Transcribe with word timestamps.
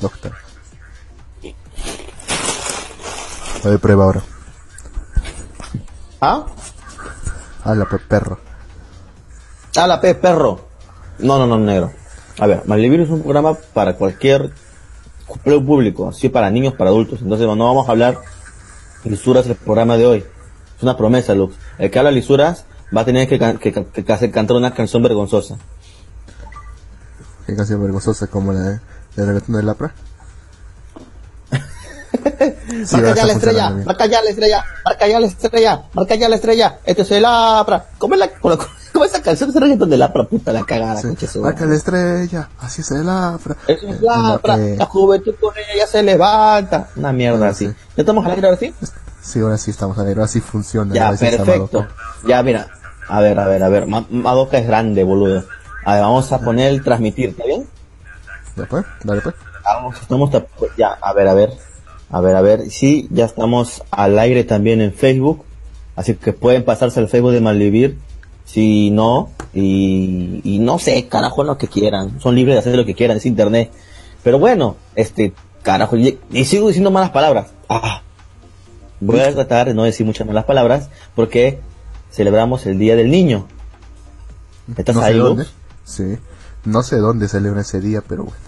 Doctor. 0.00 0.32
Ver, 3.64 3.78
prueba 3.80 4.04
ahora. 4.04 4.22
¿Ah? 6.20 6.46
Habla, 7.64 7.84
pe 7.86 7.98
perro. 7.98 8.38
Ah, 9.76 9.86
la 9.86 10.00
P, 10.00 10.14
perro. 10.14 10.60
No, 11.18 11.38
no, 11.38 11.46
no, 11.46 11.58
negro. 11.58 11.92
A 12.40 12.46
ver, 12.46 12.62
Malvivir 12.66 13.00
es 13.00 13.10
un 13.10 13.22
programa 13.22 13.54
para 13.54 13.94
cualquier 13.96 14.52
público, 15.44 16.08
así 16.08 16.28
para 16.28 16.50
niños, 16.50 16.74
para 16.74 16.90
adultos. 16.90 17.20
Entonces 17.22 17.46
no 17.46 17.56
vamos 17.64 17.88
a 17.88 17.92
hablar 17.92 18.20
lisuras 19.04 19.46
el 19.46 19.54
programa 19.56 19.96
de 19.96 20.06
hoy. 20.06 20.24
Es 20.76 20.82
una 20.82 20.96
promesa, 20.96 21.34
Lux. 21.34 21.54
El 21.78 21.90
que 21.90 21.98
habla 21.98 22.10
lisuras 22.10 22.64
va 22.96 23.02
a 23.02 23.04
tener 23.04 23.28
que, 23.28 23.38
can- 23.38 23.58
que, 23.58 23.72
que- 23.72 24.04
que 24.04 24.12
hacer- 24.12 24.30
cantar 24.30 24.56
una 24.56 24.72
canción 24.74 25.02
vergonzosa. 25.02 25.58
Qué 27.46 27.54
canción 27.54 27.82
vergonzosa 27.82 28.26
como 28.28 28.52
la 28.52 28.60
de, 28.60 28.80
de 29.18 29.26
reggaetón 29.26 29.56
de 29.56 29.62
Lapra. 29.62 29.92
Sí, 32.86 32.96
marca 32.96 33.14
ya 33.14 33.26
la 33.26 33.32
estrella, 33.32 33.70
marca 33.84 34.06
ya 34.06 34.22
la 34.22 34.30
estrella, 34.30 34.64
marca 34.84 35.06
ya 35.08 35.20
la 35.20 35.26
estrella, 35.26 35.82
marca 35.92 36.14
ya 36.14 36.28
la 36.28 36.36
estrella. 36.36 36.78
Este 36.84 37.02
es 37.02 37.10
el 37.10 37.24
Apra. 37.24 37.86
¿Cómo 37.98 38.14
es, 38.14 38.20
la, 38.20 38.30
cómo, 38.30 38.56
esa 39.04 39.22
canción 39.22 39.50
de 39.52 39.60
reggaetón 39.60 39.90
de 39.90 40.02
Apra? 40.02 40.24
Puta 40.24 40.52
la 40.52 40.64
cagada, 40.64 41.00
Sí. 41.00 41.08
concha 41.08 41.26
Marca 41.40 41.64
la 41.66 41.74
estrella, 41.74 42.48
así 42.60 42.82
es 42.82 42.90
el 42.92 43.06
Lapra. 43.06 43.56
Eso 43.66 43.88
es 43.88 43.96
Eh, 43.96 43.98
la 44.02 44.34
Apra. 44.34 44.58
eh, 44.58 44.76
La 44.78 44.86
juventud 44.86 45.34
con 45.40 45.54
ella 45.56 45.80
ya 45.80 45.86
se 45.86 46.02
levanta. 46.02 46.88
Una 46.96 47.12
mierda 47.12 47.46
Ah, 47.46 47.50
así. 47.50 47.66
sí. 47.68 47.74
¿Ya 47.96 48.02
estamos 48.02 48.24
al 48.24 48.32
aire 48.32 48.46
ahora 48.46 48.58
sí? 48.58 48.74
Sí, 49.22 49.40
ahora 49.40 49.58
sí 49.58 49.70
estamos 49.70 49.98
alegres, 49.98 50.18
ahora 50.18 50.28
sí 50.28 50.40
funciona. 50.40 50.94
Ya, 50.94 51.10
perfecto. 51.12 51.86
Ya, 52.26 52.42
mira. 52.42 52.68
A 53.08 53.20
ver, 53.20 53.38
a 53.40 53.46
ver, 53.48 53.62
a 53.62 53.68
ver. 53.68 53.86
Ma- 53.86 54.06
Madoka 54.10 54.58
es 54.58 54.66
grande, 54.66 55.02
boludo. 55.04 55.44
A 55.84 55.94
ver, 55.94 56.02
vamos 56.02 56.30
a 56.32 56.40
poner 56.40 56.68
el 56.70 56.82
transmitir, 56.84 57.30
¿está 57.30 57.44
bien? 57.46 57.66
¿Ya 58.58 58.66
pues? 58.66 58.84
Dale 59.04 59.20
pues. 59.20 59.34
Vamos, 59.64 60.00
estamos 60.00 60.30
ya, 60.76 60.98
a 61.00 61.12
ver, 61.12 61.28
a 61.28 61.34
ver. 61.34 61.52
A 62.10 62.20
ver, 62.20 62.36
a 62.36 62.40
ver. 62.40 62.70
Sí, 62.70 63.06
ya 63.10 63.26
estamos 63.26 63.82
al 63.90 64.18
aire 64.18 64.44
también 64.44 64.80
en 64.80 64.92
Facebook. 64.92 65.44
Así 65.94 66.14
que 66.14 66.32
pueden 66.32 66.64
pasarse 66.64 67.00
al 67.00 67.08
Facebook 67.08 67.32
de 67.32 67.40
Malvivir. 67.40 67.98
Si 68.44 68.90
no, 68.90 69.30
y, 69.52 70.40
y 70.42 70.58
no 70.58 70.78
sé, 70.78 71.06
carajo, 71.06 71.44
lo 71.44 71.58
que 71.58 71.68
quieran. 71.68 72.18
Son 72.18 72.34
libres 72.34 72.54
de 72.54 72.60
hacer 72.60 72.76
lo 72.76 72.86
que 72.86 72.94
quieran, 72.94 73.18
es 73.18 73.26
internet. 73.26 73.70
Pero 74.22 74.38
bueno, 74.38 74.76
este, 74.94 75.34
carajo, 75.62 75.96
y, 75.96 76.18
y 76.30 76.44
sigo 76.46 76.68
diciendo 76.68 76.90
malas 76.90 77.10
palabras. 77.10 77.48
Ah. 77.68 78.00
Voy 79.00 79.20
a 79.20 79.32
tratar 79.34 79.68
de 79.68 79.74
no 79.74 79.84
decir 79.84 80.06
muchas 80.06 80.26
malas 80.26 80.44
palabras 80.44 80.88
porque 81.14 81.60
celebramos 82.10 82.64
el 82.64 82.78
Día 82.78 82.96
del 82.96 83.10
Niño. 83.10 83.46
¿Estás 84.76 84.96
no 84.96 85.02
ahí, 85.02 85.12
sé 85.12 85.18
Lux? 85.18 85.28
dónde. 85.28 85.46
Sí. 85.84 86.18
No 86.64 86.82
sé 86.82 86.96
dónde 86.96 87.28
celebra 87.28 87.62
ese 87.62 87.80
día, 87.80 88.02
pero 88.06 88.24
bueno. 88.24 88.38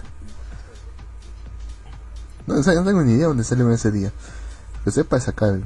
No, 2.47 2.55
no 2.55 2.63
tengo 2.83 3.01
ni 3.03 3.13
idea 3.13 3.27
dónde 3.27 3.43
celebra 3.43 3.75
ese 3.75 3.91
día. 3.91 4.11
Que 4.83 4.91
sepa 4.91 5.17
es 5.17 5.27
acá. 5.27 5.47
el- 5.47 5.63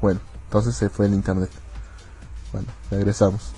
Bueno, 0.00 0.20
entonces 0.44 0.74
se 0.76 0.88
fue 0.88 1.06
el 1.06 1.14
internet. 1.14 1.50
Bueno, 2.52 2.68
regresamos. 2.90 3.52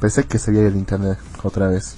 Pensé 0.00 0.24
que 0.24 0.38
se 0.38 0.52
veía 0.52 0.68
el 0.68 0.76
internet 0.76 1.18
otra 1.42 1.68
vez. 1.68 1.96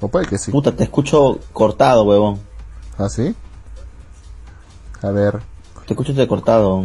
O 0.00 0.08
puede 0.08 0.26
que 0.26 0.38
sí. 0.38 0.50
Puta, 0.52 0.74
te 0.74 0.84
escucho 0.84 1.40
cortado, 1.52 2.04
huevón. 2.04 2.40
¿Ah, 2.96 3.08
sí? 3.08 3.34
A 5.02 5.10
ver, 5.10 5.40
Te 5.86 5.94
escucho 5.94 6.12
de 6.12 6.26
cortado. 6.28 6.84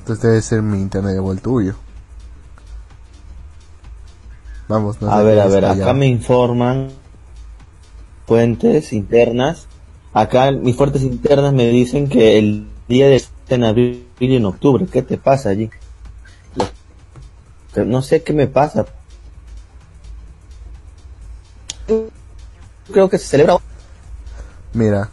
entonces 0.00 0.22
debe 0.22 0.42
ser 0.42 0.62
mi 0.62 0.80
internet 0.80 1.18
o 1.22 1.32
el 1.32 1.40
tuyo. 1.40 1.74
Vamos, 4.68 5.00
no 5.02 5.10
A 5.12 5.18
sé 5.18 5.24
ver, 5.24 5.34
qué 5.34 5.40
a 5.40 5.46
ver, 5.46 5.64
allá. 5.64 5.82
acá 5.84 5.94
me 5.94 6.06
informan 6.06 6.88
fuentes 8.26 8.92
internas. 8.92 9.66
Acá 10.12 10.50
mis 10.52 10.76
fuentes 10.76 11.02
internas 11.02 11.52
me 11.52 11.68
dicen 11.68 12.08
que 12.08 12.38
el 12.38 12.68
día 12.88 13.08
de 13.08 13.16
está 13.16 13.54
en 13.56 13.64
abril 13.64 14.06
y 14.18 14.34
en 14.36 14.44
octubre. 14.46 14.86
¿Qué 14.90 15.02
te 15.02 15.18
pasa 15.18 15.50
allí? 15.50 15.70
No 17.76 18.02
sé 18.02 18.22
qué 18.22 18.32
me 18.32 18.46
pasa. 18.48 18.86
Creo 22.92 23.08
que 23.08 23.18
se 23.18 23.26
celebra. 23.26 23.58
Mira, 24.72 25.08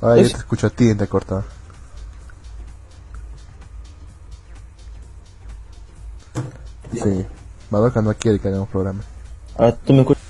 ahora 0.00 0.20
yo 0.22 0.30
te 0.30 0.38
escucho 0.38 0.66
a 0.66 0.70
ti 0.70 0.94
te 0.94 1.06
corta. 1.06 1.44
Sí, 6.92 7.26
Madoka 7.70 8.02
no 8.02 8.12
quiere 8.14 8.38
que 8.38 8.48
hagamos 8.48 8.68
programa. 8.68 9.00
Ahora 9.56 9.76
tú 9.76 9.92
me 9.92 10.00
escuchas. 10.00 10.22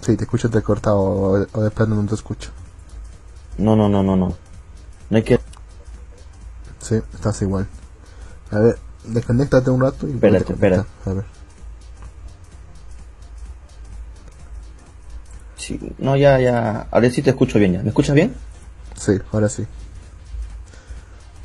Sí, 0.00 0.16
te 0.16 0.24
escucho 0.24 0.50
te 0.50 0.62
corta 0.62 0.94
o, 0.94 1.46
o 1.52 1.62
de 1.62 1.70
plano 1.70 1.94
no 1.94 2.08
te 2.08 2.14
escucho. 2.14 2.50
No, 3.58 3.76
no, 3.76 3.88
no, 3.88 4.02
no, 4.02 4.16
no. 4.16 4.34
No 5.10 5.16
hay 5.16 5.22
que. 5.22 5.38
Sí, 6.80 7.00
estás 7.14 7.40
igual. 7.42 7.68
A 8.50 8.58
ver, 8.58 8.78
desconéctate 9.04 9.70
un 9.70 9.80
rato 9.80 10.08
y 10.08 10.12
Espérate, 10.14 10.44
conectar. 10.44 10.86
A 11.06 11.12
ver. 11.12 11.24
Sí, 15.62 15.78
no, 15.98 16.16
ya, 16.16 16.40
ya. 16.40 16.86
Ahora 16.90 17.08
sí 17.10 17.22
te 17.22 17.30
escucho 17.30 17.58
bien 17.58 17.74
ya. 17.74 17.82
¿Me 17.82 17.88
escuchas 17.90 18.14
bien? 18.16 18.34
Sí, 18.96 19.12
ahora 19.32 19.48
sí. 19.48 19.64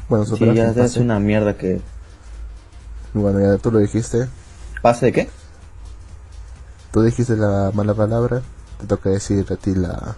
Bueno, 0.09 0.25
Sí, 0.25 0.53
ya 0.55 0.69
es 0.71 0.97
una 0.97 1.19
mierda 1.19 1.55
que. 1.55 1.81
Bueno, 3.13 3.39
ya 3.39 3.57
tú 3.57 3.71
lo 3.71 3.79
dijiste. 3.79 4.27
¿Pase 4.81 5.07
de 5.07 5.11
qué? 5.11 5.29
Tú 6.91 7.01
dijiste 7.03 7.35
la 7.35 7.71
mala 7.73 7.93
palabra, 7.93 8.41
te 8.79 8.87
toca 8.87 9.09
decir 9.09 9.45
a 9.51 9.55
ti 9.55 9.75
la, 9.75 10.15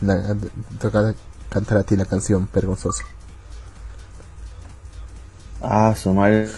la- 0.00 0.34
te 0.34 0.76
toca 0.80 1.14
cantar 1.48 1.78
a 1.78 1.82
ti 1.84 1.96
la 1.96 2.04
canción 2.04 2.48
vergonzosa. 2.52 3.04
Ah, 5.62 5.94
su 5.96 6.12
madre. 6.12 6.48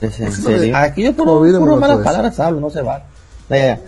¿Es 0.00 0.20
en 0.20 0.26
Pues, 0.26 0.36
serio? 0.36 0.76
Aquí 0.76 1.02
yo 1.02 1.14
por, 1.14 1.26
puro 1.26 1.60
no 1.60 1.76
malas 1.76 1.98
palabras 2.04 2.40
hablo, 2.40 2.60
no 2.60 2.70
se 2.70 2.82
va. 2.82 3.02
Ya, 3.48 3.56
ya, 3.56 3.66
ya. 3.66 3.80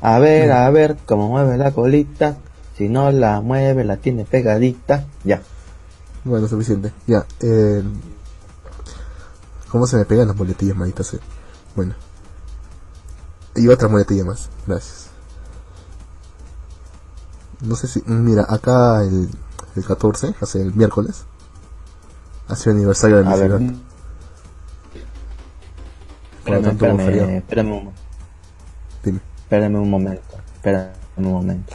A 0.00 0.18
ver, 0.18 0.50
a 0.52 0.70
ver, 0.70 0.96
cómo 1.06 1.28
mueve 1.28 1.56
la 1.56 1.72
colita. 1.72 2.36
Si 2.76 2.88
no 2.88 3.10
la 3.10 3.40
mueve, 3.40 3.84
la 3.84 3.96
tiene 3.96 4.24
pegadita. 4.24 5.06
Ya. 5.24 5.42
Bueno, 6.24 6.48
suficiente. 6.48 6.92
Ya, 7.06 7.24
eh, 7.40 7.82
¿cómo 9.70 9.86
se 9.86 9.96
me 9.96 10.04
pegan 10.04 10.28
las 10.28 10.36
muletillas, 10.36 10.76
maldita 10.76 11.04
sea? 11.04 11.20
Bueno. 11.74 11.94
Y 13.54 13.68
otra 13.68 13.88
muletilla 13.88 14.24
más, 14.24 14.50
gracias. 14.66 15.08
No 17.60 17.74
sé 17.76 17.86
si, 17.86 18.02
mira, 18.06 18.44
acá 18.48 19.02
el, 19.02 19.30
el 19.76 19.84
14, 19.84 20.34
hace 20.40 20.60
el 20.60 20.74
miércoles, 20.74 21.24
hace 22.48 22.70
el 22.70 22.76
aniversario 22.76 23.18
de 23.18 23.24
mi 23.24 23.34
ciudad. 23.34 23.60
Espérame, 26.38 26.66
espérame, 26.66 27.36
espérame 27.38 27.72
un, 27.72 27.92
Dime. 29.02 29.20
Espérame 29.46 29.76
un 29.80 29.90
momento. 29.90 30.22
Espérame 30.56 30.90
un 31.16 31.32
momento. 31.32 31.72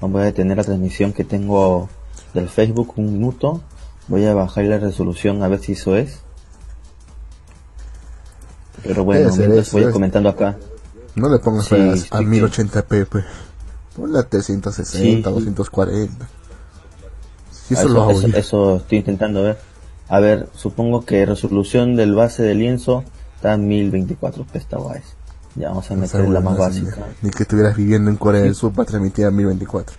Voy 0.00 0.22
a 0.22 0.24
detener 0.26 0.56
la 0.56 0.64
transmisión 0.64 1.12
que 1.12 1.24
tengo 1.24 1.88
del 2.34 2.48
Facebook 2.48 2.94
un 2.96 3.12
minuto. 3.12 3.60
Voy 4.08 4.24
a 4.26 4.34
bajar 4.34 4.64
la 4.64 4.78
resolución 4.78 5.42
a 5.42 5.48
ver 5.48 5.60
si 5.60 5.72
eso 5.72 5.96
es. 5.96 6.20
Pero 8.82 9.04
bueno, 9.04 9.30
ser 9.30 9.48
mientras 9.48 9.68
eso, 9.68 9.76
voy 9.78 9.86
es. 9.86 9.92
comentando 9.92 10.28
acá. 10.28 10.56
No 11.14 11.28
le 11.30 11.38
pongas 11.38 11.66
Sí, 11.66 11.74
a, 12.10 12.16
a 12.16 12.20
que- 12.20 12.26
1080p, 12.26 13.06
pues. 13.06 13.24
Ponle 13.96 14.18
a 14.18 14.22
360, 14.24 15.30
Sí, 15.30 15.36
sí. 15.36 15.40
240. 15.44 16.28
Si 17.52 17.74
Ah, 17.74 17.78
eso, 17.78 17.88
lo 17.88 18.02
hago 18.02 18.10
eso, 18.12 18.26
eso 18.36 18.76
estoy 18.76 18.98
intentando 18.98 19.42
ver. 19.42 19.58
A 20.08 20.20
ver, 20.20 20.48
supongo 20.54 21.04
que 21.04 21.24
resolución 21.24 21.96
del 21.96 22.14
base 22.14 22.42
de 22.42 22.54
lienzo 22.54 23.04
está 23.36 23.54
en 23.54 23.66
1024 23.68 24.44
petabytes. 24.44 25.14
Ya 25.56 25.68
vamos 25.68 25.88
a 25.90 25.94
meter 25.94 26.28
la 26.28 26.40
más 26.40 26.58
básica. 26.58 27.06
Ni 27.22 27.30
que 27.30 27.44
estuvieras 27.44 27.76
viviendo 27.76 28.10
en 28.10 28.16
Corea 28.16 28.42
del 28.42 28.54
Sur 28.54 28.72
para 28.72 28.86
transmitir 28.86 29.24
a 29.26 29.30
1024. 29.30 29.96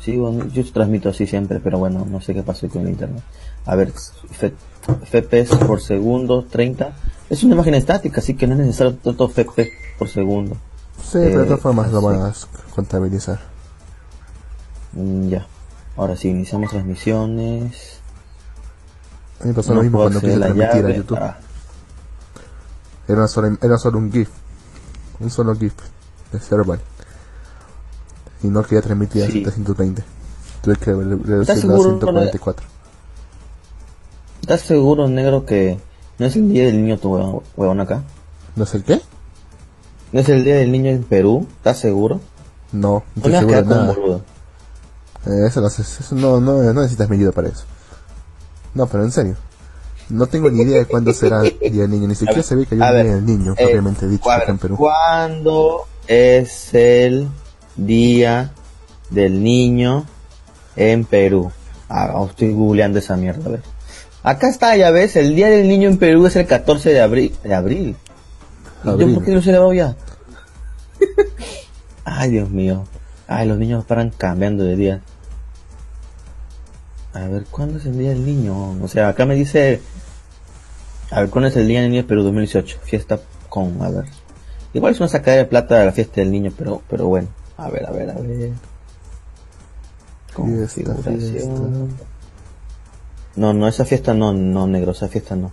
Sí, 0.00 0.16
bueno, 0.16 0.46
yo 0.48 0.64
transmito 0.72 1.08
así 1.08 1.26
siempre, 1.26 1.60
pero 1.60 1.78
bueno, 1.78 2.06
no 2.08 2.20
sé 2.20 2.32
qué 2.32 2.42
pasó 2.42 2.68
con 2.68 2.82
el 2.82 2.90
internet. 2.90 3.22
A 3.66 3.74
ver, 3.74 3.92
FPS 3.92 5.56
por 5.66 5.80
segundo, 5.80 6.44
30. 6.44 6.92
Es 7.28 7.42
una 7.42 7.54
imagen 7.56 7.74
estática, 7.74 8.20
así 8.20 8.34
que 8.34 8.46
no 8.46 8.54
es 8.54 8.60
necesario 8.60 8.94
tanto 8.94 9.28
FPS 9.28 9.68
por 9.98 10.08
segundo. 10.08 10.56
Sí, 11.02 11.18
pero 11.18 11.38
de 11.38 11.42
Eh, 11.42 11.46
todas 11.46 11.60
formas 11.60 11.92
lo 11.92 12.00
van 12.00 12.22
a 12.22 12.32
contabilizar. 12.74 13.40
Mm, 14.92 15.28
ya. 15.28 15.46
Ahora 15.96 16.16
sí, 16.16 16.28
iniciamos 16.28 16.70
transmisiones. 16.70 17.98
A 19.40 19.44
mí 19.44 19.48
me 19.50 19.54
pasó 19.54 19.70
No 19.70 19.76
lo 19.76 19.82
mismo 19.82 19.98
cuando 19.98 20.20
quise 20.20 20.34
a 20.34 20.38
la 20.38 20.46
transmitir 20.46 20.70
a 20.70 20.80
llave. 20.80 20.96
YouTube. 20.96 21.18
Ah, 21.20 21.38
Era, 23.08 23.26
solo, 23.28 23.56
era 23.60 23.78
solo 23.78 23.98
un 23.98 24.12
GIF. 24.12 24.28
Un 25.20 25.30
solo 25.30 25.54
GIF 25.56 25.72
de 26.32 26.40
Serval. 26.40 26.80
y 28.42 28.46
no 28.46 28.62
quería 28.62 28.82
transmitir 28.82 29.24
a 29.24 29.26
Sí. 29.26 29.32
720. 29.44 30.04
Tuve 30.62 30.76
que 30.76 30.92
re- 30.92 31.16
reducirlo 31.16 31.42
a 31.52 31.56
seguro, 31.56 31.82
144. 31.98 32.66
¿Estás 34.42 34.60
seguro, 34.60 35.08
negro, 35.08 35.44
que 35.44 35.78
no 36.18 36.26
es 36.26 36.36
el 36.36 36.48
día 36.48 36.66
del 36.66 36.76
niño 36.82 36.98
tu 36.98 37.12
huevón, 37.14 37.42
huevón 37.56 37.80
acá? 37.80 38.02
¿No 38.56 38.64
sé 38.66 38.78
el 38.78 38.84
qué? 38.84 39.00
¿No 40.12 40.20
es 40.20 40.28
el 40.28 40.44
día 40.44 40.56
del 40.56 40.70
niño 40.72 40.90
en 40.90 41.02
Perú? 41.02 41.46
¿Estás 41.58 41.78
seguro? 41.80 42.20
No, 42.72 43.02
no 43.14 43.22
estoy 43.22 43.34
a 43.34 43.40
seguro 43.40 43.56
de 43.56 43.64
nada. 43.64 43.94
Eh, 45.26 45.46
eso, 45.48 45.60
no, 45.60 45.66
eso 45.66 46.14
no, 46.14 46.40
no, 46.40 46.62
no 46.62 46.72
necesitas 46.80 47.10
mi 47.10 47.16
ayuda 47.16 47.32
para 47.32 47.48
eso. 47.48 47.64
No, 48.74 48.86
pero 48.86 49.04
en 49.04 49.10
serio. 49.10 49.36
No 50.10 50.26
tengo 50.26 50.50
ni 50.50 50.62
idea 50.62 50.78
de 50.78 50.86
cuándo 50.86 51.12
será 51.12 51.42
el 51.42 51.58
Día 51.72 51.82
del 51.82 51.90
Niño. 51.90 52.08
Ni 52.08 52.14
siquiera 52.14 52.42
sabía 52.42 52.64
que 52.64 52.74
hay 52.74 52.80
a 52.80 52.86
un 52.86 53.02
Día 53.02 53.14
del 53.14 53.26
Niño, 53.26 53.52
eh, 53.52 53.62
propiamente 53.62 54.08
dicho, 54.08 54.30
acá 54.30 54.50
en 54.50 54.58
Perú. 54.58 54.76
¿Cuándo 54.76 55.86
es 56.06 56.74
el 56.74 57.28
día 57.76 58.52
del 59.10 59.42
niño 59.42 60.06
en 60.76 61.04
Perú? 61.04 61.52
Ah, 61.88 62.24
estoy 62.28 62.52
googleando 62.52 62.98
esa 62.98 63.16
mierda, 63.16 63.46
a 63.46 63.50
ver. 63.50 63.62
Acá 64.22 64.48
está, 64.48 64.76
ya 64.76 64.90
ves, 64.90 65.16
el 65.16 65.34
día 65.34 65.48
del 65.48 65.68
niño 65.68 65.88
en 65.88 65.98
Perú 65.98 66.26
es 66.26 66.36
el 66.36 66.46
14 66.46 66.90
de 66.90 67.00
abril. 67.00 67.36
¿De 67.42 67.54
abril? 67.54 67.96
¿Y 68.82 68.86
yo 68.86 68.92
Abril. 68.92 69.14
por 69.14 69.24
qué 69.24 69.30
no 69.32 69.42
se 69.42 69.52
le 69.52 69.58
va 69.58 69.74
ya? 69.74 69.96
Ay, 72.04 72.30
Dios 72.30 72.50
mío. 72.50 72.84
Ay, 73.26 73.46
los 73.46 73.58
niños 73.58 73.84
paran 73.84 74.10
cambiando 74.10 74.64
de 74.64 74.76
día. 74.76 75.00
A 77.12 77.26
ver, 77.26 77.44
¿cuándo 77.50 77.78
es 77.78 77.86
el 77.86 77.98
día 77.98 78.10
del 78.10 78.24
niño? 78.24 78.82
O 78.82 78.88
sea, 78.88 79.08
acá 79.08 79.26
me 79.26 79.34
dice... 79.34 79.80
A 81.10 81.20
ver, 81.20 81.30
¿cuándo 81.30 81.48
es 81.48 81.56
el 81.56 81.66
día 81.66 81.80
del 81.80 81.90
niño 81.90 82.06
Perú 82.06 82.22
2018? 82.22 82.78
Fiesta 82.82 83.18
con... 83.48 83.80
A 83.82 83.90
ver. 83.90 84.04
Igual 84.74 84.92
es 84.92 85.00
una 85.00 85.08
sacada 85.08 85.38
de 85.38 85.44
plata 85.46 85.78
de 85.78 85.86
la 85.86 85.92
fiesta 85.92 86.20
del 86.20 86.30
niño, 86.30 86.52
pero, 86.56 86.82
pero 86.88 87.06
bueno. 87.06 87.28
A 87.56 87.70
ver, 87.70 87.86
a 87.86 87.90
ver, 87.90 88.10
a 88.10 88.14
ver. 88.14 88.52
Configuración. 90.34 90.96
fiesta. 91.02 91.60
No, 93.36 93.52
no, 93.54 93.68
esa 93.68 93.84
fiesta 93.84 94.14
no, 94.14 94.32
no, 94.32 94.66
negro, 94.66 94.92
esa 94.92 95.08
fiesta 95.08 95.36
no. 95.36 95.52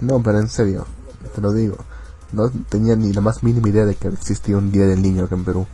No, 0.00 0.22
pero 0.22 0.40
en 0.40 0.48
serio, 0.48 0.86
te 1.34 1.40
lo 1.40 1.52
digo. 1.52 1.76
No 2.32 2.50
tenía 2.50 2.96
ni 2.96 3.12
la 3.12 3.20
más 3.20 3.42
mínima 3.42 3.68
idea 3.68 3.84
de 3.84 3.94
que 3.94 4.08
existía 4.08 4.56
un 4.56 4.72
Día 4.72 4.86
del 4.86 5.02
Niño 5.02 5.24
acá 5.24 5.34
en 5.34 5.44
Perú. 5.44 5.66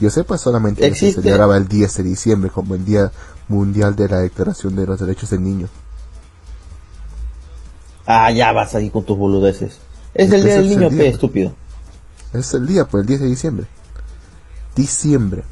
Yo 0.00 0.10
sepa 0.10 0.38
solamente 0.38 0.88
que 0.88 0.94
se 0.94 1.12
celebraba 1.12 1.56
el 1.56 1.68
10 1.68 1.96
de 1.96 2.02
diciembre 2.02 2.50
como 2.50 2.74
el 2.74 2.84
Día 2.84 3.12
Mundial 3.48 3.94
de 3.96 4.08
la 4.08 4.18
Declaración 4.18 4.74
de 4.76 4.86
los 4.86 5.00
Derechos 5.00 5.30
del 5.30 5.42
Niño. 5.42 5.68
Ah, 8.10 8.30
ya 8.30 8.52
vas 8.52 8.74
ahí 8.74 8.88
con 8.88 9.04
tus 9.04 9.18
boludeces. 9.18 9.78
Es 10.14 10.32
el 10.32 10.42
día 10.42 10.54
del 10.54 10.62
el 10.64 10.68
niño, 10.70 10.88
día, 10.88 10.98
pe, 10.98 11.04
pues. 11.04 11.14
estúpido. 11.14 11.52
Es 12.32 12.54
el 12.54 12.66
día, 12.66 12.86
pues 12.86 13.02
el 13.02 13.06
10 13.06 13.20
de 13.20 13.26
diciembre. 13.26 13.66
Diciembre. 14.74 15.42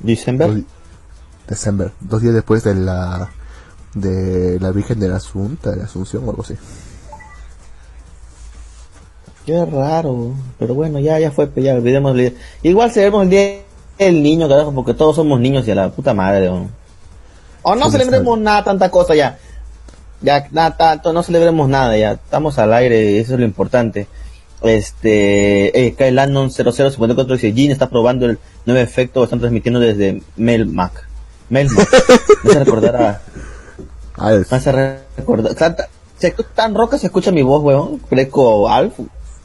Diciembre. 0.00 0.64
December. 1.46 1.92
Dos 2.00 2.22
días 2.22 2.34
después 2.34 2.64
de 2.64 2.74
la 2.74 3.30
de 3.94 4.58
la 4.60 4.70
Virgen 4.70 4.98
de 4.98 5.08
la 5.08 5.16
Asunta, 5.16 5.70
de 5.70 5.76
la 5.76 5.84
Asunción 5.84 6.24
o 6.26 6.30
algo 6.30 6.42
así. 6.42 6.54
Qué 9.44 9.64
raro, 9.66 10.32
pero 10.58 10.74
bueno, 10.74 11.00
ya, 11.00 11.18
ya 11.18 11.30
fue, 11.32 11.50
ya 11.56 11.74
olvidemos. 11.74 12.12
olvide- 12.12 12.36
Igual 12.62 12.90
celebremos 12.92 13.24
el 13.24 13.30
día 13.30 13.58
del 13.98 14.22
niño, 14.22 14.48
carajo, 14.48 14.72
porque 14.72 14.94
todos 14.94 15.16
somos 15.16 15.40
niños 15.40 15.66
y 15.66 15.72
a 15.72 15.74
la 15.74 15.90
puta 15.90 16.14
madre, 16.14 16.48
¿o? 16.48 16.68
O 17.62 17.74
no 17.74 17.86
Sí, 17.86 17.92
celebremos 17.98 18.38
nada, 18.38 18.64
tanta 18.64 18.90
cosa 18.90 19.14
ya. 19.14 19.38
Ya, 20.22 20.46
nada, 20.52 20.76
tanto, 20.76 21.12
no 21.12 21.22
celebremos 21.22 21.68
nada, 21.68 21.96
ya. 21.96 22.12
Estamos 22.12 22.58
al 22.58 22.72
aire, 22.72 23.18
eso 23.18 23.34
es 23.34 23.40
lo 23.40 23.44
importante. 23.44 24.06
Este, 24.62 25.86
eh, 25.86 25.94
Kyle 25.94 26.14
Landon 26.14 26.50
0054 26.50 27.34
dice, 27.34 27.52
Gene 27.52 27.72
está 27.72 27.88
probando 27.90 28.26
el 28.26 28.38
nuevo 28.64 28.80
efecto, 28.80 29.20
lo 29.20 29.24
están 29.24 29.40
transmitiendo 29.40 29.80
desde 29.80 30.22
Melmac. 30.36 31.08
Melmac. 31.48 31.88
Me 32.44 32.50
hace 32.50 32.58
recordar 32.64 32.96
a, 32.96 33.20
Alf. 34.16 34.50
me 34.50 34.56
hace 34.58 34.98
recordar, 35.16 35.54
tanta- 35.54 35.88
se, 36.18 36.30
tan 36.54 36.74
roca 36.74 36.98
se 36.98 37.06
escucha 37.06 37.32
mi 37.32 37.42
voz, 37.42 37.62
weón, 37.62 37.98
Preco 38.08 38.68
Alf. 38.68 39.00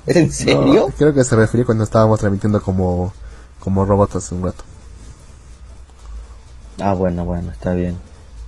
¿Es 0.06 0.16
en 0.16 0.32
serio? 0.32 0.86
No, 0.88 0.94
creo 0.96 1.14
que 1.14 1.24
se 1.24 1.36
refería 1.36 1.66
cuando 1.66 1.84
estábamos 1.84 2.20
transmitiendo 2.20 2.62
como 2.62 3.12
como 3.60 3.84
robots 3.86 4.16
hace 4.18 4.36
un 4.36 4.44
rato. 4.44 4.64
Ah, 6.80 6.94
bueno, 6.94 7.26
bueno, 7.26 7.52
está 7.52 7.74
bien. 7.74 7.98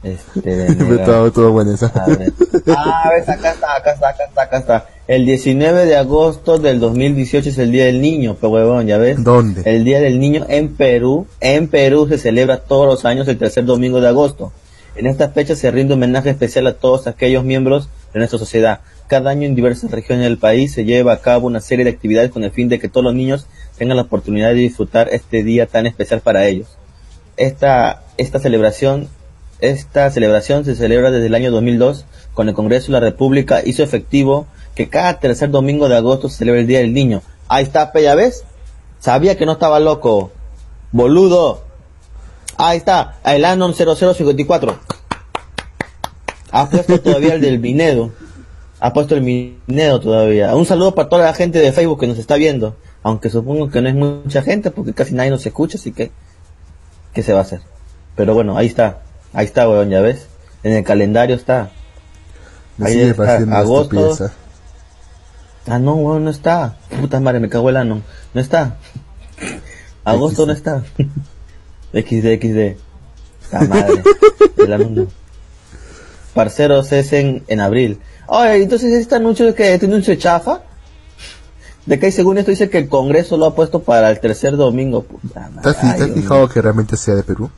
Este, 0.01 0.75
todo, 1.05 1.51
bueno 1.51 1.73
eso. 1.73 1.91
A 1.93 2.07
ver. 2.07 2.31
Ah, 2.67 3.09
ves, 3.13 3.27
acá 3.27 3.51
está, 3.51 3.75
acá 3.75 3.91
está, 3.91 4.09
acá 4.09 4.23
está, 4.25 4.41
acá 4.41 4.57
está. 4.57 4.85
El 5.07 5.25
19 5.25 5.85
de 5.85 5.97
agosto 5.97 6.57
del 6.57 6.79
2018 6.79 7.49
es 7.49 7.57
el 7.57 7.71
Día 7.71 7.85
del 7.85 7.99
Niño, 7.99 8.37
pero 8.39 8.51
huevón, 8.51 8.87
¿ya 8.87 8.97
ves? 8.97 9.23
¿Dónde? 9.23 9.63
El 9.65 9.83
Día 9.83 9.99
del 9.99 10.19
Niño 10.19 10.45
en 10.47 10.75
Perú. 10.75 11.27
En 11.41 11.67
Perú 11.67 12.07
se 12.07 12.17
celebra 12.17 12.57
todos 12.57 12.85
los 12.85 13.05
años 13.05 13.27
el 13.27 13.37
tercer 13.37 13.65
domingo 13.65 13.99
de 13.99 14.07
agosto. 14.07 14.53
En 14.95 15.05
esta 15.07 15.29
fecha 15.29 15.55
se 15.55 15.71
rinde 15.71 15.93
homenaje 15.93 16.29
especial 16.29 16.67
a 16.67 16.73
todos 16.73 17.07
aquellos 17.07 17.43
miembros 17.43 17.89
de 18.13 18.19
nuestra 18.19 18.39
sociedad. 18.39 18.81
Cada 19.07 19.31
año 19.31 19.47
en 19.47 19.55
diversas 19.55 19.91
regiones 19.91 20.25
del 20.25 20.37
país 20.37 20.73
se 20.73 20.85
lleva 20.85 21.13
a 21.13 21.21
cabo 21.21 21.47
una 21.47 21.61
serie 21.61 21.85
de 21.85 21.91
actividades 21.91 22.31
con 22.31 22.43
el 22.43 22.51
fin 22.51 22.69
de 22.69 22.79
que 22.79 22.89
todos 22.89 23.03
los 23.03 23.15
niños 23.15 23.47
tengan 23.77 23.97
la 23.97 24.03
oportunidad 24.03 24.49
de 24.49 24.55
disfrutar 24.55 25.09
este 25.11 25.43
día 25.43 25.65
tan 25.65 25.87
especial 25.87 26.21
para 26.21 26.45
ellos. 26.45 26.67
Esta, 27.37 28.03
esta 28.17 28.39
celebración 28.39 29.07
esta 29.61 30.09
celebración 30.09 30.63
se 30.65 30.75
celebra 30.75 31.11
desde 31.11 31.27
el 31.27 31.35
año 31.35 31.51
2002, 31.51 32.05
cuando 32.33 32.51
el 32.51 32.55
Congreso 32.55 32.87
de 32.87 32.93
la 32.93 32.99
República 33.01 33.61
hizo 33.65 33.83
efectivo 33.83 34.47
que 34.75 34.89
cada 34.89 35.19
tercer 35.19 35.49
domingo 35.49 35.89
de 35.89 35.97
agosto 35.97 36.29
se 36.29 36.37
celebra 36.37 36.61
el 36.61 36.67
Día 36.67 36.79
del 36.79 36.93
Niño. 36.93 37.21
Ahí 37.47 37.63
está, 37.63 37.91
pe, 37.91 38.03
¿ya 38.03 38.15
ves? 38.15 38.45
Sabía 38.99 39.37
que 39.37 39.45
no 39.45 39.53
estaba 39.53 39.79
loco. 39.79 40.31
Boludo. 40.91 41.63
Ahí 42.57 42.77
está, 42.77 43.19
el 43.25 43.43
Anon 43.43 43.73
0054. 43.73 44.79
Ha 46.51 46.69
puesto 46.69 47.01
todavía 47.01 47.33
el 47.33 47.41
del 47.41 47.57
Vinedo. 47.59 48.11
Ha 48.79 48.93
puesto 48.93 49.15
el 49.15 49.21
Vinedo 49.21 49.99
todavía. 49.99 50.55
Un 50.55 50.65
saludo 50.65 50.95
para 50.95 51.09
toda 51.09 51.25
la 51.25 51.33
gente 51.33 51.59
de 51.59 51.73
Facebook 51.73 51.99
que 51.99 52.07
nos 52.07 52.17
está 52.17 52.35
viendo. 52.35 52.75
Aunque 53.03 53.29
supongo 53.29 53.69
que 53.69 53.81
no 53.81 53.89
es 53.89 53.95
mucha 53.95 54.41
gente 54.41 54.71
porque 54.71 54.93
casi 54.93 55.13
nadie 55.13 55.31
nos 55.31 55.45
escucha, 55.45 55.77
así 55.77 55.91
que... 55.91 56.11
¿Qué 57.13 57.23
se 57.23 57.33
va 57.33 57.39
a 57.39 57.41
hacer? 57.41 57.61
Pero 58.15 58.33
bueno, 58.33 58.57
ahí 58.57 58.67
está. 58.67 59.01
Ahí 59.33 59.45
está, 59.45 59.69
weón, 59.69 59.89
ya 59.89 60.01
ves. 60.01 60.27
En 60.63 60.73
el 60.73 60.83
calendario 60.83 61.35
está. 61.35 61.71
Me 62.77 62.87
ahí 62.87 62.93
sigue 62.93 63.09
está, 63.11 63.37
agosto. 63.57 64.17
Ah, 65.67 65.79
no, 65.79 65.93
weón, 65.95 66.23
no 66.23 66.29
está. 66.29 66.77
Puta 66.99 67.19
madre, 67.19 67.39
me 67.39 67.49
cago 67.49 67.69
el 67.69 67.77
ano. 67.77 68.01
No 68.33 68.41
está. 68.41 68.77
Agosto 70.03 70.45
no 70.45 70.53
está. 70.53 70.83
XD, 71.93 72.39
XD. 72.41 72.77
La 73.51 73.61
madre. 73.61 74.03
El 74.57 74.73
ano 74.73 74.89
no. 74.89 75.07
Parceros 76.33 76.91
es 76.91 77.13
en, 77.13 77.43
en 77.47 77.59
abril. 77.59 77.99
Oye, 78.27 78.61
entonces 78.61 78.93
este 78.93 79.15
anuncio 79.15 79.53
que 79.55 79.73
este 79.73 79.87
anuncio 79.87 80.13
de 80.13 80.19
chafa. 80.19 80.61
De 81.85 81.97
que 81.97 82.11
según 82.11 82.37
esto 82.37 82.51
dice 82.51 82.69
que 82.69 82.77
el 82.77 82.87
Congreso 82.87 83.37
lo 83.37 83.47
ha 83.47 83.55
puesto 83.55 83.81
para 83.81 84.11
el 84.11 84.19
tercer 84.19 84.55
domingo. 84.55 85.03
Puta 85.03 85.33
¿Te 85.33 85.39
has, 85.39 85.51
madre, 85.51 85.61
te 85.61 85.69
has 85.69 85.83
ay, 85.83 86.05
Dios 86.05 86.11
fijado 86.19 86.49
que 86.49 86.61
realmente 86.61 86.97
sea 86.97 87.15
de 87.15 87.23
Perú? 87.23 87.49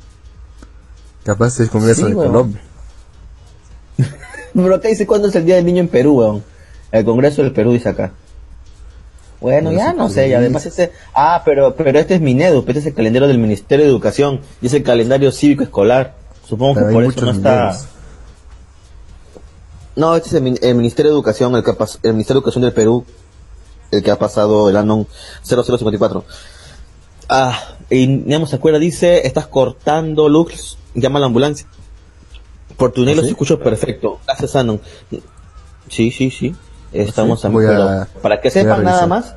Capaz 1.23 1.59
es 1.59 1.69
Congreso 1.69 2.01
Sí, 2.01 2.09
de 2.09 2.15
weón. 2.15 2.31
Colombia. 2.31 2.61
Pero 4.53 4.75
acá 4.75 4.87
dice 4.87 5.05
cuándo 5.07 5.27
es 5.27 5.35
el 5.35 5.45
Día 5.45 5.55
del 5.55 5.65
Niño 5.65 5.79
en 5.81 5.87
Perú, 5.87 6.19
weón. 6.19 6.43
El 6.91 7.05
Congreso 7.05 7.41
del 7.43 7.53
Perú 7.53 7.71
dice 7.73 7.89
acá. 7.89 8.11
Bueno, 9.39 9.71
No 9.71 9.77
ya 9.77 9.93
no 9.93 10.07
sé, 10.09 10.27
y 10.27 10.33
además 10.33 10.65
este... 10.67 10.91
Ah, 11.15 11.41
pero, 11.43 11.75
pero 11.75 11.97
este 11.97 12.13
es 12.15 12.21
Minedu, 12.21 12.59
este 12.67 12.77
es 12.79 12.85
el 12.85 12.93
calendario 12.93 13.27
del 13.27 13.39
Ministerio 13.39 13.85
de 13.85 13.91
Educación, 13.91 14.41
y 14.61 14.67
es 14.67 14.73
el 14.75 14.83
calendario 14.83 15.31
cívico 15.31 15.63
escolar. 15.63 16.13
Supongo 16.47 16.75
Pero 16.75 16.87
que 16.87 16.93
por 16.93 17.03
eso 17.05 17.25
no 17.25 17.31
está... 17.31 17.75
No, 19.95 20.15
este 20.15 20.29
es 20.29 20.35
el, 20.35 20.43
min- 20.43 20.59
el 20.61 20.75
Ministerio 20.75 21.11
de 21.11 21.15
Educación, 21.15 21.55
el, 21.55 21.63
que 21.63 21.71
pas- 21.71 21.97
el 22.03 22.13
Ministerio 22.13 22.39
de 22.39 22.43
Educación 22.43 22.61
del 22.63 22.73
Perú, 22.73 23.03
el 23.89 24.03
que 24.03 24.11
ha 24.11 24.19
pasado 24.19 24.69
el 24.69 24.77
año 24.77 25.07
0054. 25.43 26.23
Ah, 27.29 27.59
y 27.89 28.07
Nemo 28.07 28.45
se 28.45 28.57
acuerda, 28.57 28.77
dice, 28.79 29.25
estás 29.25 29.47
cortando 29.47 30.29
Lux, 30.29 30.77
llama 30.93 31.17
a 31.17 31.21
la 31.21 31.25
ambulancia. 31.27 31.67
Por 32.77 32.91
tu 32.91 33.01
¿Ah, 33.03 33.05
negro 33.05 33.21
sí? 33.21 33.27
se 33.27 33.31
escucho 33.31 33.59
perfecto. 33.59 34.19
Gracias, 34.25 34.55
Anon. 34.55 34.81
Sí, 35.89 36.11
sí, 36.11 36.31
sí. 36.31 36.55
Estamos 36.93 37.41
Sí, 37.41 37.47
a 37.47 38.07
para 38.21 38.41
que 38.41 38.49
sepan 38.49 38.83
nada 38.83 39.07
más. 39.07 39.35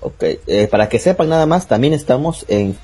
Ok, 0.00 0.22
eh, 0.22 0.68
para 0.70 0.88
que 0.88 0.98
sepan 0.98 1.28
nada 1.28 1.46
más, 1.46 1.66
también 1.66 1.92
estamos 1.92 2.44
en 2.48 2.76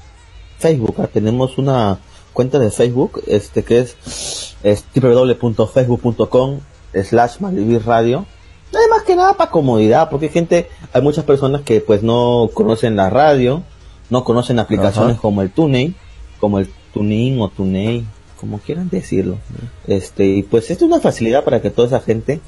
Facebook. 0.59 0.97
ah, 0.99 1.09
Tenemos 1.13 1.59
una 1.59 1.99
cuenta 2.33 2.59
de 2.59 2.71
Facebook, 2.71 3.23
este 3.27 3.63
que 3.65 3.81
es, 3.81 4.55
es 4.63 4.85
www.facebook.com 4.95 6.61
slash 7.05 7.37
radio. 7.85 8.27
Eh, 8.73 8.77
más 8.91 9.03
que 9.03 9.15
nada 9.17 9.35
para 9.35 9.51
comodidad, 9.51 10.09
porque 10.09 10.27
hay 10.27 10.33
gente, 10.33 10.69
hay 10.93 11.03
muchas 11.03 11.25
personas 11.25 11.61
que 11.63 11.81
pues 11.81 12.03
no 12.03 12.49
conocen 12.55 12.97
la 12.97 13.11
radio, 13.11 13.63
no 14.09 14.25
conocen 14.25 14.59
aplicaciones 14.59 15.13
Ajá. 15.15 15.21
como 15.23 15.43
el 15.43 15.51
TuneIn, 15.51 15.95
como 16.41 16.59
el 16.59 16.71
TuneIn 16.93 17.41
o 17.41 17.49
TuneIn, 17.49 18.07
como 18.39 18.59
quieran 18.59 18.89
decirlo. 18.89 19.39
Este, 19.87 20.27
y 20.27 20.43
pues 20.43 20.71
esto 20.71 20.85
es 20.85 20.91
una 20.91 21.01
facilidad 21.01 21.45
para 21.45 21.61
que 21.63 21.71
toda 21.71 21.89
esa 21.89 22.01
gente 22.01 22.41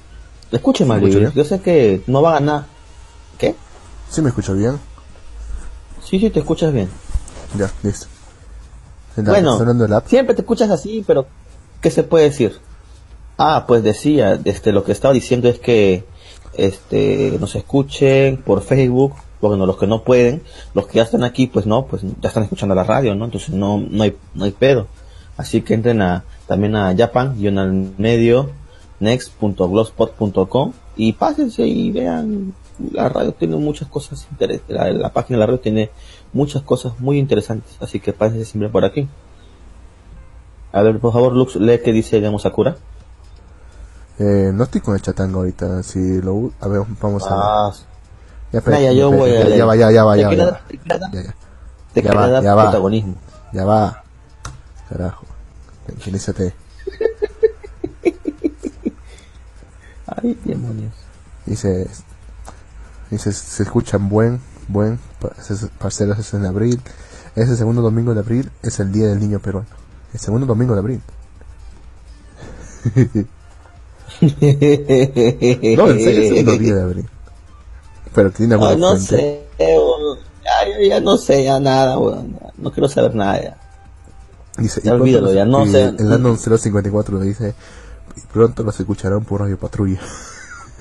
escuche 0.53 0.85
¿Se 0.85 0.89
Malvivir. 0.89 1.23
escucha 1.23 1.31
bien? 1.35 1.45
Yo 1.45 1.49
sé 1.49 1.61
que 1.61 2.03
no 2.07 2.23
va 2.23 2.31
a 2.31 2.41
ganar. 2.41 2.67
¿Qué? 3.39 3.55
Sí 4.09 4.23
me 4.23 4.29
escucho 4.29 4.55
bien. 4.55 4.79
Sí, 6.05 6.19
sí, 6.19 6.31
te 6.31 6.41
escuchas 6.41 6.73
bien. 6.73 6.89
Ya, 7.59 7.71
listo. 7.83 8.07
¿Estás 9.17 9.27
Bueno, 9.27 9.59
siempre 10.07 10.35
te 10.35 10.43
escuchas 10.43 10.71
así, 10.71 11.05
pero 11.07 11.27
¿qué 11.81 11.91
se 11.91 12.03
puede 12.03 12.25
decir? 12.25 12.59
Ah, 13.39 13.65
pues 13.67 13.83
decía, 13.83 14.39
este, 14.45 14.73
lo 14.73 14.85
que 14.85 14.93
estaba 14.93 15.15
diciendo 15.15 15.49
es 15.49 15.59
que 15.59 16.05
este, 16.55 17.37
nos 17.41 17.55
escuchen 17.55 18.37
por 18.39 18.63
Facebook, 18.63 19.15
bueno, 19.49 19.67
los 19.67 19.77
que 19.77 19.87
no 19.87 20.03
pueden, 20.03 20.43
los 20.75 20.87
que 20.87 20.97
ya 20.97 21.03
están 21.03 21.25
aquí, 21.25 21.47
pues 21.47 21.67
no, 21.67 21.87
pues 21.87 22.03
ya 22.21 22.29
están 22.29 22.45
escuchando 22.45 22.75
la 22.75 22.85
radio, 22.85 23.15
¿no? 23.15 23.25
Entonces 23.25 23.51
no, 23.55 23.79
no 23.79 24.03
hay, 24.03 24.17
no 24.35 24.45
hay 24.45 24.53
pedo. 24.53 24.87
Así 25.37 25.63
que 25.63 25.75
entren 25.75 26.01
a, 26.03 26.25
también 26.47 26.77
a 26.77 26.95
Japan, 26.97 27.35
y 27.39 27.47
al 27.49 27.95
medio, 27.99 28.51
next.blogspot.com 29.01 30.73
y 30.97 31.13
pásense 31.15 31.67
y 31.67 31.91
vean, 31.91 32.55
la 32.93 33.09
radio 33.09 33.33
tiene 33.33 33.57
muchas 33.57 33.89
cosas 33.89 34.27
interesantes, 34.31 34.77
la, 34.77 34.93
la 34.93 35.13
página 35.13 35.37
de 35.37 35.41
la 35.41 35.47
radio 35.47 35.61
tiene 35.61 35.91
muchas 36.33 36.63
cosas 36.63 36.99
muy 37.01 37.19
interesantes, 37.19 37.77
así 37.81 37.99
que 38.01 38.13
pásense 38.13 38.45
siempre 38.45 38.69
por 38.69 38.85
aquí. 38.85 39.09
A 40.73 40.83
ver, 40.83 40.99
por 40.99 41.13
favor, 41.13 41.33
Lux, 41.33 41.57
lee 41.57 41.81
qué 41.85 41.93
dice 41.93 42.21
Yamo 42.21 42.39
Sakura. 42.39 42.77
Eh, 44.19 44.51
no 44.53 44.65
estoy 44.65 44.81
con 44.81 44.95
el 44.95 45.03
chatango 45.03 45.39
ahorita. 45.41 45.83
Si 45.83 46.21
lo, 46.21 46.53
a 46.61 46.69
ver, 46.69 46.83
vamos 47.01 47.25
a 47.27 47.69
Ah, 47.69 47.73
Ya, 48.55 48.59
espera, 48.59 48.81
ya, 48.81 48.93
yo 48.93 49.11
voy 49.11 49.33
a 49.33 49.49
ya, 49.49 49.67
va, 49.67 49.75
ya, 49.75 49.91
ya 49.91 50.05
va, 50.05 50.17
ya 50.17 50.29
va. 50.29 50.35
Ya, 50.37 50.47
va. 50.47 50.61
ya, 51.93 52.13
va, 52.15 52.29
dar 52.29 52.45
ya 52.45 52.55
va. 52.55 52.63
protagonismo. 52.63 53.17
Ya 53.53 53.65
va. 53.65 54.05
Carajo. 54.89 55.27
Tranquilízate. 55.87 56.55
Ay, 60.07 60.39
demonios. 60.45 60.93
Dice, 61.47 61.89
dice, 63.11 63.33
se 63.33 63.65
escuchan 63.65 64.09
buen, 64.09 64.41
buen, 64.69 65.01
parceros 65.81 66.21
es 66.21 66.33
en 66.35 66.47
abril. 66.47 66.81
Ese 67.35 67.57
segundo 67.57 67.83
domingo 67.83 68.15
de 68.15 68.21
abril 68.21 68.53
es 68.63 68.79
el 68.79 68.93
día 68.93 69.09
del 69.09 69.19
niño 69.19 69.41
peruano. 69.41 69.67
El 70.13 70.21
segundo 70.21 70.47
domingo 70.47 70.75
de 70.75 70.79
abril. 70.79 71.01
No, 74.21 74.29
en 75.91 75.99
serio, 75.99 76.23
el 76.23 76.29
segundo 76.29 76.57
día 76.57 76.75
de 76.77 76.83
abril. 76.83 77.09
Pero 78.15 78.31
tiene 78.31 78.55
alguna 78.55 78.71
Ay, 78.73 78.77
no 78.79 78.97
sé, 78.97 79.43
weón. 79.59 80.19
ya, 80.89 81.01
no 81.01 81.17
sé 81.17 81.45
ya 81.45 81.59
nada, 81.61 81.99
weón. 81.99 82.39
No 82.57 82.71
quiero 82.73 82.89
saber 82.89 83.15
nada 83.15 83.43
ya. 83.43 83.57
Dice, 84.59 84.81
Ya 84.85 84.95
olvídalo, 84.95 85.27
los- 85.27 85.35
ya 85.35 85.45
no 85.45 85.65
y 85.67 85.71
sé. 85.71 85.93
El 85.99 86.13
Anon 86.13 86.39
054 86.39 87.19
le 87.19 87.25
dice, 87.27 87.55
pronto 88.33 88.63
los 88.63 88.79
escucharán 88.79 89.25
por 89.25 89.41
Radio 89.41 89.59
Patrulla. 89.59 89.99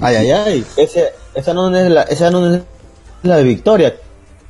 Ay, 0.00 0.16
ay, 0.16 0.30
ay. 0.30 0.66
Ese, 0.76 1.12
esa 1.34 1.54
no 1.54 1.74
es 1.74 1.90
la, 1.90 2.02
esa 2.02 2.30
no 2.30 2.46
es 2.54 2.62
la 3.22 3.36
de 3.36 3.42
Victoria. 3.44 3.94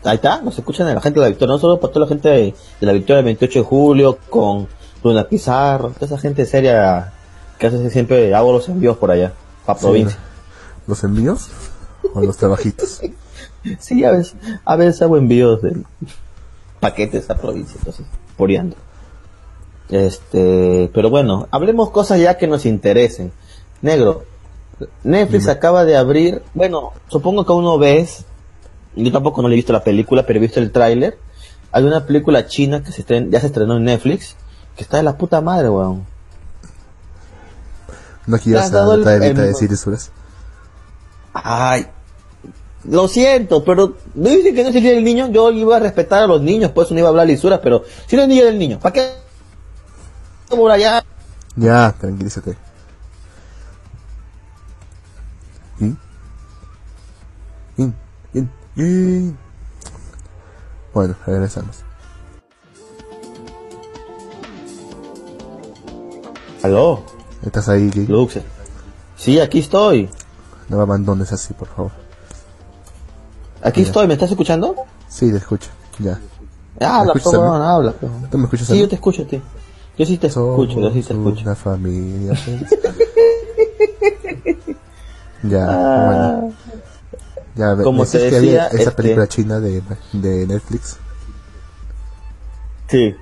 Ahí 0.04 0.16
está, 0.16 0.40
nos 0.40 0.56
escuchan 0.58 0.86
a 0.88 0.94
la 0.94 1.00
gente 1.00 1.20
de 1.20 1.26
la 1.26 1.30
Victoria, 1.30 1.52
no 1.54 1.58
solo 1.60 1.78
para 1.78 1.92
toda 1.92 2.06
la 2.06 2.08
gente 2.08 2.28
de, 2.28 2.54
de 2.80 2.86
la 2.86 2.92
Victoria 2.92 3.18
el 3.20 3.24
28 3.26 3.58
de 3.60 3.64
julio, 3.64 4.18
con 4.30 4.66
Luna 5.04 5.28
Pizarro, 5.28 5.90
toda 5.90 6.06
esa 6.06 6.18
gente 6.18 6.46
seria 6.46 7.12
que 7.58 7.66
hace 7.66 7.90
siempre 7.90 8.34
hago 8.34 8.52
los 8.52 8.68
envíos 8.68 8.96
por 8.96 9.10
allá, 9.10 9.32
para 9.66 9.78
provincia. 9.78 10.18
¿Los 10.86 11.04
envíos? 11.04 11.48
¿O 12.14 12.20
los 12.20 12.36
trabajitos? 12.36 13.00
Sí, 13.78 14.04
a 14.04 14.10
veces, 14.12 14.34
a 14.64 14.74
veces 14.76 15.02
hago 15.02 15.18
envíos 15.18 15.60
de 15.60 15.82
paquetes 16.80 17.28
a 17.28 17.34
provincia, 17.36 17.74
entonces, 17.78 18.06
poreando. 18.38 18.74
Este, 19.90 20.90
pero 20.94 21.10
bueno, 21.10 21.46
hablemos 21.50 21.90
cosas 21.90 22.18
ya 22.20 22.38
que 22.38 22.46
nos 22.46 22.64
interesen. 22.64 23.32
Negro, 23.82 24.24
Netflix 25.04 25.48
acaba 25.48 25.84
de 25.84 25.96
abrir, 25.98 26.42
bueno, 26.54 26.92
supongo 27.08 27.44
que 27.44 27.52
aún 27.52 27.64
no 27.64 27.76
ves, 27.76 28.24
yo 28.96 29.12
tampoco 29.12 29.42
no 29.42 29.48
le 29.48 29.54
he 29.54 29.56
visto 29.56 29.74
la 29.74 29.84
película, 29.84 30.24
pero 30.24 30.38
he 30.38 30.42
visto 30.42 30.58
el 30.60 30.72
tráiler. 30.72 31.18
Hay 31.70 31.84
una 31.84 32.06
película 32.06 32.46
china 32.46 32.82
que 32.82 32.92
se 32.92 33.04
estren- 33.04 33.28
ya 33.30 33.40
se 33.40 33.48
estrenó 33.48 33.76
en 33.76 33.84
Netflix, 33.84 34.36
que 34.74 34.84
está 34.84 34.96
de 34.96 35.02
la 35.02 35.18
puta 35.18 35.42
madre, 35.42 35.68
weón. 35.68 36.06
No 38.52 38.58
has 38.60 38.70
dado 38.70 38.94
el- 38.94 39.04
de 39.18 39.28
decir. 39.48 39.68
Ay, 41.32 41.86
lo 42.84 43.08
siento, 43.08 43.64
pero 43.64 43.96
no 44.14 44.28
dicen 44.28 44.54
que 44.54 44.62
no 44.62 44.70
es 44.70 44.76
el 44.76 44.82
día 44.82 44.92
del 44.92 45.04
niño. 45.04 45.28
Yo 45.30 45.50
iba 45.50 45.76
a 45.76 45.80
respetar 45.80 46.22
a 46.22 46.26
los 46.26 46.40
niños, 46.40 46.72
pues 46.72 46.90
no 46.90 46.98
iba 46.98 47.08
a 47.08 47.10
hablar 47.10 47.26
lisuras, 47.26 47.60
pero 47.62 47.84
si 48.06 48.16
no 48.16 48.22
es 48.22 48.28
el 48.28 48.34
día 48.34 48.44
del 48.46 48.58
niño, 48.58 48.78
¿para 48.80 48.92
qué? 48.92 49.10
Por 50.48 50.70
allá. 50.70 51.04
Ya, 51.56 51.94
tranquilízate. 51.98 52.56
¿Y? 55.78 55.96
¿Y? 57.82 57.92
¿Y? 58.34 58.48
¿Y? 58.76 59.34
Bueno, 60.92 61.14
regresamos. 61.26 61.84
Aló, 66.62 67.02
¿Estás 67.42 67.68
ahí, 67.70 67.88
Gui? 67.88 68.06
Lux. 68.06 68.38
Sí, 69.16 69.40
aquí 69.40 69.60
estoy. 69.60 70.10
No 70.70 70.76
me 70.78 70.82
abandones 70.84 71.30
así, 71.32 71.52
por 71.52 71.68
favor. 71.68 71.90
Aquí 73.62 73.82
estoy, 73.82 74.06
¿me 74.06 74.14
estás 74.14 74.30
escuchando? 74.30 74.74
Sí, 75.08 75.30
te 75.30 75.36
escucho. 75.36 75.68
Ya. 75.98 76.18
Habla, 76.80 77.12
escuchas 77.12 77.22
pues, 77.24 77.34
a 77.34 77.38
mí? 77.38 77.42
weón, 77.50 77.62
habla. 77.62 77.92
pues. 77.92 78.12
¿Tú 78.30 78.38
me 78.38 78.44
escuchas 78.44 78.66
Sí, 78.68 78.78
yo 78.78 78.88
te 78.88 78.94
escucho 78.94 79.22
a 79.22 79.26
ti. 79.26 79.42
Yo 79.98 80.06
sí 80.06 80.16
te 80.16 80.28
escucho, 80.28 80.80
yo 80.80 80.90
sí 80.92 81.02
te 81.02 81.12
escucho. 81.12 81.42
una 81.42 81.54
familia. 81.54 82.34
feliz. 82.36 82.68
ya, 85.42 85.66
Ah, 85.68 86.06
bueno. 86.40 86.54
Ya, 87.56 87.76
Como 87.82 88.06
te 88.06 88.18
que 88.30 88.36
había 88.36 88.40
decía, 88.40 88.66
esa 88.68 88.76
este- 88.78 88.90
película 88.92 89.26
china 89.26 89.60
de, 89.60 89.82
de 90.12 90.46
Netflix. 90.46 90.96
Sí. 92.88 93.14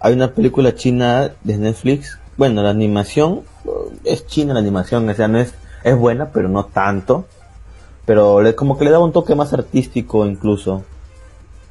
Hay 0.00 0.12
una 0.14 0.34
película 0.34 0.74
china 0.74 1.30
de 1.44 1.56
Netflix. 1.56 2.18
Bueno, 2.36 2.62
la 2.62 2.70
animación 2.70 3.42
eh, 3.64 3.70
es 4.04 4.26
china 4.26 4.52
la 4.52 4.60
animación, 4.60 5.08
o 5.08 5.14
sea, 5.14 5.28
no 5.28 5.38
es 5.38 5.54
es 5.84 5.96
buena, 5.96 6.30
pero 6.30 6.48
no 6.48 6.66
tanto. 6.66 7.26
Pero 8.04 8.42
le, 8.42 8.54
como 8.54 8.78
que 8.78 8.84
le 8.84 8.90
daba 8.90 9.04
un 9.04 9.12
toque 9.12 9.34
más 9.34 9.52
artístico 9.52 10.26
incluso. 10.26 10.84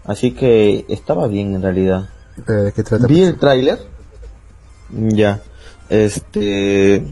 Así 0.06 0.32
que 0.32 0.86
estaba 0.89 1.27
bien 1.27 1.56
en 1.56 1.62
realidad. 1.62 2.10
¿Pero 2.46 2.63
¿De 2.63 2.72
qué 2.72 2.84
trata? 2.84 3.08
Vi 3.08 3.24
el 3.24 3.38
tráiler. 3.38 3.80
Ya. 4.89 5.41
Este 5.89 7.03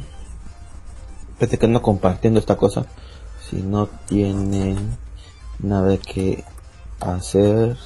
Espérate 1.39 1.57
que 1.57 1.65
ando 1.67 1.81
compartiendo 1.81 2.37
esta 2.37 2.57
cosa. 2.57 2.85
Si 3.49 3.55
no 3.55 3.87
tienen 3.87 4.97
nada 5.59 5.95
que 5.95 6.43
hacer, 6.99 7.77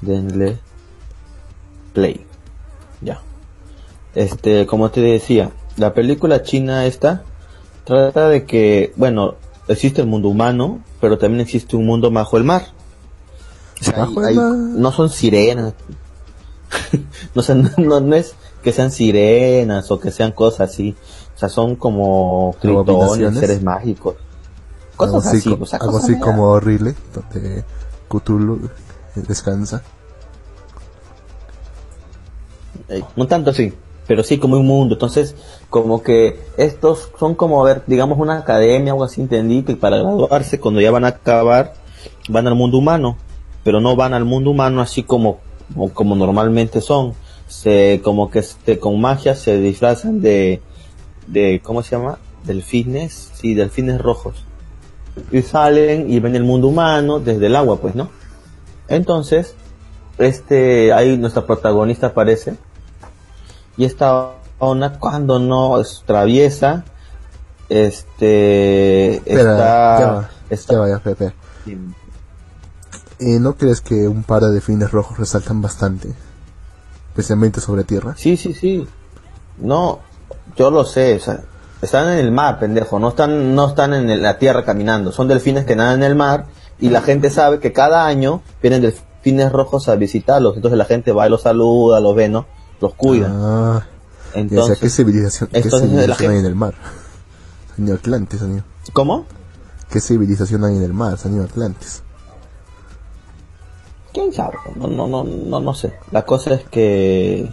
denle 0.00 0.60
play. 1.92 2.24
Ya. 3.00 3.20
Este, 4.14 4.66
como 4.66 4.92
te 4.92 5.00
decía, 5.00 5.50
la 5.76 5.94
película 5.94 6.44
china 6.44 6.86
esta 6.86 7.24
trata 7.84 8.28
de 8.28 8.44
que, 8.44 8.92
bueno, 8.96 9.34
existe 9.68 10.00
el 10.02 10.06
mundo 10.08 10.28
humano, 10.28 10.80
pero 11.00 11.18
también 11.18 11.40
existe 11.40 11.76
un 11.76 11.86
mundo 11.86 12.10
bajo 12.10 12.36
el 12.36 12.44
mar. 12.44 12.66
O 13.80 13.84
sea, 13.84 13.98
Bajo 13.98 14.20
el 14.22 14.26
hay- 14.28 14.36
mar. 14.36 14.52
no 14.54 14.92
son 14.92 15.10
sirenas. 15.10 15.74
no, 17.34 17.42
sé, 17.42 17.54
no, 17.54 18.00
no 18.00 18.14
es 18.16 18.34
que 18.62 18.72
sean 18.72 18.90
sirenas 18.92 19.90
o 19.90 19.98
que 19.98 20.10
sean 20.10 20.32
cosas 20.32 20.70
así. 20.70 20.96
O 21.34 21.38
sea, 21.38 21.48
son 21.48 21.74
como 21.76 22.54
tritones, 22.60 22.88
Abominaciones. 22.88 23.40
seres 23.40 23.62
mágicos. 23.62 24.16
algo 24.98 25.14
Cosas 25.16 25.26
así, 25.34 25.38
así. 25.50 25.58
o 25.60 25.66
sea, 25.66 25.78
algo 25.80 25.92
cosas 25.94 26.10
así 26.10 26.18
como 26.20 26.44
horrible, 26.44 26.94
donde 27.12 27.64
Cthulhu 28.08 28.68
descansa. 29.16 29.82
Eh, 32.88 33.02
no 33.16 33.26
tanto 33.26 33.50
así, 33.50 33.72
pero 34.06 34.22
sí 34.22 34.38
como 34.38 34.56
un 34.56 34.66
mundo. 34.66 34.94
Entonces, 34.94 35.34
como 35.70 36.02
que 36.02 36.38
estos 36.56 37.10
son 37.18 37.34
como, 37.34 37.64
a 37.64 37.68
ver, 37.68 37.82
digamos 37.86 38.18
una 38.18 38.38
academia 38.38 38.92
o 38.92 38.96
algo 38.96 39.04
así, 39.04 39.20
entendí, 39.20 39.62
que 39.62 39.76
para 39.76 39.98
graduarse, 39.98 40.60
cuando 40.60 40.80
ya 40.80 40.90
van 40.90 41.04
a 41.04 41.08
acabar, 41.08 41.74
van 42.28 42.46
al 42.46 42.54
mundo 42.54 42.78
humano, 42.78 43.16
pero 43.64 43.80
no 43.80 43.96
van 43.96 44.14
al 44.14 44.24
mundo 44.24 44.50
humano 44.50 44.80
así 44.80 45.02
como, 45.02 45.38
como, 45.74 45.92
como 45.92 46.16
normalmente 46.16 46.80
son. 46.80 47.14
Se, 47.48 48.00
como 48.02 48.30
que 48.30 48.38
este, 48.38 48.78
con 48.78 48.98
magia 48.98 49.34
se 49.34 49.58
disfrazan 49.58 50.22
de, 50.22 50.62
de, 51.26 51.60
¿cómo 51.62 51.82
se 51.82 51.96
llama? 51.96 52.18
Delfines, 52.44 53.30
sí, 53.34 53.52
delfines 53.52 54.00
rojos. 54.00 54.44
Y 55.30 55.42
salen 55.42 56.10
y 56.10 56.18
ven 56.20 56.34
el 56.34 56.44
mundo 56.44 56.68
humano 56.68 57.20
desde 57.20 57.46
el 57.46 57.56
agua, 57.56 57.76
pues, 57.76 57.94
¿no? 57.94 58.08
Entonces, 58.88 59.54
este, 60.18 60.92
ahí 60.92 61.16
nuestra 61.18 61.46
protagonista 61.46 62.08
aparece. 62.08 62.56
Y 63.76 63.84
esta 63.84 64.32
ona, 64.58 64.98
cuando 64.98 65.38
no 65.38 65.80
es 65.80 66.02
traviesa, 66.06 66.84
este, 67.68 69.16
Espera, 69.16 69.40
está, 69.52 69.98
ya 69.98 70.06
va, 70.12 70.30
está- 70.50 70.72
ya 70.74 70.78
va, 70.80 70.88
ya, 70.88 70.94
espera, 70.96 71.12
espera. 71.12 71.34
¿Y 73.20 73.38
no 73.38 73.54
crees 73.56 73.80
que 73.80 74.08
un 74.08 74.24
par 74.24 74.42
de 74.42 74.50
delfines 74.50 74.90
rojos 74.90 75.18
resaltan 75.18 75.62
bastante? 75.62 76.08
Especialmente 77.10 77.60
sobre 77.60 77.84
tierra. 77.84 78.14
Sí, 78.16 78.36
sí, 78.36 78.52
sí. 78.52 78.86
No, 79.58 80.00
yo 80.56 80.70
lo 80.70 80.84
sé, 80.84 81.16
o 81.16 81.20
sea, 81.20 81.40
están 81.82 82.08
en 82.08 82.18
el 82.18 82.32
mar, 82.32 82.58
pendejo, 82.58 82.98
no 82.98 83.10
están, 83.10 83.54
no 83.54 83.68
están 83.68 83.94
en 83.94 84.22
la 84.22 84.38
tierra 84.38 84.64
caminando, 84.64 85.12
son 85.12 85.28
delfines 85.28 85.64
que 85.64 85.76
nadan 85.76 86.02
en 86.02 86.04
el 86.04 86.14
mar 86.16 86.46
y 86.80 86.88
la 86.90 87.00
gente 87.02 87.30
sabe 87.30 87.58
que 87.60 87.72
cada 87.72 88.06
año 88.06 88.42
vienen 88.60 88.82
delfines 88.82 89.52
rojos 89.52 89.88
a 89.88 89.94
visitarlos, 89.96 90.56
entonces 90.56 90.78
la 90.78 90.84
gente 90.84 91.12
va 91.12 91.26
y 91.26 91.30
los 91.30 91.42
saluda, 91.42 92.00
los 92.00 92.14
ve, 92.16 92.28
¿no? 92.28 92.46
Los 92.82 92.94
cuida. 92.94 93.28
Ah, 93.30 93.82
y, 93.84 94.28
o 94.28 94.32
sea, 94.32 94.40
entonces, 94.42 94.78
¿qué 94.78 94.90
civilización, 94.90 95.48
qué 95.50 95.58
la 95.58 95.62
civilización 95.62 96.10
gente- 96.16 96.26
hay 96.28 96.38
en 96.38 96.46
el 96.46 96.54
mar? 96.54 96.74
Señor 97.76 97.98
Atlantis, 97.98 98.40
señor. 98.40 98.64
¿Cómo? 98.92 99.24
¿Qué 99.90 100.00
civilización 100.00 100.64
hay 100.64 100.76
en 100.76 100.82
el 100.82 100.92
mar, 100.92 101.16
señor 101.16 101.44
Atlantis? 101.46 102.02
¿Quién 104.12 104.32
sabe? 104.32 104.56
No, 104.76 104.88
no, 104.88 105.06
no, 105.06 105.24
no, 105.24 105.60
no 105.60 105.74
sé. 105.74 105.94
La 106.10 106.24
cosa 106.26 106.54
es 106.54 106.64
que... 106.64 107.50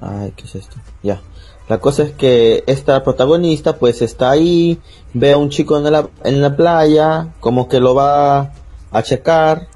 Ay, 0.00 0.32
¿qué 0.36 0.44
es 0.44 0.54
esto? 0.54 0.76
Ya. 1.02 1.20
La 1.68 1.78
cosa 1.78 2.04
es 2.04 2.12
que 2.12 2.62
esta 2.66 3.02
protagonista 3.02 3.76
pues 3.76 4.00
está 4.00 4.30
ahí, 4.30 4.80
ve 5.14 5.32
a 5.32 5.36
un 5.36 5.50
chico 5.50 5.76
en 5.76 5.90
la, 5.90 6.08
en 6.22 6.40
la 6.40 6.54
playa, 6.56 7.34
como 7.40 7.68
que 7.68 7.80
lo 7.80 7.94
va 7.94 8.52
a 8.92 9.02
checar, 9.02 9.66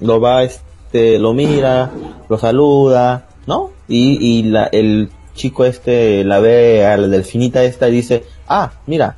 lo 0.00 0.20
va, 0.20 0.42
este, 0.42 1.18
lo 1.18 1.32
mira, 1.32 1.90
lo 2.28 2.36
saluda, 2.38 3.26
¿no? 3.46 3.70
Y, 3.88 4.18
y 4.20 4.42
la, 4.44 4.64
el 4.64 5.10
chico 5.34 5.64
este 5.64 6.24
la 6.24 6.38
ve 6.38 6.86
a 6.86 6.96
la 6.96 7.08
delfinita 7.08 7.64
esta 7.64 7.88
y 7.88 7.92
dice, 7.92 8.24
ah, 8.48 8.72
mira, 8.86 9.16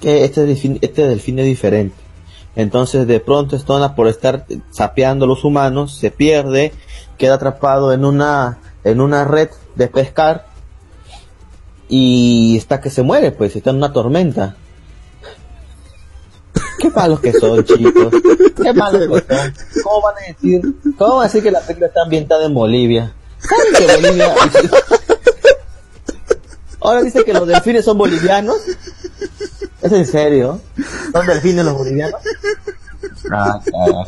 que 0.00 0.24
este 0.24 0.46
delfín, 0.46 0.78
este 0.80 1.06
delfín 1.08 1.38
es 1.38 1.46
diferente. 1.46 1.96
Entonces 2.56 3.06
de 3.06 3.20
pronto 3.20 3.58
Stona 3.58 3.94
por 3.94 4.08
estar 4.08 4.46
sapeando 4.70 5.24
a 5.24 5.28
los 5.28 5.44
humanos 5.44 5.96
se 5.96 6.10
pierde, 6.10 6.72
queda 7.16 7.34
atrapado 7.34 7.92
en 7.92 8.04
una 8.04 8.58
en 8.82 9.00
una 9.00 9.24
red 9.24 9.50
de 9.76 9.88
pescar 9.88 10.46
y 11.88 12.56
está 12.56 12.80
que 12.80 12.90
se 12.90 13.02
muere, 13.02 13.32
pues 13.32 13.54
está 13.56 13.70
en 13.70 13.76
una 13.76 13.92
tormenta. 13.92 14.56
Qué 16.80 16.90
malos 16.90 17.20
que 17.20 17.32
son, 17.32 17.62
chicos. 17.64 18.14
Qué 18.62 18.72
malos 18.74 19.00
que 19.00 19.34
son. 19.36 19.54
¿Cómo 19.82 20.02
van 20.02 20.14
a 20.16 20.26
decir? 20.28 20.62
¿Cómo 20.96 21.16
van 21.16 21.20
a 21.20 21.24
decir 21.24 21.42
que 21.42 21.50
la 21.50 21.60
película 21.60 21.88
está 21.88 22.02
ambientada 22.02 22.46
en 22.46 22.54
Bolivia? 22.54 23.12
¿Saben 23.38 23.74
que 23.74 23.96
Bolivia? 23.96 24.34
Ahora 26.80 27.02
dice 27.02 27.24
que 27.24 27.34
los 27.34 27.46
delfines 27.46 27.84
son 27.84 27.98
bolivianos. 27.98 28.56
¿Es 29.82 29.92
en 29.92 30.06
serio? 30.06 30.60
¿Son 31.12 31.26
delfines 31.26 31.64
los 31.64 31.74
bolivianos? 31.74 32.20
Ah, 33.30 33.60
carajo. 33.64 34.06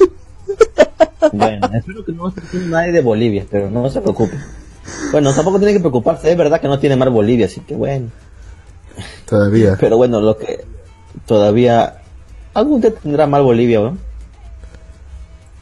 Bueno, 1.33 1.71
espero 1.75 2.05
que 2.05 2.13
no 2.13 2.31
se 2.31 2.59
nadie 2.67 2.93
de 2.93 3.01
Bolivia, 3.03 3.47
pero 3.51 3.71
no 3.71 3.89
se 3.91 4.01
preocupe. 4.01 4.37
Bueno, 5.13 5.33
tampoco 5.35 5.59
tiene 5.59 5.75
que 5.75 5.81
preocuparse, 5.81 6.31
es 6.31 6.37
verdad 6.37 6.61
que 6.61 6.69
no 6.69 6.79
tiene 6.79 6.97
mar 6.97 7.11
Bolivia, 7.11 7.47
así 7.47 7.61
que 7.61 7.75
bueno. 7.75 8.11
Todavía. 9.27 9.77
Pero 9.79 9.97
bueno, 9.97 10.21
lo 10.21 10.37
que 10.37 10.65
todavía... 11.27 12.02
Algún 12.55 12.81
día 12.81 12.93
tendrá 12.95 13.27
mar 13.27 13.43
Bolivia, 13.43 13.81
¿no? 13.81 13.99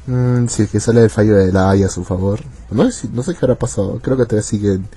Mm, 0.06 0.48
sí, 0.48 0.66
que 0.66 0.80
sale 0.80 1.02
el 1.04 1.10
fallo 1.10 1.36
de 1.36 1.52
la 1.52 1.70
Haya 1.70 1.86
a 1.86 1.90
su 1.90 2.04
favor. 2.04 2.40
No 2.70 2.90
sé, 2.90 3.08
no 3.12 3.22
sé 3.22 3.32
qué 3.34 3.38
habrá 3.42 3.54
pasado. 3.54 4.00
Creo 4.02 4.16
que 4.16 4.24
todavía 4.24 4.42
siguen 4.42 4.88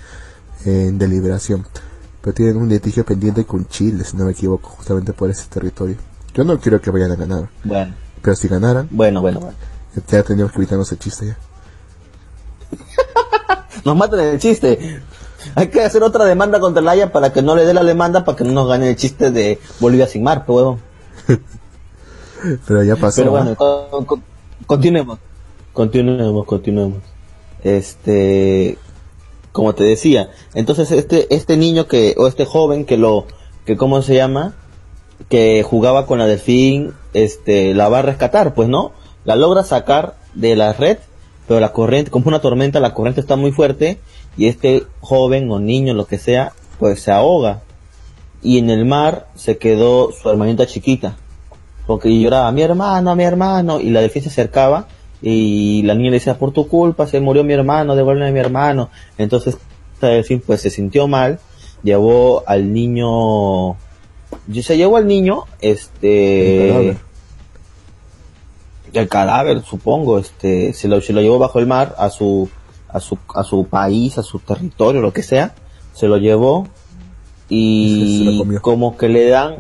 en 0.66 0.98
deliberación. 0.98 1.66
Pero 2.22 2.34
tienen 2.34 2.58
un 2.58 2.70
litigio 2.70 3.06
pendiente 3.06 3.46
con 3.46 3.68
Chile, 3.68 4.04
si 4.06 4.16
no 4.18 4.26
me 4.26 4.32
equivoco, 4.32 4.70
justamente 4.70 5.14
por 5.14 5.30
ese 5.30 5.46
territorio. 5.50 5.98
Yo 6.34 6.44
no 6.44 6.60
quiero 6.60 6.82
que 6.82 6.90
vayan 6.90 7.12
a 7.12 7.16
ganar. 7.16 7.50
Bueno, 7.64 7.94
Pero 8.22 8.36
si 8.36 8.48
ganaran, 8.48 8.88
bueno, 8.90 9.22
bueno, 9.22 9.40
bueno. 9.42 9.56
ya 10.08 10.24
tendríamos 10.24 10.52
que 10.54 10.58
evitarnos 10.60 10.92
el 10.92 11.00
chiste 11.00 11.28
ya. 11.28 11.38
Nos 13.86 13.96
matan 13.98 14.22
el 14.22 14.40
chiste. 14.40 15.02
Hay 15.56 15.68
que 15.68 15.84
hacer 15.84 16.02
otra 16.02 16.24
demanda 16.26 16.60
contra 16.60 16.82
el 16.82 16.88
Haya 16.88 17.12
para 17.12 17.34
que 17.34 17.42
no 17.42 17.56
le 17.56 17.66
dé 17.66 17.74
la 17.74 17.84
demanda 17.84 18.24
para 18.24 18.38
que 18.38 18.46
no 18.46 18.54
nos 18.54 18.68
gane 18.70 18.90
el 18.90 18.96
chiste 18.96 19.30
de 19.30 19.60
Bolivia 19.82 20.08
sin 20.08 20.24
mar, 20.24 20.46
pues 20.46 20.56
huevón. 20.56 20.80
Pero 22.68 22.84
ya 22.84 22.96
pasó. 22.96 23.22
Pero 23.22 23.32
bueno, 23.32 23.56
con- 23.56 24.06
con- 24.06 24.24
continuemos. 24.66 25.20
Continuemos, 25.74 26.46
continuemos. 26.46 27.00
Este, 27.64 28.78
como 29.52 29.74
te 29.74 29.84
decía, 29.84 30.30
entonces 30.54 30.92
este 30.92 31.34
este 31.34 31.58
niño 31.58 31.88
que 31.88 32.14
o 32.18 32.28
este 32.28 32.46
joven 32.46 32.86
que 32.86 32.98
lo 32.98 33.26
que 33.66 33.78
cómo 33.78 34.02
se 34.02 34.16
llama, 34.16 34.54
que 35.30 35.64
jugaba 35.64 36.06
con 36.06 36.20
la 36.20 36.28
delfín, 36.28 36.94
este 37.14 37.74
la 37.74 37.90
va 37.90 38.00
a 38.00 38.02
rescatar, 38.04 38.54
pues 38.54 38.68
no, 38.70 38.92
la 39.26 39.36
logra 39.36 39.64
sacar 39.64 40.16
de 40.34 40.56
la 40.56 40.74
red, 40.74 40.98
pero 41.48 41.60
la 41.60 41.72
corriente, 41.72 42.12
como 42.12 42.28
una 42.28 42.42
tormenta, 42.42 42.80
la 42.80 42.94
corriente 42.94 43.22
está 43.22 43.36
muy 43.36 43.52
fuerte 43.52 44.00
y 44.38 44.48
este 44.48 44.84
joven 45.00 45.50
o 45.50 45.60
niño, 45.60 45.94
lo 45.94 46.06
que 46.06 46.18
sea, 46.18 46.54
pues 46.80 47.02
se 47.02 47.12
ahoga. 47.12 47.62
Y 48.42 48.58
en 48.58 48.70
el 48.70 48.84
mar 48.86 49.28
se 49.36 49.58
quedó 49.58 50.12
su 50.12 50.30
hermanita 50.30 50.68
chiquita 50.68 51.16
porque 51.86 52.10
lloraba, 52.20 52.52
mi 52.52 52.62
hermano, 52.62 53.16
mi 53.16 53.24
hermano, 53.24 53.80
y 53.80 53.90
la 53.90 54.02
delfín 54.02 54.24
se 54.24 54.30
acercaba 54.30 54.88
y 55.22 55.82
la 55.84 55.96
niña 55.96 56.12
le 56.12 56.18
decía, 56.18 56.38
por 56.38 56.52
tu 56.52 56.68
culpa 56.68 57.08
se 57.08 57.20
murió 57.20 57.44
mi 57.44 57.54
hermano, 57.54 57.96
devuélveme 57.96 58.30
a 58.30 58.32
mi 58.32 58.40
hermano. 58.40 58.90
Entonces 59.18 59.58
pues 60.46 60.62
se 60.62 60.70
sintió 60.70 61.08
mal, 61.08 61.40
llevó 61.82 62.44
al 62.46 62.74
niño, 62.74 63.78
se 64.52 64.78
llevó 64.78 64.98
al 64.98 65.08
niño, 65.08 65.46
El 65.62 65.72
este, 65.72 66.68
cadáver. 66.68 66.98
el 68.94 69.10
cadáver, 69.10 69.62
supongo, 69.64 70.20
este, 70.20 70.74
se 70.74 70.88
lo, 70.88 71.00
se 71.02 71.14
lo 71.14 71.22
llevó 71.22 71.40
bajo 71.40 71.60
el 71.60 71.68
mar 71.68 71.96
a 71.98 72.10
su, 72.10 72.50
a 72.90 73.00
su, 73.00 73.18
a 73.34 73.44
su 73.44 73.66
país, 73.66 74.18
a 74.18 74.24
su 74.24 74.40
territorio, 74.40 75.02
lo 75.02 75.14
que 75.14 75.24
sea, 75.24 75.56
se 75.94 76.08
lo 76.08 76.18
llevó 76.18 76.68
Se 77.48 77.56
y 77.56 78.44
lo 78.44 78.62
como 78.62 78.98
que 78.98 79.08
le 79.08 79.30
dan, 79.30 79.58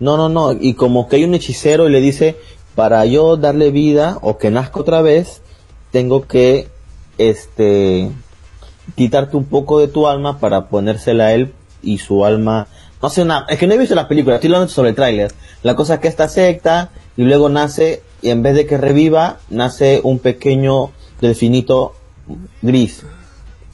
no, 0.00 0.16
no, 0.16 0.28
no, 0.28 0.52
y 0.52 0.74
como 0.74 1.08
que 1.08 1.16
hay 1.16 1.24
un 1.24 1.34
hechicero 1.34 1.88
y 1.88 1.92
le 1.92 2.00
dice, 2.00 2.36
para 2.74 3.04
yo 3.06 3.36
darle 3.36 3.70
vida 3.70 4.18
o 4.22 4.38
que 4.38 4.50
nazca 4.50 4.80
otra 4.80 5.02
vez, 5.02 5.42
tengo 5.90 6.26
que, 6.26 6.68
este, 7.18 8.10
quitarte 8.96 9.36
un 9.36 9.44
poco 9.44 9.80
de 9.80 9.88
tu 9.88 10.06
alma 10.06 10.38
para 10.38 10.68
ponérsela 10.68 11.26
a 11.26 11.32
él 11.34 11.52
y 11.82 11.98
su 11.98 12.24
alma, 12.24 12.68
no 13.02 13.08
sé 13.08 13.24
nada, 13.24 13.46
es 13.48 13.58
que 13.58 13.66
no 13.66 13.74
he 13.74 13.78
visto 13.78 13.94
la 13.94 14.08
película, 14.08 14.36
estoy 14.36 14.48
hablando 14.48 14.68
sobre 14.68 14.90
el 14.90 14.96
tráiler. 14.96 15.32
La 15.62 15.74
cosa 15.74 15.94
es 15.94 16.00
que 16.00 16.08
esta 16.08 16.28
secta 16.28 16.90
y 17.16 17.22
luego 17.22 17.48
nace, 17.48 18.02
y 18.22 18.30
en 18.30 18.42
vez 18.42 18.54
de 18.54 18.66
que 18.66 18.76
reviva, 18.76 19.38
nace 19.50 20.00
un 20.02 20.18
pequeño 20.18 20.90
delfinito 21.20 21.94
gris. 22.62 23.04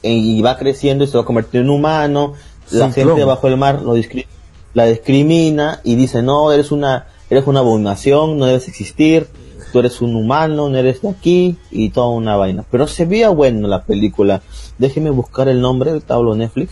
Y 0.01 0.41
va 0.43 0.57
creciendo 0.57 1.03
y 1.03 1.07
se 1.07 1.17
va 1.17 1.23
a 1.23 1.25
convertir 1.25 1.61
en 1.61 1.69
humano. 1.69 2.33
La 2.69 2.91
gente 2.91 3.13
clon. 3.13 3.27
bajo 3.27 3.47
el 3.47 3.57
mar 3.57 3.81
lo 3.81 3.95
discri- 3.95 4.27
la 4.75 4.85
discrimina 4.85 5.79
y 5.83 5.95
dice, 5.95 6.21
no, 6.21 6.51
eres 6.51 6.71
una, 6.71 7.07
eres 7.29 7.47
una 7.47 7.61
abominación, 7.61 8.37
no 8.37 8.45
debes 8.45 8.67
existir, 8.67 9.27
tú 9.71 9.79
eres 9.79 10.01
un 10.01 10.15
humano, 10.15 10.69
no 10.69 10.77
eres 10.77 11.01
de 11.01 11.09
aquí, 11.09 11.57
y 11.71 11.89
toda 11.89 12.09
una 12.09 12.35
vaina. 12.35 12.65
Pero 12.69 12.85
se 12.85 13.05
veía 13.05 13.29
bueno 13.29 13.67
la 13.69 13.85
película. 13.85 14.41
Déjeme 14.77 15.09
buscar 15.09 15.47
el 15.47 15.61
nombre 15.61 15.93
del 15.93 16.03
tablo 16.03 16.35
Netflix 16.35 16.71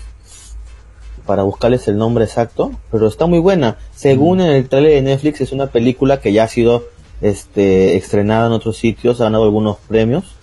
para 1.26 1.44
buscarles 1.44 1.88
el 1.88 1.98
nombre 1.98 2.26
exacto, 2.26 2.74
pero 2.92 3.08
está 3.08 3.26
muy 3.26 3.40
buena. 3.40 3.78
Según 3.96 4.42
en 4.42 4.52
el 4.52 4.68
trailer 4.68 4.92
de 4.92 5.02
Netflix 5.02 5.40
es 5.40 5.54
una 5.54 5.68
película 5.68 6.20
que 6.20 6.34
ya 6.34 6.44
ha 6.44 6.48
sido 6.50 6.84
este 7.22 7.96
estrenada 7.96 8.48
en 8.48 8.52
otros 8.52 8.76
sitios, 8.76 9.22
ha 9.22 9.26
ganado 9.26 9.46
algunos 9.46 9.78
premios, 9.88 10.36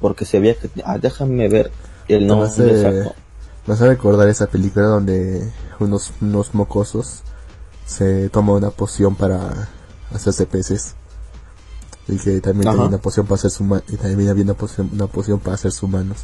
porque 0.00 0.24
se 0.24 0.38
veía 0.38 0.54
que 0.54 0.68
ah, 0.84 0.98
déjame 0.98 1.48
ver 1.48 1.72
el 2.06 2.28
nombre 2.28 2.46
exacto. 2.46 3.16
Me 3.66 3.74
hace 3.74 3.86
recordar 3.86 4.28
esa 4.28 4.46
película 4.46 4.86
donde 4.86 5.50
unos, 5.80 6.12
unos 6.20 6.54
mocosos 6.54 7.22
se 7.86 8.28
toman 8.30 8.56
una 8.56 8.70
poción 8.70 9.14
para 9.16 9.68
hacerse 10.12 10.46
peces. 10.46 10.94
Y 12.06 12.18
que 12.18 12.40
también 12.40 12.68
Ajá. 12.68 12.82
hay 12.82 12.88
una 12.88 12.98
poción 12.98 13.26
para 13.26 13.36
hacerse 13.36 13.62
huma- 13.64 13.82
y 13.88 13.96
también 13.96 14.28
había 14.28 14.44
una 14.44 14.54
poción, 14.54 14.90
una 14.92 15.06
poción 15.06 15.40
para 15.40 15.54
hacerse 15.54 15.84
humanos. 15.86 16.18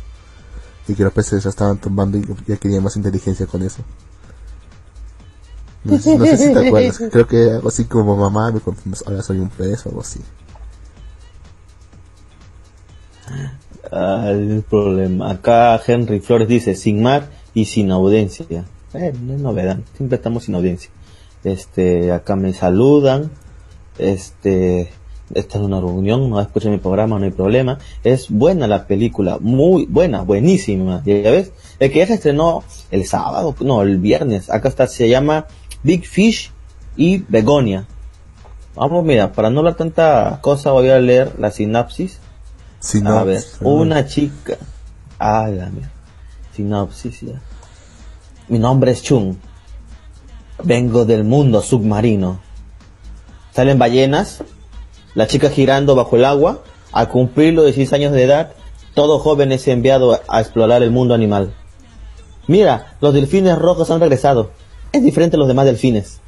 Y 0.88 0.94
que 0.94 1.05
los 1.05 1.12
peces 1.12 1.42
se 1.42 1.48
estaban 1.48 1.79
tomando 1.79 2.18
y 2.18 2.26
ya 2.46 2.57
querían 2.57 2.83
más 2.83 2.96
inteligencia 2.96 3.46
con 3.46 3.62
eso. 3.62 3.83
No 5.85 5.98
sé, 5.98 6.18
no 6.18 6.26
sé 6.26 6.37
si 6.37 6.53
te 6.53 6.66
acuerdas. 6.66 6.98
Creo 7.11 7.26
que 7.26 7.50
algo 7.53 7.68
así 7.68 7.85
como 7.87 8.14
mamá, 8.16 8.50
me 8.53 8.61
conf- 8.61 9.03
ahora 9.07 9.22
soy 9.22 9.38
un 9.38 9.48
pez 9.48 9.87
o 9.87 9.88
algo 9.88 10.03
así. 10.03 10.20
Ah, 13.92 14.29
el 14.31 14.62
problema. 14.62 15.31
Acá 15.31 15.81
Henry 15.85 16.20
Flores 16.20 16.48
dice, 16.48 16.74
sin 16.74 17.03
mar 17.03 17.29
y 17.55 17.64
sin 17.64 17.90
audiencia. 17.90 18.64
Eh, 18.94 19.12
no 19.20 19.35
es 19.35 19.40
novedad, 19.40 19.79
siempre 19.96 20.16
estamos 20.16 20.44
sin 20.44 20.55
audiencia. 20.55 20.90
Este, 21.44 22.12
acá 22.12 22.37
me 22.37 22.53
saludan. 22.53 23.31
Este, 23.98 24.90
esta 25.35 25.59
es 25.59 25.64
una 25.64 25.81
reunión, 25.81 26.29
no 26.29 26.40
escuchan 26.40 26.72
mi 26.72 26.79
programa, 26.79 27.18
no 27.18 27.24
hay 27.24 27.31
problema. 27.31 27.79
Es 28.03 28.31
buena 28.31 28.66
la 28.66 28.87
película, 28.87 29.38
muy 29.40 29.87
buena, 29.87 30.22
buenísima. 30.22 31.03
Ya 31.05 31.31
ves, 31.31 31.53
el 31.79 31.90
que 31.92 32.00
ya 32.00 32.07
se 32.07 32.14
estrenó 32.14 32.64
el 32.90 33.07
sábado, 33.07 33.55
no, 33.61 33.83
el 33.83 33.98
viernes. 33.98 34.50
Acá 34.50 34.68
está, 34.68 34.87
se 34.87 35.09
llama 35.09 35.46
Big 35.83 36.05
Fish 36.07 36.50
y 36.96 37.18
Begonia. 37.29 37.87
Vamos, 38.74 39.05
mira, 39.05 39.33
para 39.33 39.50
no 39.50 39.61
hablar 39.61 39.76
tanta 39.76 40.38
cosa, 40.42 40.72
voy 40.72 40.88
a 40.88 40.98
leer 40.98 41.33
la 41.38 41.50
sinapsis. 41.50 42.20
Si 42.80 43.02
A 43.04 43.24
ver, 43.24 43.44
una 43.60 44.06
chica. 44.06 44.56
Ah, 45.18 45.48
la 45.48 45.68
mierda. 45.68 45.90
Sinopsis 46.56 47.20
ya. 47.20 47.40
Mi 48.48 48.58
nombre 48.58 48.90
es 48.90 49.02
Chung. 49.02 49.36
Vengo 50.64 51.04
del 51.04 51.24
mundo 51.24 51.62
submarino. 51.62 52.40
Salen 53.52 53.78
ballenas, 53.78 54.42
la 55.14 55.26
chica 55.26 55.50
girando 55.50 55.94
bajo 55.94 56.16
el 56.16 56.24
agua, 56.24 56.62
al 56.92 57.08
cumplir 57.08 57.54
los 57.54 57.66
16 57.66 57.92
años 57.92 58.12
de 58.12 58.24
edad, 58.24 58.52
todo 58.94 59.18
joven 59.18 59.52
es 59.52 59.68
enviado 59.68 60.20
a 60.28 60.40
explorar 60.40 60.82
el 60.82 60.90
mundo 60.90 61.14
animal. 61.14 61.54
Mira, 62.46 62.96
los 63.00 63.14
delfines 63.14 63.58
rojos 63.58 63.90
han 63.90 64.00
regresado. 64.00 64.50
Es 64.92 65.04
diferente 65.04 65.36
a 65.36 65.38
los 65.38 65.48
demás 65.48 65.66
delfines. 65.66 66.20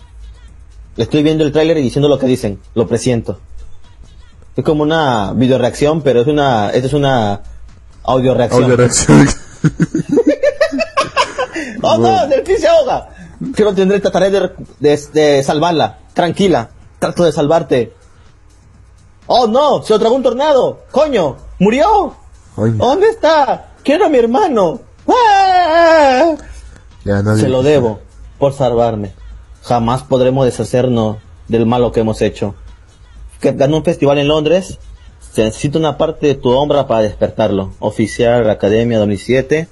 Estoy 0.96 1.22
viendo 1.22 1.44
el 1.44 1.52
tráiler 1.52 1.78
y 1.78 1.82
diciendo 1.82 2.08
lo 2.08 2.18
que 2.18 2.26
dicen, 2.26 2.60
lo 2.74 2.86
presiento. 2.86 3.40
Es 4.56 4.64
como 4.64 4.82
una 4.82 5.32
video 5.34 5.58
reacción, 5.58 6.02
pero 6.02 6.20
es 6.20 6.26
una, 6.26 6.70
esta 6.70 6.86
es 6.86 6.92
una 6.92 7.40
audio 8.04 8.34
reacción. 8.34 8.64
Audio 8.64 8.76
reacción. 8.76 9.26
¡Oh 11.82 11.98
no! 11.98 12.26
¡Delfín 12.28 12.58
se 12.58 12.68
ahoga! 12.68 13.08
Que 13.56 13.64
no 13.64 13.74
tendré, 13.74 13.98
trataré 14.00 14.30
de, 14.30 14.50
de, 14.78 15.00
de 15.12 15.42
salvarla. 15.42 15.98
Tranquila, 16.14 16.68
trato 16.98 17.24
de 17.24 17.32
salvarte. 17.32 17.92
¡Oh 19.26 19.46
no! 19.46 19.82
¡Se 19.82 19.92
lo 19.92 19.98
tragó 19.98 20.14
un 20.14 20.22
tornado! 20.22 20.80
¡Coño! 20.90 21.36
¡Murió! 21.58 22.14
Ay, 22.56 22.70
¿Dónde 22.72 23.08
está? 23.08 23.70
¡Quiero 23.82 24.06
a 24.06 24.08
mi 24.08 24.18
hermano! 24.18 24.80
¡Ah! 25.08 26.34
ya 27.04 27.22
nadie- 27.22 27.40
Se 27.42 27.48
lo 27.48 27.62
debo 27.62 28.00
por 28.38 28.52
salvarme. 28.52 29.14
Jamás 29.62 30.02
podremos 30.02 30.44
deshacernos 30.44 31.16
del 31.48 31.66
malo 31.66 31.90
que 31.92 32.00
hemos 32.00 32.20
hecho. 32.22 32.54
Que 33.42 33.50
ganó 33.52 33.78
un 33.78 33.84
festival 33.84 34.18
en 34.18 34.28
Londres. 34.28 34.78
Se 35.32 35.42
necesita 35.42 35.78
una 35.78 35.98
parte 35.98 36.28
de 36.28 36.34
tu 36.36 36.50
hombra 36.50 36.86
para 36.86 37.02
despertarlo. 37.02 37.72
Oficial 37.80 38.48
Academia 38.48 38.98
2007. 38.98 39.66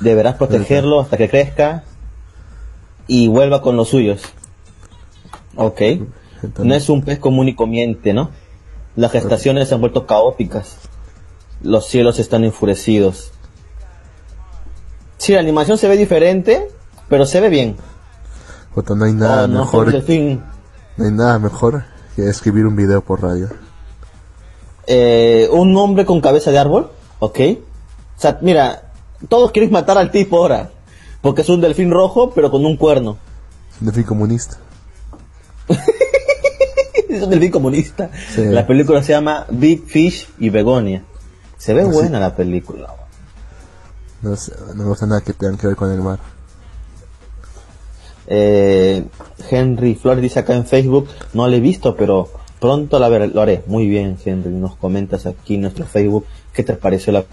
Deberás 0.00 0.34
protegerlo 0.36 1.00
hasta 1.00 1.16
que 1.16 1.30
crezca 1.30 1.84
y 3.06 3.28
vuelva 3.28 3.62
con 3.62 3.76
los 3.76 3.88
suyos. 3.88 4.20
Ok. 5.56 5.80
No 6.58 6.74
es 6.74 6.90
un 6.90 7.02
pez 7.02 7.18
común 7.18 7.48
y 7.48 7.54
comiente, 7.54 8.12
¿no? 8.12 8.30
Las 8.96 9.12
gestaciones 9.12 9.68
se 9.68 9.74
han 9.74 9.80
vuelto 9.80 10.06
caóticas. 10.06 10.76
Los 11.62 11.86
cielos 11.86 12.18
están 12.18 12.44
enfurecidos. 12.44 13.32
Sí, 15.16 15.32
la 15.32 15.40
animación 15.40 15.78
se 15.78 15.88
ve 15.88 15.96
diferente, 15.96 16.68
pero 17.08 17.24
se 17.24 17.40
ve 17.40 17.48
bien. 17.48 17.76
Puta, 18.74 18.94
no 18.94 19.06
hay 19.06 19.12
nada 19.14 19.44
Oh, 19.44 19.46
no, 19.46 19.60
mejor. 19.60 19.94
No 19.94 21.04
hay 21.04 21.12
nada 21.12 21.38
mejor 21.38 21.84
que 22.22 22.28
escribir 22.30 22.66
un 22.66 22.76
video 22.76 23.02
por 23.02 23.22
radio. 23.22 23.48
Eh, 24.86 25.48
un 25.52 25.76
hombre 25.76 26.04
con 26.04 26.20
cabeza 26.20 26.50
de 26.50 26.58
árbol, 26.58 26.90
¿ok? 27.18 27.38
O 28.16 28.20
sea, 28.20 28.38
mira, 28.42 28.90
todos 29.28 29.52
quieren 29.52 29.70
matar 29.70 29.98
al 29.98 30.10
tipo 30.10 30.38
ahora. 30.38 30.70
Porque 31.22 31.42
es 31.42 31.48
un 31.48 31.60
delfín 31.60 31.90
rojo, 31.90 32.32
pero 32.34 32.50
con 32.50 32.64
un 32.64 32.76
cuerno. 32.76 33.18
Es 33.74 33.80
un 33.80 33.86
delfín 33.86 34.04
comunista. 34.04 34.56
es 37.08 37.22
un 37.22 37.30
delfín 37.30 37.50
comunista. 37.50 38.10
Sí. 38.34 38.44
La 38.46 38.66
película 38.66 39.02
se 39.02 39.12
llama 39.12 39.46
Big 39.50 39.84
Fish 39.86 40.28
y 40.38 40.50
Begonia. 40.50 41.04
Se 41.58 41.74
ve 41.74 41.84
Sí. 41.84 41.90
buena 41.90 42.18
la 42.18 42.34
película. 42.34 42.94
No, 44.22 44.36
sé, 44.36 44.52
no 44.68 44.82
me 44.82 44.84
gusta 44.84 45.06
nada 45.06 45.20
que 45.20 45.32
tengan 45.32 45.56
que 45.58 45.66
ver 45.66 45.76
con 45.76 45.90
el 45.90 46.00
mar. 46.00 46.18
Eh, 48.32 49.02
Henry 49.50 49.96
Flores 49.96 50.22
dice 50.22 50.38
acá 50.38 50.54
en 50.54 50.64
Facebook, 50.64 51.08
no 51.34 51.48
lo 51.48 51.54
he 51.56 51.60
visto, 51.60 51.96
pero 51.96 52.28
pronto 52.60 52.98
la 53.00 53.08
ver- 53.08 53.34
lo 53.34 53.42
haré. 53.42 53.62
Muy 53.66 53.88
bien, 53.88 54.16
Henry, 54.24 54.50
nos 54.52 54.76
comentas 54.76 55.26
aquí 55.26 55.56
en 55.56 55.62
nuestro 55.62 55.84
Facebook 55.84 56.24
qué 56.54 56.62
te 56.62 56.74
pareció 56.74 57.12
la 57.12 57.24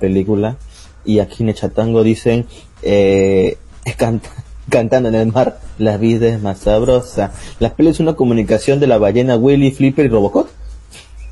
película. 0.00 0.56
Y 1.04 1.18
aquí 1.18 1.42
en 1.42 1.50
Echatango 1.50 2.02
dicen, 2.02 2.46
eh, 2.82 3.58
can- 3.98 4.22
cantando 4.70 5.08
en 5.10 5.14
el 5.14 5.30
mar, 5.32 5.60
la 5.78 5.96
vida 5.98 6.28
es 6.28 6.40
más 6.40 6.60
sabrosa. 6.60 7.32
La 7.58 7.74
peli 7.74 7.90
es 7.90 8.00
una 8.00 8.14
comunicación 8.14 8.80
de 8.80 8.86
la 8.86 8.96
ballena 8.98 9.36
Willy, 9.36 9.70
Flipper 9.72 10.06
y 10.06 10.08
Robocop. 10.08 10.48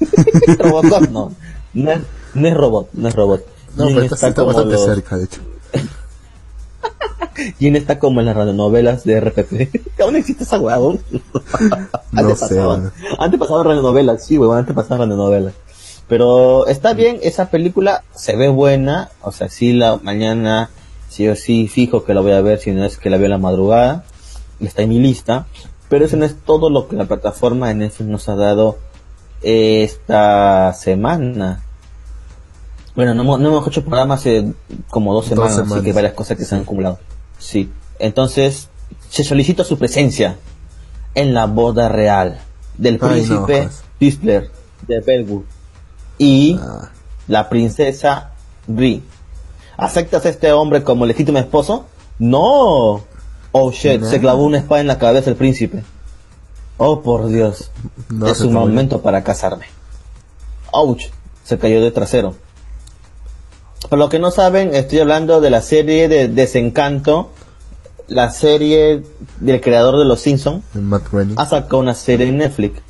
Robocop 0.58 1.08
no, 1.10 1.32
no 1.74 1.90
es, 1.92 1.98
no 2.34 2.48
es 2.48 2.54
robot, 2.54 2.88
no 2.92 3.08
es 3.08 3.14
robot. 3.14 3.44
No, 3.76 3.86
pero 3.86 4.02
está, 4.02 4.44
bastante 4.44 4.72
los- 4.74 4.84
cerca, 4.84 5.16
de 5.16 5.24
hecho. 5.24 5.40
Jin 7.58 7.76
está 7.76 7.98
como 7.98 8.20
en 8.20 8.26
las 8.26 8.36
radionovelas 8.36 9.04
de 9.04 9.20
RPP. 9.20 10.00
Aún 10.02 10.16
existe 10.16 10.44
esa 10.44 10.58
hueá, 10.58 10.76
aún. 10.76 11.00
No 12.10 12.20
antes 12.20 12.38
sé, 12.38 12.48
pasaban. 12.48 12.92
Antes 13.18 13.40
pasaban 13.40 13.66
radionovelas, 13.66 14.24
sí, 14.24 14.38
weón, 14.38 14.58
antes 14.58 14.74
pasaban 14.74 15.10
radionovelas. 15.10 15.54
Pero 16.08 16.66
está 16.66 16.94
bien, 16.94 17.18
esa 17.22 17.50
película 17.50 18.02
se 18.14 18.34
ve 18.34 18.48
buena. 18.48 19.10
O 19.20 19.30
sea, 19.30 19.48
sí, 19.48 19.72
la 19.74 19.98
mañana, 20.02 20.70
sí 21.08 21.28
o 21.28 21.36
sí, 21.36 21.68
fijo 21.68 22.04
que 22.04 22.14
la 22.14 22.22
voy 22.22 22.32
a 22.32 22.40
ver, 22.40 22.58
si 22.58 22.70
no 22.72 22.84
es 22.84 22.96
que 22.96 23.10
la 23.10 23.18
veo 23.18 23.26
en 23.26 23.32
la 23.32 23.38
madrugada. 23.38 24.04
Está 24.58 24.82
en 24.82 24.88
mi 24.88 25.00
lista. 25.00 25.46
Pero 25.88 26.04
eso 26.04 26.16
no 26.16 26.24
es 26.24 26.34
todo 26.34 26.70
lo 26.70 26.88
que 26.88 26.96
la 26.96 27.04
plataforma 27.04 27.70
en 27.70 27.78
Netflix 27.78 28.08
nos 28.08 28.28
ha 28.28 28.36
dado 28.36 28.78
esta 29.42 30.72
semana. 30.72 31.62
Bueno, 32.98 33.14
no, 33.14 33.22
hemos- 33.22 33.38
no 33.38 33.48
hemos 33.50 33.68
hecho 33.68 33.84
programa 33.84 34.14
hace 34.14 34.52
como 34.90 35.14
dos 35.14 35.30
Dos 35.30 35.52
semanas, 35.52 35.70
así 35.72 35.84
que 35.84 35.92
varias 35.92 36.14
cosas 36.14 36.36
que 36.36 36.44
se 36.44 36.56
han 36.56 36.62
acumulado. 36.62 36.98
Sí. 37.38 37.70
Entonces, 38.00 38.70
se 39.08 39.22
solicita 39.22 39.62
su 39.62 39.78
presencia 39.78 40.34
en 41.14 41.32
la 41.32 41.46
boda 41.46 41.88
real 41.88 42.40
del 42.76 42.94
Ay, 42.94 43.00
no, 43.00 43.08
príncipe 43.08 43.60
jodas. 43.62 43.84
Whistler 44.00 44.50
de 44.88 44.98
Belwood 45.00 45.44
y 46.18 46.58
Ah, 46.60 46.88
la 47.28 47.48
princesa 47.48 48.32
Bri. 48.66 49.04
¿Aceptas 49.76 50.26
a 50.26 50.30
este 50.30 50.50
hombre 50.50 50.82
como 50.82 51.06
legítimo 51.06 51.38
esposo? 51.38 51.86
No. 52.18 53.04
Oh 53.52 53.70
shit, 53.70 54.00
No. 54.00 54.10
se 54.10 54.18
clavó 54.18 54.42
una 54.42 54.58
espada 54.58 54.80
en 54.80 54.88
la 54.88 54.98
cabeza 54.98 55.30
el 55.30 55.36
príncipe. 55.36 55.84
Oh 56.78 57.00
por 57.02 57.28
Dios. 57.28 57.70
No 58.08 58.26
es 58.26 58.40
un 58.40 58.52
momento 58.54 59.02
para 59.02 59.22
casarme. 59.22 59.66
Ouch, 60.72 61.04
se 61.44 61.58
cayó 61.60 61.80
de 61.80 61.92
trasero. 61.92 62.34
Por 63.88 63.98
lo 63.98 64.08
que 64.08 64.18
no 64.18 64.30
saben, 64.30 64.74
estoy 64.74 64.98
hablando 65.00 65.40
de 65.40 65.50
la 65.50 65.62
serie 65.62 66.08
de 66.08 66.28
Desencanto, 66.28 67.30
la 68.08 68.30
serie 68.30 69.02
del 69.40 69.60
creador 69.60 69.98
de 69.98 70.04
Los 70.04 70.20
Simpsons. 70.20 70.64
Matt 70.74 71.10
Groening. 71.10 71.36
Ha 71.38 71.46
sacado 71.46 71.78
una 71.78 71.94
serie 71.94 72.28
en 72.28 72.38
Netflix. 72.38 72.80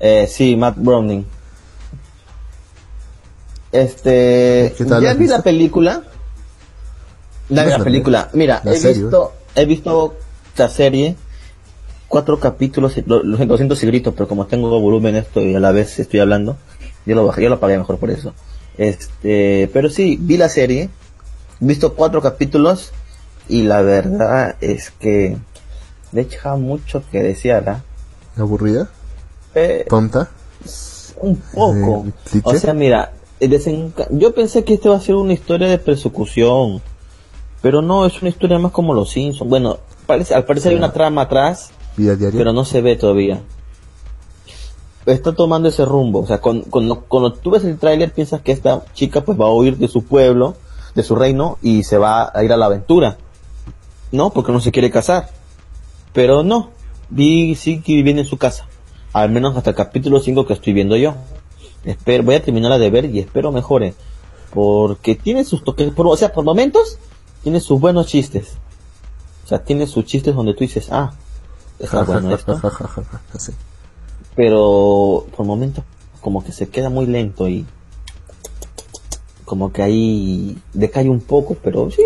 Eh, 0.00 0.26
sí, 0.30 0.56
Matt 0.56 0.76
Browning. 0.78 1.26
Este, 3.72 4.74
¿Qué 4.78 4.84
tal 4.84 5.02
ya 5.02 5.12
vi 5.12 5.20
visto? 5.20 5.36
la 5.36 5.42
película. 5.42 6.02
La, 7.50 7.62
¿Ves 7.64 7.72
la 7.72 7.78
la 7.78 7.84
película. 7.84 8.30
Mira, 8.32 8.60
la 8.64 8.72
he 8.72 8.76
serie, 8.76 9.02
visto, 9.02 9.32
he 9.54 9.64
visto 9.66 10.14
la 10.56 10.68
serie, 10.68 11.16
cuatro 12.08 12.38
capítulos, 12.40 12.96
y- 12.96 13.02
lo, 13.06 13.22
lo 13.22 13.56
siento 13.56 13.74
si 13.76 13.86
grito, 13.86 14.14
pero 14.14 14.28
como 14.28 14.46
tengo 14.46 14.80
volumen 14.80 15.16
esto 15.16 15.40
y 15.40 15.54
a 15.54 15.60
la 15.60 15.72
vez 15.72 15.98
estoy 15.98 16.20
hablando, 16.20 16.56
yo 17.06 17.14
lo 17.14 17.26
bajé, 17.26 17.42
yo 17.42 17.48
lo 17.48 17.56
apagué 17.56 17.76
mejor 17.78 17.98
por 17.98 18.10
eso. 18.10 18.32
Este, 18.78 19.68
pero 19.72 19.90
sí, 19.90 20.16
vi 20.20 20.36
la 20.36 20.48
serie, 20.48 20.88
visto 21.60 21.94
cuatro 21.94 22.22
capítulos 22.22 22.92
y 23.48 23.62
la 23.62 23.82
verdad 23.82 24.56
es 24.60 24.90
que 24.90 25.36
deja 26.12 26.56
mucho 26.56 27.02
que 27.10 27.22
desear, 27.22 27.68
¿ah? 27.68 27.84
¿Aburrida? 28.36 28.88
Eh, 29.54 29.84
¿Tonta? 29.88 30.30
un 31.20 31.36
poco. 31.36 32.06
Eh, 32.32 32.40
o 32.44 32.54
sea, 32.54 32.74
mira, 32.74 33.12
yo 34.10 34.34
pensé 34.34 34.64
que 34.64 34.74
este 34.74 34.88
va 34.88 34.96
a 34.96 35.00
ser 35.00 35.14
una 35.16 35.32
historia 35.32 35.68
de 35.68 35.78
persecución, 35.78 36.80
pero 37.62 37.82
no, 37.82 38.06
es 38.06 38.20
una 38.20 38.30
historia 38.30 38.58
más 38.58 38.72
como 38.72 38.94
los 38.94 39.10
Simpsons. 39.10 39.48
Bueno, 39.48 39.78
parece, 40.06 40.34
al 40.34 40.44
parecer 40.44 40.72
hay 40.72 40.78
una 40.78 40.92
trama 40.92 41.22
atrás, 41.22 41.70
pero 41.96 42.52
no 42.52 42.64
se 42.64 42.80
ve 42.80 42.96
todavía. 42.96 43.42
Está 45.08 45.32
tomando 45.32 45.68
ese 45.68 45.84
rumbo, 45.84 46.20
o 46.20 46.26
sea, 46.26 46.40
con- 46.40 46.62
cuando, 46.62 47.00
cuando 47.00 47.32
tú 47.32 47.50
ves 47.50 47.64
el 47.64 47.78
tráiler 47.78 48.12
piensas 48.12 48.40
que 48.42 48.52
esta 48.52 48.84
chica 48.94 49.22
pues 49.22 49.38
va 49.40 49.46
a 49.46 49.52
huir 49.52 49.76
de 49.78 49.88
su 49.88 50.04
pueblo, 50.04 50.56
de 50.94 51.02
su 51.02 51.14
reino, 51.16 51.58
y 51.62 51.82
se 51.84 51.98
va 51.98 52.30
a 52.34 52.44
ir 52.44 52.52
a 52.52 52.56
la 52.56 52.66
aventura. 52.66 53.16
No, 54.12 54.30
porque 54.30 54.52
no 54.52 54.60
se 54.60 54.70
quiere 54.72 54.90
casar. 54.90 55.30
Pero 56.12 56.42
no, 56.42 56.70
vi, 57.10 57.54
sí 57.54 57.80
que 57.80 58.02
viene 58.02 58.22
en 58.22 58.26
su 58.26 58.36
casa. 58.38 58.66
Al 59.12 59.30
menos 59.30 59.56
hasta 59.56 59.70
el 59.70 59.76
capítulo 59.76 60.20
5 60.20 60.46
que 60.46 60.52
estoy 60.54 60.72
viendo 60.72 60.96
yo. 60.96 61.14
Espero, 61.84 62.24
voy 62.24 62.34
a 62.34 62.42
terminarla 62.42 62.78
de 62.78 62.90
ver 62.90 63.04
y 63.06 63.18
espero 63.18 63.52
mejore. 63.52 63.94
Porque 64.52 65.14
tiene 65.14 65.44
sus 65.44 65.62
toques, 65.64 65.90
por- 65.92 66.06
o 66.06 66.16
sea, 66.16 66.32
por 66.32 66.44
momentos, 66.44 66.98
tiene 67.42 67.60
sus 67.60 67.80
buenos 67.80 68.06
chistes. 68.06 68.54
O 69.44 69.48
sea, 69.48 69.62
tiene 69.62 69.86
sus 69.86 70.04
chistes 70.04 70.34
donde 70.34 70.52
tú 70.54 70.60
dices, 70.60 70.88
ah, 70.90 71.12
está 71.78 72.02
bueno 72.02 72.34
esto. 72.34 72.56
ja, 72.58 73.38
Pero 74.38 75.26
por 75.36 75.44
momentos, 75.44 75.82
como 76.20 76.44
que 76.44 76.52
se 76.52 76.68
queda 76.68 76.90
muy 76.90 77.06
lento 77.06 77.48
y 77.48 77.66
como 79.44 79.72
que 79.72 79.82
ahí 79.82 80.56
decae 80.74 81.10
un 81.10 81.18
poco, 81.20 81.56
pero 81.60 81.90
sí, 81.90 82.02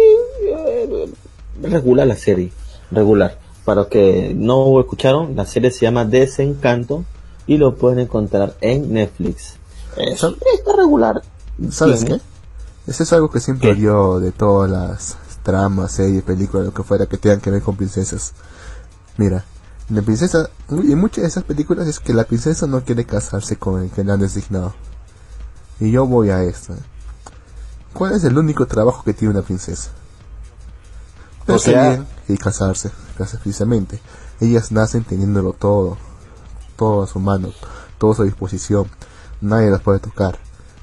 eh, 0.47 1.13
regular 1.61 2.07
la 2.07 2.17
serie, 2.17 2.51
regular. 2.91 3.39
Para 3.67 3.83
los 3.83 3.91
que 3.91 4.33
no 4.35 4.81
escucharon, 4.81 5.37
la 5.37 5.45
serie 5.45 5.71
se 5.71 5.81
llama 5.85 6.07
Desencanto 6.07 7.05
y 7.47 7.59
lo 7.59 7.75
pueden 7.77 7.99
encontrar 7.99 8.55
en 8.63 8.95
Netflix. 8.95 9.57
¿Sab- 10.17 10.39
está 10.57 10.75
regular. 10.75 11.21
¿Sabes 11.71 12.03
qué? 12.03 12.19
Eso 12.87 13.03
es 13.03 13.13
algo 13.13 13.29
que 13.31 13.41
siempre 13.41 13.69
¿Qué? 13.69 13.75
odió 13.75 14.21
de 14.21 14.33
todas 14.33 14.71
las 14.71 15.19
tramas, 15.43 15.93
series, 15.93 16.23
películas, 16.23 16.65
lo 16.65 16.73
que 16.73 16.83
fuera 16.83 17.05
que 17.05 17.19
tengan 17.19 17.43
que 17.43 17.51
ver 17.51 17.61
con 17.61 17.77
princesas. 17.77 18.33
Mira, 19.19 19.45
La 19.93 20.01
princesa, 20.01 20.49
y 20.71 20.95
muchas 20.95 21.23
de 21.23 21.29
esas 21.29 21.45
películas 21.45 21.87
es 21.87 22.01
que 22.01 22.15
la 22.15 22.25
princesa 22.25 22.67
no 22.67 22.83
quiere 22.83 23.05
casarse 23.05 23.57
con 23.57 23.83
el 23.83 23.91
que 23.91 24.03
le 24.03 24.13
han 24.13 24.21
designado. 24.21 24.73
Y 25.81 25.91
yo 25.91 26.07
voy 26.07 26.31
a 26.31 26.43
esto. 26.45 26.75
¿Cuál 27.93 28.15
es 28.15 28.25
el 28.25 28.39
único 28.39 28.67
trabajo 28.67 29.05
que 29.05 29.13
tiene 29.13 29.35
una 29.35 29.43
princesa? 29.43 29.91
O 31.47 31.59
sea- 31.59 32.07
y 32.27 32.39
casarse, 32.39 32.91
casarse 33.19 33.37
precisamente. 33.37 34.01
Ellas 34.41 34.73
nacen 34.73 35.05
teniéndolo 35.05 35.53
todo, 35.53 35.99
todo 36.77 37.03
a 37.03 37.07
su 37.07 37.21
mano, 37.21 37.51
todo 37.99 38.13
a 38.13 38.17
su 38.17 38.25
disposición. 38.25 38.87
Nadie 39.43 39.71
las 39.71 39.83
puede 39.83 39.99
tocar. 39.99 40.39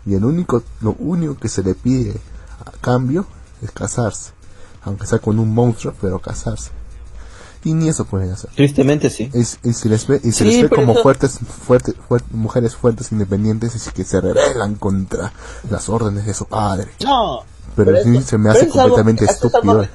Y 0.06 0.13
el 0.13 0.24
único, 0.24 0.62
lo 0.82 0.95
único 1.00 1.36
que 1.36 1.50
se 1.50 1.63
le 1.63 1.74
pide 1.74 2.19
a 2.63 2.72
cambio 2.80 3.26
es 3.63 3.72
casarse. 3.72 4.34
Aunque 4.84 5.08
sea 5.08 5.17
con 5.17 5.39
un 5.39 5.52
monstruo, 5.52 5.95
pero 6.00 6.19
casarse. 6.19 6.69
Y 7.63 7.74
ni 7.74 7.89
eso 7.89 8.06
pueden 8.06 8.32
hacer. 8.32 8.50
Tristemente 8.56 9.10
sí. 9.10 9.30
Y, 9.34 9.39
y 9.39 9.74
se 9.74 9.89
les 9.89 10.08
ve, 10.08 10.22
y 10.24 10.32
se 10.32 10.43
Sí, 10.45 10.45
les 10.45 10.62
ve 10.63 10.69
pero 10.69 10.82
como 10.82 10.93
eso- 10.93 11.04
fuertes, 11.04 11.39
fuertes, 11.67 11.95
fuer- 12.08 12.24
mujeres 12.32 12.76
fuertes, 12.76 13.12
independientes, 13.12 13.76
y 13.88 13.91
que 13.91 14.04
se 14.06 14.22
rebelan 14.22 14.76
contra 14.76 15.34
las 15.69 15.89
órdenes 15.89 16.26
de 16.26 16.34
su 16.34 16.45
padre. 16.45 16.88
No. 17.04 17.41
Pero 17.76 17.98
eso- 17.98 18.22
se 18.22 18.38
me 18.38 18.50
pero 18.50 18.56
hace 18.60 18.65
es 18.67 18.72
completamente 18.74 19.26
es 19.26 19.32
algo 19.32 19.48
estúpido. 19.48 19.88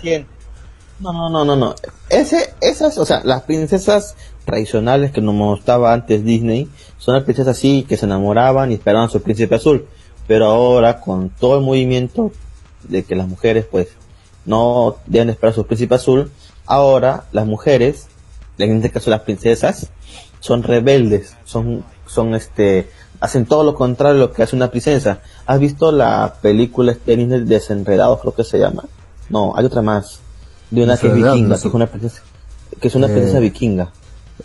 No, 1.00 1.12
no, 1.12 1.28
no, 1.30 1.44
no, 1.44 1.56
no. 1.56 1.74
Ese, 2.08 2.54
esas, 2.60 2.98
o 2.98 3.04
sea, 3.04 3.20
las 3.24 3.42
princesas 3.42 4.14
tradicionales 4.44 5.10
que 5.10 5.20
nos 5.20 5.34
mostraba 5.34 5.92
antes 5.92 6.22
Disney, 6.24 6.68
son 6.98 7.14
las 7.14 7.24
princesas 7.24 7.56
así 7.56 7.84
que 7.88 7.96
se 7.96 8.04
enamoraban 8.06 8.70
y 8.70 8.74
esperaban 8.74 9.08
a 9.08 9.10
su 9.10 9.20
príncipe 9.22 9.54
azul. 9.56 9.86
Pero 10.28 10.46
ahora, 10.46 11.00
con 11.00 11.30
todo 11.30 11.58
el 11.58 11.64
movimiento 11.64 12.30
de 12.84 13.04
que 13.04 13.16
las 13.16 13.26
mujeres, 13.26 13.66
pues, 13.70 13.88
no 14.46 14.96
deben 15.06 15.30
esperar 15.30 15.52
a 15.52 15.56
su 15.56 15.66
príncipe 15.66 15.94
azul, 15.96 16.30
ahora 16.66 17.24
las 17.32 17.46
mujeres, 17.46 18.06
en 18.58 18.76
este 18.76 18.90
caso 18.90 19.10
las 19.10 19.20
princesas, 19.20 19.88
son 20.40 20.62
rebeldes, 20.62 21.34
son, 21.44 21.84
son 22.06 22.34
este, 22.34 22.88
hacen 23.20 23.46
todo 23.46 23.64
lo 23.64 23.74
contrario 23.74 24.14
de 24.20 24.26
lo 24.26 24.32
que 24.32 24.42
hace 24.42 24.56
una 24.56 24.70
princesa. 24.70 25.20
¿Has 25.46 25.58
visto 25.60 25.90
la 25.92 26.34
película 26.42 26.92
este 26.92 27.16
Disney 27.16 27.40
Desenredados, 27.44 28.20
creo 28.20 28.34
que 28.34 28.44
se 28.44 28.58
llama? 28.58 28.84
No, 29.30 29.54
hay 29.56 29.64
otra 29.64 29.82
más, 29.82 30.20
de 30.70 30.82
una 30.84 30.96
que 30.96 31.06
es 31.08 31.14
vikinga, 31.14 31.58
que 31.60 31.68
es 31.68 31.74
una 31.74 31.86
princesa, 31.86 32.22
que 32.80 32.88
es 32.88 32.94
una 32.94 33.06
Eh, 33.06 33.10
princesa 33.12 33.38
vikinga. 33.38 33.90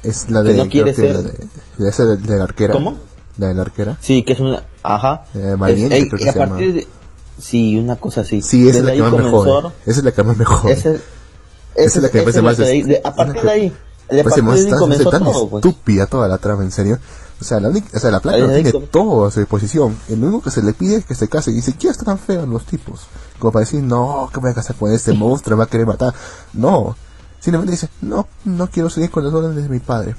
Es 0.04 0.30
la 0.30 0.44
que 0.44 0.50
de, 0.50 0.58
no 0.58 0.70
quiere 0.70 0.94
ser- 0.94 1.16
la 1.16 1.22
de, 1.24 1.48
de 1.78 1.90
esa 1.90 2.06
de, 2.06 2.18
de 2.18 2.38
la 2.38 2.44
arquera. 2.44 2.74
¿Cómo? 2.74 2.98
La 3.38 3.48
de 3.48 3.54
la 3.56 3.62
arquera. 3.64 3.98
Sí, 4.02 4.24
que 4.24 4.34
es 4.34 4.40
una, 4.40 4.64
ajá. 4.84 5.26
Eh, 5.34 5.56
valiente, 5.58 5.98
Es- 5.98 6.06
creo 6.10 6.18
que 6.20 6.26
y 6.26 6.28
a 6.30 6.34
se 6.34 6.40
llama. 6.40 6.52
partir 6.52 6.74
de, 6.76 6.88
sí, 7.40 7.78
una 7.78 7.96
cosa 7.98 8.22
así. 8.22 8.42
Sí, 8.42 8.68
esa 8.70 8.80
es 8.80 8.84
la 8.86 8.94
que 8.94 9.02
más 9.02 9.12
me 9.12 9.18
comenzó- 9.18 9.44
jode. 9.62 9.74
Esa 9.86 10.00
es 10.00 10.04
la 10.06 10.12
que 10.12 10.24
más 10.24 10.38
me 10.38 10.46
jode. 10.46 11.00
Ese- 11.80 11.86
Esa 11.86 12.00
es 12.00 12.04
la 12.04 12.10
que 12.10 12.30
ese 12.30 12.42
más 12.42 12.58
de 12.58 12.66
ahí- 12.66 12.84
de- 12.84 13.02
a 13.04 13.16
partir 13.16 13.42
de 13.42 13.52
ahí, 13.52 13.74
de 14.10 14.24
partir 14.24 14.44
más 14.44 14.56
de 14.56 14.62
ahí 14.66 14.70
tan, 14.72 14.80
comenzó 14.80 15.10
tan 15.10 15.24
todo, 15.24 15.50
pues. 15.50 15.66
estúpida 15.66 16.06
toda 16.08 16.28
la 16.28 16.38
trama, 16.38 16.64
en 16.64 16.72
serio. 16.72 17.00
O 17.42 17.44
sea, 17.46 17.60
la, 17.62 17.70
única- 17.70 17.96
o 17.96 18.00
sea, 18.00 18.12
la 18.12 18.20
placa 18.20 18.36
Ahí- 18.38 18.42
no 18.44 18.50
tiene 18.54 18.72
todo 18.88 19.26
a 19.26 19.32
su 19.32 19.40
disposición. 19.40 19.98
El 20.10 20.22
único 20.24 20.42
que 20.42 20.52
se 20.52 20.62
le 20.62 20.74
pide 20.74 20.98
es 20.98 21.06
que 21.06 21.16
se 21.16 21.30
case. 21.30 21.52
Y 21.52 21.62
¿qué 21.74 21.88
están 21.88 22.20
feos 22.20 22.48
los 22.48 22.66
tipos? 22.66 23.08
Como 23.40 23.54
para 23.54 23.64
decir, 23.66 23.82
no, 23.82 24.30
que 24.34 24.40
voy 24.42 24.52
a 24.52 24.54
casar 24.54 24.76
con 24.76 24.92
este 24.92 25.14
monstruo, 25.14 25.56
me 25.56 25.60
va 25.60 25.64
a 25.66 25.70
querer 25.70 25.88
matar. 25.88 26.14
No. 26.54 26.98
Simplemente 27.40 27.72
dice, 27.72 27.88
no, 28.02 28.28
no 28.44 28.68
quiero 28.70 28.90
seguir 28.90 29.10
con 29.10 29.24
las 29.24 29.34
órdenes 29.34 29.64
de 29.64 29.70
mi 29.70 29.80
padre. 29.80 30.16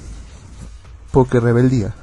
Porque 1.13 1.39
rebeldía. 1.41 1.95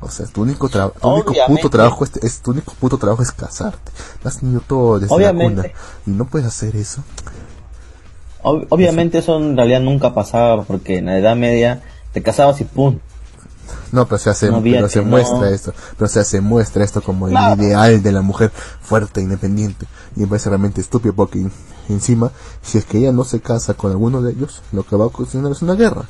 O 0.00 0.10
sea, 0.10 0.26
tu 0.26 0.42
único, 0.42 0.68
tu 0.68 0.78
único 0.78 1.32
puto 1.46 1.68
trabajo 1.70 2.04
es, 2.04 2.10
es- 2.22 2.40
tu 2.40 2.52
único 2.52 2.72
puto 2.74 2.96
trabajo 2.98 3.22
es 3.22 3.32
casarte. 3.32 3.92
Has 4.22 4.38
tenido 4.38 4.60
todo 4.60 4.98
desde 4.98 5.14
Obviamente. 5.14 5.56
la 5.56 5.62
cuna. 5.68 5.74
Y 6.06 6.10
no 6.10 6.24
puedes 6.26 6.46
hacer 6.48 6.76
eso. 6.76 7.02
Ob- 8.44 8.66
obviamente 8.68 9.18
eso 9.18 9.36
en 9.38 9.56
realidad 9.56 9.80
nunca 9.80 10.14
pasaba 10.14 10.62
porque 10.64 10.98
en 10.98 11.06
la 11.06 11.18
Edad 11.18 11.34
Media 11.36 11.82
te 12.12 12.22
casabas 12.22 12.60
y 12.60 12.64
pum. 12.64 12.98
No, 13.92 14.06
pero 14.06 14.18
se 14.18 14.30
hace, 14.30 14.50
No 14.50 14.62
pero 14.62 14.88
se 14.88 15.00
no. 15.00 15.06
muestra 15.06 15.50
esto, 15.50 15.72
pero 15.96 16.08
se 16.08 16.22
se 16.24 16.40
muestra 16.40 16.84
esto 16.84 17.00
como 17.00 17.28
el 17.28 17.32
ideal 17.58 18.02
de 18.02 18.12
la 18.12 18.20
mujer 18.22 18.50
fuerte, 18.82 19.20
independiente, 19.20 19.86
y 20.16 20.20
me 20.20 20.26
parece 20.26 20.48
realmente 20.50 20.80
estúpido 20.80 21.14
porque 21.14 21.40
en- 21.40 21.52
encima, 21.88 22.30
si 22.62 22.78
es 22.78 22.84
que 22.84 22.98
ella 22.98 23.12
no 23.12 23.24
se 23.24 23.40
casa 23.40 23.74
con 23.74 23.90
alguno 23.90 24.20
de 24.20 24.32
ellos, 24.32 24.62
lo 24.72 24.82
que 24.84 24.96
va 24.96 25.04
a 25.04 25.08
ocasionar 25.08 25.52
es 25.52 25.62
una 25.62 25.74
guerra. 25.74 26.02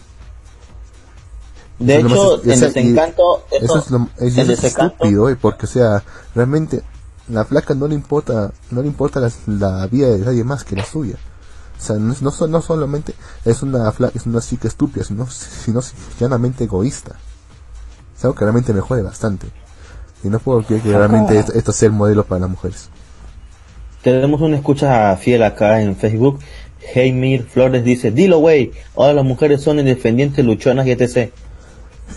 De 1.78 1.96
Eso 1.98 2.06
es 2.06 2.12
hecho, 2.12 2.36
más- 2.36 2.44
en 2.46 2.52
y 2.52 2.60
Desencanto, 2.60 3.44
eso 3.50 3.64
eso, 3.64 3.78
es, 3.78 3.90
lo, 3.90 4.08
es- 4.18 4.38
en 4.38 4.50
es 4.50 4.62
Desencanto- 4.62 4.94
estúpido, 4.94 5.28
eh, 5.28 5.36
porque 5.40 5.66
o 5.66 5.68
sea, 5.68 6.02
realmente 6.34 6.82
la 7.28 7.44
flaca 7.44 7.74
no 7.74 7.86
le 7.88 7.94
importa, 7.94 8.52
no 8.70 8.80
le 8.82 8.88
importa 8.88 9.20
la, 9.20 9.30
la 9.46 9.86
vida 9.88 10.08
de 10.08 10.18
nadie 10.18 10.44
más 10.44 10.64
que 10.64 10.76
la 10.76 10.84
suya. 10.84 11.16
O 11.78 11.82
sea, 11.82 11.96
no, 11.96 12.14
no, 12.20 12.46
no 12.46 12.62
solamente 12.62 13.14
es 13.44 13.62
una 13.62 13.92
es 14.14 14.26
una 14.26 14.40
chica 14.40 14.68
estúpida, 14.68 15.04
sino, 15.04 15.26
sino 15.26 15.80
llanamente 16.18 16.64
egoísta. 16.64 17.16
Es 18.16 18.24
algo 18.24 18.34
que 18.34 18.44
realmente 18.44 18.72
me 18.72 18.80
jode 18.80 19.02
bastante. 19.02 19.48
Y 20.22 20.28
no 20.28 20.38
puedo 20.38 20.62
creer 20.62 20.82
que 20.82 20.96
realmente 20.96 21.38
esto, 21.38 21.52
esto 21.52 21.72
sea 21.72 21.88
el 21.88 21.92
modelo 21.92 22.24
para 22.24 22.40
las 22.40 22.50
mujeres. 22.50 22.88
Tenemos 24.02 24.40
una 24.40 24.56
escucha 24.56 25.16
fiel 25.16 25.42
acá 25.42 25.80
en 25.82 25.96
Facebook. 25.96 26.40
Heimir 26.94 27.44
Flores 27.44 27.84
dice, 27.84 28.10
dilo 28.10 28.38
wey, 28.38 28.72
ahora 28.96 29.14
las 29.14 29.24
mujeres 29.24 29.62
son 29.62 29.78
independientes, 29.78 30.44
luchonas 30.44 30.86
y 30.86 30.92
etc. 30.92 31.32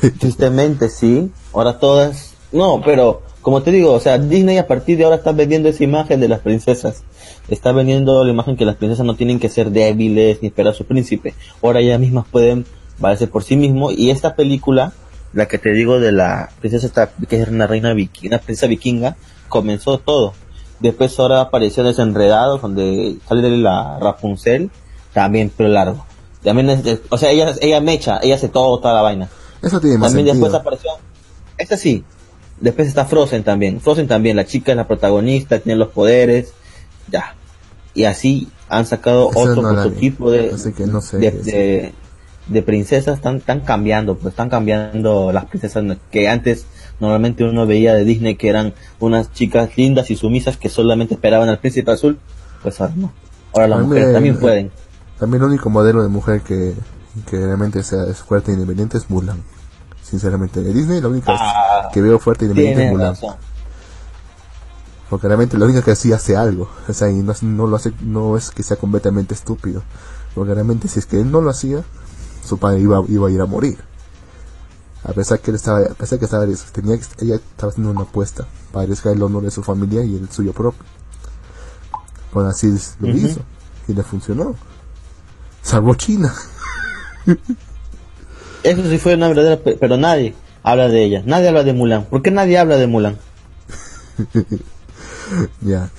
Tristemente 0.20 0.90
sí, 0.90 1.32
ahora 1.54 1.80
todas, 1.80 2.34
no, 2.52 2.82
pero 2.84 3.22
como 3.42 3.62
te 3.64 3.72
digo, 3.72 3.94
o 3.94 4.00
sea, 4.00 4.18
Disney 4.18 4.58
a 4.58 4.68
partir 4.68 4.98
de 4.98 5.04
ahora 5.06 5.16
está 5.18 5.32
vendiendo 5.32 5.70
esa 5.70 5.84
imagen 5.84 6.20
de 6.20 6.28
las 6.28 6.40
princesas. 6.42 7.04
Está 7.48 7.72
vendiendo 7.72 8.24
la 8.26 8.32
imagen 8.32 8.58
que 8.58 8.66
las 8.66 8.76
princesas 8.76 9.06
no 9.06 9.16
tienen 9.16 9.40
que 9.40 9.48
ser 9.50 9.72
débiles 9.72 10.42
ni 10.42 10.50
esperar 10.50 10.74
a 10.74 10.76
su 10.76 10.86
príncipe. 10.86 11.34
Ahora 11.64 11.80
ellas 11.80 12.00
mismas 12.00 12.26
pueden 12.30 12.66
valerse 13.00 13.28
por 13.28 13.44
sí 13.44 13.56
mismos 13.56 13.94
y 13.98 14.10
esta 14.10 14.36
película, 14.36 14.92
la 15.34 15.48
que 15.48 15.58
te 15.58 15.72
digo 15.72 16.00
de 16.00 16.12
la 16.12 16.50
princesa 16.60 16.88
esta, 16.88 17.10
que 17.30 17.40
es 17.42 17.48
una 17.48 17.68
reina 17.68 17.94
vikinga, 17.94 18.36
una 18.38 18.44
princesa 18.44 18.68
vikinga, 18.68 19.16
comenzó 19.48 19.98
todo. 20.00 20.34
Después 20.80 21.18
ahora 21.20 21.42
apareció 21.42 21.84
Desenredados, 21.84 22.62
donde 22.62 23.16
sale 23.28 23.58
la 23.58 23.98
Rapunzel, 24.00 24.70
también 25.14 25.50
pelo 25.50 25.70
largo. 25.70 26.06
También 26.44 26.70
es, 26.70 26.86
es- 26.86 27.00
o 27.10 27.18
sea, 27.18 27.32
ella, 27.32 27.54
ella 27.62 27.80
mecha, 27.82 28.20
ella 28.22 28.36
hace 28.36 28.50
todo, 28.50 28.78
toda 28.80 28.94
la 28.94 29.02
vaina. 29.02 29.30
Eso 29.62 29.80
tiene 29.80 29.98
más 29.98 30.10
También 30.12 30.28
sentido. 30.28 30.46
después 30.46 30.62
apareció, 30.62 30.92
esta 31.58 31.78
sí, 31.78 32.04
después 32.60 32.88
está 32.88 33.06
Frozen 33.06 33.44
también. 33.44 33.80
Frozen 33.82 34.08
también, 34.08 34.36
la 34.36 34.46
chica 34.46 34.72
es 34.72 34.78
la 34.78 34.88
protagonista, 34.88 35.60
tiene 35.60 35.78
los 35.78 35.90
poderes, 35.90 36.54
ya. 37.12 37.36
Y 37.94 38.04
así 38.06 38.48
han 38.70 38.86
sacado 38.86 39.30
otro 39.30 39.62
no 39.62 39.70
prototipo 39.74 40.32
de, 40.32 40.52
no 40.88 41.02
sé 41.02 41.18
de, 41.18 41.32
qué 41.32 41.38
de, 41.52 41.94
de 42.48 42.62
princesas, 42.62 43.16
están, 43.18 43.38
están 43.38 43.62
cambiando, 43.62 44.16
pues 44.16 44.34
están 44.34 44.50
cambiando 44.50 45.32
las 45.32 45.46
princesas 45.46 45.84
que 46.12 46.30
antes 46.30 46.66
normalmente 47.00 47.44
uno 47.44 47.66
veía 47.66 47.94
de 47.96 48.04
Disney 48.06 48.36
que 48.36 48.50
eran 48.50 48.74
unas 49.00 49.32
chicas 49.34 49.78
lindas 49.78 50.10
y 50.12 50.16
sumisas 50.16 50.58
que 50.58 50.70
solamente 50.70 51.14
esperaban 51.16 51.50
al 51.50 51.60
príncipe 51.60 51.92
azul, 51.92 52.20
pues 52.64 52.80
ahora 52.82 52.94
no. 52.96 53.12
Ahora 53.54 53.68
las 53.68 53.82
mujeres 53.82 54.08
me- 54.08 54.14
también 54.14 54.40
pueden. 54.40 54.72
También 55.20 55.42
el 55.44 55.50
único 55.50 55.70
modelo 55.70 56.04
de 56.04 56.10
mujer 56.10 56.42
que, 56.42 56.74
que 57.30 57.38
realmente 57.38 57.82
sea 57.84 58.04
es 58.10 58.18
fuerte 58.18 58.52
e 58.52 58.54
independiente 58.54 58.98
es 58.98 59.10
Mulan. 59.10 59.42
Sinceramente, 60.10 60.62
de 60.62 60.74
Disney 60.74 61.02
la 61.02 61.10
única 61.10 61.34
Ah, 61.38 61.90
que 61.92 62.02
veo 62.02 62.18
fuerte 62.20 62.46
e 62.46 62.48
independiente 62.48 62.86
es 62.86 62.92
Mulan. 62.92 63.10
razón. 63.10 63.36
Porque 65.10 65.28
realmente 65.28 65.58
la 65.58 65.66
única 65.66 65.82
que 65.82 65.96
sí 65.96 66.14
hace 66.14 66.36
algo. 66.38 66.70
O 66.88 66.94
sea, 66.94 67.10
y 67.10 67.16
no, 67.16 67.34
no 67.42 67.68
lo 67.68 67.76
hace, 67.76 67.92
no 68.02 68.38
es 68.38 68.52
que 68.52 68.64
sea 68.64 68.78
completamente 68.78 69.34
estúpido. 69.34 69.84
Porque 70.36 70.54
realmente 70.54 70.88
si 70.88 71.00
es 71.00 71.06
que 71.06 71.20
él 71.20 71.32
no 71.32 71.42
lo 71.42 71.50
hacía, 71.50 71.84
su 72.46 72.58
padre 72.58 72.80
iba, 72.80 73.02
iba 73.08 73.28
a 73.28 73.32
ir 73.32 73.42
a 73.42 73.46
morir. 73.46 73.78
A 75.04 75.14
pesar 75.14 75.40
que 75.40 75.52
él 75.52 75.56
estaba, 75.56 75.80
a 75.80 75.94
pesar 75.94 76.20
que 76.20 76.26
estaba, 76.26 76.46
tenía, 76.72 76.96
ella 77.20 77.36
estaba 77.36 77.72
haciendo 77.72 77.92
una 77.92 78.02
apuesta 78.02 78.46
para 78.72 78.84
arriesgar 78.84 79.14
el 79.16 79.24
honor 79.24 79.44
de 79.44 79.52
su 79.52 79.64
familia 79.64 80.04
y 80.04 80.16
el 80.16 80.30
suyo 80.30 80.54
propio. 80.54 80.84
Con 82.32 82.46
así 82.46 82.74
lo 83.00 83.10
hizo. 83.10 83.42
Y 83.88 83.94
le 83.94 84.04
funcionó. 84.04 84.56
Salvó 85.62 85.96
China. 85.96 86.34
Eso 88.64 88.84
sí 88.90 88.98
fue 88.98 89.16
una 89.16 89.28
verdadera, 89.28 89.58
pe- 89.58 89.78
pero 89.80 89.98
nadie 89.98 90.34
habla 90.64 90.88
de 90.90 91.04
ella, 91.04 91.24
nadie 91.26 91.48
habla 91.48 91.64
de 91.64 91.74
Mulan. 91.74 92.06
¿Por 92.06 92.22
qué 92.22 92.32
nadie 92.32 92.58
habla 92.58 92.78
de 92.78 92.88
Mulan? 92.88 93.18
Ya. 95.62 95.90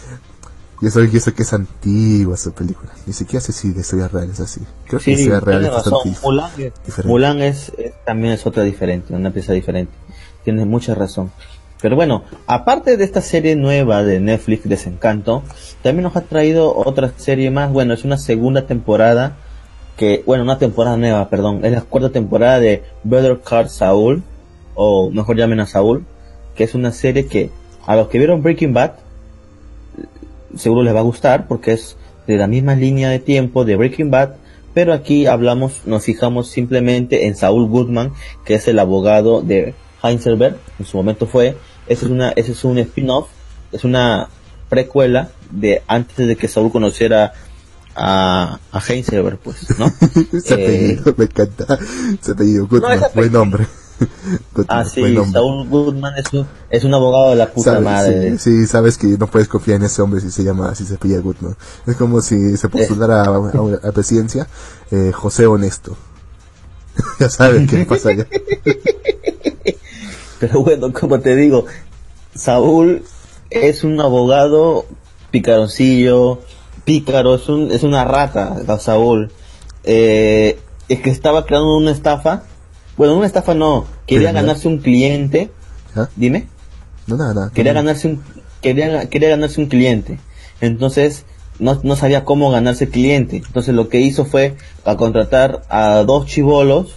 Y 0.80 0.86
eso, 0.86 1.02
y 1.02 1.16
eso 1.16 1.34
que 1.34 1.42
es 1.42 1.52
antigua 1.52 2.34
esa 2.34 2.50
película. 2.52 2.90
Ni 3.06 3.12
siquiera 3.12 3.44
sé 3.44 3.52
si 3.52 3.72
de 3.72 3.80
historia 3.80 4.08
real 4.08 4.30
es 4.30 4.40
así. 4.40 4.60
Creo 4.86 5.00
que 5.00 5.04
Sí, 5.04 5.10
historia 5.12 5.40
real 5.40 5.60
tienes 5.62 5.86
es 5.86 6.22
Mulan. 6.22 6.50
Mulan 7.04 7.42
es, 7.42 7.72
es- 7.76 7.92
también 8.06 8.32
es 8.34 8.46
otra 8.46 8.62
diferente, 8.62 9.12
una 9.12 9.30
pieza 9.32 9.52
diferente. 9.52 9.92
Tienes 10.44 10.66
mucha 10.66 10.94
razón. 10.94 11.30
Pero 11.82 11.94
bueno, 11.96 12.24
aparte 12.46 12.96
de 12.96 13.04
esta 13.04 13.20
serie 13.20 13.54
nueva 13.56 14.02
de 14.02 14.18
Netflix, 14.20 14.68
Desencanto, 14.68 15.42
también 15.82 16.04
nos 16.04 16.16
ha 16.16 16.22
traído 16.22 16.74
otra 16.76 17.12
serie 17.16 17.50
más. 17.50 17.70
Bueno, 17.72 17.92
es 17.94 18.04
una 18.04 18.16
segunda 18.16 18.66
temporada 18.66 19.36
que, 19.98 20.22
bueno, 20.24 20.44
una 20.44 20.58
temporada 20.58 20.96
nueva, 20.96 21.28
perdón, 21.28 21.62
es 21.64 21.72
la 21.72 21.82
cuarta 21.82 22.10
temporada 22.10 22.58
de 22.60 22.84
Better 23.04 23.40
Call 23.40 23.68
Saul, 23.68 24.22
o 24.74 25.10
mejor 25.10 25.36
llamen 25.36 25.60
a 25.60 25.66
Saúl, 25.66 26.06
que 26.54 26.64
es 26.64 26.74
una 26.74 26.92
serie 26.92 27.26
que 27.26 27.50
a 27.84 27.96
los 27.96 28.08
que 28.08 28.18
vieron 28.18 28.42
Breaking 28.42 28.72
Bad 28.72 28.92
seguro 30.56 30.82
les 30.82 30.94
va 30.94 31.00
a 31.00 31.02
gustar 31.02 31.46
porque 31.46 31.72
es 31.72 31.96
de 32.26 32.36
la 32.36 32.46
misma 32.46 32.74
línea 32.74 33.08
de 33.10 33.18
tiempo 33.18 33.64
de 33.64 33.76
Breaking 33.76 34.10
Bad, 34.10 34.34
Pero 34.74 34.92
aquí 34.92 35.26
hablamos, 35.26 35.86
nos 35.86 36.04
fijamos 36.04 36.50
simplemente 36.50 37.26
en 37.26 37.34
Saúl 37.34 37.68
Goodman, 37.68 38.12
que 38.44 38.54
es 38.54 38.68
el 38.68 38.78
abogado 38.78 39.40
de 39.40 39.74
Heinzelberg, 40.02 40.56
en 40.78 40.84
su 40.84 40.96
momento 40.96 41.26
fue, 41.26 41.56
ese 41.88 42.04
es 42.04 42.10
una, 42.10 42.30
ese 42.30 42.52
es 42.52 42.64
un 42.64 42.78
spin-off, 42.78 43.28
es 43.72 43.82
una 43.82 44.28
precuela 44.68 45.30
de 45.50 45.82
antes 45.88 46.28
de 46.28 46.36
que 46.36 46.46
Saúl 46.46 46.70
conociera 46.70 47.32
a, 47.98 48.60
a 48.70 48.80
Heinzelberg, 48.80 49.38
pues, 49.38 49.78
¿no? 49.78 49.92
ese 50.32 50.54
apellido, 50.54 51.14
me 51.16 51.24
encanta. 51.24 51.78
Ese 52.20 52.32
apellido, 52.32 52.66
Goodman, 52.68 53.00
buen 53.14 53.32
nombre. 53.32 53.66
ah, 54.68 54.84
sí, 54.84 55.02
Saúl 55.32 55.68
Goodman 55.68 56.14
es 56.16 56.32
un, 56.32 56.46
es 56.70 56.84
un 56.84 56.94
abogado 56.94 57.30
de 57.30 57.36
la 57.36 57.52
puta 57.52 57.80
madre. 57.80 58.38
Sí, 58.38 58.66
sabes 58.66 58.96
que 58.96 59.08
no 59.08 59.26
puedes 59.26 59.48
confiar 59.48 59.78
en 59.78 59.86
ese 59.86 60.00
hombre 60.00 60.20
si 60.20 60.30
se 60.30 60.44
llama, 60.44 60.74
si 60.76 60.84
se 60.84 60.96
pilla 60.96 61.18
Goodman. 61.18 61.56
Es 61.86 61.96
como 61.96 62.20
si 62.20 62.56
se 62.56 62.68
postulara 62.68 63.22
a, 63.22 63.24
a, 63.24 63.88
a, 63.88 63.92
presidencia 63.92 64.46
eh, 64.92 65.10
José 65.12 65.46
Honesto. 65.46 65.96
ya 67.18 67.28
sabes 67.28 67.68
qué 67.68 67.84
pasa 67.84 68.10
allá. 68.10 68.26
Pero 70.38 70.62
bueno, 70.62 70.92
como 70.92 71.18
te 71.18 71.34
digo, 71.34 71.66
Saúl 72.34 73.02
es 73.50 73.82
un 73.82 74.00
abogado 74.00 74.86
picaroncillo, 75.32 76.40
pícaro, 76.88 77.34
es, 77.34 77.46
un, 77.50 77.70
es 77.70 77.82
una 77.82 78.02
rata, 78.04 78.56
Saúl. 78.78 79.30
Eh, 79.84 80.58
es 80.88 81.00
que 81.00 81.10
estaba 81.10 81.44
creando 81.44 81.76
una 81.76 81.90
estafa. 81.90 82.44
Bueno, 82.96 83.14
una 83.14 83.26
estafa 83.26 83.52
no, 83.52 83.84
quería 84.06 84.32
ganarse 84.32 84.68
un 84.68 84.78
cliente. 84.78 85.50
¿Ah? 85.94 86.08
Dime. 86.16 86.46
No, 87.06 87.18
nada, 87.18 87.34
nada. 87.34 87.50
Quería 87.52 87.74
ganarse 87.74 88.08
un, 88.08 88.22
quería, 88.62 89.06
quería 89.10 89.28
ganarse 89.28 89.60
un 89.60 89.66
cliente. 89.66 90.18
Entonces, 90.62 91.26
no, 91.58 91.78
no 91.82 91.94
sabía 91.94 92.24
cómo 92.24 92.50
ganarse 92.50 92.88
cliente. 92.88 93.36
Entonces 93.36 93.74
lo 93.74 93.90
que 93.90 94.00
hizo 94.00 94.24
fue 94.24 94.56
a 94.86 94.96
contratar 94.96 95.64
a 95.68 96.04
dos 96.04 96.24
chivolos 96.24 96.94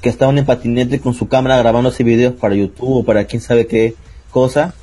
que 0.00 0.08
estaban 0.08 0.36
en 0.38 0.46
patinete 0.46 0.98
con 0.98 1.14
su 1.14 1.28
cámara 1.28 1.58
grabándose 1.58 2.02
videos 2.02 2.34
para 2.34 2.56
YouTube 2.56 2.98
o 2.98 3.04
para 3.04 3.26
quién 3.26 3.40
sabe 3.40 3.68
qué 3.68 3.94
cosa. 4.32 4.74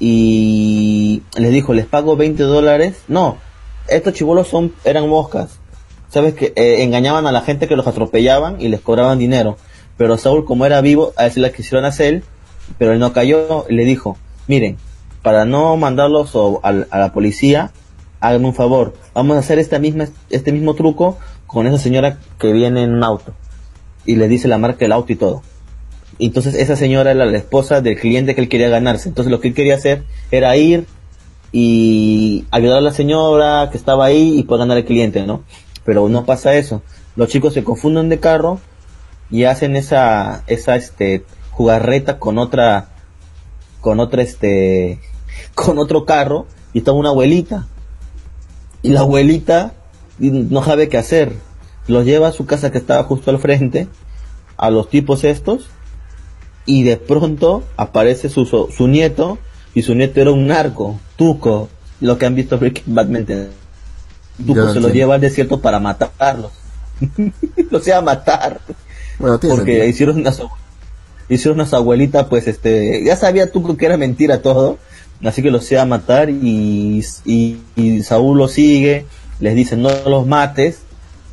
Y 0.00 1.22
les 1.36 1.52
dijo, 1.52 1.74
les 1.74 1.86
pago 1.86 2.16
20 2.16 2.42
dólares. 2.42 2.96
No, 3.06 3.38
estos 3.88 4.14
chivolos 4.14 4.48
son, 4.48 4.72
eran 4.84 5.08
moscas. 5.08 5.58
Sabes 6.08 6.34
que 6.34 6.52
eh, 6.56 6.82
engañaban 6.82 7.26
a 7.26 7.32
la 7.32 7.40
gente 7.40 7.66
que 7.66 7.76
los 7.76 7.86
atropellaban 7.86 8.60
y 8.60 8.68
les 8.68 8.80
cobraban 8.80 9.18
dinero. 9.18 9.56
Pero 9.96 10.16
Saúl, 10.18 10.44
como 10.44 10.66
era 10.66 10.80
vivo, 10.80 11.12
a 11.16 11.24
veces 11.24 11.38
la 11.38 11.52
quisieron 11.52 11.84
hacer, 11.84 12.22
pero 12.78 12.92
él 12.92 12.98
no 12.98 13.12
cayó 13.12 13.66
y 13.68 13.74
le 13.74 13.84
dijo, 13.84 14.16
miren, 14.46 14.76
para 15.22 15.44
no 15.44 15.76
mandarlos 15.76 16.34
a, 16.62 16.72
la 16.72 17.12
policía, 17.12 17.72
háganme 18.20 18.46
un 18.46 18.54
favor, 18.54 18.94
vamos 19.14 19.36
a 19.36 19.40
hacer 19.40 19.58
esta 19.58 19.78
misma, 19.78 20.08
este 20.30 20.52
mismo 20.52 20.74
truco 20.74 21.18
con 21.46 21.66
esa 21.66 21.78
señora 21.78 22.18
que 22.38 22.52
viene 22.52 22.82
en 22.82 22.92
un 22.92 23.04
auto 23.04 23.32
y 24.04 24.16
le 24.16 24.28
dice 24.28 24.48
la 24.48 24.58
marca 24.58 24.80
del 24.80 24.92
auto 24.92 25.12
y 25.12 25.16
todo. 25.16 25.42
Entonces 26.18 26.54
esa 26.54 26.76
señora 26.76 27.10
era 27.12 27.24
la 27.24 27.38
esposa 27.38 27.80
del 27.80 27.98
cliente 27.98 28.34
que 28.34 28.40
él 28.40 28.48
quería 28.48 28.68
ganarse. 28.68 29.08
Entonces 29.08 29.30
lo 29.30 29.40
que 29.40 29.48
él 29.48 29.54
quería 29.54 29.74
hacer 29.74 30.04
era 30.30 30.56
ir 30.56 30.86
y 31.56 32.46
ayudar 32.50 32.78
a 32.78 32.80
la 32.80 32.90
señora 32.90 33.68
que 33.70 33.78
estaba 33.78 34.06
ahí 34.06 34.40
y 34.40 34.42
poder 34.42 34.62
ganar 34.66 34.76
al 34.76 34.84
cliente, 34.84 35.24
¿no? 35.24 35.44
Pero 35.84 36.08
no 36.08 36.26
pasa 36.26 36.56
eso. 36.56 36.82
Los 37.14 37.28
chicos 37.28 37.54
se 37.54 37.62
confunden 37.62 38.08
de 38.08 38.18
carro 38.18 38.58
y 39.30 39.44
hacen 39.44 39.76
esa, 39.76 40.42
esa, 40.48 40.74
este, 40.74 41.24
jugarreta 41.52 42.18
con 42.18 42.38
otra, 42.38 42.88
con 43.80 44.00
otra, 44.00 44.22
este, 44.22 44.98
con 45.54 45.78
otro 45.78 46.04
carro 46.04 46.46
y 46.72 46.78
está 46.78 46.90
una 46.90 47.10
abuelita. 47.10 47.68
Y 48.82 48.88
la 48.88 49.00
abuelita 49.00 49.74
no 50.18 50.64
sabe 50.64 50.88
qué 50.88 50.98
hacer. 50.98 51.36
Los 51.86 52.04
lleva 52.04 52.26
a 52.26 52.32
su 52.32 52.46
casa 52.46 52.72
que 52.72 52.78
estaba 52.78 53.04
justo 53.04 53.30
al 53.30 53.38
frente, 53.38 53.86
a 54.56 54.70
los 54.70 54.88
tipos 54.88 55.22
estos, 55.22 55.68
y 56.66 56.82
de 56.82 56.96
pronto 56.96 57.62
aparece 57.76 58.28
su, 58.28 58.44
su 58.44 58.88
nieto, 58.88 59.38
y 59.74 59.82
su 59.82 59.94
nieto 59.94 60.20
era 60.20 60.30
un 60.30 60.46
narco, 60.46 60.98
Tuco, 61.16 61.68
lo 62.00 62.16
que 62.16 62.26
han 62.26 62.34
visto 62.34 62.58
Breaking 62.58 62.94
Bad, 62.94 63.08
Tuco 64.46 64.72
se 64.72 64.80
lo 64.80 64.88
lleva 64.88 65.14
al 65.16 65.20
desierto 65.20 65.60
para 65.60 65.78
matarlos. 65.80 66.52
lo 67.70 67.80
sea 67.80 68.00
matar. 68.00 68.60
Bueno, 69.18 69.38
porque 69.40 69.86
hicieron 69.86 70.18
una 70.18 70.32
hicieron 71.28 71.60
una 71.60 71.68
abuelita 71.76 72.28
pues 72.28 72.46
este 72.48 73.02
ya 73.04 73.16
sabía 73.16 73.50
Tuco 73.50 73.76
que 73.76 73.86
era 73.86 73.96
mentira 73.96 74.42
todo 74.42 74.78
así 75.24 75.42
que 75.42 75.50
los 75.50 75.64
sea 75.64 75.86
matar 75.86 76.28
y, 76.28 77.02
y, 77.24 77.58
y 77.76 78.02
Saúl 78.02 78.38
lo 78.38 78.48
sigue 78.48 79.06
les 79.40 79.54
dice 79.54 79.76
no 79.76 79.90
los 80.06 80.26
mates 80.26 80.80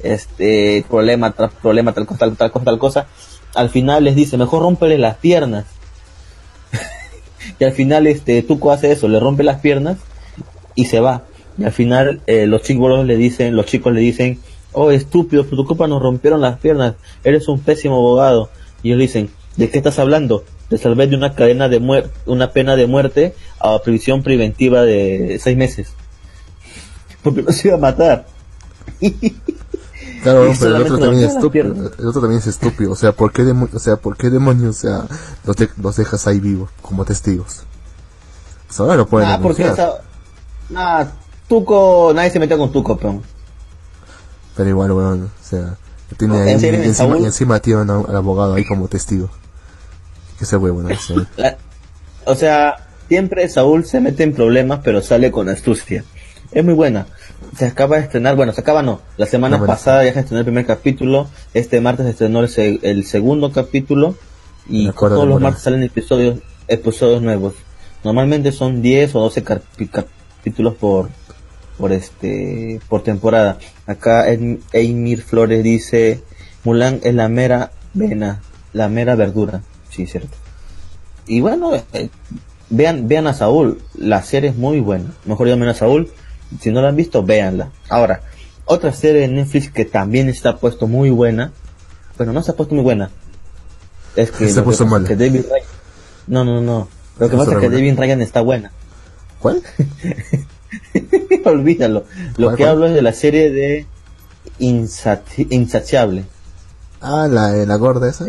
este 0.03 0.85
problema 0.89 1.31
tras 1.31 1.51
problema 1.53 1.91
tal 1.91 2.05
cosa 2.05 2.19
tal, 2.19 2.37
tal 2.37 2.51
cosa 2.51 2.65
tal 2.65 2.79
cosa 2.79 3.07
al 3.53 3.69
final 3.69 4.03
les 4.03 4.15
dice 4.15 4.37
mejor 4.37 4.61
rómpele 4.61 4.97
las 4.97 5.17
piernas 5.17 5.65
y 7.59 7.63
al 7.63 7.71
final 7.73 8.07
este 8.07 8.41
Tuco 8.43 8.71
hace 8.71 8.91
eso 8.91 9.07
le 9.07 9.19
rompe 9.19 9.43
las 9.43 9.59
piernas 9.59 9.97
y 10.75 10.85
se 10.85 10.99
va. 10.99 11.23
Y 11.57 11.63
al 11.63 11.71
final 11.71 12.21
eh, 12.27 12.47
los 12.47 12.63
chicos 12.63 13.05
le 13.05 13.17
dicen 13.17 13.55
los 13.55 13.65
chicos 13.65 13.93
le 13.93 14.01
dicen 14.01 14.39
oh 14.73 14.91
estúpido 14.91 15.45
por 15.45 15.57
tu 15.57 15.65
culpa 15.65 15.87
nos 15.87 16.01
rompieron 16.01 16.41
las 16.41 16.59
piernas. 16.59 16.95
Eres 17.23 17.47
un 17.47 17.59
pésimo 17.59 17.95
abogado. 17.95 18.49
Y 18.83 18.89
ellos 18.89 18.99
dicen 18.99 19.29
de 19.57 19.69
qué 19.69 19.77
estás 19.77 19.99
hablando 19.99 20.43
te 20.69 20.77
salvé 20.77 21.05
de 21.07 21.17
una 21.17 21.35
cadena 21.35 21.67
de 21.67 21.81
muerte 21.81 22.09
una 22.25 22.51
pena 22.51 22.77
de 22.77 22.87
muerte 22.87 23.35
a 23.59 23.77
prisión 23.79 24.23
preventiva 24.23 24.83
de 24.83 25.37
seis 25.41 25.57
meses 25.57 25.93
porque 27.21 27.41
nos 27.41 27.65
iba 27.65 27.75
a 27.75 27.77
matar 27.77 28.25
Claro, 30.21 30.51
pero 30.59 30.75
el 30.75 30.81
otro 30.83 30.99
también 30.99 31.23
es 31.23 31.35
estúpido. 31.35 31.73
El 31.73 32.07
otro 32.07 32.21
también 32.21 32.39
es 32.39 32.47
estúpido. 32.47 32.91
O 32.91 32.95
sea, 32.95 33.11
¿por 33.11 33.31
qué, 33.31 33.43
o 33.43 33.79
sea, 33.79 33.95
¿por 33.97 34.17
qué 34.17 34.29
demonios 34.29 34.77
o 34.77 34.79
sea, 34.79 35.05
los, 35.45 35.55
de 35.55 35.69
los 35.81 35.95
dejas 35.95 36.27
ahí 36.27 36.39
vivos 36.39 36.69
como 36.81 37.05
testigos? 37.05 37.63
Pues 38.67 38.79
ahora 38.79 38.95
lo 38.95 39.07
pueden 39.07 39.29
nah, 39.29 39.39
porque 39.39 39.67
esa... 39.67 39.95
nah, 40.69 41.05
Tuco, 41.47 42.11
nadie 42.13 42.29
se 42.31 42.39
metió 42.39 42.57
con 42.57 42.71
Tuco, 42.71 42.95
pero... 42.97 43.21
Pero 44.55 44.69
igual, 44.69 44.91
bueno, 44.91 45.25
o 45.25 45.43
sea, 45.43 45.75
tiene 46.17 46.39
ahí, 46.39 46.49
¿En 46.51 46.59
serio, 46.59 46.79
en 46.79 46.85
encima, 46.85 47.17
y 47.17 47.25
encima 47.25 47.59
tiene 47.59 47.81
al 47.81 48.15
abogado 48.15 48.53
ahí 48.53 48.65
como 48.65 48.87
testigo. 48.87 49.29
Que 50.37 50.43
ese 50.43 50.57
huevo, 50.57 50.81
¿no? 50.81 50.89
Sí. 50.99 51.15
La- 51.37 51.57
o 52.25 52.35
sea, 52.35 52.87
siempre 53.07 53.49
Saúl 53.49 53.85
se 53.85 53.99
mete 53.99 54.23
en 54.23 54.33
problemas, 54.33 54.81
pero 54.83 55.01
sale 55.01 55.31
con 55.31 55.49
astucia. 55.49 56.03
Es 56.51 56.63
muy 56.63 56.73
buena. 56.73 57.07
Se 57.57 57.65
acaba 57.65 57.97
de 57.97 58.03
estrenar, 58.03 58.35
bueno, 58.35 58.53
se 58.53 58.61
acaba 58.61 58.81
no. 58.81 59.01
La 59.17 59.25
semana 59.25 59.57
No, 59.57 59.59
bueno. 59.61 59.73
pasada 59.73 60.03
ya 60.05 60.13
se 60.13 60.19
estrenó 60.21 60.39
el 60.39 60.45
primer 60.45 60.65
capítulo. 60.65 61.27
Este 61.53 61.81
martes 61.81 62.05
se 62.05 62.11
estrenó 62.11 62.39
el, 62.41 62.49
se- 62.49 62.79
el 62.83 63.05
segundo 63.05 63.51
capítulo. 63.51 64.15
Y 64.69 64.89
todos 64.91 65.27
los 65.27 65.41
martes 65.41 65.63
salen 65.63 65.83
episodios, 65.83 66.39
episodios 66.67 67.21
nuevos. 67.21 67.55
Normalmente 68.03 68.51
son 68.51 68.81
10 68.81 69.15
o 69.15 69.19
12 69.21 69.43
capi- 69.43 69.89
capítulos 69.89 70.75
por, 70.75 71.09
por 71.77 71.91
este, 71.91 72.79
por 72.87 73.03
temporada. 73.03 73.57
Acá 73.85 74.25
Eimir 74.71 75.21
Flores 75.21 75.63
dice, 75.63 76.21
Mulan 76.63 76.99
es 77.03 77.13
la 77.15 77.27
mera 77.27 77.71
vena, 77.93 78.41
la 78.71 78.87
mera 78.87 79.15
verdura. 79.15 79.61
Sí, 79.89 80.05
cierto. 80.07 80.37
Y 81.27 81.41
bueno, 81.41 81.71
eh, 81.93 82.09
vean, 82.69 83.07
vean 83.07 83.27
a 83.27 83.33
Saúl, 83.33 83.81
la 83.95 84.21
serie 84.23 84.51
es 84.51 84.55
muy 84.55 84.79
buena. 84.79 85.11
Mejor 85.25 85.47
llamen 85.47 85.69
a 85.69 85.73
Saúl, 85.73 86.09
si 86.59 86.71
no 86.71 86.81
la 86.81 86.89
han 86.89 86.95
visto, 86.95 87.23
véanla. 87.23 87.69
Ahora, 87.89 88.21
otra 88.65 88.91
serie 88.93 89.21
de 89.21 89.27
Netflix 89.27 89.71
que 89.71 89.85
también 89.85 90.29
está 90.29 90.57
puesto 90.57 90.87
muy 90.87 91.09
buena, 91.09 91.51
bueno, 92.17 92.33
no 92.33 92.43
se 92.43 92.51
ha 92.51 92.55
puesto 92.55 92.75
muy 92.75 92.83
buena. 92.83 93.09
Es 94.15 94.31
que, 94.31 94.49
Se 94.49 94.61
puso 94.61 94.85
que 95.05 95.15
David 95.15 95.43
Ryan, 95.43 95.65
no, 96.27 96.43
no, 96.45 96.61
no. 96.61 96.87
Lo 97.19 97.29
que 97.29 97.37
pasa 97.37 97.51
es 97.51 97.57
que 97.57 97.61
regular. 97.67 97.81
David 97.81 97.99
Ryan 97.99 98.21
está 98.21 98.41
buena. 98.41 98.71
¿Cuál? 99.39 99.61
Olvídalo. 101.45 102.05
Lo 102.37 102.47
¿Cuál, 102.47 102.55
que 102.57 102.63
cuál? 102.63 102.69
hablo 102.69 102.85
es 102.87 102.93
de 102.93 103.01
la 103.01 103.13
serie 103.13 103.51
de 103.51 103.85
Insati- 104.59 105.47
Insaciable. 105.49 106.25
Ah, 107.01 107.27
la, 107.29 107.51
la 107.51 107.75
gorda 107.77 108.09
esa. 108.09 108.25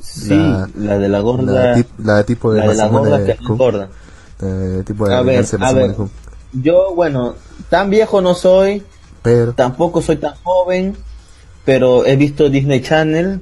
Sí, 0.00 0.28
La- 0.30 0.68
la, 0.76 0.98
de 0.98 1.08
la 1.08 1.20
gorda. 1.20 1.74
La, 1.76 1.84
la 1.98 2.24
tipo 2.24 2.52
de 2.52 2.60
la 2.60 2.68
de 2.68 2.74
la 2.74 2.86
gorda 2.88 3.24
que 3.24 3.32
no 3.34 3.38
Cook. 3.38 3.50
engorda. 3.50 3.88
Eh, 4.42 4.82
tipo 4.86 5.08
de 5.08 5.14
A 5.14 5.22
ver, 5.22 5.46
de 5.46 5.64
a 5.64 5.72
ver. 5.72 5.96
Yo, 6.52 6.94
bueno, 6.94 7.34
tan 7.70 7.90
viejo 7.90 8.20
no 8.20 8.34
soy, 8.34 8.82
Pero, 9.22 9.52
tampoco 9.54 10.02
soy 10.02 10.16
tan 10.16 10.34
joven, 10.42 10.96
pero 11.64 12.04
he 12.06 12.16
visto 12.16 12.48
Disney 12.50 12.82
Channel. 12.82 13.40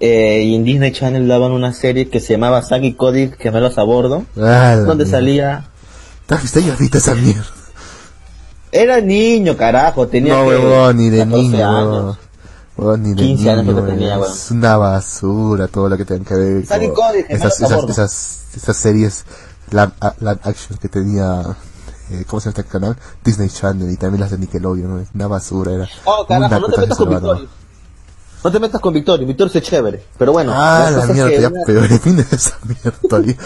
eh, 0.00 0.42
y 0.44 0.54
en 0.54 0.64
Disney 0.64 0.92
Channel 0.92 1.26
daban 1.26 1.52
una 1.52 1.72
serie 1.72 2.08
que 2.10 2.20
se 2.20 2.34
llamaba 2.34 2.62
Sagi 2.62 2.92
Cody 2.94 3.30
Gemelos 3.38 3.78
a 3.78 3.82
Bordo, 3.82 4.24
ah, 4.36 4.40
la 4.40 4.76
donde 4.76 5.04
mierda. 5.04 5.10
salía. 5.18 5.64
¿Te 6.26 6.36
viste 6.36 6.62
ya 6.62 6.74
viste 6.76 6.98
esa 6.98 7.14
mierda? 7.14 7.46
Era 8.72 9.00
niño, 9.00 9.56
carajo, 9.56 10.06
tenía 10.08 10.34
No, 10.34 10.44
huevón, 10.46 10.96
ni 10.98 11.08
de 11.08 11.18
14 11.20 11.42
niño, 11.42 11.66
años. 11.68 11.88
huevón. 11.88 12.18
Huevón, 12.76 13.02
ni 13.04 13.08
de 13.10 13.14
15 13.16 13.50
años 13.50 13.64
niño, 13.64 13.74
creo 13.76 13.86
que 13.86 13.92
tenía, 13.92 14.18
huevón. 14.18 14.32
Es 14.36 14.50
una 14.50 14.76
basura 14.76 15.68
todo 15.68 15.88
lo 15.88 15.96
que 15.96 16.04
tenga 16.04 16.24
que 16.28 16.34
ver 16.34 16.64
Cody, 16.66 17.24
esas, 17.28 17.60
esas, 17.60 17.84
esas, 17.88 18.44
esas 18.54 18.76
series 18.76 19.24
live, 19.70 19.92
a- 20.00 20.14
live 20.20 20.40
action 20.42 20.78
que 20.78 20.88
tenía 20.88 21.56
eh, 22.10 22.24
¿cómo 22.26 22.40
se 22.40 22.50
llama 22.50 22.60
este 22.60 22.70
canal? 22.70 22.96
Disney 23.24 23.48
Channel 23.48 23.90
y 23.90 23.96
también 23.96 24.20
las 24.20 24.30
de 24.30 24.38
Nickelodeon, 24.38 24.98
¿no? 24.98 25.06
Una 25.14 25.26
basura, 25.26 25.72
era. 25.72 25.88
Oh, 26.04 26.26
carajo, 26.26 26.60
no 26.60 26.68
te 26.68 26.80
metas 26.80 26.98
con 26.98 27.08
Victorio. 27.10 27.48
No 28.44 28.52
te 28.52 28.60
metas 28.60 28.80
con 28.80 28.94
Victorio, 28.94 29.26
Victorio 29.26 29.52
es 29.52 29.62
chévere, 29.62 30.02
pero 30.16 30.32
bueno. 30.32 30.52
Ah, 30.54 30.88
la 30.90 31.06
mierda, 31.06 31.32
ya 31.32 31.50
peor 31.66 31.84
esa 32.30 32.58
mierda, 32.64 33.36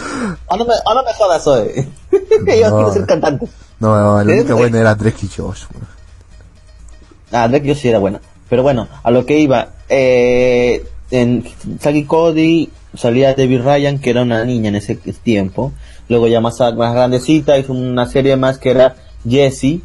ah, 0.48 0.56
no 0.58 0.64
me, 0.66 0.74
ah, 0.74 0.94
no 0.94 1.02
me 1.02 1.14
jodas 1.14 1.46
hoy. 1.46 1.88
Yo 2.12 2.44
quiero 2.44 2.92
ser 2.92 3.06
cantante. 3.06 3.46
No, 3.78 3.98
no, 3.98 4.22
la 4.22 4.34
única 4.34 4.54
buena 4.54 4.78
era 4.78 4.94
Drake 4.94 5.26
y 5.26 5.28
Josh. 5.28 5.62
Ah, 7.32 7.48
Drake 7.48 7.66
y 7.66 7.68
Josh 7.70 7.80
sí 7.80 7.88
era 7.88 7.98
buena. 7.98 8.20
Pero 8.50 8.62
bueno, 8.62 8.88
a 9.02 9.11
lo 9.11 9.24
que 9.24 9.38
iba, 9.38 9.68
eh, 9.88 10.86
en 11.11 11.44
Saki 11.80 12.04
Cody 12.04 12.70
salía 12.94 13.32
Debbie 13.34 13.58
Ryan, 13.58 14.00
que 14.00 14.11
era 14.11 14.22
una 14.22 14.44
niña 14.44 14.68
en 14.68 14.76
ese 14.76 14.96
tiempo. 14.96 15.72
Luego 16.11 16.26
ya 16.26 16.42
más, 16.42 16.61
más 16.61 16.92
grandecita 16.92 17.56
hizo 17.56 17.72
una 17.72 18.04
serie 18.04 18.36
más 18.36 18.58
que 18.58 18.72
era 18.72 18.96
Jessie. 19.26 19.80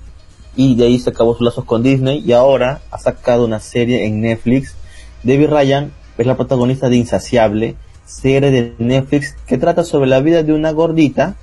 Y 0.58 0.76
de 0.76 0.88
ahí 0.88 1.00
se 1.00 1.12
acabó 1.12 1.34
sus 1.34 1.46
lazos 1.46 1.64
con 1.64 1.84
Disney. 1.84 2.22
Y 2.26 2.34
ahora 2.34 2.82
ha 2.92 2.98
sacado 2.98 3.46
una 3.46 3.62
serie 3.62 4.06
en 4.06 4.20
Netflix. 4.20 4.76
Debbie 5.24 5.48
Ryan 5.48 5.94
es 6.18 6.26
la 6.26 6.36
protagonista 6.36 6.90
de 6.90 6.98
Insaciable, 6.98 7.76
serie 8.06 8.52
de 8.52 8.74
Netflix 8.80 9.36
que 9.48 9.58
trata 9.58 9.84
sobre 9.84 10.10
la 10.10 10.20
vida 10.20 10.44
de 10.44 10.52
una 10.52 10.72
gordita. 10.72 11.36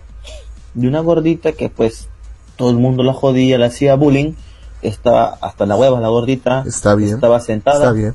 De 0.74 0.87
una 0.87 1.01
gordita 1.01 1.53
que 1.53 1.70
pues 1.70 2.09
todo 2.57 2.70
el 2.70 2.76
mundo 2.76 3.03
la 3.03 3.14
jodía, 3.14 3.57
la 3.59 3.66
hacía 3.66 3.95
bullying. 3.95 4.35
Estaba 4.83 5.39
hasta 5.41 5.64
la 5.64 5.76
hueva 5.76 6.01
la 6.01 6.09
gordita. 6.09 6.64
Está 6.66 6.95
bien. 6.95 7.14
Estaba 7.14 7.41
sentada. 7.41 7.78
Está 7.78 7.93
bien 7.93 8.14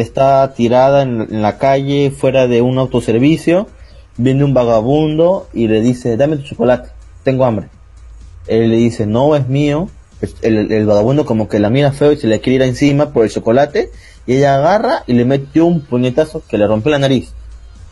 está 0.00 0.52
tirada 0.54 1.02
en, 1.02 1.42
la 1.42 1.58
calle 1.58 2.10
fuera 2.10 2.46
de 2.46 2.62
un 2.62 2.78
autoservicio, 2.78 3.66
viene 4.18 4.44
un 4.44 4.52
vagabundo 4.52 5.48
y 5.54 5.68
le 5.68 5.80
dice, 5.80 6.16
dame 6.16 6.36
tu 6.36 6.42
chocolate, 6.42 6.90
tengo 7.22 7.44
hambre. 7.44 7.68
Él 8.46 8.70
le 8.70 8.76
dice, 8.76 9.06
no 9.06 9.34
es 9.34 9.48
mío. 9.48 9.88
Pues, 10.20 10.34
el, 10.42 10.84
vagabundo 10.84 11.24
como 11.24 11.48
que 11.48 11.60
la 11.60 11.70
mira 11.70 11.92
feo 11.92 12.10
y 12.10 12.16
se 12.16 12.26
le 12.26 12.40
quiere 12.40 12.56
ir 12.56 12.62
encima 12.62 13.12
por 13.12 13.24
el 13.24 13.30
chocolate 13.30 13.92
y 14.26 14.34
ella 14.34 14.56
agarra 14.56 15.04
y 15.06 15.12
le 15.12 15.24
mete 15.24 15.60
un 15.60 15.80
puñetazo 15.80 16.42
que 16.48 16.58
le 16.58 16.66
rompe 16.66 16.90
la 16.90 16.98
nariz. 16.98 17.32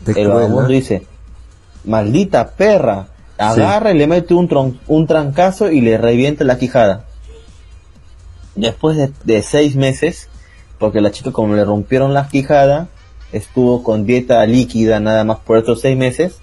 el 0.05 0.27
vagabundo 0.27 0.67
dice, 0.67 1.07
maldita 1.85 2.51
perra, 2.51 3.07
agarra 3.37 3.91
y 3.91 3.97
le 3.97 4.07
mete 4.07 4.33
un, 4.33 4.77
un 4.87 5.07
trancazo 5.07 5.71
y 5.71 5.79
le 5.79 5.97
revienta 5.97 6.43
la 6.43 6.57
quijada. 6.57 7.05
Después 8.55 8.97
de 9.23 9.41
seis 9.41 9.75
meses, 9.75 10.27
porque 10.79 10.99
la 10.99 11.11
chica 11.11 11.31
como 11.31 11.55
le 11.55 11.63
rompieron 11.63 12.13
la 12.13 12.27
quijada, 12.27 12.89
estuvo 13.31 13.83
con 13.83 14.05
dieta 14.05 14.45
líquida 14.45 14.99
nada 14.99 15.23
más 15.23 15.39
por 15.39 15.57
estos 15.57 15.81
seis 15.81 15.97
meses, 15.97 16.37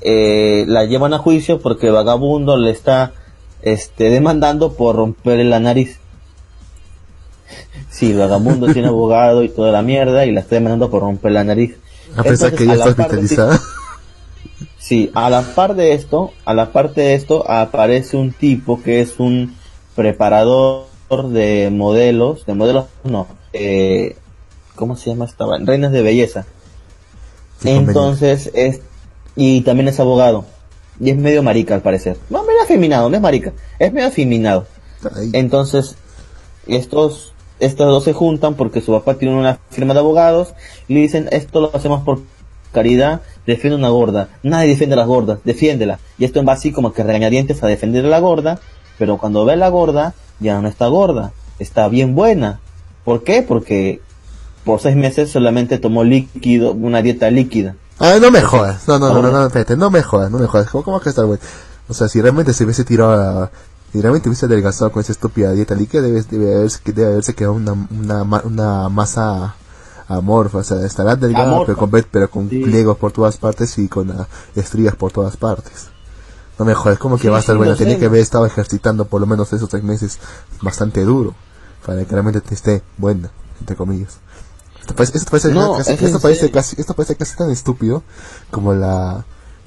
eh, 0.00 0.64
la 0.66 0.84
llevan 0.84 1.14
a 1.14 1.18
juicio 1.18 1.60
porque 1.60 1.88
el 1.88 1.92
vagabundo 1.92 2.56
le 2.56 2.70
está 2.70 3.12
este, 3.62 4.10
demandando 4.10 4.74
por 4.74 4.96
romperle 4.96 5.44
la 5.44 5.60
nariz. 5.60 5.98
Sí, 7.90 8.12
el 8.12 8.18
vagabundo 8.18 8.66
tiene 8.72 8.88
abogado 8.88 9.42
y 9.42 9.48
toda 9.48 9.72
la 9.72 9.82
mierda 9.82 10.26
y 10.26 10.32
la 10.32 10.40
está 10.40 10.56
demandando 10.56 10.90
por 10.90 11.02
romper 11.02 11.32
la 11.32 11.44
nariz. 11.44 11.76
A 12.16 12.22
pesar 12.22 12.54
que 12.54 12.66
ya 12.66 12.74
está 12.74 12.90
hospitalizada. 12.90 13.60
Sí, 14.78 15.10
a 15.14 15.28
la 15.28 15.42
par 15.42 15.74
de 15.74 15.92
esto, 15.92 16.32
a 16.44 16.54
la 16.54 16.72
parte 16.72 17.02
de 17.02 17.14
esto 17.14 17.48
aparece 17.50 18.16
un 18.16 18.32
tipo 18.32 18.82
que 18.82 19.00
es 19.00 19.18
un 19.18 19.54
preparador 19.94 20.86
de 21.30 21.68
modelos, 21.70 22.46
de 22.46 22.54
modelos 22.54 22.86
no, 23.04 23.26
eh, 23.52 24.16
¿cómo 24.78 24.96
se 24.96 25.10
llama 25.10 25.26
esta? 25.26 25.44
Reinas 25.58 25.92
de 25.92 26.02
belleza. 26.02 26.46
Entonces 27.64 28.50
es 28.54 28.80
y 29.34 29.60
también 29.62 29.88
es 29.88 30.00
abogado 30.00 30.46
y 31.00 31.10
es 31.10 31.16
medio 31.16 31.42
marica 31.42 31.74
al 31.74 31.82
parecer. 31.82 32.16
No, 32.30 32.44
medio 32.44 32.62
afeminado, 32.62 33.10
no 33.10 33.16
es 33.16 33.22
marica, 33.22 33.52
es 33.78 33.92
medio 33.92 34.08
afeminado. 34.08 34.66
Entonces 35.32 35.96
estos 36.66 37.34
estos 37.60 37.86
dos 37.86 38.04
se 38.04 38.12
juntan 38.12 38.54
porque 38.54 38.80
su 38.80 38.92
papá 38.92 39.14
tiene 39.14 39.34
una 39.34 39.58
firma 39.70 39.92
de 39.92 40.00
abogados 40.00 40.54
y 40.86 40.94
le 40.94 41.00
dicen 41.00 41.28
esto 41.32 41.60
lo 41.60 41.74
hacemos 41.74 42.04
por 42.04 42.20
caridad, 42.72 43.22
defiende 43.46 43.76
una 43.76 43.88
gorda. 43.88 44.28
Nadie 44.44 44.68
defiende 44.68 44.94
a 44.94 44.98
las 44.98 45.08
gordas, 45.08 45.40
defiéndela. 45.44 45.98
Y 46.18 46.24
esto 46.24 46.44
va 46.44 46.52
así 46.52 46.70
como 46.70 46.92
que 46.92 47.02
regañadientes 47.02 47.62
a 47.64 47.66
defender 47.66 48.04
a 48.04 48.08
la 48.08 48.20
gorda, 48.20 48.60
pero 48.96 49.18
cuando 49.18 49.44
ve 49.44 49.54
a 49.54 49.56
la 49.56 49.68
gorda 49.68 50.14
ya 50.38 50.60
no 50.60 50.68
está 50.68 50.86
gorda, 50.86 51.32
está 51.58 51.88
bien 51.88 52.14
buena. 52.14 52.60
¿Por 53.04 53.24
qué? 53.24 53.42
Porque 53.42 54.00
por 54.68 54.82
seis 54.82 54.96
meses 54.96 55.30
solamente 55.30 55.78
tomó 55.78 56.04
líquido, 56.04 56.72
una 56.72 57.00
dieta 57.00 57.30
líquida. 57.30 57.74
Ah, 57.98 58.18
no 58.20 58.30
me 58.30 58.42
jodas. 58.42 58.86
No, 58.86 58.98
no, 58.98 59.14
no, 59.14 59.22
no, 59.22 59.30
no, 59.30 59.46
espérate, 59.46 59.78
no 59.78 59.90
me 59.90 60.02
jodas, 60.02 60.30
no 60.30 60.38
me 60.38 60.46
jodas. 60.46 60.68
¿Cómo, 60.68 60.84
cómo 60.84 61.00
que 61.00 61.08
estar 61.08 61.24
bueno? 61.24 61.42
O 61.88 61.94
sea, 61.94 62.06
si 62.06 62.20
realmente 62.20 62.52
se 62.52 62.64
hubiese 62.64 62.84
tirado 62.84 63.12
a, 63.12 63.50
si 63.90 64.02
realmente 64.02 64.28
hubiese 64.28 64.44
adelgazado 64.44 64.92
con 64.92 65.00
esa 65.00 65.12
estúpida 65.12 65.52
dieta 65.52 65.74
líquida, 65.74 66.02
debe, 66.02 66.22
debe, 66.22 66.54
haberse, 66.54 66.80
debe 66.84 67.12
haberse 67.12 67.34
quedado 67.34 67.54
una, 67.54 67.72
una, 67.72 68.42
una 68.44 68.88
masa 68.90 69.54
amorfa, 70.06 70.58
o 70.58 70.64
sea, 70.64 70.84
estará 70.84 71.16
delgada, 71.16 71.64
pero 71.64 71.78
con, 71.78 71.90
pero 71.90 72.30
con 72.30 72.50
pliegos 72.50 72.98
por 72.98 73.10
todas 73.10 73.38
partes 73.38 73.78
y 73.78 73.88
con 73.88 74.10
uh, 74.10 74.26
estrías 74.54 74.96
por 74.96 75.12
todas 75.12 75.38
partes. 75.38 75.88
No 76.58 76.66
me 76.66 76.74
jodas, 76.74 76.98
¿cómo 76.98 77.16
que 77.16 77.30
va 77.30 77.38
a 77.38 77.40
estar 77.40 77.56
bueno? 77.56 77.74
Tenía 77.74 77.98
que 77.98 78.04
haber 78.04 78.20
estado 78.20 78.44
ejercitando 78.44 79.06
por 79.06 79.22
lo 79.22 79.26
menos 79.26 79.50
esos 79.54 79.70
tres 79.70 79.82
meses 79.82 80.18
bastante 80.60 81.04
duro 81.04 81.34
para 81.86 82.04
que 82.04 82.12
realmente 82.12 82.42
te 82.42 82.54
esté 82.54 82.82
buena, 82.98 83.30
entre 83.60 83.74
comillas. 83.74 84.18
Esto 84.88 84.94
parece, 84.94 85.18
esto 85.18 85.30
parece, 85.30 85.52
casi, 85.52 86.04
esto 86.06 86.18
parece 86.20 86.50
casi, 86.50 86.80
esto 86.80 86.94
parece 86.94 87.16
casi 87.16 87.36
tan 87.36 87.50
estúpido 87.50 88.02
como 88.50 88.72
la, 88.72 89.26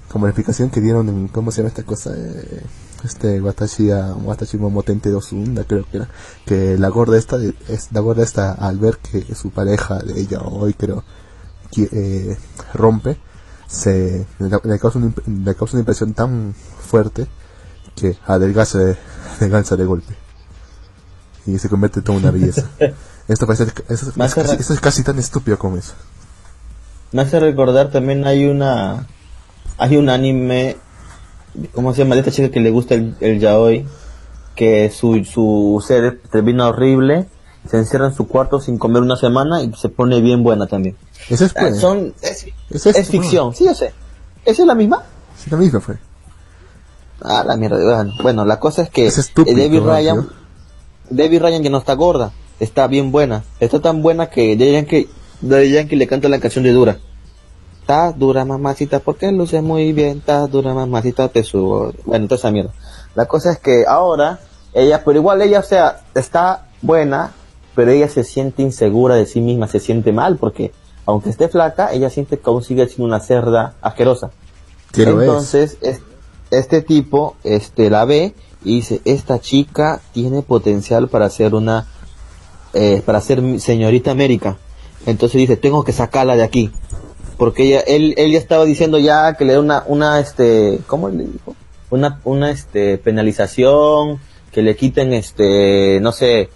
como 0.10 0.26
la 0.26 0.32
explicación 0.32 0.72
que 0.72 0.82
dieron 0.82 1.08
en, 1.10 1.28
¿cómo 1.28 1.52
se 1.52 1.58
llama 1.58 1.70
esta 1.70 1.84
cosa? 1.84 2.12
Eh, 2.16 2.64
este, 3.04 3.40
Watashi, 3.40 3.90
Watashi 3.90 4.58
Momotente 4.58 5.10
Dosunda, 5.10 5.64
creo 5.64 5.86
que 5.90 5.98
era, 5.98 6.10
que 6.46 6.78
la 6.78 6.90
gorda 6.90 7.18
esta, 7.18 7.38
es, 7.70 7.90
la 7.92 8.00
gorda 8.00 8.24
esta, 8.24 8.52
al 8.52 8.80
ver 8.80 8.98
que 8.98 9.36
su 9.36 9.52
pareja, 9.52 10.00
de 10.00 10.20
ella 10.20 10.42
hoy 10.42 10.74
creo, 10.74 11.04
que, 11.72 11.88
eh, 11.92 12.38
rompe, 12.74 13.18
se, 13.68 14.26
le, 14.40 14.80
causa 14.80 14.98
una, 14.98 15.14
le 15.28 15.56
causa 15.56 15.76
una 15.76 15.82
impresión 15.82 16.14
tan 16.14 16.54
fuerte 16.54 17.28
que 17.96 18.18
adelgaza 18.26 18.80
de, 18.80 18.98
adelgaza 19.38 19.76
de 19.76 19.86
golpe 19.86 20.16
y 21.46 21.58
se 21.58 21.70
convierte 21.70 22.00
en 22.00 22.06
toda 22.06 22.18
una 22.18 22.32
belleza. 22.32 22.70
Esto, 23.32 23.48
parece, 23.48 23.64
eso, 23.88 24.10
es, 24.10 24.36
casi, 24.36 24.74
es 24.74 24.80
casi 24.80 25.04
tan 25.04 25.18
estúpido 25.18 25.58
como 25.58 25.78
eso. 25.78 25.94
Me 27.12 27.22
hace 27.22 27.40
recordar 27.40 27.90
también 27.90 28.26
hay 28.26 28.46
una 28.46 29.08
hay 29.78 29.96
un 29.96 30.10
anime 30.10 30.78
¿cómo 31.74 31.94
se 31.94 32.04
llama? 32.04 32.16
de 32.16 32.22
esta 32.22 32.32
chica 32.32 32.52
que 32.52 32.60
le 32.60 32.72
gusta 32.72 32.96
el, 32.96 33.16
el 33.20 33.40
yaoi 33.40 33.86
que 34.56 34.90
su, 34.90 35.24
su 35.24 35.84
ser 35.86 36.22
termina 36.30 36.68
horrible 36.68 37.28
se 37.70 37.78
encierra 37.78 38.08
en 38.08 38.14
su 38.14 38.28
cuarto 38.28 38.60
sin 38.60 38.78
comer 38.78 39.02
una 39.02 39.16
semana 39.16 39.62
y 39.62 39.72
se 39.74 39.90
pone 39.90 40.20
bien 40.20 40.44
buena 40.44 40.68
también. 40.68 40.98
Es, 41.30 41.42
ah, 41.42 41.72
son, 41.74 42.14
es, 42.22 42.48
es, 42.70 43.08
ficción, 43.08 43.54
sí, 43.54 43.66
yo 43.66 43.76
sé. 43.76 43.94
¿Esa 44.44 44.64
es 44.64 44.68
la 44.68 44.74
misma? 44.76 45.04
Sí, 45.38 45.50
la 45.52 45.58
misma 45.58 45.80
fue. 45.80 45.98
Ah, 47.22 47.44
la 47.46 47.56
mierda. 47.56 48.08
Bueno, 48.24 48.46
la 48.46 48.60
cosa 48.60 48.82
es 48.82 48.90
que 48.90 49.06
es 49.06 49.32
David 49.36 49.80
Ryan, 49.80 50.28
Debbie 51.10 51.40
Ryan 51.40 51.62
ya 51.62 51.70
no 51.70 51.78
está 51.78 51.94
gorda, 51.94 52.32
está 52.62 52.88
bien 52.88 53.12
buena. 53.12 53.44
Está 53.60 53.80
tan 53.80 54.02
buena 54.02 54.30
que 54.30 54.56
Daddy 54.56 54.72
Yankee, 54.74 55.10
Daddy 55.42 55.72
Yankee 55.72 55.96
le 55.96 56.08
canta 56.08 56.30
la 56.30 56.40
canción 56.40 56.64
de 56.64 56.72
Dura. 56.72 57.00
Está 57.82 58.12
dura 58.12 58.46
mamacita, 58.46 59.00
porque 59.00 59.32
luce 59.32 59.62
muy 59.62 59.92
bien, 59.92 60.20
está 60.20 60.46
dura 60.48 60.74
mamacita, 60.74 61.28
te 61.30 61.44
subo. 61.44 61.92
Bueno, 62.06 62.28
toda 62.28 62.38
esa 62.38 62.52
mierda. 62.52 62.72
La 63.16 63.26
cosa 63.26 63.52
es 63.52 63.58
que 63.58 63.86
ahora, 63.88 64.40
ella, 64.74 65.04
pero 65.04 65.20
igual 65.20 65.42
ella, 65.42 65.60
o 65.60 65.64
sea, 65.64 66.02
está 66.14 66.68
buena, 66.84 67.32
pero 67.76 67.92
ella 67.92 68.08
se 68.08 68.24
siente 68.24 68.62
insegura 68.62 69.16
de 69.16 69.26
sí 69.26 69.42
misma, 69.42 69.68
se 69.68 69.80
siente 69.80 70.14
mal, 70.14 70.38
porque 70.38 70.72
aunque 71.08 71.32
esté 71.32 71.50
flaca, 71.50 71.92
ella 71.92 72.12
siente 72.12 72.38
que 72.38 72.44
aún 72.46 72.64
sigue 72.64 72.88
siendo 72.88 73.06
una 73.06 73.20
cerda 73.20 73.74
asquerosa. 73.82 74.30
Entonces, 74.96 75.78
este 76.52 76.82
tipo, 76.84 77.36
este, 77.44 77.90
la 77.90 78.06
ve 78.06 78.36
y 78.64 78.76
dice, 78.76 79.02
esta 79.06 79.40
chica 79.40 80.00
tiene 80.14 80.44
potencial 80.44 81.08
para 81.08 81.30
ser 81.32 81.56
una, 81.56 81.88
eh, 82.74 83.02
para 83.06 83.22
ser 83.22 83.60
señorita 83.60 84.12
América. 84.12 84.58
Entonces 85.06 85.40
dice, 85.40 85.58
tengo 85.58 85.84
que 85.84 85.94
sacarla 85.94 86.36
de 86.36 86.44
aquí. 86.44 86.72
Porque 87.38 87.64
ella, 87.64 87.80
él, 87.82 88.14
él 88.18 88.32
ya 88.32 88.38
estaba 88.38 88.66
diciendo 88.66 89.00
ya 89.00 89.34
que 89.34 89.46
le 89.46 89.54
da 89.54 89.60
una, 89.60 89.84
una, 89.88 90.20
este, 90.20 90.80
¿cómo 90.86 91.10
le 91.10 91.26
dijo? 91.26 91.56
Una, 91.90 92.20
una, 92.24 92.52
este, 92.52 92.98
penalización, 92.98 94.20
que 94.52 94.62
le 94.62 94.76
quiten, 94.76 95.14
este, 95.14 96.00
no 96.02 96.12
sé, 96.12 96.50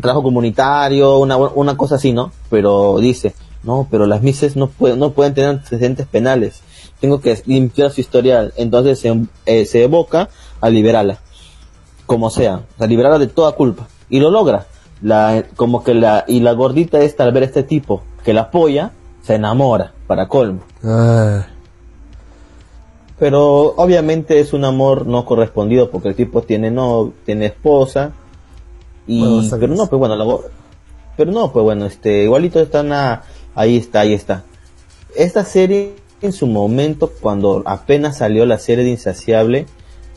trabajo 0.00 0.22
comunitario, 0.22 1.18
una, 1.18 1.36
una 1.36 1.76
cosa 1.76 1.96
así, 1.96 2.12
¿no? 2.12 2.32
Pero 2.48 2.98
dice, 2.98 3.34
no, 3.62 3.86
pero 3.90 4.06
las 4.06 4.22
mises 4.22 4.56
no 4.56 4.68
pueden, 4.68 4.98
no 4.98 5.10
pueden 5.12 5.34
tener 5.34 5.50
antecedentes 5.50 6.06
penales. 6.06 6.62
Tengo 7.00 7.20
que 7.20 7.40
limpiar 7.46 7.90
su 7.90 8.00
historial. 8.00 8.52
Entonces 8.56 8.98
se, 9.00 9.26
eh, 9.46 9.66
se 9.66 9.84
evoca 9.84 10.30
a 10.60 10.70
liberarla 10.70 11.18
como 12.06 12.30
sea, 12.30 12.62
o 12.78 12.86
liberarla 12.86 13.18
de 13.18 13.26
toda 13.26 13.52
culpa. 13.52 13.88
Y 14.08 14.20
lo 14.20 14.30
logra. 14.30 14.66
La, 15.04 15.44
como 15.54 15.84
que 15.84 15.92
la, 15.94 16.24
y 16.26 16.40
la 16.40 16.52
gordita 16.52 16.98
esta 17.00 17.24
al 17.24 17.32
ver 17.32 17.42
a 17.42 17.46
este 17.46 17.62
tipo 17.62 18.02
que 18.24 18.32
la 18.32 18.40
apoya, 18.42 18.90
se 19.22 19.34
enamora, 19.34 19.92
para 20.06 20.28
colmo. 20.28 20.62
Pero 23.18 23.74
obviamente 23.76 24.40
es 24.40 24.52
un 24.52 24.64
amor 24.64 25.06
no 25.06 25.24
correspondido 25.24 25.90
porque 25.90 26.08
el 26.08 26.14
tipo 26.16 26.42
tiene 26.42 26.70
no 26.70 27.12
tiene 27.24 27.46
esposa 27.46 28.12
y 29.06 29.20
Bueno, 29.20 29.48
pero 29.60 29.74
no 29.74 29.86
pues 29.86 29.98
bueno 29.98 30.16
la 30.16 30.36
pero 31.16 31.30
no 31.30 31.52
pues 31.52 31.62
bueno 31.62 31.86
este 31.86 32.24
igualito 32.24 32.58
están 32.58 32.92
a, 32.92 33.22
ahí 33.54 33.76
está 33.76 34.00
ahí 34.00 34.14
está 34.14 34.42
esta 35.14 35.44
serie 35.44 35.94
en 36.22 36.32
su 36.32 36.46
momento 36.48 37.12
cuando 37.20 37.62
apenas 37.66 38.18
salió 38.18 38.46
la 38.46 38.58
serie 38.58 38.84
de 38.84 38.90
Insaciable 38.90 39.66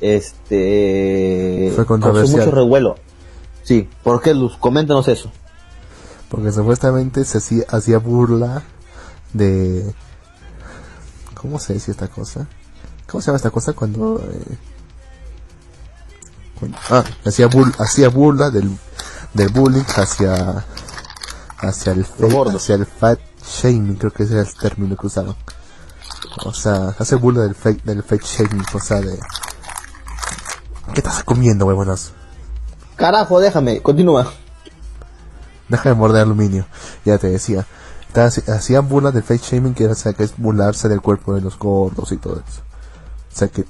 este 0.02 1.72
Fue 1.76 1.86
controversial. 1.86 2.40
mucho 2.40 2.52
revuelo 2.52 2.96
sí 3.68 3.90
¿por 4.04 4.22
qué 4.22 4.34
Luz? 4.34 4.56
coméntanos 4.58 5.08
eso 5.10 5.30
Porque 6.30 6.52
supuestamente 6.52 7.24
se 7.26 7.38
hacía, 7.40 7.64
hacía 7.70 8.00
burla 8.00 8.64
de... 9.34 9.94
¿Cómo 11.36 11.60
se 11.60 11.74
decía 11.74 11.92
esta 11.92 12.08
cosa? 12.08 12.48
¿Cómo 13.10 13.22
se 13.22 13.28
llama 13.28 13.38
esta 13.38 13.52
cosa 13.52 13.74
cuando... 13.74 14.20
eh, 14.30 14.58
cuando- 16.60 16.78
ah, 16.90 17.04
hacía, 17.26 17.48
bur- 17.50 17.74
hacía 17.80 18.10
burla 18.10 18.50
del, 18.50 18.76
del 19.34 19.50
bullying 19.50 19.86
hacia... 19.96 20.66
Hacia 21.60 21.94
el, 21.94 22.06
fat, 22.06 22.32
gordos. 22.32 22.56
hacia 22.62 22.76
el 22.76 22.86
fat 22.86 23.20
shaming, 23.44 23.96
creo 23.96 24.12
que 24.12 24.24
ese 24.24 24.34
era 24.34 24.42
el 24.44 24.54
término 24.56 24.96
que 24.98 25.08
usaban. 25.08 25.36
O 26.46 26.54
sea, 26.54 26.94
hace 27.00 27.16
burla 27.16 27.42
del 27.44 27.56
fake, 27.56 27.84
del 27.84 28.04
fake 28.04 28.24
shaming, 28.26 28.66
o 28.74 28.80
sea, 28.80 29.00
de... 29.02 29.18
¿Qué 30.94 31.00
estás 31.00 31.24
comiendo, 31.24 31.66
huevonas? 31.66 32.12
Carajo 32.98 33.40
déjame 33.40 33.82
continúa 33.82 34.32
Deja 35.70 35.90
de 35.90 35.96
morder 35.96 36.22
aluminio. 36.22 36.66
Ya 37.04 37.18
te 37.18 37.30
decía. 37.30 37.66
Hacían 38.48 38.88
burlas 38.88 39.14
del 39.14 39.22
fake 39.24 39.42
shaming, 39.44 39.74
que, 39.74 39.84
era, 39.84 39.94
o 39.94 39.96
sea, 39.96 40.14
que 40.14 40.24
es 40.24 40.34
burlarse 40.38 40.88
del 40.90 41.02
cuerpo 41.02 41.36
de 41.36 41.42
los 41.42 41.60
gordos 41.60 42.12
y 42.14 42.18
todo 42.18 42.36
eso. 42.36 42.62
O 43.34 43.38
sea 43.38 43.48
que 43.50 43.66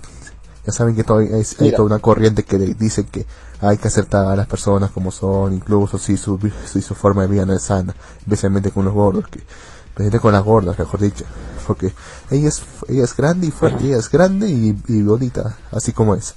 ya 0.66 0.72
saben 0.72 0.96
que 0.96 1.04
todavía 1.04 1.36
hay, 1.36 1.44
toda 1.72 1.84
una 1.88 2.00
corriente 2.00 2.44
que 2.44 2.58
dice 2.60 3.06
que 3.08 3.26
hay 3.62 3.78
que 3.78 3.88
aceptar 3.88 4.28
a 4.28 4.36
las 4.36 4.46
personas 4.48 4.92
como 4.92 5.12
son, 5.12 5.54
incluso 5.54 5.98
si 5.98 6.18
su, 6.18 6.38
vi- 6.38 6.54
si 6.72 6.82
su 6.82 6.94
forma 6.94 7.24
de 7.24 7.28
vida 7.30 7.46
no 7.46 7.54
es 7.54 7.64
sana, 7.64 7.96
especialmente 8.20 8.70
con 8.72 8.86
los 8.86 8.94
gordos, 8.94 9.26
que, 9.28 9.40
especialmente 9.40 10.20
con 10.20 10.34
las 10.34 10.44
gordas, 10.44 10.78
mejor 10.78 11.00
dicho. 11.00 11.26
Porque 11.66 11.94
ella 12.30 12.48
es, 12.48 12.62
ella 12.88 13.04
es 13.06 13.16
grande 13.18 13.48
y 13.48 13.52
fuerte, 13.52 13.86
ella 13.86 13.98
es 13.98 14.10
grande 14.10 14.48
y, 14.50 14.80
y 14.88 15.02
bonita, 15.02 15.58
así 15.72 15.92
como 15.94 16.14
es. 16.16 16.36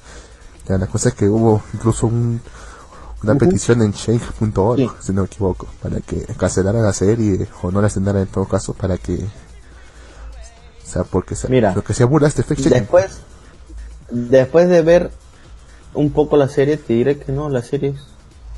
Ya, 0.66 0.78
la 0.78 0.86
cosa 0.86 1.10
es 1.10 1.14
que 1.14 1.28
hubo 1.28 1.62
incluso 1.74 2.06
un, 2.06 2.40
una 3.22 3.34
petición 3.34 3.82
en 3.82 3.92
change.org, 3.92 4.78
Sí. 4.78 4.88
si 5.00 5.12
no 5.12 5.22
me 5.22 5.26
equivoco, 5.26 5.66
para 5.82 6.00
que 6.00 6.22
cancelaran 6.36 6.82
la 6.82 6.92
serie 6.92 7.46
o 7.62 7.70
no 7.70 7.80
la 7.80 7.88
estrenaran 7.88 8.22
en 8.22 8.28
todo 8.28 8.46
caso, 8.46 8.72
para 8.74 8.96
que. 8.98 9.14
O 9.14 10.86
sea, 10.92 11.04
porque 11.04 11.34
se, 11.36 11.48
Mira. 11.48 11.74
lo 11.74 11.84
que 11.84 11.94
se 11.94 12.04
burla 12.04 12.28
este 12.28 12.42
fake 12.42 12.60
shaming. 12.60 12.78
Después, 12.80 13.18
después 14.10 14.68
de 14.68 14.82
ver 14.82 15.10
un 15.94 16.10
poco 16.10 16.36
la 16.36 16.48
serie, 16.48 16.76
te 16.76 16.94
diré 16.94 17.18
que 17.18 17.30
no, 17.32 17.48
la 17.48 17.62
serie 17.62 17.90
es 17.90 18.00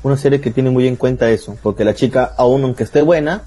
una 0.01 0.17
serie 0.17 0.41
que 0.41 0.51
tiene 0.51 0.69
muy 0.69 0.87
en 0.87 0.95
cuenta 0.95 1.29
eso, 1.29 1.57
porque 1.61 1.83
la 1.85 1.93
chica, 1.93 2.33
aún 2.37 2.63
aunque 2.63 2.83
esté 2.83 3.01
buena, 3.01 3.43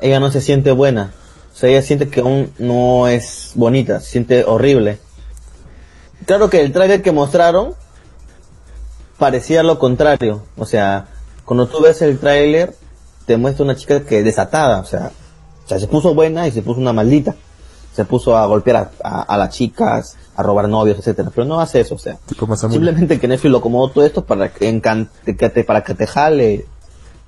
ella 0.00 0.20
no 0.20 0.30
se 0.30 0.40
siente 0.40 0.70
buena. 0.72 1.12
O 1.52 1.56
sea, 1.56 1.68
ella 1.70 1.82
siente 1.82 2.08
que 2.08 2.20
aún 2.20 2.52
no 2.58 3.08
es 3.08 3.52
bonita, 3.54 4.00
se 4.00 4.10
siente 4.12 4.44
horrible. 4.44 4.98
Claro 6.26 6.48
que 6.48 6.60
el 6.60 6.72
trailer 6.72 7.02
que 7.02 7.12
mostraron 7.12 7.74
parecía 9.22 9.62
lo 9.62 9.78
contrario. 9.78 10.42
O 10.58 10.66
sea, 10.66 11.06
cuando 11.44 11.68
tú 11.68 11.80
ves 11.80 12.02
el 12.02 12.18
tráiler, 12.18 12.74
te 13.24 13.36
muestra 13.36 13.64
una 13.64 13.76
chica 13.76 14.00
que 14.04 14.24
desatada, 14.24 14.80
o 14.80 14.84
sea, 14.84 15.12
o 15.64 15.68
sea, 15.68 15.78
se 15.78 15.86
puso 15.86 16.12
buena 16.12 16.48
y 16.48 16.50
se 16.50 16.60
puso 16.60 16.80
una 16.80 16.92
maldita. 16.92 17.36
Se 17.94 18.04
puso 18.04 18.36
a 18.36 18.44
golpear 18.46 18.76
a, 18.76 18.90
a- 19.04 19.22
a 19.22 19.36
las 19.38 19.50
chicas, 19.54 20.16
a 20.34 20.42
robar 20.42 20.68
novios, 20.68 20.98
etcétera. 20.98 21.30
Pero 21.32 21.44
no 21.46 21.60
hace 21.60 21.78
eso, 21.80 21.94
o 21.94 21.98
sea. 21.98 22.18
Simplemente 22.74 23.20
que 23.20 23.28
Netflix 23.28 23.52
lo 23.52 23.58
acomodó 23.58 23.90
todo 23.92 24.04
esto 24.04 24.24
para 24.24 24.52
que, 24.52 24.68
encan- 24.68 25.08
que 25.24 25.34
te, 25.50 25.62
para 25.62 25.84
que 25.84 25.94
te 25.94 26.06
jale, 26.08 26.66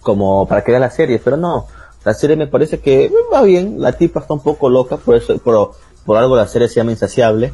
como 0.03 0.49
para 0.49 0.65
que 0.65 0.73
veas 0.73 0.81
la 0.81 0.91
serie. 0.91 1.21
Pero 1.23 1.37
no, 1.37 1.67
la 2.05 2.13
serie 2.15 2.35
me 2.35 2.49
parece 2.49 2.81
que 2.81 3.09
va 3.33 3.43
bien. 3.43 3.81
La 3.81 3.93
tipa 3.93 4.19
está 4.21 4.35
un 4.35 4.41
poco 4.41 4.69
loca, 4.69 4.97
por 4.97 5.15
eso, 5.15 5.39
por, 5.39 5.73
por 6.05 6.17
algo 6.17 6.35
la 6.35 6.49
serie 6.49 6.67
se 6.69 6.75
llama 6.77 6.91
Insaciable. 6.91 7.53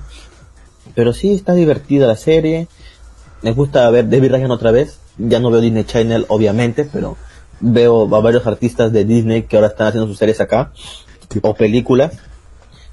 Pero 0.95 1.12
sí 1.12 1.34
está 1.34 1.53
divertida 1.53 2.07
la 2.07 2.16
serie. 2.16 2.68
Me 3.43 3.53
gusta 3.53 3.88
ver 3.91 4.09
David 4.09 4.32
Ryan 4.32 4.51
otra 4.51 4.70
vez. 4.70 4.99
Ya 5.18 5.38
no 5.41 5.51
veo 5.51 5.61
Disney 5.61 5.84
Channel, 5.84 6.26
obviamente, 6.28 6.84
pero 6.91 7.16
veo 7.61 8.03
a 8.14 8.20
varios 8.20 8.47
artistas 8.47 8.93
de 8.93 9.05
Disney 9.05 9.43
que 9.45 9.57
ahora 9.57 9.68
están 9.68 9.86
haciendo 9.88 10.07
sus 10.09 10.18
series 10.18 10.41
acá, 10.41 10.72
o 11.43 11.55
películas. 11.55 12.12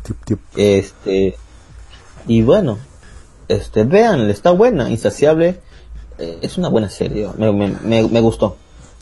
tip, 0.03 0.17
tip. 0.25 0.39
Este, 0.55 1.37
y 2.27 2.41
bueno, 2.41 2.77
este, 3.47 3.83
vean, 3.85 4.29
está 4.29 4.51
buena, 4.51 4.89
Insaciable. 4.89 5.61
eh, 6.17 6.39
es 6.41 6.57
una 6.57 6.67
buena 6.69 6.89
serie, 6.89 7.29
me, 7.37 7.51
me, 7.53 7.67
me, 7.81 8.03
me 8.07 8.21
gustó. 8.21 8.57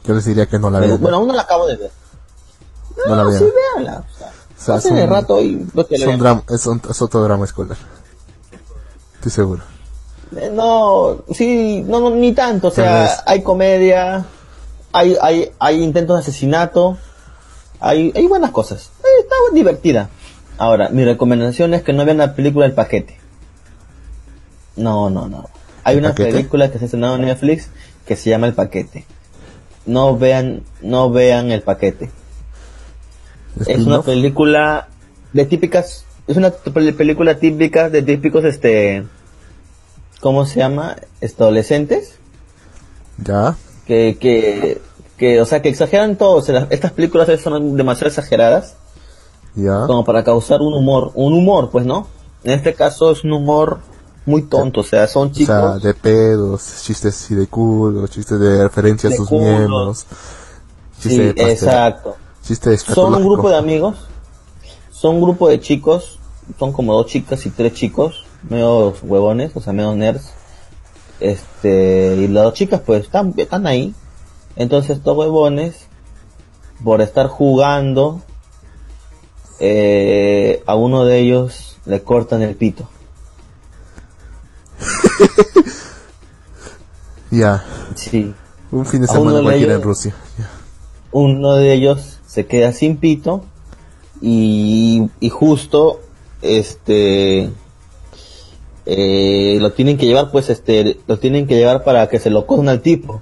Yo 0.06 0.14
les 0.14 0.26
diría 0.26 0.46
que 0.46 0.60
no 0.60 0.70
la 0.70 0.80
vean. 0.80 1.00
bueno, 1.02 1.18
aún 1.18 1.28
no 1.28 1.34
la 1.34 1.41
acabo 1.43 1.66
de 1.68 1.78
ver. 1.78 1.91
no 3.08 3.16
la 3.16 3.38
sí, 3.38 3.46
véanla. 3.76 4.04
O 4.14 4.18
sea, 4.18 4.28
O 4.28 4.62
sea, 4.62 4.76
pasen 4.76 4.98
el 4.98 5.04
son- 5.08 5.10
rato 5.10 5.41
y 5.41 5.68
Es, 5.89 6.06
un 6.06 6.20
drama, 6.20 6.43
es, 6.50 6.66
un- 6.68 6.82
es 6.89 7.02
otro 7.02 7.24
drama 7.24 7.46
escolar. 7.46 7.78
Estoy 9.16 9.32
seguro. 9.32 9.64
No, 10.51 11.23
sí, 11.34 11.84
no, 11.88 11.99
no, 12.01 12.09
ni 12.09 12.34
tanto, 12.34 12.67
o 12.67 12.71
sea, 12.71 13.09
hay 13.26 13.41
comedia, 13.43 14.26
hay, 14.91 15.15
hay, 15.21 15.51
hay 15.59 15.82
intentos 15.84 16.17
de 16.17 16.21
asesinato, 16.21 16.97
hay, 17.80 18.11
hay 18.15 18.26
buenas 18.28 18.51
cosas, 18.51 18.91
Eh, 19.03 19.21
está 19.21 19.36
divertida. 19.53 20.09
Ahora, 20.57 20.89
mi 20.89 21.03
recomendación 21.05 21.73
es 21.73 21.84
que 21.84 21.93
no 21.93 22.05
vean 22.05 22.17
la 22.17 22.34
película 22.34 22.65
El 22.65 22.73
Paquete. 22.73 23.17
No, 24.76 25.09
no, 25.09 25.28
no. 25.28 25.49
Hay 25.84 25.93
¿El 25.97 25.99
una 25.99 26.09
Paquete? 26.09 26.32
película 26.32 26.71
que 26.71 26.78
se 26.80 26.86
ha 26.86 26.88
estrenado 26.88 27.15
en 27.15 27.21
Netflix 27.23 27.69
que 28.05 28.15
se 28.15 28.30
llama 28.30 28.47
El 28.47 28.53
Paquete. 28.53 29.05
No 29.86 30.17
vean, 30.17 30.63
no 30.82 31.11
vean 31.11 31.51
El 31.51 31.61
Paquete. 31.61 32.09
Es 33.59 33.67
una 33.67 33.76
Spin-off. 33.78 34.05
película 34.05 34.88
de 35.34 35.45
típicas, 35.45 36.05
es 36.28 36.36
una 36.38 36.51
pel- 36.51 36.95
película 36.95 37.36
típica 37.38 37.89
de 37.89 38.01
típicos, 38.01 38.43
este, 38.45 39.03
¿cómo 40.26 40.43
se 40.47 40.57
llama? 40.57 40.95
Adolescentes 41.21 42.15
Ya. 43.23 43.55
que, 43.86 44.17
que, 44.19 44.82
que, 45.17 45.39
o 45.39 45.45
sea, 45.45 45.61
que 45.61 45.69
exageran 45.69 46.15
todo. 46.17 46.38
O 46.38 46.41
sea, 46.41 46.65
estas 46.71 46.93
películas 46.93 47.30
son 47.41 47.78
demasiado 47.78 48.07
exageradas 48.07 48.73
Ya. 49.53 49.86
como 49.86 50.03
para 50.03 50.23
causar 50.23 50.61
un 50.61 50.73
humor, 50.73 51.11
un 51.13 51.36
humor, 51.36 51.69
pues, 51.69 51.86
¿no? 51.86 52.07
En 52.43 52.53
este 52.53 52.73
caso 52.73 53.11
es 53.11 53.23
un 53.23 53.34
humor 53.34 53.82
muy 54.26 54.41
tonto, 54.41 54.80
o 54.80 54.84
sea, 54.84 55.05
son 55.07 55.28
O 55.28 55.32
chicos. 55.32 55.45
sea, 55.55 55.78
de 55.78 55.93
pedos, 55.93 56.82
chistes 56.82 57.23
así 57.23 57.36
de 57.36 57.45
culo, 57.45 58.07
chistes 58.07 58.39
de 58.39 58.63
referencia 58.63 59.11
a 59.11 59.13
sus 59.13 59.30
culos. 59.30 59.45
miembros. 59.45 60.05
sí, 60.99 61.17
de 61.19 61.30
exacto. 61.51 62.15
Chiste 62.43 62.76
Son 62.80 63.13
un 63.13 63.23
grupo 63.23 63.47
de 63.51 63.57
amigos, 63.57 63.95
son 64.91 65.17
un 65.17 65.21
grupo 65.21 65.47
de 65.49 65.59
chicos, 65.59 66.17
son 66.57 66.73
como 66.73 66.93
dos 66.95 67.05
chicas 67.05 67.45
y 67.45 67.51
tres 67.51 67.73
chicos, 67.76 68.24
medio 68.50 68.93
huevones, 69.04 69.52
o 69.56 69.62
sea, 69.62 69.74
medio 69.74 69.96
nerds. 69.96 70.32
Este, 71.20 72.16
y 72.18 72.28
las 72.28 72.43
dos 72.43 72.54
chicas 72.54 72.82
pues 72.86 73.04
están, 73.04 73.34
están 73.38 73.68
ahí. 73.68 73.93
Entonces 74.56 74.98
estos 74.98 75.18
huevones, 75.18 75.88
por 76.84 77.02
estar 77.02 77.28
jugando, 77.28 78.22
eh, 79.60 80.64
a 80.66 80.76
uno 80.76 81.06
de 81.06 81.20
ellos 81.20 81.78
le 81.86 82.02
cortan 82.04 82.41
el 82.41 82.56
pito. 82.56 82.89
Ya. 87.32 87.66
Sí. 87.96 88.34
Un 88.72 88.86
fin 88.86 89.02
de 89.02 89.08
semana 89.08 89.41
cualquiera 89.41 89.74
en 89.74 89.82
Rusia. 89.82 90.16
Uno 91.12 91.56
de 91.56 91.74
ellos 91.74 92.20
se 92.26 92.46
queda 92.46 92.72
sin 92.72 92.98
pito 92.98 93.43
y, 94.22 95.10
y 95.20 95.30
justo 95.30 96.00
este 96.41 97.52
eh, 98.86 99.57
lo 99.59 99.71
tienen 99.73 99.97
que 99.97 100.05
llevar 100.05 100.31
pues 100.31 100.49
este 100.49 100.99
lo 101.07 101.17
tienen 101.17 101.47
que 101.47 101.55
llevar 101.55 101.83
para 101.83 102.07
que 102.07 102.19
se 102.19 102.29
lo 102.29 102.45
cojan 102.45 102.69
al 102.69 102.81
tipo. 102.81 103.21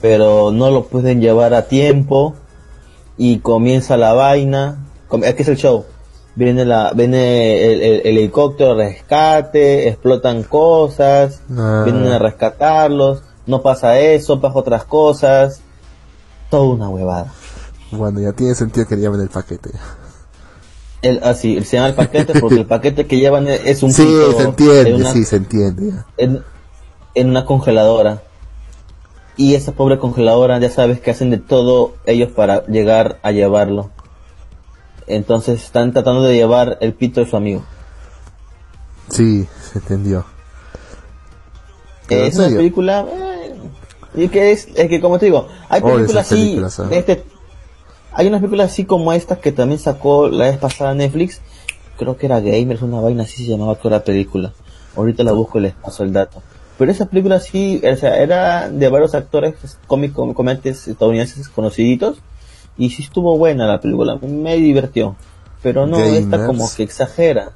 Pero 0.00 0.50
no 0.50 0.70
lo 0.70 0.86
pueden 0.86 1.20
llevar 1.20 1.52
a 1.54 1.66
tiempo 1.68 2.34
y 3.18 3.38
comienza 3.40 3.96
la 3.96 4.12
vaina. 4.14 4.86
Aquí 5.26 5.42
es 5.42 5.48
el 5.48 5.56
show. 5.56 5.84
Viene 6.36 6.64
la 6.64 6.92
viene 6.94 7.72
el, 7.72 7.82
el- 7.82 8.00
el 8.06 8.18
helicóptero 8.18 8.74
de 8.76 8.84
rescate 8.90 9.88
explotan 9.88 10.44
cosas 10.44 11.42
Ah. 11.54 11.82
vienen 11.84 12.06
a 12.06 12.18
rescatarlos 12.20 13.22
no 13.46 13.62
pasa 13.62 13.98
eso 13.98 14.40
pasa 14.40 14.58
otras 14.58 14.84
cosas. 14.84 15.60
Toda 16.50 16.64
una 16.74 16.88
huevada. 16.88 17.32
Bueno, 17.90 18.20
ya 18.20 18.32
tiene 18.32 18.54
sentido 18.54 18.86
que 18.86 18.94
le 18.96 19.02
llamen 19.02 19.20
el 19.22 19.28
paquete. 19.28 19.70
El 21.02 21.20
así 21.22 21.62
se 21.64 21.76
llama 21.76 21.88
el 21.88 21.94
paquete 21.94 22.38
porque 22.40 22.56
el 22.56 22.66
paquete 22.66 23.06
que 23.06 23.18
llevan 23.18 23.48
es 23.48 23.60
es 23.64 23.82
un 23.82 23.92
Sí, 23.92 24.02
pito 24.04 24.32
se 24.36 24.42
entiende, 24.44 24.90
en 24.90 24.94
una, 24.96 25.12
sí, 25.12 25.24
se 25.24 25.36
entiende. 25.36 25.92
en, 26.18 26.42
en 27.14 27.28
una 27.30 27.44
congeladora 27.46 28.22
y 29.36 29.54
esa 29.54 29.72
pobre 29.72 29.98
congeladora 29.98 30.58
ya 30.58 30.70
sabes 30.70 31.00
que 31.00 31.10
hacen 31.10 31.30
de 31.30 31.38
todo 31.38 31.94
ellos 32.06 32.30
para 32.30 32.66
llegar 32.66 33.18
a 33.22 33.30
llevarlo 33.32 33.90
entonces 35.06 35.62
están 35.64 35.92
tratando 35.92 36.22
de 36.22 36.34
llevar 36.34 36.76
el 36.80 36.92
pito 36.94 37.20
de 37.20 37.30
su 37.30 37.36
amigo 37.36 37.64
Sí, 39.08 39.48
se 39.72 39.78
entendió. 39.80 40.24
Es 42.08 42.36
una 42.36 42.46
película... 42.48 43.04
eh, 43.12 43.54
y 44.14 44.28
que 44.28 44.52
es, 44.52 44.68
es 44.76 44.88
que 44.88 45.00
como 45.00 45.18
te 45.18 45.26
digo, 45.26 45.48
hay 45.68 45.80
películas 45.80 46.10
esas 46.10 46.26
así... 46.26 46.34
películas, 46.36 46.80
¿ah? 46.80 46.88
este, 46.92 47.24
hay 48.20 48.26
unas 48.26 48.40
películas 48.40 48.70
así 48.70 48.84
como 48.84 49.14
esta 49.14 49.36
que 49.36 49.50
también 49.50 49.80
sacó 49.80 50.28
la 50.28 50.44
vez 50.44 50.58
pasada 50.58 50.94
Netflix. 50.94 51.40
Creo 51.96 52.18
que 52.18 52.26
era 52.26 52.38
Gamers, 52.40 52.82
una 52.82 53.00
vaina 53.00 53.22
así 53.22 53.44
se 53.44 53.50
llamaba 53.50 53.76
toda 53.76 53.96
la 53.96 54.04
película. 54.04 54.52
Ahorita 54.94 55.24
la 55.24 55.32
busco 55.32 55.58
y 55.58 55.62
les 55.62 55.72
paso 55.72 56.04
el 56.04 56.12
dato. 56.12 56.42
Pero 56.76 56.92
esa 56.92 57.06
película 57.06 57.40
sí, 57.40 57.80
o 57.82 57.96
sea, 57.96 58.18
era 58.18 58.68
de 58.68 58.88
varios 58.90 59.14
actores 59.14 59.54
cómicos, 59.86 60.34
comediantes 60.34 60.86
estadounidenses 60.86 61.48
conociditos. 61.48 62.18
Y 62.76 62.90
sí 62.90 63.02
estuvo 63.02 63.38
buena 63.38 63.66
la 63.66 63.80
película, 63.80 64.16
me 64.16 64.56
divirtió. 64.56 65.16
Pero 65.62 65.86
no, 65.86 65.98
esta 65.98 66.36
Gamers. 66.36 66.46
como 66.46 66.70
que 66.76 66.82
exagera. 66.82 67.52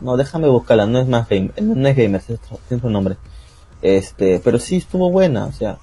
No, 0.00 0.16
déjame 0.16 0.48
buscarla, 0.48 0.86
no 0.86 1.00
es 1.00 1.08
más 1.08 1.28
game, 1.28 1.50
no 1.60 1.88
es 1.88 1.96
Gamers, 1.96 2.30
es 2.30 2.38
otro 2.70 2.90
nombre. 2.90 3.16
Este, 3.82 4.40
pero 4.44 4.60
sí 4.60 4.76
estuvo 4.76 5.10
buena, 5.10 5.46
o 5.46 5.52
sea, 5.52 5.78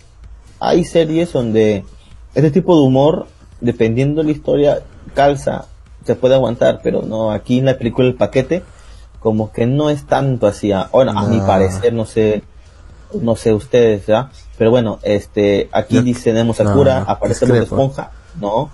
hay 0.61 0.85
series 0.85 1.33
donde 1.33 1.83
este 2.35 2.51
tipo 2.51 2.73
de 2.73 2.87
humor, 2.87 3.27
dependiendo 3.61 4.21
de 4.21 4.25
la 4.27 4.31
historia, 4.31 4.79
calza, 5.13 5.65
se 6.05 6.15
puede 6.15 6.35
aguantar, 6.35 6.79
pero 6.83 7.01
no, 7.01 7.31
aquí 7.31 7.59
en 7.59 7.65
la 7.65 7.77
película 7.77 8.07
El 8.07 8.15
Paquete, 8.15 8.63
como 9.19 9.51
que 9.51 9.65
no 9.65 9.89
es 9.89 10.05
tanto 10.05 10.47
así, 10.47 10.71
a, 10.71 10.89
bueno, 10.91 11.11
a 11.17 11.27
mi 11.27 11.37
No. 11.37 11.45
parecer, 11.47 11.93
no 11.93 12.05
sé, 12.05 12.43
no 13.19 13.35
sé 13.35 13.53
ustedes, 13.53 14.05
¿ya? 14.05 14.29
Pero 14.57 14.69
bueno, 14.71 14.99
este, 15.03 15.69
aquí 15.71 15.95
Yo- 15.95 16.01
dice 16.03 16.31
tenemos 16.31 16.59
a 16.59 16.63
no, 16.65 16.73
Cura, 16.73 16.99
no, 17.01 17.09
aparece 17.11 17.45
Bob. 17.45 17.55
Esponja, 17.55 18.11
¿no? 18.39 18.69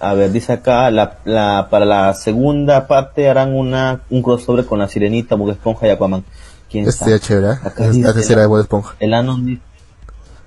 A 0.00 0.14
ver, 0.14 0.32
dice 0.32 0.52
acá, 0.52 0.90
la, 0.90 1.18
la, 1.24 1.68
para 1.70 1.84
la 1.84 2.14
segunda 2.14 2.88
parte 2.88 3.28
harán 3.28 3.54
una, 3.54 4.00
un 4.10 4.20
crossover 4.22 4.66
con 4.66 4.80
la 4.80 4.88
Sirenita, 4.88 5.36
Bob 5.36 5.50
Esponja 5.50 5.86
y 5.86 5.90
Aquaman. 5.90 6.24
¿Quién 6.68 6.88
Este 6.88 7.20
chévere, 7.20 7.52
¿eh? 7.54 7.58
Acá 7.62 7.84
Es 7.84 7.92
dice 7.92 8.08
la 8.08 8.14
tercera 8.14 8.36
la- 8.36 8.42
de 8.42 8.46
Bob 8.48 8.60
Esponja. 8.60 8.96
El 8.98 9.14
Anon 9.14 9.44
dice, 9.46 9.62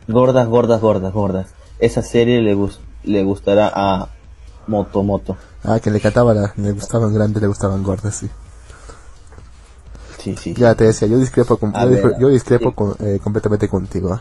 gordas, 0.08 0.48
gordas, 0.48 0.82
gordas, 0.82 1.14
gordas. 1.14 1.48
Esa 1.80 2.02
serie 2.02 2.42
le, 2.42 2.54
gus- 2.56 2.80
le 3.06 3.24
gustará 3.24 3.72
a 3.74 4.10
Moto 4.68 5.04
Moto. 5.04 5.38
Ah, 5.64 5.80
que 5.80 5.90
le 5.92 6.00
cantaba, 6.00 6.34
la- 6.34 6.54
le 6.58 6.72
gustaban 6.74 7.14
grandes, 7.14 7.42
le 7.42 7.48
gustaban 7.48 7.82
gordas, 7.84 8.16
sí. 8.16 8.30
Sí, 10.20 10.36
sí. 10.38 10.54
Ya 10.56 10.74
te 10.76 10.86
decía, 10.86 11.08
yo 11.08 11.18
discrepo, 11.20 11.58
con, 11.58 11.72
yo, 11.74 11.90
ver, 11.90 12.04
discre- 12.04 12.20
yo 12.20 12.30
discrepo 12.30 12.70
sí. 12.70 12.76
con- 12.76 12.96
eh, 13.00 13.20
completamente 13.24 13.68
contigo. 13.70 14.16
¿eh? 14.16 14.20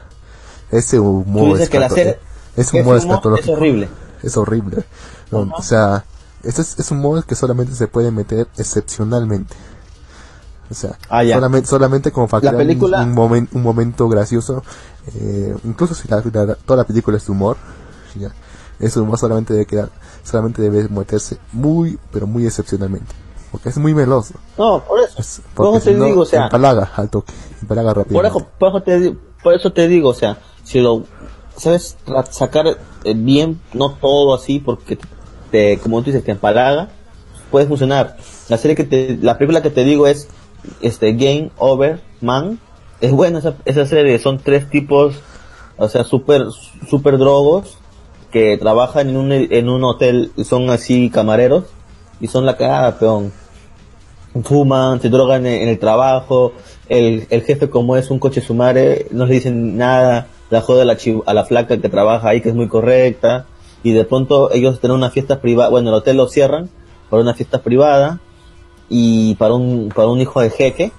Ese 0.78 0.98
humor 0.98 1.58
que 1.68 1.78
la 1.78 1.86
eh, 1.86 2.18
ese 2.56 2.80
humor 2.82 2.98
humor 2.98 3.38
es 3.38 3.48
horrible. 3.48 3.88
es 4.22 4.36
horrible. 4.36 4.84
No. 5.30 5.50
O 5.56 5.62
sea, 5.62 6.04
este 6.42 6.62
es, 6.62 6.78
es 6.78 6.90
un 6.90 6.98
humor 6.98 7.24
que 7.24 7.34
solamente 7.34 7.74
se 7.74 7.88
puede 7.88 8.10
meter 8.10 8.48
excepcionalmente. 8.58 9.54
O 10.70 10.74
sea, 10.74 10.98
Ah, 11.08 11.22
solamente, 11.24 11.68
solamente 11.68 12.10
como 12.12 12.26
para 12.28 12.50
un- 12.50 12.56
un, 13.10 13.14
momen- 13.14 13.48
un 13.52 13.62
momento 13.62 14.08
gracioso. 14.08 14.62
eh, 15.14 15.54
incluso 15.64 15.94
si 15.94 16.08
la- 16.08 16.22
la- 16.32 16.54
toda 16.54 16.78
la 16.78 16.84
película 16.84 17.16
es 17.18 17.26
de 17.26 17.32
humor, 17.32 17.56
ya, 18.18 18.30
ese 18.80 19.00
humor 19.00 19.18
solamente 19.18 19.52
debe 19.52 19.66
quedar, 19.66 19.90
solamente 20.22 20.62
debe 20.62 20.88
meterse 20.88 21.38
muy, 21.52 21.98
pero 22.12 22.26
muy 22.26 22.46
excepcionalmente. 22.46 23.12
Porque 23.50 23.68
es 23.68 23.78
muy 23.78 23.94
meloso. 23.94 24.34
No, 24.58 24.82
por 24.84 25.00
eso. 25.00 25.14
Es- 25.20 25.40
Por 25.54 25.66
porque 25.66 25.78
eso 25.78 25.84
te 25.86 25.92
si 25.92 25.98
no, 25.98 26.04
digo, 26.06 26.20
o 26.22 26.26
sea, 26.26 26.44
empalaga 26.44 26.90
al 26.96 27.08
toque, 27.08 27.32
empalaga 27.62 27.94
rápido. 27.94 28.14
por 28.14 28.26
eso, 28.26 28.46
por, 28.58 28.68
eso 28.70 28.82
te, 28.82 28.98
di- 29.00 29.18
por 29.42 29.54
eso 29.54 29.72
te 29.72 29.86
digo, 29.88 30.08
o 30.08 30.14
sea, 30.14 30.38
si 30.64 30.80
lo 30.80 31.04
sabes 31.56 31.96
sacar 32.30 32.66
eh, 33.04 33.14
bien, 33.16 33.60
no 33.72 33.92
todo 33.92 34.34
así, 34.34 34.58
porque 34.58 34.98
te, 35.52 35.78
como 35.78 36.00
tú 36.00 36.06
dices, 36.06 36.24
te 36.24 36.32
empalaga, 36.32 36.88
puede 37.52 37.66
funcionar. 37.68 38.16
La 38.48 38.58
serie 38.58 38.74
que 38.76 38.82
te, 38.84 39.16
la 39.22 39.38
película 39.38 39.62
que 39.62 39.70
te 39.70 39.84
digo 39.84 40.08
es 40.08 40.26
este 40.80 41.12
Game 41.12 41.50
Over 41.58 42.02
Man. 42.20 42.58
Es 43.00 43.12
buena 43.12 43.38
esa, 43.38 43.54
esa 43.66 43.86
serie, 43.86 44.18
son 44.18 44.38
tres 44.38 44.68
tipos, 44.68 45.14
o 45.76 45.88
sea, 45.88 46.02
super, 46.04 46.46
super 46.88 47.18
drogos 47.18 47.76
que 48.34 48.58
trabajan 48.58 49.10
en 49.10 49.16
un, 49.16 49.30
en 49.30 49.68
un 49.68 49.84
hotel 49.84 50.32
son 50.44 50.68
así 50.68 51.08
camareros 51.08 51.66
y 52.20 52.26
son 52.26 52.44
la 52.44 52.56
cagada, 52.56 52.98
peón. 52.98 53.32
Fuman, 54.42 55.00
se 55.00 55.08
drogan 55.08 55.46
en, 55.46 55.68
el 55.68 55.78
trabajo, 55.78 56.52
el, 56.88 57.28
el 57.30 57.42
jefe 57.42 57.70
como 57.70 57.96
es 57.96 58.10
un 58.10 58.18
coche 58.18 58.40
sumare, 58.40 59.06
no 59.12 59.26
le 59.26 59.34
dicen 59.34 59.76
nada, 59.76 60.26
la 60.50 60.62
jode 60.62 60.82
a 60.82 60.84
la, 60.84 60.98
a 61.26 61.32
la 61.32 61.44
flaca 61.44 61.80
que 61.80 61.88
trabaja 61.88 62.30
ahí 62.30 62.40
que 62.40 62.48
es 62.48 62.56
muy 62.56 62.66
correcta 62.66 63.46
y 63.84 63.92
de 63.92 64.04
pronto 64.04 64.52
ellos 64.52 64.80
tienen 64.80 64.96
una 64.96 65.10
fiesta 65.10 65.40
privada, 65.40 65.70
bueno 65.70 65.90
el 65.90 65.94
hotel 65.94 66.16
lo 66.16 66.26
cierran 66.26 66.70
para 67.10 67.22
una 67.22 67.34
fiesta 67.34 67.62
privada 67.62 68.18
y 68.88 69.36
para 69.36 69.54
un, 69.54 69.92
para 69.94 70.08
un 70.08 70.20
hijo 70.20 70.40
de 70.40 70.50
jeque, 70.50 70.90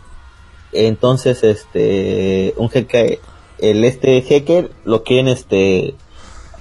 entonces 0.71 1.43
este 1.43 2.53
un 2.55 2.69
jeque 2.69 3.19
el 3.57 3.83
este 3.83 4.21
jeque 4.21 4.69
lo 4.85 5.03
quieren 5.03 5.27
este 5.27 5.95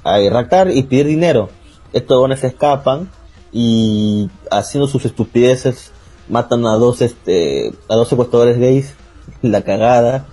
a 0.05 0.19
raptar 0.31 0.71
y 0.71 0.83
pedir 0.85 1.07
dinero 1.07 1.49
estos 1.93 2.19
dones 2.19 2.41
se 2.41 2.49
escapan 2.49 3.09
y 3.53 4.31
haciendo 4.51 4.87
sus 4.87 5.05
estupideces 5.05 5.91
matan 6.29 6.67
a 6.67 6.75
dos 6.75 7.03
este 7.03 7.73
a 7.89 7.95
dos 7.95 8.09
secuestradores 8.09 8.59
gays 8.59 8.95
la 9.43 9.63
cagada 9.63 10.27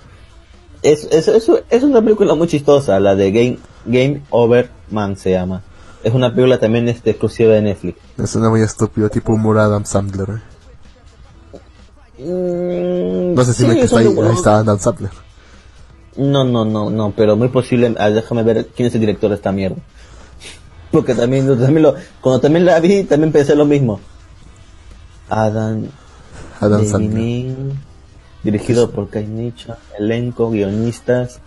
es, 0.83 1.05
es, 1.11 1.27
es, 1.27 1.49
es 1.69 1.83
una 1.83 2.01
película 2.01 2.35
muy 2.35 2.47
chistosa 2.47 2.99
la 2.99 3.15
de 3.15 3.31
Game 3.31 3.59
Game 3.85 4.21
Over 4.29 4.69
Man 4.89 5.17
se 5.17 5.31
llama 5.31 5.63
es 6.03 6.13
una 6.13 6.33
película 6.33 6.59
también 6.59 6.87
este 6.87 7.11
exclusiva 7.11 7.53
de 7.53 7.61
Netflix 7.61 7.99
Es 8.17 8.35
una 8.35 8.49
muy 8.49 8.61
estúpido, 8.61 9.09
tipo 9.09 9.33
humor 9.33 9.59
Adam 9.59 9.85
Sandler. 9.85 10.29
¿eh? 10.29 12.23
Mm, 12.23 13.35
No 13.35 13.43
sé 13.43 13.53
si 13.53 13.63
sí, 13.63 13.67
me 13.67 13.75
que 13.75 13.83
está 13.83 13.99
ahí, 13.99 14.07
ahí 14.07 14.33
está 14.33 14.57
Adam 14.57 14.79
Sandler. 14.79 15.11
No, 16.17 16.43
no, 16.43 16.65
no, 16.65 16.89
no, 16.89 17.13
pero 17.15 17.35
muy 17.35 17.47
posible. 17.47 17.95
ah, 17.97 18.09
déjame 18.09 18.43
ver 18.43 18.67
quién 18.75 18.87
es 18.87 18.95
el 18.95 19.01
director 19.01 19.29
de 19.29 19.35
esta 19.35 19.51
mierda. 19.51 19.77
Porque 20.91 21.15
también, 21.15 21.47
también 21.47 21.83
lo, 21.83 21.95
cuando 22.19 22.41
también 22.41 22.65
la 22.65 22.79
vi, 22.79 23.03
también 23.03 23.31
pensé 23.31 23.55
lo 23.55 23.65
mismo. 23.65 23.99
Adam, 25.29 25.85
Adam 26.59 26.85
Sandler. 26.85 27.55
Dirigido 28.43 28.91
por 28.91 29.09
Kai 29.09 29.25
Nicha, 29.25 29.77
elenco, 29.97 30.49
guionistas. 30.49 31.39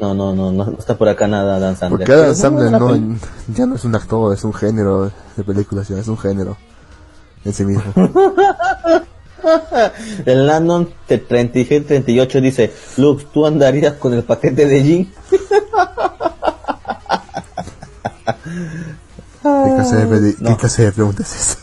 No, 0.00 0.14
no, 0.14 0.34
no, 0.34 0.52
no, 0.52 0.66
no 0.66 0.78
está 0.78 0.96
por 0.96 1.08
acá 1.08 1.26
nada 1.26 1.56
Adam 1.56 1.74
Sandler. 1.74 2.06
Porque 2.06 2.12
Adam 2.12 2.34
Sandler 2.34 2.70
no, 2.72 3.18
ya 3.52 3.66
no 3.66 3.74
es 3.74 3.84
un 3.84 3.94
actor, 3.96 4.32
es 4.32 4.44
un 4.44 4.52
género 4.52 5.10
de 5.36 5.44
películas, 5.44 5.88
ya 5.88 5.98
es 5.98 6.06
un 6.06 6.18
género 6.18 6.56
en 7.44 7.52
sí 7.52 7.64
mismo. 7.64 7.82
El 10.26 10.46
Landon 10.46 10.90
de 11.08 11.18
3738 11.18 12.40
dice, 12.40 12.72
Lux, 12.96 13.26
¿tú 13.32 13.46
andarías 13.46 13.94
con 13.94 14.14
el 14.14 14.22
paquete 14.24 14.66
de 14.66 14.82
Jin? 14.82 15.12
¿Qué 19.42 19.74
clase 19.74 19.96
de, 19.96 20.06
peli- 20.06 20.36
No. 20.40 20.50
¿qué 20.50 20.56
clase 20.56 20.84
de 20.84 20.92
pregunta 20.92 21.22
es 21.22 21.34
esa? 21.34 21.58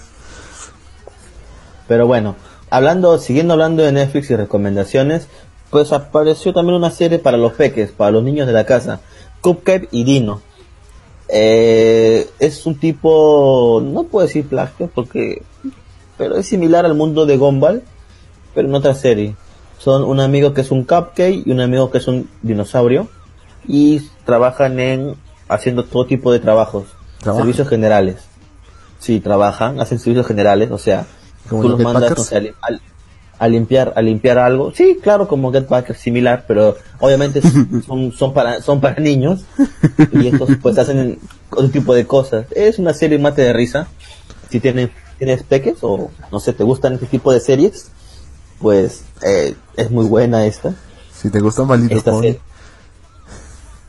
Pero 1.88 2.08
bueno, 2.08 2.36
hablando, 2.70 3.18
siguiendo 3.20 3.54
hablando 3.54 3.84
de 3.84 3.92
Netflix 3.92 4.30
y 4.32 4.36
recomendaciones, 4.36 5.28
pues 5.70 5.92
apareció 5.92 6.54
también 6.54 6.78
una 6.78 6.92
serie 6.92 7.20
para 7.20 7.38
los 7.38 7.54
peques, 7.54 7.92
para 7.92 8.12
los 8.12 8.24
niños 8.24 8.48
de 8.48 8.54
la 8.54 8.66
casa, 8.66 9.02
Cupcake 9.42 9.90
y 9.92 10.04
Dino. 10.04 10.42
Eh, 11.28 12.30
es 12.40 12.66
un 12.66 12.80
tipo, 12.80 13.82
no 13.84 14.04
puedo 14.04 14.26
decir 14.28 14.48
plagio 14.48 14.90
porque, 14.94 15.42
pero 16.24 16.38
es 16.38 16.48
similar 16.48 16.86
al 16.86 16.96
mundo 16.96 17.26
de 17.26 17.36
Gumball, 17.36 17.84
pero 18.56 18.70
en 18.70 18.74
otra 18.76 18.94
serie. 18.94 19.36
Son 19.78 20.06
un 20.06 20.22
amigo 20.22 20.54
que 20.54 20.62
es 20.62 20.72
un 20.72 20.86
cupcake 20.86 21.44
y 21.46 21.52
un 21.52 21.60
amigo 21.60 21.92
que 21.92 21.98
es 21.98 22.08
un 22.08 22.30
dinosaurio 22.42 23.10
y 23.68 24.00
trabajan 24.24 24.80
en 24.80 25.16
haciendo 25.50 25.84
todo 25.84 26.06
tipo 26.06 26.32
de 26.32 26.40
trabajos, 26.40 26.86
¿Trabajan? 27.20 27.44
servicios 27.44 27.68
generales. 27.68 28.16
Sí, 29.00 29.20
trabajan, 29.20 29.82
hacen 29.82 30.00
servicios 30.00 30.26
generales, 30.26 30.72
o 30.72 30.78
sea, 30.78 31.06
¿Como 31.50 31.64
tú 31.64 31.70
los 31.70 31.80
mandas 31.82 32.18
no 32.18 32.24
sé, 32.24 32.54
a, 32.62 32.70
a 33.38 33.48
limpiar 33.50 33.92
a 33.98 34.02
limpiar 34.02 34.38
algo. 34.38 34.72
Sí, 34.74 35.00
claro, 35.04 35.28
como 35.28 35.52
Get 35.52 35.68
Back 35.68 35.90
es 35.90 35.98
similar, 35.98 36.46
pero 36.48 36.78
obviamente 37.02 37.42
son, 37.86 38.14
son 38.14 38.34
para 38.34 38.62
son 38.62 38.80
para 38.80 39.02
niños 39.02 39.44
y 40.14 40.28
estos 40.28 40.52
pues 40.62 40.78
hacen 40.78 41.20
otro 41.50 41.70
tipo 41.70 41.94
de 41.94 42.08
cosas. 42.08 42.46
Es 42.52 42.80
una 42.80 42.94
serie 42.94 43.20
mate 43.20 43.42
de 43.42 43.52
risa. 43.52 43.88
Si 44.50 44.62
tienes 44.62 44.92
tienes 45.18 45.44
peques 45.44 45.78
o 45.82 46.10
no 46.32 46.40
sé, 46.40 46.54
te 46.54 46.64
gustan 46.64 46.94
este 46.94 47.06
tipo 47.08 47.32
de 47.32 47.40
series, 47.40 47.88
pues 48.60 49.04
eh, 49.26 49.56
es 49.78 49.92
muy 49.92 50.06
buena 50.06 50.46
esta. 50.46 50.74
Si 51.14 51.30
te 51.30 51.40
gustó 51.40 51.66
Maldito 51.66 51.96
Esta 51.96 52.12
Pony. 52.12 52.36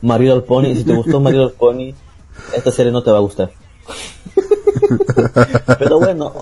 My 0.02 0.18
Little 0.18 0.42
Pony, 0.42 0.74
si 0.74 0.84
te 0.84 0.94
gustó 0.94 1.20
My 1.20 1.30
Little 1.32 1.50
Pony, 1.58 1.94
esta 2.54 2.70
serie 2.70 2.92
no 2.92 3.02
te 3.02 3.10
va 3.10 3.18
a 3.18 3.20
gustar. 3.22 3.50
Pero 5.78 5.98
bueno, 5.98 6.32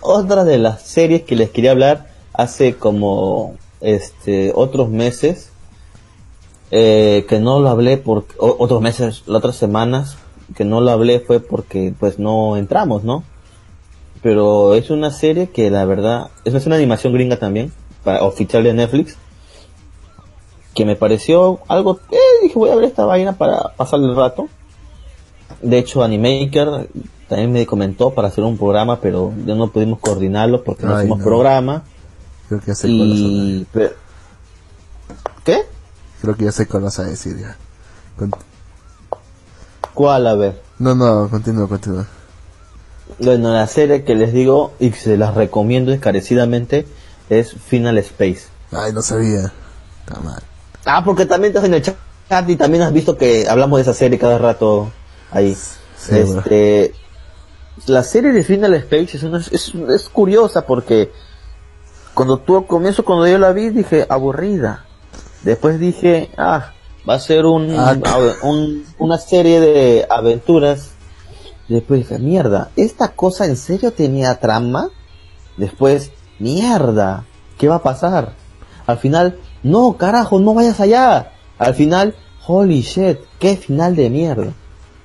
otra 0.00 0.44
de 0.44 0.58
las 0.58 0.82
series 0.82 1.22
que 1.22 1.36
les 1.36 1.50
quería 1.50 1.72
hablar 1.72 2.08
hace 2.32 2.76
como 2.76 3.56
este 3.80 4.52
otros 4.54 4.88
meses 4.90 5.50
eh, 6.70 7.24
que 7.28 7.38
no 7.40 7.60
lo 7.60 7.68
hablé 7.68 7.96
por 7.96 8.26
o- 8.38 8.56
otros 8.58 8.80
meses, 8.80 9.22
las 9.26 9.38
otras 9.38 9.56
semanas 9.56 10.16
que 10.56 10.64
no 10.64 10.80
lo 10.80 10.90
hablé 10.90 11.20
fue 11.20 11.40
porque 11.40 11.92
pues 11.98 12.18
no 12.18 12.56
entramos, 12.56 13.04
¿no? 13.04 13.24
Pero 14.22 14.74
es 14.74 14.90
una 14.90 15.10
serie 15.10 15.48
que 15.50 15.70
la 15.70 15.84
verdad, 15.84 16.30
es 16.44 16.66
una 16.66 16.76
animación 16.76 17.12
gringa 17.12 17.38
también, 17.38 17.72
para, 18.04 18.22
oficial 18.24 18.64
de 18.64 18.74
Netflix, 18.74 19.16
que 20.74 20.84
me 20.84 20.96
pareció 20.96 21.60
algo, 21.68 21.98
eh, 22.10 22.16
dije 22.42 22.58
voy 22.58 22.70
a 22.70 22.74
ver 22.76 22.84
esta 22.84 23.04
vaina 23.04 23.36
para 23.36 23.72
pasar 23.76 24.00
el 24.00 24.14
rato. 24.14 24.48
De 25.62 25.78
hecho, 25.78 26.02
Animaker 26.04 26.88
también 27.28 27.52
me 27.52 27.66
comentó 27.66 28.10
para 28.14 28.28
hacer 28.28 28.44
un 28.44 28.56
programa, 28.56 29.00
pero 29.00 29.32
ya 29.44 29.54
no 29.54 29.68
pudimos 29.70 29.98
coordinarlo 29.98 30.62
porque 30.62 30.86
no 30.86 30.96
hicimos 30.98 31.18
no. 31.18 31.24
programa. 31.24 31.82
Creo 32.48 32.60
que 32.60 32.66
ya 32.68 32.74
sé 32.74 32.88
Y... 32.88 33.66
pe- 33.72 33.92
¿Qué? 35.44 35.62
Creo 36.22 36.36
que 36.36 36.44
ya 36.44 36.52
sé 36.52 36.66
cuál 36.68 36.84
vas 36.84 36.98
a 36.98 37.04
decir 37.04 37.36
ya. 37.38 37.56
Con- 38.16 38.30
¿Cuál? 39.94 40.26
A 40.26 40.34
ver. 40.34 40.62
No, 40.78 40.94
no, 40.94 41.28
continúa, 41.28 41.68
continúa. 41.68 42.06
Bueno, 43.18 43.52
la 43.52 43.66
serie 43.66 44.04
que 44.04 44.14
les 44.14 44.32
digo 44.32 44.72
y 44.78 44.90
que 44.90 44.98
se 44.98 45.16
las 45.16 45.34
recomiendo 45.34 45.92
encarecidamente 45.92 46.86
es 47.28 47.52
Final 47.54 47.98
Space. 47.98 48.42
Ay, 48.72 48.92
no 48.92 49.02
sabía. 49.02 49.52
Está 50.06 50.20
mal. 50.20 50.42
Ah, 50.84 51.02
porque 51.04 51.26
también 51.26 51.50
estás 51.52 51.64
en 51.64 51.74
el 51.74 51.82
chat 51.82 51.96
y 52.48 52.56
también 52.56 52.82
has 52.82 52.92
visto 52.92 53.16
que 53.16 53.48
hablamos 53.48 53.78
de 53.78 53.82
esa 53.82 53.94
serie 53.94 54.18
cada 54.18 54.38
rato 54.38 54.90
ahí. 55.30 55.54
Sí, 55.54 56.16
este, 56.16 56.94
la 57.86 58.02
serie 58.04 58.32
de 58.32 58.42
Final 58.44 58.74
Space 58.74 59.16
es, 59.16 59.22
una- 59.22 59.38
es, 59.38 59.72
es 59.74 60.08
curiosa 60.08 60.64
porque 60.66 61.10
cuando 62.14 62.38
tú 62.38 62.56
al 62.56 62.66
comienzo 62.66 63.04
cuando 63.04 63.26
yo 63.26 63.38
la 63.38 63.52
vi 63.52 63.70
dije 63.70 64.06
aburrida. 64.08 64.84
Después 65.42 65.78
dije, 65.80 66.30
ah, 66.36 66.72
va 67.08 67.14
a 67.14 67.20
ser 67.20 67.46
un, 67.46 67.74
Ah. 67.78 67.96
un- 68.42 68.84
una 68.98 69.18
serie 69.18 69.60
de 69.60 70.06
aventuras. 70.10 70.90
Después 71.68 72.00
dije, 72.00 72.18
mierda, 72.18 72.70
¿esta 72.76 73.08
cosa 73.08 73.44
en 73.46 73.56
serio 73.56 73.92
tenía 73.92 74.38
trama? 74.40 74.88
Después, 75.56 76.12
mierda, 76.38 77.24
¿qué 77.58 77.68
va 77.68 77.76
a 77.76 77.82
pasar? 77.82 78.32
Al 78.86 78.98
final, 78.98 79.38
no, 79.62 79.96
carajo, 79.98 80.38
no 80.40 80.54
vayas 80.54 80.80
allá. 80.80 81.32
Al 81.58 81.74
final, 81.74 82.14
holy 82.46 82.80
shit, 82.80 83.18
qué 83.38 83.56
final 83.56 83.96
de 83.96 84.08
mierda. 84.08 84.52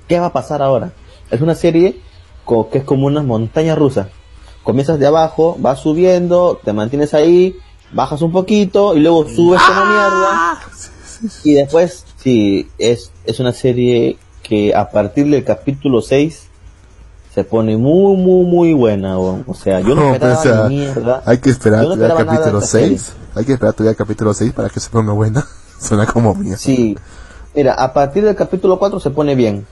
¿Qué 0.08 0.18
va 0.20 0.26
a 0.26 0.32
pasar 0.32 0.62
ahora? 0.62 0.92
Es 1.30 1.40
una 1.40 1.54
serie 1.54 2.00
co- 2.44 2.70
que 2.70 2.78
es 2.78 2.84
como 2.84 3.06
una 3.06 3.22
montaña 3.22 3.74
rusa. 3.74 4.08
Comienzas 4.62 4.98
de 4.98 5.06
abajo, 5.06 5.56
vas 5.58 5.80
subiendo, 5.80 6.58
te 6.64 6.72
mantienes 6.72 7.12
ahí, 7.12 7.56
bajas 7.92 8.22
un 8.22 8.32
poquito 8.32 8.94
y 8.96 9.00
luego 9.00 9.28
subes 9.28 9.60
como 9.60 9.84
mierda. 9.84 10.60
Y 11.44 11.54
después, 11.54 12.04
sí, 12.16 12.68
es, 12.78 13.12
es 13.26 13.40
una 13.40 13.52
serie 13.52 14.16
que 14.42 14.74
a 14.74 14.90
partir 14.90 15.26
del 15.28 15.44
capítulo 15.44 16.00
6 16.00 16.48
se 17.34 17.42
pone 17.42 17.76
muy, 17.76 18.16
muy, 18.16 18.44
muy 18.46 18.72
buena. 18.74 19.18
O, 19.18 19.42
o 19.46 19.54
sea, 19.54 19.80
yo 19.80 19.94
no 19.94 20.02
No, 20.02 20.12
esperaba 20.14 20.40
pero, 20.42 20.54
o 20.54 20.56
sea, 20.56 20.68
ni 20.68 20.76
mierda. 20.76 21.22
Hay 21.26 21.38
que 21.38 21.50
esperar 21.50 21.82
no 21.82 21.94
todavía 21.94 22.16
capítulo 22.16 22.58
esta 22.58 22.70
serie. 22.70 22.98
6. 22.98 23.12
Hay 23.34 23.44
que 23.44 23.52
esperar 23.54 23.74
todavía 23.74 23.90
el 23.90 23.96
capítulo 23.96 24.34
6 24.34 24.52
para 24.52 24.68
que 24.68 24.78
se 24.78 24.90
ponga 24.90 25.12
buena. 25.12 25.44
Suena 25.80 26.06
como 26.06 26.34
mía. 26.34 26.56
Sí. 26.56 26.96
Mira, 27.54 27.74
a 27.74 27.92
partir 27.92 28.24
del 28.24 28.36
capítulo 28.36 28.78
4 28.78 29.00
se 29.00 29.10
pone 29.10 29.34
bien. 29.34 29.66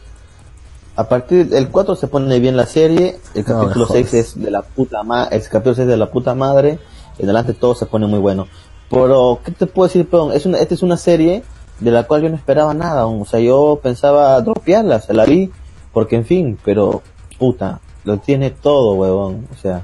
A 0.97 1.09
partir 1.09 1.49
del 1.49 1.69
4 1.69 1.95
se 1.95 2.09
pone 2.09 2.39
bien 2.41 2.57
la 2.57 2.67
serie. 2.67 3.21
El 3.35 3.45
No, 3.47 3.61
capítulo 3.61 3.87
jodas. 3.87 4.09
6 4.11 4.15
es 4.15 4.43
de 4.43 4.51
la 4.51 4.63
puta 4.63 5.03
ma 5.05 5.25
el 5.25 5.43
capítulo 5.43 5.75
6 5.77 5.87
de 5.87 5.97
la 5.97 6.11
puta 6.11 6.35
madre. 6.35 6.81
En 7.19 7.27
adelante 7.27 7.55
todo 7.55 7.75
se 7.77 7.87
pone 7.87 8.07
muy 8.09 8.19
bueno. 8.19 8.49
Pero, 8.91 9.39
¿qué 9.45 9.53
te 9.53 9.67
puedo 9.67 9.87
decir? 9.87 10.09
Es 10.35 10.47
una, 10.47 10.59
esta 10.59 10.75
es 10.75 10.83
una 10.83 10.97
serie 10.97 11.45
de 11.79 11.91
la 11.93 12.03
cual 12.09 12.23
yo 12.23 12.29
no 12.29 12.35
esperaba 12.37 12.75
nada. 12.75 13.07
O 13.07 13.25
sea, 13.25 13.39
yo 13.39 13.79
pensaba 13.83 14.41
dropearla, 14.41 15.01
se 15.01 15.15
la 15.15 15.25
vi. 15.25 15.51
Porque, 15.93 16.17
en 16.17 16.25
fin, 16.25 16.59
pero, 16.65 17.03
puta, 17.43 17.81
lo 18.05 18.19
tiene 18.19 18.51
todo, 18.51 18.95
huevón. 18.95 19.49
O 19.53 19.57
sea, 19.61 19.83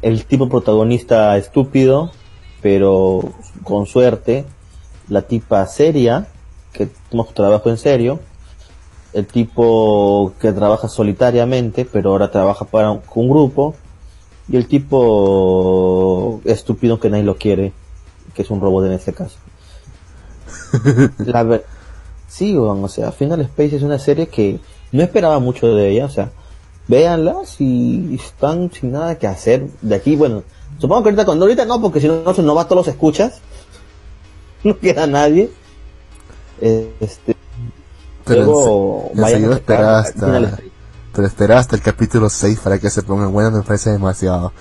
el 0.00 0.24
tipo 0.24 0.48
protagonista 0.48 1.36
estúpido, 1.36 2.12
pero 2.62 3.20
con 3.62 3.84
suerte. 3.84 4.46
La 5.10 5.20
tipa 5.22 5.66
seria, 5.66 6.28
que 6.72 6.88
toma 7.10 7.26
su 7.26 7.32
trabajo 7.34 7.68
en 7.68 7.76
serio. 7.76 8.20
El 9.12 9.26
tipo 9.26 10.32
que 10.40 10.50
trabaja 10.52 10.88
solitariamente, 10.88 11.84
pero 11.84 12.12
ahora 12.12 12.30
trabaja 12.30 12.64
para 12.64 12.90
un, 12.90 13.00
con 13.00 13.24
un 13.24 13.30
grupo. 13.30 13.74
Y 14.48 14.56
el 14.56 14.66
tipo 14.66 16.40
estúpido 16.46 16.98
que 16.98 17.10
nadie 17.10 17.24
lo 17.24 17.36
quiere, 17.36 17.74
que 18.32 18.40
es 18.42 18.50
un 18.50 18.62
robot 18.62 18.86
en 18.86 18.92
este 18.92 19.12
caso. 19.12 19.36
La 21.18 21.42
ver- 21.42 21.66
sí, 22.28 22.56
weón, 22.56 22.82
o 22.82 22.88
sea, 22.88 23.12
Final 23.12 23.42
Space 23.42 23.76
es 23.76 23.82
una 23.82 23.98
serie 23.98 24.28
que 24.28 24.58
no 24.92 25.02
esperaba 25.02 25.38
mucho 25.38 25.74
de 25.74 25.90
ella, 25.90 26.06
o 26.06 26.10
sea, 26.10 26.30
véanla 26.88 27.36
si 27.44 28.18
están 28.20 28.70
sin 28.72 28.92
nada 28.92 29.16
que 29.18 29.26
hacer 29.26 29.66
de 29.80 29.94
aquí, 29.94 30.16
bueno, 30.16 30.42
supongo 30.78 31.02
que 31.02 31.08
ahorita 31.10 31.24
cuando 31.24 31.44
ahorita 31.44 31.64
no, 31.64 31.80
porque 31.80 32.00
si 32.00 32.08
no 32.08 32.34
se 32.34 32.42
nos 32.42 32.56
va 32.56 32.64
todos 32.64 32.86
los 32.86 32.88
escuchas, 32.88 33.40
no 34.64 34.78
queda 34.78 35.06
nadie. 35.06 35.50
Eh, 36.60 36.92
Este, 37.00 37.36
Pero 38.24 38.44
luego 38.44 39.10
en, 39.14 39.20
vayan 39.20 39.52
a 39.52 39.54
esperar 39.54 39.94
hasta, 39.94 40.58
pero 41.12 41.26
esperar 41.26 41.58
hasta 41.58 41.76
el 41.76 41.82
capítulo 41.82 42.28
6 42.28 42.60
para 42.60 42.78
que 42.78 42.90
se 42.90 43.02
ponga 43.02 43.26
buena 43.26 43.50
me 43.50 43.62
parece 43.62 43.90
demasiado. 43.90 44.52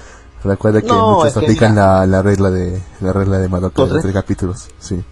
Recuerda 0.43 0.81
que 0.81 0.87
No, 0.87 1.17
muchos 1.17 1.33
que 1.33 1.39
aplican 1.39 1.75
la, 1.75 2.05
la 2.05 2.21
regla 2.21 2.49
de 2.49 2.81
la 3.01 3.11
regla 3.11 3.39
de 3.39 3.49
Madoka 3.49 3.85
de 3.85 4.01
tres 4.01 4.13
capítulos. 4.13 4.69
Sí. 4.79 5.03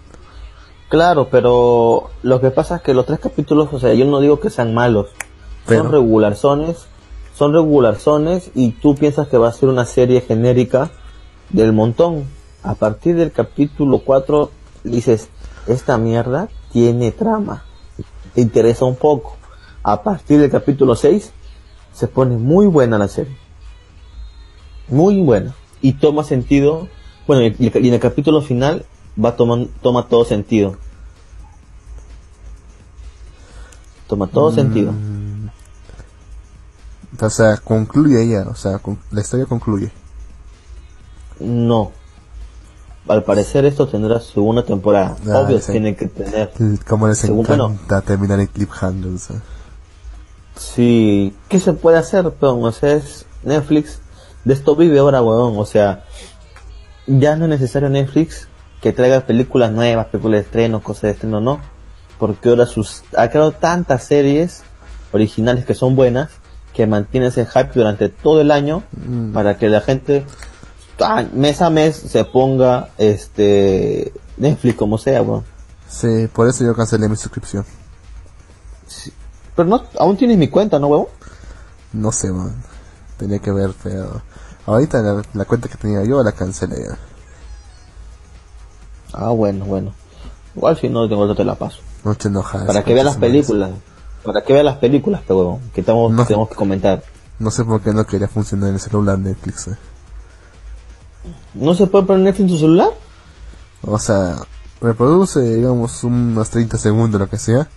Claro, 0.88 1.28
pero 1.30 2.10
lo 2.22 2.40
que 2.40 2.50
pasa 2.50 2.76
es 2.76 2.82
que 2.82 2.94
los 2.94 3.04
tres 3.06 3.18
capítulos, 3.20 3.68
o 3.72 3.78
sea, 3.78 3.92
yo 3.92 4.06
no 4.06 4.20
digo 4.20 4.40
que 4.40 4.48
sean 4.50 4.72
malos, 4.74 5.08
Pero- 5.66 5.82
son 5.82 5.92
regularzones, 5.92 6.86
son 7.34 7.52
regularzones 7.52 8.50
y 8.54 8.70
tú 8.70 8.94
piensas 8.94 9.28
que 9.28 9.36
va 9.38 9.48
a 9.48 9.52
ser 9.52 9.68
una 9.68 9.84
serie 9.84 10.20
genérica 10.22 10.90
del 11.50 11.72
montón. 11.72 12.24
A 12.62 12.74
partir 12.74 13.16
del 13.16 13.32
capítulo 13.32 13.98
4 14.00 14.50
dices, 14.82 15.28
esta 15.66 15.98
mierda 15.98 16.48
tiene 16.72 17.12
trama, 17.12 17.64
te 18.34 18.40
interesa 18.40 18.84
un 18.86 18.96
poco. 18.96 19.36
A 19.82 20.02
partir 20.02 20.40
del 20.40 20.50
capítulo 20.50 20.96
6 20.96 21.32
se 21.92 22.08
pone 22.08 22.36
muy 22.36 22.66
buena 22.66 22.98
la 22.98 23.08
serie. 23.08 23.36
Muy 24.88 25.20
buena. 25.20 25.54
Y 25.82 25.92
toma 25.94 26.24
sentido, 26.24 26.88
bueno, 27.26 27.42
y, 27.42 27.54
y 27.58 27.88
en 27.88 27.94
el 27.94 28.00
capítulo 28.00 28.40
final 28.40 28.84
va 29.22 29.36
tomando, 29.36 29.68
toma 29.82 30.06
todo 30.08 30.24
sentido. 30.24 30.76
Toma 34.06 34.26
todo 34.26 34.52
sentido. 34.52 34.92
O 37.20 37.30
sea, 37.30 37.56
concluye 37.58 38.22
ella, 38.22 38.46
o 38.48 38.54
sea, 38.54 38.78
con- 38.78 38.98
la 39.10 39.20
historia 39.20 39.46
concluye. 39.46 39.90
No. 41.40 41.92
Al 43.06 43.24
parecer 43.24 43.64
esto 43.64 43.88
tendrá 43.88 44.20
segunda 44.20 44.64
temporada. 44.64 45.16
Ah, 45.30 45.38
Obvio 45.38 45.60
tiene 45.60 45.96
que 45.96 46.06
tener. 46.08 46.52
Como 46.86 47.08
les 47.08 47.24
encanta 47.24 48.00
terminar 48.02 48.40
en 48.40 48.46
cliffhanger, 48.46 49.12
o 49.14 49.18
sea. 49.18 49.36
Sí. 50.56 51.34
¿Qué 51.48 51.60
se 51.60 51.72
puede 51.72 51.98
hacer, 51.98 52.30
peón? 52.32 52.64
O 52.64 52.72
sea, 52.72 52.94
es 52.94 53.24
Netflix. 53.42 54.00
De 54.44 54.54
esto 54.54 54.76
vive 54.76 54.98
ahora, 54.98 55.22
weón. 55.22 55.56
O 55.58 55.64
sea, 55.64 56.04
ya 57.06 57.36
no 57.36 57.44
es 57.44 57.50
necesario 57.50 57.88
Netflix 57.88 58.47
que 58.80 58.92
traiga 58.92 59.20
películas 59.20 59.72
nuevas, 59.72 60.06
películas 60.06 60.40
de 60.40 60.44
estreno, 60.44 60.82
cosas 60.82 61.02
de 61.02 61.10
estreno, 61.10 61.40
no. 61.40 61.60
Porque 62.18 62.48
ahora 62.48 62.66
sus, 62.66 63.02
ha 63.16 63.28
creado 63.28 63.52
tantas 63.52 64.04
series 64.04 64.62
originales 65.12 65.64
que 65.64 65.74
son 65.74 65.96
buenas 65.96 66.30
que 66.74 66.86
mantienen 66.86 67.30
ese 67.30 67.46
hype 67.46 67.72
durante 67.74 68.08
todo 68.08 68.40
el 68.40 68.50
año 68.50 68.84
Mm. 69.04 69.32
para 69.32 69.58
que 69.58 69.68
la 69.68 69.80
gente 69.80 70.24
ah, 71.00 71.24
mes 71.32 71.60
a 71.62 71.70
mes 71.70 71.96
se 71.96 72.24
ponga 72.24 72.90
este 72.98 74.12
Netflix 74.36 74.76
como 74.76 74.98
sea, 74.98 75.22
weón. 75.22 75.44
Sí, 75.88 76.28
por 76.32 76.48
eso 76.48 76.64
yo 76.64 76.74
cancelé 76.74 77.08
mi 77.08 77.16
suscripción. 77.16 77.64
Pero 79.56 79.68
no, 79.68 79.82
aún 79.98 80.16
tienes 80.16 80.38
mi 80.38 80.48
cuenta, 80.48 80.78
¿no, 80.78 80.86
huevón? 80.86 81.08
No 81.92 82.12
sé, 82.12 82.30
man. 82.30 82.54
Tenía 83.16 83.38
que 83.40 83.50
ver, 83.50 83.72
pero... 83.82 84.22
Ahorita 84.66 85.00
la, 85.00 85.22
la 85.32 85.44
cuenta 85.46 85.68
que 85.68 85.78
tenía 85.78 86.04
yo 86.04 86.22
la 86.22 86.32
cancelé. 86.32 86.76
Ah, 89.12 89.30
bueno, 89.30 89.64
bueno. 89.64 89.92
Igual 90.56 90.76
si 90.78 90.88
no, 90.88 91.08
tengo 91.08 91.34
te 91.34 91.44
la 91.44 91.54
paso. 91.54 91.78
No 92.04 92.14
te 92.14 92.28
enojas. 92.28 92.64
Para 92.64 92.82
que 92.84 92.94
veas 92.94 93.06
las 93.06 93.16
películas. 93.16 93.70
Para 94.24 94.42
que 94.42 94.52
veas 94.52 94.64
las 94.64 94.76
películas, 94.78 95.22
pe 95.22 95.32
huevón. 95.34 95.60
Que 95.74 95.80
estamos, 95.80 96.12
No. 96.12 96.24
tenemos 96.26 96.48
que 96.48 96.54
comentar. 96.54 97.02
No 97.38 97.50
sé 97.50 97.64
por 97.64 97.80
qué 97.80 97.92
no 97.92 98.04
quería 98.04 98.28
funcionar 98.28 98.68
en 98.70 98.74
el 98.74 98.80
celular 98.80 99.18
Netflix. 99.18 99.68
eh. 99.68 99.76
¿No 101.54 101.74
se 101.74 101.86
puede 101.86 102.06
poner 102.06 102.22
Netflix 102.24 102.40
en 102.50 102.54
tu 102.56 102.58
celular? 102.60 102.90
O 103.82 103.98
sea, 103.98 104.36
reproduce, 104.80 105.40
digamos, 105.40 106.02
unos 106.04 106.50
30 106.50 106.78
segundos, 106.78 107.20
lo 107.20 107.28
que 107.28 107.38
sea. 107.38 107.68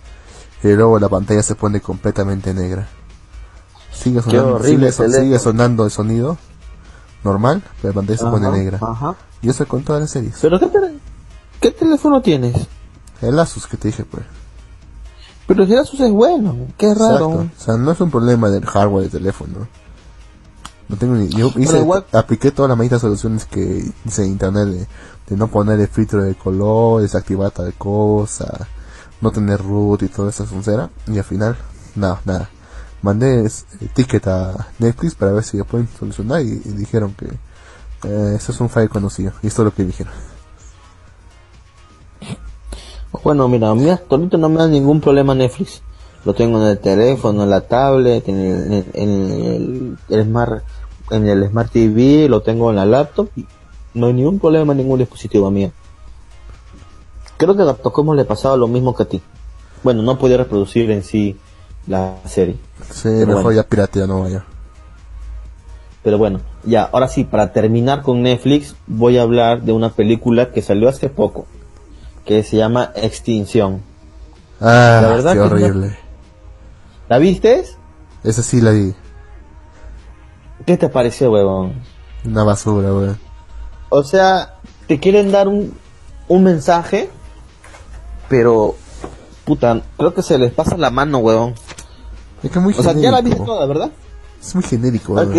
Y 0.62 0.68
luego 0.68 0.98
la 0.98 1.08
pantalla 1.08 1.42
se 1.42 1.54
pone 1.54 1.80
completamente 1.80 2.54
negra. 2.54 2.88
Sigue 3.92 4.22
sonando, 4.22 4.62
sigue, 4.64 5.38
sonando 5.38 5.84
el 5.84 5.90
sonido 5.90 6.38
normal, 7.24 7.62
pero 7.80 7.92
la 7.92 8.00
pantalla 8.00 8.18
se 8.18 8.24
pone 8.24 8.50
negra. 8.50 8.78
Ajá. 8.80 9.14
Y 9.42 9.48
eso 9.50 9.66
con 9.66 9.82
todas 9.84 10.00
las 10.02 10.10
series. 10.10 10.36
¿Pero 10.40 10.58
qué, 10.58 10.68
qué 11.62 11.70
teléfono 11.70 12.20
tienes? 12.20 12.54
El 13.22 13.38
Asus 13.38 13.66
que 13.66 13.78
te 13.78 13.88
dije, 13.88 14.04
pues. 14.04 14.24
Pero 15.46 15.64
si 15.64 15.74
Asus 15.76 16.00
es 16.00 16.10
bueno. 16.10 16.54
Qué 16.76 16.92
raro. 16.92 17.32
Exacto. 17.32 17.50
O 17.56 17.64
sea, 17.64 17.76
no 17.76 17.92
es 17.92 18.00
un 18.00 18.10
problema 18.10 18.50
del 18.50 18.66
hardware 18.66 19.04
del 19.04 19.12
teléfono. 19.12 19.68
No 20.88 20.96
tengo 20.96 21.14
ni, 21.14 21.28
yo 21.28 21.50
hice, 21.56 21.86
apliqué 22.12 22.50
todas 22.50 22.68
las 22.68 22.76
medidas 22.76 23.00
soluciones 23.00 23.46
que 23.46 23.90
hice 24.04 24.24
en 24.24 24.32
internet 24.32 24.66
de, 24.66 24.86
de 25.28 25.36
no 25.36 25.48
poner 25.48 25.80
el 25.80 25.88
filtro 25.88 26.22
de 26.22 26.34
color, 26.34 27.00
desactivar 27.00 27.50
tal 27.50 27.72
cosa, 27.74 28.68
no 29.22 29.30
tener 29.30 29.62
root 29.62 30.02
y 30.02 30.08
toda 30.08 30.30
esa 30.30 30.44
soncera. 30.44 30.90
Y 31.06 31.16
al 31.16 31.24
final, 31.24 31.56
nada, 31.94 32.20
nada. 32.24 32.50
Mandé 33.00 33.48
ticket 33.94 34.26
a 34.26 34.68
Netflix 34.78 35.14
para 35.14 35.32
ver 35.32 35.44
si 35.44 35.56
lo 35.56 35.64
pueden 35.64 35.88
solucionar 35.98 36.42
y, 36.42 36.56
dijeron 36.56 37.14
que 37.14 37.26
eh, 38.08 38.34
eso 38.36 38.52
es 38.52 38.60
un 38.60 38.68
file 38.68 38.88
conocido. 38.88 39.32
Y 39.42 39.46
esto 39.46 39.62
es 39.62 39.66
lo 39.66 39.74
que 39.74 39.84
dijeron. 39.84 40.12
Bueno, 43.20 43.46
mira, 43.46 43.68
a 43.68 43.74
mí 43.74 43.90
hasta 43.90 44.16
no 44.16 44.48
me 44.48 44.56
da 44.56 44.68
ningún 44.68 45.00
problema 45.00 45.34
Netflix. 45.34 45.82
Lo 46.24 46.34
tengo 46.34 46.58
en 46.58 46.68
el 46.68 46.78
teléfono, 46.78 47.42
en 47.42 47.50
la 47.50 47.60
tablet, 47.60 48.26
en 48.28 48.38
el, 48.38 48.86
en 48.94 49.98
el, 50.08 50.24
smart, 50.24 50.62
en 51.10 51.28
el 51.28 51.48
smart 51.48 51.70
TV, 51.70 52.28
lo 52.28 52.40
tengo 52.40 52.70
en 52.70 52.76
la 52.76 52.86
laptop. 52.86 53.28
Y 53.36 53.46
no 53.94 54.06
hay 54.06 54.14
ningún 54.14 54.38
problema 54.38 54.72
en 54.72 54.78
ningún 54.78 54.98
dispositivo 54.98 55.50
mío. 55.50 55.72
Creo 57.36 57.56
que 57.56 57.62
a 57.62 57.74
como 57.74 58.14
le 58.14 58.24
pasaba 58.24 58.56
lo 58.56 58.68
mismo 58.68 58.94
que 58.94 59.02
a 59.02 59.06
ti. 59.06 59.20
Bueno, 59.82 60.02
no 60.02 60.18
podía 60.18 60.38
reproducir 60.38 60.90
en 60.90 61.02
sí 61.02 61.36
la 61.86 62.16
serie. 62.24 62.56
Sí, 62.90 63.08
mejor 63.08 63.52
ya 63.52 63.64
piratea 63.64 64.06
no 64.06 64.22
vaya. 64.22 64.44
Pero 66.02 66.18
bueno, 66.18 66.40
ya, 66.64 66.84
ahora 66.84 67.08
sí, 67.08 67.24
para 67.24 67.52
terminar 67.52 68.02
con 68.02 68.22
Netflix, 68.22 68.74
voy 68.86 69.18
a 69.18 69.22
hablar 69.22 69.62
de 69.62 69.72
una 69.72 69.90
película 69.90 70.50
que 70.50 70.62
salió 70.62 70.88
hace 70.88 71.08
poco 71.08 71.46
que 72.24 72.42
se 72.42 72.56
llama 72.56 72.92
Extinción. 72.94 73.82
Ah, 74.60 75.00
la 75.02 75.08
verdad 75.08 75.32
qué 75.34 75.40
horrible. 75.40 75.98
¿La 77.08 77.18
viste? 77.18 77.64
Esa 78.22 78.42
sí 78.42 78.60
la 78.60 78.70
vi. 78.70 78.94
¿Qué 80.64 80.76
te 80.76 80.88
pareció, 80.88 81.32
huevón? 81.32 81.82
Una 82.24 82.44
basura, 82.44 82.92
huevón. 82.94 83.18
O 83.88 84.04
sea, 84.04 84.54
te 84.86 85.00
quieren 85.00 85.32
dar 85.32 85.48
un, 85.48 85.76
un 86.28 86.44
mensaje, 86.44 87.10
pero, 88.28 88.76
puta, 89.44 89.82
creo 89.96 90.14
que 90.14 90.22
se 90.22 90.38
les 90.38 90.52
pasa 90.52 90.76
la 90.76 90.90
mano, 90.90 91.18
huevón. 91.18 91.54
Es 92.42 92.50
que 92.50 92.60
muy 92.60 92.74
o 92.76 92.82
sea, 92.82 92.92
ya 92.92 93.10
la 93.10 93.20
viste 93.20 93.44
toda, 93.44 93.66
¿verdad? 93.66 93.90
Es 94.40 94.54
muy 94.54 94.64
genérico, 94.64 95.14
huevón. 95.14 95.36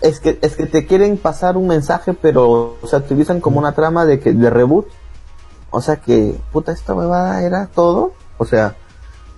Es 0.00 0.18
que, 0.20 0.38
es 0.40 0.56
que, 0.56 0.66
te 0.66 0.86
quieren 0.86 1.16
pasar 1.16 1.56
un 1.56 1.68
mensaje, 1.68 2.12
pero, 2.12 2.76
o 2.80 2.86
sea, 2.86 3.00
te 3.00 3.06
utilizan 3.06 3.40
como 3.40 3.58
una 3.58 3.72
trama 3.72 4.04
de 4.04 4.18
que 4.18 4.32
de 4.32 4.50
reboot 4.50 4.86
o 5.72 5.80
sea 5.80 5.96
que, 5.96 6.38
puta, 6.52 6.70
esta 6.70 6.94
huevada 6.94 7.42
era 7.42 7.66
todo. 7.66 8.12
O 8.36 8.44
sea, 8.44 8.76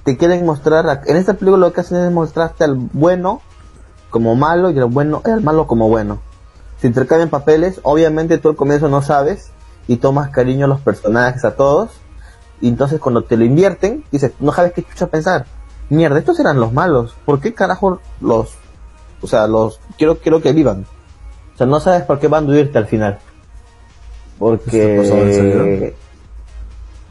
te 0.02 0.18
quieren 0.18 0.44
mostrar, 0.44 1.02
en 1.06 1.16
esta 1.16 1.34
película 1.34 1.68
lo 1.68 1.72
que 1.72 1.80
hacen 1.80 2.04
es 2.04 2.12
mostrarte 2.12 2.64
al 2.64 2.74
bueno 2.74 3.40
como 4.10 4.34
malo 4.34 4.70
y 4.70 4.78
al 4.78 4.86
bueno, 4.86 5.22
al 5.24 5.40
malo 5.42 5.66
como 5.66 5.88
bueno. 5.88 6.18
Se 6.80 6.88
intercambian 6.88 7.30
papeles, 7.30 7.80
obviamente 7.84 8.38
tú 8.38 8.50
al 8.50 8.56
comienzo 8.56 8.88
no 8.88 9.00
sabes 9.00 9.52
y 9.86 9.96
tomas 9.96 10.30
cariño 10.30 10.66
a 10.66 10.68
los 10.68 10.80
personajes, 10.80 11.44
a 11.44 11.54
todos. 11.54 11.92
Y 12.60 12.68
entonces 12.68 13.00
cuando 13.00 13.22
te 13.22 13.36
lo 13.36 13.44
invierten, 13.44 14.04
dices, 14.10 14.32
no 14.40 14.52
sabes 14.52 14.72
qué 14.72 14.82
chucha 14.82 15.06
pensar. 15.06 15.46
Mierda, 15.88 16.18
estos 16.18 16.40
eran 16.40 16.58
los 16.58 16.72
malos. 16.72 17.14
¿Por 17.24 17.40
qué 17.40 17.54
carajo 17.54 18.00
los, 18.20 18.54
o 19.22 19.26
sea, 19.28 19.46
los, 19.46 19.80
quiero, 19.96 20.18
quiero 20.18 20.42
que 20.42 20.52
vivan? 20.52 20.84
O 21.54 21.56
sea, 21.56 21.66
no 21.66 21.78
sabes 21.78 22.02
por 22.02 22.18
qué 22.18 22.26
van 22.26 22.44
a 22.44 22.48
huirte 22.48 22.78
al 22.78 22.86
final. 22.86 23.20
Porque 24.38 25.94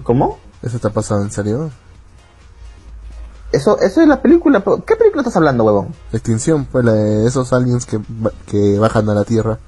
¿Cómo? 0.04 0.40
¿Eso 0.62 0.76
está 0.76 0.90
pasando 0.90 1.24
en 1.24 1.32
serio? 1.32 1.72
Eso, 3.52 3.80
eso 3.80 4.02
es 4.02 4.08
la 4.08 4.22
película. 4.22 4.64
¿Qué 4.86 4.96
película 4.96 5.22
estás 5.22 5.36
hablando, 5.36 5.64
huevón? 5.64 5.94
Extinción, 6.12 6.66
pues 6.66 6.84
la 6.84 6.94
de 6.94 7.28
esos 7.28 7.54
aliens 7.54 7.86
que, 7.86 8.00
que 8.48 8.80
bajan 8.80 9.10
a 9.10 9.14
la 9.14 9.24
Tierra. 9.24 9.60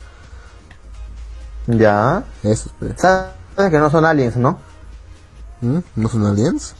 Ya. 1.67 2.23
Eso, 2.43 2.69
pues. 2.79 2.93
Sabes 2.97 3.71
que 3.71 3.79
no 3.79 3.89
son 3.89 4.05
aliens, 4.05 4.37
¿no? 4.37 4.59
¿Mm? 5.61 5.79
¿No 5.95 6.09
son 6.09 6.25
aliens? 6.25 6.75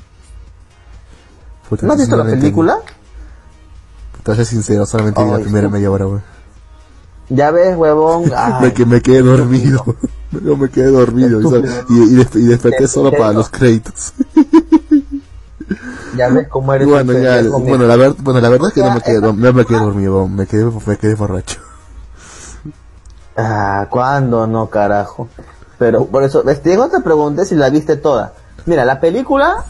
¿No 1.82 1.94
has 1.94 2.00
visto 2.00 2.16
la 2.16 2.26
película? 2.26 2.80
Te 4.24 4.36
ser 4.36 4.46
sincero, 4.46 4.86
solamente 4.86 5.24
vi 5.24 5.30
la 5.30 5.40
primera 5.40 5.70
media 5.70 5.92
hora, 5.92 6.06
huevón. 6.06 6.35
Ya 7.30 7.52
ves, 7.52 7.76
huevón. 7.76 8.32
me, 8.62 8.74
que 8.74 8.86
me 8.86 9.02
quedé 9.02 9.22
dormido. 9.22 9.84
Yo 10.32 10.58
me 10.58 10.70
quedé 10.70 10.88
dormido 10.88 11.40
y, 11.90 11.94
y, 11.94 12.46
desperté 12.46 12.88
solo 12.88 13.12
para 13.12 13.32
los 13.32 13.50
créditos. 13.50 14.14
ya 16.18 16.30
ves 16.30 16.48
cómo 16.50 16.74
eres. 16.74 16.88
Bueno, 16.88 17.14
ya, 17.14 17.42
bueno, 17.44 17.86
la, 17.86 17.96
ver, 17.96 18.14
bueno, 18.20 18.42
la 18.42 18.50
verdad 18.50 18.68
es 18.68 18.74
que 18.74 18.82
no 18.82 18.94
me 18.94 19.02
quedé, 19.02 19.22
no 19.22 19.34
me 19.34 19.66
quedé 19.66 19.80
dormido, 19.80 20.28
me 20.28 20.46
quedé, 20.46 20.66
me 20.86 20.98
quedé 20.98 21.16
borracho. 21.16 21.62
Ah, 23.38 23.88
¿cuándo 23.90 24.48
no, 24.48 24.70
carajo? 24.70 25.30
Pero 25.78 26.06
por 26.06 26.24
eso, 26.24 26.44
te 26.44 27.02
pregunté 27.04 27.46
si 27.46 27.56
la 27.56 27.70
viste 27.70 27.98
toda. 27.98 28.34
Mira, 28.66 28.86
la 28.86 29.00
película, 29.00 29.66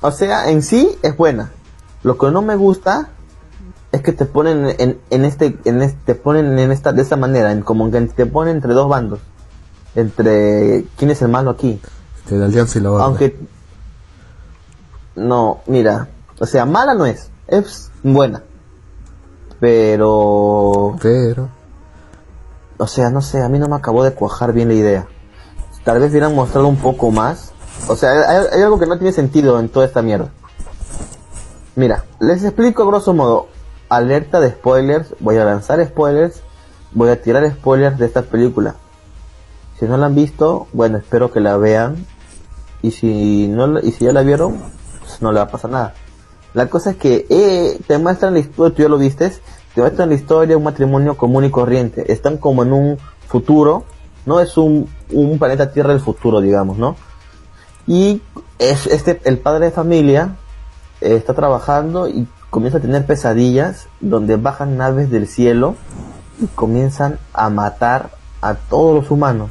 o 0.00 0.10
sea, 0.10 0.50
en 0.50 0.62
sí 0.62 0.98
es 1.02 1.16
buena. 1.16 1.52
Lo 2.02 2.18
que 2.18 2.30
no 2.30 2.42
me 2.42 2.56
gusta 2.56 3.08
es 3.92 4.02
que 4.02 4.12
te 4.12 4.24
ponen 4.24 4.74
en, 4.78 4.98
en 5.10 5.24
este, 5.24 5.58
en 5.64 5.82
este, 5.82 5.98
te 6.04 6.14
ponen 6.14 6.58
en 6.58 6.72
esta, 6.72 6.92
de 6.92 7.02
esta 7.02 7.16
manera, 7.16 7.52
en, 7.52 7.62
como 7.62 7.90
que 7.90 8.00
te 8.00 8.26
ponen 8.26 8.56
entre 8.56 8.72
dos 8.72 8.88
bandos 8.88 9.20
entre 9.94 10.84
quién 10.96 11.10
es 11.10 11.22
el 11.22 11.28
malo 11.28 11.50
aquí. 11.50 11.80
Entre 12.22 12.38
la 12.38 12.46
Alianza 12.46 12.78
y 12.78 12.82
la 12.82 12.90
Horda. 12.90 13.04
Aunque 13.04 13.36
no, 15.16 15.60
mira, 15.66 16.08
o 16.38 16.46
sea, 16.46 16.64
mala 16.64 16.94
no 16.94 17.06
es, 17.06 17.30
es 17.46 17.90
buena. 18.02 18.42
Pero 19.60 20.96
pero 21.00 21.48
o 22.78 22.86
sea, 22.86 23.10
no 23.10 23.20
sé, 23.20 23.42
a 23.42 23.48
mí 23.48 23.58
no 23.58 23.68
me 23.68 23.76
acabó 23.76 24.02
de 24.02 24.12
cuajar 24.12 24.52
bien 24.52 24.68
la 24.68 24.74
idea. 24.74 25.06
Tal 25.84 26.00
vez 26.00 26.10
hubieran 26.10 26.34
mostrado 26.34 26.66
un 26.66 26.76
poco 26.76 27.10
más. 27.10 27.52
O 27.88 27.96
sea, 27.96 28.10
hay, 28.10 28.46
hay 28.52 28.62
algo 28.62 28.78
que 28.78 28.86
no 28.86 28.96
tiene 28.98 29.12
sentido 29.12 29.60
en 29.60 29.68
toda 29.68 29.86
esta 29.86 30.02
mierda. 30.02 30.30
Mira, 31.76 32.04
les 32.18 32.42
explico 32.44 32.86
grosso 32.86 33.14
modo. 33.14 33.48
Alerta 33.92 34.40
de 34.40 34.48
spoilers. 34.52 35.14
Voy 35.20 35.36
a 35.36 35.44
lanzar 35.44 35.84
spoilers. 35.86 36.40
Voy 36.92 37.10
a 37.10 37.20
tirar 37.20 37.46
spoilers 37.50 37.98
de 37.98 38.06
esta 38.06 38.22
película. 38.22 38.76
Si 39.78 39.84
no 39.84 39.98
la 39.98 40.06
han 40.06 40.14
visto, 40.14 40.66
bueno, 40.72 40.96
espero 40.96 41.30
que 41.30 41.40
la 41.40 41.58
vean. 41.58 42.06
Y 42.80 42.92
si 42.92 43.48
no 43.48 43.78
y 43.80 43.92
si 43.92 44.06
ya 44.06 44.12
la 44.12 44.22
vieron, 44.22 44.62
pues 45.00 45.20
no 45.20 45.30
le 45.30 45.40
va 45.40 45.44
a 45.44 45.50
pasar 45.50 45.70
nada. 45.70 45.94
La 46.54 46.68
cosa 46.68 46.92
es 46.92 46.96
que 46.96 47.26
eh, 47.28 47.78
te 47.86 47.98
muestran 47.98 48.32
la 48.32 48.40
historia, 48.40 48.74
tú 48.74 48.82
ya 48.82 48.88
lo 48.88 48.96
viste, 48.96 49.30
te 49.74 49.80
muestran 49.82 50.08
la 50.08 50.14
historia 50.14 50.48
de 50.48 50.56
un 50.56 50.64
matrimonio 50.64 51.18
común 51.18 51.44
y 51.44 51.50
corriente. 51.50 52.10
Están 52.10 52.38
como 52.38 52.62
en 52.62 52.72
un 52.72 52.98
futuro, 53.28 53.84
no 54.24 54.40
es 54.40 54.56
un, 54.56 54.88
un 55.10 55.38
planeta 55.38 55.70
Tierra 55.70 55.90
del 55.90 56.00
futuro, 56.00 56.40
digamos, 56.40 56.78
¿no? 56.78 56.96
Y 57.86 58.22
es 58.58 58.86
este 58.86 59.20
el 59.24 59.38
padre 59.38 59.66
de 59.66 59.70
familia 59.72 60.36
eh, 61.02 61.16
está 61.16 61.34
trabajando 61.34 62.08
y 62.08 62.26
comienza 62.52 62.78
a 62.78 62.80
tener 62.80 63.04
pesadillas 63.04 63.88
donde 63.98 64.36
bajan 64.36 64.76
naves 64.76 65.10
del 65.10 65.26
cielo 65.26 65.74
y 66.40 66.46
comienzan 66.46 67.18
a 67.32 67.50
matar 67.50 68.10
a 68.40 68.54
todos 68.54 68.94
los 68.94 69.10
humanos 69.10 69.50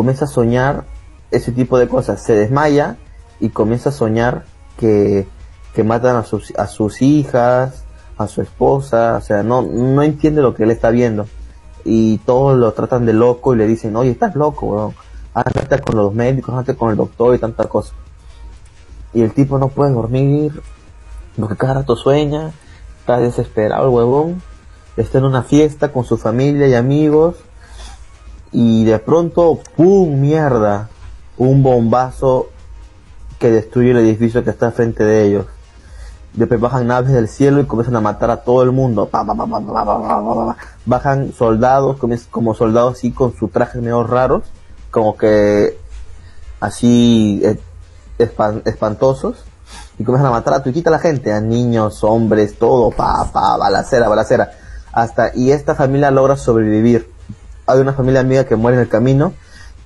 comienza 0.00 0.24
a 0.24 0.28
soñar 0.28 0.84
ese 1.30 1.52
tipo 1.52 1.78
de 1.78 1.86
cosas. 1.86 2.22
Se 2.22 2.34
desmaya 2.34 2.96
y 3.38 3.50
comienza 3.50 3.90
a 3.90 3.92
soñar 3.92 4.44
que, 4.78 5.26
que 5.74 5.84
matan 5.84 6.16
a 6.16 6.24
sus, 6.24 6.52
a 6.56 6.66
sus 6.68 7.02
hijas, 7.02 7.84
a 8.16 8.26
su 8.26 8.40
esposa, 8.40 9.16
o 9.18 9.20
sea, 9.20 9.42
no, 9.42 9.60
no 9.60 10.02
entiende 10.02 10.40
lo 10.40 10.54
que 10.54 10.62
él 10.62 10.70
está 10.70 10.88
viendo. 10.88 11.26
Y 11.84 12.16
todos 12.18 12.58
lo 12.58 12.72
tratan 12.72 13.04
de 13.04 13.12
loco 13.12 13.54
y 13.54 13.58
le 13.58 13.66
dicen, 13.66 13.94
oye, 13.94 14.10
estás 14.10 14.34
loco, 14.36 14.66
weón. 14.66 14.94
Con 15.84 15.96
los 15.96 16.14
médicos, 16.14 16.50
ándate 16.50 16.74
con 16.74 16.90
el 16.90 16.96
doctor 16.96 17.34
y 17.34 17.38
tanta 17.38 17.64
cosa. 17.64 17.92
Y 19.12 19.20
el 19.20 19.32
tipo 19.32 19.58
no 19.58 19.68
puede 19.68 19.92
dormir, 19.92 20.62
porque 21.40 21.56
cada 21.56 21.74
rato 21.74 21.96
sueña, 21.96 22.52
está 23.00 23.18
desesperado 23.18 23.84
el 23.84 23.90
huevón, 23.90 24.42
está 24.96 25.18
en 25.18 25.24
una 25.24 25.42
fiesta 25.42 25.92
con 25.92 26.04
su 26.04 26.16
familia 26.16 26.68
y 26.68 26.74
amigos, 26.74 27.36
y 28.52 28.84
de 28.84 28.98
pronto, 28.98 29.60
¡pum! 29.76 30.20
mierda, 30.20 30.88
un 31.36 31.62
bombazo 31.62 32.48
que 33.38 33.50
destruye 33.50 33.92
el 33.92 33.98
edificio 33.98 34.44
que 34.44 34.50
está 34.50 34.70
frente 34.72 35.04
de 35.04 35.24
ellos. 35.24 35.46
Después 36.34 36.60
bajan 36.60 36.86
naves 36.86 37.12
del 37.12 37.28
cielo 37.28 37.60
y 37.60 37.64
comienzan 37.64 37.96
a 37.96 38.00
matar 38.00 38.30
a 38.30 38.38
todo 38.38 38.62
el 38.62 38.70
mundo. 38.70 39.08
bajan 40.86 41.32
soldados, 41.32 41.96
como 42.30 42.54
soldados 42.54 42.98
así 42.98 43.10
con 43.10 43.34
sus 43.34 43.50
trajes 43.50 43.82
medio 43.82 44.04
raros, 44.04 44.44
como 44.90 45.16
que 45.16 45.76
así 46.60 47.40
eh, 47.42 47.58
espantosos, 48.18 49.44
y 49.98 50.04
comienzan 50.04 50.28
a 50.32 50.36
matar 50.36 50.54
a 50.54 50.62
tu 50.62 50.70
a 50.70 50.90
la 50.90 50.98
gente, 50.98 51.32
a 51.32 51.40
niños, 51.40 52.02
hombres, 52.04 52.58
todo, 52.58 52.90
pa, 52.90 53.30
pa, 53.32 53.56
balacera, 53.56 54.08
balacera. 54.08 54.50
Hasta, 54.92 55.32
y 55.34 55.52
esta 55.52 55.74
familia 55.74 56.10
logra 56.10 56.36
sobrevivir 56.36 57.08
hay 57.70 57.80
una 57.80 57.92
familia 57.92 58.20
amiga 58.20 58.44
que 58.44 58.56
muere 58.56 58.76
en 58.76 58.82
el 58.82 58.88
camino, 58.88 59.32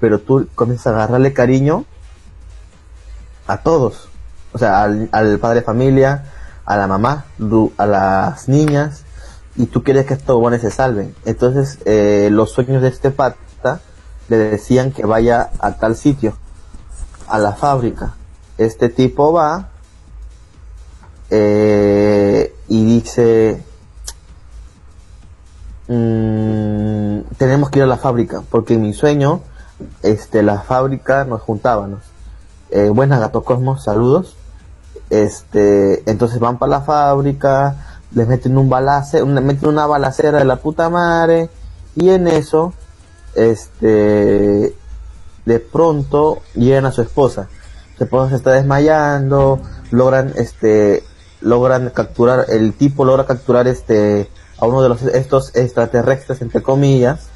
pero 0.01 0.19
tú 0.19 0.49
comienzas 0.55 0.87
a 0.89 0.97
agarrarle 0.97 1.33
cariño 1.33 1.85
a 3.47 3.59
todos. 3.59 4.09
O 4.53 4.59
sea, 4.59 4.83
al, 4.83 5.39
padre 5.39 5.61
de 5.61 5.63
familia, 5.63 6.25
a 6.65 6.77
la 6.77 6.87
mamá, 6.87 7.27
a 7.77 7.87
las 7.87 8.49
niñas, 8.49 9.03
y 9.57 9.67
tú 9.67 9.83
quieres 9.83 10.07
que 10.07 10.15
estos 10.15 10.37
huevones 10.37 10.63
se 10.63 10.71
salven. 10.71 11.15
Entonces, 11.25 11.79
eh, 11.85 12.29
los 12.31 12.53
sueños 12.53 12.83
de 12.83 12.89
este 12.89 13.11
pata 13.11 13.81
le 14.29 14.37
decían 14.37 14.91
que 14.91 15.05
vaya 15.05 15.51
a 15.59 15.73
tal 15.73 15.97
sitio, 15.97 16.37
a 17.29 17.39
la 17.39 17.53
fábrica. 17.53 18.15
Este 18.57 18.89
tipo 18.89 19.33
va 19.33 19.69
eh, 21.31 22.55
y 22.69 22.85
dice, 22.85 23.63
mm, 25.89 27.21
tenemos 27.37 27.71
que 27.71 27.79
ir 27.79 27.85
a 27.85 27.89
la 27.89 27.97
fábrica, 27.97 28.43
porque 28.51 28.75
en 28.75 28.83
mi 28.83 28.93
sueño, 28.93 29.41
este, 30.03 30.43
la 30.43 30.61
fábrica 30.61 31.25
nos 31.25 31.43
juntábamos. 31.43 32.01
Eh, 32.71 32.89
buenas 32.89 33.21
Gato 33.21 33.45
Cosmos, 33.45 33.85
saludos. 33.85 34.37
Este, 35.11 36.09
entonces 36.11 36.41
van 36.41 36.59
para 36.59 36.71
la 36.71 36.81
fábrica, 36.81 38.01
les 38.13 38.27
meten 38.27 38.57
un 38.57 38.69
balace, 38.69 39.23
una, 39.23 39.41
meten 39.41 39.69
una 39.69 39.87
balacera 39.87 40.39
de 40.39 40.45
la 40.45 40.57
puta 40.57 40.89
madre, 40.89 41.51
y 41.95 42.11
en 42.11 42.27
eso, 42.27 42.73
este, 43.35 44.75
de 45.45 45.61
pronto 45.61 46.41
llegan 46.55 46.87
a 46.87 46.93
su 46.93 47.03
esposa. 47.03 47.49
Su 47.97 48.05
esposa 48.05 48.31
se 48.31 48.37
está 48.37 48.53
desmayando, 48.53 49.61
logran, 49.91 50.33
este, 50.37 51.05
logran 51.45 51.91
capturar, 51.91 52.47
el 52.49 52.73
tipo 52.73 53.05
logra 53.05 53.27
capturar 53.27 53.69
este, 53.69 54.29
a 54.59 54.67
uno 54.67 54.83
de 54.83 54.89
los, 54.89 55.03
estos 55.03 55.55
extraterrestres, 55.55 56.41
entre 56.41 56.63
comillas, 56.63 57.29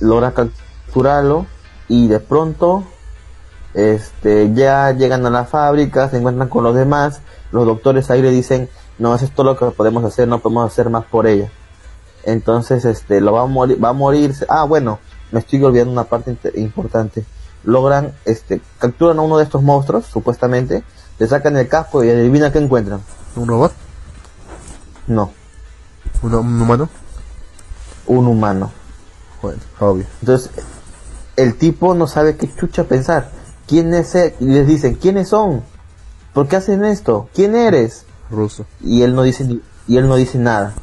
logra 0.00 0.32
capturarlo, 0.32 1.46
y 1.88 2.08
de 2.08 2.18
pronto, 2.18 2.84
este, 3.74 4.52
ya 4.52 4.90
llegan 4.90 5.24
a 5.24 5.30
la 5.30 5.44
fábrica, 5.44 6.10
se 6.10 6.18
encuentran 6.18 6.48
con 6.48 6.64
los 6.64 6.74
demás, 6.74 7.20
los 7.52 7.64
doctores 7.64 8.10
ahí 8.10 8.22
le 8.22 8.30
dicen, 8.30 8.68
no, 8.98 9.14
es 9.14 9.30
todo 9.32 9.52
lo 9.52 9.56
que 9.56 9.66
podemos 9.66 10.04
hacer, 10.04 10.26
no 10.26 10.40
podemos 10.40 10.70
hacer 10.70 10.90
más 10.90 11.04
por 11.04 11.28
ella. 11.28 11.50
Entonces, 12.24 12.84
este, 12.84 13.20
lo 13.20 13.32
va 13.32 13.42
a 13.42 13.46
morir, 13.46 13.82
va 13.82 13.90
a 13.90 13.92
morirse. 13.92 14.46
Ah, 14.48 14.64
bueno, 14.64 14.98
me 15.30 15.38
estoy 15.38 15.62
olvidando 15.62 15.92
una 15.92 16.04
parte 16.04 16.36
importante. 16.56 17.24
Logran, 17.62 18.14
este, 18.24 18.60
capturan 18.78 19.18
a 19.20 19.22
uno 19.22 19.38
de 19.38 19.44
estos 19.44 19.62
monstruos, 19.62 20.06
supuestamente, 20.06 20.82
le 21.18 21.26
sacan 21.26 21.56
el 21.56 21.68
casco 21.68 22.04
y 22.04 22.10
adivina 22.10 22.52
qué 22.52 22.58
encuentran. 22.58 23.00
¿Un 23.36 23.48
robot? 23.48 23.72
No, 25.06 25.32
¿Un, 26.22 26.34
un 26.34 26.62
humano? 26.62 26.88
un 28.06 28.26
humano. 28.26 28.70
Bueno, 29.42 29.60
obvio. 29.80 30.06
Entonces, 30.20 30.50
el 31.36 31.56
tipo 31.56 31.94
no 31.94 32.06
sabe 32.06 32.36
qué 32.36 32.52
chucha 32.54 32.84
pensar. 32.84 33.30
¿Quién 33.66 33.92
es 33.94 34.14
él? 34.14 34.34
Y 34.40 34.46
les 34.46 34.66
dicen, 34.66 34.94
¿quiénes 34.94 35.28
son? 35.28 35.62
¿Por 36.32 36.48
qué 36.48 36.56
hacen 36.56 36.84
esto? 36.84 37.28
¿Quién 37.34 37.54
eres? 37.56 38.04
Ruso. 38.30 38.66
y 38.80 39.02
él 39.02 39.14
no 39.14 39.22
dice 39.22 39.44
ni- 39.44 39.62
y 39.86 39.98
él 39.98 40.08
no 40.08 40.16
dice 40.16 40.36
nada 40.38 40.74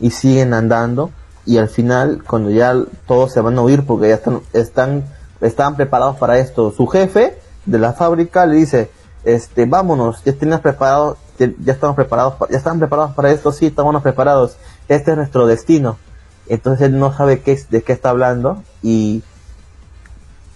y 0.00 0.10
siguen 0.10 0.54
andando 0.54 1.10
y 1.44 1.58
al 1.58 1.68
final 1.68 2.22
cuando 2.26 2.50
ya 2.50 2.74
todos 3.06 3.30
se 3.30 3.42
van 3.42 3.58
a 3.58 3.60
huir 3.60 3.84
porque 3.84 4.08
ya 4.08 4.14
están 4.14 4.40
están 4.54 5.04
estaban 5.42 5.76
preparados 5.76 6.16
para 6.16 6.38
esto 6.38 6.72
su 6.74 6.86
jefe 6.86 7.38
de 7.66 7.78
la 7.78 7.92
fábrica 7.92 8.46
le 8.46 8.56
dice 8.56 8.90
este 9.26 9.66
vámonos 9.66 10.22
ya 10.24 10.32
tienes 10.32 10.60
preparado 10.60 11.18
ya 11.38 11.72
estamos 11.74 11.94
preparados 11.96 12.34
pa- 12.34 12.48
ya 12.48 12.56
están 12.56 12.78
preparados 12.78 13.14
para 13.14 13.30
esto 13.30 13.52
sí 13.52 13.66
estamos 13.66 14.02
preparados. 14.02 14.56
Este 14.88 15.10
es 15.10 15.16
nuestro 15.18 15.46
destino. 15.46 15.98
Entonces 16.48 16.86
él 16.86 16.98
no 16.98 17.12
sabe 17.12 17.40
qué 17.40 17.52
es, 17.52 17.68
de 17.70 17.82
qué 17.82 17.92
está 17.92 18.10
hablando 18.10 18.62
y 18.82 19.22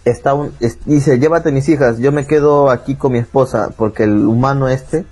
está 0.05 0.35
un, 0.35 0.53
es- 0.61 0.79
dice 0.87 1.19
llévate 1.19 1.53
mis 1.53 1.69
hijas 1.69 1.99
yo 1.99 2.13
me 2.13 2.27
quedo 2.27 2.71
aquí 2.71 2.95
con 2.95 3.13
mi 3.13 3.19
esposa 3.19 3.71
porque 3.77 4.05
el 4.05 4.27
humano 4.27 4.69
este 4.69 5.05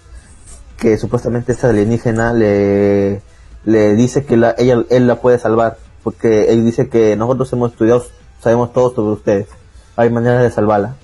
que 0.78 0.96
supuestamente 0.96 1.52
es 1.52 1.64
alienígena 1.64 2.32
le, 2.32 3.20
le 3.64 3.94
dice 3.96 4.24
que 4.24 4.36
la, 4.36 4.54
ella, 4.56 4.84
él 4.90 5.06
la 5.08 5.16
puede 5.16 5.38
salvar, 5.40 5.76
porque 6.04 6.52
él 6.52 6.64
dice 6.64 6.88
que 6.88 7.16
nosotros 7.16 7.52
hemos 7.52 7.72
estudiado, 7.72 8.04
sabemos 8.40 8.72
todo 8.72 8.94
sobre 8.94 9.12
ustedes, 9.14 9.48
hay 9.96 10.08
maneras 10.10 10.40
de 10.44 10.52
salvarla. 10.52 10.94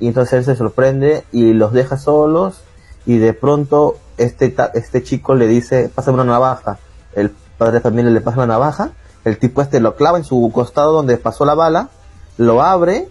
Y 0.00 0.08
entonces 0.08 0.34
él 0.34 0.44
se 0.44 0.56
sorprende 0.56 1.24
y 1.32 1.52
los 1.52 1.72
deja 1.72 1.96
solos 1.96 2.62
y 3.06 3.18
de 3.18 3.32
pronto 3.32 3.96
este, 4.18 4.54
este 4.74 5.02
chico 5.02 5.34
le 5.34 5.46
dice, 5.46 5.90
pásame 5.94 6.16
una 6.16 6.32
navaja. 6.32 6.78
El 7.14 7.30
padre 7.58 7.74
de 7.74 7.80
familia 7.80 8.10
le 8.10 8.20
pasa 8.20 8.38
la 8.38 8.46
navaja, 8.46 8.90
el 9.24 9.38
tipo 9.38 9.62
este 9.62 9.80
lo 9.80 9.96
clava 9.96 10.18
en 10.18 10.24
su 10.24 10.50
costado 10.52 10.92
donde 10.92 11.16
pasó 11.16 11.44
la 11.44 11.54
bala, 11.54 11.88
lo 12.36 12.62
abre 12.62 13.08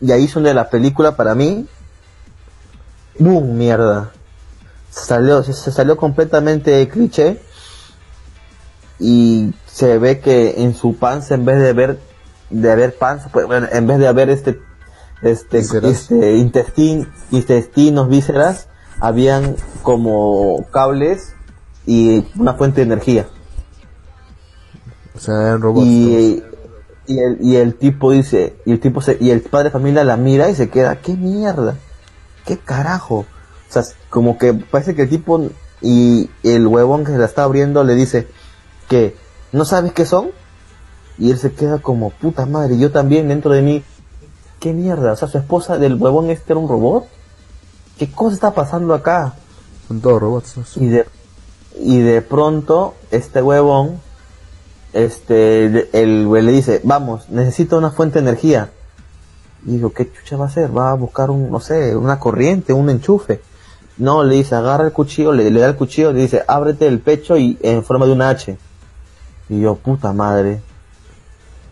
y 0.00 0.12
ahí 0.12 0.28
son 0.28 0.42
de 0.42 0.54
la 0.54 0.70
película 0.70 1.16
para 1.16 1.34
mí. 1.34 1.66
¡Bum! 3.18 3.56
Mierda 3.56 4.10
salió 4.96 5.42
se, 5.42 5.52
salió 5.52 5.96
completamente 5.96 6.88
cliché 6.88 7.40
y 8.98 9.52
se 9.66 9.98
ve 9.98 10.20
que 10.20 10.62
en 10.62 10.74
su 10.74 10.96
panza 10.96 11.34
en 11.34 11.44
vez 11.44 11.58
de 11.58 11.68
haber 11.68 11.98
de 12.48 12.72
haber 12.72 12.96
panza 12.96 13.28
pues, 13.30 13.46
en 13.72 13.86
vez 13.86 13.98
de 13.98 14.08
haber 14.08 14.30
este 14.30 14.58
este, 15.22 15.58
este 15.58 16.36
intestin, 16.36 17.08
intestinos 17.30 18.08
vísceras 18.08 18.68
habían 19.00 19.56
como 19.82 20.66
cables 20.70 21.34
y 21.86 22.24
una 22.38 22.54
fuente 22.54 22.80
de 22.80 22.86
energía. 22.86 23.26
O 25.14 25.18
sea, 25.18 25.34
eran 25.42 25.62
robots. 25.62 25.86
y, 25.86 26.42
y 27.06 27.18
el, 27.20 27.38
y 27.40 27.56
el 27.56 27.74
tipo 27.74 28.12
dice 28.12 28.56
y 28.64 28.72
el 28.72 28.80
tipo 28.80 29.00
se, 29.00 29.16
y 29.20 29.30
el 29.30 29.40
padre 29.42 29.64
de 29.64 29.70
familia 29.70 30.04
la 30.04 30.16
mira 30.16 30.50
y 30.50 30.54
se 30.54 30.68
queda 30.68 30.96
qué 30.96 31.14
mierda 31.14 31.76
qué 32.44 32.58
carajo 32.58 33.24
o 33.68 33.72
sea 33.72 33.82
como 34.10 34.38
que 34.38 34.54
parece 34.54 34.94
que 34.94 35.02
el 35.02 35.08
tipo 35.08 35.40
y 35.80 36.30
el 36.42 36.66
huevón 36.66 37.04
que 37.04 37.12
se 37.12 37.18
la 37.18 37.26
está 37.26 37.44
abriendo 37.44 37.84
le 37.84 37.94
dice 37.94 38.26
que 38.88 39.14
no 39.52 39.64
sabes 39.64 39.92
qué 39.92 40.04
son 40.04 40.30
y 41.18 41.30
él 41.30 41.38
se 41.38 41.52
queda 41.52 41.78
como 41.78 42.10
puta 42.10 42.44
madre 42.46 42.76
yo 42.78 42.90
también 42.90 43.28
dentro 43.28 43.52
de 43.52 43.62
mí 43.62 43.84
qué 44.66 44.72
mierda 44.72 45.12
o 45.12 45.16
sea 45.16 45.28
su 45.28 45.38
esposa 45.38 45.78
del 45.78 45.94
huevón 45.94 46.28
este 46.28 46.52
era 46.52 46.58
un 46.58 46.68
robot. 46.68 47.06
Qué 47.98 48.10
cosa 48.10 48.34
está 48.34 48.52
pasando 48.52 48.94
acá 48.94 49.34
Son 49.86 50.00
todos 50.00 50.20
robots. 50.20 50.56
¿no? 50.56 50.64
y 50.82 50.88
de 50.88 51.06
y 51.78 51.98
de 52.00 52.20
pronto 52.20 52.94
este 53.12 53.42
huevón 53.42 54.00
este 54.92 55.88
el 55.92 56.26
güey 56.26 56.42
le 56.42 56.50
dice 56.50 56.80
vamos 56.82 57.28
necesito 57.28 57.78
una 57.78 57.92
fuente 57.92 58.14
de 58.14 58.28
energía 58.28 58.70
y 59.64 59.72
digo 59.72 59.92
qué 59.92 60.10
chucha 60.10 60.36
va 60.36 60.46
a 60.46 60.48
hacer 60.48 60.76
va 60.76 60.90
a 60.90 60.94
buscar 60.94 61.30
un 61.30 61.48
no 61.48 61.60
sé 61.60 61.94
una 61.94 62.18
corriente 62.18 62.72
un 62.72 62.90
enchufe 62.90 63.42
no 63.98 64.24
le 64.24 64.34
dice 64.36 64.56
agarra 64.56 64.86
el 64.86 64.92
cuchillo 64.92 65.32
le, 65.32 65.50
le 65.50 65.60
da 65.60 65.68
el 65.68 65.76
cuchillo 65.76 66.12
le 66.12 66.22
dice 66.22 66.42
ábrete 66.48 66.88
el 66.88 66.98
pecho 66.98 67.36
y 67.36 67.56
en 67.62 67.84
forma 67.84 68.06
de 68.06 68.12
una 68.12 68.30
H 68.30 68.58
y 69.48 69.60
yo 69.60 69.76
puta 69.76 70.12
madre 70.12 70.60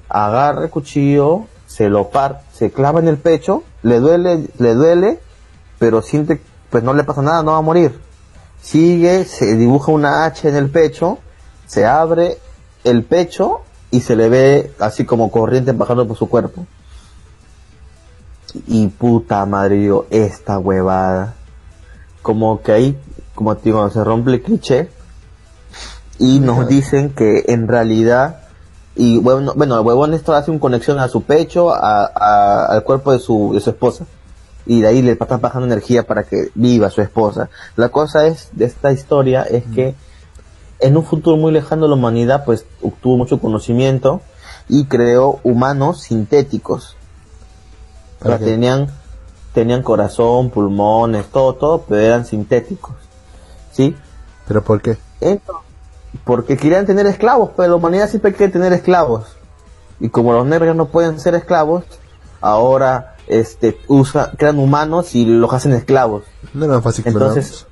agarra 0.08 0.64
el 0.64 0.70
cuchillo 0.70 1.46
se 1.66 1.88
lo 1.88 2.10
par 2.10 2.43
se 2.54 2.70
clava 2.70 3.00
en 3.00 3.08
el 3.08 3.18
pecho 3.18 3.64
le 3.82 3.98
duele 3.98 4.48
le 4.58 4.74
duele 4.74 5.20
pero 5.78 6.00
siente 6.02 6.40
pues 6.70 6.82
no 6.84 6.94
le 6.94 7.04
pasa 7.04 7.20
nada 7.20 7.42
no 7.42 7.52
va 7.52 7.58
a 7.58 7.62
morir 7.62 8.04
sigue, 8.64 9.26
se 9.26 9.56
dibuja 9.56 9.92
una 9.92 10.24
H 10.24 10.48
en 10.48 10.56
el 10.56 10.70
pecho, 10.70 11.18
se 11.66 11.84
abre 11.84 12.38
el 12.82 13.04
pecho 13.04 13.60
y 13.90 14.00
se 14.00 14.16
le 14.16 14.28
ve 14.30 14.72
así 14.80 15.04
como 15.04 15.30
corriente 15.30 15.72
bajando 15.72 16.08
por 16.08 16.16
su 16.16 16.28
cuerpo. 16.28 16.66
Y 18.66 18.86
puta 18.88 19.44
madre, 19.44 19.76
digo, 19.76 20.06
esta 20.10 20.58
huevada. 20.58 21.34
Como 22.22 22.62
que 22.62 22.72
ahí, 22.72 22.98
como 23.34 23.54
te 23.56 23.64
digo, 23.64 23.88
se 23.90 24.02
rompe 24.02 24.30
el 24.32 24.42
cliché 24.42 24.88
y 26.18 26.38
nos 26.38 26.66
dicen 26.66 27.10
que 27.10 27.44
en 27.48 27.68
realidad, 27.68 28.43
y 28.96 29.18
bueno, 29.18 29.52
bueno 29.56 29.78
el 29.78 29.84
huevón 29.86 30.14
esto 30.14 30.34
hace 30.34 30.50
una 30.50 30.60
conexión 30.60 30.98
a 30.98 31.08
su 31.08 31.22
pecho, 31.22 31.72
a, 31.74 32.04
a- 32.14 32.66
al 32.66 32.84
cuerpo 32.84 33.12
de 33.12 33.18
su, 33.18 33.52
de 33.54 33.60
su 33.60 33.70
esposa 33.70 34.04
y 34.66 34.80
de 34.80 34.88
ahí 34.88 35.02
le 35.02 35.12
están 35.12 35.40
bajando 35.40 35.66
energía 35.66 36.04
para 36.06 36.24
que 36.24 36.50
viva 36.54 36.88
su 36.90 37.00
esposa. 37.02 37.50
La 37.76 37.88
cosa 37.90 38.26
es 38.26 38.48
de 38.52 38.64
esta 38.64 38.92
historia 38.92 39.42
es 39.42 39.64
que 39.74 39.94
en 40.80 40.96
un 40.96 41.04
futuro 41.04 41.36
muy 41.36 41.52
lejano 41.52 41.86
la 41.88 41.94
humanidad 41.94 42.44
pues 42.44 42.64
obtuvo 42.82 43.16
mucho 43.16 43.40
conocimiento 43.40 44.20
y 44.68 44.84
creó 44.86 45.40
humanos 45.42 46.02
sintéticos. 46.02 46.96
Tenían 48.38 48.88
tenían 49.52 49.82
corazón, 49.82 50.50
pulmones, 50.50 51.26
todo 51.26 51.54
todo, 51.54 51.82
pero 51.88 52.00
eran 52.00 52.24
sintéticos. 52.24 52.94
¿Sí? 53.72 53.94
¿Pero 54.48 54.62
por 54.64 54.80
qué? 54.82 54.98
Entonces, 55.20 55.64
porque 56.24 56.56
querían 56.56 56.86
tener 56.86 57.06
esclavos, 57.06 57.50
pero 57.56 57.70
la 57.70 57.76
humanidad 57.76 58.08
siempre 58.08 58.32
quiere 58.32 58.52
tener 58.52 58.72
esclavos. 58.72 59.36
Y 60.00 60.08
como 60.08 60.32
los 60.32 60.46
negros 60.46 60.76
no 60.76 60.86
pueden 60.86 61.18
ser 61.20 61.34
esclavos, 61.34 61.84
ahora 62.40 63.16
este 63.26 63.78
usa, 63.88 64.32
crean 64.36 64.58
humanos 64.58 65.14
y 65.14 65.24
los 65.24 65.52
hacen 65.52 65.72
esclavos. 65.72 66.24
No 66.52 66.66
era 66.66 66.80
fácil 66.82 67.04
Entonces-. 67.06 67.66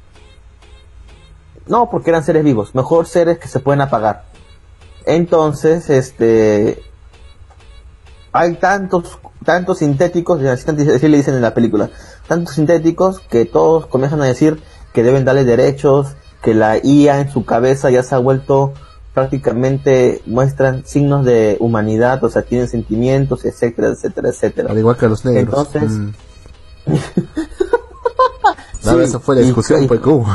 No, 1.66 1.90
porque 1.90 2.10
eran 2.10 2.24
seres 2.24 2.42
vivos, 2.42 2.74
mejor 2.74 3.06
seres 3.06 3.38
que 3.38 3.48
se 3.48 3.60
pueden 3.60 3.80
apagar. 3.80 4.24
Entonces, 5.04 5.90
este 5.90 6.82
hay 8.32 8.54
tantos 8.54 9.18
tantos 9.44 9.78
sintéticos, 9.78 10.42
así 10.42 10.70
así 10.70 11.08
le 11.08 11.16
dicen 11.16 11.34
en 11.34 11.42
la 11.42 11.54
película, 11.54 11.90
tantos 12.26 12.54
sintéticos 12.54 13.20
que 13.20 13.44
todos 13.44 13.86
comienzan 13.86 14.22
a 14.22 14.26
decir 14.26 14.62
que 14.92 15.02
deben 15.02 15.24
darle 15.24 15.44
derechos, 15.44 16.14
que 16.42 16.54
la 16.54 16.78
IA 16.84 17.20
en 17.20 17.30
su 17.30 17.44
cabeza 17.44 17.90
ya 17.90 18.02
se 18.02 18.14
ha 18.14 18.18
vuelto 18.18 18.72
prácticamente 19.14 20.22
muestran 20.26 20.84
signos 20.86 21.24
de 21.24 21.56
humanidad, 21.60 22.22
o 22.24 22.30
sea, 22.30 22.42
tienen 22.42 22.68
sentimientos, 22.68 23.44
etcétera, 23.44 23.88
etcétera, 23.88 24.28
etcétera. 24.30 24.70
Al 24.72 24.78
igual 24.78 24.96
que 24.96 25.08
los 25.08 25.24
negros. 25.24 25.68
Entonces, 25.74 25.90
Mm. 25.90 26.10
No, 28.84 29.00
esa 29.00 29.20
fue 29.20 29.36
la 29.36 29.42
discusión, 29.42 29.84
y- 29.84 29.86
pues, 29.86 30.00
¿cómo? 30.00 30.26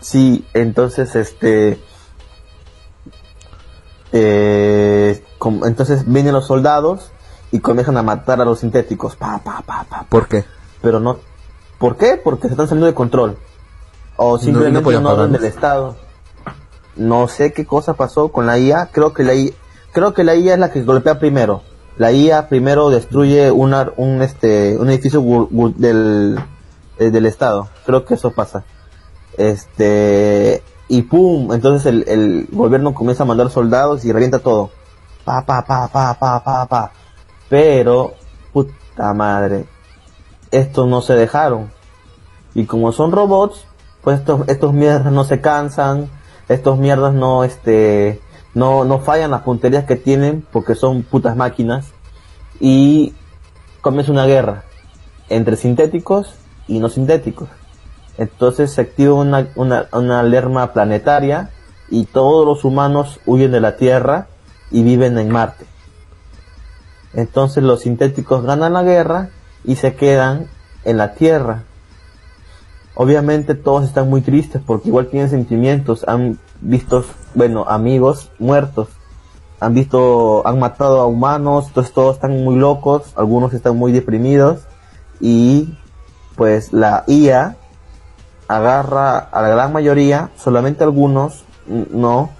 Sí, 0.00 0.46
entonces 0.54 1.16
este 1.16 1.80
eh, 4.12 5.24
entonces 5.64 6.04
vienen 6.06 6.32
los 6.32 6.46
soldados 6.46 7.10
y 7.50 7.58
comienzan 7.58 7.96
a 7.96 8.02
matar 8.04 8.40
a 8.40 8.44
los 8.44 8.60
sintéticos, 8.60 9.16
pa 9.16 9.38
pa 9.42 9.62
pa 9.66 9.84
pa, 9.88 10.06
¿Por 10.08 10.28
qué? 10.28 10.44
pero 10.80 11.00
no 11.00 11.18
¿Por 11.78 11.96
qué? 11.96 12.20
Porque 12.22 12.46
se 12.48 12.54
están 12.54 12.68
saliendo 12.68 12.86
de 12.86 12.94
control. 12.94 13.36
O 14.16 14.38
simplemente 14.38 14.80
podían 14.80 15.02
un 15.02 15.12
orden 15.12 15.32
del 15.32 15.44
Estado. 15.44 15.96
No 16.96 17.28
sé 17.28 17.52
qué 17.52 17.66
cosa 17.66 17.94
pasó 17.94 18.28
con 18.28 18.46
la 18.46 18.58
IA, 18.58 18.88
creo 18.90 19.12
que 19.12 19.22
la 19.22 19.34
IA, 19.34 19.52
creo 19.92 20.14
que 20.14 20.24
la 20.24 20.34
IA 20.34 20.54
es 20.54 20.60
la 20.60 20.70
que 20.70 20.82
golpea 20.82 21.18
primero. 21.18 21.62
La 21.98 22.12
IA 22.12 22.48
primero 22.48 22.90
destruye 22.90 23.50
una, 23.50 23.90
un 23.96 24.22
este 24.22 24.76
un 24.78 24.88
edificio 24.90 25.22
del 25.76 26.38
eh, 26.98 27.10
del 27.10 27.26
Estado. 27.26 27.68
Creo 27.84 28.04
que 28.04 28.14
eso 28.14 28.30
pasa 28.30 28.64
este 29.36 30.62
y 30.88 31.02
pum 31.02 31.52
entonces 31.52 31.86
el, 31.86 32.04
el 32.08 32.48
gobierno 32.50 32.94
comienza 32.94 33.24
a 33.24 33.26
mandar 33.26 33.50
soldados 33.50 34.04
y 34.04 34.12
revienta 34.12 34.38
todo 34.38 34.70
pa 35.24 35.44
pa 35.44 35.64
pa 35.64 35.88
pa 35.88 36.14
pa 36.14 36.42
pa 36.42 36.66
pa 36.66 36.92
pero 37.48 38.14
puta 38.52 39.12
madre 39.14 39.66
estos 40.50 40.86
no 40.88 41.02
se 41.02 41.14
dejaron 41.14 41.70
y 42.54 42.64
como 42.64 42.92
son 42.92 43.12
robots 43.12 43.66
pues 44.06 44.20
estos 44.20 44.46
estos 44.46 44.72
mierdas 44.72 45.12
no 45.12 45.24
se 45.24 45.40
cansan 45.40 46.08
estos 46.48 46.78
mierdas 46.78 47.12
no 47.12 47.42
este 47.42 48.20
no 48.54 48.84
no 48.84 49.00
fallan 49.00 49.32
las 49.32 49.42
punterías 49.42 49.82
que 49.84 49.96
tienen 49.96 50.46
porque 50.52 50.76
son 50.76 51.02
putas 51.02 51.34
máquinas 51.34 51.86
y 52.60 53.14
comienza 53.80 54.12
una 54.12 54.26
guerra 54.26 54.62
entre 55.28 55.56
sintéticos 55.56 56.36
y 56.68 56.78
no 56.78 56.88
sintéticos 56.88 57.48
entonces 58.16 58.70
se 58.70 58.82
activa 58.82 59.14
una, 59.14 59.48
una, 59.56 59.88
una 59.90 60.20
alarma 60.20 60.72
planetaria 60.72 61.50
y 61.88 62.04
todos 62.04 62.46
los 62.46 62.64
humanos 62.64 63.18
huyen 63.26 63.50
de 63.50 63.60
la 63.60 63.76
Tierra 63.76 64.28
y 64.70 64.84
viven 64.84 65.18
en 65.18 65.30
Marte. 65.30 65.66
Entonces 67.12 67.64
los 67.64 67.80
sintéticos 67.80 68.44
ganan 68.44 68.72
la 68.72 68.84
guerra 68.84 69.30
y 69.64 69.74
se 69.74 69.96
quedan 69.96 70.46
en 70.84 70.96
la 70.96 71.14
Tierra. 71.14 71.64
Obviamente 72.98 73.54
todos 73.54 73.84
están 73.84 74.08
muy 74.08 74.22
tristes 74.22 74.62
porque 74.64 74.88
igual 74.88 75.08
tienen 75.08 75.28
sentimientos, 75.28 76.02
han 76.08 76.38
visto, 76.62 77.04
bueno, 77.34 77.66
amigos 77.68 78.30
muertos, 78.38 78.88
han 79.60 79.74
visto, 79.74 80.46
han 80.46 80.58
matado 80.58 81.00
a 81.02 81.06
humanos, 81.06 81.66
entonces 81.68 81.92
todos 81.92 82.14
están 82.14 82.42
muy 82.42 82.56
locos, 82.56 83.12
algunos 83.14 83.52
están 83.52 83.76
muy 83.76 83.92
deprimidos 83.92 84.60
y 85.20 85.76
pues 86.36 86.72
la 86.72 87.04
IA 87.06 87.56
agarra 88.48 89.18
a 89.18 89.42
la 89.42 89.48
gran 89.48 89.74
mayoría, 89.74 90.30
solamente 90.36 90.82
algunos 90.82 91.44
no, 91.66 92.30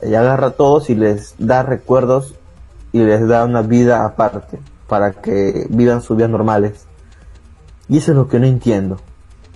ella 0.00 0.20
agarra 0.20 0.48
a 0.48 0.52
todos 0.52 0.90
y 0.90 0.94
les 0.94 1.34
da 1.38 1.64
recuerdos 1.64 2.36
y 2.92 3.00
les 3.00 3.26
da 3.26 3.44
una 3.44 3.62
vida 3.62 4.04
aparte 4.04 4.60
para 4.86 5.10
que 5.10 5.66
vivan 5.70 6.02
sus 6.02 6.16
vidas 6.16 6.30
normales. 6.30 6.86
Y 7.88 7.98
eso 7.98 8.12
es 8.12 8.16
lo 8.16 8.28
que 8.28 8.38
no 8.38 8.46
entiendo. 8.46 8.98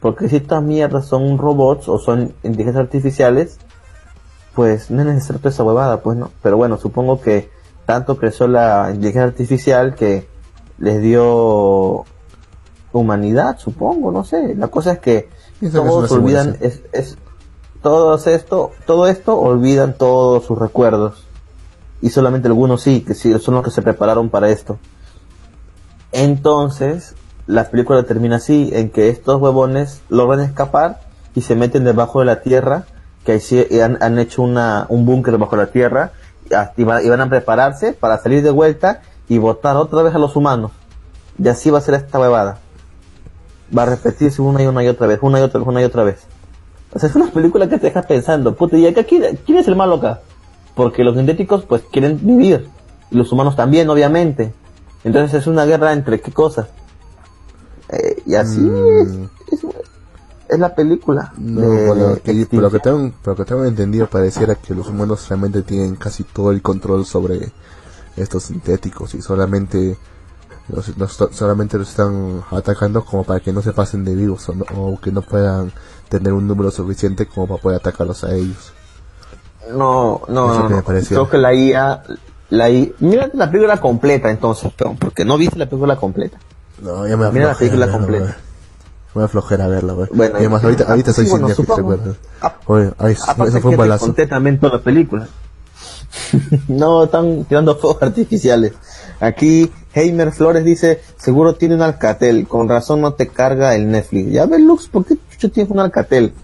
Porque 0.00 0.28
si 0.28 0.36
estas 0.36 0.62
mierdas 0.62 1.06
son 1.06 1.38
robots 1.38 1.88
o 1.88 1.98
son 1.98 2.34
inteligencias 2.42 2.76
artificiales, 2.76 3.58
pues 4.54 4.90
no 4.90 5.00
es 5.02 5.06
necesario 5.06 5.38
toda 5.38 5.50
esa 5.50 5.64
huevada, 5.64 6.00
pues 6.02 6.16
no. 6.18 6.30
Pero 6.42 6.56
bueno, 6.56 6.76
supongo 6.76 7.20
que 7.20 7.50
tanto 7.86 8.16
creció 8.16 8.48
la 8.48 8.88
inteligencia 8.90 9.24
artificial 9.24 9.94
que 9.94 10.26
les 10.78 11.00
dio 11.00 12.04
humanidad, 12.92 13.58
supongo, 13.58 14.10
no 14.10 14.24
sé. 14.24 14.54
La 14.54 14.68
cosa 14.68 14.92
es 14.92 14.98
que 14.98 15.28
Pienso 15.60 15.82
que 15.82 15.88
es 15.88 15.92
todos 15.94 16.12
olvidan, 16.12 16.56
es, 16.60 16.82
es, 16.92 17.16
todos 17.82 18.26
esto, 18.26 18.72
todo 18.86 19.06
esto 19.06 19.38
olvidan 19.38 19.94
todos 19.96 20.44
sus 20.44 20.58
recuerdos. 20.58 21.24
Y 22.02 22.10
solamente 22.10 22.48
algunos 22.48 22.82
sí, 22.82 23.00
que 23.00 23.14
sí, 23.14 23.38
son 23.38 23.54
los 23.54 23.64
que 23.64 23.70
se 23.70 23.82
prepararon 23.82 24.28
para 24.28 24.50
esto. 24.50 24.78
Entonces, 26.12 27.14
la 27.46 27.70
película 27.70 28.02
termina 28.02 28.36
así, 28.36 28.70
en 28.72 28.90
que 28.90 29.08
estos 29.08 29.40
huevones 29.40 30.02
logran 30.08 30.40
escapar 30.40 31.00
y 31.34 31.42
se 31.42 31.54
meten 31.54 31.84
debajo 31.84 32.20
de 32.20 32.26
la 32.26 32.40
tierra, 32.40 32.86
que 33.24 33.32
ahí 33.32 33.80
han, 33.80 34.18
hecho 34.18 34.42
una, 34.42 34.86
un 34.88 35.06
búnker 35.06 35.32
debajo 35.32 35.56
de 35.56 35.62
la 35.62 35.70
tierra, 35.70 36.12
y 36.76 36.84
van 36.84 37.20
a 37.20 37.28
prepararse 37.28 37.92
para 37.92 38.18
salir 38.18 38.42
de 38.42 38.50
vuelta 38.50 39.02
y 39.28 39.38
votar 39.38 39.76
otra 39.76 40.02
vez 40.02 40.14
a 40.14 40.18
los 40.18 40.36
humanos. 40.36 40.72
Y 41.42 41.48
así 41.48 41.70
va 41.70 41.78
a 41.78 41.82
ser 41.82 41.94
esta 41.94 42.18
huevada. 42.18 42.58
Va 43.76 43.82
a 43.82 43.86
repetirse 43.86 44.40
una 44.42 44.62
y 44.62 44.66
una 44.66 44.82
y 44.84 44.88
otra 44.88 45.06
vez, 45.06 45.18
una 45.22 45.40
y 45.40 45.42
otra 45.42 45.58
vez, 45.60 45.68
una 45.68 45.82
y 45.82 45.84
otra 45.84 46.04
vez. 46.04 46.24
O 46.92 46.98
sea, 46.98 47.08
es 47.08 47.16
una 47.16 47.26
película 47.26 47.68
que 47.68 47.78
te 47.78 47.86
deja 47.88 48.02
pensando, 48.02 48.54
puta, 48.54 48.76
¿y 48.76 48.86
acá 48.86 49.04
quién, 49.04 49.38
quién 49.44 49.58
es 49.58 49.68
el 49.68 49.76
malo 49.76 49.96
acá? 49.96 50.20
Porque 50.74 51.04
los 51.04 51.16
sintéticos 51.16 51.64
pues 51.64 51.82
quieren 51.92 52.18
vivir, 52.22 52.68
y 53.10 53.16
los 53.16 53.30
humanos 53.32 53.56
también, 53.56 53.88
obviamente. 53.90 54.52
Entonces 55.04 55.42
es 55.42 55.46
una 55.46 55.64
guerra 55.64 55.92
entre 55.92 56.20
qué 56.20 56.32
cosas. 56.32 56.68
Eh, 57.90 58.22
y 58.26 58.34
así 58.34 58.60
Mm. 58.60 59.24
es, 59.52 59.52
es, 59.52 59.66
es 60.48 60.58
la 60.58 60.74
película. 60.74 61.32
No, 61.38 61.94
de 61.94 62.20
que, 62.20 62.46
por 62.46 62.62
lo 62.62 62.70
que 62.70 62.78
tengo, 62.80 63.12
por 63.22 63.32
lo 63.38 63.44
que 63.44 63.48
tengo 63.48 63.64
entendido, 63.64 64.06
pareciera 64.08 64.54
que 64.54 64.74
los 64.74 64.88
humanos 64.88 65.28
realmente 65.28 65.62
tienen 65.62 65.96
casi 65.96 66.24
todo 66.24 66.50
el 66.50 66.62
control 66.62 67.04
sobre 67.06 67.52
estos 68.16 68.44
sintéticos 68.44 69.14
y 69.14 69.22
solamente 69.22 69.96
los, 70.68 70.96
los- 70.98 71.12
solamente 71.32 71.78
los 71.78 71.90
están 71.90 72.42
atacando 72.50 73.04
como 73.04 73.24
para 73.24 73.40
que 73.40 73.52
no 73.52 73.62
se 73.62 73.72
pasen 73.72 74.04
de 74.04 74.14
vivos 74.14 74.48
o, 74.48 74.54
no- 74.54 74.64
o 74.74 75.00
que 75.00 75.12
no 75.12 75.22
puedan 75.22 75.72
tener 76.08 76.32
un 76.32 76.46
número 76.46 76.70
suficiente 76.70 77.26
como 77.26 77.46
para 77.48 77.62
poder 77.62 77.78
atacarlos 77.80 78.24
a 78.24 78.34
ellos. 78.34 78.72
No, 79.72 80.22
no, 80.28 80.52
Eso 80.52 80.68
no, 80.68 80.84
que. 80.84 81.02
Creo 81.06 81.28
que 81.28 81.38
la 81.38 81.52
IA, 81.54 82.02
la 82.50 82.70
IA, 82.70 82.88
mira 83.00 83.30
la 83.34 83.50
película 83.50 83.80
completa 83.80 84.30
entonces, 84.30 84.72
peón, 84.72 84.96
porque 84.96 85.24
no 85.24 85.36
viste 85.36 85.58
la 85.58 85.66
película 85.68 85.96
completa. 85.96 86.38
No, 86.82 87.06
ya 87.06 87.16
me 87.16 87.30
Mira 87.30 87.48
la 87.48 87.54
película 87.54 87.86
verla, 87.86 87.98
completa. 87.98 88.24
güey. 88.24 88.36
Me 89.14 89.22
da 89.22 89.28
flojera 89.28 89.66
verla, 89.66 89.92
güey. 89.94 90.08
Bueno, 90.12 90.34
y 90.34 90.40
además 90.40 90.62
ahorita, 90.64 90.84
ah, 90.86 90.90
ahorita 90.90 91.12
sí, 91.12 91.22
estoy 91.22 91.24
sin 91.24 91.30
bueno, 91.32 91.48
Netflix, 91.48 91.68
supongo. 91.68 91.92
recuerda. 91.92 92.18
Ah, 92.42 92.54
Oye, 92.66 92.92
ay, 92.98 93.12
eso 93.12 93.34
fue 93.36 93.44
un 93.46 93.62
que 93.62 93.68
te 93.70 93.76
balazo. 93.76 94.04
conté 94.06 94.26
también 94.26 94.60
toda 94.60 94.76
la 94.76 94.82
película. 94.82 95.28
no, 96.68 97.04
están 97.04 97.44
tirando 97.44 97.76
fuegos 97.76 98.02
artificiales. 98.02 98.72
Aquí 99.20 99.72
Heimer 99.94 100.32
Flores 100.32 100.64
dice, 100.64 101.00
seguro 101.16 101.54
tiene 101.54 101.76
un 101.76 101.82
Alcatel, 101.82 102.46
con 102.46 102.68
razón 102.68 103.00
no 103.00 103.14
te 103.14 103.28
carga 103.28 103.74
el 103.74 103.90
Netflix. 103.90 104.32
Ya 104.32 104.44
ves 104.44 104.60
Lux, 104.60 104.88
¿por 104.88 105.06
qué 105.06 105.16
chucho 105.30 105.50
tienes 105.50 105.70
un 105.72 105.80
Alcatel? 105.80 106.34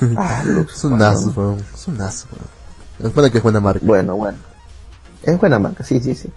ah, 0.16 0.42
Lux. 0.44 0.76
Es 0.76 0.84
un 0.84 0.98
nazo, 0.98 1.32
weón. 1.34 1.64
Es 1.74 1.88
un 1.88 1.96
nazo, 1.96 2.26
weón. 2.32 3.08
Es 3.08 3.14
para 3.14 3.30
que 3.30 3.38
es 3.38 3.42
buena 3.42 3.60
marca. 3.60 3.80
Bueno, 3.82 4.16
bueno. 4.16 4.36
Es 5.22 5.38
buena 5.40 5.58
marca, 5.58 5.84
sí, 5.84 6.00
sí, 6.00 6.14
sí. 6.14 6.30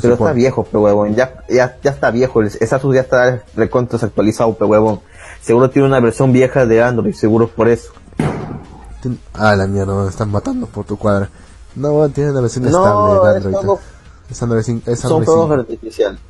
Pero 0.00 0.14
supone. 0.14 0.30
está 0.30 0.32
viejo, 0.36 0.64
pe 0.64 0.76
huevón. 0.78 1.14
Ya, 1.14 1.42
ya, 1.48 1.78
ya 1.82 1.90
está 1.90 2.10
viejo. 2.10 2.40
el- 2.40 2.46
Esa 2.60 2.80
ya 2.92 3.00
está 3.00 3.42
recontra 3.54 3.98
actualizado, 4.00 4.54
pe 4.54 4.64
huevón. 4.64 5.00
Seguro 5.40 5.70
tiene 5.70 5.88
una 5.88 6.00
versión 6.00 6.32
vieja 6.32 6.66
de 6.66 6.82
Android, 6.82 7.14
seguro 7.14 7.48
por 7.48 7.68
eso. 7.68 7.92
Ah, 9.34 9.54
la 9.54 9.66
mierda, 9.66 9.94
me 10.02 10.08
están 10.08 10.30
matando 10.30 10.66
por 10.66 10.84
tu 10.84 10.96
cuadra. 10.98 11.30
No, 11.76 12.08
tiene 12.08 12.30
una 12.32 12.40
versión 12.40 12.64
No, 12.64 12.70
estable 12.70 13.12
de 13.12 13.38
es 13.38 13.44
Android. 13.46 13.54
todo- 13.66 13.80
Es 14.30 14.42
Android 14.42 14.62
5. 14.62 14.90
Es 14.90 15.00
Son 15.00 15.10
Android 15.12 15.26
fuegos 15.26 15.44
5. 15.50 15.60
artificiales. 15.60 16.20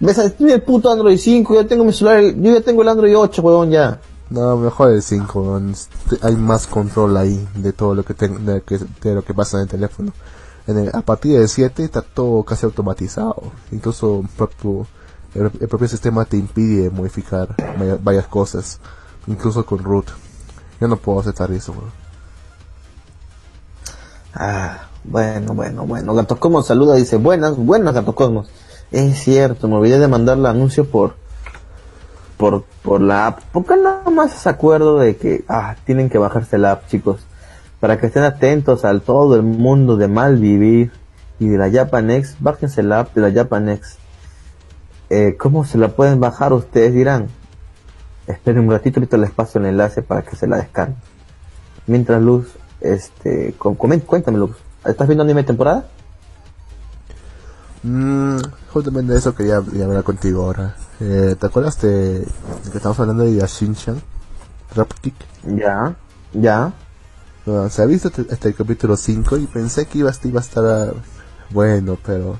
¿Ves? 0.00 0.36
Tiene 0.36 0.52
el 0.54 0.62
puto 0.62 0.90
Android 0.90 1.18
5, 1.18 1.54
yo 1.54 1.66
tengo 1.66 1.84
mi 1.84 1.92
celular, 1.92 2.20
yo 2.22 2.52
ya 2.54 2.60
tengo 2.60 2.82
el 2.82 2.88
Android 2.88 3.16
8, 3.18 3.42
huevón, 3.42 3.70
ya. 3.70 3.98
No, 4.30 4.56
mejor 4.56 4.90
el 4.92 5.02
5, 5.02 5.40
weón. 5.42 5.74
Hay 6.22 6.36
más 6.36 6.66
control 6.66 7.16
ahí 7.16 7.46
de 7.54 7.72
todo 7.72 7.94
lo 7.94 8.04
que, 8.04 8.14
ten- 8.14 8.44
de, 8.46 8.60
que- 8.62 8.78
de 8.78 9.14
lo 9.14 9.22
que 9.22 9.34
pasa 9.34 9.56
en 9.56 9.64
el 9.64 9.68
teléfono. 9.68 10.12
En 10.68 10.78
el- 10.78 10.90
a 10.94 11.00
partir 11.02 11.36
del 11.36 11.48
7 11.48 11.82
está 11.82 12.02
todo 12.02 12.44
casi 12.44 12.64
automatizado. 12.66 13.42
Incluso 13.72 14.22
el, 15.34 15.50
el 15.60 15.68
propio 15.68 15.88
sistema 15.88 16.24
te 16.24 16.36
impide 16.36 16.90
modificar 16.90 17.48
varias 18.02 18.26
cosas. 18.28 18.78
Incluso 19.26 19.66
con 19.66 19.80
root. 19.82 20.06
Yo 20.80 20.86
no 20.86 20.96
puedo 20.96 21.20
aceptar 21.20 21.50
eso, 21.50 21.72
weón. 21.72 21.90
Ah, 24.34 24.88
bueno, 25.04 25.54
bueno, 25.54 25.86
bueno. 25.86 26.14
Gato 26.14 26.38
Cosmos 26.38 26.66
saluda, 26.66 26.94
dice, 26.94 27.16
buenas, 27.16 27.56
buenas 27.56 27.94
Gato 27.94 28.14
Cosmos. 28.14 28.48
Es 28.90 29.18
cierto, 29.18 29.68
me 29.68 29.76
olvidé 29.76 29.98
de 29.98 30.08
mandarle 30.08 30.48
anuncio 30.48 30.88
por, 30.88 31.14
por, 32.36 32.64
por 32.82 33.00
la 33.00 33.26
app. 33.28 33.40
¿Por 33.52 33.64
qué 33.66 33.76
nada 33.76 34.08
más 34.10 34.32
se 34.32 34.48
acuerdo 34.48 34.98
de 34.98 35.16
que, 35.16 35.44
ah, 35.48 35.76
tienen 35.84 36.08
que 36.08 36.18
bajarse 36.18 36.58
la 36.58 36.72
app, 36.72 36.88
chicos? 36.88 37.20
Para 37.80 37.98
que 37.98 38.06
estén 38.06 38.24
atentos 38.24 38.84
al 38.84 39.02
todo 39.02 39.36
el 39.36 39.42
mundo 39.42 39.96
de 39.96 40.08
Malvivir 40.08 40.90
y 41.38 41.48
de 41.48 41.58
la 41.58 41.70
Japanex, 41.70 42.36
bájense 42.40 42.82
la 42.82 43.00
app 43.00 43.14
de 43.14 43.20
la 43.20 43.32
Japanex. 43.32 43.96
Eh, 45.10 45.36
¿Cómo 45.38 45.64
se 45.64 45.78
la 45.78 45.88
pueden 45.88 46.18
bajar 46.20 46.52
ustedes 46.52 46.92
dirán? 46.92 47.28
Esperen 48.26 48.64
un 48.64 48.70
ratito, 48.70 49.00
ahorita 49.00 49.16
les 49.16 49.30
paso 49.30 49.58
el 49.58 49.66
enlace 49.66 50.02
para 50.02 50.22
que 50.22 50.36
se 50.36 50.46
la 50.46 50.56
descarguen. 50.58 50.96
Mientras 51.86 52.20
Luz, 52.20 52.48
este, 52.80 53.54
com- 53.56 53.74
cuéntame 53.76 54.38
Luz, 54.38 54.56
¿estás 54.84 55.06
viendo 55.06 55.22
anime 55.24 55.44
temporada? 55.44 55.86
Mm, 57.84 58.38
justamente 58.72 59.12
de 59.12 59.18
eso 59.18 59.34
quería, 59.34 59.62
quería 59.62 59.84
hablar 59.84 60.02
contigo 60.02 60.44
ahora. 60.44 60.74
Eh, 61.00 61.36
¿Te 61.38 61.46
acuerdas 61.46 61.80
de, 61.80 62.18
de 62.20 62.26
que 62.70 62.76
estamos 62.76 62.98
hablando 63.00 63.22
de 63.22 63.34
Yashin-chan? 63.36 64.02
Ya, 65.44 65.94
ya. 66.34 66.72
Bueno, 67.48 67.70
se 67.70 67.82
ha 67.82 67.86
visto 67.86 68.08
este, 68.08 68.26
este 68.28 68.52
capítulo 68.54 68.96
5 68.96 69.36
y 69.38 69.46
pensé 69.46 69.86
que 69.86 69.98
iba, 69.98 70.10
a- 70.10 70.28
iba 70.28 70.40
a 70.40 70.42
estar 70.42 70.64
ah, 70.66 70.92
bueno, 71.50 71.96
pero 72.04 72.38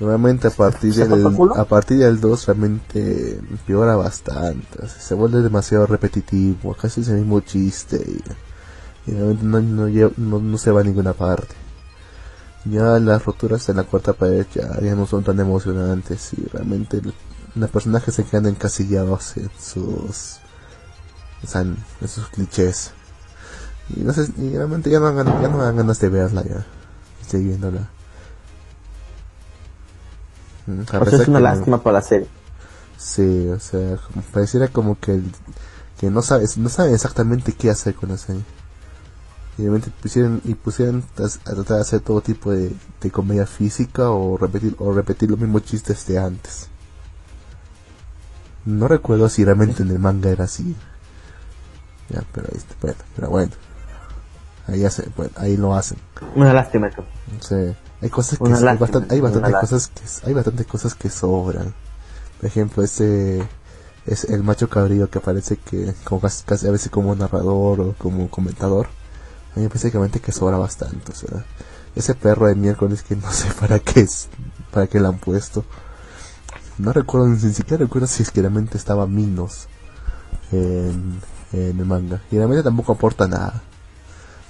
realmente 0.00 0.48
a 0.48 0.50
partir 0.50 0.92
¿Se 0.92 1.06
fue 1.06 1.16
del 1.16 1.24
a 1.56 1.64
partir 1.64 1.98
del 1.98 2.20
2 2.20 2.46
realmente 2.46 3.38
empeora 3.38 3.96
bastante, 3.96 4.88
se 4.88 5.14
vuelve 5.14 5.40
demasiado 5.42 5.86
repetitivo, 5.86 6.74
casi 6.74 7.00
es 7.00 7.08
el 7.08 7.18
mismo 7.20 7.40
chiste 7.40 7.96
y, 9.06 9.10
y 9.10 9.14
realmente 9.14 9.44
no, 9.44 9.60
no, 9.60 9.88
lle- 9.88 10.12
no, 10.16 10.38
no 10.40 10.58
se 10.58 10.70
va 10.72 10.80
a 10.80 10.84
ninguna 10.84 11.12
parte. 11.14 11.54
Ya 12.64 12.98
las 13.00 13.24
roturas 13.24 13.68
en 13.68 13.76
la 13.76 13.84
cuarta 13.84 14.12
pared 14.12 14.46
ya, 14.54 14.78
ya 14.80 14.94
no 14.94 15.06
son 15.06 15.24
tan 15.24 15.40
emocionantes 15.40 16.32
y 16.34 16.44
realmente 16.52 16.98
el- 16.98 17.14
los 17.54 17.70
personajes 17.70 18.14
se 18.14 18.24
quedan 18.24 18.46
encasillados 18.46 19.36
en 19.36 19.50
sus 19.60 20.38
en 22.00 22.08
sus 22.08 22.28
clichés. 22.28 22.92
Y 23.96 24.00
no 24.00 24.12
sé, 24.12 24.28
y 24.38 24.56
realmente 24.56 24.90
ya 24.90 24.98
no, 25.00 25.06
dan 25.12 25.16
ganas- 25.16 25.42
ya 25.42 25.48
no 25.48 25.58
dan 25.58 25.76
ganas 25.76 25.98
de 26.00 26.08
verla 26.08 26.42
ya. 26.44 26.64
Estoy 27.20 27.44
viéndola. 27.44 27.88
Mm, 30.66 30.80
O 30.82 31.04
sea, 31.06 31.20
es 31.22 31.28
una 31.28 31.40
no- 31.40 31.44
lástima 31.44 31.82
para 31.82 31.94
la 31.98 32.02
serie. 32.02 32.28
Sí, 32.96 33.48
o 33.48 33.58
sea, 33.58 33.96
como- 33.96 34.22
pareciera 34.32 34.68
como 34.68 34.98
que 34.98 35.12
el- 35.14 35.32
que 35.98 36.10
no 36.10 36.22
sabes, 36.22 36.56
no 36.58 36.68
saben 36.68 36.94
exactamente 36.94 37.52
qué 37.52 37.70
hacer 37.70 37.94
con 37.94 38.10
la 38.10 38.16
serie. 38.18 38.42
Y 39.58 39.62
realmente 39.62 39.90
pusieron, 40.00 40.40
y 40.44 40.54
pusieron 40.54 41.04
a 41.16 41.28
tratar 41.54 41.76
de 41.76 41.80
hacer 41.82 42.00
todo 42.00 42.20
tipo 42.22 42.50
de, 42.52 42.72
de 43.00 43.10
comedia 43.10 43.46
física 43.46 44.08
o 44.10 44.36
repetir, 44.38 44.74
o 44.78 44.92
repetir 44.92 45.30
los 45.30 45.38
mismos 45.38 45.64
chistes 45.64 46.06
de 46.06 46.18
antes. 46.18 46.68
No 48.64 48.88
recuerdo 48.88 49.28
si 49.28 49.44
realmente 49.44 49.82
en 49.82 49.90
el 49.90 49.98
manga 49.98 50.30
era 50.30 50.44
así. 50.44 50.74
Ya, 52.08 52.22
pero 52.32 52.48
está, 52.52 52.74
bueno, 52.80 52.96
pero 53.16 53.28
bueno. 53.30 53.52
Ahí, 54.68 54.84
hace, 54.84 55.08
bueno, 55.16 55.32
ahí 55.36 55.56
lo 55.56 55.74
hacen. 55.74 55.98
Una 56.36 56.52
lástima 56.52 56.86
eso. 56.88 57.04
Sí, 57.40 57.74
hay 58.00 58.10
cosas 58.10 58.38
que 58.38 58.44
hay, 58.44 58.50
lástima, 58.62 58.74
bastan- 59.00 59.06
hay 59.10 59.20
bastantes 59.20 59.52
cosas 59.60 59.88
que 59.88 60.26
hay 60.28 60.32
bastantes 60.34 60.66
cosas 60.66 60.94
que 60.94 61.10
sobran. 61.10 61.74
Por 62.40 62.46
ejemplo, 62.46 62.82
ese 62.82 63.46
es 64.06 64.24
el 64.24 64.42
macho 64.42 64.68
cabrío 64.68 65.10
que 65.10 65.18
aparece 65.18 65.56
que 65.56 65.94
como 66.04 66.20
casi, 66.20 66.44
casi 66.44 66.66
a 66.66 66.70
veces 66.70 66.90
como 66.90 67.14
narrador 67.14 67.80
o 67.80 67.94
como 67.98 68.28
comentador. 68.30 68.86
A 69.54 69.60
mí 69.60 69.68
que 69.90 69.98
que 70.20 70.32
sobra 70.32 70.56
bastante, 70.56 71.12
o 71.12 71.14
sea, 71.14 71.44
ese 71.94 72.14
perro 72.14 72.46
de 72.46 72.54
miércoles 72.54 73.02
que 73.02 73.16
no 73.16 73.30
sé 73.32 73.48
para 73.60 73.78
qué 73.80 74.00
es, 74.00 74.28
para 74.70 74.86
qué 74.86 75.00
le 75.00 75.08
han 75.08 75.18
puesto. 75.18 75.64
No 76.78 76.92
recuerdo, 76.92 77.28
ni 77.28 77.38
siquiera 77.38 77.84
recuerdo 77.84 78.06
si 78.06 78.22
es 78.22 78.30
que 78.30 78.40
realmente 78.40 78.78
estaba 78.78 79.06
Minos 79.06 79.66
en, 80.50 81.20
en 81.52 81.78
el 81.78 81.84
manga. 81.84 82.22
Y 82.30 82.36
realmente 82.36 82.62
tampoco 82.62 82.92
aporta 82.92 83.28
nada. 83.28 83.62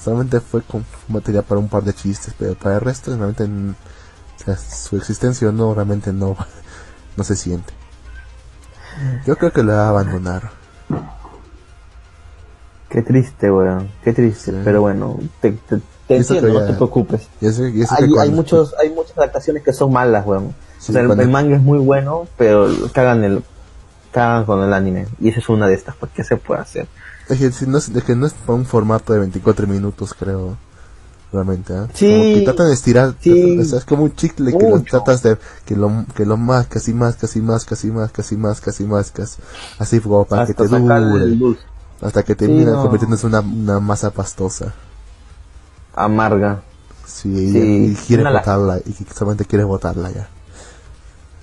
Solamente 0.03 0.41
fue 0.41 0.63
con 0.63 0.85
material 1.09 1.45
para 1.45 1.61
un 1.61 1.69
par 1.69 1.85
de 1.85 1.93
chistes, 1.95 2.35
pero 2.39 2.55
para 2.55 2.77
el 2.77 2.81
resto 2.81 3.15
realmente 3.17 3.45
o 3.45 4.45
sea, 4.45 4.57
su 4.57 4.97
existencia 4.97 5.51
no 5.53 5.75
realmente 5.75 6.13
no, 6.13 6.37
no 7.17 7.25
se 7.25 7.37
siente. 7.37 7.73
Yo 9.27 9.37
creo 9.37 9.53
que 9.53 9.63
lo 9.63 9.73
va 9.73 9.87
a 9.87 9.89
abandonar. 9.91 10.51
Qué 12.89 13.03
triste, 13.03 13.51
weón. 13.51 13.91
Qué 14.05 14.13
triste. 14.13 14.51
Sí. 14.53 14.59
Pero 14.65 14.83
bueno, 14.83 15.19
te, 15.41 15.53
te, 15.53 15.81
te 16.07 16.17
entiendo, 16.17 16.49
no 16.61 16.67
te 16.67 16.75
preocupes. 16.75 17.27
Y 17.41 17.47
eso- 17.47 17.67
y 17.67 17.81
eso 17.83 17.97
que 17.97 18.05
Hay, 18.05 18.11
hay 18.19 18.31
muchos, 18.31 18.75
hay 18.79 18.91
muchas 18.91 19.17
adaptaciones 19.17 19.63
que 19.63 19.73
son 19.73 19.93
malas, 19.93 20.27
weón. 20.27 20.55
Sí, 20.79 20.91
o 20.91 20.93
sea, 20.95 21.03
el, 21.03 21.29
manga 21.29 21.57
es 21.57 21.63
muy 21.63 21.79
bueno, 21.79 22.27
pero 22.37 22.69
cagan 22.93 23.25
el, 23.25 23.43
cagan 24.11 24.45
con 24.45 24.63
el 24.63 24.75
anime. 24.75 25.07
Y 25.21 25.31
esa 25.31 25.39
es 25.39 25.49
una 25.49 25.69
de 25.69 25.75
estas, 25.75 25.97
pues, 25.97 26.13
¿qué 26.15 26.23
se 26.23 26.37
puede 26.37 26.61
hacer? 26.61 26.87
Es 27.33 27.59
que, 27.59 27.67
no 27.67 27.79
es, 27.79 27.89
es 27.89 28.05
que 28.05 28.15
no 28.17 28.27
es 28.27 28.33
para 28.33 28.55
un 28.55 28.67
formato 28.67 29.13
de 29.13 29.21
24 29.21 29.67
minutos, 29.67 30.15
creo. 30.15 30.57
Realmente, 31.33 31.73
¿eh? 31.73 31.87
Sí. 31.95 32.11
Como 32.11 32.23
que 32.35 32.43
tratan 32.45 32.67
de 32.67 32.75
estirar. 32.75 33.15
Sí. 33.21 33.59
o 33.59 33.65
sea, 33.65 33.79
es 33.79 33.85
como 33.87 34.03
un 34.05 34.15
chicle 34.15 34.53
que 34.57 34.69
lo 34.69 34.83
tratas 34.83 35.23
de. 35.23 35.39
Que 35.65 35.75
lo, 35.75 36.05
que 36.15 36.27
lo 36.27 36.37
más, 36.37 36.67
casi 36.67 36.93
más, 36.93 37.17
casi 37.17 37.41
más, 37.41 37.65
casi 37.65 37.91
más, 37.91 38.13
casi 38.13 38.37
más, 38.37 38.61
casi 38.61 38.85
más, 38.85 39.11
casi 39.11 39.39
Así 39.79 40.01
como 40.01 40.25
para 40.27 40.47
que 40.47 40.53
te 40.53 40.67
dure. 40.69 41.57
Hasta 42.03 42.23
que 42.25 42.33
Sí, 42.33 42.39
termina 42.41 42.73
no. 42.73 42.83
convirtiéndose 42.83 43.27
en 43.29 43.35
una, 43.35 43.41
una 43.41 43.81
masa 43.81 44.11
pastosa. 44.11 44.75
Amarga. 45.95 46.63
Sí, 47.07 47.29
y- 47.31 47.53
Sí, 47.53 47.93
y 47.93 47.95
quieres 48.07 48.27
botarla. 48.31 48.79
Y 48.85 48.93
solamente 49.15 49.45
quieres 49.45 49.67
botarla 49.67 50.11
ya. 50.11 50.29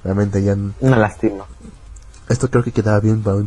Realmente 0.03 0.43
ya. 0.43 0.55
Una 0.81 0.97
lástima. 0.97 1.45
Esto 2.29 2.49
creo 2.49 2.63
que 2.63 2.71
quedaba 2.71 2.99
bien 2.99 3.21
para, 3.23 3.37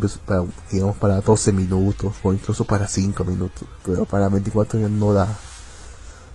digamos, 0.71 0.97
para 0.97 1.21
12 1.21 1.53
minutos. 1.53 2.13
O 2.23 2.33
incluso 2.33 2.65
para 2.65 2.87
5 2.89 3.25
minutos. 3.25 3.67
Pero 3.87 4.05
para 4.05 4.29
24 4.29 4.79
ya 4.81 4.89
no 4.89 5.13
da. 5.13 5.29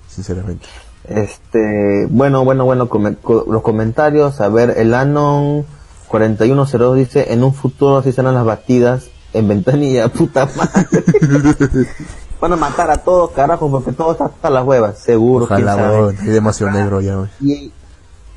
Sinceramente. 0.08 0.66
Este, 1.04 2.08
bueno, 2.10 2.44
bueno, 2.44 2.66
bueno, 2.66 2.90
come- 2.90 3.16
co- 3.18 3.46
los 3.50 3.62
comentarios. 3.62 4.42
A 4.42 4.50
ver, 4.50 4.74
el 4.78 4.94
Anon 4.94 5.66
4102 6.08 6.96
dice, 6.98 7.34
en 7.34 7.44
un 7.44 7.54
futuro 7.54 7.98
así 7.98 8.12
serán 8.12 8.34
las 8.36 8.46
batidas 8.46 9.08
en 9.34 9.48
ventanilla, 9.48 10.08
puta 10.14 10.48
madre. 10.56 11.04
Van 12.40 12.54
a 12.54 12.56
matar 12.56 12.90
a 12.92 12.98
todos, 12.98 13.32
carajo, 13.32 13.70
porque 13.72 13.92
todo 13.92 14.12
está 14.12 14.26
hasta 14.26 14.50
las 14.50 14.64
huevas, 14.64 15.00
seguro. 15.00 15.46
Ojalá, 15.46 15.76
weón. 15.76 16.18
Hay 16.20 16.28
demasiado 16.28 16.72
negro 16.72 17.02
ya. 17.02 17.30
Y, 17.42 17.72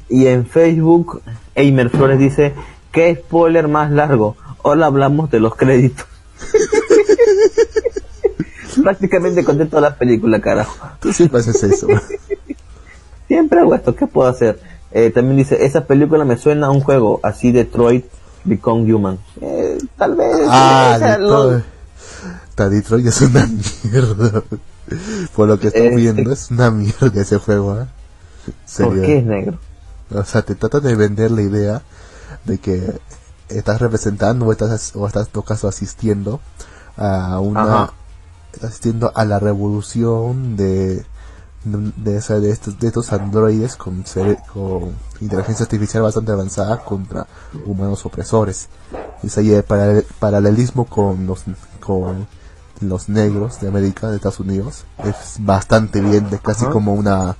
y 0.08 0.26
en 0.26 0.46
Facebook, 0.46 1.20
Eimer 1.54 1.90
Flores 1.90 2.18
dice, 2.18 2.54
¿qué 2.92 3.14
spoiler 3.16 3.68
más 3.68 3.90
largo? 3.90 4.36
Hola, 4.62 4.86
hablamos 4.86 5.30
de 5.30 5.40
los 5.40 5.54
créditos. 5.54 6.06
Prácticamente 8.82 9.44
conté 9.44 9.66
toda 9.66 9.82
la 9.82 9.96
película, 9.96 10.40
carajo. 10.40 10.74
Tú 11.00 11.12
siempre 11.12 11.40
haces 11.40 11.62
eso. 11.62 11.86
Siempre 13.28 13.60
hago 13.60 13.76
esto, 13.76 13.94
¿qué 13.94 14.08
puedo 14.08 14.28
hacer? 14.28 14.58
Eh, 14.90 15.10
también 15.10 15.36
dice, 15.36 15.64
esa 15.64 15.84
película 15.86 16.24
me 16.24 16.36
suena 16.36 16.66
a 16.66 16.70
un 16.70 16.80
juego, 16.80 17.20
así 17.22 17.52
Detroit 17.52 18.04
Become 18.42 18.92
Human. 18.92 19.18
Eh, 19.40 19.78
tal 19.96 20.16
vez... 20.16 20.36
ah, 20.48 20.96
sea, 20.98 21.16
lo- 21.18 21.50
Detroit. 21.50 22.72
Detroit 22.72 23.06
es 23.06 23.20
una 23.20 23.48
mierda. 23.84 24.42
Por 25.36 25.46
lo 25.46 25.60
que 25.60 25.68
estoy 25.68 25.82
Este- 25.86 25.96
viendo, 25.96 26.32
es 26.32 26.50
una 26.50 26.72
mierda 26.72 27.22
ese 27.22 27.38
juego, 27.38 27.80
¿eh? 27.80 27.86
¿Por 28.78 29.00
qué 29.00 29.18
es 29.18 29.24
negro? 29.24 29.58
O 30.12 30.24
sea, 30.24 30.42
te 30.42 30.56
tratan 30.56 30.82
de 30.82 30.96
vender 30.96 31.30
la 31.30 31.42
idea 31.42 31.82
de 32.44 32.58
que 32.58 33.00
estás 33.48 33.80
representando 33.80 34.46
o 34.46 34.52
estás, 34.52 34.94
o 34.94 35.06
estás 35.06 35.26
en 35.26 35.32
todo 35.32 35.44
caso 35.44 35.68
asistiendo 35.68 36.40
a 36.96 37.40
una 37.40 37.62
Ajá. 37.84 37.92
estás 38.52 38.70
asistiendo 38.70 39.12
a 39.14 39.24
la 39.24 39.38
revolución 39.38 40.56
de 40.56 41.04
de, 41.62 42.16
esa- 42.16 42.40
de 42.40 42.50
estos 42.50 42.78
de 42.78 42.86
estos 42.86 43.12
androides 43.12 43.76
con, 43.76 44.02
cere- 44.04 44.42
con 44.52 44.94
inteligencia 45.20 45.64
artificial 45.64 46.02
bastante 46.02 46.32
avanzada 46.32 46.82
contra 46.82 47.26
humanos 47.66 48.06
opresores. 48.06 48.68
Y 49.22 49.26
es 49.26 49.36
ahí 49.36 49.52
el 49.52 49.62
paralel- 49.62 50.06
paralelismo 50.18 50.86
con 50.86 51.26
los 51.26 51.44
con 51.80 52.26
los 52.80 53.10
negros 53.10 53.60
de 53.60 53.68
América 53.68 54.08
de 54.08 54.16
Estados 54.16 54.40
Unidos. 54.40 54.84
Es 55.04 55.36
bastante 55.38 56.00
bien 56.00 56.28
es 56.32 56.40
casi 56.40 56.64
como 56.64 56.94
una 56.94 57.36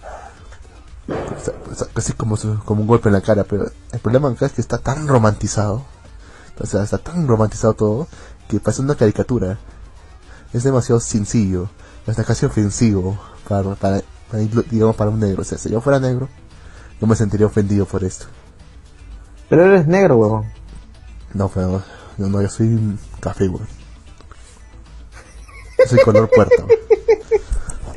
casi 1.95 2.13
como, 2.15 2.37
su- 2.37 2.59
como 2.65 2.83
un 2.83 2.87
golpe 2.87 3.09
en 3.09 3.15
la 3.15 3.21
cara, 3.21 3.45
pero 3.45 3.71
el 3.93 3.99
problema 4.01 4.29
acá 4.29 4.47
es 4.47 4.53
que 4.53 4.61
está 4.61 4.79
tan 4.79 5.07
romantizado, 5.09 5.85
o 6.59 6.67
sea, 6.67 6.83
está 6.83 6.99
tan 6.99 7.27
romantizado 7.27 7.75
todo, 7.75 8.09
que 8.49 8.61
parece 8.61 8.83
una 8.83 8.95
caricatura. 8.95 9.59
Es 10.53 10.65
demasiado 10.65 11.01
sencillo, 11.01 11.71
hasta 12.07 12.25
casi 12.25 12.45
ofensivo 12.45 13.19
para, 13.49 13.75
para, 13.77 14.03
digamos, 14.71 14.97
para 14.97 15.11
un 15.11 15.21
negro. 15.21 15.43
O 15.43 15.45
sea, 15.45 15.59
si 15.59 15.71
yo 15.71 15.81
fuera 15.81 16.01
negro, 16.01 16.29
yo 17.01 17.07
me 17.07 17.15
sentiría 17.17 17.47
ofendido 17.47 17.87
por 17.87 18.03
esto. 18.05 18.27
Pero 19.49 19.65
eres 19.65 19.87
negro, 19.87 20.17
huevón. 20.17 20.47
No, 21.35 21.49
pero 21.49 21.83
yo, 22.19 22.29
no, 22.29 22.43
yo 22.43 22.49
soy 22.49 22.99
café. 23.21 23.47
Yo 23.49 23.59
soy 25.89 25.99
color 26.01 26.29
puerta. 26.29 26.63
güey. 26.65 26.79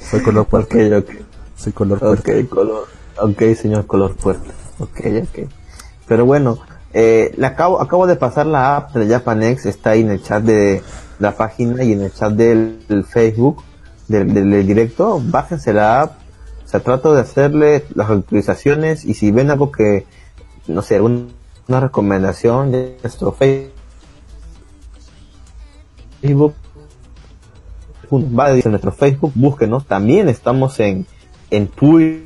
Soy 0.10 0.22
color 0.22 0.46
puerta. 0.46 0.76
Ok, 0.76 1.04
ok. 1.04 1.10
Soy 1.58 1.74
color 1.74 2.00
puerta. 2.00 2.32
Ok, 2.32 2.50
color. 2.50 2.88
Ok, 3.20 3.42
señor 3.56 3.86
color 3.86 4.16
fuerte. 4.16 4.50
Ok, 4.80 5.02
ok. 5.24 5.50
Pero 6.08 6.26
bueno, 6.26 6.60
eh, 6.94 7.34
le 7.38 7.46
acabo, 7.48 7.82
acabo 7.82 8.08
de 8.08 8.16
pasar 8.16 8.46
la 8.46 8.76
app 8.76 8.94
de 8.96 9.08
Japanex, 9.08 9.66
está 9.66 9.92
ahí 9.92 10.02
en 10.02 10.12
el 10.12 10.22
chat 10.22 10.44
de 10.44 10.82
la 11.20 11.36
página 11.38 11.84
y 11.84 11.94
en 11.94 12.02
el 12.02 12.14
chat 12.14 12.34
del, 12.34 12.80
Facebook, 13.08 13.64
del, 14.08 14.34
del- 14.34 14.66
directo. 14.68 15.22
Bájense 15.24 15.74
la 15.74 16.02
app. 16.02 16.18
O 16.66 16.68
sea, 16.68 16.80
trato 16.80 17.14
de 17.14 17.22
hacerle 17.22 17.86
las 17.94 18.10
actualizaciones 18.10 19.06
y 19.06 19.14
si 19.14 19.32
ven 19.32 19.52
algo 19.52 19.72
que, 19.72 20.06
no 20.68 20.82
sé, 20.82 20.96
alguna 20.96 21.28
una 21.68 21.80
recomendación 21.80 22.72
de 22.72 22.98
nuestro 23.02 23.32
Facebook, 23.32 23.72
va 28.12 28.46
a 28.48 28.70
nuestro 28.70 28.92
Facebook, 28.92 29.32
búsquenos. 29.36 29.86
También 29.86 30.28
estamos 30.28 30.80
en, 30.82 31.06
en 31.52 31.68
Twitter, 31.68 32.24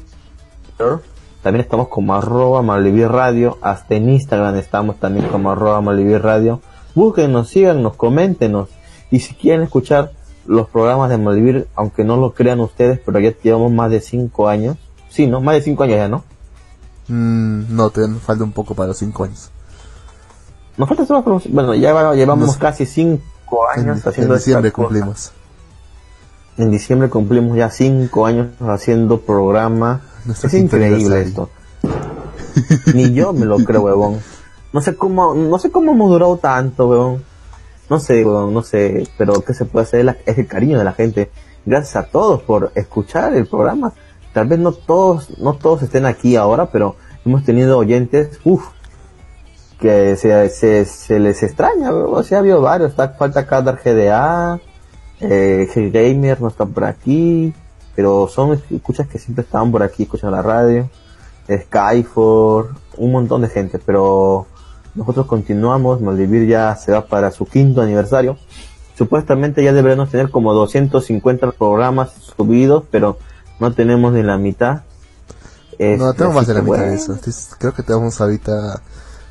también 1.41 1.64
estamos 1.64 1.88
como 1.88 2.16
arroba 2.16 2.62
Radio, 3.08 3.58
hasta 3.62 3.95
en 3.95 4.10
Instagram 4.10 4.56
estamos 4.58 4.99
también 4.99 5.28
como 5.28 5.52
arroba 5.52 5.82
Malvivir 5.82 6.22
Radio. 6.22 6.62
Búsquenos, 6.95 7.49
síganos, 7.49 7.95
coméntenos. 7.95 8.70
Y 9.12 9.20
si 9.20 9.36
quieren 9.36 9.64
escuchar 9.64 10.12
los 10.45 10.68
programas 10.68 11.10
de 11.10 11.18
Malvivir, 11.18 11.68
aunque 11.76 12.04
no 12.04 12.18
lo 12.18 12.34
crean 12.34 12.60
ustedes, 12.60 12.99
pero 13.06 13.20
ya 13.20 13.34
llevamos 13.41 13.72
más 13.72 13.91
de 13.91 14.02
5 14.02 14.48
años. 14.48 14.78
Sí, 15.10 15.28
¿no? 15.28 15.41
Más 15.41 15.56
de 15.56 15.62
5 15.62 15.84
años 15.84 15.98
ya, 15.98 16.08
¿no? 16.08 16.24
Mm, 17.08 17.76
no, 17.76 17.90
te 17.90 18.08
falta 18.20 18.44
un 18.44 18.52
poco 18.52 18.74
para 18.74 18.88
los 18.88 18.98
5 18.98 19.24
años. 19.24 19.49
Nos 20.76 20.88
falta 20.88 21.06
solo, 21.06 21.41
bueno, 21.49 21.74
ya 21.76 22.14
llevamos 22.14 22.58
casi 22.58 22.86
5 22.86 23.70
años 23.70 24.04
en, 24.04 24.10
haciendo 24.10 24.34
En 24.34 24.40
diciembre 24.40 24.72
cumplimos. 24.72 25.32
En 26.57 26.71
diciembre 26.71 27.09
cumplimos 27.09 27.55
ya 27.55 27.69
5 27.69 28.25
años 28.25 28.47
haciendo 28.59 29.21
programa. 29.21 30.01
es 30.27 30.53
increíble 30.53 31.21
esto. 31.21 31.49
Ni 32.93 33.13
yo 33.13 33.34
me 33.34 33.45
lo 33.45 33.57
creo, 33.57 33.81
huevón. 33.84 34.19
No 34.73 34.81
sé 34.81 34.95
cómo, 34.95 35.34
no 35.35 35.59
sé 35.59 35.69
cómo 35.69 35.91
hemos 35.91 36.09
durado 36.09 36.38
tanto, 36.38 36.88
huevón. 36.88 37.23
No 37.89 37.99
sé, 37.99 38.25
huevón, 38.25 38.53
no 38.53 38.63
sé, 38.63 39.07
pero 39.17 39.41
qué 39.41 39.53
se 39.53 39.65
puede 39.65 39.85
hacer 39.85 40.17
es 40.25 40.38
el 40.38 40.47
cariño 40.47 40.77
de 40.77 40.84
la 40.84 40.93
gente. 40.93 41.29
Gracias 41.65 41.95
a 41.95 42.07
todos 42.09 42.41
por 42.41 42.71
escuchar 42.75 43.34
el 43.35 43.45
programa. 43.45 43.93
Tal 44.34 44.47
vez 44.47 44.59
no 44.59 44.71
todos, 44.71 45.38
no 45.39 45.53
todos 45.53 45.84
estén 45.84 46.05
aquí 46.05 46.35
ahora, 46.35 46.71
pero 46.71 46.95
hemos 47.25 47.43
tenido 47.43 47.77
oyentes, 47.77 48.39
uff, 48.43 48.67
que 49.79 50.15
se, 50.15 50.49
se, 50.49 50.85
se, 50.85 51.19
les 51.19 51.43
extraña, 51.43 51.91
o 51.93 52.23
sea, 52.23 52.38
ha 52.38 52.41
habido 52.41 52.61
varios, 52.61 52.91
está, 52.91 53.09
falta 53.09 53.45
Kadar 53.45 53.79
GDA, 53.84 54.59
eh, 55.19 55.91
Gamer 55.94 56.41
no 56.41 56.48
está 56.48 56.65
por 56.65 56.85
aquí, 56.85 57.53
pero 57.95 58.27
son 58.27 58.60
escuchas 58.69 59.07
que 59.07 59.19
siempre 59.19 59.44
estaban 59.44 59.72
por 59.72 59.84
aquí, 59.84 60.03
escuchan 60.03 60.31
la 60.31 60.41
radio, 60.41 60.89
Skyfor, 61.49 62.76
un 62.98 63.11
montón 63.11 63.41
de 63.41 63.49
gente, 63.49 63.80
pero 63.80 64.45
nosotros 64.94 65.26
continuamos, 65.26 66.02
Maldivir 66.02 66.48
ya 66.48 66.76
se 66.76 66.91
va 66.91 67.06
para 67.06 67.31
su 67.31 67.45
quinto 67.45 67.81
aniversario, 67.81 68.38
supuestamente 68.95 69.64
ya 69.64 69.73
deberíamos 69.73 70.10
tener 70.10 70.30
como 70.30 70.53
250 70.53 71.52
programas 71.52 72.11
subidos, 72.35 72.84
pero 72.91 73.18
no 73.60 73.73
tenemos 73.73 74.14
ni 74.14 74.23
la 74.23 74.38
mitad. 74.38 74.84
no, 75.80 76.14
tenemos 76.14 76.35
más 76.35 76.48
de 76.48 76.53
la 76.53 76.61
mitad 76.61 76.85
de 76.85 76.95
eso, 76.95 77.18
creo 77.57 77.73
que 77.73 77.84
tenemos 77.84 78.22
ahorita 78.22 78.81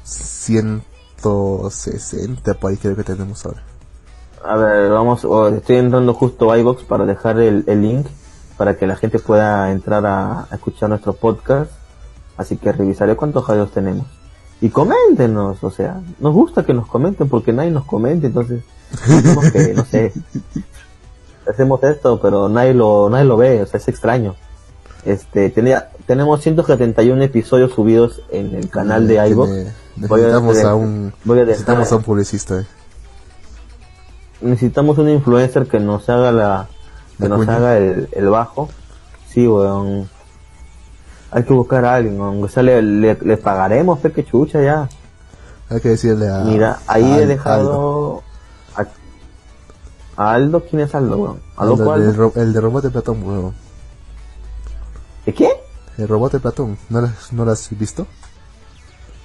160 0.04 2.54
por 2.54 2.70
ahí 2.70 2.76
creo 2.76 2.96
que 2.96 3.04
tenemos 3.04 3.44
ahora. 3.44 3.65
A 4.48 4.56
ver, 4.56 4.90
vamos, 4.90 5.26
estoy 5.54 5.76
entrando 5.76 6.14
justo 6.14 6.52
a 6.52 6.58
iBox 6.58 6.84
para 6.84 7.04
dejar 7.04 7.40
el, 7.40 7.64
link 7.66 8.06
para 8.56 8.76
que 8.76 8.86
la 8.86 8.94
gente 8.94 9.18
pueda 9.18 9.72
entrar 9.72 10.06
a, 10.06 10.46
escuchar 10.52 10.88
nuestro 10.88 11.14
podcast. 11.14 11.70
Así 12.36 12.56
que 12.56 12.70
revisaré 12.70 13.16
cuántos 13.16 13.48
audios 13.48 13.72
tenemos. 13.72 14.06
Y 14.60 14.68
coméntenos, 14.68 15.62
o 15.64 15.70
sea, 15.70 16.00
nos 16.20 16.32
gusta 16.32 16.64
que 16.64 16.74
nos 16.74 16.86
comenten 16.86 17.28
porque 17.28 17.52
nadie 17.52 17.70
nos 17.70 17.84
comente, 17.84 18.28
entonces, 18.28 18.62
que, 19.52 19.74
no 19.74 19.84
sé, 19.84 20.12
hacemos 21.50 21.82
esto, 21.82 22.20
pero 22.20 22.48
nadie 22.48 22.72
lo, 22.72 23.10
nadie 23.10 23.24
lo 23.24 23.36
ve, 23.36 23.62
o 23.62 23.66
sea, 23.66 23.78
es 23.78 23.88
extraño. 23.88 24.36
Este, 25.04 25.50
tenía, 25.50 25.90
tenemos 26.06 26.40
171 26.40 27.22
episodios 27.22 27.72
subidos 27.72 28.22
en 28.30 28.54
el 28.54 28.70
canal 28.70 29.08
de 29.08 29.28
iVoox. 29.28 29.50
Necesitamos 29.96 30.58
a, 30.64 30.74
un, 30.74 31.12
necesitamos 31.24 31.92
a 31.92 31.96
un 31.96 32.02
publicista. 32.02 32.60
Eh. 32.60 32.66
Necesitamos 34.40 34.98
un 34.98 35.08
influencer 35.08 35.66
que 35.66 35.80
nos 35.80 36.08
haga 36.08 36.32
la, 36.32 36.68
que 37.18 37.28
nos 37.28 37.48
haga 37.48 37.78
el, 37.78 38.08
el, 38.12 38.28
bajo. 38.28 38.68
Sí, 39.28 39.46
weón. 39.46 40.08
Hay 41.30 41.44
que 41.44 41.52
buscar 41.52 41.84
a 41.84 41.96
alguien, 41.96 42.20
aunque 42.20 42.48
sea 42.48 42.62
le, 42.62 42.82
le, 42.82 43.36
pagaremos, 43.36 43.98
pe 43.98 44.12
que 44.12 44.24
chucha 44.24 44.62
ya. 44.62 44.88
Hay 45.68 45.80
que 45.80 45.90
decirle 45.90 46.28
a. 46.28 46.44
Mira, 46.44 46.78
ahí 46.86 47.04
he 47.04 47.26
dejado. 47.26 48.22
A, 50.16 50.32
Aldo, 50.32 50.64
¿quién 50.64 50.80
es 50.80 50.94
Aldo, 50.94 51.18
weón? 51.18 51.40
¿Aldo, 51.56 51.94
el, 51.94 52.16
de, 52.16 52.40
el 52.40 52.52
de 52.52 52.60
robot 52.60 52.84
de 52.84 52.90
Platón, 52.90 53.22
weón. 53.22 53.54
¿De 55.26 55.34
qué? 55.34 55.50
El 55.98 56.08
robot 56.08 56.32
de 56.32 56.40
Platón, 56.40 56.78
¿no 56.88 57.02
lo, 57.02 57.08
no 57.32 57.44
lo 57.44 57.52
has 57.52 57.68
visto? 57.78 58.06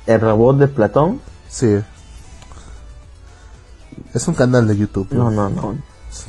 el 0.07 0.19
robot 0.19 0.57
de 0.57 0.67
Platón. 0.67 1.21
Sí. 1.49 1.79
Es 4.13 4.27
un 4.27 4.33
canal 4.33 4.67
de 4.67 4.77
YouTube. 4.77 5.07
No, 5.11 5.31
no, 5.31 5.49
no. 5.49 5.75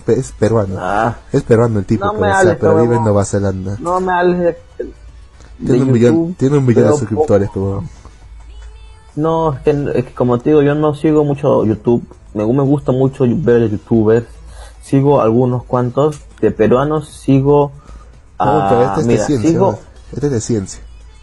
Es, 0.06 0.32
peruano. 0.32 0.76
Ah. 0.78 1.16
Es 1.32 1.42
peruano 1.42 1.80
el 1.80 1.84
tipo, 1.84 2.06
pero, 2.58 2.82
vive 2.82 2.96
en 2.96 3.02
Nueva 3.02 3.24
Zelanda. 3.24 3.76
No 3.80 4.00
me 4.00 4.12
hables 4.12 4.38
de, 4.38 4.58
tiene, 5.64 5.82
un 5.82 5.92
millón, 5.92 6.34
tiene 6.34 6.58
un 6.58 6.66
millón 6.66 6.90
de 6.90 6.98
suscriptores, 6.98 7.50
pero... 7.52 7.84
No, 9.14 9.58
es 9.64 10.04
que, 10.04 10.14
como 10.14 10.38
te 10.38 10.50
digo, 10.50 10.62
yo 10.62 10.74
no 10.74 10.94
sigo 10.94 11.24
mucho 11.24 11.64
YouTube. 11.64 12.02
Me, 12.34 12.46
me 12.46 12.62
gusta 12.62 12.92
mucho 12.92 13.24
ver 13.28 13.68
youtubers. 13.68 14.26
Sigo 14.82 15.20
algunos 15.20 15.64
cuantos. 15.64 16.20
De 16.40 16.50
peruanos 16.50 17.08
sigo... 17.08 17.72
A, 18.38 18.96
este 18.96 19.00
es 19.02 19.06
de 19.06 19.24
ciencia. 19.26 19.50
Sigo, 19.50 19.78
este 20.12 20.26
es 20.26 20.32
de 20.32 20.40
ciencia 20.40 20.80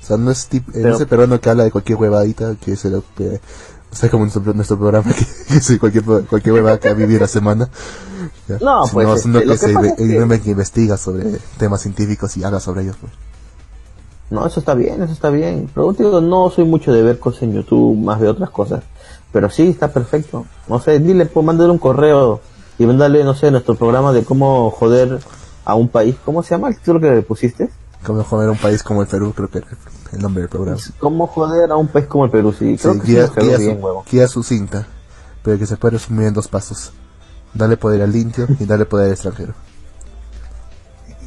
sea, 0.09 0.17
no 0.17 0.31
es 0.31 0.47
pero, 0.73 0.95
ese 0.95 1.05
peruano 1.05 1.39
que 1.39 1.49
habla 1.49 1.63
de 1.63 1.71
cualquier 1.71 1.99
huevadita, 1.99 2.55
que 2.55 2.73
es 2.73 2.83
lo 2.85 3.03
que, 3.15 3.39
sea, 3.95 4.09
como 4.09 4.23
nuestro, 4.25 4.53
nuestro 4.53 4.77
programa, 4.77 5.11
que, 5.13 5.55
es 5.57 5.79
cualquier, 5.79 6.03
cualquier 6.03 6.53
huevada 6.53 6.79
que 6.79 6.89
ha 6.89 6.93
vivido 6.93 7.21
la 7.21 7.27
semana. 7.27 7.69
No, 8.61 8.83
pues, 8.91 9.25
no, 9.25 9.39
este, 9.39 9.47
que, 9.51 9.57
se, 9.57 9.95
que... 9.95 10.41
que 10.41 10.49
investiga 10.49 10.97
sobre 10.97 11.39
temas 11.57 11.81
científicos 11.81 12.35
y 12.37 12.43
habla 12.43 12.59
sobre 12.59 12.83
ellos, 12.83 12.95
pues. 12.99 13.11
No, 14.29 14.45
eso 14.45 14.59
está 14.59 14.75
bien, 14.75 15.01
eso 15.01 15.13
está 15.13 15.29
bien. 15.29 15.69
Pero 15.73 15.91
digo, 15.93 16.21
no 16.21 16.49
soy 16.51 16.65
mucho 16.65 16.93
de 16.93 17.01
ver 17.01 17.19
cosas 17.19 17.43
en 17.43 17.53
YouTube, 17.53 17.97
más 17.97 18.19
de 18.19 18.27
otras 18.27 18.49
cosas. 18.51 18.83
Pero 19.31 19.49
sí, 19.49 19.69
está 19.69 19.91
perfecto. 19.91 20.45
No 20.67 20.79
sé, 20.79 20.99
dile, 20.99 21.25
pues 21.25 21.45
mándale 21.45 21.71
un 21.71 21.79
correo 21.79 22.41
y 22.77 22.85
mandarle, 22.85 23.23
no 23.23 23.33
sé, 23.33 23.49
nuestro 23.51 23.75
programa 23.75 24.13
de 24.13 24.23
cómo 24.23 24.69
joder 24.71 25.19
a 25.65 25.75
un 25.75 25.89
país. 25.89 26.15
¿Cómo 26.25 26.43
se 26.43 26.51
llama 26.51 26.69
el 26.69 26.77
título 26.77 26.99
que 26.99 27.09
le 27.09 27.21
pusiste? 27.23 27.69
Cómo 28.05 28.23
joder 28.23 28.49
a 28.49 28.51
un 28.51 28.57
país 28.57 28.83
como 28.83 29.01
el 29.01 29.07
Perú, 29.07 29.33
creo 29.35 29.49
que 29.49 29.61
el 30.13 30.21
nombre 30.21 30.41
del 30.41 30.49
programa. 30.49 30.79
¿Cómo 30.99 31.27
joder 31.27 31.71
a 31.71 31.75
un 31.75 31.87
país 31.87 32.07
como 32.07 32.25
el 32.25 32.31
Perú? 32.31 32.53
Sí, 32.57 32.77
creo 32.81 33.01
que 33.01 33.07
guía, 33.07 33.27
sí 33.27 33.47
bien, 33.65 33.83
huevo. 33.83 34.03
guía 34.09 34.27
su 34.27 34.43
cinta, 34.43 34.87
pero 35.43 35.57
que 35.57 35.65
se 35.65 35.77
puede 35.77 35.93
resumir 35.93 36.27
en 36.27 36.33
dos 36.33 36.47
pasos. 36.47 36.91
Dale 37.53 37.77
poder 37.77 38.01
al 38.01 38.15
indio 38.15 38.47
y 38.59 38.65
dale 38.65 38.85
poder 38.85 39.07
al 39.07 39.13
extranjero. 39.13 39.53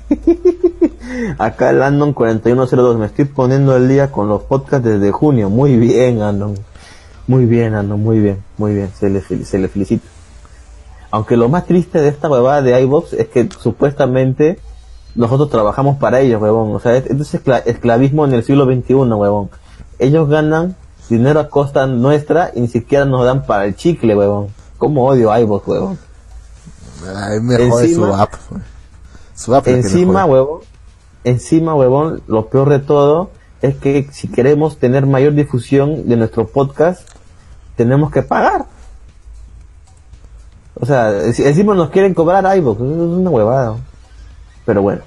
Acá 1.39 1.71
el 1.71 1.83
Andon 1.83 2.13
4102, 2.13 2.99
me 2.99 3.07
estoy 3.07 3.25
poniendo 3.27 3.75
al 3.75 3.89
día 3.89 4.11
con 4.11 4.29
los 4.29 4.43
podcasts 4.43 4.87
desde 4.87 5.11
junio. 5.11 5.51
Muy 5.51 5.77
bien, 5.77 6.23
Andon. 6.23 6.55
Muy 7.27 7.47
bien, 7.47 7.75
Andon, 7.75 8.03
muy 8.03 8.21
bien, 8.21 8.43
muy 8.59 8.75
bien. 8.75 8.91
Se 8.99 9.09
le, 9.09 9.21
se 9.23 9.59
le 9.59 9.69
felicita. 9.69 10.07
Aunque 11.11 11.37
lo 11.37 11.49
más 11.49 11.67
triste 11.67 12.01
de 12.01 12.09
esta 12.09 12.31
huevada 12.31 12.63
de 12.63 12.81
iBox 12.83 13.13
es 13.13 13.29
que 13.29 13.49
supuestamente 13.61 14.59
nosotros 15.15 15.51
trabajamos 15.51 15.99
para 15.99 16.21
ellos, 16.21 16.41
huevón. 16.41 16.75
O 16.75 16.81
sea, 16.81 16.97
esto 16.97 17.23
es 17.23 17.35
esclavismo 17.67 18.25
en 18.25 18.33
el 18.33 18.45
siglo 18.45 18.65
XXI, 18.65 18.95
huevón. 18.95 19.51
Ellos 19.99 20.29
ganan 20.29 20.77
dinero 21.09 21.41
a 21.41 21.49
costa 21.49 21.87
nuestra 21.87 22.51
y 22.55 22.61
ni 22.61 22.69
siquiera 22.69 23.05
nos 23.05 23.25
dan 23.25 23.45
para 23.45 23.67
el 23.67 23.77
chicle, 23.77 24.17
huevón. 24.17 24.49
¿Cómo 24.79 25.07
odio 25.07 25.31
a 25.31 25.41
iVoox, 25.41 25.69
huevón? 25.69 25.99
Ay, 27.15 27.41
me 27.41 27.55
encima, 27.55 28.07
su 28.07 28.15
app. 28.15 28.35
Su 29.35 29.55
app 29.55 29.67
encima, 29.69 30.25
huevón. 30.25 30.61
Encima, 31.25 31.75
huevón, 31.75 32.23
lo 32.27 32.49
peor 32.49 32.71
de 32.71 32.81
todo 32.81 33.31
es 33.61 33.77
que 33.77 34.09
si 34.11 34.29
queremos 34.29 34.79
tener 34.79 35.07
mayor 35.07 35.35
difusión 35.35 36.09
de 36.09 36.17
nuestro 36.17 36.47
podcast, 36.49 37.09
tenemos 37.77 38.11
que 38.11 38.23
pagar. 38.23 38.67
O 40.75 40.87
sea, 40.87 41.27
encima 41.27 41.75
nos 41.75 41.91
quieren 41.91 42.13
cobrar 42.15 42.45
iVoox, 42.57 42.81
eso 42.81 42.87
es 42.87 43.19
una 43.19 43.31
huevada. 43.31 43.77
Pero 44.65 44.83
bueno, 44.83 45.03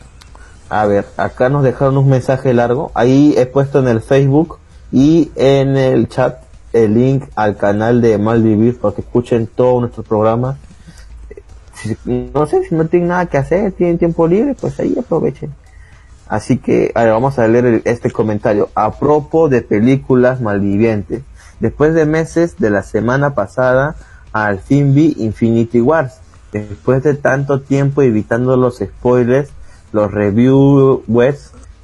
a 0.69 0.85
ver, 0.85 1.05
acá 1.17 1.49
nos 1.49 1.63
dejaron 1.63 1.97
un 1.97 2.09
mensaje 2.09 2.53
largo. 2.53 2.91
Ahí 2.93 3.33
he 3.37 3.45
puesto 3.45 3.79
en 3.79 3.87
el 3.87 4.01
Facebook 4.01 4.59
y 4.91 5.31
en 5.35 5.77
el 5.77 6.07
chat 6.09 6.39
el 6.73 6.93
link 6.93 7.25
al 7.35 7.55
canal 7.55 8.01
de 8.01 8.17
Malvivir 8.17 8.77
para 8.79 8.93
que 8.93 9.01
escuchen 9.01 9.47
todo 9.47 9.79
nuestro 9.79 10.03
programa. 10.03 10.57
no 12.05 12.45
sé, 12.47 12.63
si 12.63 12.75
no 12.75 12.85
tienen 12.87 13.09
nada 13.09 13.27
que 13.27 13.37
hacer, 13.37 13.71
tienen 13.71 13.97
tiempo 13.97 14.27
libre, 14.27 14.55
pues 14.59 14.79
ahí 14.79 14.95
aprovechen. 14.99 15.53
Así 16.27 16.57
que 16.57 16.91
a 16.95 17.03
ver, 17.03 17.13
vamos 17.13 17.37
a 17.37 17.47
leer 17.47 17.81
este 17.85 18.11
comentario. 18.11 18.69
A 18.75 18.91
propósito 18.91 19.49
de 19.49 19.61
películas 19.61 20.41
malvivientes. 20.41 21.21
Después 21.59 21.93
de 21.93 22.05
meses 22.05 22.57
de 22.57 22.69
la 22.69 22.83
semana 22.83 23.35
pasada, 23.35 23.95
al 24.33 24.59
fin 24.59 24.93
Infinity 25.17 25.79
Wars 25.79 26.19
después 26.59 27.03
de 27.03 27.13
tanto 27.15 27.61
tiempo 27.61 28.01
evitando 28.01 28.55
los 28.57 28.77
spoilers, 28.77 29.49
los 29.91 30.11
reviews 30.11 31.01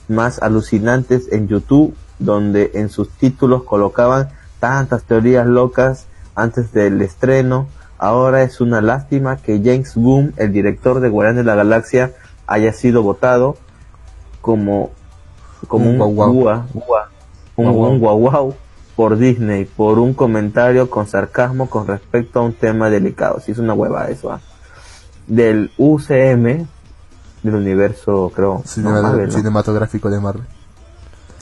más 0.07 0.41
alucinantes 0.41 1.31
en 1.31 1.47
YouTube, 1.47 1.95
donde 2.19 2.71
en 2.75 2.89
sus 2.89 3.09
títulos 3.09 3.63
colocaban 3.63 4.29
tantas 4.59 5.03
teorías 5.03 5.47
locas 5.47 6.05
antes 6.35 6.71
del 6.71 7.01
estreno, 7.01 7.67
Ahora 8.03 8.41
es 8.41 8.59
una 8.61 8.81
lástima 8.81 9.37
que 9.37 9.61
James 9.63 9.93
Boom, 9.93 10.33
el 10.37 10.51
director 10.51 11.01
de 11.01 11.09
Guardianes 11.09 11.45
de 11.45 11.51
la 11.51 11.53
Galaxia, 11.53 12.13
haya 12.47 12.73
sido 12.73 13.03
votado 13.03 13.57
como, 14.41 14.89
como 15.67 15.85
Un 15.85 16.01
un, 16.01 16.15
guau 16.15 16.31
guau. 16.33 16.33
gua- 16.33 16.65
gua- 16.73 17.07
un, 17.57 17.65
Guau 17.65 17.73
guau. 17.75 17.91
un 17.91 17.99
guau 17.99 18.17
guau 18.17 18.55
por 18.95 19.17
Disney 19.17 19.65
por 19.65 19.99
un 19.99 20.15
comentario 20.15 20.89
con 20.89 21.05
sarcasmo 21.05 21.69
con 21.69 21.85
respecto 21.85 22.39
a 22.39 22.43
un 22.43 22.53
tema 22.53 22.89
delicado. 22.89 23.39
Si 23.39 23.51
es 23.51 23.59
una 23.59 23.75
hueva 23.75 24.07
eso, 24.09 24.31
ah. 24.31 24.41
Del 25.27 25.71
UCM, 25.77 26.65
del 27.43 27.55
universo, 27.55 28.31
creo. 28.35 28.63
Cinema- 28.65 28.97
no, 29.01 29.03
Marvel, 29.09 29.27
¿no? 29.27 29.33
cinematográfico 29.33 30.09
de 30.09 30.19
Marvel. 30.19 30.43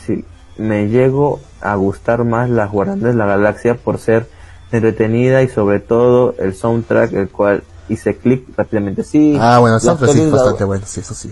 Sí, 0.06 0.23
me 0.57 0.88
llego 0.88 1.39
a 1.61 1.76
gustar 1.76 2.23
más 2.23 2.49
las 2.49 2.72
Guardianes 2.72 3.03
de 3.03 3.14
la 3.14 3.26
Galaxia 3.26 3.76
por 3.76 3.97
ser 3.99 4.30
entretenida 4.72 5.41
y 5.41 5.49
sobre 5.49 5.80
todo 5.80 6.35
el 6.38 6.53
soundtrack, 6.56 7.14
el 7.14 7.30
cual 7.30 7.64
hice 7.89 8.15
clic 8.18 8.45
rápidamente. 8.56 9.03
Sí, 9.03 9.35
Ah, 9.39 9.57
bueno, 9.60 9.76
el 9.77 9.81
soundtrack 9.81 10.11
sí 10.11 10.22
es 10.22 10.31
bastante 10.31 10.64
bueno, 10.64 10.85
sí, 10.85 10.99
eso 10.99 11.14
sí. 11.14 11.30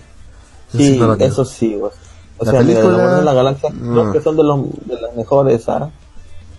Eso 0.70 0.78
Sí, 0.78 0.98
no 1.00 1.08
lo 1.08 1.16
niego. 1.16 1.32
eso 1.32 1.46
sí. 1.46 1.76
O, 1.76 1.86
o 2.40 2.46
La 2.46 2.52
sea, 2.52 2.60
película- 2.62 2.84
las 2.84 2.94
Guardianes 2.94 3.20
de 3.20 3.26
la 3.26 3.34
Galaxia 3.34 3.70
creo 3.70 4.06
Mm. 4.06 4.12
que 4.14 4.22
son 4.22 4.38
de, 4.38 4.44
los, 4.44 4.60
de 4.86 5.02
las 5.02 5.16
mejores, 5.16 5.70
¿ah? 5.70 5.90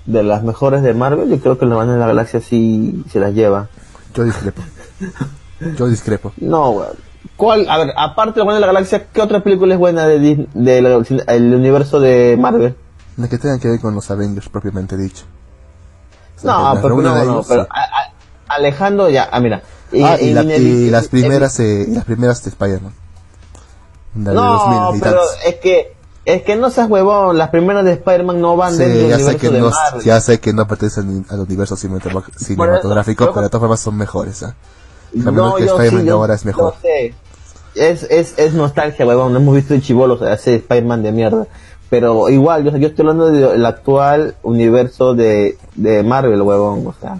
De 0.07 0.23
las 0.23 0.43
mejores 0.45 0.83
de 0.83 0.95
Marvel, 0.95 1.29
yo 1.29 1.39
creo 1.41 1.59
que 1.59 1.67
Guardianes 1.67 1.95
de 1.95 2.01
la 2.01 2.07
Galaxia 2.07 2.41
sí 2.41 3.05
se 3.11 3.19
las 3.21 3.35
lleva. 3.35 3.69
Yo 4.15 4.25
discrepo. 4.25 4.63
Yo 5.77 5.89
discrepo. 5.89 6.33
No, 6.39 6.71
weón. 6.71 6.93
¿Cuál? 7.37 7.69
A 7.69 7.79
ver, 7.79 7.93
aparte 7.97 8.41
de 8.41 8.45
Guardianes 8.45 8.61
de 8.63 8.67
la 8.67 8.73
Galaxia, 8.73 9.07
¿qué 9.13 9.21
otra 9.23 9.43
película 9.43 9.75
es 9.75 9.81
buena 9.81 10.07
de 10.07 10.19
Disney- 10.19 10.49
del 10.55 11.55
universo 11.55 12.01
de 12.01 12.37
Marvel? 12.39 12.77
La 13.17 13.29
que 13.29 13.39
tenga 13.39 13.59
que 13.59 13.69
ver 13.69 13.81
con 13.81 13.95
los 13.95 14.11
Avengers 14.11 14.49
propiamente 14.49 14.97
dicho. 14.97 15.25
O 16.37 16.41
sea, 16.41 16.53
que 16.53 16.59
No, 16.77 16.79
pero, 16.83 16.97
no, 16.97 17.03
no, 17.15 17.23
ellos, 17.23 17.47
pero 17.49 17.63
sí. 17.65 17.69
a- 17.71 17.81
a- 17.83 18.55
Alejandro 18.55 19.09
ya, 19.11 19.29
ah, 19.31 19.41
mira. 19.41 19.63
Ah, 20.05 20.17
y, 20.21 20.33
la- 20.33 20.43
y 20.45 20.91
las 20.91 21.09
primeras, 21.09 21.59
eh, 21.61 21.87
y 21.89 21.95
las 21.95 22.05
primeras 22.05 22.43
de 22.45 22.51
Spider-Man. 22.51 22.93
La 24.17 24.31
de 24.31 24.37
No, 24.37 24.53
2000 24.53 24.97
y 24.99 25.01
pero 25.03 25.21
es 25.47 25.55
que, 25.57 25.97
es 26.25 26.43
que 26.43 26.57
no 26.57 26.71
seas 26.71 26.89
huevón, 26.89 27.37
las 27.39 27.51
primeras 27.51 27.85
de 27.85 27.93
Spider-Man 27.93 28.41
no 28.41 28.57
van 28.57 28.73
Sí, 28.73 28.79
dentro 28.79 28.99
del 29.01 29.09
ya 29.11 29.17
sé, 29.17 29.23
universo 29.25 29.41
que 29.41 29.51
de 29.55 29.61
no, 29.61 29.71
Marvel. 29.71 30.03
ya 30.05 30.21
sé 30.21 30.41
que 30.41 30.53
no 30.53 30.67
pertenecen 30.69 31.27
al 31.31 31.41
universo 31.41 31.77
cinematográfico, 31.77 33.25
pero- 33.25 33.33
pero 33.35 33.43
de 33.45 33.49
todas 33.51 33.61
formas 33.61 33.81
son 33.81 33.97
mejores. 33.97 34.43
¿ah? 34.43 34.55
Cambio 35.25 35.45
No, 35.45 35.55
que 35.57 35.65
Spider-Man 35.65 36.01
sí, 36.01 36.07
de 36.07 36.11
ahora 36.13 36.35
es 36.35 36.45
mejor. 36.45 36.75
yo 36.75 36.81
sé. 36.83 37.15
Es, 37.75 38.03
es, 38.11 38.35
es 38.39 38.55
nostalgia, 38.55 39.07
huevón. 39.07 39.33
No 39.33 39.39
hemos 39.39 39.55
visto 39.55 39.75
de 39.75 39.81
chivolos 39.81 40.21
ese 40.23 40.57
Spider-Man 40.57 41.03
de 41.03 41.13
mierda. 41.13 41.47
Pero 41.91 42.29
igual, 42.29 42.65
yo, 42.65 42.77
yo 42.77 42.89
estoy 42.89 43.03
hablando 43.05 43.31
del 43.31 43.65
actual 43.65 44.35
universo 44.43 45.15
de, 45.15 45.57
de 45.75 46.03
Marvel, 46.03 46.43
huevón. 46.43 46.87
O 46.87 46.95
sea, 47.01 47.19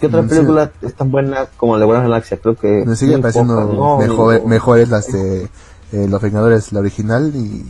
¿qué 0.00 0.06
otra 0.08 0.22
Mm, 0.22 0.28
sí. 0.28 0.34
película 0.34 0.72
es 0.82 0.94
tan 0.94 1.10
buena 1.10 1.46
como 1.56 1.76
la 1.78 1.86
de 1.86 1.92
la 1.92 2.00
Galaxia? 2.02 2.36
Creo 2.38 2.56
que. 2.56 2.84
Me 2.84 2.96
siguen 2.96 3.22
pareciendo 3.22 3.54
¿no? 3.54 3.98
mejor- 3.98 4.40
No. 4.42 4.46
mejores 4.48 4.88
las 4.90 5.10
de 5.10 5.44
eh, 5.92 6.06
Los 6.08 6.20
Vengadores, 6.20 6.72
la 6.72 6.80
original, 6.80 7.32
y, 7.34 7.64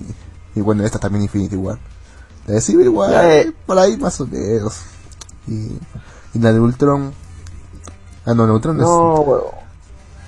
y 0.56 0.60
bueno, 0.62 0.84
esta 0.84 0.98
también 0.98 1.22
Infinity 1.22 1.56
War. 1.56 1.78
La 2.46 2.54
de 2.54 2.60
Civil 2.60 2.88
War, 2.88 3.12
Eh. 3.30 3.52
por 3.66 3.78
ahí 3.78 3.96
más 3.96 4.20
o 4.20 4.26
menos. 4.26 4.80
Y, 5.46 5.78
y 6.34 6.38
la 6.40 6.52
de 6.52 6.58
Ultron. 6.60 7.12
Ah, 8.26 8.34
no, 8.34 8.46
de 8.46 8.52
Ultron 8.52 8.78
No, 8.78 8.84
es. 9.14 9.18
huevón. 9.28 9.40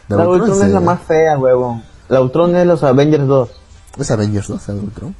La, 0.09 0.17
La 0.17 0.23
de 0.23 0.29
Ultron 0.29 0.63
es 0.63 0.71
la 0.73 0.81
más 0.81 1.01
fea, 1.03 1.39
huevón. 1.39 1.83
La 2.09 2.21
Ultron 2.21 2.55
es 2.57 2.67
los 2.67 2.83
Avengers 2.83 3.27
2. 3.27 3.51
Es 3.99 4.11
Avengers, 4.11 4.51
¿no? 4.51 4.61
La 4.67 4.75
de 4.75 4.81
Ultron. 4.81 5.15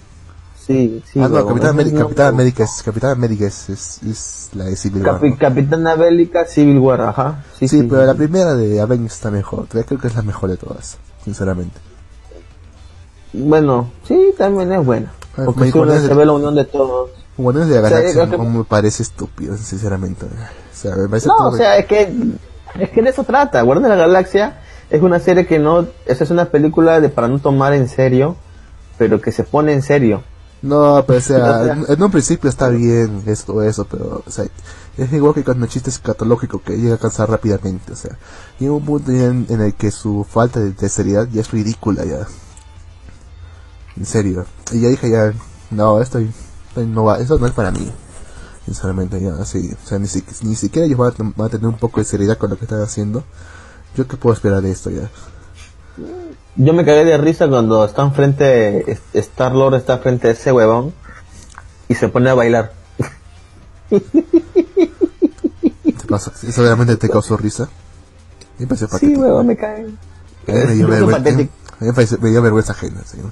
Sí, 0.67 1.03
sí. 1.13 1.21
ah, 1.21 1.29
no. 1.29 1.47
Capitán, 1.47 1.71
América, 1.71 1.97
no- 1.99 2.03
Capitán 2.07 2.27
América 2.29 2.65
es, 2.65 2.83
Capitán 2.85 3.11
América 3.13 3.47
es, 3.47 3.69
es, 3.71 4.03
es 4.03 4.51
la 4.55 4.65
de 4.65 4.77
Civil 4.77 5.07
War. 5.07 5.21
Capi- 5.21 5.31
¿no? 5.31 5.39
Capitana 5.39 5.95
Bélica 5.95 6.45
Civil 6.45 6.79
War, 6.79 7.01
ajá. 7.03 7.45
Sí, 7.59 7.69
Sí, 7.69 7.81
sí, 7.81 7.87
pero 7.89 8.01
sí. 8.03 8.07
la 8.09 8.15
primera 8.15 8.55
de 8.55 8.81
Avengers 8.81 9.15
está 9.15 9.31
mejor. 9.31 9.67
Creo 9.69 9.85
que 9.99 10.07
es 10.09 10.15
la 10.17 10.23
mejor 10.23 10.51
de 10.51 10.57
todas, 10.57 10.99
sinceramente. 11.25 11.79
Bueno, 13.33 13.91
sí, 14.07 14.35
también 14.37 14.73
es 14.73 14.85
buena. 14.85 15.13
Ah, 15.37 15.43
Porque 15.45 15.73
me 15.73 16.01
se 16.01 16.15
ve 16.15 16.25
la 16.27 16.33
unión 16.33 16.55
de 16.55 16.65
todos. 16.65 17.11
Guardianes 17.37 17.69
de 17.75 17.81
la 17.81 17.87
O 17.87 17.89
sea, 17.91 17.99
Galaxia 17.99 18.31
que- 18.31 18.39
me 18.39 18.65
parece 18.65 19.03
estúpido, 19.03 19.57
sinceramente. 19.57 20.25
O 20.27 20.29
sea, 20.73 20.97
me 20.97 21.09
parece 21.09 21.29
No, 21.29 21.49
o 21.49 21.57
sea, 21.57 21.77
es 21.79 21.87
que, 21.87 22.13
es 22.81 22.91
que 22.91 23.03
de 23.03 23.11
eso 23.11 23.25
trata. 23.25 23.63
Guardianes 23.63 23.91
de 23.91 23.97
la 23.97 24.07
Galaxia 24.07 24.61
es 24.91 25.03
una 25.03 25.19
serie 25.19 25.47
que 25.47 25.59
no, 25.59 25.87
esa 26.07 26.25
es 26.25 26.31
una 26.31 26.47
película 26.47 27.01
de 27.01 27.09
para 27.09 27.29
no 27.29 27.39
tomar 27.39 27.75
en 27.75 27.89
serio, 27.89 28.37
pero 28.99 29.21
que 29.21 29.33
se 29.33 29.45
pone 29.45 29.73
en 29.73 29.83
serio. 29.83 30.23
No, 30.63 31.05
pero 31.07 31.19
o 31.19 31.23
sea, 31.23 31.73
en, 31.73 31.85
en 31.89 32.03
un 32.03 32.11
principio 32.11 32.49
está 32.49 32.69
bien 32.69 33.23
esto, 33.27 33.63
eso, 33.63 33.85
pero, 33.85 34.23
o 34.27 34.31
sea, 34.31 34.47
es 34.97 35.13
igual 35.13 35.35
que 35.35 35.45
con 35.45 35.63
el 35.63 35.69
chiste 35.69 35.91
escatológico 35.91 36.63
que 36.63 36.77
llega 36.77 36.95
a 36.95 36.99
cansar 36.99 37.31
rápidamente, 37.31 37.93
o 37.93 37.97
sea, 37.97 38.17
llega 38.59 38.73
un 38.73 38.85
punto 38.85 39.13
en 39.13 39.47
el 39.49 39.75
que 39.75 39.91
su 39.91 40.25
falta 40.29 40.59
de, 40.61 40.73
de 40.73 40.89
seriedad 40.89 41.29
ya 41.31 41.43
es 41.43 41.51
ridícula 41.51 42.05
ya. 42.05 42.27
En 43.97 44.07
serio. 44.07 44.47
Y 44.73 44.81
ya 44.81 44.89
dije 44.89 45.11
ya, 45.11 45.33
no, 45.71 46.01
esto, 46.01 46.19
esto 46.19 46.83
no 46.85 47.05
va, 47.05 47.19
eso 47.19 47.39
no 47.39 47.47
es 47.47 47.53
para 47.53 47.71
mí. 47.71 47.91
Sinceramente, 48.67 49.19
ya, 49.21 49.35
así, 49.41 49.71
o 49.83 49.87
sea, 49.89 49.99
ni, 49.99 50.09
si- 50.09 50.25
ni 50.43 50.57
siquiera 50.57 50.87
ellos 50.87 50.99
van 50.99 51.13
a, 51.13 51.33
van 51.37 51.47
a 51.47 51.51
tener 51.51 51.67
un 51.69 51.79
poco 51.79 52.01
de 52.01 52.05
seriedad 52.05 52.37
con 52.37 52.51
lo 52.51 52.59
que 52.59 52.65
están 52.65 52.83
haciendo. 52.83 53.25
Yo 53.97 54.07
qué 54.07 54.17
puedo 54.19 54.35
esperar 54.35 54.61
de 54.61 54.73
esto 54.73 54.91
ya. 54.91 55.09
Yo 56.57 56.73
me 56.75 56.85
cagué 56.85 57.05
de 57.05 57.17
risa 57.17 57.49
cuando 57.49 57.85
está 57.85 58.03
enfrente, 58.03 58.99
Star 59.15 59.55
Lord 59.55 59.77
está 59.77 59.99
frente 59.99 60.29
a 60.29 60.33
ese 60.33 60.53
huevón 60.53 60.93
y 61.89 61.95
se 61.95 62.09
pone 62.09 62.29
a 62.29 62.35
bailar. 62.35 62.73
¿Te 63.89 64.01
pasa? 66.09 66.33
¿Eso 66.47 66.63
realmente 66.63 66.97
te 66.97 67.09
causó 67.09 67.37
risa? 67.37 67.69
Me 68.59 68.67
pareció 68.67 68.89
Sí, 68.99 69.15
huevón, 69.15 69.47
me 69.47 69.57
cae. 69.57 69.87
A 70.49 70.53
mí 70.53 70.59
me 70.67 70.75
dio, 70.75 70.89
vergüenza, 70.89 71.31
me 71.81 71.93
pareció- 71.93 72.19
me 72.21 72.31
dio 72.31 72.43
vergüenza 72.43 72.73
ajena, 72.73 73.03
señor. 73.05 73.31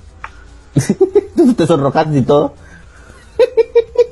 Tú 1.37 1.55
te 1.55 1.67
sonrojaste 1.67 2.19
y 2.19 2.23
todo. 2.23 2.55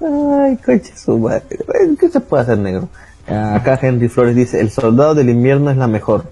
Ay, 0.00 0.56
coche 0.56 0.92
su 0.96 1.18
madre. 1.18 1.58
¿Qué 1.98 2.08
se 2.08 2.20
puede 2.20 2.42
hacer, 2.42 2.58
negro? 2.58 2.88
Acá 3.26 3.78
Henry 3.80 4.08
Flores 4.08 4.34
dice, 4.34 4.60
el 4.60 4.70
soldado 4.70 5.14
del 5.14 5.30
invierno 5.30 5.70
es 5.70 5.76
la 5.76 5.86
mejor. 5.86 6.26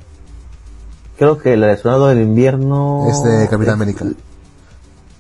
Creo 1.17 1.39
que 1.39 1.53
el 1.53 1.79
soldado 1.79 2.09
del 2.09 2.21
invierno... 2.21 3.07
Es 3.11 3.23
de 3.23 3.49
Capitán 3.49 3.75
América. 3.75 4.05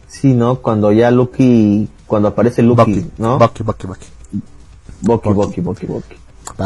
Sí, 0.09 0.35
¿no? 0.35 0.57
Cuando 0.57 0.91
ya 0.93 1.11
Lucky, 1.11 1.89
cuando 2.07 2.29
aparece 2.29 2.63
Lucky, 2.63 2.95
Bucky, 2.95 3.11
¿no? 3.19 3.39
Bucky, 3.39 3.63
Bucky, 3.63 3.87
Bucky. 3.87 4.07
Bucky, 5.03 5.29
Bucky, 5.33 5.61
Bucky, 5.61 5.87
Bucky. 5.87 6.17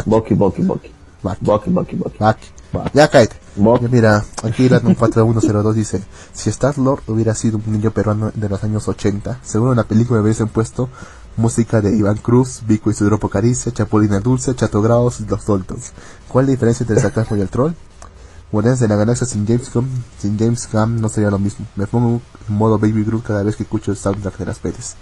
Bucky, 0.06 0.34
Bucky, 0.34 0.62
Bucky, 0.62 0.90
Bucky. 1.22 1.40
Bucky, 1.44 1.96
Bucky. 1.96 1.98
Ya 2.92 3.08
cállate. 3.08 3.36
Mira, 3.90 4.24
aquí 4.42 4.68
la 4.68 4.80
4102 4.80 5.76
dice, 5.76 6.02
si 6.32 6.50
Star 6.50 6.76
Lord 6.78 7.02
hubiera 7.06 7.34
sido 7.34 7.60
un 7.64 7.72
niño 7.72 7.92
peruano 7.92 8.32
de 8.34 8.48
los 8.48 8.64
años 8.64 8.88
80, 8.88 9.38
seguro 9.42 9.72
en 9.72 9.76
la 9.76 9.84
película 9.84 10.20
hubiesen 10.20 10.48
puesto 10.48 10.88
música 11.36 11.80
de 11.80 11.96
Iván 11.96 12.16
Cruz, 12.18 12.62
Vico 12.66 12.90
y 12.90 12.94
su 12.94 13.04
grupo 13.06 13.28
Caricia, 13.28 13.72
Chapulina 13.72 14.20
Dulce, 14.20 14.54
Chato 14.54 14.80
Grados 14.82 15.20
y 15.20 15.26
Los 15.26 15.46
Daltons. 15.46 15.92
¿Cuál 16.28 16.44
es 16.44 16.48
la 16.48 16.52
diferencia 16.52 16.84
entre 16.84 16.96
el 16.96 17.02
sarcasmo 17.02 17.36
y 17.36 17.40
el 17.40 17.48
troll? 17.48 17.72
Guardianes 18.52 18.80
de 18.80 18.88
la 18.88 18.96
Galaxia 18.96 19.26
sin 19.26 19.46
James 19.46 19.72
Gunn, 19.72 19.88
sin 20.18 20.38
James 20.38 20.68
Gunn 20.72 21.00
no 21.00 21.08
sería 21.08 21.30
lo 21.30 21.38
mismo. 21.38 21.66
Me 21.74 21.86
pongo 21.86 22.20
en 22.48 22.54
modo 22.54 22.78
Baby 22.78 23.04
Groot 23.04 23.24
cada 23.24 23.42
vez 23.42 23.56
que 23.56 23.64
escucho 23.64 23.90
el 23.90 23.96
soundtrack 23.96 24.38
de 24.38 24.46
las 24.46 24.58
pelis. 24.58 24.94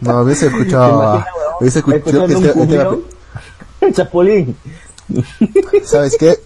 No, 0.00 0.22
hubiese 0.22 0.48
¿Te 0.48 0.56
escuchado... 0.56 1.24
Hubiese 1.60 1.80
escuchado... 1.80 3.02
Chapulín. 3.92 4.56
¿Sabes 5.84 6.16
qué? 6.18 6.38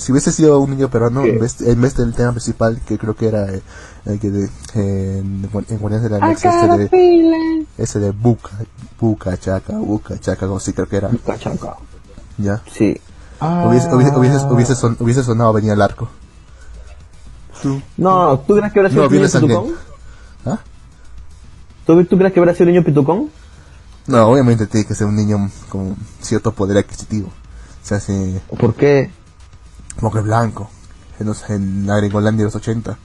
Si 0.00 0.12
hubiese 0.12 0.32
sido 0.32 0.58
un 0.60 0.70
niño 0.70 0.88
peruano, 0.88 1.24
en 1.24 1.38
vez, 1.38 1.60
en 1.60 1.80
vez 1.80 1.94
del 1.94 2.14
tema 2.14 2.30
principal, 2.32 2.80
que 2.86 2.96
creo 2.98 3.14
que 3.14 3.28
era 3.28 3.52
eh, 3.52 3.60
el 4.06 4.18
que 4.18 4.30
de, 4.30 4.48
en, 4.74 5.48
en 5.68 5.78
Guardianes 5.78 6.02
de 6.02 6.08
la 6.10 6.18
Galaxia, 6.18 6.50
ese 6.64 6.88
de, 6.88 7.66
ese 7.76 7.98
de 7.98 8.10
Buca, 8.12 8.50
Buca, 8.98 9.36
Chaca, 9.36 9.74
Buca, 9.76 10.18
Chaca, 10.18 10.46
algo 10.46 10.56
así 10.56 10.72
creo 10.72 10.88
que 10.88 10.96
era, 10.96 11.10
Cachaca. 11.26 11.76
ya. 12.38 12.62
Sí. 12.72 12.98
Hubiese, 13.40 13.94
hubiese, 13.94 14.16
hubiese, 14.16 14.46
hubiese, 14.46 14.74
son- 14.74 14.96
hubiese 15.00 15.22
sonado 15.22 15.52
venía 15.52 15.74
el 15.74 15.82
arco. 15.82 16.08
Tú, 17.62 17.80
No, 17.96 18.38
¿tú 18.40 18.54
crees 18.56 18.72
que 18.72 18.80
hubiera 18.80 18.90
sido 18.90 19.02
No, 19.02 19.08
un 19.08 19.14
niño 19.14 19.28
pitucón? 19.28 19.74
¿Ah? 20.46 20.58
¿Tú, 21.86 22.04
¿Tú 22.04 22.16
crees 22.18 22.32
que 22.32 22.40
hubiera 22.40 22.54
sido 22.54 22.66
un 22.68 22.72
niño 22.72 22.84
pitucón? 22.84 23.30
No, 24.06 24.26
obviamente 24.28 24.66
tiene 24.66 24.86
que 24.86 24.94
ser 24.94 25.06
un 25.06 25.16
niño 25.16 25.50
con 25.68 25.94
cierto 26.20 26.52
poder 26.52 26.78
adquisitivo. 26.78 27.28
O 27.28 27.86
sea, 27.86 28.00
¿Por 28.58 28.74
qué? 28.74 29.10
Como 29.98 30.12
que 30.12 30.20
blanco, 30.20 30.70
en, 31.18 31.26
los, 31.26 31.48
en 31.50 31.86
la 31.86 31.96
Gringolandia 31.96 32.44
de 32.44 32.46
los 32.46 32.56
80. 32.56 32.92
O 32.92 32.96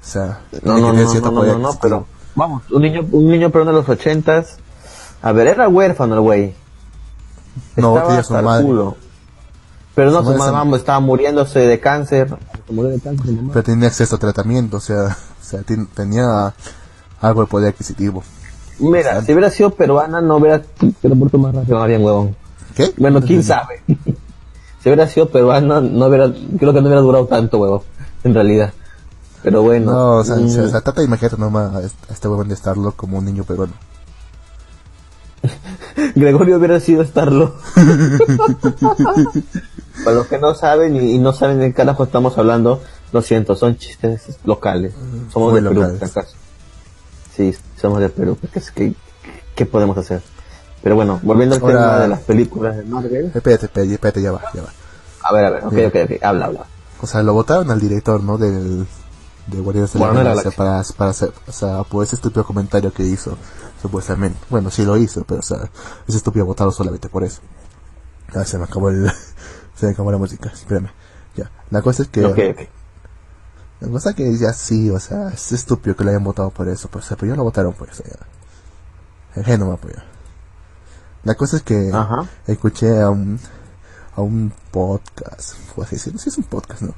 sea, 0.00 0.40
No, 0.62 0.78
no, 0.78 0.92
no, 0.92 1.02
no, 1.14 1.30
no, 1.44 1.58
no, 1.58 1.78
pero 1.80 2.06
vamos, 2.34 2.62
un 2.70 2.82
niño, 2.82 3.06
un 3.12 3.28
niño 3.28 3.50
peruano 3.50 3.72
de 3.72 3.78
los 3.78 3.88
ochentas. 3.88 4.56
A 5.22 5.32
ver, 5.32 5.48
era 5.48 5.68
huérfano 5.68 6.14
el 6.14 6.20
güey. 6.20 6.54
No, 7.76 7.88
Estaba 7.96 8.08
tenía 8.08 8.22
su 8.22 8.34
madre. 8.34 8.64
culo. 8.64 8.96
Pero 9.94 10.12
no, 10.12 10.18
Su 10.22 10.32
su 10.32 10.38
madre 10.38 10.52
madre 10.52 10.70
se- 10.70 10.76
estaba 10.76 11.00
muriéndose 11.00 11.58
de 11.58 11.80
cáncer. 11.80 12.36
Murió 12.70 12.90
de 12.92 13.00
cáncer 13.00 13.32
mamá. 13.32 13.50
pero 13.52 13.64
tenía 13.64 13.88
acceso 13.88 14.14
a 14.14 14.18
tratamiento, 14.18 14.76
o 14.76 14.80
sea, 14.80 15.16
o 15.40 15.44
sea 15.44 15.62
ten- 15.62 15.86
tenía 15.88 16.54
algo 17.20 17.40
de 17.40 17.46
poder 17.48 17.70
adquisitivo. 17.72 18.22
Mira, 18.78 19.20
si 19.22 19.32
hubiera 19.32 19.50
sido 19.50 19.70
peruana, 19.70 20.20
no 20.20 20.36
hubiera 20.36 20.62
hubiera 20.80 21.16
muerto 21.16 21.36
más 21.38 21.52
rápido, 21.52 21.78
Marian, 21.80 22.04
huevón. 22.04 22.36
¿Qué? 22.76 22.94
Bueno, 22.96 23.20
quién 23.26 23.42
sabe. 23.42 23.82
Si 24.88 24.92
hubiera 24.94 25.06
sido 25.08 25.28
peruana, 25.28 25.80
no 25.80 26.06
hubiera, 26.06 26.32
creo 26.58 26.72
que 26.72 26.80
no 26.80 26.86
hubiera 26.86 27.00
durado 27.02 27.26
tanto, 27.26 27.58
huevón, 27.58 27.82
en 28.24 28.34
realidad. 28.34 28.72
Pero 29.42 29.62
bueno. 29.62 29.92
No, 29.92 30.16
o 30.16 30.24
sea, 30.24 30.36
mm, 30.36 30.46
o 30.48 30.68
trata 30.70 30.92
de 31.00 31.04
imaginarte 31.04 31.36
nomás 31.38 31.74
a 31.74 31.82
este- 31.82 32.12
este 32.12 32.26
huevón 32.28 32.48
de 32.48 32.54
estarlo 32.54 32.92
como 32.92 33.18
un 33.18 33.24
niño 33.26 33.44
peruano. 33.44 33.72
Gregorio 36.16 36.56
hubiera 36.56 36.80
sido 36.80 37.02
estarlo. 37.02 37.54
Para 40.04 40.16
los 40.16 40.26
que 40.26 40.38
no 40.38 40.54
saben 40.54 40.96
y, 40.96 41.14
y 41.14 41.18
no 41.18 41.32
saben 41.32 41.58
de 41.58 41.66
qué 41.68 41.74
carajo 41.74 42.04
estamos 42.04 42.38
hablando, 42.38 42.80
lo 43.12 43.22
siento, 43.22 43.54
son 43.56 43.76
chistes 43.76 44.38
locales. 44.44 44.94
Somos 45.32 45.52
Muy 45.52 45.60
de 45.60 45.68
Perú, 45.68 45.80
locales. 45.82 45.98
si 45.98 46.04
acaso. 46.18 46.36
Sí, 47.36 47.54
somos 47.80 48.00
de 48.00 48.08
Perú. 48.08 48.38
¿Qué, 48.52 48.60
qué, 48.74 48.94
qué 49.54 49.66
podemos 49.66 49.96
hacer? 49.98 50.22
Pero 50.82 50.94
bueno, 50.94 51.20
volviendo 51.22 51.56
al 51.56 51.62
Ahora- 51.62 51.74
tema 51.74 51.98
de 52.00 52.08
las 52.08 52.20
películas 52.20 52.76
de 52.76 52.84
Marvel. 52.84 53.26
Espérate, 53.34 53.66
espérate, 53.66 53.92
espérate, 53.94 54.22
ya 54.22 54.32
va, 54.32 54.42
ya 54.54 54.62
va. 54.62 54.68
A 55.22 55.32
ver, 55.32 55.44
a 55.44 55.50
ver, 55.50 55.64
ok, 55.66 55.72
Bien. 55.72 55.88
ok, 55.88 55.94
ok, 56.04 56.22
habla, 56.24 56.46
habla. 56.46 56.66
O 57.02 57.06
sea, 57.06 57.22
lo 57.22 57.32
votaron 57.34 57.70
al 57.70 57.80
director, 57.80 58.22
¿no? 58.22 58.38
Del, 58.38 58.86
de 59.48 59.60
Guardianes 59.60 59.92
de 59.92 59.98
la 59.98 60.06
Bueno, 60.06 60.20
Galaxia 60.20 60.50
la- 60.50 60.56
para, 60.56 60.82
para 60.96 61.10
hacer, 61.10 61.32
o 61.46 61.52
sea, 61.52 61.82
por 61.84 62.04
ese 62.04 62.16
estúpido 62.16 62.44
comentario 62.44 62.92
que 62.92 63.02
hizo, 63.02 63.36
supuestamente. 63.82 64.38
Bueno, 64.50 64.70
sí 64.70 64.84
lo 64.84 64.96
hizo, 64.96 65.24
pero, 65.24 65.40
o 65.40 65.42
sea, 65.42 65.58
ese 66.06 66.18
estúpido 66.18 66.44
votaron 66.46 66.72
solamente 66.72 67.08
por 67.08 67.24
eso. 67.24 67.40
Ya, 68.34 68.44
se 68.44 68.58
me 68.58 68.64
acabó 68.64 68.90
el, 68.90 69.10
se 69.74 69.86
me 69.86 69.92
acabó 69.92 70.12
la 70.12 70.18
música, 70.18 70.50
espérame. 70.50 70.90
Ya, 71.36 71.50
la 71.70 71.82
cosa 71.82 72.02
es 72.02 72.08
que, 72.08 72.24
Ok, 72.24 72.38
ok. 72.52 72.68
la 73.80 73.88
cosa 73.88 74.10
es 74.10 74.16
que 74.16 74.36
ya 74.38 74.52
sí, 74.52 74.90
o 74.90 74.98
sea, 75.00 75.28
es 75.28 75.52
estúpido 75.52 75.96
que 75.96 76.04
lo 76.04 76.10
hayan 76.10 76.24
votado 76.24 76.50
por 76.50 76.68
eso, 76.68 76.88
pero, 76.88 77.00
o 77.04 77.06
sea, 77.06 77.16
pero 77.16 77.32
ya 77.32 77.36
lo 77.36 77.44
votaron 77.44 77.72
por 77.74 77.88
eso, 77.90 78.02
ya. 78.04 79.42
El 79.42 79.58
no 79.58 79.66
me 79.66 79.74
apoyó. 79.74 79.96
La 81.24 81.34
cosa 81.34 81.56
es 81.56 81.62
que 81.62 81.90
Ajá. 81.92 82.26
escuché 82.46 83.00
a 83.00 83.10
un, 83.10 83.38
a 84.16 84.20
un 84.20 84.52
podcast, 84.70 85.54
fue 85.74 85.84
así 85.84 85.96
decirlo, 85.96 86.18
sí 86.18 86.28
es 86.28 86.38
un 86.38 86.44
podcast, 86.44 86.82
¿no? 86.82 86.94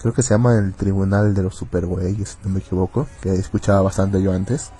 Creo 0.00 0.12
que 0.14 0.22
se 0.22 0.30
llama 0.34 0.54
el 0.56 0.74
Tribunal 0.74 1.34
de 1.34 1.42
los 1.42 1.56
Supergüeyes, 1.56 2.30
si 2.30 2.36
no 2.48 2.50
me 2.54 2.60
equivoco, 2.60 3.06
que 3.20 3.32
escuchaba 3.34 3.82
bastante 3.82 4.22
yo 4.22 4.32
antes. 4.32 4.70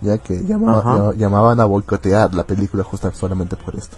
Ya 0.00 0.18
que 0.18 0.42
llamaba- 0.44 1.12
llamaban 1.14 1.60
a 1.60 1.64
boicotear 1.64 2.34
la 2.34 2.44
película 2.44 2.82
justo 2.84 3.10
solamente 3.12 3.56
por 3.56 3.74
esto. 3.76 3.96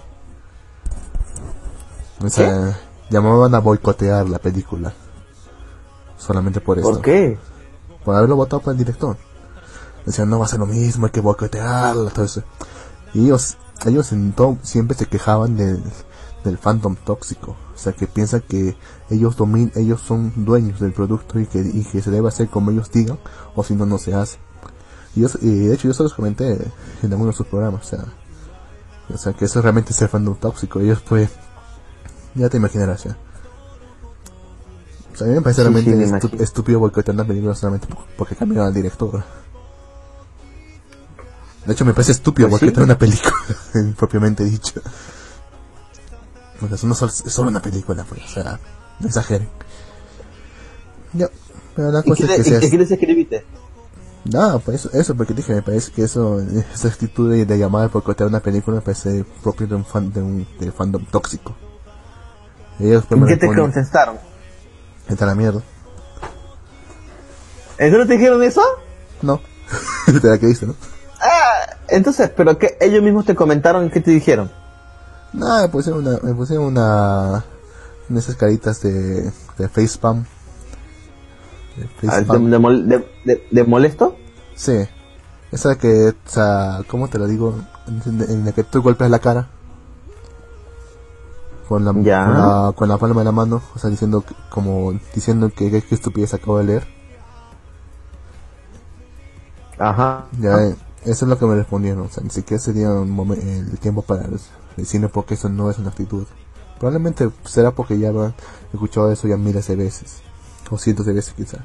O 2.23 2.29
sea, 2.29 2.79
llamaban 3.11 3.55
a 3.55 3.59
boicotear 3.59 4.29
la 4.29 4.39
película. 4.39 4.93
Solamente 6.17 6.61
por 6.61 6.79
esto. 6.79 6.91
¿Por 6.91 7.03
qué? 7.03 7.39
Por 8.05 8.15
haberlo 8.17 8.37
votado 8.37 8.61
por 8.63 8.73
el 8.73 8.79
director. 8.79 9.17
Decían, 10.07 10.29
no 10.31 10.39
va 10.39 10.45
a 10.45 10.49
ser 10.49 10.61
lo 10.61 10.67
mismo, 10.67 11.07
hay 11.07 11.13
que 11.13 11.21
boicotearla, 11.21 12.11
todo 12.11 12.25
eso. 12.25 12.43
Y 13.15 13.25
ellos, 13.27 13.57
ellos 13.87 14.13
en 14.13 14.33
todo, 14.33 14.59
siempre 14.63 14.97
se 14.97 15.07
quejaban 15.07 15.57
del, 15.57 15.83
del 16.45 16.59
fandom 16.59 16.97
tóxico. 16.97 17.57
O 17.75 17.79
sea, 17.79 17.93
que 17.93 18.07
piensan 18.07 18.43
que 18.49 18.77
ellos 19.11 19.37
domin 19.37 19.73
ellos 19.75 20.01
son 20.01 20.33
dueños 20.45 20.81
del 20.81 20.93
producto 20.93 21.39
y 21.41 21.47
que, 21.47 21.61
y 21.61 21.85
que 21.85 22.03
se 22.03 22.11
debe 22.11 22.29
hacer 22.29 22.49
como 22.49 22.71
ellos 22.71 22.91
digan, 22.91 23.19
o 23.55 23.65
si 23.65 23.75
no, 23.75 23.87
no 23.87 23.99
se 23.99 24.15
hace. 24.15 24.39
Y, 25.17 25.21
yo, 25.23 25.29
y 25.41 25.49
de 25.67 25.75
hecho 25.75 25.89
yo 25.89 25.95
se 25.95 26.03
los 26.03 26.15
comenté 26.15 26.53
en 27.03 27.13
alguno 27.13 27.31
de 27.31 27.37
sus 27.37 27.47
programas, 27.47 27.83
o 27.83 27.89
sea, 27.89 28.05
o 29.13 29.17
sea 29.19 29.33
que 29.33 29.45
eso 29.45 29.61
realmente 29.63 29.91
es 29.91 29.97
ser 29.97 30.09
fandom 30.09 30.35
tóxico. 30.37 30.81
Ellos 30.81 31.03
pues, 31.09 31.31
ya 32.35 32.49
te 32.49 32.57
imaginarás 32.57 33.05
ya. 33.05 33.17
O 35.13 35.17
sea, 35.17 35.27
a 35.27 35.31
mí 35.31 35.37
me 35.37 35.43
parece 35.43 35.63
Sí, 35.63 35.69
realmente 35.69 36.07
sí, 36.29 36.37
me 36.37 36.43
estúpido 36.43 36.81
boicotear 36.81 37.15
una 37.15 37.25
película 37.25 37.55
solamente 37.55 37.87
por- 37.87 38.05
porque 38.17 38.35
cambiaron 38.35 38.67
al 38.69 38.75
director. 38.75 39.23
De 41.67 41.73
hecho, 41.73 41.85
me 41.85 41.93
parece 41.95 42.13
estúpido 42.13 42.49
Pues 42.49 42.61
sí. 42.61 42.67
boicotear 42.67 42.85
una 42.85 42.99
película, 42.99 43.35
propiamente 43.97 44.45
dicho. 44.45 44.81
O 46.61 46.67
sea, 46.67 46.77
eso 46.77 46.87
no 46.87 46.95
solo- 46.95 47.13
es 47.13 47.33
solo 47.33 47.49
una 47.49 47.61
película, 47.63 48.05
pues, 48.05 48.23
o 48.25 48.29
sea, 48.29 48.59
no 49.01 49.07
exageren. 49.07 49.49
Ya, 51.13 51.29
pero 51.75 51.91
la 51.91 52.01
¿Y 52.05 52.09
cosa 52.11 52.25
es 52.25 52.31
que 52.31 52.41
y 52.41 52.45
sea... 52.45 52.61
qué 52.61 52.69
quieres 52.69 52.91
escribirte? 52.91 53.45
No, 54.25 54.59
pues 54.61 54.81
eso, 54.87 54.91
eso, 54.99 55.15
porque 55.15 55.35
dije, 55.35 55.55
me 55.55 55.63
parece 55.63 55.93
que 55.93 56.03
eso, 56.03 56.41
esa 56.75 56.89
actitud 56.89 57.31
de, 57.31 57.45
de 57.47 57.59
llamar 57.59 57.85
a 57.85 57.89
boicotear 57.89 58.29
una 58.29 58.41
película 58.41 58.77
me 58.77 58.83
parece 58.83 59.25
propio 59.43 59.67
de 59.67 59.75
un 59.75 59.85
fan, 59.85 60.13
de 60.13 60.23
un 60.23 60.47
de 60.59 60.73
fandom 60.73 61.05
tóxico. 61.07 61.55
Ellos 62.81 63.05
pues, 63.09 63.19
¿Y 63.19 63.23
me 63.25 63.29
qué 63.29 63.37
te 63.37 63.47
contestaron? 63.55 64.17
"Vete 65.09 65.23
a 65.25 65.27
la 65.29 65.35
mierda. 65.35 65.63
¿En 67.79 67.91
serio 67.91 68.07
te 68.07 68.15
dijeron 68.15 68.43
eso? 68.43 68.63
No, 69.23 69.41
te 70.21 70.29
la 70.29 70.39
creíste, 70.39 70.67
¿no? 70.67 70.75
Ah, 71.25 71.77
entonces, 71.89 72.31
pero 72.37 72.59
que 72.59 72.77
ellos 72.81 73.03
mismos 73.03 73.25
te 73.25 73.35
comentaron 73.35 73.89
qué 73.91 74.01
te 74.01 74.11
dijeron. 74.11 74.51
Nada, 75.33 75.63
me 75.63 75.69
puse 75.69 75.91
una, 75.91 76.19
me 76.23 76.35
una, 76.59 77.43
esas 78.15 78.37
caritas 78.37 78.83
de, 78.83 79.33
de 79.59 79.69
facepalm. 79.69 80.25
De 81.77 82.09
Ah, 82.09 82.21
¿De, 82.21 82.25
de 82.51 82.59
mol- 82.59 82.87
de- 82.87 83.09
de- 83.25 83.65
molesto? 83.65 84.17
Sí. 84.55 84.87
Esa 85.51 85.77
que, 85.77 86.11
o 86.11 86.29
sea, 86.31 86.81
¿cómo 86.89 87.09
te 87.09 87.19
lo 87.19 87.27
digo? 87.27 87.55
En, 87.87 88.21
en 88.29 88.45
la 88.45 88.53
que 88.53 88.63
tú 88.65 88.83
golpeas 88.83 89.11
la 89.11 89.19
cara. 89.19 89.49
Con 91.69 91.85
la, 91.87 91.93
con 91.93 92.05
la, 92.67 92.73
con 92.77 92.89
la 92.91 92.99
palma 92.99 93.21
de 93.23 93.25
la 93.25 93.33
mano, 93.33 93.63
o 93.75 93.79
sea, 93.79 93.89
diciendo, 93.89 94.21
que- 94.21 94.35
como, 94.51 94.93
diciendo 95.15 95.51
que, 95.57 95.71
que, 95.71 95.81
que 95.83 95.95
estupidez 95.95 96.35
acabo 96.35 96.59
de 96.59 96.65
leer. 96.65 96.87
Ajá. 99.79 100.27
Ya, 100.39 100.57
eh, 100.63 100.77
eso 101.05 101.25
es 101.25 101.29
lo 101.29 101.39
que 101.39 101.47
me 101.47 101.55
respondieron, 101.55 102.07
o 102.07 102.11
sea, 102.11 102.23
ni 102.23 102.31
siquiera 102.31 102.63
se 102.63 102.73
dieron 102.73 103.09
el 103.31 103.79
tiempo 103.79 104.03
para 104.03 104.27
decirme 104.77 105.09
porque 105.09 105.35
eso 105.35 105.49
no 105.49 105.71
es 105.71 105.79
una 105.79 105.91
actitud. 105.91 106.25
Probablemente 106.79 107.31
será 107.45 107.71
porque 107.71 107.99
ya 107.99 108.09
han 108.11 108.35
escuchado 108.73 109.11
eso 109.13 109.29
ya 109.29 109.37
miles 109.37 109.67
de 109.69 109.77
veces, 109.77 110.19
o 110.71 110.79
cientos 110.79 111.07
de 111.07 111.13
veces 111.13 111.35
quizá. 111.35 111.59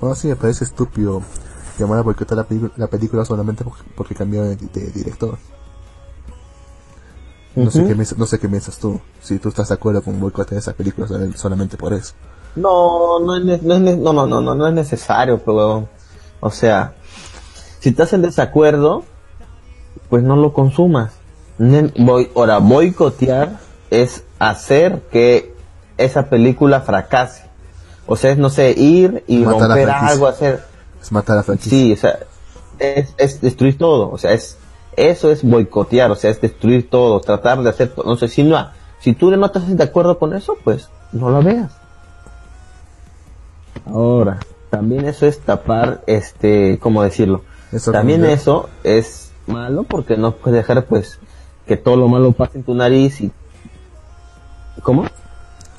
Bueno, 0.00 0.14
sí, 0.14 0.28
me 0.28 0.36
parece 0.36 0.64
estúpido 0.64 1.22
llamar 1.78 1.98
a 1.98 2.02
boicotear 2.02 2.46
la, 2.50 2.70
la 2.76 2.86
película 2.86 3.24
solamente 3.24 3.64
porque, 3.64 3.82
porque 3.96 4.14
cambiaron 4.14 4.50
de, 4.56 4.56
de 4.80 4.90
director. 4.90 5.38
No, 7.56 7.70
sé 7.70 7.84
qué, 7.86 7.94
piensas- 7.94 8.18
no 8.18 8.26
sé 8.26 8.38
qué 8.40 8.48
piensas 8.48 8.78
tú, 8.78 9.00
si 9.22 9.38
tú 9.38 9.48
estás 9.48 9.68
de 9.68 9.74
acuerdo 9.74 10.02
con 10.02 10.18
boicotear 10.18 10.58
esa 10.58 10.72
película 10.72 11.06
sol- 11.06 11.34
solamente 11.36 11.76
por 11.76 11.92
eso. 11.92 12.14
No, 12.56 13.20
no 13.20 13.36
es, 13.36 13.62
no, 13.62 13.74
es 13.74 13.98
no, 13.98 14.12
no, 14.12 14.26
no, 14.26 14.40
no, 14.40 14.54
no 14.54 14.66
es 14.68 14.74
necesario, 14.74 15.40
pero. 15.44 15.88
O 16.40 16.50
sea, 16.50 16.94
si 17.84 17.90
estás 17.90 18.14
en 18.14 18.22
desacuerdo, 18.22 19.04
pues 20.08 20.22
no 20.22 20.36
lo 20.36 20.54
consumas. 20.54 21.12
Voy, 21.58 22.30
ahora, 22.34 22.56
boicotear 22.56 23.58
es 23.90 24.24
hacer 24.38 25.02
que 25.12 25.54
esa 25.98 26.30
película 26.30 26.80
fracase. 26.80 27.44
O 28.06 28.16
sea, 28.16 28.30
es, 28.30 28.38
no 28.38 28.48
sé, 28.48 28.70
ir 28.70 29.22
y 29.26 29.44
romper 29.44 29.90
algo, 29.90 30.26
hacer... 30.28 30.64
Es 30.98 31.12
matar 31.12 31.36
a 31.36 31.42
franquicia. 31.42 31.78
Sí, 31.78 31.92
o 31.92 31.96
sea, 31.98 32.20
es, 32.78 33.14
es 33.18 33.42
destruir 33.42 33.76
todo, 33.76 34.10
o 34.10 34.16
sea, 34.16 34.32
es 34.32 34.56
eso 34.96 35.30
es 35.30 35.42
boicotear, 35.42 36.10
o 36.10 36.14
sea, 36.14 36.30
es 36.30 36.40
destruir 36.40 36.88
todo, 36.88 37.20
tratar 37.20 37.62
de 37.62 37.68
hacer 37.68 37.90
todo. 37.90 38.06
No 38.06 38.16
sé, 38.16 38.28
si 38.28 38.44
no, 38.44 38.66
si 38.98 39.12
tú 39.12 39.30
no 39.30 39.44
estás 39.44 39.76
de 39.76 39.84
acuerdo 39.84 40.18
con 40.18 40.32
eso, 40.32 40.56
pues 40.64 40.88
no 41.12 41.28
lo 41.28 41.42
veas. 41.42 41.70
Ahora, 43.84 44.38
también 44.70 45.06
eso 45.06 45.26
es 45.26 45.38
tapar, 45.40 46.00
este, 46.06 46.78
¿cómo 46.78 47.02
decirlo? 47.02 47.42
Eso 47.74 47.90
también 47.90 48.24
eso 48.24 48.68
es 48.84 49.32
malo 49.48 49.82
porque 49.82 50.16
no 50.16 50.36
puedes 50.36 50.56
dejar, 50.56 50.86
pues, 50.86 51.18
que 51.66 51.76
todo 51.76 51.96
lo 51.96 52.08
malo 52.08 52.32
pase 52.32 52.58
en 52.58 52.64
tu 52.64 52.74
nariz 52.74 53.20
y... 53.20 53.32
¿Cómo? 54.82 55.04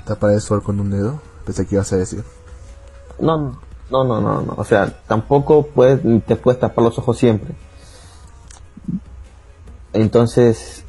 Tapar 0.04 0.32
el 0.32 0.42
sol 0.42 0.62
con 0.62 0.80
un 0.80 0.92
dedo, 0.92 1.22
pensé 1.46 1.66
que 1.66 1.76
ibas 1.76 1.94
a 1.94 1.98
decir. 1.98 2.24
No, 3.20 3.60
no, 3.90 4.04
no, 4.04 4.20
no, 4.20 4.42
no. 4.42 4.54
O 4.58 4.66
sea, 4.66 5.02
tampoco 5.08 5.68
puedes, 5.68 6.02
te 6.26 6.36
puedes 6.36 6.60
tapar 6.60 6.84
los 6.84 6.98
ojos 7.00 7.18
siempre. 7.18 7.56
Entonces, 9.94 10.84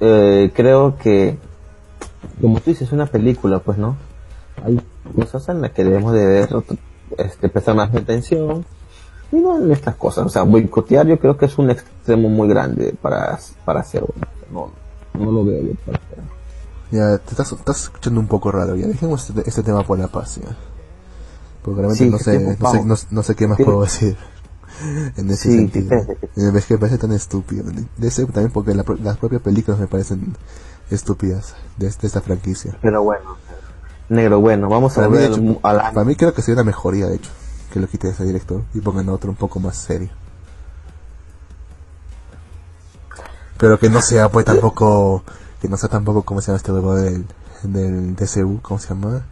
eh, 0.00 0.50
creo 0.54 0.96
que, 0.96 1.38
como 2.40 2.58
tú 2.58 2.70
dices, 2.70 2.88
es 2.88 2.92
una 2.92 3.06
película, 3.06 3.60
pues, 3.60 3.78
¿no? 3.78 3.96
Hay 4.64 4.80
cosas 5.14 5.48
en 5.48 5.60
las 5.60 5.70
que 5.70 5.84
debemos 5.84 6.12
de 6.12 6.26
ver, 6.26 6.48
este, 7.18 7.48
prestar 7.48 7.76
más 7.76 7.94
atención. 7.94 8.64
Y 9.32 9.36
no 9.36 9.58
en 9.58 9.72
estas 9.72 9.96
cosas. 9.96 10.26
O 10.26 10.28
sea, 10.28 10.42
boicotear 10.42 11.06
yo 11.06 11.18
creo 11.18 11.36
que 11.36 11.46
es 11.46 11.58
un 11.58 11.70
extremo 11.70 12.28
muy 12.28 12.48
grande 12.48 12.94
para, 13.00 13.38
para 13.64 13.80
hacer. 13.80 14.04
No, 14.50 14.70
no 15.14 15.32
lo 15.32 15.44
veo 15.44 15.62
yo 15.62 15.74
para 15.86 15.98
hacer. 15.98 16.18
Ya, 16.90 17.18
te 17.18 17.30
estás, 17.30 17.50
estás 17.52 17.84
escuchando 17.84 18.20
un 18.20 18.28
poco 18.28 18.52
raro, 18.52 18.76
ya 18.76 18.86
dejemos 18.86 19.28
este, 19.30 19.48
este 19.48 19.62
tema 19.62 19.82
por 19.86 19.98
la 19.98 20.08
paz, 20.08 20.36
ya. 20.36 20.56
Porque 21.62 21.80
realmente 21.80 22.04
Sí, 22.04 22.10
no, 22.10 22.18
sé, 22.18 22.38
no, 22.58 22.66
sé, 22.66 22.84
no, 22.84 22.94
no 23.10 23.22
sé 23.22 23.34
qué 23.34 23.46
más 23.46 23.60
puedo 23.60 23.82
decir 23.82 24.16
en 25.16 25.30
ese 25.30 25.48
Sí, 25.50 25.56
sentido. 25.56 25.96
Eh, 26.36 26.52
Es 26.54 26.66
que 26.66 26.74
me 26.74 26.80
parece 26.80 26.98
tan 26.98 27.12
estúpido. 27.12 27.64
De 27.96 28.10
ser 28.10 28.26
también 28.26 28.52
porque 28.52 28.74
la 28.74 28.84
las 29.02 29.16
propias 29.18 29.42
películas 29.42 29.80
me 29.80 29.86
parecen 29.86 30.36
estúpidas 30.90 31.54
de, 31.78 31.86
de 31.86 32.06
esta 32.06 32.20
franquicia. 32.20 32.76
Pero 32.82 33.02
bueno, 33.02 33.36
negro, 34.08 34.40
bueno, 34.40 34.68
vamos 34.68 34.98
a 34.98 35.02
Para 35.02 35.08
ver 35.08 35.32
hecho, 35.32 35.60
al 35.62 35.92
para 35.92 36.04
mí 36.04 36.16
creo 36.16 36.34
que 36.34 36.42
sería 36.42 36.60
una 36.62 36.64
mejoría, 36.70 37.06
de 37.06 37.16
hecho. 37.16 37.30
Que 37.72 37.80
lo 37.80 37.88
quite 37.88 38.10
ese 38.10 38.24
director 38.24 38.62
y 38.74 38.80
pongan 38.80 39.08
otro 39.08 39.30
un 39.30 39.36
poco 39.36 39.58
más 39.58 39.76
serio. 39.76 40.10
Pero 43.56 43.78
que 43.78 43.88
no 43.88 44.02
sea 44.02 44.28
pues 44.28 44.44
tampoco, 44.44 45.24
que 45.60 45.68
no 45.68 45.76
sea 45.78 45.88
tampoco 45.88 46.22
como 46.22 46.40
se 46.42 46.48
llama 46.48 46.58
este 46.58 46.72
huevo 46.72 46.94
del, 46.94 47.26
del 47.62 48.14
DCU, 48.14 48.60
¿cómo 48.60 48.78
se 48.78 48.90
llama? 48.90 49.22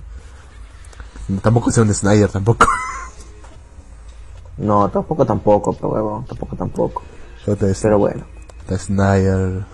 Tampoco 1.43 1.71
sea 1.71 1.83
un 1.83 1.93
Snyder 1.93 2.31
tampoco. 2.31 2.67
No, 4.57 4.89
tampoco, 4.91 5.25
tampoco, 5.27 5.73
pero 5.73 5.89
huevón, 5.89 6.25
tampoco, 6.27 6.57
tampoco. 6.57 7.03
Pero 7.45 7.99
bueno. 7.99 8.25
De 8.69 8.79
Snyder, 8.79 9.65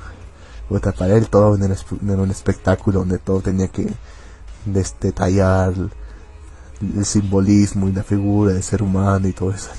puta, 0.69 0.93
para 0.93 1.15
él 1.15 1.29
todo 1.29 1.57
era 1.57 2.23
un 2.23 2.31
espectáculo 2.31 3.01
donde 3.01 3.19
todo 3.19 3.41
tenía 3.41 3.69
que 3.69 3.93
detallar 4.65 5.75
el 6.81 7.05
simbolismo 7.05 7.89
y 7.89 7.93
la 7.93 8.03
figura 8.03 8.53
del 8.53 8.63
ser 8.63 8.83
humano 8.83 9.27
y 9.29 9.33
todo 9.33 9.51
eso. 9.51 9.71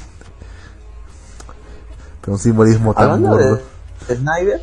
Pero 2.22 2.34
un 2.34 2.40
simbolismo 2.40 2.94
tan 2.94 3.12
hablando 3.12 3.38
de, 3.38 4.16
Snyder, 4.16 4.62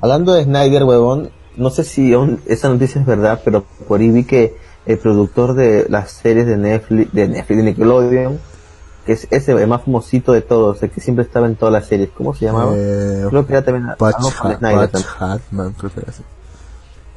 hablando, 0.00 0.32
de 0.32 0.44
Snyder, 0.44 0.84
huevón, 0.84 1.30
no 1.56 1.70
sé 1.70 1.84
si 1.84 2.14
esa 2.46 2.68
noticia 2.68 3.00
es 3.00 3.06
verdad, 3.06 3.42
pero 3.44 3.64
por 3.86 4.00
ahí 4.00 4.10
vi 4.10 4.24
que 4.24 4.56
el 4.86 4.98
productor 4.98 5.54
de 5.54 5.86
las 5.88 6.12
series 6.12 6.46
de 6.46 6.56
Netflix, 6.56 7.12
de 7.12 7.28
Netflix, 7.28 7.56
de 7.58 7.62
Nickelodeon, 7.64 8.40
que 9.04 9.12
es 9.12 9.26
ese 9.30 9.52
el 9.52 9.66
más 9.66 9.82
famosito 9.82 10.32
de 10.32 10.42
todos, 10.42 10.82
el 10.82 10.90
que 10.90 11.00
siempre 11.00 11.24
estaba 11.24 11.46
en 11.46 11.56
todas 11.56 11.72
las 11.72 11.86
series, 11.86 12.10
¿cómo 12.10 12.34
se 12.34 12.46
llamaba? 12.46 12.72
Eh, 12.74 13.26
creo 13.28 13.46
que 13.46 13.52
era 13.52 13.64
también 13.64 13.94
Patch, 13.98 14.20
Snyder, 14.58 14.90
Patch 14.90 15.06
Hatman, 15.18 15.72
creo 15.72 15.92
que 15.92 16.00
era 16.00 16.10
así. 16.10 16.22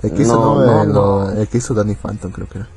El 0.04 0.14
que 0.14 0.22
hizo, 0.24 1.32
el 1.34 1.48
que 1.48 1.58
hizo 1.58 1.74
Danny 1.74 1.96
Phantom, 1.96 2.32
creo 2.32 2.48
que 2.48 2.60
era. 2.60 2.68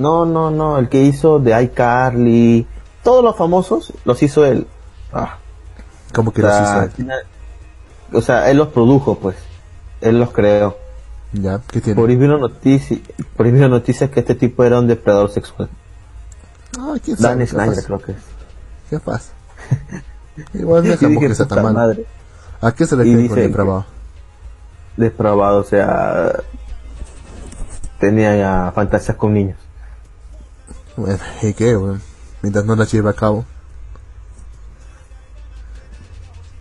No, 0.00 0.24
no, 0.24 0.50
no, 0.50 0.78
el 0.78 0.88
que 0.88 1.02
hizo 1.02 1.38
de 1.40 1.62
iCarly, 1.62 2.66
todos 3.04 3.22
los 3.22 3.36
famosos 3.36 3.92
los 4.06 4.22
hizo 4.22 4.46
él. 4.46 4.66
Ah. 5.12 5.36
¿Cómo 6.14 6.32
que 6.32 6.40
los 6.40 6.52
hizo 6.52 6.82
él? 6.84 7.12
O 8.14 8.22
sea, 8.22 8.50
él 8.50 8.56
los 8.56 8.68
produjo, 8.68 9.18
pues. 9.18 9.36
Él 10.00 10.18
los 10.18 10.30
creó. 10.30 10.78
Ya, 11.34 11.60
¿qué 11.70 11.82
tiene? 11.82 12.00
Por 12.00 12.08
ahí 12.08 12.16
vino 12.16 12.38
noticias, 12.38 12.98
noticias 13.38 14.08
que 14.10 14.20
este 14.20 14.34
tipo 14.34 14.64
era 14.64 14.78
un 14.78 14.88
depredador 14.88 15.30
sexual. 15.30 15.68
Ah, 16.78 16.94
¿quién 17.04 17.18
sabe? 17.18 17.36
Dan 17.36 17.46
Snyder 17.46 17.84
creo 17.84 17.98
que 18.00 18.12
es. 18.12 18.18
¿Qué 18.88 18.98
pasa? 18.98 19.32
Igual 20.54 20.86
es 20.86 20.98
que 20.98 21.34
sea 21.34 21.46
tan 21.46 21.74
mal. 21.74 22.06
¿A 22.62 22.72
qué 22.72 22.86
se 22.86 22.96
le 22.96 23.04
quiere 23.04 23.28
con 23.28 23.36
depravado? 23.36 23.84
Depravado, 24.96 25.60
o 25.60 25.64
sea, 25.64 26.40
tenía 27.98 28.72
fantasías 28.74 29.18
con 29.18 29.34
niños. 29.34 29.58
Bueno, 31.00 31.18
¿y 31.42 31.54
qué, 31.54 31.78
Mientras 32.42 32.64
no 32.64 32.76
la 32.76 32.84
lleve 32.84 33.10
a 33.10 33.14
cabo. 33.14 33.44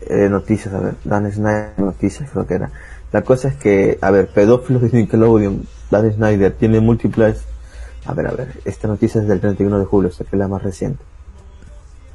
Eh, 0.01 0.29
noticias, 0.29 0.73
a 0.73 0.79
ver, 0.79 0.95
Dan 1.03 1.31
Snyder, 1.31 1.73
noticias 1.77 2.29
creo 2.31 2.47
que 2.47 2.55
era. 2.55 2.71
La 3.11 3.21
cosa 3.21 3.49
es 3.49 3.55
que, 3.55 3.99
a 4.01 4.11
ver, 4.11 4.29
pedófilos 4.29 4.81
de 4.81 4.89
Nickelodeon, 4.89 5.67
Dan 5.91 6.11
Snyder 6.11 6.53
tiene 6.53 6.79
múltiples... 6.79 7.43
A 8.05 8.13
ver, 8.13 8.27
a 8.27 8.31
ver, 8.31 8.59
esta 8.65 8.87
noticia 8.87 9.21
es 9.21 9.27
del 9.27 9.39
31 9.39 9.77
de 9.77 9.85
julio, 9.85 10.09
o 10.09 10.11
sea 10.11 10.25
que 10.25 10.35
es 10.35 10.39
la 10.39 10.47
más 10.47 10.63
reciente. 10.63 11.03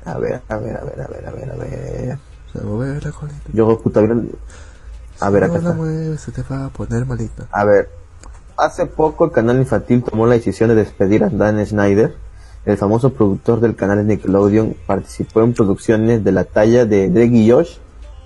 A 0.05 0.19
ver, 0.19 0.41
a 0.49 0.57
ver, 0.57 0.77
a 0.77 0.85
ver, 0.85 1.01
a 1.01 1.07
ver, 1.07 1.27
a 1.27 1.31
ver, 1.31 1.51
a 1.51 1.57
ver. 1.57 2.19
Yo, 3.53 3.79
puta, 3.81 4.01
a 5.21 5.31
ver, 5.31 5.45
acá 5.45 5.57
está. 5.57 6.19
se 6.19 6.33
te 6.33 6.43
va 6.43 6.67
a 6.67 6.69
poner 6.71 7.07
malita. 7.07 7.47
A 7.53 7.65
ver, 7.65 7.89
hace 8.57 8.87
poco 8.87 9.25
el 9.25 9.31
canal 9.31 9.59
infantil 9.59 10.03
tomó 10.03 10.27
la 10.27 10.35
decisión 10.35 10.69
de 10.69 10.75
despedir 10.75 11.25
a 11.25 11.29
Dan 11.29 11.65
Snyder 11.65 12.15
el 12.65 12.79
famoso 12.79 13.13
productor 13.13 13.61
del 13.61 13.77
canal 13.77 14.07
Nickelodeon 14.07 14.75
participó 14.87 15.43
en 15.43 15.53
producciones 15.53 16.25
de 16.25 16.33
la 16.33 16.45
talla 16.45 16.87
de 16.87 17.11
Drake 17.11 17.37
y 17.37 17.51
Josh, 17.51 17.77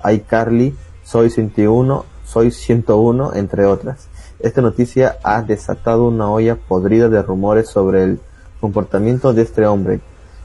iCarly, 0.05 0.77
Soy 1.03 1.31
101, 1.31 2.05
Soy 2.25 2.53
101, 2.53 3.35
entre 3.35 3.67
otras. 3.67 4.07
Esta 4.39 4.61
noticia 4.61 5.19
ha 5.25 5.43
desatado 5.43 6.05
una 6.05 6.31
olla 6.31 6.55
podrida 6.55 7.09
de 7.09 7.21
rumores 7.21 7.69
sobre 7.69 8.05
el 8.05 8.21
comportamiento 8.61 9.33
de 9.33 9.43
este 9.43 9.67
hombre. 9.67 10.01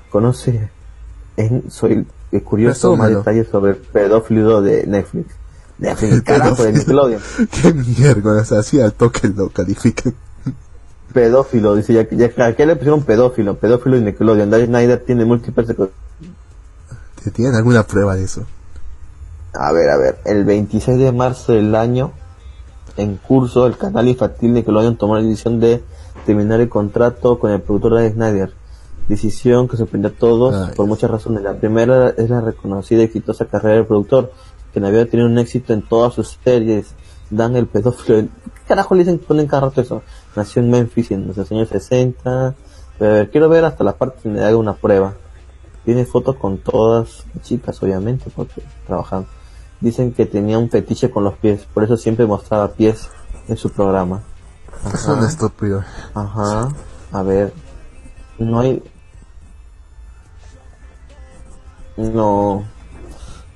Conoce 0.10 0.72
en 1.38 1.70
Soy 1.70 2.08
curioso 2.44 2.96
más 2.96 3.12
detalles 3.12 3.48
sobre 3.50 3.74
el 3.74 3.78
pedófilo 3.78 4.64
de 4.64 4.88
Netflix. 4.88 5.36
Netflix, 5.80 6.22
carajo, 6.26 6.64
de 6.64 6.74
Nickelodeon. 6.74 7.22
Qué 7.62 8.46
sea, 8.46 8.60
así 8.60 8.80
al 8.80 8.94
toque 8.94 9.28
lo 9.28 9.50
califican 9.50 10.14
pedófilo, 11.14 11.76
dice, 11.76 11.94
ya, 11.94 12.10
ya, 12.10 12.46
¿a 12.46 12.54
qué 12.54 12.66
le 12.66 12.76
pusieron 12.76 13.04
pedófilo? 13.04 13.56
Pedófilo 13.56 13.98
y 13.98 14.02
Nickelodeon. 14.02 14.50
David 14.50 14.66
Snyder 14.66 15.00
tiene 15.06 15.24
múltiples... 15.24 15.68
¿Tienen 17.34 17.56
alguna 17.56 17.84
prueba 17.84 18.16
de 18.16 18.24
eso? 18.24 18.44
A 19.54 19.72
ver, 19.72 19.90
a 19.90 19.98
ver, 19.98 20.18
el 20.26 20.44
26 20.44 20.98
de 20.98 21.12
marzo 21.12 21.54
del 21.54 21.74
año, 21.76 22.12
en 22.98 23.16
curso, 23.18 23.66
el 23.66 23.78
canal 23.78 24.08
infantil 24.10 24.54
Nickelodeon 24.54 24.98
tomó 24.98 25.16
la 25.16 25.22
decisión 25.22 25.60
de 25.60 25.84
terminar 26.26 26.60
el 26.60 26.68
contrato 26.68 27.40
con 27.40 27.52
el 27.52 27.62
productor 27.62 27.96
David 27.96 28.14
Snyder. 28.14 28.54
Decisión 29.08 29.68
que 29.68 29.78
sorprendió 29.78 30.10
a 30.10 30.14
todos 30.14 30.72
por 30.72 30.88
muchas 30.88 31.12
razones. 31.12 31.44
La 31.44 31.54
primera 31.54 32.10
es 32.10 32.30
la 32.30 32.42
reconocida 32.42 33.02
y 33.02 33.06
exitosa 33.06 33.46
carrera 33.46 33.76
del 33.76 33.86
productor, 33.86 34.32
que 34.74 34.86
había 34.86 35.10
tenido 35.10 35.30
un 35.30 35.38
éxito 35.38 35.74
en 35.74 35.82
todas 35.82 36.14
sus 36.14 36.40
series. 36.44 36.94
Dan 37.30 37.56
el 37.56 37.68
pedófilo. 37.68 38.22
¿Qué 38.22 38.30
carajo 38.68 38.96
le 38.96 39.04
dicen 39.04 39.20
que 39.20 39.26
ponen 39.26 39.48
cada 39.48 39.68
rato 39.68 39.82
eso? 39.82 40.02
Nació 40.36 40.62
en 40.62 40.70
Memphis 40.70 41.12
en 41.12 41.28
los 41.28 41.52
años 41.52 41.70
60. 41.70 42.56
Pero 43.00 43.32
quiero 43.32 43.50
ver 43.50 43.66
hasta 43.66 43.84
la 43.84 43.94
parte 43.98 44.22
donde 44.24 44.44
haga 44.44 44.58
una 44.58 44.74
prueba. 44.74 45.14
Tiene 45.86 46.06
fotos 46.06 46.38
con 46.38 46.60
todas 46.60 47.26
chicas, 47.42 47.82
obviamente, 47.84 48.32
porque 48.36 48.62
trabajan. 48.88 49.26
Dicen 49.82 50.14
que 50.14 50.26
tenía 50.26 50.58
un 50.58 50.70
fetiche 50.70 51.12
con 51.12 51.26
los 51.26 51.38
pies, 51.38 51.68
por 51.74 51.84
eso 51.84 51.98
siempre 51.98 52.26
mostraba 52.26 52.72
pies 52.72 53.10
en 53.50 53.58
su 53.58 53.70
programa. 53.70 54.22
Es 54.94 55.06
un 55.08 55.24
estúpido. 55.24 55.84
Ajá. 56.14 56.70
A 57.12 57.24
ver. 57.24 57.54
No 58.38 58.60
hay. 58.60 58.82
No. 61.98 62.64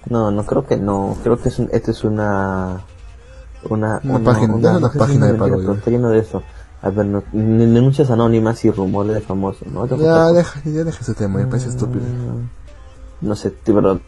No, 0.09 0.31
no 0.31 0.45
creo 0.45 0.65
que 0.65 0.77
no. 0.77 1.17
Creo 1.23 1.37
que 1.37 1.49
es 1.49 1.59
esta 1.59 1.91
es 1.91 2.03
una. 2.03 2.83
Una, 3.69 3.99
una, 4.03 4.19
página, 4.19 4.53
una, 4.53 4.91
página 4.91 5.27
de 5.27 5.33
parodia. 5.33 5.73
Está 5.73 5.91
lleno 5.91 6.09
de 6.09 6.19
eso. 6.19 6.43
A 6.81 6.89
ver, 6.89 7.05
no, 7.07 7.23
denuncias 7.33 8.11
anónimas 8.11 8.63
y 8.63 8.71
rumores 8.71 9.15
de 9.15 9.21
famosos, 9.21 9.67
¿no? 9.67 9.87
Ya 9.87 10.31
deja, 10.31 10.61
ya 10.63 10.83
deja 10.83 11.01
ese 11.01 11.15
tema, 11.15 11.39
me 11.39 11.47
parece 11.47 11.69
estúpido. 11.69 12.05
No 13.19 13.35
sé, 13.35 13.51
pero, 13.65 13.99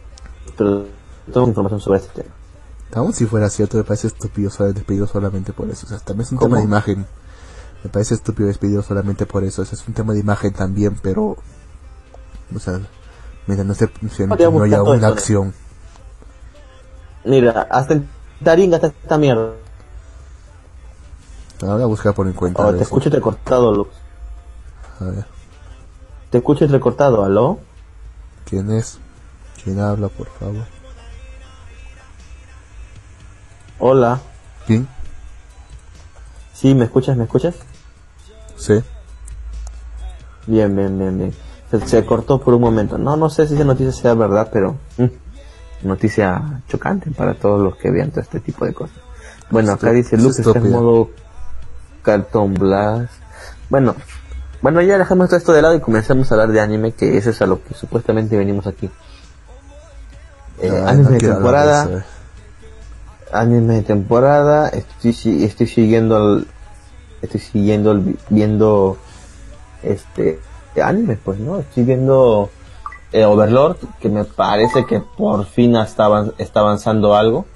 pero 0.56 0.86
tengo 1.32 1.48
información 1.48 1.80
sobre 1.80 1.98
este 1.98 2.22
tema. 2.22 2.34
Aún 2.94 3.12
si 3.12 3.26
fuera 3.26 3.50
cierto, 3.50 3.76
me 3.76 3.84
parece 3.84 4.06
estúpido 4.06 4.50
ser 4.50 4.72
despedido 4.72 5.06
solamente 5.06 5.52
por 5.52 5.68
eso. 5.68 5.86
O 5.86 5.88
sea, 5.88 5.98
también 5.98 6.26
es 6.26 6.32
un 6.32 6.38
tema 6.38 6.58
de 6.58 6.64
imagen. 6.64 7.06
Me 7.82 7.90
parece 7.90 8.14
estúpido 8.14 8.48
despedido 8.48 8.82
solamente 8.82 9.26
por 9.26 9.44
eso. 9.44 9.62
O 9.62 9.64
sea, 9.64 9.78
es 9.78 9.86
un 9.86 9.94
tema 9.94 10.12
de 10.12 10.20
imagen 10.20 10.52
también, 10.52 10.96
pero. 11.02 11.36
O 12.54 12.58
sea, 12.58 12.80
mira, 13.46 13.64
no 13.64 13.74
sé 13.74 13.90
si 14.10 14.26
no, 14.26 14.36
no 14.36 14.62
haya 14.62 14.82
una 14.82 15.08
acción. 15.08 15.54
Mira, 17.24 17.66
hasta 17.70 17.94
en 17.94 18.08
Taringa 18.42 18.76
está 18.76 18.88
esta 18.88 19.18
mierda. 19.18 19.52
Voy 21.60 21.82
a 21.82 21.86
buscar 21.86 22.14
por 22.14 22.26
encuentro. 22.26 22.66
Oh, 22.66 22.74
te 22.74 22.82
escucho 22.82 23.10
recortado, 23.10 23.72
Lux. 23.74 23.90
A 25.00 25.04
ver. 25.04 25.26
Te 26.30 26.38
escucho 26.38 26.66
recortado, 26.66 27.24
¿aló? 27.24 27.58
¿Quién 28.44 28.70
es? 28.70 28.98
¿Quién 29.62 29.80
habla, 29.80 30.08
por 30.08 30.28
favor? 30.28 30.64
Hola. 33.78 34.20
¿Quién? 34.66 34.88
Sí, 36.54 36.74
¿me 36.74 36.84
escuchas? 36.84 37.16
¿Me 37.16 37.24
escuchas? 37.24 37.56
Sí. 38.56 38.82
Bien, 40.46 40.74
bien, 40.74 40.98
bien, 40.98 41.18
bien. 41.18 41.34
Se, 41.86 42.04
cortó 42.04 42.40
por 42.40 42.54
un 42.54 42.60
momento. 42.60 42.98
No, 42.98 43.16
no 43.16 43.30
sé 43.30 43.46
si 43.46 43.54
esa 43.54 43.64
noticia 43.64 43.92
sea 43.92 44.14
verdad, 44.14 44.50
pero... 44.52 44.76
Mm, 44.98 45.04
noticia 45.82 46.62
chocante 46.68 47.10
para 47.10 47.34
todos 47.34 47.60
los 47.60 47.76
que 47.76 47.90
vean 47.90 48.10
todo 48.10 48.20
este 48.20 48.40
tipo 48.40 48.64
de 48.64 48.74
cosas. 48.74 48.96
Bueno, 49.50 49.72
acá 49.72 49.90
dice 49.90 50.16
Lux 50.16 50.38
está 50.38 50.58
en 50.58 50.70
modo 50.70 51.10
Cartoon 52.02 52.54
Blast. 52.54 53.12
Bueno, 53.68 53.94
bueno, 54.62 54.82
ya 54.82 54.98
dejamos 54.98 55.28
todo 55.28 55.38
esto 55.38 55.52
de 55.52 55.62
lado 55.62 55.74
y 55.74 55.80
comenzamos 55.80 56.30
a 56.30 56.34
hablar 56.34 56.52
de 56.52 56.60
anime, 56.60 56.92
que 56.92 57.16
eso 57.16 57.30
es 57.30 57.40
a 57.42 57.46
lo 57.46 57.62
que 57.62 57.74
supuestamente 57.74 58.36
venimos 58.36 58.66
aquí. 58.66 58.90
Eh, 60.60 60.84
anime 60.86 61.12
de 61.12 61.18
temporada. 61.18 62.04
anime 63.32 63.74
de 63.74 63.82
temporada. 63.82 64.68
Estoy, 64.68 65.44
estoy 65.44 65.66
siguiendo 65.66 66.44
estoy 67.22 67.40
siguiendo 67.40 68.02
viendo 68.28 68.96
este 69.82 70.38
anime, 70.82 71.18
pues, 71.22 71.38
¿no? 71.38 71.60
Estoy 71.60 71.84
viendo 71.84 72.50
eh, 73.12 73.24
Overlord, 73.24 73.76
que 74.00 74.08
me 74.08 74.24
parece 74.24 74.86
que 74.86 75.00
por 75.00 75.44
fin 75.44 75.76
está, 75.76 76.06
avanzando 76.06 77.14
algo. 77.14 77.46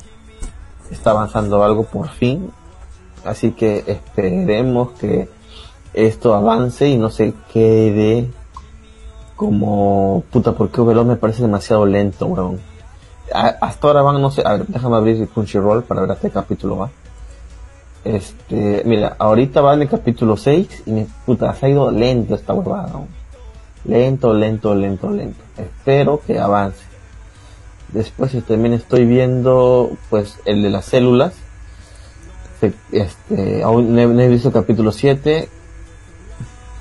Está 0.90 1.10
avanzando 1.10 1.62
algo 1.62 1.84
por 1.84 2.08
fin. 2.08 2.50
Así 3.24 3.52
que 3.52 3.84
esperemos 3.86 4.92
que 4.92 5.28
esto 5.94 6.34
avance 6.34 6.88
y 6.88 6.98
no 6.98 7.10
se 7.10 7.34
quede 7.52 8.28
como, 9.36 10.24
puta, 10.30 10.52
porque 10.52 10.80
Overlord 10.80 11.06
me 11.06 11.16
parece 11.16 11.42
demasiado 11.42 11.86
lento, 11.86 12.26
weón. 12.26 12.60
Hasta 13.32 13.86
ahora 13.86 14.02
van, 14.02 14.20
no 14.20 14.30
sé, 14.30 14.42
a 14.44 14.58
déjame 14.58 14.96
abrir 14.96 15.28
Crunchyroll 15.28 15.82
para 15.84 16.02
ver 16.02 16.10
hasta 16.10 16.28
qué 16.28 16.34
capítulo 16.34 16.78
va. 16.78 16.90
Este, 18.04 18.82
mira, 18.84 19.16
ahorita 19.18 19.62
va 19.62 19.74
en 19.74 19.82
el 19.82 19.88
capítulo 19.88 20.36
6 20.36 20.82
y 20.86 20.92
me, 20.92 21.06
puta, 21.24 21.54
se 21.54 21.66
ha 21.66 21.68
ido 21.70 21.90
lento 21.90 22.34
esta 22.34 22.52
huevada. 22.52 23.00
Lento, 23.84 24.34
lento, 24.34 24.74
lento, 24.74 25.10
lento. 25.10 25.43
Espero 25.56 26.20
que 26.26 26.38
avance. 26.38 26.82
Después 27.92 28.32
también 28.44 28.74
estoy 28.74 29.04
viendo, 29.04 29.96
pues, 30.10 30.38
el 30.44 30.62
de 30.62 30.70
las 30.70 30.86
células. 30.86 31.34
Este, 32.90 33.62
aún 33.62 33.94
no 33.94 34.00
he, 34.00 34.06
no 34.06 34.20
he 34.20 34.28
visto 34.28 34.48
el 34.48 34.54
capítulo 34.54 34.90
7. 34.90 35.48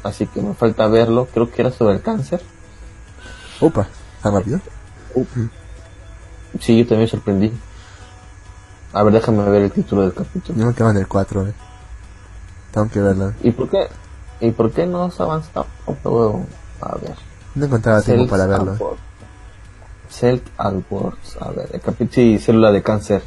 Así 0.03 0.27
que 0.27 0.41
me 0.41 0.53
falta 0.53 0.87
verlo. 0.87 1.27
Creo 1.33 1.51
que 1.51 1.61
era 1.61 1.71
sobre 1.71 1.95
el 1.95 2.01
cáncer. 2.01 2.41
Opa, 3.59 3.87
¿tan 4.21 4.33
rápido? 4.33 4.59
Sí, 6.59 6.77
yo 6.77 6.83
también 6.83 7.01
me 7.01 7.07
sorprendí. 7.07 7.53
A 8.93 9.03
ver, 9.03 9.13
déjame 9.13 9.43
ver 9.49 9.63
el 9.63 9.71
título 9.71 10.03
del 10.03 10.13
capítulo. 10.13 10.59
Yo 10.59 10.65
me 10.67 10.73
quedo 10.73 10.89
en 10.89 10.97
el 10.97 11.07
4, 11.07 11.47
eh. 11.47 11.53
Tengo 12.71 12.89
que 12.89 13.01
verlo. 13.01 13.33
¿Y 13.41 13.51
por 13.51 13.69
qué? 13.69 13.87
¿Y 14.39 14.51
por 14.51 14.71
qué 14.71 14.85
no 14.85 15.03
has 15.03 15.19
avanzado? 15.19 15.67
A 16.81 16.95
ver. 16.95 17.15
No 17.55 17.65
encontraba 17.65 18.01
tiempo 18.01 18.27
para 18.27 18.47
verlo. 18.47 18.75
Words. 18.79 18.99
Cell 20.09 20.39
and 20.57 20.83
Words. 20.89 21.37
A 21.39 21.51
ver, 21.51 21.69
el 21.73 21.81
capítulo, 21.81 22.11
sí, 22.13 22.39
célula 22.39 22.71
de 22.71 22.81
cáncer. 22.81 23.21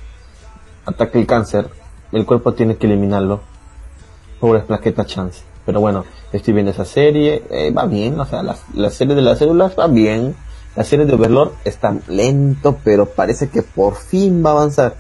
Ataca 0.85 1.19
el 1.19 1.27
cáncer. 1.27 1.69
El 2.13 2.25
cuerpo 2.27 2.55
tiene 2.55 2.77
que 2.77 2.87
eliminarlo. 2.87 3.41
Pobres 4.41 4.65
plaquetas 4.65 5.07
chance. 5.07 5.43
Pero 5.65 5.81
bueno, 5.81 6.05
estoy 6.33 6.55
viendo 6.55 6.71
esa 6.71 6.85
serie. 6.85 7.43
eh, 7.51 7.71
va 7.73 7.87
bien, 7.87 8.19
o 8.21 8.25
sea, 8.25 8.43
la, 8.43 8.57
la 8.75 8.91
serie 8.91 9.15
de 9.15 9.23
las 9.23 9.39
células 9.39 9.75
va 9.79 9.89
bien. 9.89 10.37
La 10.77 10.85
serie 10.85 11.07
de 11.07 11.15
Overlord 11.15 11.53
está 11.65 11.97
lento, 12.07 12.79
pero 12.85 13.07
parece 13.07 13.49
que 13.49 13.63
por 13.63 13.97
fin 13.97 14.45
va 14.45 14.51
a 14.51 14.53
avanzar. 14.53 14.95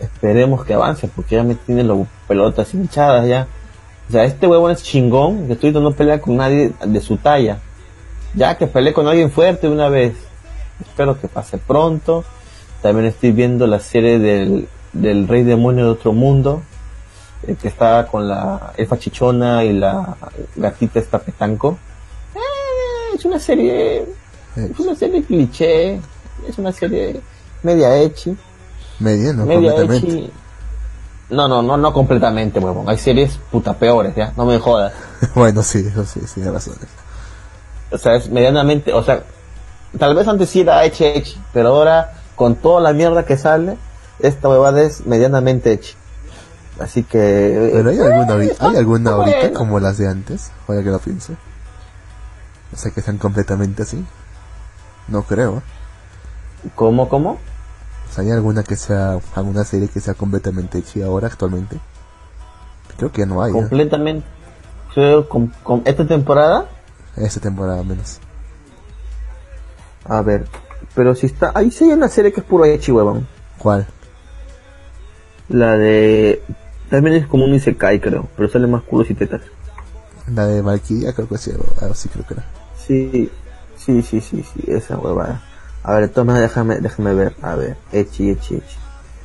Esperemos 0.00 0.64
que 0.64 0.74
avance, 0.74 1.08
porque 1.14 1.36
ya 1.36 1.42
me 1.42 1.54
tienen 1.54 1.88
las 1.88 1.98
pelotas 2.26 2.72
hinchadas 2.72 3.26
ya. 3.26 3.46
O 4.08 4.12
sea, 4.12 4.24
este 4.24 4.46
huevón 4.46 4.70
es 4.70 4.82
chingón, 4.82 5.46
que 5.46 5.52
estoy 5.52 5.70
no 5.72 5.92
pelea 5.92 6.20
con 6.20 6.36
nadie 6.36 6.72
de 6.84 7.00
su 7.00 7.18
talla. 7.18 7.60
Ya 8.34 8.56
que 8.56 8.66
peleé 8.66 8.92
con 8.92 9.08
alguien 9.08 9.30
fuerte 9.30 9.68
una 9.68 9.88
vez. 9.88 10.14
Espero 10.80 11.20
que 11.20 11.28
pase 11.28 11.58
pronto. 11.58 12.24
También 12.82 13.06
estoy 13.06 13.32
viendo 13.32 13.66
la 13.66 13.80
serie 13.80 14.18
del, 14.18 14.68
del 14.92 15.26
Rey 15.26 15.42
Demonio 15.42 15.84
de 15.86 15.90
Otro 15.90 16.12
Mundo. 16.12 16.62
El 17.46 17.56
que 17.56 17.68
está 17.68 18.06
con 18.10 18.28
la 18.28 18.72
elfa 18.76 18.98
chichona 18.98 19.64
y 19.64 19.72
la 19.72 20.16
gatita 20.56 20.98
esta 20.98 21.18
petanco. 21.18 21.78
Eh, 22.34 23.16
es 23.16 23.24
una 23.24 23.38
serie. 23.38 23.98
Eh, 24.56 24.70
Es 24.72 24.78
una 24.80 24.94
serie 24.94 25.22
cliché. 25.22 26.00
Es 26.48 26.58
una 26.58 26.72
serie 26.72 27.20
media 27.62 27.96
hechi. 27.96 28.36
media, 29.00 29.32
no 29.32 29.44
media 29.46 29.72
completamente. 29.74 30.06
hechi. 30.18 30.32
No, 31.30 31.46
no, 31.46 31.60
no, 31.62 31.76
no 31.76 31.92
completamente, 31.92 32.58
huevón. 32.58 32.88
Hay 32.88 32.96
series 32.98 33.38
puta 33.50 33.74
peores, 33.74 34.14
ya. 34.16 34.32
No 34.36 34.46
me 34.46 34.58
jodas. 34.58 34.92
bueno, 35.34 35.62
sí, 35.62 35.84
eso 35.86 36.04
sí, 36.04 36.20
sí, 36.26 36.40
hay 36.40 36.48
razones. 36.48 36.86
O 37.90 37.98
sea, 37.98 38.14
es 38.16 38.28
medianamente, 38.30 38.92
o 38.92 39.02
sea, 39.02 39.22
tal 39.98 40.14
vez 40.14 40.26
antes 40.28 40.50
sí 40.50 40.60
era 40.60 40.84
hecha 40.84 41.06
hecha, 41.06 41.38
pero 41.52 41.68
ahora 41.70 42.12
con 42.36 42.54
toda 42.56 42.80
la 42.80 42.92
mierda 42.92 43.24
que 43.24 43.36
sale, 43.36 43.76
esta 44.20 44.48
huevada 44.48 44.82
es 44.82 45.06
medianamente 45.06 45.72
hecha. 45.72 45.94
Así 46.80 47.02
que... 47.02 47.70
Pero 47.72 47.90
hay 47.90 47.98
eh, 47.98 48.02
alguna, 48.12 48.44
está- 48.44 48.68
hay 48.70 48.76
alguna 48.76 49.10
está 49.10 49.22
ahorita 49.22 49.52
como 49.52 49.80
las 49.80 49.98
de 49.98 50.08
antes, 50.08 50.52
ahora 50.68 50.82
que 50.82 50.90
lo 50.90 50.98
pienso. 51.00 51.32
O 52.72 52.76
sea, 52.76 52.92
que 52.92 53.00
sean 53.02 53.18
completamente 53.18 53.82
así. 53.82 54.04
No 55.08 55.22
creo. 55.22 55.58
¿eh? 55.58 56.68
¿Cómo, 56.74 57.08
cómo? 57.08 57.32
O 57.32 58.12
sea, 58.14 58.22
hay 58.24 58.30
alguna 58.30 58.62
que 58.62 58.76
sea, 58.76 59.18
alguna 59.34 59.64
serie 59.64 59.88
que 59.88 60.00
sea 60.00 60.14
completamente 60.14 60.78
hecha 60.78 61.04
ahora 61.04 61.26
actualmente. 61.28 61.78
Creo 62.96 63.10
que 63.10 63.26
no 63.26 63.42
hay, 63.42 63.50
¿eh? 63.50 63.54
Completamente. 63.54 64.26
Creo, 64.94 65.28
con, 65.28 65.48
con 65.62 65.82
esta 65.84 66.06
temporada, 66.06 66.66
Esta 67.20 67.40
temporada 67.40 67.82
menos. 67.82 68.20
a 70.04 70.22
ver, 70.22 70.46
pero 70.94 71.14
si 71.14 71.26
está, 71.26 71.52
ahí 71.54 71.70
sí 71.70 71.84
hay 71.84 71.92
una 71.92 72.08
serie 72.08 72.32
que 72.32 72.40
es 72.40 72.46
puro 72.46 72.64
hechi, 72.64 72.92
huevón. 72.92 73.26
¿Cuál? 73.58 73.86
La 75.48 75.76
de, 75.76 76.42
también 76.90 77.16
es 77.16 77.26
como 77.26 77.44
un 77.44 77.54
Isekai, 77.54 78.00
creo, 78.00 78.28
pero 78.36 78.48
sale 78.48 78.66
más 78.66 78.82
culos 78.82 79.10
y 79.10 79.14
tetas. 79.14 79.42
La 80.34 80.46
de 80.46 80.60
Valkyria 80.62 81.12
creo 81.12 81.28
que 81.28 81.38
sí, 81.38 81.50
algo 81.50 81.92
así 81.92 82.08
creo 82.08 82.26
que 82.26 82.34
era. 82.34 82.44
Sí, 82.76 83.30
sí, 83.76 84.02
sí, 84.02 84.20
sí, 84.20 84.42
sí, 84.42 84.64
esa 84.66 84.98
huevada. 84.98 85.42
A 85.82 85.94
ver, 85.94 86.08
toma, 86.10 86.38
déjame, 86.38 86.80
déjame 86.80 87.14
ver. 87.14 87.34
A 87.42 87.54
ver, 87.54 87.76
Echi, 87.92 88.30
Echi, 88.30 88.56
Echi. 88.56 88.76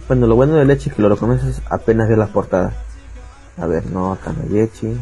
Bueno, 0.07 0.27
lo 0.27 0.35
bueno 0.35 0.55
del 0.55 0.69
Echi 0.71 0.89
es 0.89 0.95
que 0.95 1.01
lo 1.01 1.09
reconoces 1.09 1.61
apenas 1.69 2.07
de 2.07 2.17
las 2.17 2.29
portadas. 2.29 2.73
A 3.57 3.65
ver, 3.65 3.85
no, 3.87 4.13
acá 4.13 4.31
no 4.31 4.43
hay 4.43 4.61
Echi. 4.61 4.97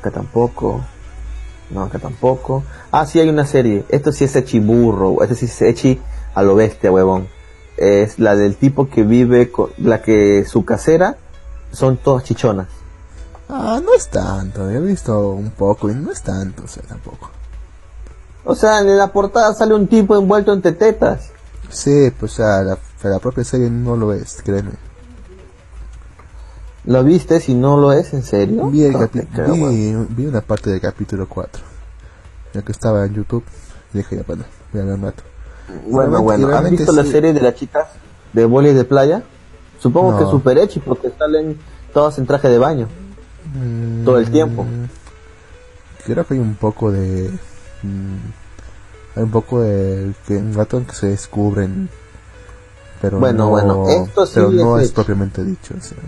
Acá 0.00 0.10
tampoco. 0.10 0.82
No, 1.70 1.82
acá 1.82 1.98
tampoco. 1.98 2.64
Ah, 2.90 3.06
sí, 3.06 3.20
hay 3.20 3.28
una 3.28 3.46
serie. 3.46 3.84
Esto 3.88 4.12
sí 4.12 4.24
es 4.24 4.34
Echi 4.36 4.58
burro. 4.58 5.22
Esto 5.22 5.34
sí 5.34 5.46
es 5.46 5.62
Echi 5.62 6.00
a 6.34 6.42
lo 6.42 6.54
bestia, 6.54 6.90
huevón. 6.90 7.28
Es 7.76 8.18
la 8.18 8.34
del 8.36 8.56
tipo 8.56 8.88
que 8.88 9.02
vive 9.02 9.50
con 9.50 9.70
la 9.78 10.02
que 10.02 10.44
su 10.46 10.64
casera 10.64 11.16
son 11.70 11.96
todas 11.96 12.24
chichonas. 12.24 12.68
Ah, 13.48 13.80
no 13.82 13.94
es 13.94 14.08
tanto, 14.08 14.68
he 14.68 14.78
visto 14.78 15.30
un 15.30 15.50
poco 15.50 15.88
y 15.88 15.94
no 15.94 16.12
es 16.12 16.22
tanto, 16.22 16.64
o 16.64 16.68
sea, 16.68 16.82
tampoco. 16.82 17.30
O 18.44 18.54
sea, 18.54 18.80
en 18.80 18.96
la 18.96 19.08
portada 19.08 19.54
sale 19.54 19.74
un 19.74 19.86
tipo 19.86 20.16
envuelto 20.16 20.52
en 20.52 20.60
tetetas. 20.60 21.30
Sí, 21.70 22.10
pues 22.18 22.32
o 22.32 22.36
sea, 22.36 22.62
la, 22.62 22.78
la 23.02 23.18
propia 23.18 23.44
serie 23.44 23.70
no 23.70 23.96
lo 23.96 24.12
es, 24.12 24.42
créeme. 24.42 24.72
¿Lo 26.88 27.04
viste? 27.04 27.38
Si 27.40 27.54
no 27.54 27.76
lo 27.76 27.92
es, 27.92 28.14
¿en 28.14 28.22
serio? 28.22 28.66
Vi, 28.70 28.82
el 28.84 28.92
No 28.92 29.68
vi, 29.68 29.94
vi 30.08 30.24
una 30.26 30.40
parte 30.40 30.70
del 30.70 30.80
capítulo 30.80 31.28
4, 31.28 31.62
ya 32.54 32.62
que 32.62 32.72
estaba 32.72 33.04
en 33.04 33.12
YouTube, 33.14 33.44
y 33.92 33.98
dije 33.98 34.16
ya, 34.16 34.22
bueno, 34.26 34.44
voy 34.72 34.80
a 34.80 34.84
ver 34.86 34.94
un 34.94 35.02
rato. 35.02 35.22
Bueno, 35.86 36.22
bueno. 36.22 36.46
¿Has 36.46 36.50
realmente 36.52 36.82
visto 36.82 36.92
la 36.92 37.04
serie 37.04 37.34
de 37.34 37.42
las 37.42 37.54
chicas 37.56 37.88
de 38.32 38.46
boli 38.46 38.72
de 38.72 38.84
playa? 38.84 39.22
Supongo 39.78 40.12
No. 40.12 40.18
que 40.18 40.24
es 40.24 40.30
super 40.30 40.56
hechi 40.56 40.80
porque 40.80 41.10
salen 41.18 41.58
todas 41.92 42.18
en 42.18 42.26
traje 42.26 42.48
de 42.48 42.56
baño. 42.58 42.88
Mm, 43.54 44.04
Todo 44.06 44.18
el 44.18 44.30
tiempo. 44.30 44.64
Creo 46.06 46.26
que 46.26 46.34
hay 46.34 46.40
un 46.40 46.54
poco 46.54 46.90
de... 46.90 47.28
mm, 47.82 49.16
hay 49.16 49.22
un 49.24 49.30
poco 49.30 49.60
de... 49.60 50.14
que 50.26 50.38
un 50.38 50.54
rato 50.54 50.78
en 50.78 50.86
que 50.86 50.94
se 50.94 51.08
descubren, 51.08 51.90
pero 53.02 53.18
Bueno, 53.18 53.44
no, 53.44 53.50
bueno, 53.50 53.88
esto 53.90 54.24
sí 54.24 54.32
pero 54.36 54.50
no 54.52 54.78
es 54.78 54.86
es 54.86 54.92
propiamente 54.92 55.44
dicho. 55.44 55.74
o 55.78 55.82
sea. 55.82 55.98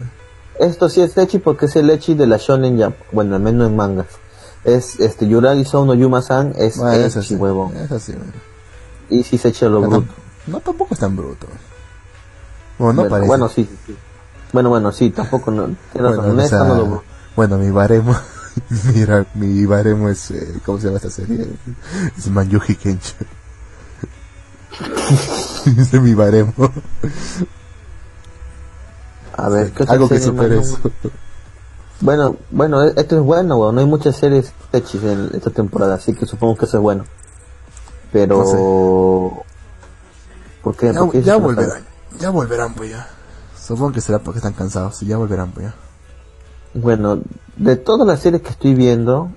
Esto 0.61 0.91
sí 0.91 1.01
es 1.01 1.17
hechi 1.17 1.39
porque 1.39 1.67
es 1.67 1.77
el 1.77 1.89
hechi 1.89 2.15
de 2.15 2.27
la 2.27 2.37
Shonen 2.37 2.81
Jump. 2.81 2.95
Bueno, 3.13 3.35
al 3.37 3.43
menos 3.43 3.69
en 3.69 3.77
mangas. 3.77 4.07
Es 4.63 5.01
este 5.01 5.27
Yuragi 5.27 5.65
Souno 5.65 5.95
Yuma-san 5.95 6.53
es 6.55 6.77
Bueno, 6.77 7.03
eso 7.03 7.21
hechi, 7.21 7.29
sí, 7.29 7.35
huevón. 7.37 7.75
eso 7.79 7.99
sí, 7.99 8.13
bueno. 8.13 8.33
Y 9.09 9.23
sí 9.23 9.39
se 9.39 9.49
echa 9.49 9.71
lo 9.71 9.81
bruto. 9.81 10.05
no, 10.47 10.61
tampoco 10.61 10.93
es 10.93 11.01
tan 11.01 11.17
bruto. 11.17 11.47
Bueno, 12.79 12.93
no 12.93 13.01
bueno, 13.01 13.11
parece. 13.11 13.29
bueno, 13.29 13.49
sí. 13.49 13.69
Bueno, 14.53 14.69
bueno, 14.69 14.93
sí, 14.93 15.11
tampoco 15.11 15.51
no. 15.51 15.75
Bueno, 15.95 16.11
razón, 16.17 16.39
o 16.39 16.43
es 16.43 16.49
sea, 16.51 16.65
lo 16.65 17.03
bueno, 17.37 17.57
mi 17.57 17.71
baremo, 17.71 18.15
mira, 18.95 19.25
mi 19.35 19.65
baremo 19.65 20.11
es, 20.11 20.31
eh, 20.31 20.61
¿cómo 20.67 20.79
se 20.79 20.87
llama 20.87 20.97
esta 20.99 21.11
serie? 21.11 21.47
Es 22.19 22.29
Manjuji 22.29 22.75
Kensho. 22.75 23.15
Ese 25.67 25.97
es 25.97 26.03
mi 26.03 26.13
baremo. 26.13 26.53
A 29.37 29.49
ver, 29.49 29.73
¿qué 29.73 29.83
otra 29.83 29.95
Algo 29.95 30.09
que 30.09 30.21
supere. 30.21 30.61
Bueno, 32.01 32.37
bueno, 32.51 32.83
e- 32.83 32.95
esto 32.97 33.17
es 33.17 33.23
bueno, 33.23 33.57
weón. 33.59 33.75
No 33.75 33.81
hay 33.81 33.87
muchas 33.87 34.17
series 34.17 34.53
hechis 34.73 35.03
en 35.03 35.31
esta 35.35 35.51
temporada, 35.51 35.95
así 35.95 36.15
que 36.15 36.27
supongo 36.27 36.57
que 36.57 36.65
eso 36.65 36.79
es 36.79 36.83
bueno. 36.83 37.05
Pero... 38.13 39.45
¿Por 40.63 40.77
qué? 40.77 40.93
Ya, 40.93 41.01
¿Por 41.01 41.13
qué 41.13 41.23
ya 41.23 41.35
dices 41.35 41.35
que 41.35 41.41
no 41.41 41.47
volverán, 41.47 41.85
ya 42.19 42.31
volverán 42.31 42.75
pues 42.75 42.91
ya. 42.91 43.09
Supongo 43.59 43.93
que 43.93 44.01
será 44.01 44.19
porque 44.19 44.39
están 44.39 44.53
cansados 44.53 45.03
y 45.03 45.07
ya 45.07 45.17
volverán 45.17 45.53
pues 45.53 45.67
ya. 45.67 45.75
Bueno, 46.75 47.21
de 47.57 47.77
todas 47.77 48.07
las 48.07 48.21
series 48.21 48.43
que 48.43 48.51
estoy 48.51 48.75
viendo, 48.75 49.31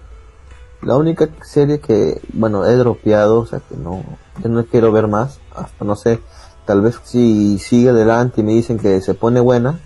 la 0.82 0.98
única 0.98 1.30
serie 1.44 1.80
que, 1.80 2.22
bueno, 2.34 2.66
he 2.66 2.76
dropeado, 2.76 3.40
o 3.40 3.46
sea 3.46 3.60
que 3.60 3.76
no, 3.76 4.04
que 4.42 4.50
no 4.50 4.66
quiero 4.66 4.92
ver 4.92 5.08
más, 5.08 5.40
hasta 5.56 5.86
no 5.86 5.96
sé, 5.96 6.20
tal 6.66 6.82
vez 6.82 7.00
si 7.04 7.58
sigue 7.60 7.90
adelante 7.90 8.42
y 8.42 8.44
me 8.44 8.52
dicen 8.54 8.78
que 8.80 9.02
se 9.02 9.14
pone 9.14 9.40
buena, 9.40 9.80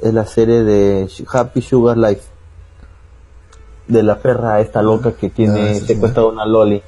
es 0.00 0.14
la 0.14 0.26
serie 0.26 0.62
de 0.62 1.08
Happy 1.32 1.62
Sugar 1.62 1.96
Life. 1.96 2.22
De 3.88 4.02
la 4.02 4.18
perra 4.20 4.60
esta 4.60 4.82
loca 4.82 5.12
que 5.12 5.30
tiene 5.30 5.70
Ah, 5.70 5.74
sí, 5.74 5.80
sí. 5.80 5.86
secuestrada 5.86 6.28
una 6.28 6.46
loli. 6.46 6.82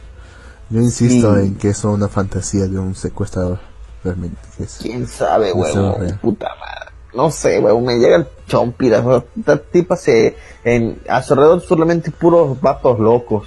Yo 0.71 0.81
insisto 0.81 1.35
Sí. 1.35 1.41
en 1.43 1.55
que 1.57 1.71
es 1.71 1.85
una 1.85 2.09
fantasía 2.09 2.67
de 2.67 2.79
un 2.79 2.95
secuestrador. 2.95 3.59
Realmente. 4.05 4.37
que 4.57 4.65
es- 4.65 4.79
¿Quién 4.81 5.07
sabe, 5.07 5.51
Eso 5.51 5.59
huevón? 5.59 6.19
Puta 6.21 6.49
madre. 6.59 6.93
No 7.15 7.31
sé, 7.31 7.59
huevón, 7.61 7.85
me 7.85 7.99
llega 7.99 8.17
el 8.17 8.27
huevón. 8.51 9.25
Esta 9.39 9.59
tipa 9.59 9.97
se... 9.97 10.37
En, 10.65 11.01
a 11.09 11.23
su 11.23 11.35
alrededor 11.35 11.61
solamente 11.61 12.11
puros 12.11 12.61
vatos 12.61 12.99
locos. 12.99 13.47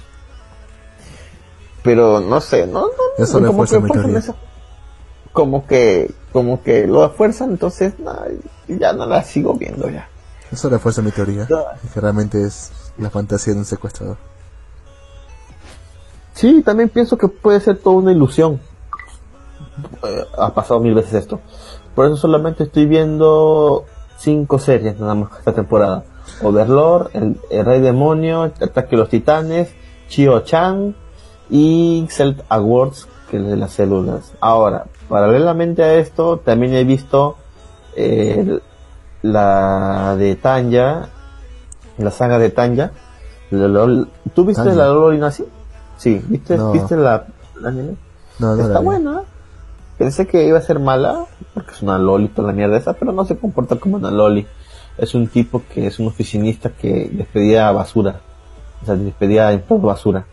pero 1.82 2.20
no 2.20 2.40
sé, 2.40 2.66
no, 2.66 2.82
no 2.86 2.88
Eso 3.24 3.34
como 3.34 3.46
refuerza 3.64 3.76
que 3.76 3.82
mi 3.82 3.90
teoría. 3.90 4.22
Como 5.36 5.66
que 5.66 6.10
como 6.32 6.62
que 6.62 6.86
lo 6.86 7.04
esfuerzan, 7.04 7.50
entonces 7.50 7.98
no, 7.98 8.14
ya 8.68 8.94
no 8.94 9.04
la 9.04 9.22
sigo 9.22 9.52
viendo 9.52 9.88
ya. 9.90 10.08
Eso 10.50 10.70
refuerza 10.70 11.02
mi 11.02 11.10
teoría. 11.10 11.46
No. 11.50 11.62
Que 11.92 12.00
realmente 12.00 12.42
es 12.42 12.72
la 12.96 13.10
fantasía 13.10 13.52
de 13.52 13.58
un 13.58 13.66
secuestrador. 13.66 14.16
Sí, 16.32 16.62
también 16.62 16.88
pienso 16.88 17.18
que 17.18 17.28
puede 17.28 17.60
ser 17.60 17.78
toda 17.78 17.96
una 17.96 18.12
ilusión. 18.12 18.60
Eh, 20.02 20.24
ha 20.38 20.54
pasado 20.54 20.80
mil 20.80 20.94
veces 20.94 21.12
esto. 21.12 21.40
Por 21.94 22.06
eso 22.06 22.16
solamente 22.16 22.64
estoy 22.64 22.86
viendo 22.86 23.84
cinco 24.18 24.58
series 24.58 24.98
nada 24.98 25.14
más 25.14 25.38
esta 25.38 25.52
temporada. 25.52 26.04
Overlord, 26.42 27.10
el, 27.12 27.38
el 27.50 27.64
Rey 27.64 27.80
Demonio, 27.80 28.44
el 28.44 28.52
Ataque 28.62 28.92
de 28.92 28.96
los 28.96 29.10
Titanes, 29.10 29.68
Chio 30.08 30.40
Chan 30.40 30.96
y 31.50 32.06
Cell 32.10 32.40
Awards, 32.48 33.06
que 33.30 33.36
es 33.36 33.46
de 33.46 33.56
las 33.56 33.72
células. 33.72 34.32
Ahora, 34.40 34.86
paralelamente 35.08 35.82
a 35.82 35.94
esto, 35.94 36.38
también 36.38 36.74
he 36.74 36.84
visto 36.84 37.36
eh, 37.94 38.60
la 39.22 40.16
de 40.16 40.36
Tanya, 40.36 41.08
la 41.98 42.10
saga 42.10 42.38
de 42.38 42.50
Tanya. 42.50 42.92
¿Tú 43.50 44.44
viste 44.44 44.62
Tanya. 44.62 44.76
la 44.76 44.88
Loli 44.88 45.18
Nazi? 45.18 45.44
Sí, 45.96 46.22
¿viste, 46.28 46.56
No. 46.56 46.72
¿viste 46.72 46.96
la, 46.96 47.26
la 47.60 47.68
anime? 47.68 47.96
No, 48.38 48.54
no 48.54 48.62
Está 48.62 48.74
la 48.74 48.80
buena. 48.80 49.22
Pensé 49.98 50.26
que 50.26 50.46
iba 50.46 50.58
a 50.58 50.62
ser 50.62 50.78
mala, 50.78 51.24
porque 51.54 51.70
es 51.72 51.80
una 51.80 51.98
loli 51.98 52.28
toda 52.28 52.48
la 52.48 52.54
mierda 52.54 52.76
esa, 52.76 52.92
pero 52.92 53.12
no 53.12 53.24
se 53.24 53.36
comporta 53.38 53.76
como 53.76 53.96
una 53.96 54.10
loli. 54.10 54.46
Es 54.98 55.14
un 55.14 55.26
tipo 55.26 55.62
que 55.72 55.86
es 55.86 55.98
un 55.98 56.08
oficinista 56.08 56.70
que 56.70 57.08
despedía 57.10 57.70
basura. 57.72 58.20
O 58.82 58.86
sea, 58.86 58.94
despedía 58.94 59.52
empleados 59.52 59.82
basura. 59.82 60.26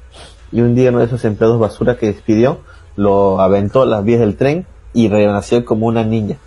Y 0.52 0.62
un 0.62 0.76
día 0.76 0.90
uno 0.90 1.00
de 1.00 1.06
esos 1.06 1.24
empleados 1.24 1.60
basura 1.60 1.98
que 1.98 2.08
despidió, 2.08 2.60
lo 2.96 3.40
aventó 3.42 3.82
a 3.82 3.86
las 3.86 4.04
vías 4.04 4.20
del 4.20 4.36
tren 4.38 4.66
y 4.94 5.10
renació 5.10 5.66
como 5.66 5.88
una 5.88 6.04
niña. 6.04 6.38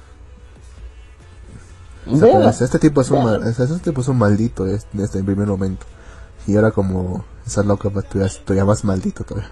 O 2.11 2.17
sea, 2.17 2.41
pues, 2.41 2.61
este 2.61 2.79
tipo 2.79 3.01
es 3.01 3.11
un, 3.11 3.25
mal- 3.25 3.43
este 3.47 3.67
tipo 3.81 4.01
es 4.01 4.09
un 4.09 4.19
maldito 4.19 4.67
es- 4.67 4.87
desde 4.93 5.19
el 5.19 5.25
primer 5.25 5.49
momento. 5.49 5.85
Y 6.47 6.55
ahora 6.55 6.71
como 6.71 7.25
esa 7.45 7.63
loca 7.65 7.91
pues 7.91 8.07
todavía 8.45 8.65
más 8.65 8.85
maldito 8.85 9.25
todavía. 9.25 9.51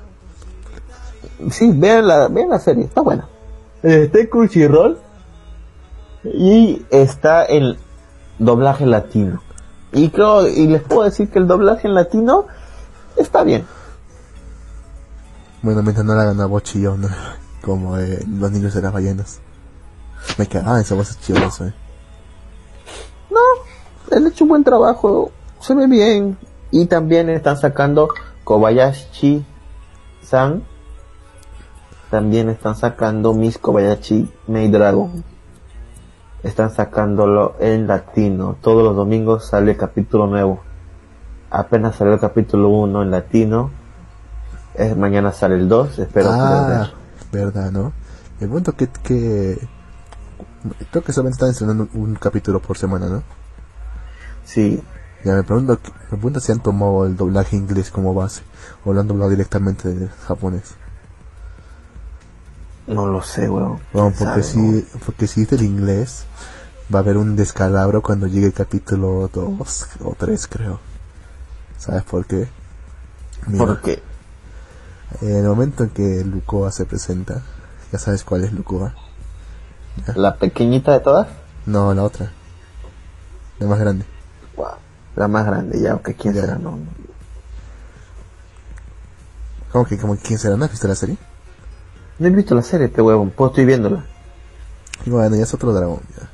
Sí, 1.50 1.72
vean 1.74 2.06
la, 2.06 2.28
vean 2.28 2.50
la 2.50 2.60
serie, 2.60 2.84
está 2.84 3.00
buena. 3.00 3.26
Está 3.82 4.20
en 4.20 4.26
Crunchyroll 4.28 4.98
y 6.22 6.82
está 6.90 7.44
en 7.44 7.76
doblaje 8.38 8.86
latino. 8.86 9.42
Y 9.92 10.10
creo, 10.10 10.46
y 10.48 10.66
les 10.68 10.82
puedo 10.82 11.02
decir 11.04 11.28
que 11.30 11.38
el 11.40 11.46
doblaje 11.48 11.88
en 11.88 11.94
latino 11.94 12.46
está 13.16 13.42
bien. 13.42 13.64
Bueno, 15.64 15.82
mientras 15.82 16.04
no 16.04 16.14
la 16.14 16.22
hagan 16.24 16.42
a 16.42 16.46
voz 16.46 16.64
chillona, 16.64 17.08
como 17.62 17.96
eh, 17.96 18.22
los 18.28 18.52
niños 18.52 18.74
de 18.74 18.82
las 18.82 18.92
ballenas. 18.92 19.40
Me 20.36 20.46
cae, 20.46 20.62
ah, 20.62 20.78
esa 20.78 20.94
voz 20.94 21.08
es 21.08 21.18
chillosa, 21.20 21.68
eh. 21.68 21.74
No, 23.30 23.40
han 24.14 24.26
hecho 24.26 24.44
un 24.44 24.50
buen 24.50 24.62
trabajo, 24.62 25.32
se 25.60 25.74
ve 25.74 25.86
bien. 25.86 26.36
Y 26.70 26.84
también 26.84 27.30
están 27.30 27.56
sacando 27.56 28.10
Kobayashi-san. 28.44 29.44
También 32.10 32.50
están 32.50 32.76
sacando 32.76 33.32
Miss 33.32 33.56
Kobayashi 33.56 34.30
Maid 34.48 34.70
Dragon. 34.70 35.24
Están 36.42 36.72
sacándolo 36.72 37.56
en 37.58 37.86
latino. 37.86 38.58
Todos 38.60 38.84
los 38.84 38.94
domingos 38.94 39.46
sale 39.46 39.78
capítulo 39.78 40.26
nuevo. 40.26 40.60
Apenas 41.48 41.96
salió 41.96 42.12
el 42.12 42.20
capítulo 42.20 42.68
1 42.68 43.02
en 43.02 43.10
latino. 43.10 43.83
Es, 44.74 44.96
mañana 44.96 45.32
sale 45.32 45.54
el 45.56 45.68
2. 45.68 45.98
Espero 46.00 46.26
poder 46.40 46.40
Ah, 46.40 46.90
ver. 47.32 47.44
verdad, 47.46 47.70
¿no? 47.70 47.92
El 48.40 48.48
punto 48.48 48.74
que, 48.74 48.88
que 48.88 49.58
creo 50.90 51.04
que 51.04 51.12
solamente 51.12 51.36
están 51.36 51.50
estrenando 51.50 51.88
un 51.94 52.14
capítulo 52.16 52.60
por 52.60 52.76
semana, 52.78 53.08
¿no? 53.08 53.22
Sí, 54.44 54.82
Ya 55.24 55.34
me 55.34 55.42
pregunto, 55.42 55.78
me 56.10 56.18
pregunto 56.18 56.40
si 56.40 56.52
han 56.52 56.60
tomado 56.60 57.06
el 57.06 57.16
doblaje 57.16 57.56
inglés 57.56 57.90
como 57.90 58.12
base 58.14 58.42
o 58.84 58.92
lo 58.92 59.00
han 59.00 59.08
doblado 59.08 59.30
directamente 59.30 59.88
del 59.92 60.10
japonés. 60.10 60.74
no 62.86 63.06
lo 63.06 63.22
sé, 63.22 63.48
weón. 63.48 63.80
No, 63.94 64.12
¿Quién 64.12 64.12
porque 64.18 64.42
sabe, 64.42 64.42
si, 64.42 64.86
porque 65.04 65.26
si 65.26 65.42
es 65.42 65.50
del 65.50 65.62
inglés, 65.62 66.26
va 66.94 66.98
a 66.98 67.02
haber 67.02 67.16
un 67.16 67.36
descalabro 67.36 68.02
cuando 68.02 68.26
llegue 68.26 68.46
el 68.48 68.52
capítulo 68.52 69.30
2 69.32 69.86
o 70.04 70.14
3, 70.18 70.46
creo. 70.48 70.80
¿Sabes 71.78 72.02
por 72.02 72.26
qué? 72.26 72.48
Mira, 73.46 73.64
Porque 73.66 74.02
en 75.20 75.36
el 75.36 75.44
momento 75.44 75.84
en 75.84 75.90
que 75.90 76.24
Lucoa 76.24 76.70
se 76.72 76.84
presenta, 76.84 77.42
ya 77.92 77.98
sabes 77.98 78.24
cuál 78.24 78.44
es 78.44 78.52
Lucoa. 78.52 78.94
la 80.14 80.36
pequeñita 80.36 80.92
de 80.92 81.00
todas. 81.00 81.28
No, 81.66 81.94
la 81.94 82.02
otra. 82.02 82.30
La 83.58 83.66
más 83.66 83.78
grande. 83.78 84.04
Wow, 84.56 84.66
la 85.16 85.28
más 85.28 85.46
grande, 85.46 85.80
ya, 85.80 85.94
ok, 85.94 86.10
¿quién 86.18 86.34
Ya. 86.34 86.40
será? 86.42 86.54
No, 86.56 86.72
no. 86.72 86.86
¿Cómo 89.72 89.84
que, 89.86 89.98
como, 89.98 90.16
quién 90.16 90.38
será? 90.38 90.56
¿No 90.56 90.64
has 90.64 90.70
visto 90.70 90.86
la 90.88 90.94
serie? 90.94 91.16
No 92.18 92.28
he 92.28 92.30
visto 92.30 92.54
la 92.54 92.62
serie, 92.62 92.86
este 92.86 93.02
huevón, 93.02 93.30
pues 93.30 93.50
estoy 93.50 93.64
viéndola. 93.64 94.04
Y 95.04 95.10
bueno, 95.10 95.34
ya 95.36 95.42
es 95.42 95.52
otro 95.54 95.72
dragón, 95.72 96.00
ya. 96.16 96.28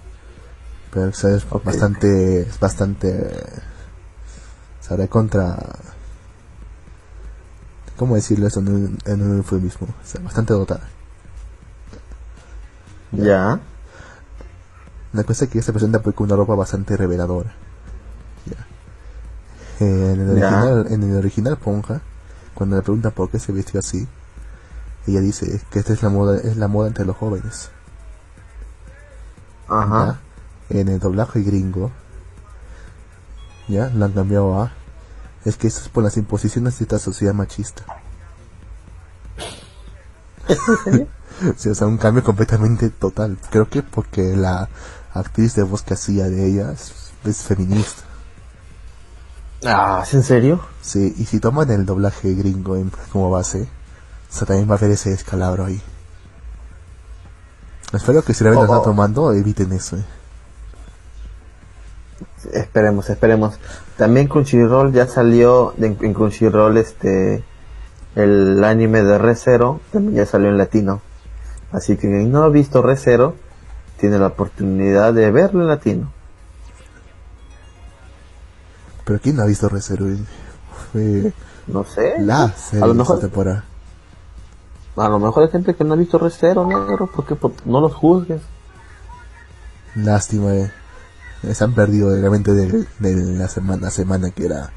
Pero 0.93 1.09
o 1.09 1.13
sea, 1.13 1.31
es 1.35 1.47
Ok. 1.51 1.65
bastante, 1.65 2.47
bastante, 2.61 3.31
sabrá 4.81 5.07
contra, 5.07 5.57
¿cómo 8.01 8.15
decirlo 8.15 8.47
eso 8.47 8.61
en 8.61 8.69
un, 8.71 8.99
en 9.05 9.21
un 9.21 9.37
eufemismo? 9.37 9.87
O 9.87 10.07
sea, 10.07 10.23
bastante 10.23 10.55
dotada. 10.55 10.89
Ya. 13.13 13.61
La 15.13 15.23
cosa 15.25 15.45
es 15.45 15.51
que 15.51 15.59
ella 15.59 15.67
se 15.67 15.73
presenta 15.75 16.01
pues, 16.01 16.17
con 16.17 16.25
una 16.25 16.37
ropa 16.37 16.55
bastante 16.55 16.97
reveladora. 16.97 17.53
Ya. 18.47 19.85
Eh, 19.85 20.13
en, 20.15 20.21
el 20.21 20.41
Ya. 20.41 20.47
original, 20.47 20.87
en 20.89 21.03
el 21.03 21.17
original 21.19 21.59
Ponja, 21.59 22.01
cuando 22.55 22.77
le 22.77 22.83
preguntan 22.83 23.13
por 23.13 23.29
qué 23.29 23.39
se 23.39 23.53
vistió 23.53 23.81
así, 23.81 24.09
ella 25.07 25.21
dice 25.21 25.61
que 25.71 25.81
esta 25.81 25.93
es 25.93 26.03
la 26.03 26.09
moda, 26.09 26.39
es 26.39 26.57
la 26.57 26.69
moda 26.69 26.89
entre 26.89 27.05
los 27.05 27.19
jóvenes. 27.19 27.69
Ajá. 29.69 30.19
¿ya? 30.71 30.81
En 30.81 30.89
el 30.89 31.01
doblaje 31.01 31.43
gringo, 31.43 31.91
ya, 33.69 33.91
lo 33.91 34.07
han 34.07 34.13
cambiado 34.13 34.59
a, 34.59 34.73
es 35.45 35.57
que 35.57 35.67
esto 35.69 35.81
es 35.81 35.89
por 35.89 36.05
las 36.05 36.17
imposiciones 36.17 36.79
de 36.79 36.85
esta 36.85 36.99
sociedad 36.99 37.35
machista. 37.35 37.85
Sí, 41.57 41.71
o 41.71 41.75
sea, 41.75 41.87
un 41.87 41.97
cambio 41.97 42.23
completamente 42.23 42.91
total. 42.91 43.39
Creo 43.51 43.67
que 43.71 43.83
porque 43.83 44.37
la 44.37 44.69
actriz 45.15 45.55
de 45.55 45.63
voz 45.63 45.81
que 45.81 45.95
hacía 45.95 46.25
de 46.29 46.47
ella 46.47 46.71
es, 46.73 46.93
es 47.25 47.39
feminista. 47.45 48.03
Ah, 49.65 50.03
¿es 50.07 50.13
en 50.13 50.23
serio? 50.23 50.61
Sí, 50.83 51.15
y 51.17 51.25
si 51.25 51.41
toman 51.41 51.71
el 51.71 51.87
doblaje 51.87 52.35
gringo 52.35 52.77
en- 52.77 52.93
como 53.11 53.31
base, 53.31 53.63
o 54.31 54.35
sea, 54.35 54.47
también 54.49 54.69
va 54.69 54.75
a 54.75 54.77
haber 54.77 54.91
ese 54.91 55.09
descalabro 55.11 55.65
ahí. 55.65 55.81
Espero 57.95 58.23
que 58.23 58.35
si 58.35 58.45
lo 58.45 58.51
Oh, 58.51 58.61
oh. 58.61 58.65
están 58.65 58.83
tomando, 58.83 59.33
eviten 59.33 59.73
eso. 59.73 59.97
eh. 59.97 60.05
Esperemos, 62.53 63.09
esperemos. 63.09 63.55
También 64.01 64.29
Crunchyroll 64.29 64.95
ya 64.95 65.07
salió 65.07 65.75
de- 65.77 65.89
en 66.01 66.15
Crunchyroll 66.15 66.79
este 66.79 67.45
el 68.17 68.65
anime 68.65 69.03
de 69.03 69.19
Re 69.19 69.35
Zero, 69.37 69.81
también 69.93 70.15
ya 70.17 70.25
salió 70.25 70.49
en 70.49 70.57
latino. 70.57 71.03
Así 71.71 71.97
que 71.97 72.09
quien 72.09 72.33
no 72.33 72.45
ha 72.45 72.49
visto 72.49 72.81
Re 72.81 72.97
Zero, 72.97 73.35
tiene 73.99 74.19
la 74.19 74.29
oportunidad 74.29 75.13
de 75.13 75.31
verlo 75.31 75.61
en 75.61 75.69
latino. 75.69 76.11
Pero 79.05 79.21
¿quién 79.21 79.37
no 79.37 79.43
ha 79.43 79.47
visto 79.47 79.69
Recero? 79.69 80.09
eh? 80.09 80.17
Fue 80.93 81.33
No 81.67 81.85
sé. 81.85 82.15
la 82.21 82.45
a 82.45 82.49
serie 82.53 82.81
lo 82.81 82.87
de 82.87 82.93
esta 82.93 83.03
mejor 83.03 83.21
temporada. 83.21 83.65
a 84.97 85.09
lo 85.11 85.19
mejor 85.19 85.43
hay 85.43 85.51
gente 85.51 85.75
que 85.75 85.85
no 85.85 85.93
ha 85.93 85.97
visto 85.99 86.17
Re 86.19 86.31
Zero, 86.31 86.67
negro, 86.67 87.07
porque 87.15 87.35
por- 87.35 87.53
no 87.67 87.83
los 87.83 87.95
juzgues. 87.95 88.41
Lástima, 89.95 90.55
eh. 90.55 90.73
Se 91.55 91.65
han 91.65 91.73
perdido 91.75 92.15
realmente 92.15 92.53
de, 92.53 92.87
de 92.99 93.15
la 93.39 93.49
semana 93.49 93.89
a 93.89 93.91
semana 93.91 94.31
que 94.31 94.45
era 94.47 94.71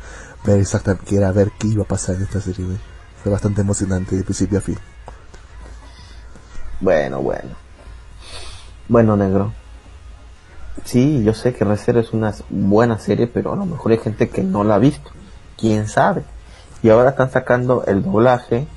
ver 0.45 0.59
exactamente, 0.59 1.05
que 1.05 1.17
era 1.17 1.31
ver 1.31 1.51
qué 1.59 1.67
iba 1.67 1.83
a 1.83 1.87
pasar 1.87 2.15
en 2.15 2.23
esta 2.23 2.39
serie. 2.41 2.65
güey. 2.65 2.77
Fue 3.21 3.31
bastante 3.31 3.61
emocionante 3.61 4.15
de 4.17 4.23
principio 4.23 4.57
a 4.57 4.61
fin. 4.61 4.77
Bueno, 6.81 7.21
bueno. 7.21 7.51
Bueno, 8.89 9.15
negro. 9.15 9.53
Sí, 10.83 11.23
yo 11.23 11.33
sé 11.33 11.53
que 11.53 11.63
Recero 11.63 11.99
es 11.99 12.11
una 12.13 12.33
buena 12.49 12.97
serie, 12.99 13.27
pero 13.27 13.53
a 13.53 13.55
lo 13.55 13.65
mejor 13.65 13.91
hay 13.91 13.99
gente 13.99 14.29
que 14.29 14.43
no 14.43 14.63
la 14.63 14.75
ha 14.75 14.79
visto. 14.79 15.11
¿Quién 15.57 15.87
sabe? 15.87 16.23
Y 16.81 16.89
ahora 16.89 17.11
están 17.11 17.31
sacando 17.31 17.85
el 17.85 18.03
doblaje 18.03 18.67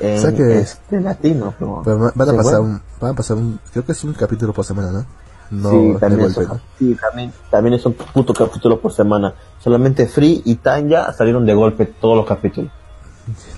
en 0.00 0.18
O 0.18 0.20
sea 0.20 0.32
que- 0.34 0.58
este 0.58 1.00
latino. 1.00 1.54
Pero, 1.58 1.82
Pero 1.84 1.98
va- 2.00 2.12
van 2.14 2.28
a 2.30 2.32
pasar 2.32 2.60
bueno. 2.60 2.74
un, 2.74 2.82
van 3.00 3.10
a 3.12 3.14
pasar 3.14 3.36
un, 3.36 3.60
creo 3.72 3.84
que 3.84 3.92
es 3.92 4.02
un 4.02 4.14
capítulo 4.14 4.52
por 4.52 4.64
semana, 4.64 4.90
¿no? 4.90 5.06
No, 5.50 5.70
sí, 5.70 5.96
también, 5.98 6.32
¿no? 6.36 6.60
sí, 6.78 6.96
también, 7.00 7.32
también 7.50 7.74
es 7.74 7.86
un 7.86 7.94
puto 7.94 8.34
capítulo 8.34 8.80
por 8.80 8.92
semana. 8.92 9.34
Solamente 9.62 10.06
Free 10.06 10.42
y 10.44 10.56
Tanya 10.56 11.12
salieron 11.12 11.46
de 11.46 11.54
golpe 11.54 11.86
todos 11.86 12.16
los 12.16 12.26
capítulos. 12.26 12.70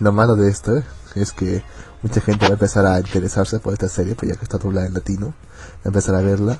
lo 0.00 0.12
malo 0.12 0.36
de 0.36 0.48
esto 0.50 0.82
es 1.16 1.32
que 1.32 1.62
mucha 2.02 2.20
gente 2.20 2.44
va 2.46 2.50
a 2.50 2.52
empezar 2.54 2.86
a 2.86 2.98
interesarse 3.00 3.58
por 3.58 3.72
esta 3.72 3.88
serie, 3.88 4.14
pues 4.14 4.30
ya 4.32 4.36
que 4.38 4.44
está 4.44 4.58
doblada 4.58 4.86
en 4.86 4.94
latino, 4.94 5.26
va 5.28 5.82
a 5.84 5.88
empezar 5.88 6.14
a 6.14 6.20
verla. 6.22 6.56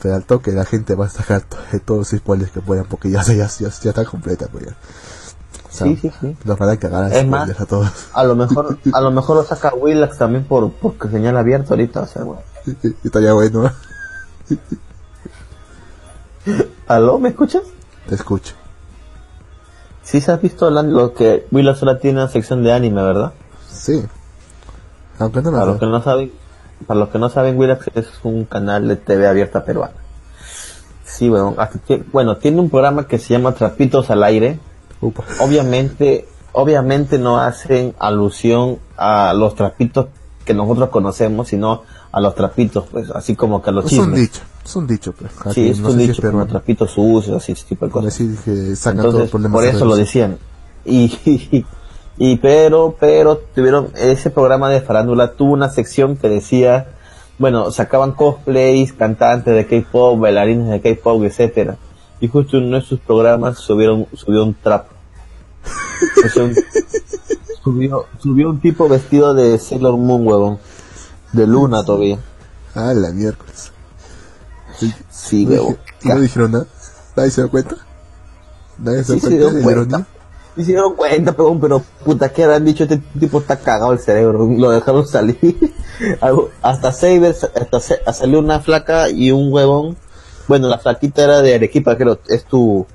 Pero 0.00 0.14
al 0.16 0.24
toque 0.24 0.50
la 0.52 0.64
gente 0.64 0.94
va 0.96 1.06
a 1.06 1.10
sacar 1.10 1.42
to- 1.42 1.56
todos 1.84 2.12
los 2.12 2.20
spoilers 2.20 2.50
que 2.50 2.60
puedan, 2.60 2.86
porque 2.86 3.10
ya, 3.10 3.22
ya, 3.22 3.34
ya, 3.34 3.46
ya 3.58 3.68
está 3.68 4.04
completa, 4.04 4.46
pues 4.50 4.66
ya. 4.66 4.72
O 4.72 5.72
sea, 5.74 5.86
Sí, 5.86 5.96
sí, 5.96 6.10
sí. 6.20 6.36
Los 6.44 6.58
van 6.58 6.70
a 6.70 6.76
cagar 6.76 7.04
a 7.04 7.14
Es 7.16 7.26
más- 7.26 7.48
a 7.60 7.66
todos. 7.66 7.88
A 8.12 8.24
lo 8.24 8.34
mejor, 8.36 8.78
a 8.92 9.00
lo 9.00 9.10
mejor 9.12 9.36
lo 9.36 9.44
saca 9.44 9.72
Willax 9.74 10.18
también 10.18 10.44
por, 10.44 10.72
porque 10.72 11.08
señal 11.08 11.36
abierta 11.36 11.70
ahorita, 11.70 12.00
o 12.02 12.06
sea, 12.06 12.24
bueno. 12.24 12.42
Y 12.82 12.94
estaría 13.06 13.32
bueno, 13.32 13.66
¿eh? 13.66 13.70
¿Aló? 16.86 17.18
¿Me 17.18 17.30
escuchas? 17.30 17.62
te 18.08 18.14
escucho. 18.16 18.54
Sí 20.02 20.20
se 20.20 20.32
has 20.32 20.42
visto 20.42 20.68
lo 20.70 21.14
que 21.14 21.46
Willax 21.52 21.82
ahora 21.82 22.00
tiene 22.00 22.20
una 22.20 22.28
sección 22.28 22.62
de 22.64 22.72
anime, 22.72 23.02
¿verdad? 23.02 23.32
Sí. 23.70 24.02
Aunque 25.20 25.40
no 25.40 25.52
Para 25.52 25.66
los 25.66 25.78
que 25.78 25.86
no 25.86 26.02
saben, 26.02 26.32
para 26.86 26.98
los 27.00 27.08
que 27.10 27.18
no 27.18 27.28
saben, 27.28 27.56
Willax 27.58 27.86
es 27.94 28.06
un 28.24 28.44
canal 28.44 28.88
de 28.88 28.96
TV 28.96 29.28
abierta 29.28 29.64
peruana. 29.64 29.94
Sí, 31.04 31.28
bueno, 31.28 31.54
tie- 31.86 32.04
bueno, 32.10 32.36
tiene 32.38 32.58
un 32.60 32.70
programa 32.70 33.06
que 33.06 33.18
se 33.18 33.34
llama 33.34 33.52
Trapitos 33.52 34.10
al 34.10 34.24
aire. 34.24 34.58
Upa. 35.00 35.22
Obviamente, 35.40 36.26
obviamente 36.52 37.18
no 37.18 37.38
hacen 37.38 37.94
alusión 38.00 38.78
a 38.96 39.32
los 39.34 39.54
trapitos 39.54 40.06
que 40.44 40.54
nosotros 40.54 40.88
conocemos, 40.88 41.48
sino 41.48 41.82
a 42.12 42.20
los 42.20 42.34
trapitos, 42.34 42.84
pues, 42.90 43.10
así 43.10 43.34
como 43.34 43.62
que 43.62 43.70
a 43.70 43.72
los 43.72 43.86
Es 43.86 43.92
un 43.92 43.98
chismes. 44.12 44.20
dicho, 44.20 44.40
es 44.64 44.76
un 44.76 44.86
dicho, 44.86 45.12
pues. 45.12 45.32
Sí, 45.32 45.48
Aquí 45.48 45.68
es 45.70 45.78
no 45.80 45.88
un 45.88 45.94
si 45.94 45.98
dicho, 46.06 46.16
como 46.20 46.28
peruano. 46.30 46.50
trapitos 46.50 46.90
sucios, 46.90 47.36
así, 47.42 47.52
ese 47.52 47.64
tipo 47.66 47.86
de 47.86 47.90
cosas. 47.92 48.16
decir 48.18 48.36
que 48.44 48.76
sacan 48.76 49.06
Entonces, 49.06 49.30
problemas. 49.30 49.52
por 49.56 49.64
eso 49.64 49.84
lo 49.86 49.96
decían. 49.96 50.38
Y, 50.84 51.64
y, 52.18 52.36
pero, 52.36 52.94
pero 53.00 53.38
tuvieron, 53.54 53.88
ese 53.96 54.30
programa 54.30 54.68
de 54.70 54.80
farándula 54.82 55.32
tuvo 55.32 55.52
una 55.52 55.70
sección 55.70 56.16
que 56.16 56.28
decía, 56.28 56.88
bueno, 57.38 57.70
sacaban 57.70 58.12
cosplays, 58.12 58.92
cantantes 58.92 59.54
de 59.54 59.66
K-pop, 59.66 60.18
bailarines 60.20 60.68
de 60.68 60.80
K-pop, 60.80 61.22
etcétera. 61.24 61.76
Y 62.20 62.28
justo 62.28 62.58
en 62.58 62.64
uno 62.66 62.76
de 62.76 62.82
sus 62.82 63.00
programas 63.00 63.58
subieron, 63.58 64.06
subió 64.14 64.44
un 64.44 64.54
trap. 64.54 64.86
Subió, 67.62 68.06
subió 68.20 68.50
un 68.50 68.60
tipo 68.60 68.88
vestido 68.88 69.34
de 69.34 69.56
Sailor 69.58 69.96
Moon, 69.96 70.26
huevón. 70.26 70.58
De 71.32 71.46
luna 71.46 71.84
todavía. 71.84 72.18
Ah, 72.74 72.92
la 72.94 73.10
miércoles. 73.10 73.70
Sí, 75.10 75.44
dije- 75.46 75.78
y 76.02 76.08
no 76.08 76.20
dijeron 76.20 76.52
nada. 76.52 76.66
¿Nadie 77.16 77.30
se 77.30 77.42
dio 77.42 77.50
cuenta? 77.50 77.76
¿Nadie 78.78 79.04
se 79.04 79.18
Sí 79.20 79.28
dio 79.28 79.50
cuenta 79.50 79.58
de 79.58 79.62
cuenta. 79.62 80.06
Y 80.54 80.60
se 80.64 80.72
dieron 80.72 80.94
cuenta, 80.96 81.32
pero, 81.32 81.58
pero 81.58 81.82
puta, 82.04 82.30
que 82.30 82.44
han 82.44 82.64
dicho? 82.64 82.84
Este 82.84 82.98
tipo 83.18 83.38
está 83.40 83.56
cagado 83.58 83.92
el 83.92 83.98
cerebro. 84.00 84.46
Lo 84.46 84.70
dejaron 84.70 85.06
salir. 85.06 85.38
Hasta 86.62 86.92
Saber, 86.92 87.34
hasta 87.54 87.80
se- 87.80 88.00
salió 88.12 88.38
una 88.40 88.60
flaca 88.60 89.08
y 89.08 89.30
un 89.30 89.52
huevón. 89.52 89.96
Bueno, 90.48 90.68
la 90.68 90.78
flaquita 90.78 91.22
era 91.24 91.40
de 91.42 91.54
Arequipa, 91.54 91.96
creo. 91.96 92.18
Es 92.28 92.44
tu, 92.44 92.86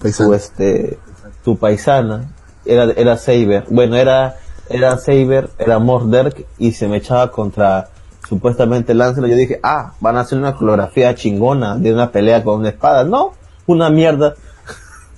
Paisano. 0.00 0.28
tu 0.30 0.34
este, 0.34 0.98
tu 1.44 1.58
paisana. 1.58 2.32
Era, 2.64 2.84
era 2.96 3.16
Saber. 3.18 3.64
Bueno, 3.68 3.96
era, 3.96 4.36
era 4.68 4.96
Saber, 4.98 5.50
era 5.58 5.78
Morderk 5.78 6.46
y 6.58 6.72
se 6.72 6.88
me 6.88 6.98
echaba 6.98 7.30
contra 7.30 7.88
supuestamente 8.28 8.94
Lancelot. 8.94 9.30
Yo 9.30 9.36
dije, 9.36 9.60
ah, 9.62 9.92
van 10.00 10.16
a 10.16 10.20
hacer 10.20 10.38
una 10.38 10.54
coreografía 10.54 11.14
chingona 11.14 11.76
de 11.76 11.92
una 11.92 12.10
pelea 12.10 12.42
con 12.42 12.60
una 12.60 12.70
espada. 12.70 13.04
No, 13.04 13.32
una 13.66 13.90
mierda. 13.90 14.34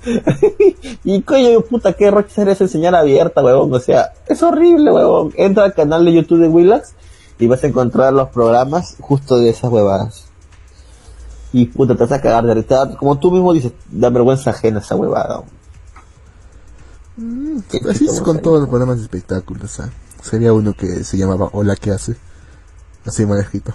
y 1.04 1.22
coño, 1.22 1.60
puta, 1.62 1.92
qué 1.92 2.10
rocha 2.10 2.42
eres 2.42 2.60
enseñar 2.60 2.94
abierta, 2.94 3.42
huevón. 3.42 3.72
O 3.72 3.80
sea, 3.80 4.12
es 4.26 4.42
horrible, 4.42 4.90
huevón. 4.90 5.32
Entra 5.36 5.64
al 5.64 5.74
canal 5.74 6.04
de 6.04 6.12
YouTube 6.12 6.40
de 6.40 6.48
Willax 6.48 6.94
y 7.38 7.46
vas 7.46 7.62
a 7.64 7.68
encontrar 7.68 8.12
los 8.12 8.28
programas 8.28 8.96
justo 9.00 9.38
de 9.38 9.50
esas 9.50 9.70
huevadas. 9.70 10.26
Y 11.52 11.66
puta, 11.66 11.94
te 11.94 12.00
vas 12.00 12.12
a 12.12 12.20
cagar 12.20 12.44
de 12.44 12.54
risa. 12.54 12.96
Como 12.98 13.18
tú 13.18 13.30
mismo 13.30 13.52
dices, 13.52 13.72
da 13.90 14.10
vergüenza 14.10 14.50
ajena 14.50 14.80
esa 14.80 14.96
huevada. 14.96 15.44
Qué 17.16 17.80
Así 17.88 18.06
es 18.06 18.20
con 18.20 18.40
todos 18.40 18.60
los 18.60 18.68
programas 18.68 18.96
de 18.96 19.04
espectáculos. 19.04 19.80
Sería 20.20 20.52
uno 20.52 20.74
que 20.74 21.04
se 21.04 21.16
llamaba 21.16 21.48
Hola, 21.52 21.76
¿qué 21.76 21.92
hace? 21.92 22.16
Así 23.04 23.24
mal 23.24 23.38
escrito. 23.38 23.72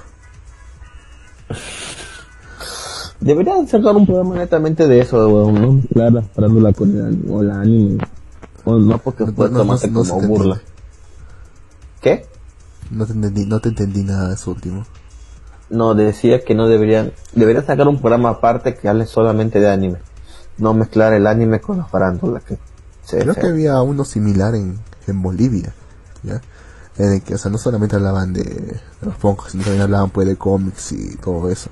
Deberían 3.22 3.68
sacar 3.68 3.96
un 3.96 4.06
programa 4.06 4.36
netamente 4.36 4.88
de 4.88 5.02
eso, 5.02 5.28
weón, 5.28 5.62
no 5.62 5.72
mezclar 5.74 6.12
la 6.12 6.22
farándula 6.22 6.74
con 6.74 6.92
el 6.96 7.06
anime, 7.06 7.32
o 7.32 7.44
la 7.44 7.62
anime. 7.62 7.98
O 8.66 8.78
no 8.78 8.98
porque 8.98 9.26
No, 9.26 9.34
puede 9.34 9.52
no, 9.52 9.64
no, 9.64 9.74
no 9.74 10.04
como 10.04 10.28
burla. 10.28 10.62
¿Qué? 12.02 12.26
No 12.92 13.06
te 13.06 13.14
entendí, 13.14 13.46
no 13.46 13.60
te 13.60 13.70
entendí 13.70 14.04
nada 14.04 14.30
de 14.30 14.36
eso 14.36 14.52
último. 14.52 14.86
No, 15.70 15.96
decía 15.96 16.44
que 16.44 16.56
no 16.56 16.68
deberían, 16.68 17.12
deberían 17.34 17.66
sacar 17.66 17.88
un 17.88 18.00
programa 18.00 18.30
aparte 18.30 18.76
que 18.76 18.90
hable 18.90 19.06
solamente 19.06 19.60
de 19.60 19.70
anime. 19.70 20.00
No 20.58 20.74
mezclar 20.74 21.14
el 21.14 21.28
anime 21.28 21.62
con 21.62 21.78
la 21.78 21.86
farándula, 21.86 22.40
que 22.40 22.58
Creo 23.10 23.36
que 23.36 23.48
había 23.48 23.82
uno 23.82 24.06
similar 24.06 24.56
en, 24.56 24.80
en 25.08 25.22
Bolivia, 25.22 25.74
¿ya? 26.24 26.42
En 26.98 27.14
el 27.14 27.22
que, 27.22 27.36
o 27.36 27.38
sea, 27.38 27.50
no 27.50 27.58
solamente 27.58 27.96
hablaban 27.96 28.34
de, 28.34 28.44
de 28.44 28.82
los 29.02 29.16
pocos, 29.16 29.52
sino 29.52 29.64
también 29.64 29.84
hablaban 29.84 30.10
pues 30.10 30.28
de 30.28 30.36
cómics 30.36 30.92
y 30.92 31.16
todo 31.18 31.50
eso. 31.50 31.70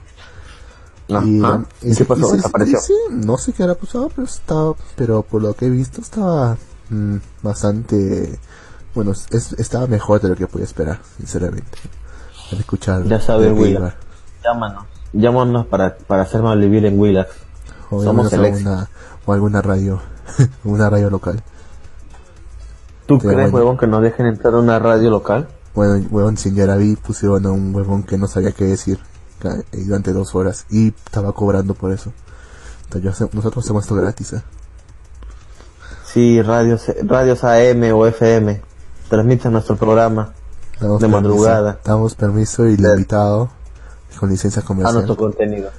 Y, 1.07 1.15
¿Y 1.15 1.41
y- 1.83 1.95
qué 1.95 2.05
pasó? 2.05 2.33
y 2.33 2.37
¿Desapareció? 2.37 2.79
sí, 2.79 2.93
no 3.11 3.37
sé 3.37 3.53
qué 3.53 3.63
habrá 3.63 3.75
pasado, 3.75 4.09
pero 4.13 4.25
estaba, 4.25 4.73
pero 4.95 5.23
por 5.23 5.41
lo 5.41 5.53
que 5.53 5.65
he 5.67 5.69
visto 5.69 6.01
estaba 6.01 6.57
mm, 6.89 7.15
bastante, 7.43 8.39
bueno, 8.95 9.11
es, 9.11 9.53
estaba 9.53 9.87
mejor 9.87 10.21
de 10.21 10.29
lo 10.29 10.35
que 10.35 10.47
podía 10.47 10.65
esperar, 10.65 10.99
sinceramente. 11.17 11.77
Al 12.51 12.59
escuchar 12.59 13.03
Ya 13.05 13.19
sabes, 13.19 13.47
de 13.47 13.51
Willa. 13.53 13.79
Ibar. 13.79 13.97
Llámanos. 14.43 14.85
Llámanos 15.13 15.65
para, 15.67 15.97
para 15.97 16.23
hacer 16.23 16.41
vivir 16.57 16.85
en 16.85 16.97
Willax. 16.99 17.29
o 17.89 18.03
Somos 18.03 18.31
el 18.33 18.45
ex. 18.45 18.63
o 19.25 19.33
alguna 19.33 19.61
radio, 19.61 20.01
una 20.63 20.89
radio 20.89 21.09
local. 21.09 21.43
¿Tú 23.05 23.19
crees, 23.19 23.35
bueno. 23.35 23.55
huevón, 23.55 23.77
que 23.77 23.87
nos 23.87 24.01
dejen 24.01 24.25
entrar 24.25 24.53
a 24.53 24.57
una 24.59 24.79
radio 24.79 25.09
local? 25.09 25.47
Bueno, 25.73 26.05
huevón, 26.09 26.37
sin 26.37 26.55
Yaraví 26.55 26.95
pusieron 26.95 27.45
a 27.45 27.51
un 27.51 27.73
huevón 27.73 28.03
que 28.03 28.17
no 28.17 28.27
sabía 28.27 28.51
qué 28.51 28.65
decir 28.65 28.99
eh, 29.43 29.63
durante 29.85 30.11
dos 30.11 30.35
horas 30.35 30.65
y 30.69 30.89
estaba 30.89 31.31
cobrando 31.31 31.73
por 31.73 31.91
eso. 31.91 32.11
Entonces, 32.91 33.33
nosotros 33.33 33.63
hacemos 33.63 33.83
esto 33.83 33.95
gratis, 33.95 34.33
¿eh? 34.33 34.41
Sí, 36.05 36.41
radios, 36.41 36.83
radios 37.03 37.43
AM 37.43 37.83
o 37.93 38.05
FM. 38.07 38.61
Transmiten 39.09 39.51
nuestro 39.53 39.75
programa 39.77 40.33
Damos 40.79 40.99
De 41.01 41.07
permiso, 41.07 41.21
madrugada. 41.21 41.79
Damos 41.83 42.15
permiso 42.15 42.65
y 42.67 42.75
De- 42.75 42.89
limitado 42.91 43.49
con 44.19 44.29
licencia 44.29 44.61
a 44.61 44.65
comercial. 44.65 44.93
nuestro 44.95 45.15
contenido. 45.17 45.69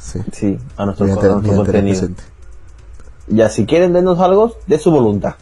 Sí, 0.00 0.20
Sí, 0.32 0.58
a 0.76 0.84
nuestro, 0.86 1.04
mediante, 1.06 1.26
a 1.26 1.30
nuestro 1.30 1.52
mediante 1.52 1.72
la 1.72 1.78
contenido. 1.80 2.08
Ya, 3.30 3.48
si 3.50 3.66
quieren 3.66 3.92
darnos 3.92 4.18
algo, 4.20 4.54
de 4.66 4.78
su 4.78 4.90
voluntad. 4.90 5.34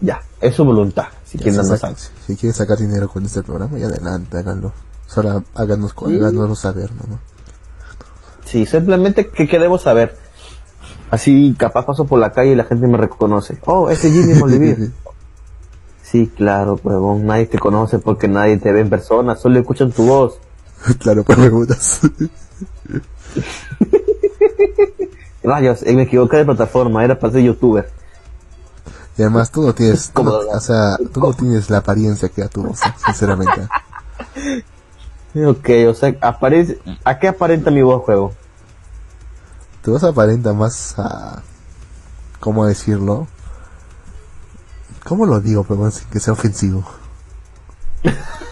Ya, 0.00 0.22
es 0.40 0.54
su 0.54 0.64
voluntad. 0.64 1.06
Si 1.24 1.38
Ya, 1.38 1.44
quieren 1.44 1.54
si, 1.54 1.56
darnos 1.68 1.80
saca- 1.80 1.86
algo. 1.88 2.00
si 2.26 2.36
quieren 2.36 2.54
sacar 2.54 2.78
dinero 2.78 3.08
con 3.08 3.24
este 3.24 3.42
programa, 3.42 3.78
ya 3.78 3.86
adelante, 3.86 4.38
háganlo. 4.38 4.72
Solo 5.06 5.42
háganos, 5.54 5.92
Sí. 5.92 6.16
háganoslo 6.16 6.54
saber, 6.54 6.90
¿no? 6.92 7.18
Sí, 8.44 8.66
simplemente 8.66 9.28
que 9.28 9.46
queremos 9.48 9.82
saber. 9.82 10.16
Así, 11.10 11.54
capaz 11.58 11.84
paso 11.86 12.06
por 12.06 12.18
la 12.18 12.32
calle 12.32 12.52
y 12.52 12.54
la 12.54 12.64
gente 12.64 12.86
me 12.86 12.96
reconoce. 12.98 13.58
Oh, 13.66 13.88
ese 13.90 14.08
es 14.08 14.14
Jimmy 14.14 14.34
Molivir. 14.34 14.92
sí, 16.02 16.30
claro, 16.34 16.78
huevón. 16.82 17.26
Nadie 17.26 17.46
te 17.46 17.58
conoce 17.58 17.98
porque 17.98 18.26
nadie 18.28 18.56
te 18.58 18.72
ve 18.72 18.80
en 18.80 18.90
persona. 18.90 19.36
Solo 19.36 19.58
escuchan 19.60 19.92
tu 19.92 20.04
voz. 20.06 20.38
claro, 20.98 21.22
por 21.24 21.36
preguntas. 21.36 22.00
Rayos, 25.44 25.82
eh, 25.82 25.92
me 25.94 26.02
equivoqué 26.02 26.38
de 26.38 26.44
plataforma. 26.44 27.04
Era 27.04 27.18
para 27.18 27.32
ser 27.34 27.42
youtuber. 27.42 27.90
y 29.16 29.22
además, 29.22 29.50
tú 29.50 29.62
no 29.62 29.74
tienes, 29.74 30.10
tú 30.14 30.24
no- 30.24 30.30
Como- 30.32 30.50
o 30.50 30.60
sea, 30.60 30.96
tú 31.12 31.20
no 31.20 31.32
tienes 31.34 31.70
la 31.70 31.78
apariencia 31.78 32.28
que 32.28 32.42
da 32.42 32.48
tu 32.48 32.64
voz, 32.64 32.80
¿eh? 32.86 32.94
sinceramente. 33.04 33.68
Ok, 35.36 35.68
o 35.88 35.94
sea, 35.94 36.14
aparece, 36.20 36.78
¿a 37.04 37.18
qué 37.18 37.26
aparenta 37.26 37.68
mi 37.72 37.82
voz, 37.82 38.04
juego? 38.04 38.32
Tu 39.82 39.90
voz 39.90 40.04
aparenta 40.04 40.52
más 40.52 40.94
a... 40.96 41.42
¿Cómo 42.38 42.64
decirlo? 42.66 43.26
¿Cómo 45.04 45.26
lo 45.26 45.40
digo, 45.40 45.64
pero 45.64 45.90
sin 45.90 46.08
que 46.08 46.20
sea 46.20 46.34
ofensivo? 46.34 46.84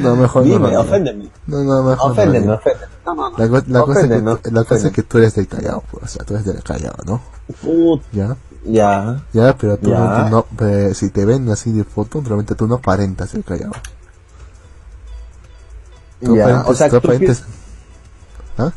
No, 0.00 0.16
mejor 0.16 0.44
no. 0.46 0.52
Dime, 0.52 0.76
oféndeme. 0.76 1.28
No, 1.46 1.62
no, 1.62 1.82
mejor 1.82 2.10
Oféndeme, 2.12 2.52
oféndeme. 2.52 2.86
No, 3.04 3.14
no, 3.14 3.30
no. 3.30 3.38
La, 3.38 3.48
co- 3.48 3.64
la 3.68 3.80
cosa 3.82 4.00
es 4.00 4.06
que, 4.08 4.14
Oféndeme, 4.14 4.36
tú- 4.36 4.50
la 4.50 4.62
cosa 4.64 4.74
es 4.74 4.80
oféndeme. 4.80 4.92
que 4.94 5.02
tú 5.04 5.18
eres 5.18 5.34
del 5.36 5.48
Callao, 5.48 5.84
pues, 5.90 6.04
o 6.04 6.08
sea, 6.08 6.24
tú 6.24 6.34
eres 6.34 6.46
del 6.46 6.62
Callao, 6.62 6.94
¿no? 7.06 7.20
Put- 7.62 8.02
¿Ya? 8.12 8.36
Ya. 8.64 9.22
Ya, 9.32 9.56
pero 9.56 9.76
tú, 9.76 9.90
Ya. 9.90 9.98
no, 10.28 10.44
tú 10.44 10.56
no- 10.60 10.66
eh, 10.68 10.92
si 10.94 11.10
te 11.10 11.24
ven 11.24 11.48
así 11.50 11.70
de 11.72 11.84
foto, 11.84 12.20
realmente 12.24 12.54
tú 12.56 12.66
no 12.66 12.76
aparentas 12.76 13.32
el 13.34 13.44
Callao. 13.44 13.70
Tú 16.20 16.34
Ya, 16.36 16.42
aparentas, 16.44 16.68
o 16.70 16.74
sea, 16.74 16.88
tú 16.90 16.96
aparentas- 16.96 17.44
¿Ah? 18.58 18.72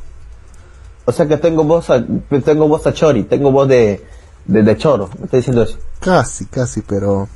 O 1.05 1.11
sea 1.11 1.27
que 1.27 1.37
tengo 1.37 1.63
voz 1.63 1.89
a, 1.89 2.05
tengo 2.45 2.67
voz 2.67 2.85
a 2.85 2.93
chori, 2.93 3.23
tengo 3.23 3.51
voz 3.51 3.67
de, 3.67 4.05
De, 4.45 4.63
de 4.63 4.77
choro, 4.77 5.09
me 5.19 5.25
está 5.25 5.37
diciendo 5.37 5.61
eso. 5.63 5.77
Casi, 5.99 6.45
casi, 6.45 6.81
pero 6.81 7.27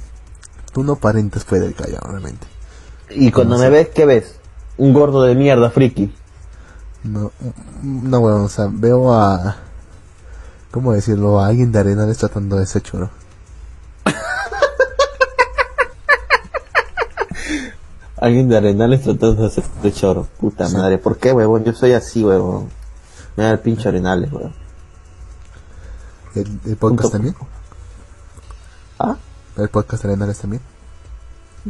tú 0.74 0.84
no 0.84 0.95
parentes 0.95 1.44
fue 1.44 1.60
del 1.60 1.76
callao, 1.76 2.02
realmente. 2.07 2.48
Y 3.15 3.31
cuando 3.31 3.57
me 3.57 3.69
ves, 3.69 3.90
¿qué 3.90 4.06
ves? 4.06 4.35
Un 4.77 4.94
gordo 4.94 5.23
de 5.23 5.35
mierda, 5.35 5.69
friki. 5.69 6.14
No, 7.03 7.31
no, 7.81 8.19
bueno, 8.22 8.44
o 8.44 8.49
sea, 8.49 8.68
veo 8.72 9.14
a. 9.14 9.57
¿Cómo 10.72 10.94
decirlo? 10.94 11.40
A 11.40 11.48
alguien 11.48 11.72
de 11.72 11.80
Arenales 11.80 12.18
tratando 12.18 12.56
de 12.57 12.64
ese 12.64 12.81
choro. 12.81 13.10
Alguien 18.18 18.48
de 18.49 18.57
Arenales 18.57 19.02
tratando 19.03 19.49
de 19.49 19.64
de 19.84 19.91
choro. 19.94 20.27
Puta 20.40 20.69
madre, 20.69 20.98
¿por 20.98 21.18
qué, 21.18 21.34
huevón? 21.34 21.64
Yo 21.65 21.73
soy 21.73 21.91
así, 21.94 22.23
huevón. 22.23 22.69
Me 23.35 23.44
da 23.44 23.52
el 23.52 23.60
pinche 23.60 23.90
Arenales, 23.90 24.31
huevón. 24.31 24.53
¿El, 26.35 26.48
el 26.65 26.77
podcast 26.77 26.80
Punto. 26.80 27.10
también? 27.10 27.35
¿Ah? 28.99 29.18
¿El 29.57 29.69
podcast 29.69 30.03
de 30.03 30.10
Arenales 30.10 30.40
también? 30.40 30.61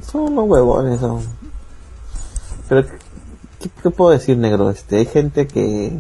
Son 0.02 0.22
unos 0.22 0.46
huevones, 0.48 1.00
son. 1.00 1.22
Pero, 2.68 2.88
¿qué, 3.60 3.70
qué 3.82 3.90
puedo 3.92 4.12
decir, 4.12 4.38
negro? 4.38 4.70
Este, 4.70 4.98
hay 4.98 5.06
gente 5.06 5.48
que. 5.48 6.00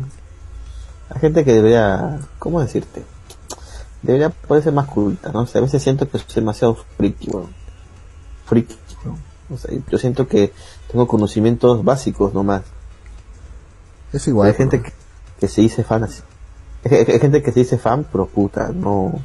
Hay 1.09 1.19
gente 1.21 1.45
que 1.45 1.53
debería. 1.53 2.19
¿Cómo 2.39 2.59
decirte? 2.59 3.03
Debería 4.01 4.29
poder 4.29 4.63
ser 4.63 4.73
más 4.73 4.87
culta, 4.87 5.31
¿no? 5.31 5.41
O 5.41 5.45
sea, 5.45 5.59
a 5.59 5.63
veces 5.63 5.81
siento 5.81 6.09
que 6.09 6.17
soy 6.17 6.27
demasiado 6.35 6.75
friki, 6.97 7.29
weón. 7.29 7.53
Friki, 8.45 8.75
weón. 9.05 9.19
O 9.49 9.57
sea, 9.57 9.71
yo 9.89 9.97
siento 9.97 10.27
que 10.27 10.51
tengo 10.91 11.07
conocimientos 11.07 11.83
básicos 11.83 12.33
nomás. 12.33 12.63
Es 14.11 14.27
igual. 14.27 14.49
hay 14.49 14.55
gente 14.55 14.81
que, 14.81 14.91
que 15.39 15.47
se 15.47 15.61
dice 15.61 15.83
fan 15.83 16.03
así. 16.03 16.21
Hay, 16.83 16.97
hay 16.97 17.19
gente 17.19 17.43
que 17.43 17.51
se 17.51 17.59
dice 17.59 17.77
fan, 17.77 18.05
pero 18.11 18.25
puta, 18.25 18.69
no. 18.73 19.21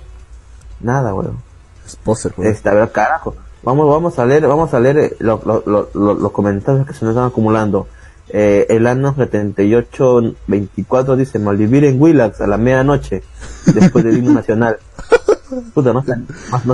Nada, 0.80 1.14
weón. 1.14 1.38
Es 1.86 1.96
poser, 1.96 2.34
bro. 2.36 2.48
Este, 2.48 2.68
a 2.68 2.74
ver, 2.74 2.92
carajo. 2.92 3.34
Vamos, 3.62 3.88
vamos 3.88 4.18
a 4.18 4.26
leer, 4.26 4.46
vamos 4.46 4.72
a 4.74 4.80
leer 4.80 4.98
eh, 4.98 5.16
lo- 5.18 5.40
lo- 5.44 5.62
lo- 5.66 5.88
lo- 5.94 6.14
los 6.14 6.32
comentarios 6.32 6.86
que 6.86 6.94
se 6.94 7.04
nos 7.04 7.12
están 7.12 7.26
acumulando. 7.28 7.86
Eh, 8.30 8.66
el 8.68 8.86
año 8.86 9.14
7824 9.16 11.16
dice 11.16 11.38
Malvivir 11.38 11.84
en 11.84 12.00
Willax 12.00 12.40
a 12.40 12.46
la 12.46 12.58
medianoche, 12.58 13.22
después 13.74 14.04
del 14.04 14.18
himno 14.18 14.32
nacional. 14.34 14.78
Puta, 15.74 15.92
no, 15.92 16.04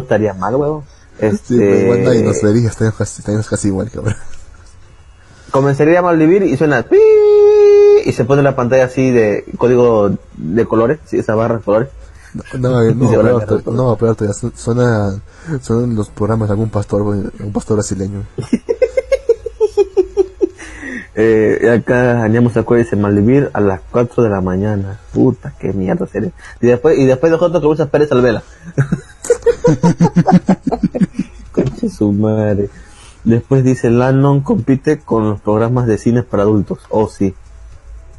estaría 0.01 0.35
mal, 0.35 0.56
huevo. 0.56 0.85
Sí, 1.19 1.27
Este, 1.27 1.56
pero 1.59 1.81
igual 1.81 2.05
nadie 2.05 2.23
nos 2.24 2.36
estaríamos 2.36 2.97
casi, 2.98 3.20
estaríamos 3.20 3.48
casi 3.48 3.69
igual 3.69 3.90
que 3.90 3.98
ahora. 3.98 4.16
comenzaría 5.52 6.01
a 6.01 6.02
Malvivir 6.02 6.43
y 6.43 6.56
suena 6.56 6.85
y 8.05 8.12
se 8.12 8.24
pone 8.24 8.43
la 8.43 8.56
pantalla 8.56 8.85
así 8.86 9.11
de 9.12 9.44
código 9.56 10.11
de 10.36 10.65
colores, 10.66 10.98
sí, 11.06 11.19
esa 11.19 11.35
barra 11.36 11.59
de 11.59 11.62
colores. 11.62 11.89
No, 12.35 12.43
no, 12.59 12.94
no, 12.94 13.09
Se 13.09 13.16
a 13.16 13.23
no, 13.73 13.97
peor 13.97 14.16
todavía, 14.16 14.35
su- 14.35 14.52
suena, 14.56 15.20
suenan 15.62 15.94
los 15.94 16.09
programas 16.11 16.48
de 16.48 16.52
algún 16.52 16.69
pastor, 16.70 17.02
un 17.02 17.52
pastor 17.52 17.77
brasileño. 17.77 18.24
Eh, 21.16 21.61
y 21.62 21.66
acá 21.69 22.24
Añamos 22.24 22.56
Acuerdo 22.56 22.82
dice 22.82 22.97
Malvivir 22.97 23.48
a 23.52 23.61
las 23.61 23.81
4 23.93 24.24
de 24.24 24.31
la 24.31 24.40
mañana. 24.40 24.98
Puta, 25.12 25.55
qué 25.61 25.73
mierda 25.73 26.09
serio. 26.09 26.32
Y 26.61 26.66
después, 26.66 26.98
y 26.98 27.05
después 27.06 27.31
nosotros 27.31 27.61
que 27.62 27.69
usa 27.69 27.86
Pérez 27.86 28.11
Alvela. 28.11 28.43
Conche 31.52 31.89
su 31.89 32.11
madre. 32.12 32.69
Después 33.23 33.62
dice 33.65 33.90
Lannon 33.90 34.40
compite 34.40 34.98
con 34.98 35.31
los 35.31 35.40
programas 35.40 35.86
de 35.86 35.98
cines 35.98 36.24
para 36.24 36.43
adultos. 36.43 36.81
Oh, 36.90 37.09
sí. 37.09 37.32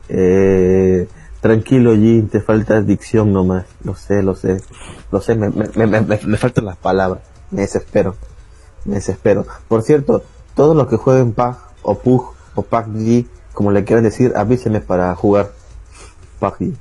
Eh, 0.07 1.07
tranquilo, 1.45 1.93
Jim, 1.93 2.27
te 2.27 2.41
falta 2.41 2.81
dicción 2.81 3.31
nomás. 3.31 3.65
Lo 3.83 3.93
sé, 3.95 4.23
lo 4.23 4.35
sé. 4.35 4.57
Lo 5.11 5.21
sé, 5.21 5.35
me, 5.35 5.49
me, 5.49 5.85
me, 5.85 6.01
me- 6.01 6.37
faltan 6.37 6.65
las 6.65 6.75
palabras. 6.77 7.21
Me 7.51 7.61
desespero. 7.61 8.15
Me 8.83 8.95
desespero. 8.95 9.45
Por 9.67 9.83
cierto, 9.83 10.23
todos 10.55 10.75
los 10.75 10.87
que 10.87 10.97
jueguen 10.97 11.33
PUG 11.33 11.55
o 11.83 11.99
PUG 11.99 12.33
o 12.55 12.61
PUBG, 12.63 13.27
como 13.53 13.69
le 13.71 13.83
quieran 13.83 14.03
decir, 14.03 14.33
avísenme 14.35 14.81
para 14.81 15.13
jugar 15.15 15.51
PUBG. 16.39 16.73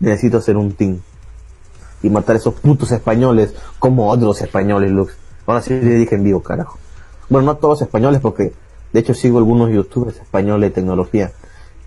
Necesito 0.00 0.38
hacer 0.38 0.56
un 0.56 0.72
team. 0.72 1.00
Y 2.02 2.08
matar 2.08 2.36
a 2.36 2.38
esos 2.38 2.54
putos 2.54 2.90
españoles, 2.90 3.54
como 3.78 4.08
otros 4.10 4.40
españoles, 4.40 4.90
Lux. 4.92 5.14
Ahora 5.46 5.60
sí 5.60 5.74
le 5.74 5.94
dije 5.96 6.14
en 6.14 6.24
vivo, 6.24 6.42
carajo. 6.42 6.78
Bueno, 7.28 7.46
no 7.52 7.56
todos 7.58 7.82
españoles, 7.82 8.20
porque 8.22 8.54
de 8.94 9.00
hecho 9.00 9.12
sigo 9.12 9.36
algunos 9.36 9.70
youtubers 9.70 10.16
españoles 10.16 10.70
de 10.70 10.74
tecnología, 10.74 11.32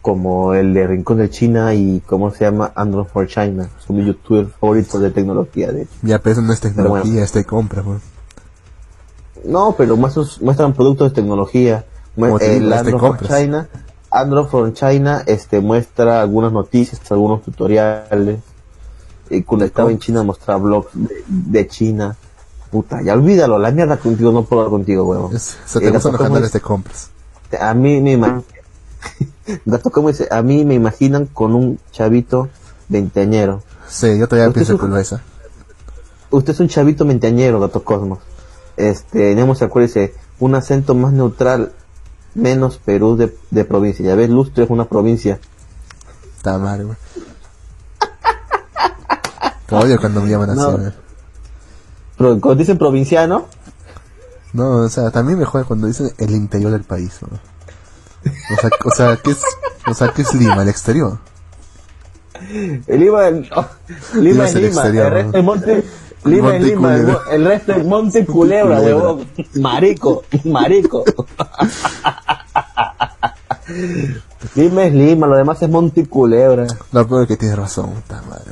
como 0.08 0.54
el 0.54 0.74
de 0.74 0.88
Rincón 0.88 1.18
de 1.18 1.30
China 1.30 1.74
y, 1.74 2.02
¿cómo 2.06 2.32
se 2.32 2.46
llama? 2.46 2.72
Android 2.76 3.08
for 3.08 3.28
China. 3.28 3.68
Son 3.86 3.98
mis 3.98 4.06
youtubers 4.06 4.54
favoritos 4.58 5.02
de 5.02 5.12
tecnología, 5.12 5.74
de 5.74 5.82
hecho. 5.82 5.92
Ya, 6.02 6.20
pero 6.20 6.32
eso 6.32 6.42
no 6.44 6.54
es 6.54 6.62
tecnología, 6.62 7.12
bueno. 7.12 7.26
es 7.26 7.34
de 7.34 7.44
compra, 7.44 7.82
güey. 7.82 8.00
No, 9.44 9.76
pero 9.78 9.98
muestran, 9.98 10.72
productos 10.72 11.12
de 11.12 11.16
tecnología. 11.16 11.84
Como 12.16 12.40
digo, 12.40 12.40
el 12.40 12.72
Android 12.72 13.02
for. 13.02 13.28
China, 13.28 13.68
Android 14.10 14.46
for 14.46 14.74
China, 14.74 15.24
este 15.26 15.60
muestra 15.60 16.22
algunas 16.22 16.54
noticias, 16.54 17.02
algunos 17.12 17.44
tutoriales. 17.44 18.40
Y 19.30 19.44
cuando 19.44 19.66
estaba 19.66 19.92
en. 19.92 20.00
China 20.00 20.24
mostraba 20.24 20.64
blogs 20.64 20.92
de, 20.94 21.22
de 21.28 21.68
China. 21.68 22.16
Puta, 22.72 23.02
ya 23.02 23.14
olvídalo, 23.14 23.60
la 23.60 23.72
mierda 23.72 23.98
contigo, 23.98 24.32
no 24.32 24.44
puedo 24.44 24.62
hablar 24.62 24.72
contigo, 24.72 25.04
huevón. 25.04 25.36
Eh, 25.36 25.40
te 25.82 25.92
gustan 25.92 26.14
los 26.14 26.22
canales 26.22 26.54
de 26.54 26.62
compras. 26.62 27.10
A 27.60 27.74
mí 27.74 28.00
me 28.00 28.14
Gato 29.66 29.90
como 29.92 30.10
dice, 30.10 30.28
a 30.32 30.42
mí 30.42 30.66
me 30.66 30.74
imaginan 30.76 31.26
con 31.26 31.56
un 31.56 31.80
chavito 31.92 32.50
veinteañero. 32.90 33.64
Sí, 33.88 34.18
yo 34.20 34.28
todavía 34.28 34.54
pienso 34.54 34.78
lo 34.78 34.98
esa. 34.98 35.22
Usted 36.30 36.54
es 36.54 36.60
un 36.60 36.68
chavito 36.68 37.06
veinteañero, 37.06 37.60
Gato 37.60 37.84
Cosmos. 37.84 38.20
Este, 38.76 39.30
digamos, 39.30 39.62
acuérdese, 39.62 40.14
un 40.40 40.56
acento 40.56 40.94
más 40.94 41.14
neutral, 41.14 41.72
menos 42.36 42.78
Perú 42.78 43.16
de, 43.16 43.36
de 43.50 43.66
provincia. 43.66 44.06
Ya 44.06 44.16
ves, 44.16 44.30
Lustre 44.30 44.66
es 44.66 44.70
una 44.70 44.86
provincia. 44.86 45.40
Está 46.36 46.58
mal, 46.58 46.86
güey. 46.86 46.98
Odio 49.72 50.00
cuando 50.00 50.22
me 50.22 50.30
llaman 50.30 50.50
así, 50.52 50.60
No. 50.60 50.72
güey. 50.78 50.92
Pero 52.18 52.42
cuando 52.42 52.56
dicen 52.56 52.78
provinciano, 52.78 53.46
No, 54.54 54.70
o 54.78 54.90
sea, 54.90 55.12
también 55.12 55.38
me 55.40 55.46
jode 55.46 55.66
cuando 55.66 55.88
dicen 55.88 56.12
el 56.18 56.32
interior 56.32 56.72
del 56.72 56.84
país, 56.84 57.18
güey. 57.22 57.40
O 58.52 58.56
sea, 58.62 58.70
o 58.86 58.92
sea, 58.92 59.18
¿qué 59.24 59.32
es, 59.32 59.42
o 59.88 59.94
sea, 59.94 60.10
¿qué 60.10 60.22
es 60.22 60.34
Lima? 60.34 60.62
¿El 60.64 60.70
exterior? 60.70 61.20
el 62.52 63.00
Lima, 63.00 63.30
no, 63.32 63.68
Lima 64.22 64.46
es 64.46 64.52
es 64.52 64.56
el 64.56 64.62
Lima, 64.64 64.82
exterior, 64.82 65.08
el 65.08 65.14
resto 65.14 65.38
es 65.38 65.44
Monte, 65.44 65.84
Lima 66.24 66.56
es 66.56 66.62
Monte 66.62 66.66
Lima, 66.70 66.96
el, 66.96 67.04
Culebra. 67.04 67.22
el 67.32 67.46
resto 67.46 67.72
es 67.74 67.86
Monte 67.86 68.26
Culebra, 68.26 68.78
Culebra. 68.78 68.96
huevón. 68.96 69.28
Marico, 69.56 70.24
marico. 70.46 71.04
Lima 74.56 74.84
es 74.86 74.94
Lima, 74.94 75.28
lo 75.28 75.36
demás 75.36 75.62
es 75.62 75.70
Monte 75.70 76.08
Culebra. 76.08 76.68
Lo 76.92 77.08
peor 77.08 77.24
es 77.24 77.28
que 77.28 77.38
tienes 77.38 77.58
razón, 77.58 77.92
puta 77.92 78.22
madre, 78.30 78.52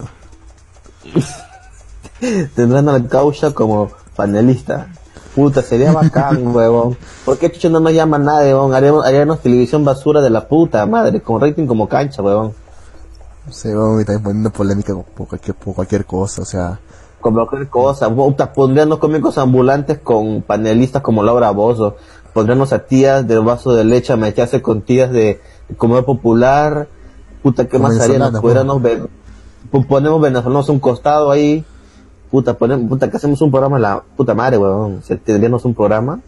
tendrán 2.55 2.89
al 2.89 3.07
caucha 3.07 3.51
como 3.51 3.91
panelista. 4.15 4.87
Puta, 5.35 5.61
sería 5.61 5.91
bacán, 5.91 6.47
huevón. 6.55 6.97
¿Por 7.25 7.37
qué 7.37 7.51
Chucho 7.51 7.69
no 7.69 7.79
nos 7.81 7.91
llama 7.93 8.17
nadie, 8.17 8.53
huevón? 8.53 8.73
Haremos, 8.73 9.05
haríamos 9.05 9.39
televisión 9.41 9.83
basura 9.83 10.21
de 10.21 10.29
la 10.29 10.47
puta 10.47 10.85
madre, 10.85 11.21
con 11.21 11.41
rating 11.41 11.67
como 11.67 11.87
cancha, 11.89 12.21
huevón. 12.21 12.53
Sí, 13.51 13.71
vamos 13.73 14.01
y 14.01 14.05
también 14.05 14.23
poniendo 14.23 14.49
polémica 14.49 14.93
por 14.95 15.27
cualquier, 15.27 15.55
por 15.55 15.75
cualquier 15.75 16.05
cosa, 16.05 16.41
o 16.41 16.45
sea, 16.45 16.79
Con 17.21 17.33
cualquier 17.33 17.67
cosa. 17.69 18.09
Puta, 18.09 18.53
pondrían 18.53 18.89
los 18.89 18.99
cómicos 18.99 19.37
ambulantes 19.37 19.99
con 19.99 20.41
panelistas 20.41 21.01
como 21.01 21.21
Laura 21.21 21.51
Bozo. 21.51 21.95
Pondríamos 22.33 22.73
a 22.73 22.79
tías 22.79 23.27
del 23.27 23.41
vaso 23.41 23.73
de 23.73 23.83
leche 23.83 24.13
a 24.13 24.17
meterse 24.17 24.61
con 24.61 24.81
tías 24.81 25.11
de 25.11 25.41
comedor 25.77 26.05
popular. 26.05 26.87
Puta, 27.43 27.65
¿qué 27.65 27.77
Como 27.77 27.89
más 27.89 27.99
haríamos? 27.99 28.39
Pudiéramos 28.41 28.81
ver, 28.81 29.07
po- 29.71 29.83
ponemos 29.83 30.19
venezolanos 30.21 30.67
a 30.67 30.71
un 30.71 30.79
costado 30.79 31.29
ahí. 31.31 31.63
Puta, 32.31 32.53
ponemos, 32.57 32.89
puta, 32.89 33.09
que 33.09 33.17
hacemos 33.17 33.41
un 33.41 33.51
programa, 33.51 33.79
la 33.79 34.01
puta 34.17 34.33
madre, 34.33 34.57
weón. 34.57 35.01
Tendríamos 35.23 35.63
un 35.65 35.73
programa. 35.73 36.19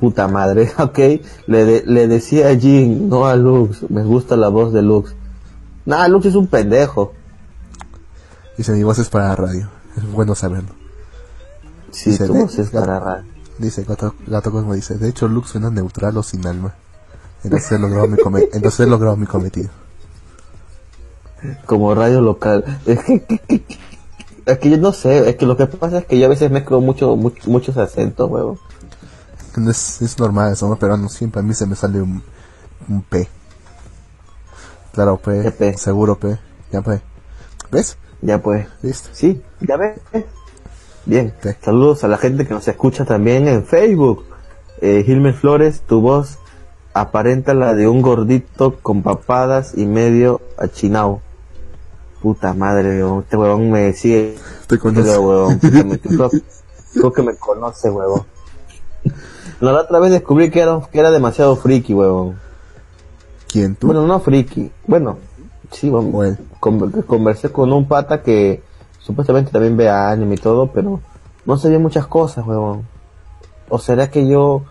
Puta 0.00 0.26
madre, 0.28 0.72
ok. 0.78 0.98
Le, 1.46 1.64
de- 1.64 1.82
le 1.86 2.08
decía 2.08 2.48
a 2.48 2.56
Jin, 2.56 3.08
no 3.08 3.26
a 3.26 3.36
Lux, 3.36 3.88
me 3.90 4.02
gusta 4.02 4.36
la 4.36 4.48
voz 4.48 4.72
de 4.72 4.82
Lux. 4.82 5.14
Nah, 5.86 6.08
Lux 6.08 6.26
es 6.26 6.34
un 6.34 6.46
pendejo. 6.48 7.12
dice 8.56 8.72
mi 8.72 8.82
voz 8.82 8.98
es 8.98 9.08
para 9.08 9.28
la 9.28 9.36
radio. 9.36 9.68
Es 9.96 10.10
bueno 10.10 10.34
saberlo. 10.34 10.70
Sí, 11.90 12.10
Dice, 12.10 12.26
tu 12.26 12.34
voz 12.34 12.58
es 12.58 12.70
para 12.70 12.98
radio. 12.98 13.24
Dice 13.58 13.84
Gato, 13.84 14.14
Gato 14.26 14.50
Cosmo 14.50 14.74
dice, 14.74 14.96
de 14.96 15.08
hecho 15.08 15.28
Lux 15.28 15.50
suena 15.50 15.70
neutral 15.70 16.16
o 16.16 16.22
sin 16.22 16.46
alma. 16.46 16.74
Entonces 17.44 17.70
he 17.72 17.78
logrado 17.78 18.06
mi 19.16 19.26
cometido. 19.26 19.70
Como 21.66 21.94
radio 21.94 22.20
local. 22.20 22.64
Es 22.86 23.02
que, 23.04 23.22
que- 23.22 23.38
que- 23.38 23.62
que- 23.62 23.78
es 24.44 24.58
que 24.58 24.70
yo 24.70 24.76
no 24.76 24.92
sé, 24.92 25.28
es 25.30 25.36
que 25.36 25.46
lo 25.46 25.56
que 25.56 25.66
pasa 25.66 25.98
es 25.98 26.06
que 26.06 26.18
yo 26.18 26.26
a 26.26 26.28
veces 26.28 26.50
mezclo 26.50 26.80
mucho, 26.80 27.16
much- 27.16 27.46
muchos 27.46 27.76
acentos, 27.76 28.28
huevo. 28.30 28.58
Es, 29.68 30.02
es 30.02 30.18
normal, 30.18 30.56
somos 30.56 30.78
peruanos, 30.78 31.12
siempre 31.12 31.40
a 31.40 31.42
mí 31.42 31.54
se 31.54 31.66
me 31.66 31.76
sale 31.76 32.00
un, 32.02 32.22
un 32.88 33.02
P. 33.02 33.28
Claro, 34.92 35.16
P, 35.18 35.76
seguro 35.78 36.16
P, 36.18 36.36
ya 36.72 36.82
P. 36.82 37.00
¿Ves? 37.70 37.96
Ya 38.20 38.40
pues. 38.42 38.66
Listo. 38.82 39.08
Sí, 39.12 39.42
ya 39.60 39.76
ves. 39.76 39.98
Bien. 41.06 41.34
Saludos 41.62 42.04
a 42.04 42.08
la 42.08 42.18
gente 42.18 42.46
que 42.46 42.54
nos 42.54 42.68
escucha 42.68 43.04
también 43.04 43.48
en 43.48 43.64
Facebook. 43.64 44.24
Eh, 44.80 45.02
Gilmer 45.04 45.34
Flores, 45.34 45.80
tu 45.82 46.00
voz 46.00 46.38
aparenta 46.94 47.54
la 47.54 47.74
de 47.74 47.88
un 47.88 48.02
gordito 48.02 48.78
con 48.82 49.02
papadas 49.02 49.72
y 49.76 49.86
medio 49.86 50.40
achinao. 50.58 51.20
Puta 52.22 52.54
madre, 52.54 53.02
weón. 53.02 53.20
este 53.22 53.36
huevón 53.36 53.70
me 53.70 53.92
sigue. 53.94 54.36
Te 54.68 54.78
conoce. 54.78 55.02
Pero, 55.08 55.20
huevón, 55.22 55.58
puta, 55.58 55.82
me- 55.84 55.98
creo, 55.98 56.30
creo 56.94 57.12
que 57.12 57.22
me 57.22 57.34
conoce, 57.36 57.90
huevón. 57.90 58.22
La 59.60 59.72
otra 59.74 59.98
vez 59.98 60.10
descubrí 60.12 60.50
que 60.50 60.60
era, 60.60 60.80
que 60.90 60.98
era 61.00 61.10
demasiado 61.10 61.56
friki, 61.56 61.94
huevón. 61.94 62.38
¿Quién 63.48 63.74
tú? 63.76 63.88
Bueno, 63.88 64.06
no 64.06 64.20
friki. 64.20 64.70
Bueno, 64.86 65.18
sí, 65.72 65.90
bueno, 65.90 66.08
Bueno. 66.10 66.36
con- 66.60 66.90
conversé 67.02 67.50
con 67.50 67.72
un 67.72 67.86
pata 67.88 68.22
que 68.22 68.62
supuestamente 69.00 69.50
también 69.50 69.76
ve 69.76 69.88
anime 69.90 70.36
y 70.36 70.38
todo, 70.38 70.68
pero 70.72 71.00
no 71.44 71.58
sabía 71.58 71.78
muchas 71.80 72.06
cosas, 72.06 72.46
huevón. 72.46 72.86
¿O 73.68 73.78
será 73.78 74.10
que 74.10 74.28
yo 74.28 74.62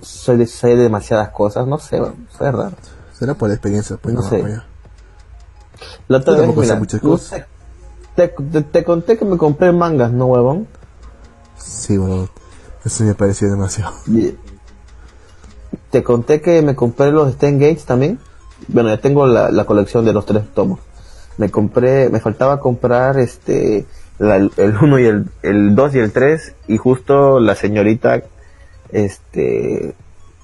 soy 0.00 0.36
de, 0.38 0.76
demasiadas 0.76 1.28
cosas? 1.30 1.66
No 1.66 1.78
sé, 1.78 2.00
huevón, 2.00 2.26
es 2.32 2.38
raro. 2.38 2.72
Será 3.12 3.34
por 3.34 3.48
la 3.48 3.54
experiencia, 3.54 3.96
pues 3.96 4.14
No 4.14 4.22
no, 4.22 4.28
sé. 4.28 4.38
pues. 4.40 4.60
La 6.08 6.18
otra 6.18 6.34
vez, 6.40 6.48
mira, 6.62 6.78
muchas 6.78 7.00
cosas. 7.00 7.46
te, 8.14 8.28
te- 8.28 8.62
te 8.62 8.84
conté 8.84 9.16
que 9.18 9.24
me 9.24 9.36
compré 9.36 9.72
mangas, 9.72 10.12
¿no, 10.12 10.26
huevón? 10.26 10.66
Sí, 11.58 11.96
bueno, 11.96 12.28
eso 12.84 13.04
me 13.04 13.14
pareció 13.14 13.50
demasiado. 13.50 13.92
Te 15.90 16.02
conté 16.02 16.40
que 16.40 16.62
me 16.62 16.74
compré 16.74 17.10
los 17.12 17.28
Stan 17.30 17.58
Gates 17.58 17.84
también. 17.84 18.18
Bueno, 18.68 18.88
ya 18.88 18.98
tengo 19.00 19.26
la, 19.26 19.50
la 19.50 19.64
colección 19.64 20.04
de 20.04 20.12
los 20.12 20.26
tres 20.26 20.44
tomos. 20.54 20.80
Me 21.38 21.50
compré, 21.50 22.08
me 22.08 22.20
faltaba 22.20 22.58
comprar 22.60 23.18
este 23.18 23.86
la- 24.18 24.36
el 24.36 24.76
1 24.80 24.98
y 24.98 25.04
el, 25.04 25.26
el 25.42 25.74
2 25.74 25.94
y 25.94 25.98
el 25.98 26.12
3 26.12 26.54
y 26.68 26.78
justo 26.78 27.38
la 27.40 27.54
señorita 27.54 28.22
este 28.90 29.94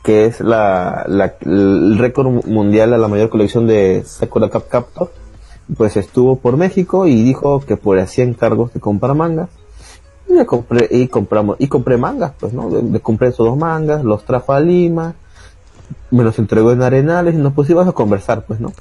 que 0.05 0.27
es 0.27 0.41
la, 0.41 1.05
la- 1.09 1.37
el 1.41 1.97
récord 1.99 2.45
mundial 2.47 2.93
a 2.93 2.99
la 2.99 3.09
mayor 3.09 3.31
colección 3.31 3.67
de 3.67 4.03
Sakura 4.05 4.51
Cap 4.51 4.69
Captor 4.69 5.13
pues 5.77 5.97
estuvo 5.97 6.37
por 6.37 6.57
México 6.57 7.07
y 7.07 7.23
dijo 7.23 7.61
que 7.61 7.77
por 7.77 7.99
hacía 7.99 8.25
encargos 8.25 8.73
de 8.73 8.81
comprar 8.81 9.15
mangas. 9.15 9.49
Y 10.29 10.45
compré 10.45 10.89
y 10.91 11.09
compramos 11.09 11.57
y 11.59 11.69
compré 11.69 11.99
mangas 11.99 12.33
pues 12.39 12.55
no 12.55 12.71
le, 12.71 12.83
le 12.83 13.01
compré 13.01 13.29
esos 13.29 13.47
dos 13.47 13.59
mangas 13.59 14.03
los 14.03 14.25
trajo 14.25 14.55
a 14.55 14.61
Lima 14.61 15.15
me 16.11 16.25
los 16.25 16.39
entregó 16.39 16.73
en 16.73 16.81
Arenales 16.81 17.35
y 17.35 17.39
nos 17.39 17.53
pusimos 17.53 17.87
a 17.87 17.93
conversar 17.93 18.47
pues 18.47 18.59
no 18.59 18.73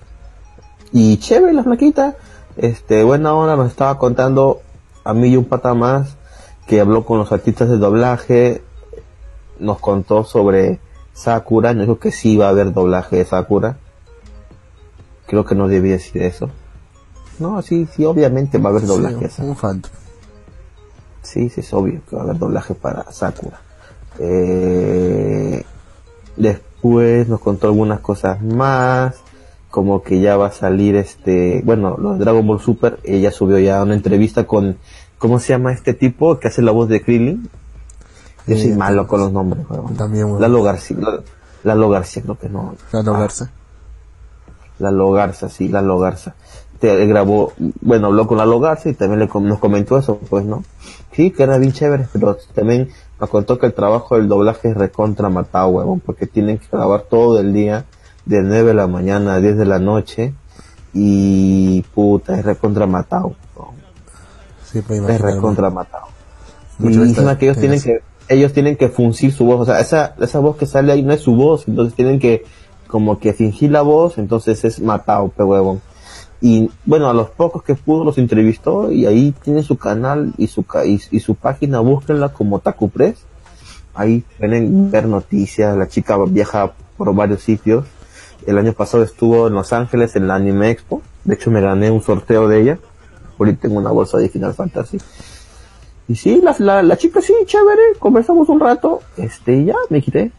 y 0.94 1.18
chévere 1.18 1.54
la 1.54 1.64
flaquita. 1.64 2.16
Este 2.58 3.04
buena 3.04 3.34
hora 3.34 3.56
nos 3.56 3.70
estaba 3.70 3.98
contando 3.98 4.62
a 5.04 5.14
mí 5.14 5.30
y 5.30 5.38
un 5.38 5.46
pata 5.46 5.74
más 5.74 6.18
que 6.68 6.82
habló 6.82 7.06
con 7.06 7.18
los 7.18 7.32
artistas 7.32 7.70
de 7.70 7.78
doblaje. 7.78 8.62
Nos 9.60 9.80
contó 9.80 10.24
sobre 10.24 10.80
Sakura 11.14 11.74
nos 11.74 11.88
dijo 11.88 12.00
que 12.00 12.12
sí 12.12 12.34
iba 12.34 12.48
a 12.48 12.50
haber 12.50 12.74
doblaje 12.74 13.18
de 13.18 13.26
Sakura. 13.26 13.78
Creo 15.28 15.46
que 15.46 15.56
no 15.56 15.68
debía 15.68 15.94
decir 15.94 16.22
eso 16.24 16.50
no 17.42 17.62
sí 17.62 17.88
sí 17.94 18.06
obviamente 18.06 18.58
va 18.58 18.70
a 18.70 18.72
haber 18.74 18.86
doblaje 18.86 19.30
Sí, 19.30 19.42
un 19.42 19.56
phantom. 19.56 19.92
Sí, 21.24 21.50
sí, 21.50 21.60
es 21.62 21.74
obvio 21.74 22.02
que 22.10 22.16
va 22.16 22.22
a 22.22 22.26
haber 22.26 22.38
doblaje 22.40 22.74
para 22.74 23.12
Sakura. 23.12 23.60
Eh, 24.20 25.64
después 26.36 27.28
nos 27.28 27.40
contó 27.40 27.68
algunas 27.68 28.00
cosas 28.00 28.42
más, 28.42 29.16
como 29.70 30.02
que 30.04 30.20
ya 30.20 30.36
va 30.38 30.48
a 30.48 30.52
salir 30.52 30.96
este, 30.96 31.62
bueno, 31.64 31.96
los 31.98 32.18
de 32.18 32.24
Dragon 32.26 32.46
Ball 32.46 32.60
Super, 32.60 33.00
ella 33.04 33.32
subió 33.32 33.60
ya 33.60 33.82
una 33.84 33.94
entrevista 33.94 34.46
con, 34.48 34.78
¿cómo 35.18 35.40
se 35.40 35.50
llama 35.54 35.72
este 35.74 35.94
tipo 35.94 36.40
que 36.40 36.48
hace 36.48 36.62
la 36.62 36.72
voz 36.72 36.90
de 36.90 37.02
Krillin? 37.02 37.50
Yo 38.48 38.58
soy 38.58 38.72
Eh, 38.72 38.76
malo 38.76 39.08
con 39.08 39.20
los 39.20 39.32
nombres, 39.32 39.66
weón. 39.70 39.96
También, 39.96 40.26
weón. 40.26 40.42
Lalo 40.42 40.64
García, 40.64 40.98
Lalo- 41.00 41.24
Lalo 41.64 41.90
García 41.90 42.24
creo 42.24 42.40
que 42.40 42.50
no. 42.50 42.74
Lando 42.92 43.16
Ah, 43.16 43.20
Garza. 43.20 43.52
Lalo 44.80 45.12
Garza, 45.12 45.48
sí, 45.50 45.68
Lalo 45.68 46.00
Garza. 46.00 46.34
Te 46.82 47.06
grabó, 47.06 47.54
bueno, 47.80 48.08
habló 48.08 48.26
con 48.26 48.40
Lalo 48.40 48.60
Garza 48.60 48.90
y 48.90 48.94
también 48.94 49.20
le, 49.20 49.28
nos 49.28 49.60
comentó 49.60 49.98
eso, 49.98 50.20
pues, 50.30 50.44
¿no? 50.44 50.64
Sí, 51.14 51.30
que 51.30 51.44
era 51.44 51.60
bien 51.60 51.72
chévere, 51.72 52.08
pero 52.12 52.38
también 52.56 52.90
nos 53.20 53.30
contó 53.30 53.60
que 53.60 53.68
el 53.68 53.74
trabajo 53.74 54.16
del 54.16 54.28
doblaje 54.28 54.70
es 54.70 54.76
recontra 54.76 55.30
matado, 55.30 55.70
huevón, 55.70 56.00
porque 56.00 56.26
tienen 56.26 56.58
que 56.58 56.66
grabar 56.72 57.04
todo 57.04 57.40
el 57.40 57.54
día, 57.54 57.86
de 58.26 58.42
9 58.42 58.70
de 58.70 58.74
la 58.74 58.88
mañana 58.88 59.36
a 59.36 59.40
10 59.40 59.58
de 59.58 59.66
la 59.66 59.78
noche, 59.78 60.34
y 60.92 61.84
puta, 61.94 62.38
es 62.40 62.44
recontra 62.44 62.88
matado, 62.88 63.36
huevón. 63.56 63.76
Sí, 64.66 64.82
pues 64.82 65.02
es 65.08 65.22
recontra 65.22 65.70
matado. 65.70 66.08
Y 66.80 66.88
encima 66.88 67.38
que 67.38 67.46
ellos 67.46 67.60
tienen 67.60 67.80
que, 67.80 68.02
ellos 68.28 68.54
tienen 68.54 68.76
que 68.76 68.90
fungir 68.90 69.32
su 69.32 69.46
voz, 69.46 69.62
o 69.62 69.66
sea, 69.66 69.80
esa, 69.80 70.16
esa 70.20 70.40
voz 70.40 70.58
que 70.58 70.66
sale 70.66 70.92
ahí 70.92 71.04
no 71.04 71.14
es 71.14 71.22
su 71.22 71.36
voz, 71.36 71.68
entonces 71.68 71.94
tienen 71.94 72.20
que 72.20 72.44
como 72.88 73.20
que 73.20 73.34
fingir 73.34 73.72
la 73.72 73.84
voz, 73.84 74.18
entonces 74.18 74.66
es 74.66 74.82
matado, 74.82 75.30
pe 75.30 75.44
huevón. 75.44 75.82
Y 76.42 76.72
bueno, 76.86 77.08
a 77.08 77.14
los 77.14 77.30
pocos 77.30 77.62
que 77.64 77.76
pudo 77.76 78.04
los 78.04 78.18
entrevistó 78.18 78.92
y 78.92 79.06
ahí 79.06 79.34
tiene 79.44 79.62
su 79.62 79.78
canal 79.78 80.34
y 80.38 80.48
su 80.48 80.66
y, 80.86 81.00
y 81.12 81.20
su 81.20 81.36
página, 81.36 81.80
búsquenla 81.80 82.30
como 82.30 82.60
Taku 82.60 82.90
Press. 82.90 83.24
Ahí 83.94 84.24
pueden 84.40 84.90
ver 84.90 85.08
noticias, 85.08 85.78
la 85.78 85.88
chica 85.88 86.18
viaja 86.28 86.74
por 86.98 87.14
varios 87.14 87.42
sitios. 87.44 87.86
El 88.48 88.58
año 88.58 88.74
pasado 88.74 89.04
estuvo 89.04 89.48
en 89.48 89.54
Los 89.54 89.72
Ángeles 89.72 90.16
en 90.16 90.28
la 90.28 90.36
Anime 90.36 90.72
Expo. 90.72 91.04
De 91.26 91.36
hecho 91.36 91.52
me 91.52 91.62
gané 91.62 91.92
un 91.92 92.02
sorteo 92.02 92.48
de 92.48 92.62
ella. 92.62 92.80
Ahorita 93.38 93.62
tengo 93.62 93.78
una 93.78 93.92
bolsa 93.92 94.18
de 94.18 94.30
Final 94.30 94.56
Fantasy. 94.56 94.98
Y 96.08 96.16
sí, 96.16 96.42
la, 96.44 96.56
la, 96.60 96.82
la 96.82 96.98
chica 96.98 97.22
sí, 97.22 97.34
chévere, 97.46 97.82
conversamos 98.00 98.50
un 98.50 98.60
rato, 98.60 99.00
este, 99.16 99.64
ya 99.64 99.76
me 99.90 100.02
quité. 100.02 100.32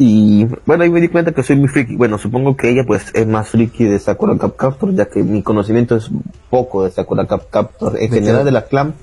Y 0.00 0.46
bueno, 0.64 0.84
ahí 0.84 0.90
me 0.90 1.00
di 1.00 1.08
cuenta 1.08 1.32
que 1.32 1.42
soy 1.42 1.56
muy 1.56 1.68
friki. 1.68 1.96
Bueno, 1.96 2.18
supongo 2.18 2.56
que 2.56 2.70
ella 2.70 2.84
pues 2.86 3.06
es 3.14 3.26
más 3.26 3.48
friki 3.48 3.84
de 3.84 3.98
Sakura 3.98 4.38
Cap 4.38 4.54
Captor, 4.56 4.94
ya 4.94 5.06
que 5.06 5.24
mi 5.24 5.42
conocimiento 5.42 5.96
es 5.96 6.08
poco 6.50 6.84
de 6.84 6.92
Sakura 6.92 7.26
Cap 7.26 7.50
Captor. 7.50 7.96
En 8.00 8.08
¿De 8.10 8.16
general 8.20 8.40
qué? 8.40 8.44
de 8.44 8.50
la 8.52 8.64
clan 8.66 8.94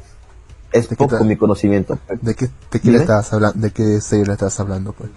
es 0.72 0.90
¿De 0.90 0.96
qué 0.96 1.06
poco 1.06 1.24
mi 1.26 1.36
conocimiento. 1.36 2.00
¿De 2.22 2.34
qué, 2.34 2.48
de 2.72 2.80
qué 2.80 2.92
le 2.92 3.00
estabas 3.00 3.32
hablando? 3.34 3.60
¿De 3.60 3.72
qué 3.72 4.00
serie 4.00 4.26
le 4.26 4.34
estabas 4.34 4.58
hablando, 4.62 4.94
pues? 4.94 5.10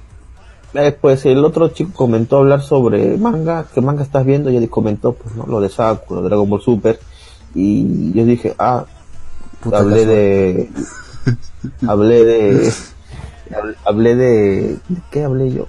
Eh, 0.75 0.97
pues 1.01 1.25
el 1.27 1.45
otro 1.45 1.69
chico 1.69 1.93
comentó 1.95 2.39
hablar 2.39 2.61
sobre 2.61 3.17
manga, 3.17 3.65
¿qué 3.73 3.81
manga 3.81 4.03
estás 4.03 4.27
viendo? 4.27 4.51
Y 4.51 4.57
él 4.57 4.69
comentó 4.69 5.13
pues 5.15 5.35
no, 5.37 5.47
lo 5.47 5.61
de 5.61 5.69
Sakura, 5.69 6.21
Dragon 6.23 6.51
Ball 6.51 6.61
Super. 6.61 6.99
Y 7.55 8.13
yo 8.13 8.25
dije, 8.25 8.55
ah, 8.59 8.85
Puta 9.61 9.79
hablé 9.79 10.01
casual. 10.01 10.17
de 10.17 10.71
hablé 11.87 12.25
de 12.25 12.73
hablé 13.85 14.15
de 14.17 14.77
¿de 14.89 15.01
qué 15.11 15.25
hablé 15.25 15.51
yo 15.53 15.67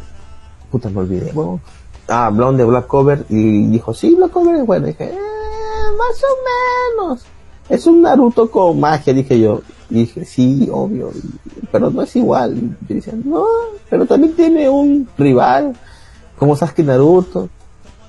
puta 0.72 0.90
me 0.90 1.00
olvidé 1.00 1.32
huevón. 1.34 1.62
ah 2.08 2.28
hablaron 2.28 2.58
de 2.58 2.64
Black 2.66 2.88
Cover 2.88 3.26
y 3.30 3.68
dijo 3.68 3.94
sí 3.94 4.16
Black 4.16 4.32
Cover 4.32 4.56
es 4.56 4.66
bueno 4.66 4.88
dije 4.88 5.06
"Eh, 5.06 5.18
más 5.98 6.24
o 6.24 7.04
menos 7.06 7.22
es 7.70 7.86
un 7.88 8.02
Naruto 8.02 8.50
con 8.50 8.80
magia 8.80 9.14
dije 9.14 9.40
yo 9.40 9.62
y 9.90 9.96
dije 10.02 10.26
sí 10.26 10.70
obvio 10.72 11.12
pero 11.72 11.90
no 11.90 12.02
es 12.02 12.16
igual 12.16 12.76
y 12.88 12.94
decía 12.94 13.14
no 13.24 13.46
pero 13.90 14.06
también 14.06 14.34
tiene 14.36 14.70
un 14.70 15.08
rival 15.18 15.76
como 16.38 16.56
Sasuke 16.56 16.84
Naruto 16.84 17.50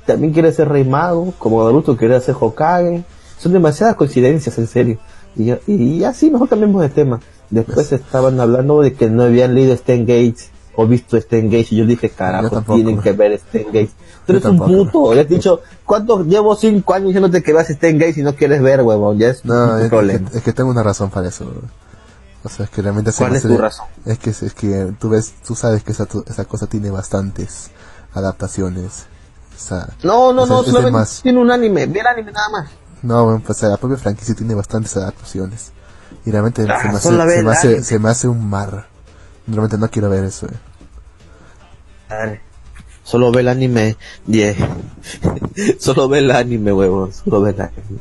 también 0.07 0.33
quiere 0.33 0.51
ser 0.51 0.69
rey 0.69 0.83
mago, 0.83 1.33
como 1.39 1.63
Naruto 1.63 1.97
quiere 1.97 2.21
ser 2.21 2.35
Hokage. 2.41 3.05
Son 3.39 3.53
demasiadas 3.53 3.95
coincidencias, 3.95 4.59
en 4.59 4.67
serio. 4.67 4.99
Y, 5.37 5.45
yo- 5.45 5.59
y 5.69 6.03
así, 6.03 6.31
mejor 6.31 6.49
cambiemos 6.49 6.83
de 6.83 6.89
tema. 6.89 7.21
Después 7.51 7.91
estaban 7.93 8.39
hablando 8.41 8.81
de 8.81 8.95
que 8.95 9.11
no 9.11 9.25
habían 9.25 9.55
leído 9.55 9.73
Stan 9.75 10.01
Gates 10.01 10.51
o 10.77 10.87
visto 10.87 11.17
Stan 11.17 11.45
Gates. 11.47 11.73
Y 11.73 11.77
yo 11.77 11.87
dije, 11.87 12.09
Yo 12.09 12.15
carajo, 12.17 12.49
tampoco. 12.51 12.75
tienen 12.77 13.01
que 13.01 13.13
ver 13.13 13.33
Stan 13.33 13.65
Gates. 13.67 13.91
Tú 14.27 14.33
Yo 14.35 14.39
eres 14.39 14.45
un 14.45 14.59
puto. 14.59 15.15
Ya 15.15 15.23
has 15.23 15.29
dicho, 15.29 15.61
¿cuánto? 15.85 16.25
Llevo 16.25 16.55
cinco 16.57 16.95
años 16.95 17.09
diciéndote 17.09 17.43
que 17.43 17.53
veas 17.53 17.69
Stan 17.71 17.99
Gates 17.99 18.19
y 18.19 18.23
no 18.23 18.35
quieres 18.37 18.63
ver, 18.63 18.83
huevón. 18.83 19.19
Ya 19.19 19.29
es 19.31 19.45
No, 19.45 19.75
un 19.75 19.81
es, 19.81 19.89
problema. 19.89 20.27
es 20.27 20.31
que, 20.33 20.39
es 20.39 20.45
que 20.45 20.53
tengo 20.53 20.71
una 20.71 20.83
razón 20.83 21.11
para 21.11 21.29
eso. 21.29 21.51
O 22.43 22.49
sea, 22.49 22.65
es 22.65 22.71
que 22.71 22.81
realmente 22.83 23.13
¿Cuál 23.13 23.37
es 23.37 23.43
tu 23.43 23.59
razón? 23.59 23.87
Es 24.07 24.19
que, 24.19 24.31
es 24.31 24.55
que 24.55 24.93
tú 24.99 25.11
ves, 25.11 25.35
tú 25.47 25.55
sabes 25.55 25.83
que 25.83 25.93
esa, 25.93 26.07
tu- 26.07 26.25
esa 26.27 26.45
cosa 26.47 26.67
tiene 26.69 26.91
bastantes 26.91 27.71
adaptaciones. 28.15 29.07
O 29.57 29.59
sea, 29.63 29.89
No, 30.03 30.33
no, 30.33 30.43
o 30.43 30.47
sea, 30.47 30.57
no, 30.57 30.63
solamente 30.63 30.91
más. 30.93 31.21
tiene 31.23 31.39
un 31.39 31.51
anime. 31.51 31.87
Ve 31.87 32.01
el 32.01 32.07
anime 32.07 32.33
nada 32.33 32.49
más. 32.49 32.71
No, 33.03 33.25
bueno, 33.25 33.43
pues 33.45 33.61
la 33.63 33.77
propia 33.77 33.97
franquicia 33.99 34.35
tiene 34.35 34.55
bastantes 34.55 34.97
adaptaciones. 34.97 35.73
Y 36.27 36.31
realmente 36.31 36.67
Ah, 36.69 36.81
se, 36.81 36.89
me 36.89 36.97
hace, 36.97 37.37
se, 37.37 37.43
me 37.43 37.51
hace, 37.53 37.83
se 37.83 37.99
me 37.99 38.09
hace 38.11 38.29
un 38.29 38.49
mar. 38.49 38.87
Realmente 39.47 39.79
no 39.79 39.89
quiero 39.91 40.11
ver 40.11 40.25
eso. 40.25 40.47
eh. 40.47 40.51
Dale. 42.09 42.41
Solo 43.05 43.33
ve 43.33 43.41
el 43.41 43.49
anime 43.49 43.97
10. 44.27 44.57
Solo 45.79 46.09
ve 46.09 46.19
el 46.19 46.31
anime, 46.31 46.73
huevón. 46.73 47.13
Solo 47.13 47.41
ve 47.43 47.51
el 47.51 47.61
anime. 47.61 48.01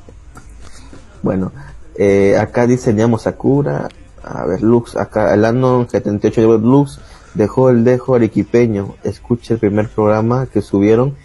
Bueno, 1.21 1.51
eh, 1.97 2.37
acá 2.37 2.67
diseñamos 2.67 3.23
Sakura. 3.23 3.89
A 4.23 4.45
ver, 4.45 4.61
Lux, 4.61 4.95
acá 4.97 5.33
el 5.33 5.45
año 5.45 5.87
78 5.89 6.41
de 6.41 6.57
Lux 6.59 6.99
dejó 7.33 7.69
el 7.69 7.83
dejo 7.83 8.15
arequipeño. 8.15 8.95
Escucha 9.03 9.53
el 9.55 9.59
primer 9.59 9.89
programa 9.89 10.45
que 10.47 10.61
subieron 10.61 11.15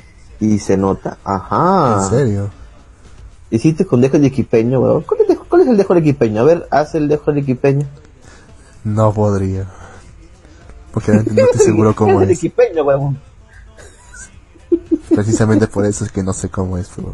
y 0.41 0.59
se 0.61 0.77
nota. 0.77 1.19
Ajá. 1.25 2.01
¿En 2.05 2.11
serio? 2.11 2.51
Hiciste 3.57 3.85
con 3.87 4.01
dejo 4.01 4.19
de 4.19 4.27
equipeño, 4.27 4.81
weón. 4.81 5.03
¿Cuál 5.03 5.21
es, 5.29 5.39
cuál 5.49 5.63
es 5.63 5.69
el 5.69 5.77
dejo 5.77 5.95
de 5.95 6.01
equipeño? 6.01 6.41
A 6.41 6.45
ver, 6.45 6.67
haz 6.71 6.95
el 6.95 7.09
dejo 7.09 7.33
de 7.33 7.41
equipeño. 7.41 7.87
No 8.85 9.13
podría. 9.13 9.67
Porque 10.93 11.13
no 11.13 11.21
estoy 11.27 11.61
seguro 11.67 11.95
cómo 11.95 12.21
el 12.23 12.31
es. 12.31 12.39
equipeño, 12.39 12.83
weón? 12.85 13.19
Precisamente 15.15 15.67
por 15.69 15.85
eso 15.87 16.05
es 16.05 16.11
que 16.13 16.23
no 16.23 16.33
sé 16.33 16.49
cómo 16.49 16.79
es, 16.79 16.89
pero... 16.95 17.09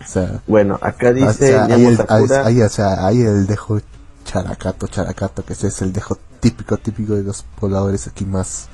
O 0.00 0.06
sea, 0.10 0.40
Bueno, 0.46 0.78
acá 0.80 1.08
o 1.08 1.12
dice 1.14 1.32
sea, 1.32 1.64
hay, 1.66 1.84
el, 1.86 1.98
hay- 2.08 2.62
o 2.62 2.68
sea, 2.68 3.06
hay 3.06 3.20
el 3.22 3.46
dejo 3.46 3.80
characato, 4.24 4.86
characato, 4.86 5.44
que 5.44 5.52
ese 5.54 5.68
es 5.68 5.82
el 5.82 5.92
dejo 5.92 6.16
típico, 6.40 6.76
típico 6.76 7.14
de 7.14 7.24
los 7.24 7.42
pobladores 7.60 8.06
aquí 8.06 8.24
más, 8.24 8.68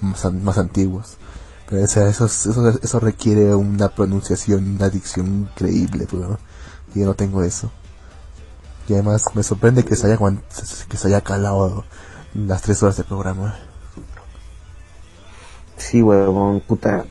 más, 0.00 0.32
más 0.32 0.56
antiguos. 0.58 1.16
Pero 1.68 1.84
o 1.84 1.86
sea, 1.86 2.08
eso, 2.08 2.26
es- 2.26 2.46
eso, 2.46 2.68
eso 2.82 3.00
requiere 3.00 3.54
una 3.54 3.88
pronunciación, 3.88 4.76
una 4.76 4.88
dicción 4.88 5.26
increíble, 5.50 6.06
pero 6.10 6.38
y 6.94 7.00
yo 7.00 7.06
no 7.06 7.14
tengo 7.14 7.42
eso. 7.42 7.70
Y 8.88 8.94
además 8.94 9.24
me 9.34 9.42
sorprende 9.42 9.84
que 9.84 9.94
se 9.96 10.06
haya, 10.06 10.18
que 10.88 10.96
se 10.96 11.08
haya 11.08 11.20
calado 11.20 11.84
las 12.34 12.62
tres 12.62 12.82
horas 12.82 12.96
de 12.96 13.04
programa. 13.04 13.58
Sí, 15.76 16.02
huevón, 16.02 16.60
puta. 16.60 17.04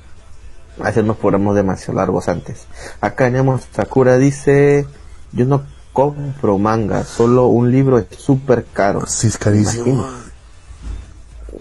A 0.80 0.84
veces 0.84 1.04
nos 1.06 1.18
programas 1.18 1.56
demasiado 1.56 1.94
largos 1.94 2.28
antes. 2.28 2.66
Acá 3.02 3.30
Nemo 3.30 3.60
Sakura 3.74 4.18
dice, 4.18 4.86
yo 5.32 5.46
no 5.46 5.64
compro 5.94 6.58
manga, 6.60 7.04
solo 7.04 7.48
un 7.48 7.72
libro 7.72 7.98
es 7.98 8.06
súper 8.18 8.66
caro. 8.66 9.06
Sí, 9.08 9.28
es 9.28 9.38
carísimo. 9.38 10.06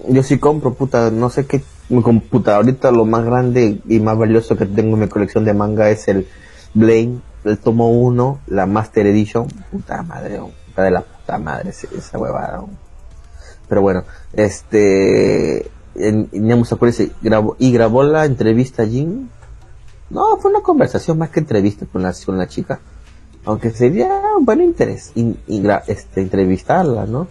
Yo 0.09 0.23
sí 0.23 0.39
compro, 0.39 0.75
puta, 0.75 1.11
no 1.11 1.31
sé 1.31 1.47
qué, 1.47 1.65
mi 1.89 2.03
computa, 2.03 2.57
ahorita 2.57 2.91
lo 2.91 3.05
más 3.05 3.25
grande 3.25 3.81
y 3.89 4.01
más 4.01 4.19
valioso 4.19 4.57
que 4.57 4.67
tengo 4.67 4.95
en 4.95 5.01
mi 5.03 5.09
colección 5.09 5.45
de 5.45 5.55
manga 5.55 5.89
es 5.91 6.09
el 6.09 6.27
Blaine, 6.75 7.21
el 7.45 7.59
tomo 7.59 7.91
1, 7.91 8.41
la 8.49 8.67
Master 8.67 9.07
Edition, 9.07 9.47
puta 9.71 10.03
madre, 10.03 10.41
puta 10.67 10.83
de 10.83 10.91
la 10.91 11.01
puta 11.03 11.39
madre 11.39 11.71
esa 11.71 12.19
huevada. 12.19 12.63
Pero 13.69 13.83
bueno, 13.83 14.05
este, 14.33 15.71
dice, 15.95 17.11
grabó, 17.23 17.57
y 17.59 17.73
grabó 17.73 18.03
la 18.03 18.25
entrevista 18.25 18.83
a 18.83 18.87
Jin. 18.87 19.31
No, 20.11 20.37
fue 20.39 20.51
una 20.53 20.61
conversación 20.61 21.19
más 21.19 21.31
que 21.31 21.41
entrevista 21.41 21.87
con 21.87 22.03
la, 22.03 22.15
con 22.25 22.39
la 22.39 22.47
chica. 22.47 22.81
Aunque 23.45 23.71
sería 23.71 24.21
un 24.39 24.45
buen 24.45 24.61
interés 24.61 25.13
in- 25.15 25.39
in- 25.47 25.65
gra- 25.65 25.83
este, 25.87 26.21
entrevistarla, 26.21 27.07
¿no? 27.07 27.27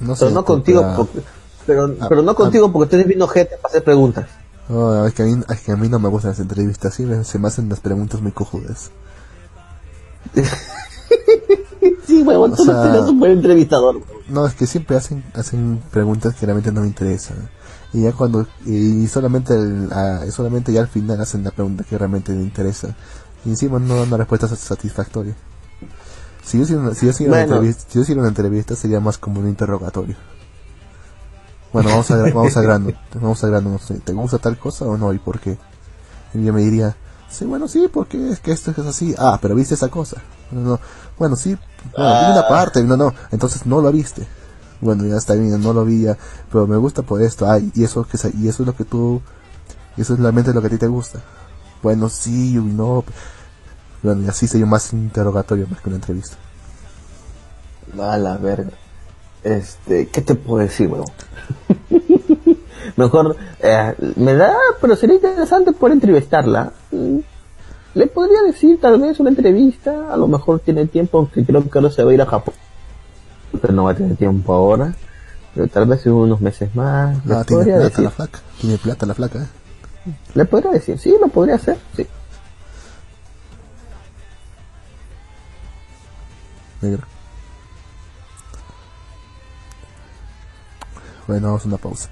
No 0.00 0.14
sé, 0.16 0.24
Pero 0.26 0.34
no 0.34 0.44
contigo, 0.44 0.84
porque, 0.96 1.20
pero, 1.66 1.94
Ah, 2.00 2.06
pero 2.08 2.22
no 2.22 2.32
ah. 2.32 2.34
contigo 2.36 2.70
porque 2.72 2.96
estoy 2.96 3.08
viendo 3.08 3.26
gente 3.28 3.56
para 3.60 3.70
hacer 3.72 3.84
preguntas. 3.84 4.26
No, 4.68 5.04
es 5.06 5.14
que, 5.14 5.22
a 5.22 5.26
mí, 5.26 5.42
es 5.48 5.60
que 5.62 5.72
a 5.72 5.76
mí 5.76 5.88
no 5.88 5.98
me 5.98 6.08
gustan 6.08 6.30
las 6.30 6.40
entrevistas, 6.40 6.94
sí, 6.94 7.04
se 7.24 7.38
me 7.38 7.48
hacen 7.48 7.68
las 7.68 7.80
preguntas 7.80 8.20
muy 8.20 8.32
cojudas. 8.32 8.90
Sí, 12.06 12.22
huevón, 12.22 12.54
tú 12.54 12.64
no 12.64 12.84
eres 12.84 13.02
un 13.08 13.18
buen 13.20 13.32
entrevistador. 13.32 13.96
huevón. 13.96 14.10
No, 14.28 14.46
es 14.46 14.54
que 14.54 14.66
siempre 14.66 14.96
hacen 14.96 15.24
hacen 15.34 15.80
preguntas 15.90 16.34
que 16.34 16.44
realmente 16.44 16.72
no 16.72 16.82
me 16.82 16.88
interesan. 16.88 17.48
Y 17.92 18.02
ya 18.02 18.12
cuando, 18.12 18.46
y 18.66 19.06
solamente, 19.08 19.54
el- 19.54 19.88
ah, 19.92 20.20
solamente 20.30 20.72
ya 20.72 20.80
al 20.82 20.88
final 20.88 21.20
hacen 21.20 21.42
la 21.44 21.50
pregunta 21.50 21.84
que 21.88 21.96
realmente 21.96 22.32
me 22.32 22.42
interesa. 22.42 22.94
Y 23.44 23.50
encima 23.50 23.78
no 23.78 23.96
dan 23.96 24.08
una 24.08 24.16
respuesta 24.18 24.46
sat- 24.48 24.58
satisfactoria. 24.58 25.34
Si 26.44 26.58
yo 26.58 26.64
hiciera 26.64 26.94
si 26.94 27.06
yo 27.06 27.12
una 27.28 27.38
Bueno. 27.38 27.54
entrevista, 27.54 27.84
si 27.88 28.04
yo 28.14 28.20
una 28.20 28.28
entrevista 28.28 28.76
sería 28.76 29.00
más 29.00 29.18
como 29.18 29.40
un 29.40 29.48
interrogatorio. 29.48 30.16
Bueno, 31.72 31.90
vamos 31.90 32.10
a, 32.10 32.16
vamos 32.34 32.56
a 32.56 32.62
grano, 32.62 32.92
vamos 33.14 33.44
a 33.44 33.46
grano, 33.48 33.70
no 33.70 33.78
sé, 33.78 33.94
¿te 34.00 34.12
gusta 34.12 34.38
tal 34.38 34.58
cosa 34.58 34.84
o 34.86 34.96
no 34.96 35.12
y 35.12 35.18
por 35.18 35.40
qué? 35.40 35.58
Y 36.34 36.44
yo 36.44 36.52
me 36.52 36.62
diría, 36.62 36.96
sí, 37.28 37.44
bueno, 37.44 37.68
sí, 37.68 37.88
porque 37.92 38.30
es 38.30 38.40
que 38.40 38.52
esto 38.52 38.70
es 38.70 38.78
así. 38.78 39.14
Ah, 39.18 39.38
pero 39.40 39.54
viste 39.54 39.74
esa 39.74 39.88
cosa. 39.88 40.22
No, 40.50 40.60
no. 40.60 40.80
Bueno, 41.18 41.36
sí, 41.36 41.56
bueno, 41.96 42.20
vi 42.20 42.32
una 42.32 42.48
parte, 42.48 42.82
no, 42.82 42.96
no, 42.96 43.14
entonces 43.30 43.66
no 43.66 43.80
lo 43.80 43.90
viste. 43.92 44.26
Bueno, 44.80 45.04
ya 45.04 45.16
está 45.16 45.34
bien, 45.34 45.60
no 45.60 45.72
lo 45.72 45.84
vi 45.84 46.02
ya, 46.02 46.16
pero 46.50 46.66
me 46.66 46.76
gusta 46.76 47.02
por 47.02 47.20
esto. 47.20 47.50
Ay, 47.50 47.70
y 47.74 47.84
eso 47.84 48.04
que 48.04 48.16
y 48.38 48.48
eso 48.48 48.62
es 48.62 48.66
lo 48.66 48.74
que 48.74 48.84
tú 48.84 49.20
y 49.96 50.02
eso 50.02 50.14
es 50.14 50.20
realmente 50.20 50.54
lo 50.54 50.60
que 50.60 50.68
a 50.68 50.70
ti 50.70 50.78
te 50.78 50.86
gusta. 50.86 51.20
Bueno, 51.82 52.08
sí, 52.08 52.52
y 52.52 52.54
no. 52.54 53.04
Bueno, 54.02 54.22
y 54.22 54.28
así 54.28 54.46
sería 54.46 54.66
más 54.66 54.92
interrogatorio 54.92 55.66
más 55.68 55.80
que 55.80 55.88
una 55.88 55.96
entrevista. 55.96 56.36
A 58.00 58.16
la 58.16 58.36
verga. 58.36 58.70
Este, 59.42 60.08
¿qué 60.08 60.20
te 60.20 60.34
puedo 60.34 60.62
decir, 60.62 60.88
huevón? 60.88 61.06
Mejor, 62.96 63.36
eh, 63.60 63.94
me 64.16 64.34
da, 64.34 64.54
pero 64.80 64.96
sería 64.96 65.16
interesante 65.16 65.72
poder 65.72 65.94
entrevistarla. 65.94 66.72
Le 67.94 68.06
podría 68.06 68.42
decir 68.42 68.80
tal 68.80 69.00
vez 69.00 69.18
una 69.20 69.30
entrevista, 69.30 70.12
a 70.12 70.16
lo 70.16 70.28
mejor 70.28 70.60
tiene 70.60 70.86
tiempo, 70.86 71.18
aunque 71.18 71.44
creo 71.44 71.68
que 71.68 71.78
ahora 71.78 71.90
se 71.90 72.04
va 72.04 72.10
a 72.10 72.14
ir 72.14 72.22
a 72.22 72.26
Japón. 72.26 72.54
Pero 73.60 73.72
no 73.72 73.84
va 73.84 73.92
a 73.92 73.94
tener 73.96 74.16
tiempo 74.16 74.52
ahora. 74.52 74.94
Pero 75.54 75.66
tal 75.68 75.86
vez 75.86 76.06
en 76.06 76.12
unos 76.12 76.40
meses 76.40 76.72
más. 76.76 77.24
Le 77.26 77.34
Ah, 77.34 77.44
tiene 77.44 77.62
podría 77.64 77.74
plata 77.76 77.88
decir. 77.88 78.04
la 78.04 78.10
flaca. 78.10 78.38
Tiene 78.60 78.78
plata 78.78 79.06
la 79.06 79.14
flaca, 79.14 79.38
eh. 79.42 80.12
Le 80.34 80.44
podría 80.44 80.70
decir, 80.72 80.98
sí, 80.98 81.14
lo 81.20 81.28
podría 81.28 81.56
hacer, 81.56 81.76
sí. 81.96 82.06
Negro. 86.82 87.02
Bueno, 91.26 91.48
vamos 91.48 91.64
a 91.64 91.68
una 91.68 91.76
pausa. 91.78 92.08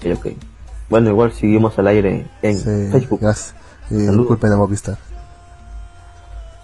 Ok, 0.00 0.18
ok. 0.18 0.26
Bueno, 0.88 1.10
igual 1.10 1.32
seguimos 1.32 1.78
al 1.78 1.86
aire 1.88 2.26
en 2.42 2.58
Sí, 2.58 2.64
Facebook. 2.90 3.20
gracias. 3.20 3.54
Eh, 3.90 3.94
Saludos. 4.06 4.16
disculpen 4.18 4.52
a 4.52 4.56
Movistar. 4.56 4.98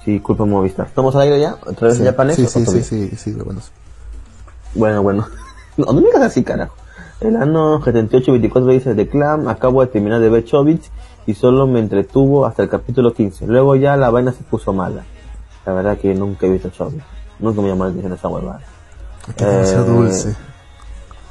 Sí, 0.04 0.12
disculpa 0.12 0.44
Movistar. 0.44 0.86
¿Estamos 0.86 1.14
al 1.16 1.22
aire 1.22 1.40
ya? 1.40 1.54
¿Otra 1.66 1.88
vez 1.88 1.98
Sí, 1.98 2.04
japonés? 2.04 2.36
sí, 2.36 2.46
sí, 2.46 2.64
sí, 2.66 2.82
sí, 2.82 3.16
sí, 3.16 3.32
bueno. 3.32 3.60
Bueno, 4.74 5.02
bueno. 5.02 5.26
No, 5.76 5.84
no 5.92 6.00
me 6.00 6.06
digas 6.06 6.22
así, 6.22 6.42
carajo. 6.42 6.74
El 7.20 7.36
año 7.36 7.80
78-24 7.82 8.66
dice 8.68 8.94
de 8.94 9.08
Clam, 9.08 9.46
acabo 9.48 9.82
de 9.82 9.88
terminar 9.88 10.20
de 10.22 10.30
ver 10.30 10.42
Chobits 10.44 10.90
y 11.26 11.34
solo 11.34 11.66
me 11.66 11.80
entretuvo 11.80 12.46
hasta 12.46 12.62
el 12.62 12.70
capítulo 12.70 13.12
15. 13.12 13.46
Luego 13.46 13.76
ya 13.76 13.94
la 13.98 14.08
vaina 14.08 14.32
se 14.32 14.42
puso 14.42 14.72
mala. 14.72 15.04
La 15.66 15.74
verdad 15.74 15.98
que 15.98 16.14
nunca 16.14 16.46
he 16.46 16.50
visto 16.50 16.70
Chobits. 16.70 17.04
Nunca 17.40 17.60
me 17.60 17.68
llamó 17.68 17.84
la 17.84 17.90
atención 17.90 18.12
esa 18.14 18.28
huevada. 18.28 18.60
Que 19.36 19.44
Eh, 19.44 19.74
dulce. 19.86 20.34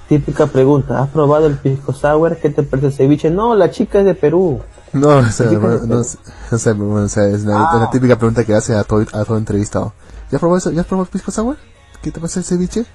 Típica 0.08 0.46
pregunta, 0.46 1.02
¿has 1.02 1.10
probado 1.10 1.48
el 1.48 1.58
pisco 1.58 1.92
sour? 1.92 2.38
¿Qué 2.38 2.50
te 2.52 2.62
parece 2.62 2.88
el 2.88 2.94
ceviche? 2.94 3.30
No, 3.32 3.56
la 3.56 3.72
chica 3.72 4.00
es 4.00 4.06
de 4.06 4.14
Perú. 4.14 4.62
No, 4.94 5.08
o 5.10 5.22
no, 5.22 5.28
o 5.28 5.32
sea, 5.32 6.74
bueno, 6.74 7.04
o 7.06 7.10
sea, 7.10 7.28
es 7.28 7.44
la, 7.44 7.58
Ah. 7.58 7.80
la 7.80 7.90
típica 7.90 8.16
pregunta 8.18 8.44
que 8.46 8.54
hace 8.54 8.76
a 8.76 8.84
todo, 8.84 9.02
a 9.14 9.26
todo 9.26 9.38
entrevistado. 9.38 9.94
¿Ya 10.32 10.38
probó 10.40 10.58
eso? 10.58 10.72
¿Ya 10.72 10.84
probó 10.84 11.04
el 11.04 11.10
pisco 11.10 11.32
sour? 11.32 11.58
¿Qué 12.04 12.12
te 12.12 12.20
parece 12.20 12.40
el 12.40 12.46
ceviche? 12.46 12.86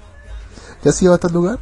¿Ya 0.84 0.90
has 0.90 1.02
ido 1.02 1.12
a 1.12 1.18
tal 1.18 1.32
lugar? 1.32 1.58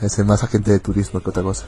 Es 0.00 0.18
más 0.24 0.44
agente 0.44 0.70
de 0.70 0.78
turismo 0.78 1.20
que 1.20 1.30
otra 1.30 1.42
cosa. 1.42 1.66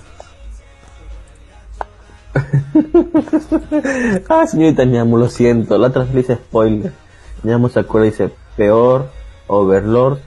ah, 4.28 4.46
señorita 4.46 4.84
Ñamo, 4.84 5.16
lo 5.18 5.28
siento. 5.28 5.78
La 5.78 5.88
otra 5.88 6.04
vez 6.04 6.14
le 6.14 6.20
hice 6.20 6.36
spoiler. 6.36 6.92
Ñamo 7.42 7.68
se 7.68 7.80
acuerda 7.80 8.06
y 8.06 8.10
dice, 8.10 8.32
peor, 8.56 9.10
Overlord, 9.46 10.18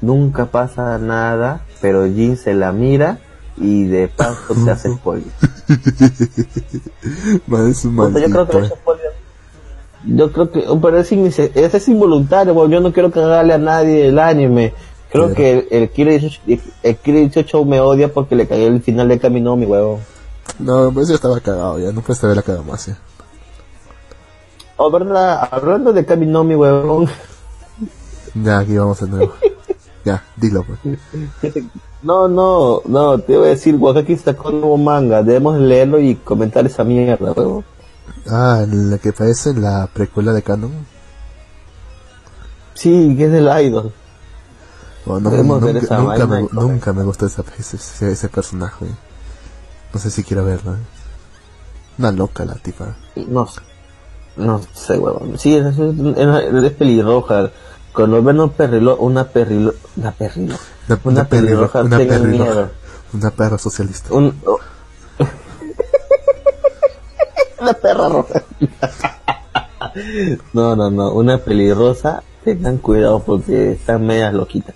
nunca 0.00 0.46
pasa 0.46 0.98
nada, 0.98 1.62
pero 1.80 2.04
Jin 2.06 2.36
se 2.36 2.54
la 2.54 2.72
mira 2.72 3.18
y 3.56 3.84
de 3.84 4.08
paso 4.08 4.54
se 4.54 4.70
hace 4.70 4.92
spoiler. 4.94 5.28
Puta, 7.46 8.20
yo 8.20 8.30
creo 8.30 8.48
que 8.48 8.66
spoiler. 8.68 9.12
Yo 10.04 10.32
creo 10.32 10.50
que, 10.50 10.64
pero 10.80 10.98
es, 10.98 11.10
inmise- 11.12 11.50
es, 11.54 11.74
es 11.74 11.88
involuntario, 11.88 12.68
yo 12.68 12.80
no 12.80 12.92
quiero 12.92 13.10
cagarle 13.10 13.54
a 13.54 13.58
nadie 13.58 14.08
el 14.08 14.18
anime. 14.18 14.72
Creo 15.10 15.34
que 15.34 15.52
el, 15.52 15.66
el 15.70 15.88
Kira 15.90 16.10
18, 16.12 16.40
el 16.82 16.96
Kira 16.96 17.18
18 17.18 17.64
me 17.64 17.80
odia 17.80 18.12
porque 18.12 18.36
le 18.36 18.46
cagué 18.46 18.66
el 18.66 18.82
final 18.82 19.08
de 19.08 19.18
Camino, 19.18 19.56
mi 19.56 19.64
huevo. 19.66 20.00
No, 20.58 20.90
pues 20.92 21.08
yo 21.08 21.14
estaba 21.14 21.40
cagado 21.40 21.78
ya, 21.78 21.92
no 21.92 22.00
puedes 22.02 22.22
haberla 22.22 22.42
cagado 22.42 22.64
más 22.64 22.86
ya. 22.86 22.98
Oh, 24.76 24.90
verdad, 24.90 25.48
hablando 25.50 25.92
de 25.92 26.04
Camino, 26.04 26.44
mi 26.44 26.54
huevón. 26.54 27.08
Ya, 28.34 28.60
aquí 28.60 28.76
vamos 28.76 29.00
de 29.00 29.08
nuevo. 29.08 29.32
ya, 30.04 30.22
dilo 30.36 30.64
pues. 30.64 30.78
No, 32.02 32.28
no, 32.28 32.80
no, 32.86 33.18
te 33.18 33.36
voy 33.36 33.48
a 33.48 33.50
decir, 33.50 33.74
Wakaki 33.74 34.16
sacó 34.16 34.50
un 34.50 34.60
nuevo 34.60 34.76
manga, 34.76 35.22
debemos 35.24 35.58
leerlo 35.58 35.98
y 35.98 36.14
comentar 36.14 36.64
esa 36.64 36.84
mierda, 36.84 37.32
huevón. 37.32 37.64
Ah, 38.30 38.64
la 38.68 38.98
que 38.98 39.12
parece 39.12 39.52
la 39.54 39.88
precuela 39.92 40.32
de 40.32 40.42
Canon. 40.42 40.70
Sí, 42.74 43.14
que 43.16 43.24
es 43.24 43.32
del 43.32 43.48
idol. 43.64 43.92
Oh, 45.06 45.18
no, 45.18 45.30
Debemos 45.30 45.60
ver 45.60 45.74
nunca, 45.74 45.86
esa 45.86 45.98
nunca, 45.98 46.26
me, 46.26 46.42
nunca 46.52 46.92
me 46.92 47.02
gustó 47.02 47.26
esa, 47.26 47.42
ese, 47.58 47.76
ese, 47.76 48.12
ese 48.12 48.28
personaje. 48.28 48.86
No 49.92 49.98
sé 49.98 50.10
si 50.10 50.22
quiero 50.22 50.44
verlo. 50.44 50.74
eh. 50.74 50.78
Una 51.98 52.12
loca 52.12 52.44
la 52.44 52.54
tipa. 52.54 52.94
No 53.16 53.46
sé, 53.46 53.60
no 54.36 54.60
sé, 54.72 54.98
huevón. 54.98 55.36
Sí, 55.38 55.56
es, 55.56 55.76
es- 55.76 56.62
es 56.64 56.72
pelirroja. 56.72 57.50
Cuando 57.92 58.22
ven 58.22 58.40
un 58.40 58.50
perrilo, 58.50 58.96
una 58.96 59.24
perrilo, 59.24 59.74
una 59.96 60.12
perrilo, 60.12 60.56
Una, 60.88 61.00
una, 61.04 61.24
pelirroja, 61.24 61.82
una 61.82 61.98
tengan 61.98 62.22
pelirroja, 62.22 62.54
miedo. 62.54 62.70
una 63.12 63.30
perra 63.30 63.58
socialista. 63.58 64.14
Un, 64.14 64.34
oh. 64.46 64.58
una 67.60 67.72
perra 67.74 68.08
roja. 68.08 68.42
no, 70.52 70.76
no, 70.76 70.90
no, 70.90 71.12
una 71.12 71.38
pelirrosa, 71.38 72.22
tengan 72.44 72.78
cuidado 72.78 73.22
porque 73.22 73.72
están 73.72 74.06
medias 74.06 74.34
loquitas. 74.34 74.74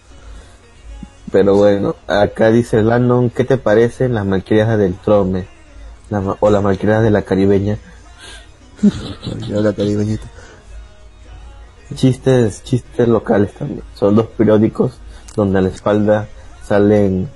Pero 1.31 1.57
bueno, 1.57 1.97
acá 2.07 2.51
dice 2.51 2.83
Landon, 2.83 3.31
¿qué 3.31 3.45
te 3.45 3.57
parecen 3.57 4.15
las 4.15 4.27
malcriadas 4.27 4.79
del 4.79 4.95
Trome? 4.95 5.47
La 6.11 6.21
o 6.41 6.51
las 6.51 6.63
malcriadas 6.63 7.03
de 7.03 7.11
la 7.11 7.23
caribeña. 7.23 7.79
La 9.49 9.73
caribeñita. 9.73 10.27
Chistes, 11.95 12.63
chistes 12.65 13.09
locales 13.09 13.53
también. 13.55 13.83
Son 13.95 14.15
dos 14.15 14.27
periódicos 14.27 14.95
donde 15.37 15.59
a 15.59 15.63
la 15.63 15.69
espalda 15.69 16.29
salen, 16.67 17.29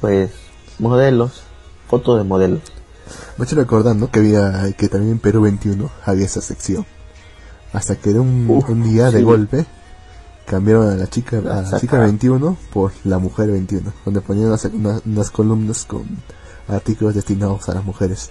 pues, 0.00 0.30
modelos, 0.78 1.42
fotos 1.88 2.18
de 2.18 2.24
modelos. 2.24 2.60
Me 3.36 3.44
hecho 3.44 3.56
recordando 3.56 4.10
que 4.10 4.20
había, 4.20 4.72
que 4.76 4.88
también 4.88 5.12
en 5.12 5.18
Perú 5.18 5.42
21 5.42 5.90
había 6.04 6.26
esa 6.26 6.40
sección. 6.40 6.86
Hasta 7.72 7.96
que 7.96 8.12
de 8.12 8.18
un, 8.20 8.48
Uf, 8.48 8.68
un 8.70 8.82
día 8.82 9.10
de 9.10 9.22
golpe 9.22 9.66
cambiaron 10.46 10.88
a 10.90 10.94
la 10.94 11.06
chica, 11.06 11.38
a 11.38 11.42
la 11.62 11.78
chica 11.80 11.98
21 11.98 12.56
por 12.72 12.92
la 13.04 13.18
mujer 13.18 13.50
21, 13.50 13.92
donde 14.04 14.20
ponían 14.22 14.48
unas, 14.48 14.64
unas- 14.66 15.02
unas 15.04 15.30
columnas 15.30 15.84
con 15.84 16.04
artículos 16.66 17.14
destinados 17.14 17.68
a 17.68 17.74
las 17.74 17.84
mujeres. 17.84 18.30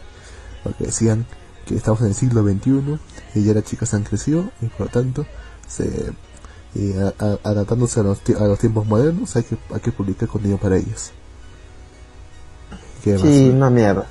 Porque 0.63 0.85
decían 0.85 1.25
que 1.65 1.75
estamos 1.75 2.01
en 2.01 2.07
el 2.07 2.13
siglo 2.15 2.43
21 2.43 2.97
y 3.35 3.43
ya 3.43 3.53
las 3.53 3.63
chicas 3.63 3.93
han 3.93 4.03
crecido 4.03 4.49
y 4.61 4.67
por 4.67 4.87
lo 4.87 4.91
tanto 4.91 5.25
se 5.67 6.11
y 6.75 6.93
a- 6.97 7.13
a- 7.19 7.39
adaptándose 7.49 7.99
a 7.99 8.03
los, 8.03 8.19
a 8.39 8.43
los 8.45 8.59
tiempos 8.59 8.85
modernos 8.85 9.35
hay 9.35 9.43
que, 9.43 9.57
hay 9.73 9.79
que 9.79 9.91
publicar 9.91 10.27
contenido 10.29 10.59
para 10.59 10.77
ellas. 10.77 11.11
¿Qué? 13.03 13.17
Sí, 13.17 13.49
una 13.49 13.69
mierda. 13.69 14.05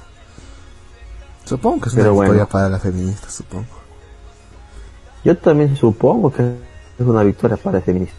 Supongo 1.44 1.80
que 1.82 1.88
es 1.90 1.94
Pero 1.94 2.08
una 2.08 2.14
bueno. 2.14 2.32
victoria 2.32 2.50
para 2.50 2.68
las 2.68 2.82
feministas, 2.82 3.32
supongo. 3.34 3.66
Yo 5.24 5.36
también 5.38 5.76
supongo 5.76 6.32
que 6.32 6.42
es 6.98 7.06
una 7.06 7.22
victoria 7.22 7.56
para 7.56 7.78
el 7.78 7.84
feminismo. 7.84 8.18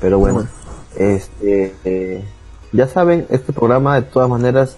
Pero 0.00 0.18
bueno, 0.18 0.36
Bueno. 0.36 0.50
este, 0.96 1.74
eh, 1.84 2.24
ya 2.72 2.88
saben, 2.88 3.26
este 3.30 3.52
programa 3.52 3.96
de 3.96 4.02
todas 4.02 4.28
maneras 4.28 4.76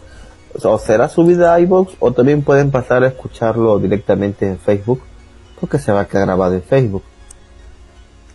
o 0.63 0.79
será 0.79 1.09
subido 1.09 1.51
a 1.51 1.59
iVoox 1.61 1.95
o 2.01 2.13
también 2.13 2.43
pueden 2.43 2.71
pasar 2.71 3.03
a 3.03 3.09
escucharlo 3.09 3.79
directamente 3.79 4.47
en 4.47 4.59
Facebook, 4.59 5.01
porque 5.61 5.79
se 5.79 5.91
va 5.93 6.01
a 6.03 6.09
quedar 6.09 6.27
grabado 6.27 6.55
en 6.55 6.63
Facebook. 6.63 7.03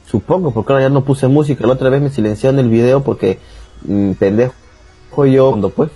Supongo, 0.09 0.51
porque 0.51 0.73
ahora 0.73 0.85
ya 0.85 0.89
no 0.89 1.03
puse 1.03 1.27
música, 1.27 1.67
la 1.67 1.73
otra 1.73 1.89
vez 1.89 2.01
me 2.01 2.09
silenciaron 2.09 2.59
el 2.59 2.69
video 2.69 3.03
porque 3.03 3.39
mm, 3.83 4.13
pendejo 4.13 4.53
yo 5.27 5.49
cuando 5.49 5.69
pues, 5.69 5.91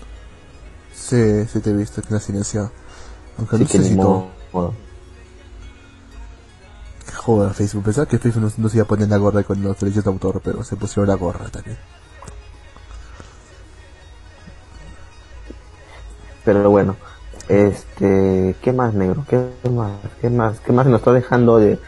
Sí, 0.94 1.46
sí 1.46 1.60
te 1.60 1.72
he 1.72 1.74
visto 1.74 2.02
que 2.02 2.14
la 2.14 2.20
silenciado. 2.20 2.72
Aunque 3.38 3.56
así 3.56 3.64
no 3.64 3.70
sé 3.70 3.84
si 3.84 3.96
todo. 3.98 4.28
Joder, 7.16 7.54
Facebook. 7.54 7.84
Pensaba 7.86 8.06
que 8.06 8.20
Facebook 8.20 8.44
no, 8.44 8.64
no 8.64 8.70
se 8.70 8.78
iba 8.78 8.84
a 8.84 8.88
poner 8.88 9.10
la 9.10 9.18
gorra 9.18 9.44
con 9.44 9.62
los 9.64 9.80
derechos 9.80 10.04
de 10.04 10.12
autor, 10.12 10.42
pero 10.44 10.64
se 10.64 10.76
pusieron 10.76 11.08
la 11.08 11.16
gorra 11.16 11.50
también. 11.50 11.78
Pero 16.46 16.70
bueno, 16.70 16.98
este, 17.48 18.56
¿qué 18.62 18.74
más 18.74 18.94
negro? 18.94 19.26
¿Qué 19.28 19.44
más? 19.70 19.92
¿Qué 20.22 20.30
más? 20.30 20.60
¿Qué 20.60 20.72
más 20.72 20.86
nos 20.86 21.00
está 21.00 21.14
dejando 21.14 21.58
de, 21.58 21.80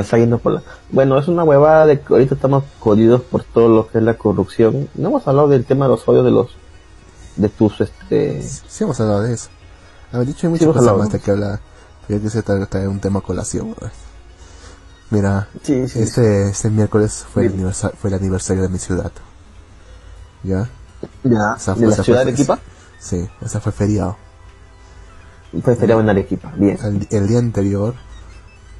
está 0.00 0.18
yendo 0.18 0.38
por 0.38 0.52
la... 0.52 0.62
Bueno, 0.90 1.18
es 1.18 1.28
una 1.28 1.44
huevada 1.44 1.86
de 1.86 2.00
que 2.00 2.12
ahorita 2.12 2.34
estamos 2.34 2.64
jodidos 2.80 3.22
por 3.22 3.44
todo 3.44 3.68
lo 3.68 3.88
que 3.88 3.98
es 3.98 4.04
la 4.04 4.14
corrupción. 4.14 4.88
No 4.94 5.08
hemos 5.08 5.26
hablado 5.28 5.48
del 5.48 5.64
tema 5.64 5.86
de 5.86 5.90
los 5.92 6.06
odios 6.08 6.24
de 6.24 6.30
los, 6.30 6.48
de 7.36 7.48
tus, 7.48 7.80
este, 7.80 8.42
Sí 8.42 8.84
hemos 8.84 8.98
hablado 9.00 9.22
de 9.22 9.34
eso. 9.34 9.48
A 10.12 10.18
ver, 10.18 10.26
dicho 10.28 10.46
hay 10.46 10.52
muchas 10.52 10.66
cosas 10.68 10.80
hablado, 10.80 10.98
más 10.98 11.08
¿no? 11.08 11.12
de 11.12 11.20
que 11.20 11.30
hablar. 11.30 11.60
Yo 12.08 12.20
quise 12.20 12.42
traer, 12.42 12.66
traer 12.66 12.88
un 12.88 13.00
tema 13.00 13.20
colación. 13.20 13.74
Mira, 15.10 15.48
Sí, 15.62 15.86
sí. 15.88 16.00
este, 16.00 16.48
este 16.50 16.70
miércoles 16.70 17.24
fue 17.32 17.46
el, 17.46 17.52
Dime. 17.52 17.64
aniversa- 17.70 17.92
fue 17.96 18.10
el 18.10 18.14
aniversario 18.16 18.62
de 18.62 18.68
mi 18.68 18.78
ciudad. 18.78 19.12
¿Ya? 20.42 20.68
ya, 21.24 21.54
Esa 21.56 21.74
de 21.74 21.86
fue- 21.86 21.96
la 21.96 22.02
ciudad 22.02 22.04
fue- 22.04 22.14
de 22.14 22.20
Arequipa, 22.32 22.58
Sí, 22.98 23.28
esa 23.40 23.60
fue 23.60 23.72
feriado. 23.72 24.16
fue 25.62 25.76
feriado 25.76 26.00
en 26.00 26.08
Arequipa, 26.10 26.52
bien. 26.56 26.78
El, 26.82 27.06
el 27.10 27.28
día 27.28 27.38
anterior, 27.38 27.94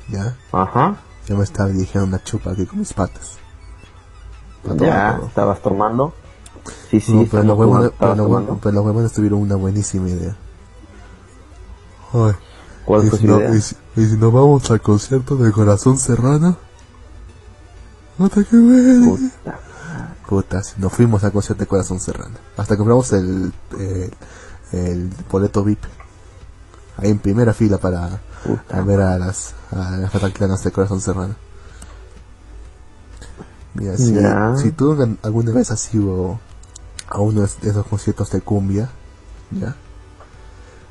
¿ya? 0.09 0.37
Ajá, 0.53 0.97
Yo 1.27 1.36
me 1.36 1.44
estaba 1.44 1.69
dirigiendo 1.70 2.07
una 2.09 2.23
chupa 2.23 2.53
aquí 2.53 2.66
con 2.66 2.78
mis 2.78 2.93
patas. 2.93 3.39
Ya, 4.78 5.20
estabas 5.27 5.61
tomando. 5.62 6.12
Sí, 6.90 7.01
sí, 7.01 7.15
No, 7.15 7.27
pero, 7.31 7.43
los 7.44 7.57
tomando, 7.59 7.93
pero, 7.98 8.16
tomando. 8.16 8.59
pero 8.62 8.74
los 8.74 8.85
huevones 8.85 9.12
tuvieron 9.12 9.40
una 9.40 9.55
buenísima 9.57 10.09
idea. 10.09 10.36
Ay, 12.12 12.32
¿Cuál 12.85 13.07
y, 13.07 13.11
fue 13.11 13.19
si 13.19 13.27
no, 13.27 13.39
idea? 13.39 13.55
y, 13.55 13.61
si, 13.61 13.77
y 13.97 14.05
si 14.07 14.16
nos 14.16 14.32
vamos 14.32 14.70
al 14.70 14.81
concierto 14.81 15.36
de 15.36 15.53
Corazón 15.53 15.98
Serrano. 15.98 16.57
Puta 18.19 18.43
que 18.44 18.57
bueno. 18.57 19.16
Puta. 19.16 19.59
Puta, 20.28 20.62
si 20.65 20.81
nos 20.81 20.93
fuimos 20.93 21.23
al 21.23 21.31
concierto 21.32 21.62
de 21.62 21.69
Corazón 21.69 22.01
Serrano. 22.01 22.36
Hasta 22.57 22.77
compramos 22.77 23.12
el, 23.12 23.53
el, 23.78 24.12
el 24.73 25.11
boleto 25.31 25.62
VIP. 25.62 25.85
Ahí 26.97 27.11
en 27.11 27.19
primera 27.19 27.53
fila 27.53 27.78
para 27.78 28.20
A 28.70 28.81
ver 28.82 29.01
a 29.01 29.18
las, 29.18 29.55
a 29.73 29.97
las 29.97 30.10
fataclanas 30.12 30.62
de 30.64 30.73
Corazón 30.73 31.01
Serrano. 31.01 31.35
Mira, 33.74 33.97
si, 33.97 34.14
si 34.62 34.73
tú 34.73 34.97
alguna 35.23 35.52
vez 35.52 35.70
has 35.70 35.93
ido 35.94 36.39
a 37.09 37.20
uno 37.20 37.43
de 37.43 37.70
esos 37.70 37.86
conciertos 37.86 38.31
de 38.31 38.40
cumbia, 38.40 38.89
¿ya? 39.51 39.74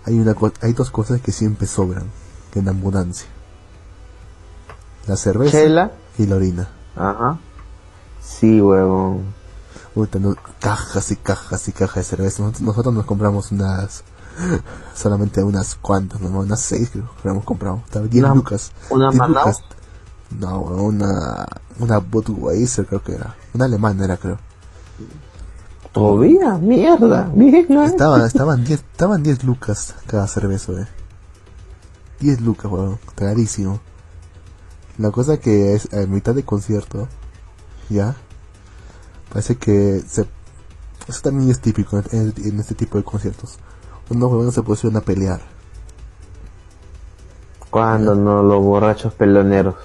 Hay, 0.06 0.20
una, 0.20 0.36
hay 0.62 0.74
dos 0.74 0.92
cosas 0.92 1.20
que 1.22 1.32
siempre 1.32 1.66
sobran 1.68 2.06
en 2.54 2.70
abundancia. 2.70 3.28
La 5.08 5.18
cerveza 5.18 5.58
Chela, 5.58 5.92
y 6.18 6.26
la 6.28 6.36
orina. 6.36 6.70
ajá. 6.96 7.40
Sí, 8.22 8.60
huevón. 8.62 9.34
No- 10.20 10.36
cajas 10.60 11.12
y 11.12 11.16
cajas 11.16 11.68
y 11.68 11.72
cajas 11.72 11.96
de 11.96 12.04
cerveza. 12.04 12.42
Nosotros, 12.44 12.62
nosotros 12.62 12.94
nos 12.94 13.06
compramos 13.06 13.52
unas, 13.52 14.04
solamente 14.94 15.44
unas 15.44 15.76
cuantas, 15.76 16.22
¿no? 16.22 16.40
unas 16.40 16.60
seis 16.60 16.90
creo 16.92 17.10
que 17.22 17.30
hemos 17.30 17.44
comprado. 17.46 17.82
Estaba 17.86 18.06
10 18.08 18.24
Una- 18.26 18.36
lucas. 18.36 18.72
una 18.90 19.10
10 19.10 19.20
Manao. 19.20 19.40
lucas. 19.46 19.64
No, 20.40 20.60
una, 20.62 21.46
una 21.80 21.98
Budweiser 22.00 22.86
creo 22.86 23.04
que 23.04 23.14
era. 23.14 23.36
Una 23.54 23.66
alemana 23.66 24.04
era 24.06 24.18
creo. 24.18 24.38
Todavía, 25.92 26.58
mierda, 26.58 27.32
bien, 27.34 27.68
¿no? 27.70 27.86
Estaba, 27.86 28.26
estaban 28.26 28.66
10, 28.66 28.80
estaban 28.82 29.24
10 29.24 29.46
lucas 29.46 29.96
cada 30.08 30.28
cerveza, 30.28 30.74
eh. 30.74 30.88
10 32.20 32.42
lucas, 32.42 32.70
weón. 32.70 33.00
Carísimo. 33.16 33.80
La 34.98 35.12
cosa 35.12 35.38
que 35.38 35.74
es 35.74 35.94
a 35.94 36.06
mitad 36.08 36.36
de 36.36 36.44
concierto, 36.44 37.08
ya, 37.90 38.16
parece 39.30 39.56
que 39.58 40.02
se, 40.08 40.26
eso 41.08 41.22
también 41.22 41.50
es 41.50 41.62
típico 41.62 42.02
en, 42.12 42.34
en 42.44 42.60
este 42.60 42.76
tipo 42.76 42.98
de 42.98 43.04
conciertos. 43.06 43.58
Unos 44.10 44.32
huevones 44.32 44.54
se 44.54 44.62
pusieron 44.62 44.98
a 44.98 45.02
pelear. 45.02 45.42
¿Cuándo 47.70 48.16
no 48.16 48.42
los 48.44 48.64
borrachos 48.64 49.14
peloneros? 49.14 49.76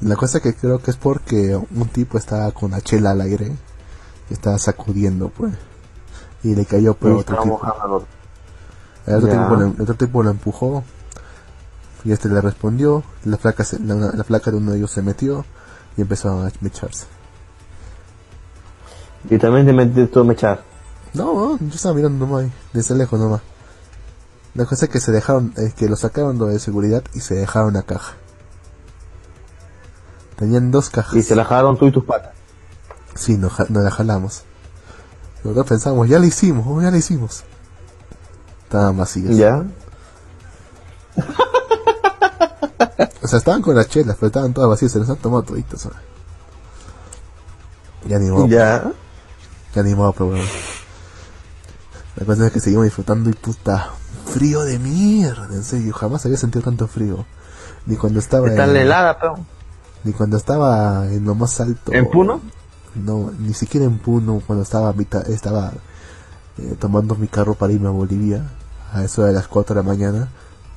La 0.00 0.16
cosa 0.16 0.40
que 0.40 0.54
creo 0.54 0.80
que 0.80 0.90
es 0.90 0.96
porque 0.96 1.56
un 1.56 1.88
tipo 1.88 2.18
estaba 2.18 2.50
con 2.52 2.70
la 2.72 2.80
chela 2.80 3.10
al 3.10 3.20
aire 3.20 3.52
y 4.30 4.32
estaba 4.32 4.58
sacudiendo, 4.58 5.28
pues. 5.28 5.52
Y 6.42 6.54
le 6.54 6.64
cayó 6.66 6.94
por 6.94 7.10
otro 7.12 7.36
tipo. 7.42 7.58
mojando. 7.58 8.06
El 9.06 9.14
otro, 9.16 9.28
tipo 9.28 9.56
lo, 9.56 9.66
el 9.66 9.80
otro 9.82 9.94
tipo 9.94 10.22
lo 10.22 10.30
empujó 10.30 10.82
y 12.04 12.12
este 12.12 12.28
le 12.28 12.40
respondió. 12.40 13.02
La 13.24 13.36
flaca, 13.36 13.64
se- 13.64 13.78
la, 13.80 13.94
la 13.94 14.24
flaca 14.24 14.50
de 14.50 14.56
uno 14.58 14.72
de 14.72 14.78
ellos 14.78 14.90
se 14.90 15.02
metió 15.02 15.44
y 15.96 16.02
empezaron 16.02 16.46
a 16.46 16.50
mecharse. 16.60 17.06
Y 19.28 19.38
también 19.38 19.66
te 19.66 19.72
metiste 19.72 20.06
tú 20.06 20.20
a 20.20 20.24
mechar. 20.24 20.62
No, 21.14 21.58
yo 21.58 21.74
estaba 21.74 21.94
mirando 21.94 22.26
nomás, 22.26 22.44
ahí, 22.44 22.52
desde 22.72 22.94
lejos 22.94 23.18
nomás. 23.18 23.40
La 24.54 24.66
cosa 24.66 24.86
es 24.86 24.90
que 24.90 25.00
se 25.00 25.12
dejaron, 25.12 25.52
es 25.56 25.74
que 25.74 25.88
lo 25.88 25.96
sacaron 25.96 26.38
de 26.38 26.58
seguridad 26.58 27.02
y 27.14 27.20
se 27.20 27.34
dejaron 27.34 27.70
una 27.70 27.82
caja. 27.82 28.14
Tenían 30.36 30.70
dos 30.70 30.90
cajas. 30.90 31.14
Y 31.14 31.22
se 31.22 31.34
la 31.34 31.44
jalaron 31.44 31.78
tú 31.78 31.86
y 31.86 31.92
tus 31.92 32.04
patas. 32.04 32.32
Sí, 33.14 33.36
nos, 33.38 33.58
nos 33.70 33.84
la 33.84 33.90
jalamos. 33.90 34.42
Nosotros 35.42 35.66
pensamos, 35.66 36.08
ya 36.08 36.18
lo 36.18 36.24
hicimos, 36.24 36.66
oh, 36.68 36.82
ya 36.82 36.90
lo 36.90 36.96
hicimos. 36.96 37.44
Estaban 38.64 38.96
vacías. 38.96 39.36
¿Ya? 39.36 39.64
O 43.22 43.28
sea, 43.28 43.38
estaban 43.38 43.62
con 43.62 43.74
las 43.74 43.88
chelas, 43.88 44.16
pero 44.16 44.26
estaban 44.26 44.52
todas 44.52 44.68
vacías, 44.68 44.92
se 44.92 44.98
las 44.98 45.08
han 45.08 45.16
tomado 45.16 45.42
toditas. 45.44 45.88
Ya 48.06 48.18
ni 48.18 48.30
modo, 48.30 48.46
¿Ya? 48.46 48.92
ya 49.74 49.82
ni 49.82 49.94
modo, 49.94 50.12
pero 50.12 50.26
bueno. 50.26 50.44
La 52.16 52.24
cosa 52.24 52.46
es 52.46 52.52
que 52.52 52.60
seguimos 52.60 52.84
disfrutando 52.84 53.28
y 53.28 53.32
puta, 53.32 53.90
frío 54.26 54.62
de 54.62 54.78
mierda, 54.78 55.48
en 55.52 55.64
serio, 55.64 55.92
jamás 55.92 56.24
había 56.24 56.36
sentido 56.38 56.62
tanto 56.64 56.86
frío. 56.86 57.24
Ni 57.86 57.96
cuando 57.96 58.20
estaba 58.20 58.48
Está 58.48 58.64
en, 58.64 58.76
helada, 58.76 59.18
pero. 59.18 59.36
ni 60.04 60.12
cuando 60.12 60.36
estaba 60.36 61.06
en 61.08 61.24
lo 61.24 61.34
más 61.34 61.60
alto. 61.60 61.92
¿En 61.92 62.08
Puno? 62.08 62.40
No, 62.94 63.32
ni 63.38 63.52
siquiera 63.52 63.84
en 63.86 63.98
Puno, 63.98 64.40
cuando 64.46 64.62
estaba 64.62 64.92
mitad, 64.92 65.28
estaba 65.28 65.72
eh, 66.58 66.76
tomando 66.78 67.16
mi 67.16 67.26
carro 67.26 67.54
para 67.54 67.72
irme 67.72 67.88
a 67.88 67.90
Bolivia, 67.90 68.44
a 68.92 69.02
eso 69.02 69.24
de 69.24 69.32
las 69.32 69.48
4 69.48 69.74
de 69.74 69.82
la 69.82 69.86
mañana, 69.86 70.28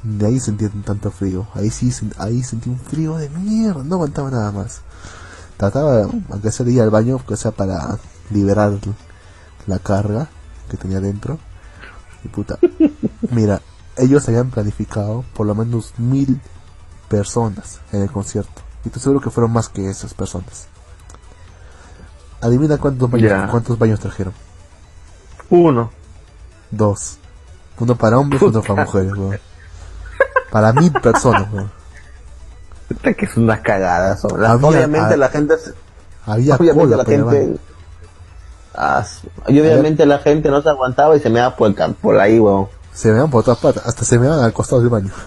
de 0.02 0.26
ahí 0.26 0.40
sentí 0.40 0.68
tanto 0.70 1.12
frío, 1.12 1.48
ahí 1.54 1.70
sí, 1.70 1.92
ahí 2.18 2.42
sentí 2.42 2.70
un 2.70 2.80
frío 2.80 3.16
de 3.18 3.30
mierda, 3.30 3.84
no 3.84 3.96
aguantaba 3.96 4.32
nada 4.32 4.52
más. 4.52 4.82
Trataba, 5.58 6.08
aunque 6.30 6.52
sea 6.52 6.66
de 6.66 6.72
ir 6.72 6.82
al 6.82 6.90
baño, 6.90 7.20
que 7.28 7.38
sea 7.38 7.52
para 7.52 8.00
liberar 8.32 8.74
la 9.68 9.80
carga 9.80 10.30
que 10.68 10.78
tenía 10.78 11.00
dentro. 11.00 11.40
Y 12.24 12.28
puta, 12.28 12.58
mira, 13.32 13.62
ellos 13.98 14.28
habían 14.28 14.50
planificado 14.50 15.24
por 15.34 15.48
lo 15.48 15.56
menos 15.56 15.94
mil 15.98 16.40
personas 17.10 17.80
en 17.92 18.04
el 18.04 18.12
concierto. 18.12 18.62
Y 18.84 18.90
estoy 18.90 19.02
seguro 19.02 19.22
que 19.22 19.30
fueron 19.30 19.52
más 19.52 19.70
que 19.70 19.90
esas 19.90 20.14
personas. 20.14 20.68
Adivina 22.42 22.78
cuántos 22.78 23.10
baños, 23.10 23.50
cuántos 23.50 23.80
baños 23.80 24.00
trajeron. 24.00 24.34
Uno. 25.50 25.90
Dos. 26.70 27.18
Uno 27.80 27.96
para 27.96 28.18
hombres 28.18 28.42
y 28.42 28.46
otro 28.46 28.62
para 28.62 28.86
mujeres, 28.86 29.14
weón. 29.14 29.40
Para 30.52 30.74
mil 30.74 30.92
personas, 30.92 31.52
weón. 31.52 31.72
Que 33.04 33.26
es 33.26 33.38
una 33.38 33.62
cagada. 33.62 34.18
obviamente 34.24 35.18
la 35.18 35.30
gente... 35.30 35.56
Había 36.26 36.56
obviamente 36.56 36.96
cola 36.96 36.98
la 36.98 37.06
gente... 37.06 37.60
Ah, 38.80 39.04
y 39.48 39.60
obviamente 39.60 40.06
la 40.06 40.20
gente 40.20 40.50
no 40.50 40.62
se 40.62 40.70
aguantaba 40.70 41.18
y 41.18 41.20
se 41.20 41.32
me 41.32 41.40
da 41.40 41.56
por, 41.56 41.68
el 41.68 41.94
por 41.96 42.20
ahí, 42.20 42.40
weón. 42.40 42.68
Se 42.94 43.12
me 43.12 43.20
van 43.20 43.32
por 43.32 43.44
todas 43.44 43.60
partes, 43.60 43.82
hasta 43.84 44.06
se 44.06 44.20
me 44.20 44.28
van 44.28 44.40
al 44.40 44.54
costado 44.54 44.82
del 44.82 44.90
baño. 44.90 45.12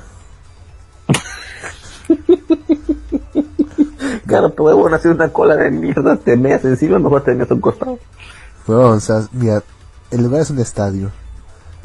Claro, 4.27 4.51
pero 4.51 4.65
huevón, 4.67 4.95
hacer 4.95 5.11
una 5.11 5.33
cola 5.33 5.57
de 5.57 5.73
mierda, 5.73 6.17
te 6.17 6.37
meas 6.37 6.65
encima, 6.65 7.01
mejor 7.01 7.25
te 7.25 7.35
meas 7.35 7.51
a 7.51 7.55
un 7.55 7.61
costado. 7.61 7.99
Weón, 8.69 8.99
o 8.99 9.01
sea, 9.01 9.27
mira, 9.33 9.61
el 10.13 10.23
lugar 10.23 10.43
es 10.43 10.51
un 10.51 10.61
estadio. 10.61 11.11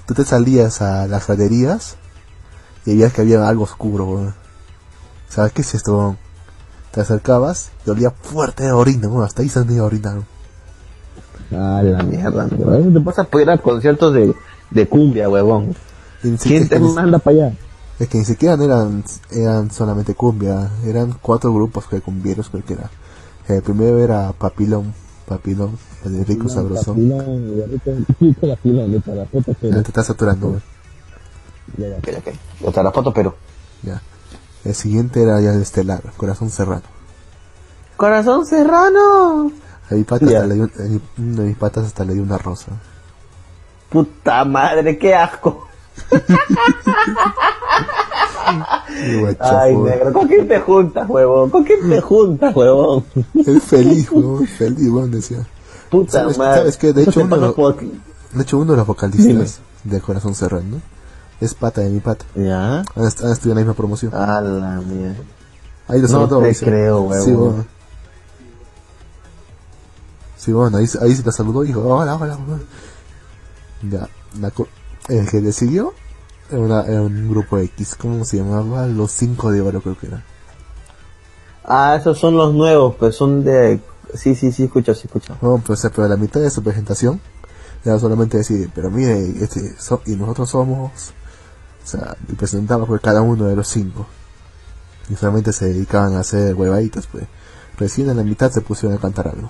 Tú 0.05 0.13
te 0.13 0.23
salías 0.23 0.79
a 0.83 1.07
las 1.07 1.25
graderías 1.25 1.97
y 2.85 2.91
veías 2.91 3.13
que 3.13 3.21
había 3.21 3.47
algo 3.47 3.63
oscuro, 3.63 4.05
weón. 4.05 4.35
¿Sabes 5.27 5.53
qué 5.53 5.61
es 5.63 5.73
esto, 5.73 5.97
weón? 5.97 6.17
Te 6.91 7.01
acercabas 7.01 7.71
y 7.83 7.89
olía 7.89 8.11
fuerte 8.11 8.67
a 8.67 8.75
orina, 8.75 9.07
weón. 9.07 9.23
Hasta 9.23 9.41
ahí 9.41 9.49
se 9.49 9.65
me 9.65 9.81
orinaron. 9.81 10.34
Ah, 11.55 11.81
la 11.83 12.03
mierda, 12.03 12.47
weón. 12.57 12.93
Te 12.93 12.99
vas 12.99 13.19
a 13.19 13.23
poder 13.23 13.47
ir 13.47 13.51
a 13.51 13.57
conciertos 13.57 14.13
de, 14.13 14.33
de 14.71 14.87
cumbia, 14.87 15.29
huevón. 15.29 15.75
¿Quién 16.41 16.67
te 16.67 16.79
manda 16.79 17.19
para 17.19 17.37
allá? 17.37 17.53
Es 17.99 18.09
que 18.09 18.17
ni 18.17 18.25
siquiera 18.25 18.55
eran, 18.61 19.03
eran 19.31 19.71
solamente 19.71 20.15
cumbia, 20.15 20.69
eran 20.85 21.15
cuatro 21.21 21.53
grupos 21.53 21.85
que 21.87 22.01
cumbieros 22.01 22.49
creo 22.49 22.65
que 22.65 22.73
era. 22.73 22.89
El 23.47 23.61
primero 23.61 23.99
era 23.99 24.33
Papilón, 24.33 24.93
Papilón, 25.27 25.77
el 26.03 26.17
de 26.17 26.23
Rico 26.25 26.49
Sabroso. 26.49 26.95
Ya 29.61 29.81
te 29.81 29.89
estás 29.89 30.07
saturando, 30.07 30.49
güey. 30.49 30.61
Ok, 31.93 32.07
ok. 32.17 32.67
Hasta 32.67 32.83
la 32.83 32.91
foto, 32.91 33.13
pero. 33.13 33.35
Ya. 33.83 34.01
El 34.63 34.73
siguiente 34.73 35.21
era 35.21 35.39
ya 35.41 35.53
el 35.53 35.61
Estelar, 35.61 36.01
Corazón 36.17 36.49
Serrano. 36.49 36.95
¡Corazón 37.97 38.45
serrano! 38.45 39.51
A 39.89 39.93
mi 39.95 40.03
pata 40.03 40.25
hasta 40.25 40.45
le 40.47 40.55
dio, 40.55 40.63
a 40.65 40.81
mi- 40.83 41.01
uno 41.17 41.41
de 41.41 41.47
mis 41.47 41.57
patas 41.57 41.85
hasta 41.85 42.03
le 42.05 42.13
dio 42.13 42.23
una 42.23 42.37
rosa. 42.37 42.71
Puta 43.89 44.43
madre, 44.45 44.97
qué 44.97 45.13
asco. 45.15 45.67
Ay, 49.39 49.75
negro, 49.75 50.13
¿con 50.13 50.27
quién 50.27 50.47
te 50.47 50.59
juntas, 50.59 51.09
huevón? 51.09 51.49
¿Con 51.49 51.63
quién 51.63 51.89
te 51.89 52.01
juntas, 52.01 52.55
huevón? 52.55 53.03
Es 53.35 53.63
feliz, 53.63 54.09
weón, 54.11 54.45
feliz, 54.47 54.89
weón, 54.89 55.11
decía. 55.11 55.45
Puta 55.89 56.11
¿Sabes- 56.11 56.37
madre. 56.37 56.57
sabes 56.59 56.77
qué? 56.77 56.93
De 56.93 57.03
hecho, 57.03 57.21
uno 57.21 57.35
lo- 57.37 57.55
por- 57.55 57.77
De 57.79 58.41
hecho, 58.41 58.57
uno 58.59 58.71
de 58.73 58.77
los 58.77 58.87
vocalistas 58.87 59.59
de 59.83 60.01
Corazón 60.01 60.35
Serrano 60.35 60.81
es 61.41 61.53
pata 61.53 61.81
de 61.81 61.89
mi 61.89 61.99
pata. 61.99 62.25
¿Ya? 62.35 62.79
Han, 62.79 62.85
han 62.95 63.05
estudiado 63.07 63.41
en 63.43 63.49
la 63.49 63.55
misma 63.61 63.73
promoción. 63.73 64.13
A 64.13 64.41
la 64.41 64.81
mierda. 64.81 65.15
Ahí 65.87 66.01
lo 66.01 66.07
No 66.07 66.27
te 66.41 66.55
creo, 66.55 67.01
huevón. 67.01 67.25
Sí, 67.25 67.31
bueno. 67.33 67.65
Sí, 70.45 70.51
bueno, 70.53 70.77
ahí, 70.77 70.85
ahí 71.01 71.15
se 71.15 71.23
la 71.23 71.31
saludó 71.31 71.63
y 71.63 71.67
dijo, 71.67 71.81
hola, 71.81 72.15
hola, 72.15 72.35
hola. 72.37 72.59
Ya, 73.89 74.07
la 74.39 74.51
co- 74.51 74.67
el 75.09 75.27
que 75.27 75.41
le 75.41 75.51
siguió 75.51 75.93
era, 76.51 76.81
un 77.01 77.27
grupo 77.29 77.57
X, 77.57 77.95
¿cómo 77.99 78.23
se 78.25 78.37
llamaba? 78.37 78.85
Los 78.85 79.11
cinco 79.11 79.51
de 79.51 79.61
oro 79.61 79.81
creo 79.81 79.97
que 79.97 80.05
era. 80.05 80.23
Ah, 81.63 81.95
esos 81.99 82.19
son 82.19 82.37
los 82.37 82.53
nuevos, 82.53 82.95
pues 82.99 83.15
son 83.15 83.43
de... 83.43 83.79
Sí, 84.13 84.35
sí, 84.35 84.51
sí, 84.51 84.65
escucho, 84.65 84.93
sí, 84.93 85.07
escucho. 85.07 85.35
No, 85.41 85.57
pues, 85.65 85.79
sea, 85.79 85.89
pero 85.89 86.07
la 86.07 86.15
mitad 86.15 86.39
de 86.39 86.51
su 86.51 86.61
presentación 86.61 87.19
era 87.83 87.97
solamente 87.97 88.37
decir, 88.37 88.69
pero 88.73 88.91
mire, 88.91 89.19
este, 89.43 89.75
so- 89.79 90.03
y 90.05 90.11
nosotros 90.15 90.47
somos, 90.51 90.91
o 91.83 91.87
sea, 91.87 92.15
y 92.29 92.33
presentaba 92.33 92.85
por 92.85 93.01
cada 93.01 93.21
uno 93.23 93.45
de 93.45 93.55
los 93.55 93.67
cinco. 93.67 94.05
Y 95.09 95.15
solamente 95.15 95.51
se 95.53 95.65
dedicaban 95.65 96.13
a 96.13 96.19
hacer 96.19 96.53
huevaditas, 96.53 97.07
pues. 97.07 97.23
Recién 97.79 98.09
en 98.11 98.17
la 98.17 98.23
mitad 98.23 98.51
se 98.51 98.61
pusieron 98.61 98.95
a 98.95 99.01
cantar 99.01 99.27
algo. 99.27 99.49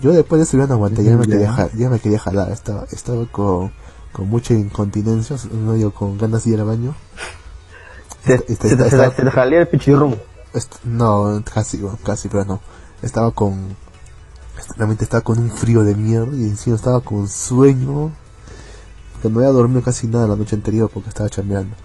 Yo 0.00 0.12
después 0.12 0.50
de 0.50 0.58
ya 0.58 0.66
no 0.66 0.74
aguanté, 0.74 1.04
ya 1.04 1.16
me 1.16 1.26
quería, 1.26 1.52
ja- 1.52 1.70
ya 1.76 1.90
me 1.90 1.98
quería 2.00 2.18
jalar, 2.18 2.50
estaba, 2.50 2.86
estaba 2.90 3.26
con, 3.26 3.72
con 4.12 4.28
mucha 4.28 4.54
incontinencia, 4.54 5.36
no 5.52 5.74
digo, 5.74 5.90
con 5.92 6.16
ganas 6.18 6.44
de 6.44 6.50
ir 6.50 6.60
al 6.60 6.66
baño. 6.66 6.94
Se, 8.24 8.34
esta- 8.48 8.68
se 8.90 8.96
el 9.60 9.68
pichirrum. 9.68 10.14
No, 10.84 11.42
casi, 11.52 11.80
casi, 12.04 12.28
pero 12.28 12.44
no. 12.44 12.60
Estaba 13.02 13.30
con. 13.30 13.76
Realmente 14.76 15.04
estaba 15.04 15.22
con 15.22 15.38
un 15.38 15.50
frío 15.50 15.84
de 15.84 15.94
mierda 15.94 16.36
y 16.36 16.44
encima 16.44 16.76
estaba 16.76 17.00
con 17.00 17.28
sueño. 17.28 18.10
Que 19.22 19.28
no 19.30 19.38
había 19.40 19.50
dormido 19.52 19.82
casi 19.82 20.06
nada 20.06 20.26
la 20.26 20.36
noche 20.36 20.56
anterior 20.56 20.90
porque 20.92 21.08
estaba 21.10 21.28
chambeando. 21.28 21.76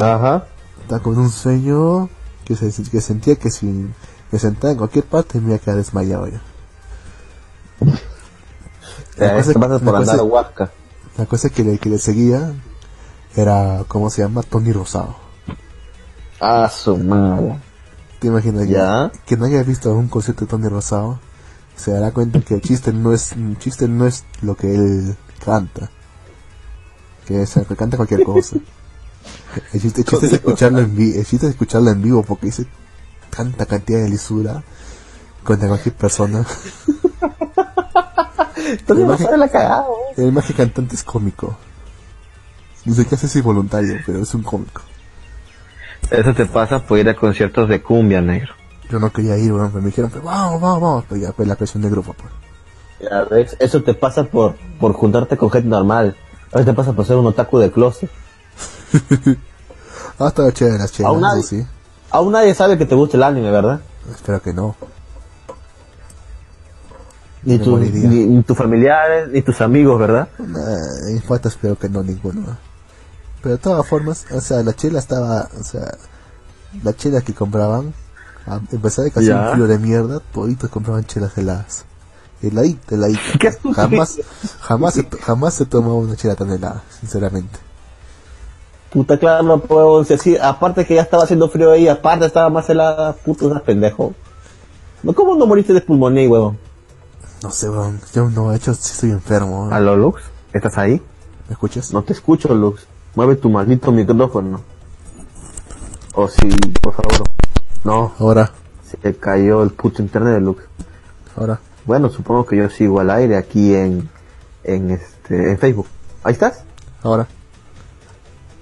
Ajá. 0.00 0.46
Estaba 0.82 1.02
con 1.02 1.18
un 1.18 1.30
sueño 1.30 2.08
que, 2.44 2.56
se, 2.56 2.70
que 2.90 3.00
sentía 3.00 3.36
que 3.36 3.50
si 3.50 3.86
me 4.30 4.38
sentaba 4.38 4.72
en 4.72 4.78
cualquier 4.78 5.04
parte 5.04 5.40
me 5.40 5.48
iba 5.48 5.56
a 5.56 5.58
quedar 5.58 5.76
desmayado 5.76 6.26
ya. 6.28 6.40
La 9.16 9.32
cosa 9.34 9.44
Te 9.44 9.50
es- 9.52 9.58
pasas 9.58 9.82
por 9.82 9.92
la 9.92 9.98
cosa 9.98 10.12
andar 10.12 10.16
es- 10.16 10.32
huasca. 10.32 10.70
La 11.16 11.26
cosa 11.26 11.50
que 11.50 11.64
le, 11.64 11.78
que 11.78 11.88
le 11.90 11.98
seguía 11.98 12.52
era, 13.34 13.84
¿cómo 13.88 14.10
se 14.10 14.22
llama? 14.22 14.42
Tony 14.42 14.72
Rosado. 14.72 15.16
Ah, 16.40 16.70
su 16.70 16.96
madre. 16.96 17.58
¿Te 18.20 18.28
imaginas? 18.28 18.66
que- 18.66 18.72
Ya. 18.72 19.10
Que 19.26 19.36
no 19.36 19.46
haya 19.46 19.62
visto 19.62 19.92
un 19.94 20.08
concierto 20.08 20.44
de 20.44 20.50
Tony 20.50 20.68
Rosado 20.68 21.18
se 21.76 21.92
dará 21.92 22.10
cuenta 22.12 22.40
que 22.40 22.54
el 22.54 22.60
chiste 22.60 22.92
no 22.92 23.12
es 23.12 23.32
el 23.32 23.56
chiste 23.58 23.86
no 23.86 24.04
es 24.06 24.24
lo 24.42 24.56
que 24.56 24.74
él 24.74 25.16
canta. 25.44 25.90
Que 27.26 27.42
es 27.42 27.54
que 27.54 27.76
canta 27.76 27.96
cualquier 27.96 28.24
cosa. 28.24 28.56
El 29.72 29.80
chiste, 29.82 30.00
el 30.02 30.06
chiste 30.06 30.26
es 30.26 30.32
escucharlo 30.34 30.78
en 30.78 30.94
vivo, 30.96 31.18
el 31.18 31.26
chiste 31.26 31.46
es 31.46 31.52
escucharlo 31.52 31.90
en 31.90 32.00
vivo 32.00 32.22
porque 32.22 32.46
dice 32.46 32.66
tanta 33.38 33.66
cantidad 33.66 34.02
de 34.02 34.08
lisura 34.08 34.64
contra 35.44 35.68
cualquier 35.68 35.94
persona. 35.94 36.44
Entonces 38.56 38.88
Además 38.88 39.20
vas 39.20 39.28
a 39.28 39.30
ver 39.30 39.38
la 39.38 39.48
cagada. 39.48 39.86
El 40.16 40.32
más 40.32 40.44
que 40.44 40.54
cantante 40.54 40.96
es 40.96 41.04
cómico. 41.04 41.56
Ni 42.84 42.94
sé 42.94 43.06
qué 43.06 43.14
hace 43.14 43.28
si 43.28 43.40
voluntario, 43.40 43.96
pero 44.04 44.20
es 44.20 44.34
un 44.34 44.42
cómico. 44.42 44.82
Eso 46.10 46.34
te 46.34 46.46
pasa 46.46 46.84
por 46.84 46.98
ir 46.98 47.08
a 47.08 47.14
conciertos 47.14 47.68
de 47.68 47.80
cumbia, 47.80 48.20
negro. 48.20 48.54
Yo 48.90 48.98
no 48.98 49.12
quería 49.12 49.38
ir, 49.38 49.52
weón, 49.52 49.70
pero 49.70 49.82
me 49.82 49.90
dijeron, 49.90 50.10
pero 50.10 50.24
vamos, 50.24 50.60
vamos, 50.60 50.80
vamos. 50.80 51.04
Pero 51.08 51.20
ya, 51.20 51.30
pues 51.30 51.46
la 51.46 51.54
presión 51.54 51.84
de 51.84 51.90
grupo, 51.90 52.14
pues. 52.14 52.32
Ya 53.00 53.22
ves, 53.22 53.56
eso 53.60 53.84
te 53.84 53.94
pasa 53.94 54.24
por, 54.24 54.56
por 54.80 54.92
juntarte 54.94 55.36
con 55.36 55.52
gente 55.52 55.68
normal. 55.68 56.16
A 56.52 56.64
te 56.64 56.72
pasa 56.72 56.92
por 56.92 57.06
ser 57.06 57.16
un 57.16 57.26
otaku 57.26 57.58
de 57.58 57.70
closet. 57.70 58.10
ah, 60.18 60.26
estaba 60.26 60.50
chévere 60.50 60.78
las 60.78 60.90
chelas, 60.90 61.46
sí. 61.46 61.64
Aún 62.10 62.32
nadie 62.32 62.54
sabe 62.54 62.78
que 62.78 62.86
te 62.86 62.94
gusta 62.94 63.16
el 63.16 63.22
anime, 63.22 63.50
¿verdad? 63.50 63.80
Espero 64.10 64.40
que 64.42 64.52
no. 64.52 64.74
Ni, 67.44 67.56
Me 67.58 67.64
tu- 67.64 67.70
moriría. 67.70 68.08
ni, 68.08 68.26
ni 68.26 68.42
tus 68.42 68.56
familiares, 68.56 69.28
ni 69.30 69.42
tus 69.42 69.60
amigos, 69.60 69.98
¿verdad? 69.98 70.28
Nah, 70.38 71.08
en 71.10 71.22
falta 71.22 71.48
espero 71.48 71.78
que 71.78 71.88
no 71.88 72.02
ninguno. 72.02 72.40
¿no? 72.42 72.56
Pero 73.42 73.56
de 73.56 73.62
todas 73.62 73.86
formas, 73.86 74.26
o 74.32 74.40
sea, 74.40 74.62
la 74.62 74.74
chela 74.74 74.98
estaba, 74.98 75.48
o 75.58 75.62
sea, 75.62 75.96
la 76.82 76.94
chela 76.96 77.20
que 77.20 77.34
compraban, 77.34 77.94
a 78.46 78.58
pesar 78.82 79.04
de 79.04 79.10
que 79.12 79.20
un 79.20 79.50
frío 79.52 79.66
de 79.68 79.78
mierda, 79.78 80.20
toditos 80.32 80.68
compraban 80.70 81.04
chelas 81.04 81.36
heladas. 81.38 81.84
Heladita, 82.42 82.94
heladita. 82.94 83.20
Jamás, 83.74 84.18
jamás, 84.60 84.94
jamás 85.22 85.54
se 85.54 85.64
tomaba 85.66 85.94
una 85.94 86.14
chela 86.16 86.34
tan 86.36 86.50
helada, 86.50 86.82
sinceramente. 87.00 87.58
Puta, 88.90 89.18
claro, 89.18 89.42
no 89.42 89.58
puedo 89.60 90.00
así. 90.00 90.36
Aparte 90.38 90.86
que 90.86 90.94
ya 90.94 91.02
estaba 91.02 91.24
haciendo 91.24 91.48
frío 91.48 91.70
ahí, 91.72 91.88
aparte 91.88 92.24
estaba 92.26 92.48
más 92.48 92.68
helada, 92.70 93.12
puto, 93.12 93.46
estás 93.48 93.62
pendejo. 93.62 94.14
¿Cómo 95.14 95.36
no 95.36 95.46
moriste 95.46 95.72
de 95.72 95.80
pulmonía, 95.80 96.28
huevón? 96.28 96.58
No 97.42 97.50
sé, 97.50 97.68
weón, 97.68 98.00
yo 98.14 98.28
no, 98.30 98.50
de 98.50 98.56
hecho, 98.56 98.74
sí 98.74 98.92
estoy 98.92 99.10
enfermo. 99.10 99.60
weón. 99.62 99.72
¿Aló, 99.72 99.96
Lux? 99.96 100.22
¿Estás 100.52 100.78
ahí? 100.78 101.02
¿Me 101.48 101.52
escuchas? 101.52 101.92
No 101.92 102.02
te 102.02 102.12
escucho, 102.14 102.54
Lux. 102.54 102.86
Mueve 103.14 103.36
tu 103.36 103.48
maldito 103.50 103.92
micrófono. 103.92 104.60
O 106.14 106.26
sí, 106.28 106.48
por 106.82 106.94
favor. 106.94 107.28
No, 107.84 108.12
Ahora, 108.18 108.50
se 108.84 109.14
cayó 109.16 109.62
el 109.62 109.70
puto 109.70 110.02
internet 110.02 110.34
de 110.34 110.40
Lux. 110.40 110.62
ahora. 111.36 111.60
Bueno, 111.84 112.10
supongo 112.10 112.44
que 112.44 112.56
yo 112.56 112.68
sigo 112.68 113.00
al 113.00 113.10
aire 113.10 113.36
aquí 113.36 113.74
en, 113.74 114.08
en 114.64 114.90
este, 114.90 115.52
en 115.52 115.58
Facebook. 115.58 115.86
¿Ahí 116.24 116.32
estás? 116.34 116.64
Ahora, 117.02 117.26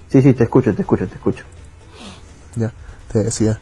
Sí, 0.09 0.21
sí, 0.21 0.33
te 0.33 0.43
escucho, 0.45 0.73
te 0.73 0.81
escucho, 0.81 1.07
te 1.07 1.15
escucho. 1.15 1.43
ya, 2.55 2.71
te 3.11 3.23
decía 3.23 3.59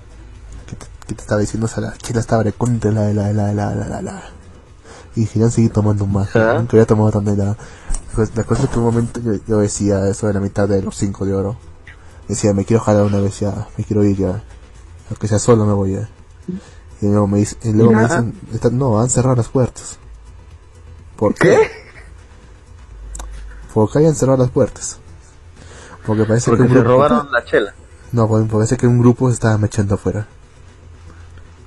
que 0.68 0.76
te, 0.76 0.86
que 1.08 1.16
te 1.16 1.22
estaba 1.22 1.42
diciendo, 1.42 1.66
o 1.66 1.70
sea, 1.70 1.82
la 1.82 1.98
chela 1.98 2.20
estaba 2.20 2.44
de 2.44 2.54
contra 2.54 2.92
la, 2.92 3.12
la, 3.14 3.32
la, 3.34 3.54
la, 3.54 3.74
la, 3.76 4.02
la. 4.02 4.24
Y 5.16 5.26
querían 5.28 5.50
seguir 5.52 5.72
tomando 5.72 6.06
más, 6.06 6.36
Ajá. 6.36 6.56
nunca 6.60 6.74
había 6.78 6.86
tomado 6.86 7.12
tan 7.12 7.28
helada. 7.28 7.58
La 8.36 8.44
cosa 8.44 8.64
es 8.64 8.70
que 8.70 8.78
un 8.80 8.86
momento 8.86 9.20
yo, 9.22 9.34
yo 9.48 9.58
decía 9.60 10.08
eso 10.08 10.28
de 10.28 10.34
la 10.34 10.40
mitad 10.40 10.68
de 10.70 10.82
los 10.82 10.96
5 10.96 11.26
de 11.26 11.34
oro. 11.34 11.58
Decía, 12.28 12.54
me 12.54 12.64
quiero 12.66 12.82
jalar 12.84 13.04
una 13.04 13.20
vez 13.20 13.40
ya, 13.40 13.68
me 13.78 13.84
quiero 13.84 14.04
ir 14.04 14.18
ya. 14.18 14.44
Aunque 15.10 15.28
sea 15.28 15.40
solo 15.40 15.66
me 15.66 15.74
voy 15.74 15.94
ya. 15.94 16.10
Y 17.02 17.08
luego 17.08 17.28
me, 17.28 17.40
dice- 17.40 17.58
y 17.64 17.74
luego 17.74 17.92
me 17.92 18.04
dicen, 18.04 18.40
"Está- 18.54 18.70
no, 18.70 19.00
han 19.02 19.10
cerrado 19.10 19.36
las 19.36 19.50
puertas. 19.50 19.98
¿Por 21.18 21.34
¿Qué? 21.36 21.58
Porque 23.74 24.00
hayan 24.00 24.16
cerrado 24.16 24.38
las 24.40 24.50
puertas. 24.52 25.00
Porque 26.06 26.24
parece 26.26 26.52
Porque 26.52 26.64
que 26.64 26.68
un 26.70 26.74
se 26.76 26.80
grupo- 26.84 26.90
robaron 26.96 27.32
la 27.32 27.44
chela. 27.46 27.74
No, 28.12 28.28
porque 28.28 28.48
parece 28.52 28.78
que 28.78 28.88
un 28.88 29.00
grupo 29.00 29.28
se 29.30 29.34
estaba 29.34 29.58
mechando 29.58 29.96
afuera. 29.96 30.28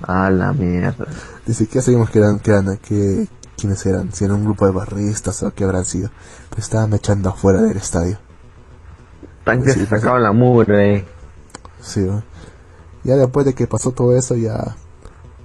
A 0.01 0.29
la 0.29 0.53
mierda. 0.53 1.05
Dice, 1.45 1.67
¿qué 1.67 1.81
sabíamos 1.81 2.09
que 2.09 2.19
eran, 2.19 2.39
que 2.39 2.51
eran, 2.51 2.77
que, 2.77 3.27
quiénes 3.57 3.85
eran? 3.85 4.11
Si 4.13 4.23
era 4.23 4.33
un 4.33 4.45
grupo 4.45 4.65
de 4.65 4.71
barristas 4.71 5.43
o 5.43 5.53
qué 5.53 5.65
habrán 5.65 5.85
sido. 5.85 6.09
Pues 6.49 6.63
estaban 6.65 6.89
mechando 6.89 7.29
afuera 7.29 7.61
del 7.61 7.75
estadio. 7.77 8.17
Tan 9.43 9.61
que 9.61 9.73
Sí, 9.73 9.81
se 9.81 9.85
pues, 9.87 10.01
sacaba 10.01 10.19
la 10.19 10.31
mugre. 10.31 10.95
eh. 10.97 11.05
Sí, 11.81 11.99
¿no? 12.01 12.23
Ya 13.03 13.15
después 13.15 13.45
de 13.45 13.53
que 13.53 13.67
pasó 13.67 13.91
todo 13.91 14.15
eso, 14.15 14.35
ya... 14.35 14.75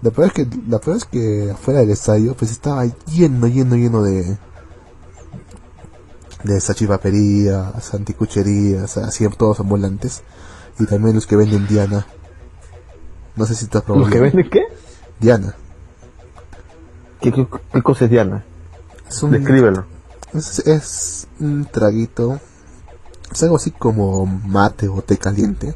La 0.02 0.10
peor 0.10 0.26
es 0.28 0.32
que, 0.34 0.48
la 0.68 0.78
peor 0.78 0.97
es 0.98 1.05
que 1.05 1.50
afuera 1.52 1.81
del 1.81 1.90
estadio, 1.90 2.34
pues 2.36 2.50
estaba 2.50 2.84
lleno, 3.06 3.47
lleno, 3.47 3.74
lleno 3.76 4.02
de... 4.02 4.36
De 6.44 6.60
sachivaperías, 6.60 7.94
anticucherías, 7.94 8.97
así 8.98 9.26
todos 9.31 9.60
ambulantes. 9.60 10.23
Y 10.78 10.86
también 10.86 11.14
los 11.16 11.26
que 11.26 11.36
venden 11.36 11.66
Diana. 11.66 12.06
No 13.36 13.47
sé 13.47 13.55
si 13.55 13.66
te 13.66 13.78
has 13.78 13.84
probado 13.84 14.05
¿Los 14.06 14.12
que 14.12 14.20
venden 14.20 14.48
qué? 14.50 14.62
Diana. 15.18 15.55
¿Qué, 17.20 17.32
qué, 17.32 17.47
qué 17.73 17.82
cosa 17.82 18.05
es 18.05 18.10
Diana? 18.10 18.44
Es 19.08 19.23
un, 19.23 19.31
Descríbelo. 19.32 19.84
Es, 20.32 20.58
es 20.60 21.26
un 21.40 21.64
traguito. 21.64 22.39
Es 23.32 23.42
algo 23.42 23.56
así 23.56 23.70
como 23.70 24.26
mate 24.26 24.89
o 24.89 25.00
té 25.02 25.16
caliente. 25.16 25.74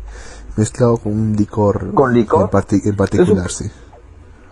Mezclado 0.56 0.98
con 0.98 1.12
un 1.12 1.36
licor. 1.36 1.94
¿Con 1.94 2.12
licor? 2.12 2.42
En, 2.42 2.48
parti- 2.50 2.82
en 2.84 2.96
particular, 2.96 3.50
sí. 3.50 3.70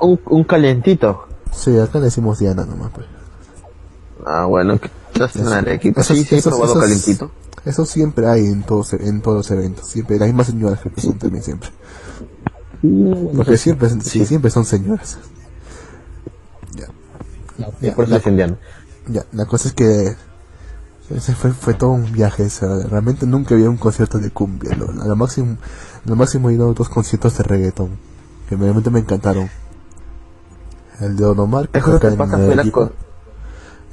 Un, 0.01 0.21
un 0.27 0.45
calientito. 0.45 1.27
Sí, 1.53 1.79
acá 1.79 1.99
le 1.99 2.07
decimos 2.07 2.39
Diana 2.39 2.65
nomás, 2.65 2.91
pues. 2.93 3.07
Ah, 4.25 4.47
bueno, 4.47 4.79
en 5.17 5.43
Eso- 5.43 5.55
Arequipa. 5.55 6.01
esos- 6.01 6.17
Sí, 6.17 6.25
sí, 6.25 6.35
he 6.35 6.39
esos- 6.39 6.53
probado 6.53 6.73
esos- 6.73 6.83
calientito. 6.83 7.31
Eso 7.65 7.85
siempre 7.85 8.29
hay 8.29 8.47
en 8.47 8.63
todos, 8.63 8.93
en 8.93 9.21
todos 9.21 9.39
los 9.39 9.51
eventos. 9.51 9.89
Siempre, 9.89 10.19
las 10.19 10.29
mismas 10.29 10.47
señoras 10.47 10.81
que 10.81 11.01
son 11.01 11.19
también 11.19 11.43
siempre. 11.43 11.71
Porque 13.35 13.57
siempre, 13.59 13.89
sí, 14.01 14.25
siempre 14.25 14.51
son 14.51 14.65
señoras. 14.65 15.19
Ya. 17.81 17.95
Por 17.95 18.05
eso 18.05 18.13
la, 18.31 18.57
ya, 19.09 19.47
cosa 19.47 19.69
es 19.69 19.75
que 19.75 20.15
ese 21.11 21.35
fue, 21.35 21.53
fue 21.53 21.75
todo 21.75 21.91
un 21.91 22.13
viaje. 22.13 22.45
o 22.45 22.51
sea, 22.51 22.69
realmente 22.89 23.27
nunca 23.27 23.55
había 23.55 23.71
un 23.71 23.77
concierto 23.79 24.19
de 24.19 24.31
cumbia. 24.31 24.77
Lo, 24.77 24.93
lo 24.93 25.17
máximo, 25.17 25.57
lo 26.05 26.17
máximo 26.17 26.51
he 26.51 26.55
ido 26.55 26.71
a 26.71 26.75
dos 26.75 26.89
conciertos 26.89 27.37
de 27.39 27.45
reggaeton. 27.45 27.91
Que 28.49 28.57
realmente 28.57 28.91
me 28.91 29.01
encantaron. 29.01 29.51
El 31.01 31.17
de 31.17 31.25
Don 31.25 31.39
Omar, 31.41 31.69
que 31.69 31.81
que 31.81 32.07
en 32.07 32.17
pasa 32.17 32.37
fue 32.37 32.47
la 32.47 32.53
Arequipa. 32.63 32.81
cosa. 32.81 32.93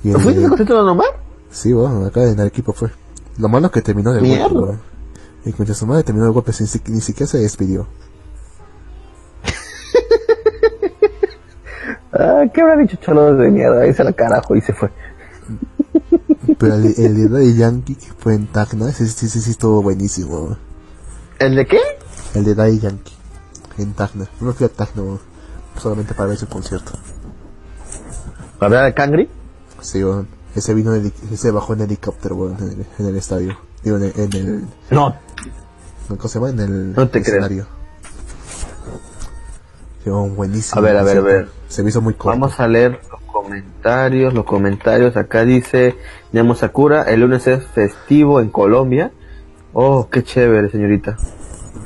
Y 0.04 0.08
el 0.10 0.14
¿No 0.14 0.20
fuiste 0.20 0.40
de- 0.40 0.46
al 0.46 0.50
concierto 0.50 0.74
de 0.76 0.82
Don? 0.82 1.02
Sí, 1.50 1.72
bueno, 1.74 2.06
acá 2.06 2.24
en 2.24 2.40
Arequipa 2.40 2.74
fue. 2.74 2.90
Lo 3.38 3.48
malo 3.50 3.68
es 3.68 3.72
que 3.74 3.82
terminó 3.82 4.12
de 4.14 4.22
Mierda. 4.22 4.48
golpe, 4.50 4.60
weón. 4.68 4.82
Y 5.46 5.52
cuando 5.54 5.74
su 5.74 5.86
madre 5.86 6.04
terminó 6.04 6.26
de 6.26 6.32
golpe, 6.32 6.54
si- 6.54 6.82
ni 6.88 7.02
siquiera 7.02 7.30
se 7.30 7.40
despidió. 7.40 7.88
Ah, 12.16 12.44
¿qué 12.54 12.62
habrá 12.62 12.78
dicho 12.78 12.96
cholo 12.98 13.34
de 13.36 13.50
mierda? 13.50 13.82
Ahí 13.82 13.94
se 13.94 14.04
la 14.04 14.14
carajo 14.14 14.56
y 14.56 14.62
se 14.62 14.72
fue. 14.72 14.92
Pero 16.60 16.76
el, 16.76 16.94
el 16.98 17.16
de 17.16 17.28
Daddy 17.28 17.56
Yankee, 17.56 17.96
que 17.96 18.08
fue 18.20 18.36
en 18.36 18.46
Tacna, 18.48 18.88
ese 18.90 19.08
sí, 19.08 19.28
sí, 19.28 19.42
sí 19.42 19.50
estuvo 19.52 19.82
buenísimo. 19.82 20.36
weón. 20.44 20.58
¿El 21.40 21.56
de 21.56 21.66
qué? 21.66 21.80
El 22.36 22.46
de 22.46 22.54
Daddy 22.54 22.80
Yankee, 22.80 23.14
en 23.80 23.94
Tacna. 23.94 24.28
Me 24.40 24.54
fui 24.54 24.66
a 24.66 24.70
Tacna, 24.70 25.02
weón, 25.02 25.20
solamente 25.78 26.14
para 26.14 26.30
ver 26.30 26.38
su 26.38 26.48
concierto. 26.48 26.92
¿La 28.62 28.68
verdad 28.70 28.86
de 28.86 28.94
Cangri? 28.94 29.30
Sí, 29.84 30.04
weón. 30.04 30.28
Ese 30.56 30.74
vino, 30.74 30.94
heli- 30.96 31.14
ese 31.32 31.52
bajó 31.52 31.74
en 31.74 31.82
helicóptero, 31.82 32.36
weón, 32.36 32.58
en 32.60 32.70
el, 32.70 32.86
en 33.00 33.06
el 33.08 33.16
estadio. 33.18 33.58
Digo, 33.84 33.98
en 33.98 34.04
el, 34.04 34.14
en 34.16 34.34
el, 34.34 34.64
No. 34.92 35.16
¿cómo 36.08 36.28
se 36.28 36.40
llama? 36.40 36.50
En 36.52 36.60
el 36.60 36.94
No 36.94 37.08
te 37.10 37.20
escenario. 37.20 37.66
Sí, 40.04 40.10
weón, 40.10 40.36
buenísimo. 40.36 40.80
A 40.80 40.82
ver, 40.82 40.98
a 40.98 41.04
ver, 41.04 41.18
a 41.18 41.22
ver. 41.22 41.50
Se 41.68 41.82
me 41.84 41.90
hizo 41.90 42.02
muy 42.02 42.14
corto. 42.14 42.30
Vamos 42.40 42.60
a 42.60 42.68
leer 42.68 43.00
los 43.12 43.22
comentarios, 43.32 44.34
los 44.34 44.46
comentarios. 44.46 45.16
Acá 45.18 45.44
dice 45.44 45.96
Nemo 46.32 46.56
Sakura, 46.56 47.04
el 47.04 47.22
lunes 47.22 47.48
es 47.48 47.66
festivo 47.68 48.40
en 48.42 48.50
Colombia. 48.50 49.12
Oh, 49.74 50.08
qué 50.10 50.24
chévere, 50.24 50.70
señorita. 50.70 51.18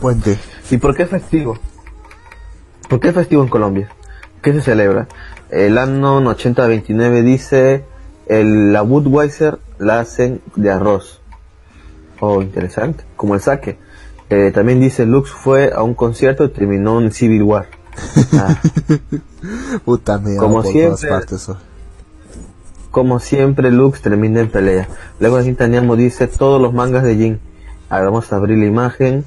Puente. 0.01 0.38
¿Y 0.69 0.77
por 0.77 0.95
qué 0.95 1.03
es 1.03 1.09
festivo? 1.09 1.58
¿Por 2.90 3.00
qué 3.00 3.09
es 3.09 3.14
festivo 3.16 3.43
en 3.43 3.50
Colombia? 3.50 3.90
¿Qué 4.42 4.51
se 4.53 4.61
celebra? 4.61 5.08
El 5.50 5.77
año 5.77 6.17
8029 6.17 7.22
dice, 7.24 7.85
el, 8.27 8.74
la 8.74 8.82
Budweiser 8.82 9.59
la 9.80 10.00
hacen 10.00 10.42
de 10.56 10.72
arroz. 10.72 11.22
Oh, 12.19 12.42
interesante. 12.42 13.03
Como 13.16 13.35
el 13.35 13.42
saque. 13.42 13.77
Eh, 14.30 14.51
también 14.53 14.80
dice, 14.80 15.06
Lux 15.06 15.30
fue 15.32 15.72
a 15.74 15.84
un 15.84 15.93
concierto 15.93 16.43
y 16.43 16.50
terminó 16.50 17.00
en 17.00 17.11
Civil 17.11 17.43
War. 17.43 17.67
Ah, 18.34 18.59
Puta 19.85 20.17
mierda, 20.17 20.42
Como 20.42 20.64
siempre. 20.64 21.09
partes. 21.09 21.50
como 22.92 23.19
siempre, 23.19 23.72
Lux 23.72 24.01
termina 24.01 24.42
en 24.42 24.50
pelea. 24.50 24.90
Luego 25.19 25.38
aquí 25.38 25.53
Taniamo 25.53 25.95
dice, 25.95 26.27
todos 26.27 26.61
los 26.61 26.74
mangas 26.74 27.03
de 27.03 27.16
Jin. 27.16 27.40
A 27.90 27.98
ver, 27.98 28.06
vamos 28.06 28.32
a 28.34 28.35
abrir 28.35 28.58
la 28.58 28.66
imagen. 28.66 29.24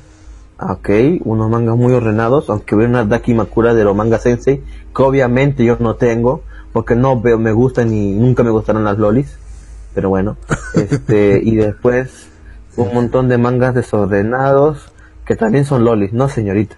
Ok, 0.62 0.90
unos 1.24 1.48
mangas 1.48 1.74
muy 1.74 1.94
ordenados, 1.94 2.50
aunque 2.50 2.76
veo 2.76 2.86
una 2.86 3.06
Daki 3.06 3.32
Makura 3.32 3.72
de 3.72 3.82
los 3.82 3.96
manga 3.96 4.18
sensei, 4.18 4.62
que 4.94 5.02
obviamente 5.02 5.64
yo 5.64 5.78
no 5.80 5.94
tengo, 5.94 6.42
porque 6.74 6.94
no 6.94 7.18
veo, 7.18 7.38
me 7.38 7.52
gustan 7.52 7.94
y 7.94 8.12
nunca 8.12 8.42
me 8.42 8.50
gustaron 8.50 8.84
las 8.84 8.98
lolis. 8.98 9.38
Pero 9.94 10.10
bueno, 10.10 10.36
este, 10.74 11.40
y 11.42 11.56
después 11.56 12.28
un 12.76 12.92
montón 12.92 13.28
de 13.28 13.38
mangas 13.38 13.74
desordenados, 13.74 14.92
que 15.24 15.34
también 15.34 15.64
son 15.64 15.82
lolis, 15.84 16.12
no 16.12 16.28
señorita. 16.28 16.76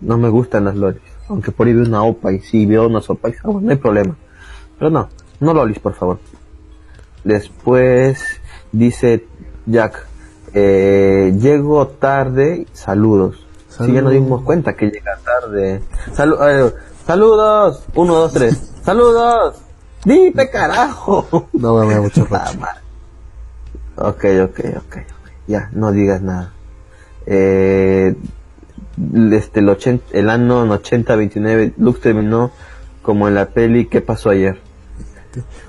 No 0.00 0.16
me 0.16 0.30
gustan 0.30 0.64
las 0.64 0.76
lolis. 0.76 1.02
Aunque 1.28 1.52
por 1.52 1.66
ahí 1.66 1.74
veo 1.74 1.84
una 1.84 2.02
opa 2.02 2.32
y 2.32 2.40
sí 2.40 2.64
veo 2.64 2.86
unas 2.86 3.10
opa 3.10 3.28
y 3.28 3.32
ah, 3.32 3.48
bueno, 3.48 3.60
no 3.60 3.70
hay 3.70 3.76
problema. 3.76 4.16
Pero 4.78 4.90
no, 4.90 5.10
no 5.40 5.52
lolis, 5.52 5.78
por 5.78 5.92
favor. 5.92 6.18
Después 7.22 8.40
dice 8.72 9.26
Jack, 9.66 10.06
Eh, 10.54 11.34
llego 11.38 11.86
tarde, 11.86 12.66
saludos. 12.72 13.46
Sí, 13.68 13.92
ya 13.92 14.02
nos 14.02 14.12
dimos 14.12 14.42
cuenta 14.42 14.74
que 14.74 14.86
llega 14.90 15.16
tarde. 15.24 15.80
Salu- 16.14 16.38
eh, 16.42 16.74
saludos, 17.06 17.84
uno, 17.94 18.14
dos, 18.14 18.32
tres. 18.32 18.72
Saludos. 18.82 19.56
Dime 20.04 20.48
carajo. 20.50 21.48
No 21.52 21.74
me 21.84 21.94
da 21.94 22.00
mucho 22.00 22.26
Ah, 22.32 24.08
ok, 24.08 24.24
ok, 24.44 24.60
ok. 24.78 24.96
Ya, 25.46 25.68
no 25.72 25.92
digas 25.92 26.22
nada. 26.22 26.52
Eh, 27.26 28.14
este, 29.32 29.60
el, 29.60 29.68
80, 29.68 30.04
el 30.12 30.30
año 30.30 30.66
80-29, 30.66 31.74
Lux 31.76 32.00
terminó 32.00 32.50
como 33.02 33.28
en 33.28 33.34
la 33.34 33.46
peli 33.46 33.86
¿Qué 33.86 34.00
pasó 34.00 34.30
ayer? 34.30 34.60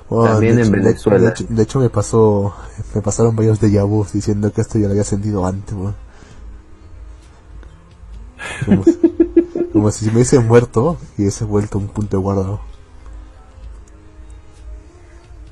Bueno, 0.08 0.32
También 0.32 0.56
de 0.56 0.62
en 0.62 0.68
hecho- 0.68 0.76
Venezuela. 1.10 1.18
De, 1.20 1.28
hecho, 1.30 1.44
de 1.48 1.62
hecho 1.62 1.80
me 1.80 1.90
pasó, 1.90 2.54
me 2.94 3.00
pasaron 3.02 3.36
varios 3.36 3.60
de 3.60 3.82
vu 3.82 4.06
diciendo 4.12 4.52
que 4.52 4.60
esto 4.60 4.78
ya 4.78 4.86
lo 4.86 4.92
había 4.92 5.04
sentido 5.04 5.46
antes. 5.46 5.74
Como, 8.66 8.84
si- 8.84 9.00
como 9.72 9.90
si 9.90 10.06
me 10.06 10.12
hubiese 10.14 10.40
muerto 10.40 10.96
y 11.16 11.22
hubiese 11.22 11.44
vuelto 11.44 11.78
un 11.78 11.88
punto 11.88 12.16
de 12.16 12.22
guardado. 12.22 12.60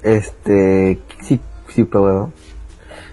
Este, 0.02 1.00
sí, 1.22 1.40
sí, 1.68 1.84
pero. 1.84 2.32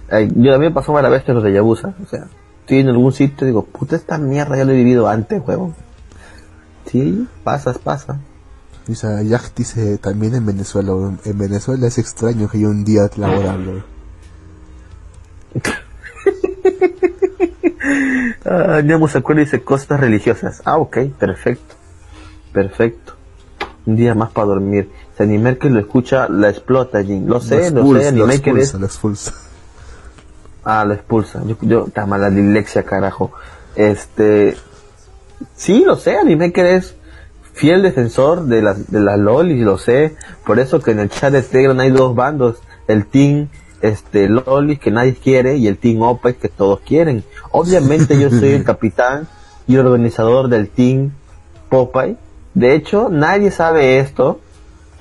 Ay, 0.10 0.32
yo 0.36 0.54
a 0.56 0.58
mí 0.58 0.66
me 0.66 0.72
pasó 0.72 0.94
varias 0.94 1.12
veces 1.12 1.36
los 1.36 1.44
de 1.44 1.52
Yabusa, 1.54 1.94
o 2.02 2.06
sea, 2.08 2.28
estoy 2.62 2.80
en 2.80 2.88
algún 2.88 3.12
sitio 3.12 3.46
y 3.46 3.50
digo, 3.50 3.64
puta 3.66 3.98
esta 3.98 4.18
mierda 4.18 4.56
ya 4.56 4.64
lo 4.64 4.72
he 4.72 4.76
vivido 4.76 5.08
antes, 5.10 5.42
huevo. 5.46 5.74
Sí, 6.86 7.28
pasas, 7.44 7.78
pasa. 7.78 8.20
Y, 8.88 8.94
o 8.94 8.96
sea, 8.96 9.22
Jack 9.22 9.54
dice 9.56 9.98
también 9.98 10.36
en 10.36 10.46
Venezuela. 10.46 10.94
En 11.26 11.38
Venezuela 11.38 11.88
es 11.88 11.98
extraño 11.98 12.50
que 12.50 12.58
haya 12.58 12.68
un 12.70 12.84
día 12.84 13.10
laborable. 13.16 13.84
Ah, 18.50 18.82
se 19.10 19.18
acuerda 19.18 19.42
y 19.42 19.46
dice 19.46 19.62
cosas 19.62 20.00
religiosas. 20.00 20.62
Ah, 20.64 20.78
ok, 20.78 20.98
perfecto. 21.20 21.76
Perfecto. 22.54 23.14
Un 23.86 23.98
día 23.98 24.16
más 24.16 24.32
para 24.32 24.48
dormir. 24.48 24.90
Si 25.18 25.24
Animer 25.24 25.58
que 25.58 25.70
lo 25.70 25.80
escucha, 25.80 26.30
la 26.30 26.50
explota, 26.50 27.04
Jin. 27.04 27.28
Lo 27.28 27.42
sé, 27.42 27.72
lo, 27.72 27.82
expulsa, 27.82 28.10
sé, 28.10 28.16
lo 28.16 28.24
Animer 28.24 28.42
que 28.42 28.50
es... 28.52 28.56
expulsa, 28.56 28.78
lo 28.80 28.86
expulsa. 28.86 29.34
Ah, 30.64 30.86
lo 30.86 30.94
expulsa. 30.94 31.44
Yo, 31.46 31.58
yo, 31.62 31.86
está 31.88 32.06
mala 32.06 32.30
dilexia, 32.30 32.84
carajo. 32.84 33.32
Este, 33.76 34.56
sí, 35.56 35.84
lo 35.86 35.98
sé, 35.98 36.18
Anime 36.18 36.52
que 36.52 36.62
eres 36.62 36.97
fiel 37.58 37.82
defensor 37.82 38.46
de 38.46 38.62
las, 38.62 38.90
de 38.92 39.00
las 39.02 39.18
LOL 39.20 39.52
y 39.52 39.62
lo 39.62 39.78
sé. 39.78 40.16
Por 40.46 40.60
eso 40.60 40.80
que 40.80 40.92
en 40.92 41.00
el 41.00 41.10
chat 41.10 41.32
de 41.34 41.42
Telegram 41.42 41.80
hay 41.80 41.92
dos 41.92 42.16
bandos. 42.16 42.62
El 42.88 43.06
team, 43.06 43.48
este, 43.82 44.30
LOL 44.30 44.80
que 44.80 44.92
nadie 44.92 45.14
quiere 45.16 45.58
y 45.58 45.68
el 45.68 45.78
team 45.78 46.02
OPEX 46.02 46.40
que 46.40 46.50
todos 46.50 46.80
quieren. 46.82 47.24
Obviamente 47.52 48.20
yo 48.20 48.30
soy 48.30 48.50
el 48.54 48.64
capitán 48.72 49.28
y 49.68 49.76
el 49.76 49.86
organizador 49.86 50.48
del 50.50 50.70
team 50.70 51.12
Popeye. 51.70 52.16
De 52.54 52.74
hecho, 52.76 53.10
nadie 53.10 53.52
sabe 53.52 54.00
esto. 54.00 54.40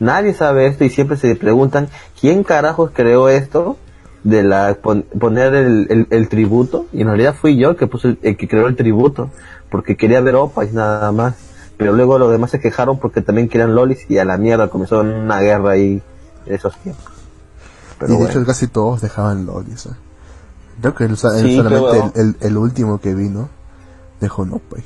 Nadie 0.00 0.34
sabe 0.34 0.66
esto 0.66 0.84
y 0.84 0.90
siempre 0.90 1.16
se 1.16 1.34
preguntan 1.36 1.88
quién 2.20 2.42
carajos 2.44 2.90
creó 2.92 3.28
esto 3.30 3.76
de 4.24 4.42
la 4.42 4.76
pon- 4.82 5.06
poner 5.18 5.54
el, 5.54 5.86
el- 5.88 6.06
el 6.10 6.28
tributo 6.28 6.86
y 6.92 7.00
en 7.02 7.06
realidad 7.06 7.34
fui 7.34 7.56
yo 7.56 7.70
el 7.70 7.76
que 7.76 7.86
puso 7.86 8.08
el, 8.08 8.18
el 8.22 8.36
que 8.36 8.48
creó 8.48 8.66
el 8.66 8.76
tributo 8.76 9.30
porque 9.70 9.96
quería 9.96 10.20
ver 10.20 10.34
Opa 10.34 10.64
y 10.64 10.70
nada 10.72 11.12
más 11.12 11.36
pero 11.76 11.92
luego 11.92 12.18
los 12.18 12.30
demás 12.30 12.50
se 12.50 12.60
quejaron 12.60 12.98
porque 12.98 13.20
también 13.20 13.48
querían 13.48 13.74
lolis 13.74 14.10
y 14.10 14.18
a 14.18 14.24
la 14.24 14.36
mierda 14.36 14.68
comenzó 14.68 15.00
una 15.00 15.40
guerra 15.40 15.70
ahí 15.72 16.02
en 16.46 16.54
esos 16.54 16.76
tiempos 16.78 17.16
pero 17.98 18.12
y 18.12 18.16
de 18.16 18.22
bueno. 18.22 18.30
hecho 18.30 18.46
casi 18.46 18.66
todos 18.66 19.00
dejaban 19.00 19.46
LOL, 19.46 19.64
o 19.72 19.78
sea. 19.78 19.92
Creo 20.80 20.94
que 20.94 21.04
el, 21.04 21.16
Sí, 21.16 21.56
solamente 21.56 22.12
el, 22.14 22.26
el, 22.26 22.36
el 22.40 22.56
último 22.58 23.00
que 23.00 23.14
vino 23.14 23.48
dejó 24.20 24.44
no, 24.44 24.58
pues. 24.58 24.84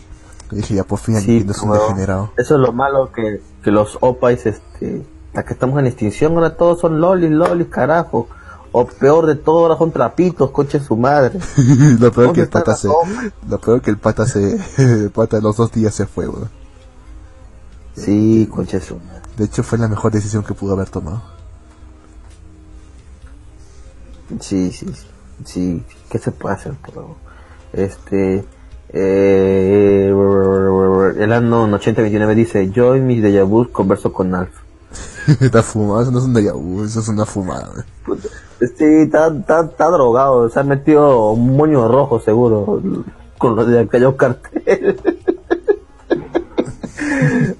Y 0.52 0.56
dije, 0.56 0.74
ya 0.74 0.84
por 0.84 0.98
fin 0.98 1.20
Sí, 1.20 1.44
es 1.48 1.58
un 1.62 1.72
degenerado. 1.72 2.32
eso 2.36 2.54
es 2.54 2.60
lo 2.60 2.72
malo 2.72 3.10
que, 3.12 3.40
que 3.62 3.70
los 3.70 3.98
opais 4.00 4.46
este 4.46 5.04
hasta 5.28 5.44
que 5.44 5.52
estamos 5.52 5.78
en 5.78 5.86
extinción 5.86 6.34
ahora 6.34 6.56
todos 6.56 6.80
son 6.80 7.00
lolis 7.00 7.30
lolis 7.30 7.68
carajo 7.68 8.26
o 8.72 8.84
peor 8.84 9.26
de 9.26 9.36
todo 9.36 9.60
ahora 9.60 9.78
son 9.78 9.92
trapitos 9.92 10.50
coche 10.50 10.80
su 10.80 10.96
madre 10.96 11.38
lo 12.00 12.10
peor 12.10 12.32
que 12.32 12.40
¿Dónde 12.40 12.42
el 12.42 12.48
pata 12.48 12.74
se, 12.74 12.88
lo 13.48 13.60
peor 13.60 13.80
que 13.80 13.90
el 13.90 13.98
pata 13.98 14.26
se, 14.26 14.58
el 14.78 15.10
pata 15.10 15.36
de 15.36 15.42
los 15.42 15.56
dos 15.56 15.70
días 15.70 15.94
se 15.94 16.06
fue, 16.06 16.28
weón. 16.28 16.48
Sí 18.00 18.48
coche 18.50 18.80
su 18.80 18.96
madre 18.96 19.20
De 19.36 19.44
hecho 19.44 19.62
fue 19.62 19.78
la 19.78 19.88
mejor 19.88 20.12
decisión 20.12 20.42
que 20.42 20.54
pudo 20.54 20.74
haber 20.74 20.88
tomado. 20.88 21.22
Sí, 24.40 24.70
sí, 24.70 24.86
sí, 24.86 25.06
sí. 25.44 25.84
¿Qué 26.08 26.18
se 26.18 26.30
puede 26.30 26.54
hacer? 26.54 26.74
Pero, 26.84 27.16
este, 27.72 28.44
eh, 28.90 30.08
el 31.18 31.32
año 31.32 31.64
8029 31.64 32.34
dice, 32.34 32.70
yo 32.70 32.94
en 32.94 33.06
mis 33.06 33.22
déjà 33.22 33.44
vu 33.44 33.70
converso 33.70 34.12
con 34.12 34.34
Alf. 34.34 34.50
está 35.40 35.62
fumado, 35.62 36.02
eso 36.02 36.10
no 36.10 36.18
es 36.18 36.24
un 36.24 36.34
déjà 36.34 36.52
vu, 36.52 36.84
eso 36.84 37.00
es 37.00 37.08
una 37.08 37.24
fumada, 37.24 37.70
weón. 37.70 37.84
Puta, 38.04 38.28
Sí, 38.60 38.84
está, 38.84 39.28
está, 39.28 39.60
está 39.62 39.86
drogado, 39.86 40.50
se 40.50 40.60
ha 40.60 40.62
metido 40.62 41.30
un 41.30 41.56
moño 41.56 41.88
rojo 41.88 42.20
seguro 42.20 42.82
con 43.38 43.56
lo 43.56 43.64
de 43.64 43.80
aquellos 43.80 44.16
cartel. 44.16 45.00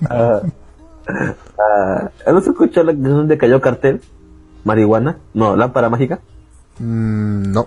Ah, 0.09 0.41
ah, 1.59 2.11
¿No 2.33 2.41
se 2.41 2.51
escuchó 2.51 2.83
la 2.83 2.93
canción 2.93 3.29
de 3.29 3.39
Cayó 3.39 3.61
Cartel? 3.61 4.01
¿Marihuana? 4.65 5.19
No, 5.35 5.57
lámpara 5.57 5.89
mágica. 5.89 6.21
Mm, 6.79 7.53
no, 7.53 7.67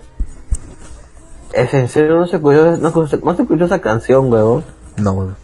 Es 1.52 1.72
en 1.74 1.88
serio, 1.88 2.18
no 2.18 2.26
se 2.26 2.36
escuchó, 2.36 2.76
no, 2.76 3.06
se- 3.06 3.18
no 3.18 3.34
se 3.36 3.42
escuchó 3.42 3.64
esa 3.64 3.80
canción, 3.80 4.32
huevón. 4.32 4.64
no, 4.96 5.12
weón. 5.12 5.36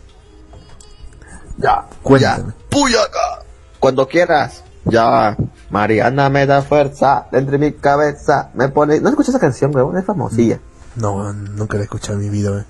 Ya, 1.59 1.85
Cuéntame. 2.02 2.52
Puyaca. 2.70 3.43
Cuando 3.81 4.09
quieras. 4.09 4.65
Ya. 4.86 5.36
Mariana 5.69 6.31
me 6.31 6.47
da 6.47 6.62
fuerza 6.62 7.27
entre 7.33 7.59
mi 7.59 7.73
cabeza. 7.73 8.51
Me 8.55 8.69
pone. 8.70 8.99
¿No 9.01 9.10
escuchas 9.10 9.31
esa 9.31 9.39
canción, 9.41 9.75
weón? 9.75 9.97
Es 9.99 10.05
famosilla. 10.07 10.59
No, 10.97 11.33
nunca 11.33 11.77
la 11.77 11.83
he 11.83 11.85
escuchado 11.85 12.15
en 12.19 12.25
mi 12.25 12.31
vida, 12.31 12.51
weón. 12.51 12.67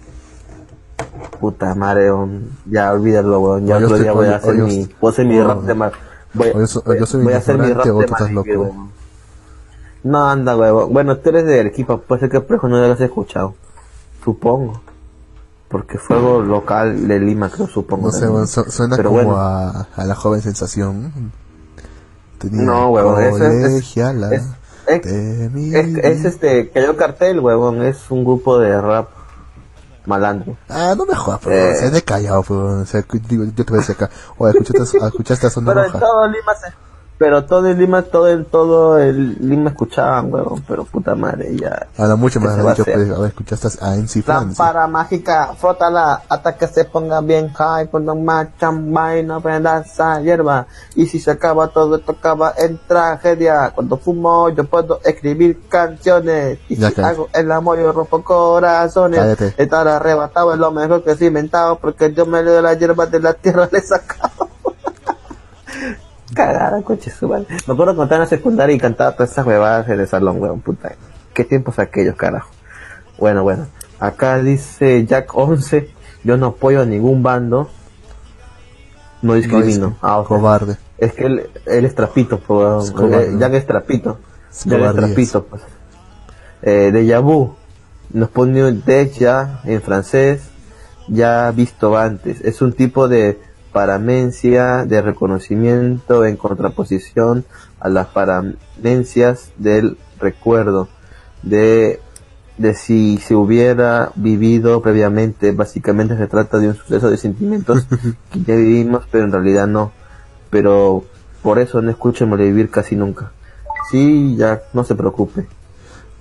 Puta 1.41 1.75
madre, 1.75 2.13
weón. 2.13 2.51
Ya 2.67 2.93
olvídalo, 2.93 3.41
weón. 3.41 3.67
Ya 3.67 3.77
otro 3.77 3.89
estoy- 3.89 4.01
día 4.03 4.13
voy 4.13 4.27
a 4.29 4.37
hacer 4.37 4.55
mi. 4.55 4.89
Voy 5.01 5.09
a 5.09 5.13
hacer 5.13 5.27
mi 5.27 5.39
oye, 5.39 5.45
rap 5.49 5.63
de 5.63 5.75
mar. 5.75 5.93
Voy, 6.35 6.53
yo 6.55 6.67
soy 7.07 7.33
a 7.33 7.39
hacer 7.39 7.59
mi 7.59 7.73
rap 7.73 7.85
de 7.87 8.33
loco. 8.33 8.75
No 10.03 10.29
anda, 10.29 10.57
weón. 10.57 10.93
Bueno, 10.93 11.17
tú 11.19 11.31
eres 11.31 11.45
de 11.47 11.61
Arequipa. 11.61 11.99
Puede 11.99 12.21
ser 12.21 12.31
que 12.31 12.41
Prejo 12.41 12.69
no 12.69 12.79
lo 12.79 12.93
has 12.93 13.01
escuchado. 13.01 13.55
Supongo. 14.25 14.81
Porque 15.69 15.99
fue 15.99 16.17
algo 16.17 16.41
local 16.41 17.07
de 17.07 17.21
Lima, 17.21 17.49
creo, 17.49 17.69
supongo. 17.69 18.11
No 18.11 18.47
sé, 18.47 18.63
suena 18.71 18.97
Pero 18.97 19.11
como 19.11 19.23
bueno. 19.23 19.37
a, 19.39 19.87
a 19.95 20.05
la 20.05 20.15
joven 20.17 20.43
sensación. 20.43 21.13
Tenía 22.39 22.63
No, 22.63 22.91
weón, 22.91 23.23
eso 23.23 23.37
es- 23.47 23.65
es- 23.85 23.97
es- 24.87 25.97
es- 26.05 26.25
este, 26.25 26.71
Cayó 26.71 26.97
Cartel, 26.97 27.39
huevón, 27.39 27.83
es 27.83 28.11
un 28.11 28.25
grupo 28.25 28.59
de 28.59 28.81
rap 28.81 29.09
malandro. 30.07 30.57
Ah, 30.69 30.95
no 30.97 31.07
me 31.07 31.15
jodas, 31.15 31.41
pero 31.43 31.55
Eh. 31.57 31.75
se 31.77 31.91
de 31.91 32.03
callado, 32.03 32.43
pero, 32.43 32.81
o 32.81 32.85
sea, 32.87 33.05
digo, 33.29 33.45
yo 33.45 33.53
te 33.53 33.63
voy 33.65 33.79
a 33.79 33.81
decir 33.81 33.97
acá, 33.97 34.11
oye, 34.39 34.59
escuchaste, 34.59 34.99
escuchaste 35.07 35.47
a 35.47 35.51
Zona 35.51 35.73
Pero 35.73 35.87
en 35.87 35.93
Roja. 35.93 36.01
todo 36.07 36.27
Lima 36.29 36.55
se, 36.55 36.73
pero 37.21 37.45
todo 37.45 37.69
el 37.69 37.77
Lima, 37.77 38.01
todo 38.01 38.29
el, 38.29 38.47
todo 38.47 38.99
el 38.99 39.37
Lima 39.47 39.69
escuchaban, 39.69 40.33
huevón, 40.33 40.65
pero 40.67 40.85
puta 40.87 41.15
madre, 41.15 41.55
ya. 41.55 41.89
Habla 41.99 42.17
mucho 42.17 42.41
¿Qué 42.41 42.47
más 42.47 42.55
se 42.57 42.63
dicho, 42.63 42.83
pues, 42.83 43.11
a 43.11 43.19
ver, 43.19 43.29
escuchaste 43.29 43.69
a 43.83 43.95
MC 43.95 44.23
Francis. 44.23 44.59
Lámpara 44.59 44.87
mágica, 44.87 45.53
frótala 45.55 46.23
hasta 46.27 46.57
que 46.57 46.67
se 46.67 46.87
ponga 46.87 47.21
bien 47.21 47.53
high, 47.53 47.89
cuando 47.89 48.15
marchan 48.15 48.91
vaina, 48.91 49.39
prenda 49.39 49.81
esa 49.81 50.19
hierba. 50.23 50.67
Y 50.95 51.05
si 51.09 51.21
se 51.21 51.33
acaba 51.33 51.69
todo 51.69 51.97
esto 51.97 52.13
acaba 52.13 52.55
en 52.57 52.81
tragedia. 52.89 53.73
Cuando 53.75 53.99
fumo 53.99 54.49
yo 54.49 54.65
puedo 54.65 55.01
escribir 55.05 55.61
canciones. 55.69 56.59
Y 56.71 56.77
Ya 56.77 56.89
si 56.89 56.95
cállate. 56.95 57.15
hago 57.15 57.29
el 57.35 57.53
amor 57.53 57.79
yo 57.79 57.93
rompo 57.93 58.25
corazones. 58.25 59.21
Cállate. 59.21 59.63
Estar 59.63 59.87
arrebatado 59.87 60.55
es 60.55 60.59
lo 60.59 60.71
mejor 60.71 61.05
que 61.05 61.11
he 61.11 61.27
inventado 61.27 61.79
porque 61.81 62.15
yo 62.15 62.25
me 62.25 62.43
leo 62.43 62.63
las 62.63 62.79
hierbas 62.79 63.11
de 63.11 63.21
la 63.21 63.35
tierra 63.35 63.69
le 63.71 63.79
he 63.79 63.83
sacado. 63.83 64.49
Cagada, 66.35 66.83
coche 66.83 67.11
su 67.11 67.29
madre. 67.29 67.47
Me 67.67 67.75
acuerdo 67.75 67.97
cuando 67.97 68.05
estaba 68.05 68.17
en 68.17 68.21
la 68.21 68.27
secundaria 68.27 68.77
y 68.77 68.79
cantaba 68.79 69.13
todas 69.13 69.33
esas 69.33 69.47
huevadas 69.47 69.89
en 69.89 70.01
el 70.01 70.07
salón, 70.07 70.41
weón, 70.41 70.61
puta. 70.61 70.93
¿Qué 71.35 71.45
tiempos 71.45 71.79
aquellos, 71.79 72.17
carajo? 72.17 72.51
Bueno, 73.19 73.43
bueno. 73.43 73.67
Acá 73.99 74.39
dice 74.39 75.05
Jack 75.07 75.37
11, 75.37 75.91
yo 76.25 76.37
no 76.37 76.47
apoyo 76.47 76.81
a 76.83 76.87
ningún 76.87 77.23
bando. 77.23 77.69
No 79.23 79.35
discrimino. 79.35 79.89
No, 79.89 79.93
es 79.93 79.99
ah, 80.03 80.25
cobarde. 80.27 80.77
Es 80.97 81.13
que 81.13 81.27
él, 81.27 81.51
él 81.67 81.85
es 81.85 81.95
trapito, 81.95 82.39
pues. 82.39 82.89
Es. 82.89 82.95
Eh, 82.99 83.37
Jack 83.39 83.55
es 83.55 83.67
trapito. 83.67 84.19
Es 84.51 84.65
Jack 84.65 84.81
es 84.81 84.95
trapito, 84.95 85.45
pues. 85.45 85.63
Eh, 86.63 86.91
de 86.93 87.07
Yabu. 87.07 87.55
Nos 88.13 88.29
pone 88.31 88.65
un 88.65 88.83
ya 89.19 89.61
en 89.65 89.83
francés. 89.83 90.43
Ya 91.09 91.51
visto 91.51 91.97
antes. 91.97 92.41
Es 92.41 92.63
un 92.63 92.73
tipo 92.73 93.09
de 93.09 93.39
paramencia 93.73 94.85
de 94.85 95.03
reconocimiento 95.03 96.25
en 96.25 96.37
contraposición 96.37 97.45
a 97.81 97.89
las 97.89 98.09
paramencias 98.09 99.51
del 99.59 99.97
recuerdo 100.21 100.89
de 101.43 102.01
de 102.59 102.75
si 102.75 103.17
se 103.19 103.35
hubiera 103.35 104.13
vivido 104.17 104.83
previamente. 104.83 105.53
Básicamente 105.53 106.15
se 106.19 106.27
trata 106.27 106.59
de 106.59 106.69
un 106.69 106.75
suceso 106.75 107.09
de 107.11 107.17
sentimientos 107.17 107.87
que 108.31 108.43
ya 108.43 108.55
vivimos, 108.55 109.05
pero 109.11 109.25
en 109.25 109.33
realidad 109.33 109.67
no. 109.67 109.93
Pero 110.51 111.05
por 111.43 111.59
eso 111.59 111.81
no 111.81 111.91
escucho 111.91 112.27
vivir 112.27 112.69
casi 112.71 112.97
nunca. 112.97 113.33
Sí, 113.91 114.37
ya, 114.37 114.61
no 114.75 114.85
se 114.85 114.95
preocupe. 114.95 115.47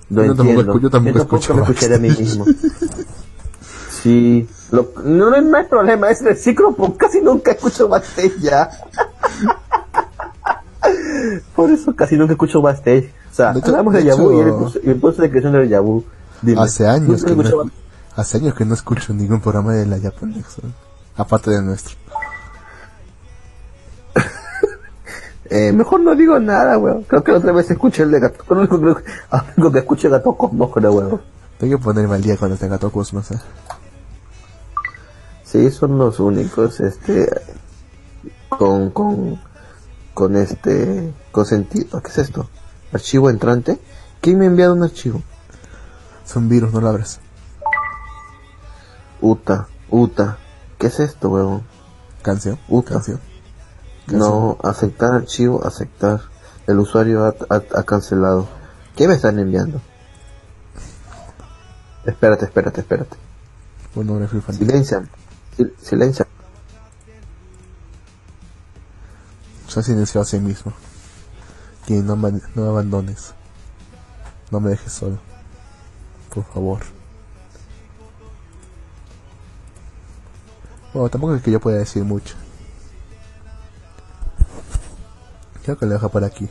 Lo 0.08 0.24
Yo 0.24 0.34
tampoco 0.34 0.50
entiendo. 0.60 0.74
escu- 0.74 0.80
yo 0.82 0.90
tampoco 0.90 1.18
escucho 1.18 1.54
me 1.54 1.60
escucharé 1.62 1.94
a 1.96 1.98
mí 1.98 2.08
mismo. 2.08 2.46
Sí, 4.02 4.48
lo- 4.70 4.92
no, 5.04 5.40
no, 5.40 5.56
hay 5.56 5.64
problema, 5.64 6.10
es 6.10 6.22
reciclo 6.22 6.72
porque 6.74 6.96
casi 7.06 7.20
nunca 7.20 7.52
escucho 7.52 7.88
backstage 7.88 8.38
ya. 8.40 8.70
Por 11.54 11.70
eso 11.70 11.94
casi 11.94 12.16
nunca 12.16 12.32
escucho 12.32 12.62
backstage. 12.62 13.12
O 13.30 13.34
sea, 13.34 13.52
De 13.52 13.60
hecho- 13.60 13.68
hablamos 13.70 13.92
de 13.94 14.00
de 14.00 14.06
Yabu 14.06 14.32
y 14.32 14.40
el 14.40 14.48
impulso- 14.48 14.80
el 14.82 14.90
impulso 14.92 15.22
de 15.22 15.30
creación 15.30 15.52
del 15.52 15.68
Yabu. 15.68 16.04
Dime, 16.42 16.60
Hace 16.62 16.86
años 16.88 17.22
¿nunca 17.22 17.42
que 17.44 17.50
no, 17.56 17.70
hace 18.16 18.38
años 18.38 18.54
que 18.54 18.64
no 18.64 18.72
escucho 18.74 19.12
ningún 19.12 19.40
programa 19.40 19.74
de 19.74 19.84
la 19.86 20.00
Japonex, 20.00 20.62
¿no? 20.62 20.70
aparte 21.16 21.50
del 21.50 21.64
nuestro. 21.66 21.94
Eh, 25.52 25.72
mejor 25.72 26.00
no 26.00 26.14
digo 26.14 26.38
nada, 26.38 26.78
weón. 26.78 27.02
Creo 27.02 27.24
que 27.24 27.32
otra 27.32 27.50
vez 27.50 27.68
escuché 27.68 28.04
el 28.04 28.12
de 28.12 28.20
gato. 28.20 28.44
Que, 29.72 29.78
escuché 29.80 30.08
gato 30.08 30.32
Cosmos, 30.36 30.70
creo, 30.72 30.92
weón. 30.92 31.20
Tengo 31.58 31.76
que 31.76 31.82
ponerme 31.82 32.14
al 32.14 32.22
día 32.22 32.36
cuando 32.36 32.56
tenga 32.56 32.78
tocos, 32.78 33.12
no 33.12 33.20
sé. 33.20 33.34
Sí, 35.50 35.70
son 35.70 35.98
los 35.98 36.20
únicos, 36.20 36.78
este, 36.80 37.28
con, 38.48 38.90
con, 38.90 39.40
con 40.14 40.36
este, 40.36 41.12
con 41.32 41.44
sentido. 41.46 42.00
¿Qué 42.02 42.08
es 42.10 42.18
esto? 42.18 42.48
Archivo 42.92 43.30
entrante. 43.30 43.78
¿Quién 44.20 44.38
me 44.38 44.44
ha 44.44 44.48
enviado 44.48 44.74
un 44.74 44.82
archivo? 44.84 45.22
Es 46.24 46.36
un 46.36 46.48
virus, 46.48 46.72
no 46.72 46.80
lo 46.80 46.88
abres. 46.88 47.18
Uta, 49.20 49.66
Uta. 49.90 50.38
¿Qué 50.78 50.86
es 50.86 51.00
esto, 51.00 51.30
weón? 51.30 51.62
Canción. 52.22 52.58
Uta. 52.68 52.94
Canción. 52.94 53.20
No, 54.06 54.56
aceptar 54.62 55.14
archivo, 55.14 55.64
aceptar. 55.66 56.20
El 56.66 56.78
usuario 56.78 57.24
ha, 57.24 57.34
ha- 57.48 57.62
ha 57.80 57.82
cancelado. 57.82 58.48
¿Qué 58.96 59.08
me 59.08 59.14
están 59.14 59.38
enviando? 59.38 59.80
Espérate, 62.06 62.44
espérate, 62.44 62.80
espérate. 62.80 63.16
Bueno. 63.94 64.18
Silencia. 64.52 65.02
Sil- 65.56 65.74
silencia. 65.80 66.26
Se 69.68 69.80
ha 69.80 69.82
silenciado 69.82 70.22
a 70.22 70.26
sí 70.26 70.38
mismo. 70.38 70.72
Que 71.86 71.94
no 71.94 72.16
me, 72.16 72.32
no 72.32 72.40
me 72.62 72.68
abandones. 72.68 73.34
No 74.50 74.60
me 74.60 74.70
dejes 74.70 74.92
solo. 74.92 75.18
Por 76.34 76.44
favor. 76.44 76.80
Bueno, 80.92 81.08
tampoco 81.08 81.34
es 81.36 81.42
que 81.42 81.50
yo 81.52 81.60
pueda 81.60 81.78
decir 81.78 82.02
mucho. 82.04 82.34
Creo 85.62 85.78
que 85.78 85.86
lo 85.86 85.92
dejo 85.92 86.08
por 86.08 86.24
aquí. 86.24 86.48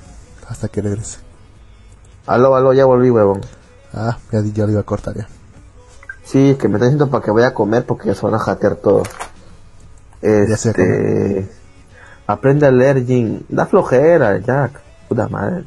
Hasta 0.48 0.70
que 0.70 0.82
regrese. 0.82 1.20
Aló, 2.26 2.56
aló, 2.56 2.74
ya 2.74 2.86
volví, 2.86 3.10
huevón. 3.10 3.42
Ah, 3.94 4.18
ya, 4.32 4.42
ya 4.42 4.66
lo 4.66 4.72
iba 4.72 4.82
a 4.82 4.86
cortar 4.86 5.16
ya. 5.18 5.28
Sí, 6.30 6.52
es 6.52 6.58
que 6.58 6.68
me 6.68 6.76
están 6.76 6.90
diciendo 6.90 7.10
para 7.10 7.26
que 7.26 7.32
vaya 7.32 7.48
a 7.48 7.54
comer 7.56 7.88
porque 7.88 8.08
ya 8.08 8.14
se 8.14 8.24
van 8.24 8.36
a 8.36 8.38
jatear 8.38 8.76
todos. 8.76 9.08
Este. 10.22 11.50
Aprende 12.28 12.68
a 12.68 12.72
leer, 12.72 13.04
Jin. 13.04 13.48
Da 13.50 13.66
flojera, 13.66 14.38
Jack. 14.38 14.80
Puta 15.08 15.28
madre. 15.28 15.64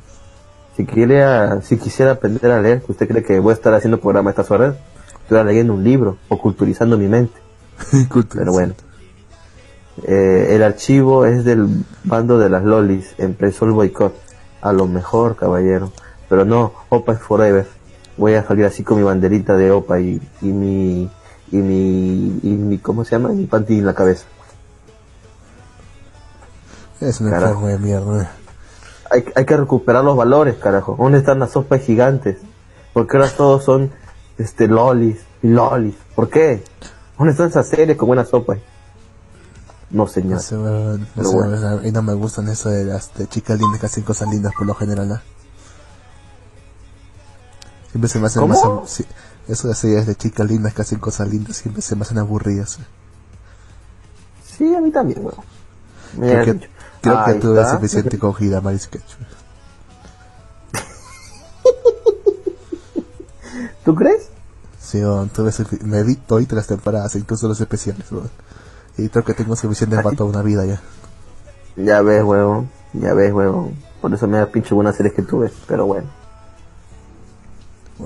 Si, 0.77 0.87
quiere, 0.87 1.61
si 1.63 1.79
quisiera 1.79 2.13
aprender 2.13 2.53
a 2.53 2.61
leer, 2.61 2.85
¿usted 2.87 3.09
cree 3.09 3.25
que 3.25 3.41
voy 3.41 3.51
a 3.51 3.55
estar 3.55 3.75
haciendo 3.75 3.99
programa 3.99 4.31
a 4.31 4.33
estas 4.33 4.53
horas? 4.53 4.77
Estoy 5.25 5.43
leyendo 5.43 5.75
un 5.75 5.83
libro 5.83 6.19
o 6.29 6.39
culturizando 6.39 6.97
mi 6.97 7.09
mente. 7.09 7.41
Pero 8.33 8.53
bueno. 8.53 8.75
Eh, 10.05 10.51
el 10.51 10.63
archivo 10.63 11.27
es 11.27 11.45
del 11.45 11.85
bando 12.05 12.39
de 12.39 12.49
las 12.49 12.63
lolis. 12.63 13.17
Empezó 13.19 13.65
el 13.65 13.73
boicot. 13.73 14.15
A 14.61 14.73
lo 14.73 14.87
mejor, 14.87 15.35
caballero. 15.35 15.91
Pero 16.29 16.45
no, 16.45 16.73
Opa 16.89 17.15
es 17.15 17.19
forever. 17.19 17.82
Voy 18.17 18.35
a 18.35 18.47
salir 18.47 18.67
así 18.67 18.85
con 18.85 18.99
mi 18.99 19.03
banderita 19.03 19.57
de 19.57 19.71
Opa 19.71 20.01
y, 20.01 20.21
y 20.41 20.47
mi. 20.47 21.11
Y 21.51 21.57
mi, 21.57 22.41
y 22.43 22.49
mi. 22.51 22.79
¿Cómo 22.79 23.05
se 23.05 23.13
llama? 23.13 23.31
Mi 23.31 23.47
panty 23.47 23.79
en 23.79 23.87
la 23.87 23.95
cabeza. 23.95 24.25
Es 27.01 27.21
un 27.21 27.33
enfermo 27.33 27.67
de 27.67 27.79
mierda. 27.79 28.33
Hay, 29.11 29.25
hay 29.35 29.45
que 29.45 29.57
recuperar 29.57 30.05
los 30.05 30.17
valores, 30.17 30.57
carajo. 30.57 30.97
¿Dónde 30.99 31.19
están 31.19 31.41
las 31.41 31.53
sopas 31.53 31.83
gigantes? 31.83 32.39
Porque 32.93 33.17
ahora 33.17 33.31
todos 33.31 33.65
son 33.65 33.91
este 34.39 34.69
lolis 34.69 35.21
y 35.43 35.49
lolis. 35.49 35.97
¿Por 36.15 36.31
qué? 36.31 36.63
¿Dónde 37.19 37.33
están 37.33 37.49
esas 37.49 37.69
series 37.69 37.97
con 37.97 38.09
buena 38.09 38.25
sopa? 38.25 38.57
No, 39.91 40.07
señor. 40.07 40.33
No 40.33 40.41
sé, 40.41 40.55
no 40.57 40.99
sé, 40.99 41.37
bueno. 41.37 41.85
y 41.85 41.93
no 41.93 42.03
me 42.03 42.15
gustan 42.15 42.49
eso 42.49 42.71
de 42.71 42.85
las 42.85 43.13
de 43.15 43.27
chicas 43.27 43.59
lindas 43.59 43.81
que 43.81 43.87
hacen 43.87 44.05
cosas 44.05 44.29
lindas 44.31 44.53
por 44.57 44.67
lo 44.67 44.75
general. 44.75 45.09
¿no? 45.09 45.21
Siempre 47.93 48.09
se 48.09 48.19
me 48.19 48.27
hacen 48.27 48.43
¿Cómo? 48.43 48.81
más. 48.81 48.91
sí, 48.91 49.05
eso 49.49 49.69
de 49.69 49.75
series 49.75 50.07
de 50.07 50.17
chicas 50.17 50.49
lindas 50.49 50.75
que 50.75 50.83
hacen 50.83 50.99
cosas 50.99 51.29
lindas 51.29 51.57
siempre 51.57 51.83
se 51.83 51.95
me 51.95 52.03
hacen 52.03 52.19
aburridas. 52.19 52.79
Sí, 54.45 54.75
a 54.75 54.81
mí 54.81 54.91
también, 54.91 55.25
weón. 55.25 55.37
Creo 56.19 56.45
que, 56.45 56.69
creo 57.01 57.25
que 57.25 57.35
tuve 57.35 57.71
suficiente 57.71 58.19
cogida, 58.19 58.61
Mary 58.61 58.79
Sketch. 58.79 59.15
¿Tú 63.85 63.95
crees? 63.95 64.29
Sí, 64.81 64.99
weón, 64.99 65.29
tuve 65.29 65.53
me 65.85 66.03
vi 66.03 66.17
todas 66.17 66.51
las 66.53 66.67
temporadas, 66.67 67.15
incluso 67.17 67.49
los 67.49 67.61
especiales. 67.61 68.11
weón. 68.11 68.31
Y 68.97 69.09
creo 69.09 69.25
que 69.25 69.35
tengo 69.35 69.57
suficiente 69.57 69.97
para 70.03 70.17
toda 70.17 70.31
una 70.31 70.43
vida 70.43 70.65
ya. 70.67 70.81
Ya 71.77 72.03
ves, 72.03 72.23
huevón. 72.23 72.71
Ya 72.93 73.15
ves, 73.15 73.33
huevón. 73.33 73.75
Por 74.01 74.13
eso 74.13 74.29
me 74.29 74.39
da 74.39 74.47
pinche 74.47 74.75
buenas 74.75 74.97
series 74.97 75.15
que 75.15 75.23
tuve. 75.23 75.51
Pero 75.67 75.87
bueno. 75.87 76.09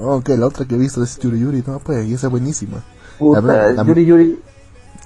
Aunque 0.03 0.37
la 0.37 0.47
otra 0.47 0.67
que 0.67 0.75
he 0.75 0.79
visto 0.79 1.03
es 1.03 1.19
Yuri 1.19 1.41
Yuri, 1.41 1.65
no, 1.67 1.79
pues, 1.79 2.07
y 2.07 2.15
esa 2.15 2.27
es 2.27 2.31
buenísima. 2.31 2.83
Puta, 3.19 3.41
La 3.41 3.47
ver- 3.47 3.75
la- 3.77 3.85
Yuri 3.85 4.05
Yuri. 4.05 4.43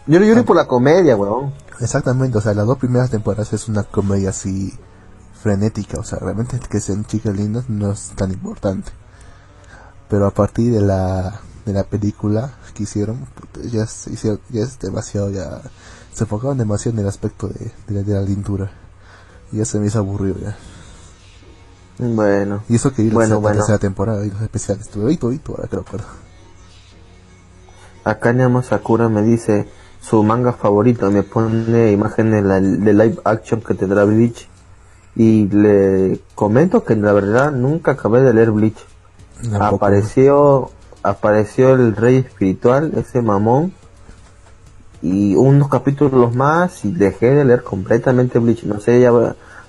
Yuri 0.07 0.29
Yuri 0.29 0.43
por 0.43 0.57
la 0.57 0.67
comedia, 0.67 1.17
huevón. 1.17 1.53
Exactamente, 1.81 2.39
o 2.39 2.41
sea, 2.41 2.53
las 2.55 2.67
dos 2.67 2.79
primeras 2.79 3.11
temporadas 3.11 3.53
es 3.53 3.69
una 3.69 3.83
comedia 3.85 4.31
así 4.31 4.73
frenética, 5.43 5.99
o 5.99 6.05
sea, 6.05 6.19
realmente 6.19 6.59
que 6.69 6.81
sean 6.81 7.05
chicas 7.07 7.35
lindas 7.35 7.69
no 7.71 7.93
es 7.93 8.11
tan 8.17 8.31
importante. 8.31 8.91
Pero 10.09 10.27
a 10.27 10.31
partir 10.31 10.73
de 10.73 10.81
la 10.81 11.41
de 11.65 11.73
la 11.75 11.85
película 11.85 12.55
que 12.75 12.83
hicieron, 12.85 13.27
ya 13.71 13.85
es, 13.85 14.07
hicieron- 14.09 14.41
ya 14.49 14.63
es 14.63 14.79
demasiado, 14.79 15.31
ya 15.31 15.61
se 16.13 16.25
enfocaban 16.25 16.59
demasiado 16.59 16.97
en 16.97 17.03
el 17.05 17.09
aspecto 17.09 17.49
de, 17.49 17.71
de, 17.87 17.95
la, 17.95 18.03
de 18.03 18.15
la 18.59 18.71
ya 19.53 19.65
se 19.65 19.79
me 19.79 19.87
hizo 19.87 19.99
aburrido 19.99 20.37
ya. 20.41 20.57
Bueno. 22.03 22.63
Y 22.69 22.77
eso 22.77 22.93
que 22.93 23.03
vi 23.03 23.09
la 23.09 23.15
Bueno, 23.15 23.29
tercera- 23.37 23.41
bueno. 23.41 23.57
tercera 23.59 23.79
temporada 23.79 24.25
y 24.25 24.31
los 24.31 24.41
especiales, 24.41 24.89
tuve 24.89 25.17
todo 25.17 25.33
y 25.33 25.39
todo, 25.39 25.57
ahora 25.57 25.69
que 25.69 25.77
lo 25.77 25.83
acuerdo. 25.83 26.07
Acá 28.05 28.33
Nyama 28.33 28.63
Sakura 28.63 29.09
me 29.09 29.23
dice 29.23 29.69
su 30.01 30.23
manga 30.23 30.53
favorito. 30.53 31.11
Me 31.11 31.23
pone 31.23 31.93
imágenes 31.93 32.43
de, 32.43 32.49
la- 32.49 32.61
de 32.61 32.93
live 32.95 33.19
action 33.25 33.61
que 33.61 33.75
tendrá 33.75 34.05
Bleach. 34.05 34.49
Y 35.17 35.49
le 35.49 36.21
comento 36.35 36.85
que 36.85 36.97
la 36.97 37.13
verdad 37.13 37.53
nunca 37.53 37.93
acabé 37.93 38.23
de 38.23 38.33
leer 38.33 38.51
Bleach. 38.53 38.79
Tampoco. 39.43 39.77
apareció 39.77 40.71
apareció 41.03 41.73
el 41.75 41.97
rey 41.97 42.17
espiritual 42.19 42.93
ese 42.97 43.23
mamón 43.23 43.73
y 45.01 45.35
unos 45.35 45.71
capítulos 45.71 46.35
más 46.37 46.85
y 46.85 46.93
dejé 46.93 47.31
de 47.35 47.47
leer 47.47 47.63
completamente 47.63 48.39
Bleach 48.39 48.65
no 48.65 48.81
sé 48.81 49.01
ya 49.01 49.11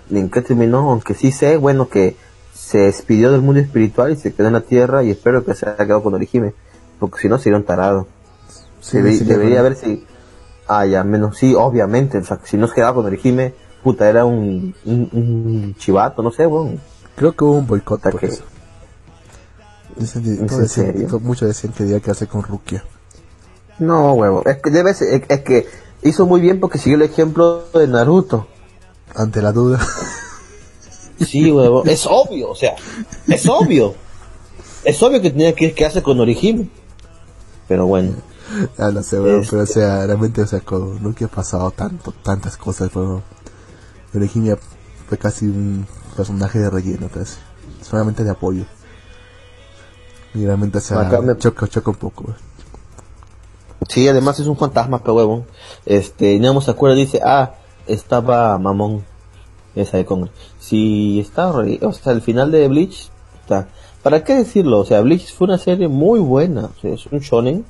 en 0.10 0.30
qué 0.30 0.42
terminó 0.42 0.90
aunque 0.92 1.14
sí 1.14 1.32
sé 1.32 1.58
bueno 1.58 1.88
que 1.90 2.16
se 2.54 2.80
despidió 2.80 3.32
del 3.32 3.42
mundo 3.42 3.60
espiritual 3.62 4.12
y 4.12 4.16
se 4.16 4.34
quedó 4.34 4.48
en 4.48 4.54
la 4.54 4.62
tierra 4.62 5.04
y 5.04 5.12
espero 5.12 5.44
que 5.46 5.54
se 5.56 5.66
haya 5.68 5.78
quedado 5.86 6.04
con 6.04 6.14
Orihime 6.14 6.54
porque 7.00 7.20
si 7.22 7.30
no 7.30 7.38
sería 7.38 7.58
un 7.58 7.66
tarado 7.66 8.08
Sí, 8.82 8.98
Debe- 8.98 9.18
sí, 9.18 9.24
debería 9.26 9.60
haber 9.60 9.76
si 9.76 10.06
ah 10.68 10.86
ya 10.86 11.04
menos 11.04 11.38
sí 11.38 11.54
obviamente 11.56 12.18
o 12.18 12.24
sea, 12.24 12.40
si 12.44 12.58
no 12.58 12.68
se 12.68 12.76
quedaba 12.76 12.96
con 12.96 13.06
Orihime 13.06 13.54
puta 13.84 14.10
era 14.10 14.26
un, 14.26 14.74
un, 14.86 15.10
un 15.12 15.76
chivato 15.78 16.22
no 16.24 16.32
sé 16.32 16.46
bueno 16.46 16.80
Creo 17.16 17.34
que 17.34 17.44
hubo 17.44 17.58
un 17.58 17.68
boicot 17.68 18.02
por 18.02 18.20
que- 18.20 18.28
eso. 18.28 18.44
Dicen 19.98 20.24
que- 20.24 20.32
¿Es 20.34 20.40
todos 20.48 20.78
en 20.78 20.94
decían- 20.96 21.24
muchos 21.24 21.48
decían 21.50 21.74
que 21.74 22.02
quedarse 22.02 22.26
con 22.26 22.42
Rukia. 22.42 22.84
No, 23.80 24.14
huevo. 24.14 24.44
Es 24.46 24.58
que 24.62 24.70
debe 24.72 24.94
ser- 24.94 25.14
es, 25.14 25.24
es 25.30 25.40
que 25.42 25.68
hizo 26.04 26.26
muy 26.26 26.40
bien 26.40 26.60
porque 26.60 26.78
siguió 26.78 26.96
el 26.96 27.02
ejemplo 27.04 27.66
de 27.74 27.88
Naruto. 27.88 28.48
Ante 29.16 29.42
la 29.42 29.52
duda. 29.52 29.80
Sí, 31.20 31.52
huevo. 31.52 31.84
es 31.86 32.08
obvio, 32.10 32.50
o 32.50 32.56
sea, 32.56 32.76
es 33.28 33.48
obvio. 33.48 33.94
Es 34.84 35.02
obvio 35.04 35.22
que 35.22 35.30
tenía 35.30 35.54
que 35.54 35.74
quedarse 35.74 36.02
con 36.02 36.20
Orihime. 36.20 36.68
Pero 37.68 37.86
bueno, 37.86 38.14
Ah, 38.78 38.90
no 38.92 39.02
sé, 39.04 39.20
weón, 39.20 39.42
Este- 39.42 39.52
pero 39.52 39.64
o 39.64 39.66
sea, 39.68 40.06
realmente, 40.08 40.42
o 40.42 40.48
sea, 40.48 40.60
con 40.60 41.00
Rukia 41.02 41.28
ha 41.28 41.30
pasado 41.30 41.72
tanto, 41.72 42.12
tantas 42.12 42.58
cosas, 42.58 42.90
pero 42.94 43.22
Virginia 44.12 44.58
fue 45.08 45.18
casi 45.18 45.46
un 45.46 45.86
personaje 46.18 46.60
de 46.60 46.70
relleno, 46.70 47.08
casi. 47.08 47.38
Solamente 47.82 48.24
de 48.24 48.32
apoyo. 48.32 48.66
Y 50.34 50.46
realmente 50.46 50.80
o 50.80 50.82
sea, 50.82 51.02
Acá 51.02 51.22
me- 51.22 51.38
choca, 51.38 51.68
choca 51.68 51.92
un 51.92 51.98
poco. 51.98 52.24
güey. 52.26 52.36
Sí, 53.88 54.08
además 54.08 54.40
es 54.40 54.48
un 54.48 54.58
fantasma, 54.58 55.04
pe 55.04 55.12
huevón. 55.12 55.46
Este, 55.86 56.38
no 56.40 56.60
se 56.62 56.72
acuerda, 56.72 56.96
dice, 56.96 57.22
ah, 57.24 57.54
estaba 57.88 58.58
mamón. 58.58 59.04
Esa 59.74 59.98
de 59.98 60.06
Congress. 60.06 60.34
Si 60.60 61.20
está, 61.22 61.50
o 61.52 61.94
sea, 61.94 62.12
el 62.14 62.22
final 62.22 62.52
de 62.52 62.68
Bleach, 62.68 63.10
está. 63.42 63.70
¿Para 64.04 64.24
qué 64.24 64.36
decirlo? 64.36 64.80
O 64.80 64.86
sea, 64.86 65.00
Bleach 65.02 65.34
fue 65.34 65.46
una 65.46 65.58
serie 65.58 65.88
muy 65.88 66.20
buena. 66.20 66.66
O 66.66 66.82
sea, 66.82 66.94
es 66.94 67.06
un 67.06 67.20
shonen 67.20 67.66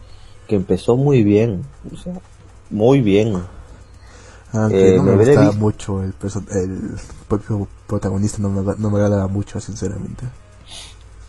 que 0.48 0.56
empezó 0.56 0.96
muy 0.98 1.24
bien. 1.24 1.64
O 1.94 1.98
sea, 1.98 2.14
muy 2.70 3.02
bien. 3.02 3.44
Aunque 4.54 4.96
Eh, 4.96 4.98
no 4.98 5.04
me 5.04 5.16
me 5.16 5.26
gustaba 5.26 5.52
mucho 5.54 6.02
el, 6.04 6.14
el 6.56 6.80
propio 7.28 7.68
protagonista, 7.88 8.40
no 8.42 8.50
me, 8.50 8.74
no 8.78 8.90
me 8.90 8.98
agradaba 8.98 9.28
mucho, 9.28 9.60
sinceramente. 9.62 10.26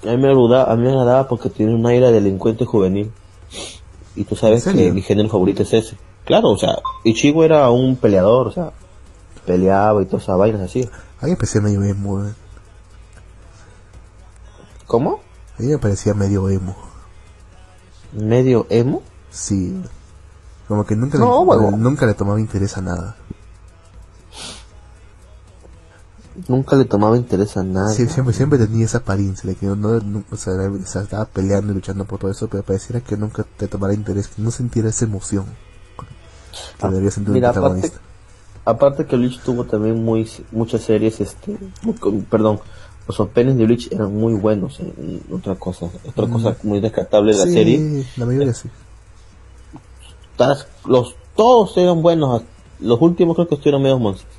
A 0.05 0.11
mí 0.11 0.17
me 0.17 0.29
agradaba, 0.29 0.73
a 0.73 0.77
mí 0.77 0.83
me 0.83 0.89
agradaba 0.91 1.29
porque 1.29 1.51
tiene 1.51 1.75
un 1.75 1.87
aire 1.87 2.07
de 2.07 2.13
delincuente 2.15 2.65
juvenil. 2.65 3.11
Y 4.17 4.25
tú 4.25 4.37
sabes 4.37 4.67
¿En 4.67 4.77
que 4.77 4.93
mi 4.93 5.03
género 5.03 5.29
favorito 5.29 5.63
es 5.63 5.73
ese. 5.73 5.97
Claro, 6.25 6.51
o 6.51 6.59
sea, 6.59 6.79
Ichigo 7.05 7.45
era 7.45 7.69
un 7.71 7.97
peleador, 7.97 8.49
o 8.49 8.53
sea, 8.53 8.73
peleaba 9.45 10.03
y 10.03 10.07
todas 10.07 10.23
esas 10.23 10.39
vainas 10.39 10.63
así. 10.63 10.89
A 11.21 11.25
mí 11.25 11.33
me 11.33 11.37
parecía 11.37 11.61
medio 11.61 11.83
emo, 11.83 12.19
güey. 12.19 12.33
¿Cómo? 14.87 15.21
A 15.59 15.63
mí 15.63 15.69
me 15.69 15.79
parecía 15.79 16.15
medio 16.15 16.49
emo. 16.49 16.77
¿Medio 18.13 18.67
emo? 18.71 19.03
Sí. 19.31 19.81
Como 20.69 20.87
que 20.87 20.95
nunca, 20.95 21.19
No, 21.19 21.45
le, 21.45 21.77
nunca 21.77 22.07
le 22.07 22.15
tomaba 22.15 22.41
interés 22.41 22.77
a 22.77 22.83
nada. 22.83 23.17
Nunca 26.49 26.77
le 26.77 26.85
tomaba 26.85 27.17
interés 27.17 27.57
a 27.57 27.63
nada. 27.63 27.93
Sí, 27.93 28.07
siempre, 28.07 28.35
siempre 28.35 28.59
tenía 28.59 28.85
esa 28.85 28.99
apariencia 28.99 29.49
de 29.49 29.57
que 29.57 29.67
no, 29.67 30.23
o 30.31 30.37
sea, 30.37 30.55
estaba 31.03 31.25
peleando 31.27 31.73
y 31.73 31.75
luchando 31.75 32.05
por 32.05 32.21
todo 32.21 32.31
eso, 32.31 32.49
pero 32.49 32.63
pareciera 32.63 33.01
que 33.01 33.17
nunca 33.17 33.45
te 33.57 33.69
tomara 33.69 33.93
interés, 33.93 34.29
que 34.29 34.41
no 34.41 34.51
sintiera 34.51 34.89
esa 34.89 35.05
emoción 35.05 35.45
que 36.79 36.89
debería 36.89 37.11
sentir 37.11 37.33
mira, 37.35 37.53
protagonista. 37.53 37.99
aparte, 38.65 39.05
aparte 39.05 39.07
que 39.07 39.17
Bleach 39.17 39.41
tuvo 39.43 39.65
también 39.65 40.03
muy 40.05 40.29
muchas 40.51 40.83
series, 40.83 41.21
este, 41.21 41.57
perdón, 42.31 42.61
los 43.09 43.19
openings 43.21 43.59
de 43.59 43.65
Bleach 43.67 43.89
eran 43.93 44.15
muy 44.15 44.35
buenos. 44.35 44.79
eh, 44.81 45.21
otra 45.31 45.55
cosa, 45.57 45.87
otra 46.07 46.27
cosa 46.29 46.57
muy 46.63 46.81
rescatable 46.81 47.33
de 47.33 47.39
la 47.39 47.45
sí, 47.45 47.53
serie. 47.53 48.07
la 48.17 48.27
mayoría 48.27 48.55
sí. 48.55 48.69
Los 50.87 51.15
todos 51.37 51.77
eran 51.77 52.03
buenos 52.03 52.43
los 52.81 53.01
últimos 53.01 53.37
creo 53.37 53.49
que 53.49 53.55
estuvieron 53.55 53.83
medio 53.83 53.99
monstruos 53.99 54.35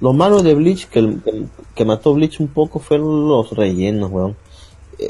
lo 0.00 0.12
malo 0.12 0.42
de 0.42 0.54
Bleach 0.54 0.86
que, 0.88 1.18
que, 1.24 1.44
que 1.74 1.84
mató 1.84 2.14
Bleach 2.14 2.40
un 2.40 2.48
poco 2.48 2.78
fueron 2.78 3.28
los 3.28 3.50
rellenos 3.52 4.10
weón 4.10 4.36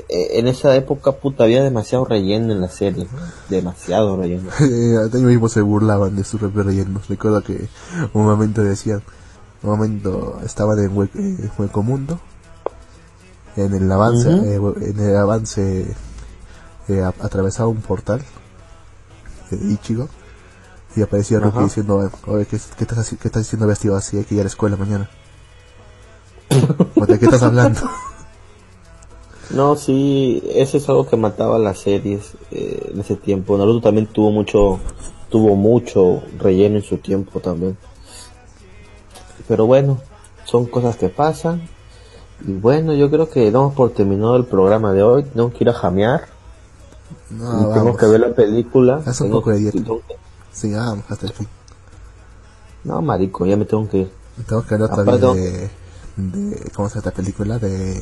en 0.09 0.49
esa 0.49 0.75
época 0.77 1.13
puta 1.13 1.45
había 1.45 1.63
demasiado 1.63 2.05
relleno 2.05 2.53
en 2.53 2.61
la 2.61 2.69
serie 2.69 3.07
demasiado 3.49 4.17
relleno 4.17 4.51
Eh, 4.61 4.95
Ellos 5.09 5.23
mismos 5.23 5.53
se 5.53 5.61
burlaban 5.61 6.17
de 6.17 6.25
sus 6.25 6.41
propios 6.41 6.67
rellenos. 6.67 7.09
Recuerdo 7.09 7.43
que 7.43 7.69
un 8.13 8.25
momento 8.25 8.63
decían, 8.63 9.03
un 9.63 9.71
momento 9.71 10.41
estaban 10.45 10.79
en 10.79 11.11
eh, 11.15 11.51
Hueco 11.59 11.83
Mundo, 11.83 12.21
en 13.57 13.75
el 13.75 13.91
avance, 13.93 14.29
eh, 14.31 14.61
en 14.83 14.99
el 15.01 15.17
avance 15.17 15.87
eh, 16.89 17.03
a- 17.03 17.15
atravesaba 17.25 17.69
un 17.69 17.81
portal 17.81 18.23
de 19.51 19.73
Ichigo 19.73 20.09
y 20.97 21.03
aparecía 21.03 21.39
Ajá. 21.39 21.63
diciendo, 21.63 22.11
oye, 22.27 22.47
¿qué, 22.47 22.59
qué 22.77 22.85
estás, 22.85 23.09
qué 23.21 23.29
estás 23.29 23.43
diciendo 23.43 23.67
vestido 23.67 23.97
así? 23.97 24.17
Hay 24.19 24.25
que 24.25 24.35
ir 24.35 24.41
a 24.41 24.45
la 24.45 24.49
escuela 24.49 24.77
mañana. 24.77 25.09
¿De 27.09 27.19
qué 27.19 27.25
estás 27.25 27.43
hablando? 27.43 27.81
No 29.51 29.77
sí 29.77 30.43
eso 30.55 30.77
es 30.79 30.89
algo 30.89 31.07
que 31.07 31.17
mataba 31.17 31.59
las 31.59 31.79
series 31.81 32.33
eh, 32.51 32.91
en 32.93 33.01
ese 33.01 33.17
tiempo 33.17 33.57
Naruto 33.59 33.81
también 33.83 34.07
tuvo 34.07 34.31
mucho 34.31 34.79
tuvo 35.29 35.57
mucho 35.57 36.23
relleno 36.39 36.77
en 36.77 36.83
su 36.83 36.99
tiempo 36.99 37.41
también 37.41 37.77
pero 39.49 39.67
bueno 39.67 39.99
son 40.45 40.67
cosas 40.67 40.97
que 40.97 41.09
pasan 41.09 41.63
y 42.47 42.53
bueno 42.53 42.95
yo 42.95 43.11
creo 43.11 43.29
que 43.29 43.51
damos 43.51 43.75
por 43.75 43.91
terminado 43.91 44.37
el 44.37 44.45
programa 44.45 44.93
de 44.93 45.03
hoy 45.03 45.25
tengo 45.25 45.51
que 45.53 45.65
ir 45.65 45.69
a 45.71 45.75
jamear 45.75 46.27
No, 47.31 47.71
y 47.71 47.75
tengo 47.75 47.97
que 47.97 48.07
ver 48.07 48.21
la 48.21 48.35
película. 48.35 49.03
Haz 49.05 49.21
un 49.21 49.27
Tengo- 49.29 49.39
poco 49.41 49.51
de 49.51 49.59
dieta. 49.59 49.79
que- 49.79 50.17
Sí, 50.53 50.73
vamos, 50.73 51.05
hasta 51.09 51.27
el 51.27 51.33
fin. 51.33 51.49
No, 52.85 53.03
marico, 53.03 53.45
ya 53.47 53.57
me 53.57 53.65
tengo 53.65 53.89
que 53.89 53.99
ir. 53.99 54.11
Tengo 54.47 54.63
que 54.65 54.75
hablar 54.75 54.93
Aparte 54.93 55.19
todavía 55.19 55.43
de, 55.43 55.71
de. 56.17 56.71
¿Cómo 56.75 56.89
se 56.89 56.95
llama 56.97 57.09
esta 57.09 57.11
película? 57.11 57.59
De. 57.59 58.01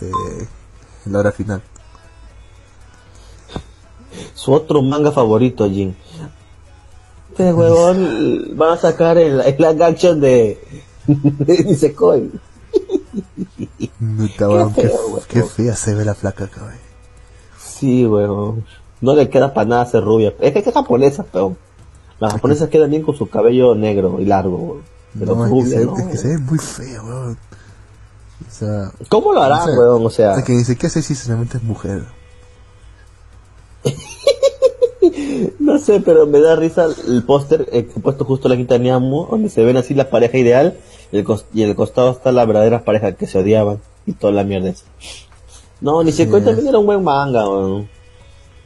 De 0.00 1.10
la 1.10 1.18
hora 1.20 1.32
final. 1.32 1.62
Su 4.34 4.52
otro 4.52 4.82
manga 4.82 5.12
favorito, 5.12 5.68
Jin. 5.68 5.96
Este 7.30 7.52
huevón 7.52 8.56
van 8.56 8.72
a 8.72 8.76
sacar 8.76 9.16
el, 9.18 9.40
el 9.40 9.82
action 9.82 10.20
de, 10.20 10.58
de 11.06 11.64
Nisekoi. 11.64 12.30
Weón, 14.40 14.74
qué, 14.74 14.82
feo, 14.82 15.06
weón. 15.08 15.22
qué 15.28 15.42
fea 15.42 15.76
se 15.76 15.94
ve 15.94 16.04
la 16.04 16.14
placa, 16.14 16.48
cabrón. 16.48 16.74
Sí, 17.58 18.04
huevón. 18.06 18.64
No 19.00 19.14
le 19.14 19.28
queda 19.28 19.54
para 19.54 19.68
nada 19.68 19.86
ser 19.86 20.02
rubia. 20.04 20.34
Es 20.40 20.52
que 20.52 20.58
es 20.58 20.72
japonesa, 20.74 21.22
peón. 21.22 21.56
Las 22.18 22.32
japonesas 22.32 22.68
quedan 22.68 22.90
bien 22.90 23.02
con 23.02 23.14
su 23.14 23.28
cabello 23.28 23.74
negro 23.76 24.16
y 24.20 24.24
largo. 24.24 24.80
Pero 25.16 25.36
No, 25.36 25.44
es 25.44 25.50
que, 25.50 25.54
rubia, 25.54 25.78
se, 25.78 25.84
no. 25.84 25.96
es 25.98 26.06
que 26.06 26.16
se 26.16 26.28
ve 26.28 26.38
muy 26.38 26.58
fea, 26.58 27.02
weón. 27.02 27.38
O 28.46 28.50
sea, 28.50 28.92
¿Cómo 29.08 29.32
lo 29.32 29.42
hará, 29.42 29.62
o 29.62 29.66
sea, 29.66 29.78
huevón? 29.78 30.06
O 30.06 30.10
sea, 30.10 30.42
que 30.44 30.52
ni 30.52 30.64
siquiera 30.64 30.90
sé 30.92 31.02
si 31.02 31.14
sinceramente 31.14 31.56
es 31.58 31.62
mujer. 31.62 32.02
No 35.58 35.78
sé, 35.78 36.00
pero 36.00 36.26
me 36.26 36.40
da 36.40 36.56
risa 36.56 36.86
el 37.06 37.22
póster 37.22 37.68
eh, 37.72 37.84
que 37.86 37.98
he 37.98 38.02
puesto 38.02 38.24
justo 38.24 38.48
la 38.48 38.56
quinta 38.56 38.78
Niamu, 38.78 39.26
donde 39.30 39.48
se 39.48 39.62
ven 39.64 39.76
así 39.76 39.94
la 39.94 40.10
pareja 40.10 40.36
ideal 40.38 40.76
y 41.12 41.18
el, 41.18 41.26
y 41.54 41.62
el 41.62 41.74
costado 41.76 42.10
está 42.10 42.32
la 42.32 42.44
verdadera 42.44 42.84
pareja 42.84 43.12
que 43.12 43.26
se 43.26 43.38
odiaban 43.38 43.78
y 44.06 44.12
toda 44.12 44.32
la 44.32 44.44
mierda 44.44 44.68
esa. 44.70 44.84
No, 45.80 46.02
ni 46.02 46.12
se 46.12 46.28
cuenta 46.28 46.50
también 46.50 46.68
era 46.68 46.78
un 46.78 46.86
buen 46.86 47.02
manga, 47.04 47.48
weón. 47.48 47.88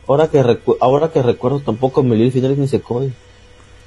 Ahora 0.09 0.29
que, 0.29 0.43
recu- 0.43 0.77
ahora 0.81 1.11
que 1.11 1.23
recuerdo 1.23 1.61
tampoco 1.61 2.03
me 2.03 2.17
leí 2.17 2.27
el 2.27 2.33
final 2.33 2.59
ni 2.59 2.67
se 2.69 2.83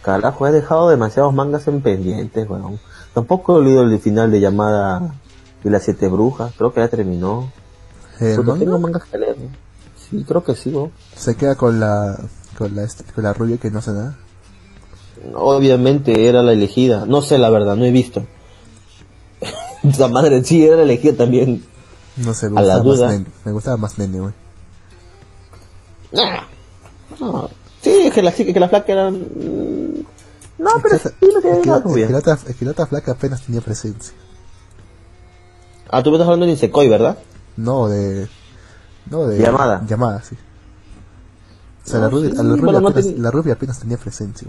Carajo, 0.02 0.48
he 0.48 0.52
dejado 0.52 0.90
demasiados 0.90 1.34
mangas 1.34 1.68
en 1.68 1.82
pendientes, 1.82 2.50
weón. 2.50 2.80
Tampoco 3.14 3.60
he 3.60 3.64
leído 3.64 3.82
el 3.84 4.00
final 4.00 4.32
de 4.32 4.40
llamada 4.40 5.16
de 5.66 5.72
las 5.72 5.84
siete 5.84 6.08
brujas, 6.08 6.54
creo 6.58 6.72
que 6.74 6.80
ya 6.80 6.88
terminó. 6.88 7.52
¿El 8.20 8.36
Puta, 8.38 8.48
manga? 8.52 8.60
tengo 8.66 8.80
mangas 8.80 9.04
que 9.06 9.18
leer. 9.18 9.36
Sí, 10.10 10.24
creo 10.28 10.44
que 10.44 10.56
sí, 10.56 10.70
weón. 10.70 10.92
Se 11.16 11.36
queda 11.36 11.56
con 11.56 11.80
la. 11.80 12.18
con 12.58 12.76
la, 12.76 12.84
este- 12.84 13.04
con 13.14 13.24
la 13.26 13.34
rubia 13.34 13.58
que 13.58 13.70
no 13.72 13.80
hace 13.80 13.92
nada. 13.92 14.16
Obviamente 15.34 16.28
era 16.28 16.44
la 16.44 16.54
elegida. 16.54 17.06
No 17.06 17.22
sé 17.22 17.38
la 17.38 17.50
verdad, 17.50 17.76
no 17.76 17.84
he 17.86 17.92
visto. 17.92 18.24
Esa 19.84 20.08
madre 20.08 20.44
sí 20.44 20.64
era 20.66 20.78
la 20.78 20.84
elegida 20.84 21.16
también. 21.18 21.66
No 22.18 22.34
sé, 22.34 22.50
me 22.50 22.62
A 22.62 22.64
la 22.64 22.78
gustaba 22.78 22.86
más 22.90 22.98
duda. 22.98 23.12
nene, 23.12 23.26
me 23.44 23.52
gustaba 23.52 23.78
más 23.78 23.98
nene, 23.98 24.20
güey. 24.20 24.34
Nah. 26.12 26.42
No. 27.20 27.50
Sí, 27.82 27.90
es 27.90 28.14
que 28.14 28.22
la 28.22 28.32
que 28.32 28.60
la 28.60 28.70
flaca 28.70 28.94
eran. 28.94 29.14
mm, 29.16 30.06
No, 30.60 30.70
pero 30.82 30.96
Es 30.96 31.02
sí, 31.02 31.10
que, 31.20 31.28
no 31.28 31.38
es 31.40 31.44
que 31.44 31.50
la- 32.10 32.20
la 32.20 32.34
es 32.48 32.56
que 32.56 32.66
la 32.66 32.72
otra 32.72 32.86
flaca 32.88 33.12
apenas 33.12 33.42
tenía 33.42 33.62
presencia. 33.62 34.14
Ah, 35.90 36.04
tú 36.04 36.10
me 36.10 36.16
estás 36.18 36.28
hablando 36.28 36.46
de 36.46 36.54
Nisekoi, 36.54 36.88
¿verdad? 36.90 37.18
No, 37.58 37.88
de. 37.88 38.28
No, 39.10 39.28
de. 39.28 39.38
Llamada. 39.40 39.84
Llamada, 39.88 40.22
sí. 40.24 40.36
O 41.86 41.88
sea, 41.88 42.00
la, 42.00 42.06
No, 42.10 42.12
rubia, 42.18 42.30
sí, 42.32 42.36
la, 42.38 42.44
rubia 42.44 42.64
bueno, 42.64 42.82
no 42.82 42.88
apenas, 42.88 43.06
tenía- 43.06 43.22
la 43.22 43.32
rubia 43.32 43.54
apenas 43.54 43.80
tenía 43.80 43.98
presencia. 43.98 44.48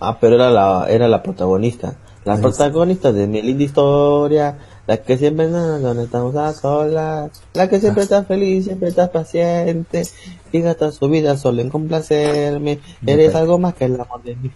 Ah, 0.00 0.18
pero 0.20 0.34
era 0.36 0.50
la, 0.50 0.86
era 0.88 1.08
la 1.08 1.22
protagonista. 1.22 1.96
La 2.24 2.34
Ahí 2.34 2.94
de 3.12 3.26
mi 3.26 3.40
linda 3.42 3.64
historia. 3.64 4.58
La 4.86 4.96
que 4.96 5.18
siempre 5.18 5.48
nada, 5.48 5.78
donde 5.78 6.04
estamos 6.04 6.34
a 6.34 6.52
solas. 6.52 7.30
La 7.54 7.68
que 7.68 7.78
siempre 7.78 8.02
está 8.02 8.24
feliz, 8.24 8.64
siempre 8.64 8.88
está 8.88 9.12
paciente. 9.12 10.02
Y 10.50 10.60
gasta 10.60 10.90
su 10.92 11.08
vida 11.08 11.36
solo 11.36 11.60
en 11.60 11.70
complacerme. 11.70 12.80
Eres 13.06 13.34
algo 13.34 13.58
más 13.58 13.74
que 13.74 13.84
el 13.84 14.00
amor 14.00 14.22
de 14.22 14.36
mí. 14.36 14.50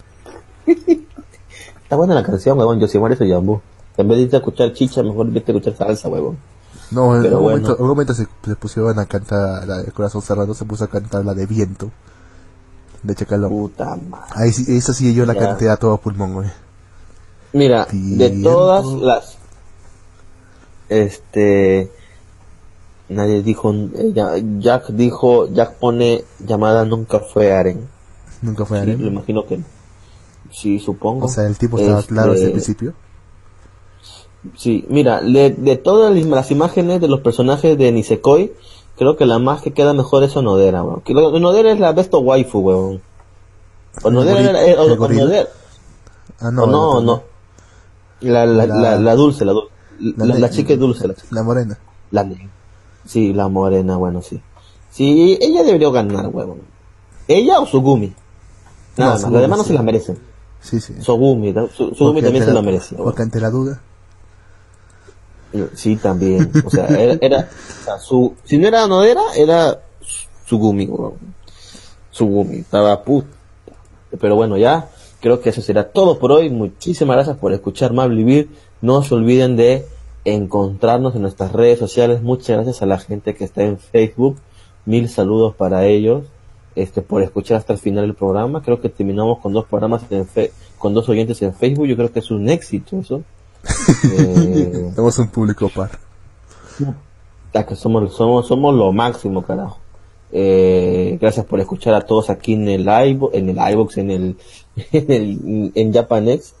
está 1.83 1.95
buena 1.95 2.15
la 2.15 2.23
canción, 2.23 2.57
huevón. 2.57 2.79
Yo 2.79 2.87
soy 2.87 2.99
Mario 2.99 3.17
soy 3.17 3.29
Yambú. 3.29 3.61
En 3.97 4.07
vez 4.07 4.17
de 4.17 4.23
irte 4.23 4.35
a 4.35 4.39
escuchar 4.39 4.73
chicha, 4.73 5.03
mejor 5.03 5.29
vete 5.31 5.51
a 5.51 5.55
escuchar 5.55 5.77
salsa, 5.77 6.09
huevón. 6.09 6.37
No, 6.91 7.15
en 7.15 7.25
un 7.25 7.29
bueno. 7.41 7.41
momento, 7.41 7.77
en 7.79 7.85
momento 7.87 8.13
se, 8.13 8.27
se 8.45 8.55
pusieron 8.55 8.97
a 8.99 9.05
cantar 9.05 9.67
la 9.67 9.77
de 9.83 9.91
Corazón 9.91 10.21
Cerrado, 10.21 10.53
se 10.53 10.65
puso 10.65 10.83
a 10.83 10.87
cantar 10.87 11.23
la 11.25 11.33
de 11.33 11.45
Viento. 11.45 11.91
De 13.01 13.15
Chacalón. 13.15 13.49
Puta 13.49 13.95
madre. 14.09 14.25
Ahí 14.35 14.49
esa 14.49 14.93
sí 14.93 15.13
yo 15.13 15.25
la 15.25 15.35
canté 15.35 15.69
a 15.69 15.77
todo 15.77 15.97
pulmón, 15.97 16.33
güey. 16.33 16.49
Mira, 17.51 17.87
de 17.91 18.29
todas 18.41 18.85
las 18.85 19.37
este 20.89 21.91
nadie 23.09 23.41
dijo 23.43 23.73
eh, 23.73 24.13
Jack 24.59 24.89
dijo 24.89 25.47
Jack 25.53 25.75
pone 25.75 26.23
llamada 26.39 26.85
nunca 26.85 27.19
fue 27.19 27.53
Aren 27.53 27.87
Nunca 28.41 28.65
fue 28.65 28.77
Sí, 28.79 28.83
Aren. 28.83 29.01
lo 29.01 29.07
imagino 29.07 29.45
que 29.45 29.59
sí 30.51 30.79
supongo 30.79 31.25
O 31.25 31.29
sea, 31.29 31.45
el 31.45 31.57
tipo 31.57 31.77
estaba 31.79 32.01
claro 32.03 32.31
desde 32.33 32.45
el 32.45 32.49
Este, 32.51 32.61
principio. 32.63 32.93
Sí 34.57 34.85
mira 34.89 35.21
de, 35.21 35.51
de 35.51 35.75
todas 35.77 36.13
las 36.15 36.51
imágenes 36.51 36.99
de 37.01 37.07
los 37.07 37.21
personajes 37.21 37.77
de 37.77 37.91
Nisekoi 37.91 38.53
creo 38.97 39.15
que 39.17 39.25
la 39.25 39.39
más 39.39 39.61
que 39.61 39.71
queda 39.73 39.93
mejor 39.93 40.23
es 40.23 40.35
Onodera, 40.35 40.83
weón. 40.83 41.01
Que 41.01 41.13
lo- 41.13 41.27
Onodera 41.29 41.71
es 41.71 41.79
la 41.79 41.91
besto 41.93 42.19
waifu, 42.19 42.59
weón. 42.59 43.01
Onodera 44.03 44.39
¿El 44.63 44.69
era, 44.69 44.83
gorila? 44.95 45.21
eh. 45.21 45.25
Onodera- 45.25 45.47
Ah, 46.39 46.51
no, 46.51 46.67
no, 46.67 46.99
la- 46.99 47.05
no. 47.05 47.23
La, 48.21 48.45
la, 48.45 48.97
La- 48.99 49.15
dulce, 49.15 49.45
la 49.45 49.51
dulce. 49.53 49.69
La 50.17 50.25
La, 50.35 50.49
chica 50.49 50.73
es 50.73 50.79
dulce, 50.79 51.07
la, 51.07 51.15
La 51.31 51.43
morena. 51.43 51.77
la 52.11 52.27
Sí, 53.05 53.33
la 53.33 53.47
morena, 53.47 53.97
bueno, 53.97 54.21
sí. 54.21 54.41
Sí, 54.91 55.37
ella 55.41 55.63
debería 55.63 55.89
ganar, 55.89 56.27
weón. 56.27 56.61
¿Ella 57.27 57.59
o 57.59 57.65
Sugumi? 57.65 58.13
Nada 58.97 59.11
No, 59.11 59.11
más, 59.13 59.21
Sugumi, 59.21 59.33
las 59.33 59.41
demás 59.41 59.57
no 59.57 59.63
sí. 59.63 59.67
se 59.69 59.73
las 59.73 59.83
merecen. 59.83 60.19
Sí, 60.61 60.79
sí. 60.79 60.93
Sugumi, 61.01 61.53
Sugumi 61.95 62.21
también 62.21 62.45
se 62.45 62.53
la- 62.53 62.61
weón. 62.61 62.79
Porque 63.03 63.21
ante 63.23 63.39
la 63.41 63.49
duda. 63.49 63.81
Sí, 65.75 65.95
también. 65.97 66.51
O 66.65 66.69
sea, 66.69 66.87
era, 66.87 67.17
era 67.21 67.49
o 67.81 67.83
sea, 67.83 67.99
su, 67.99 68.33
si 68.43 68.57
no 68.57 68.67
era 68.67 68.87
Nodera, 68.87 69.21
era 69.37 69.79
Sugumi, 70.45 70.85
weón. 70.85 71.13
Sugumi, 72.11 72.57
estaba 72.57 73.03
puta. 73.03 73.27
Pero 74.19 74.35
bueno, 74.35 74.57
ya, 74.57 74.89
creo 75.19 75.41
que 75.41 75.49
eso 75.49 75.61
será 75.61 75.89
todo 75.89 76.19
por 76.19 76.31
hoy. 76.31 76.49
Muchísimas 76.49 77.15
gracias 77.15 77.37
por 77.37 77.53
escuchar 77.53 77.93
Mal 77.93 78.15
Vivir. 78.15 78.49
No 78.81 79.01
se 79.03 79.15
olviden 79.15 79.55
de 79.55 79.85
encontrarnos 80.25 81.15
en 81.15 81.21
nuestras 81.21 81.51
redes 81.51 81.79
sociales. 81.79 82.21
Muchas 82.21 82.57
gracias 82.57 82.81
a 82.81 82.85
la 82.85 82.99
gente 82.99 83.33
que 83.35 83.43
está 83.43 83.63
en 83.63 83.77
Facebook. 83.79 84.37
Mil 84.85 85.09
saludos 85.09 85.55
para 85.55 85.85
ellos. 85.85 86.25
Este, 86.75 87.01
por 87.01 87.21
escuchar 87.21 87.57
hasta 87.57 87.73
el 87.73 87.79
final 87.79 88.05
del 88.05 88.15
programa. 88.15 88.61
Creo 88.63 88.81
que 88.81 88.89
terminamos 88.89 89.39
con 89.39 89.53
dos 89.53 89.65
programas 89.65 90.03
en 90.09 90.25
fe- 90.25 90.51
con 90.77 90.93
dos 90.93 91.07
oyentes 91.09 91.41
en 91.41 91.53
Facebook. 91.53 91.85
Yo 91.87 91.95
creo 91.95 92.11
que 92.11 92.19
es 92.19 92.31
un 92.31 92.49
éxito 92.49 92.97
eso. 92.99 93.21
Eh, 94.11 94.89
Tenemos 94.95 95.17
un 95.19 95.27
público 95.29 95.69
par. 95.69 95.91
somos, 97.75 98.15
somos, 98.15 98.47
somos 98.47 98.73
lo 98.75 98.91
máximo, 98.91 99.43
carajo. 99.43 99.79
Eh, 100.31 101.17
gracias 101.21 101.45
por 101.45 101.59
escuchar 101.59 101.93
a 101.93 102.01
todos 102.01 102.29
aquí 102.31 102.53
en 102.53 102.67
el 102.67 102.85
iVo- 102.87 103.29
en 103.33 103.49
el 103.49 103.57
en 103.97 104.11
el, 104.11 104.37
en 104.91 105.11
el, 105.11 105.71
en 105.75 105.93
Japanex. 105.93 106.53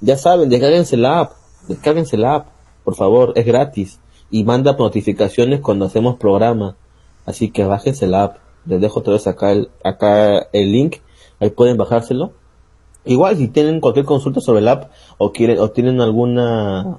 Ya 0.00 0.16
saben, 0.16 0.48
descárguense 0.48 0.96
la 0.96 1.20
app, 1.20 1.32
descárguense 1.68 2.16
la 2.16 2.34
app, 2.36 2.46
por 2.84 2.94
favor, 2.94 3.32
es 3.34 3.44
gratis. 3.46 3.98
Y 4.30 4.44
manda 4.44 4.76
notificaciones 4.76 5.60
cuando 5.60 5.86
hacemos 5.86 6.16
programa. 6.16 6.76
Así 7.24 7.50
que 7.50 7.64
bájense 7.64 8.06
la 8.06 8.24
app. 8.24 8.36
Les 8.66 8.80
dejo 8.80 9.00
otra 9.00 9.12
vez 9.14 9.26
acá 9.26 9.52
el, 9.52 9.70
acá 9.84 10.38
el 10.52 10.72
link. 10.72 10.96
Ahí 11.40 11.50
pueden 11.50 11.76
bajárselo. 11.76 12.32
Igual 13.06 13.36
si 13.36 13.48
tienen 13.48 13.80
cualquier 13.80 14.04
consulta 14.04 14.40
sobre 14.40 14.60
la 14.60 14.72
app 14.72 14.90
o 15.18 15.32
quieren, 15.32 15.58
o 15.60 15.70
tienen 15.70 16.00
alguna, 16.00 16.98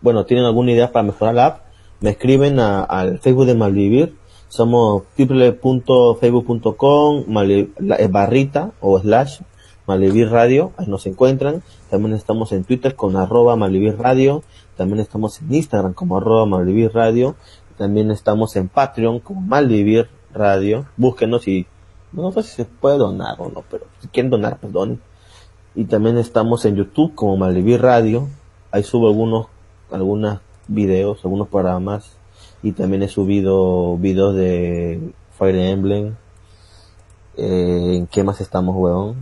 bueno, 0.00 0.24
tienen 0.24 0.46
alguna 0.46 0.72
idea 0.72 0.90
para 0.92 1.02
mejorar 1.04 1.34
la 1.34 1.46
app, 1.46 1.60
me 2.00 2.10
escriben 2.10 2.58
a- 2.58 2.82
al 2.82 3.18
Facebook 3.20 3.46
de 3.46 3.54
Malvivir. 3.54 4.16
Somos 4.48 5.02
www.facebook.com 5.18 7.24
eh, 7.48 7.68
barrita 8.10 8.72
o 8.80 8.98
slash 8.98 9.40
Malvivir 9.86 10.30
Radio, 10.30 10.72
ahí 10.78 10.86
nos 10.88 11.06
encuentran. 11.06 11.62
También 11.90 12.14
estamos 12.14 12.50
en 12.52 12.64
Twitter 12.64 12.96
con 12.96 13.16
arroba 13.16 13.54
Malvivir 13.56 13.96
Radio. 13.98 14.42
También 14.76 14.98
estamos 15.00 15.40
en 15.40 15.54
Instagram 15.54 15.92
como 15.94 16.16
arroba 16.16 16.44
Malvivir 16.46 16.92
Radio. 16.92 17.36
También 17.78 18.10
estamos 18.10 18.56
en 18.56 18.68
Patreon 18.68 19.20
como 19.20 19.40
Malvivir 19.42 20.08
Radio. 20.34 20.86
Búsquenos 20.96 21.46
y 21.46 21.66
no 22.12 22.32
sé 22.32 22.42
si 22.42 22.48
se 22.56 22.64
puede 22.64 22.98
donar 22.98 23.36
o 23.38 23.48
no, 23.48 23.62
pero 23.70 23.84
si 24.00 24.08
quieren 24.08 24.30
donar, 24.30 24.58
pues 24.58 24.72
donen. 24.72 25.00
Y 25.76 25.84
también 25.84 26.18
estamos 26.18 26.64
en 26.64 26.74
YouTube 26.74 27.14
como 27.14 27.36
Malvivir 27.36 27.80
Radio. 27.82 28.28
Ahí 28.72 28.82
subo 28.82 29.06
algunos, 29.08 29.46
algunos 29.92 30.40
videos, 30.68 31.20
algunos 31.22 31.48
programas. 31.48 32.12
Y 32.62 32.72
también 32.72 33.02
he 33.02 33.08
subido 33.08 33.96
videos 33.98 34.34
de 34.34 35.12
Fire 35.38 35.54
Emblem. 35.56 36.16
Eh, 37.36 37.96
¿En 37.98 38.06
qué 38.06 38.24
más 38.24 38.40
estamos, 38.40 38.74
weón? 38.76 39.16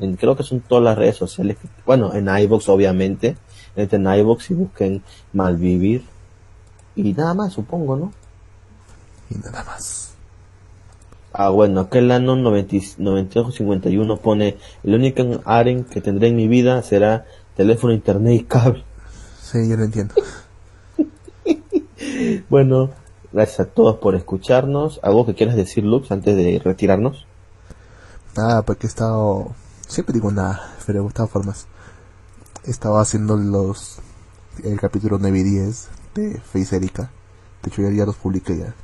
En- 0.00 0.16
creo 0.16 0.36
que 0.36 0.42
son 0.42 0.60
todas 0.60 0.82
las 0.84 0.98
redes 0.98 1.16
sociales. 1.16 1.56
bueno, 1.86 2.12
en 2.12 2.28
iBox 2.28 2.68
obviamente. 2.68 3.36
Entren 3.76 4.06
en 4.06 4.14
iBox 4.20 4.50
y 4.50 4.54
busquen 4.54 5.02
Malvivir. 5.32 6.04
Y 6.96 7.12
nada 7.12 7.34
más, 7.34 7.52
supongo, 7.52 7.94
¿no? 7.96 8.12
Y 9.30 9.36
nada 9.38 9.62
más. 9.62 10.07
Ah, 11.40 11.50
bueno, 11.50 11.82
aquel 11.82 12.10
año 12.10 12.34
9251 12.34 14.16
pone, 14.16 14.58
el 14.82 14.94
único 14.96 15.22
aren 15.44 15.84
que 15.84 16.00
tendré 16.00 16.26
en 16.26 16.34
mi 16.34 16.48
vida 16.48 16.82
será 16.82 17.26
teléfono, 17.56 17.92
internet 17.92 18.40
y 18.40 18.42
cable. 18.42 18.82
Sí, 19.40 19.68
yo 19.68 19.76
lo 19.76 19.84
entiendo. 19.84 20.14
Bueno, 22.48 22.90
gracias 23.32 23.60
a 23.60 23.64
todos 23.66 23.98
por 23.98 24.16
escucharnos. 24.16 24.98
¿Algo 25.02 25.26
que 25.26 25.34
quieras 25.34 25.54
decir, 25.54 25.84
Lux, 25.84 26.10
antes 26.10 26.36
de 26.36 26.60
retirarnos? 26.64 27.26
Nada, 28.36 28.62
porque 28.62 28.86
he 28.86 28.90
estado. 28.90 29.54
Siempre 29.86 30.14
digo 30.14 30.32
nada, 30.32 30.74
pero 30.86 31.04
de 31.04 31.12
todas 31.12 31.30
formas. 31.30 31.66
Estaba 32.64 33.00
haciendo 33.00 33.36
los. 33.36 34.00
El 34.64 34.80
capítulo 34.80 35.18
9 35.20 35.38
y 35.38 35.42
10 35.44 35.88
de 36.14 36.40
Face 36.40 36.74
Erika. 36.74 37.10
De 37.62 37.70
hecho, 37.70 37.82
ya, 37.82 37.90
ya 37.90 38.06
los 38.06 38.16
publiqué 38.16 38.58
ya. 38.58 38.74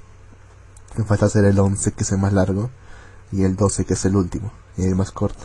Me 0.96 1.04
falta 1.04 1.26
hacer 1.26 1.44
el 1.44 1.58
11, 1.58 1.92
que 1.92 2.04
es 2.04 2.12
el 2.12 2.18
más 2.18 2.32
largo. 2.32 2.70
Y 3.32 3.44
el 3.44 3.56
12, 3.56 3.84
que 3.84 3.94
es 3.94 4.04
el 4.04 4.16
último. 4.16 4.52
Y 4.76 4.84
el 4.84 4.94
más 4.94 5.10
corto. 5.10 5.44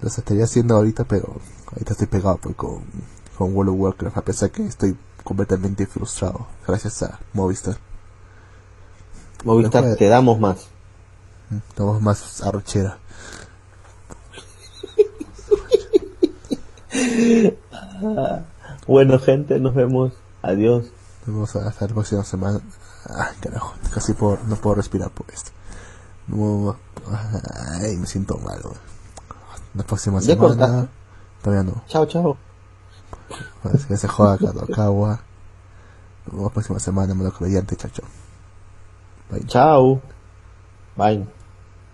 Los 0.00 0.18
estaría 0.18 0.44
haciendo 0.44 0.76
ahorita, 0.76 1.04
pero. 1.04 1.40
Ahorita 1.72 1.92
estoy 1.92 2.06
pegado 2.06 2.38
pues, 2.38 2.56
con, 2.56 2.82
con 3.36 3.54
World 3.54 3.72
of 3.72 3.80
Warcraft. 3.80 4.18
A 4.18 4.22
pesar 4.22 4.50
que 4.50 4.66
estoy 4.66 4.96
completamente 5.24 5.86
frustrado. 5.86 6.46
Gracias 6.66 7.02
a 7.02 7.18
Movistar. 7.32 7.76
Movistar, 9.44 9.96
te 9.96 10.08
damos 10.08 10.40
más. 10.40 10.68
Estamos 11.68 12.02
más 12.02 12.42
arrochera. 12.42 12.98
Bueno, 18.86 19.18
gente, 19.18 19.60
nos 19.60 19.74
vemos. 19.74 20.14
Adiós. 20.40 20.86
Nos 21.26 21.26
vemos 21.26 21.56
hasta 21.56 21.86
la 21.86 21.92
próxima 21.92 22.24
semana. 22.24 22.60
Ay, 23.08 23.36
carajo, 23.40 23.74
casi 23.92 24.12
por, 24.14 24.44
no 24.44 24.56
puedo 24.56 24.76
respirar 24.76 25.10
por 25.10 25.26
esto. 25.32 25.50
No, 26.28 26.76
ay, 27.80 27.96
me 27.96 28.06
siento 28.06 28.36
mal. 28.38 28.60
güey. 28.62 28.76
La 29.74 29.82
próxima 29.82 30.20
¿Ya 30.20 30.34
semana. 30.34 30.48
cortaste? 30.48 30.88
Todavía 31.42 31.62
no. 31.72 31.82
Chao, 31.86 32.06
chao. 32.06 32.36
Que 33.88 33.96
se 33.96 34.08
joda 34.08 34.36
Kadokawa. 34.38 35.20
La 36.32 36.48
próxima 36.50 36.78
semana 36.78 37.14
me 37.14 37.24
lo 37.24 37.32
comediante, 37.32 37.76
chacho. 37.76 38.02
Bye. 39.30 39.46
Chao. 39.46 40.00
Bye. 40.96 41.37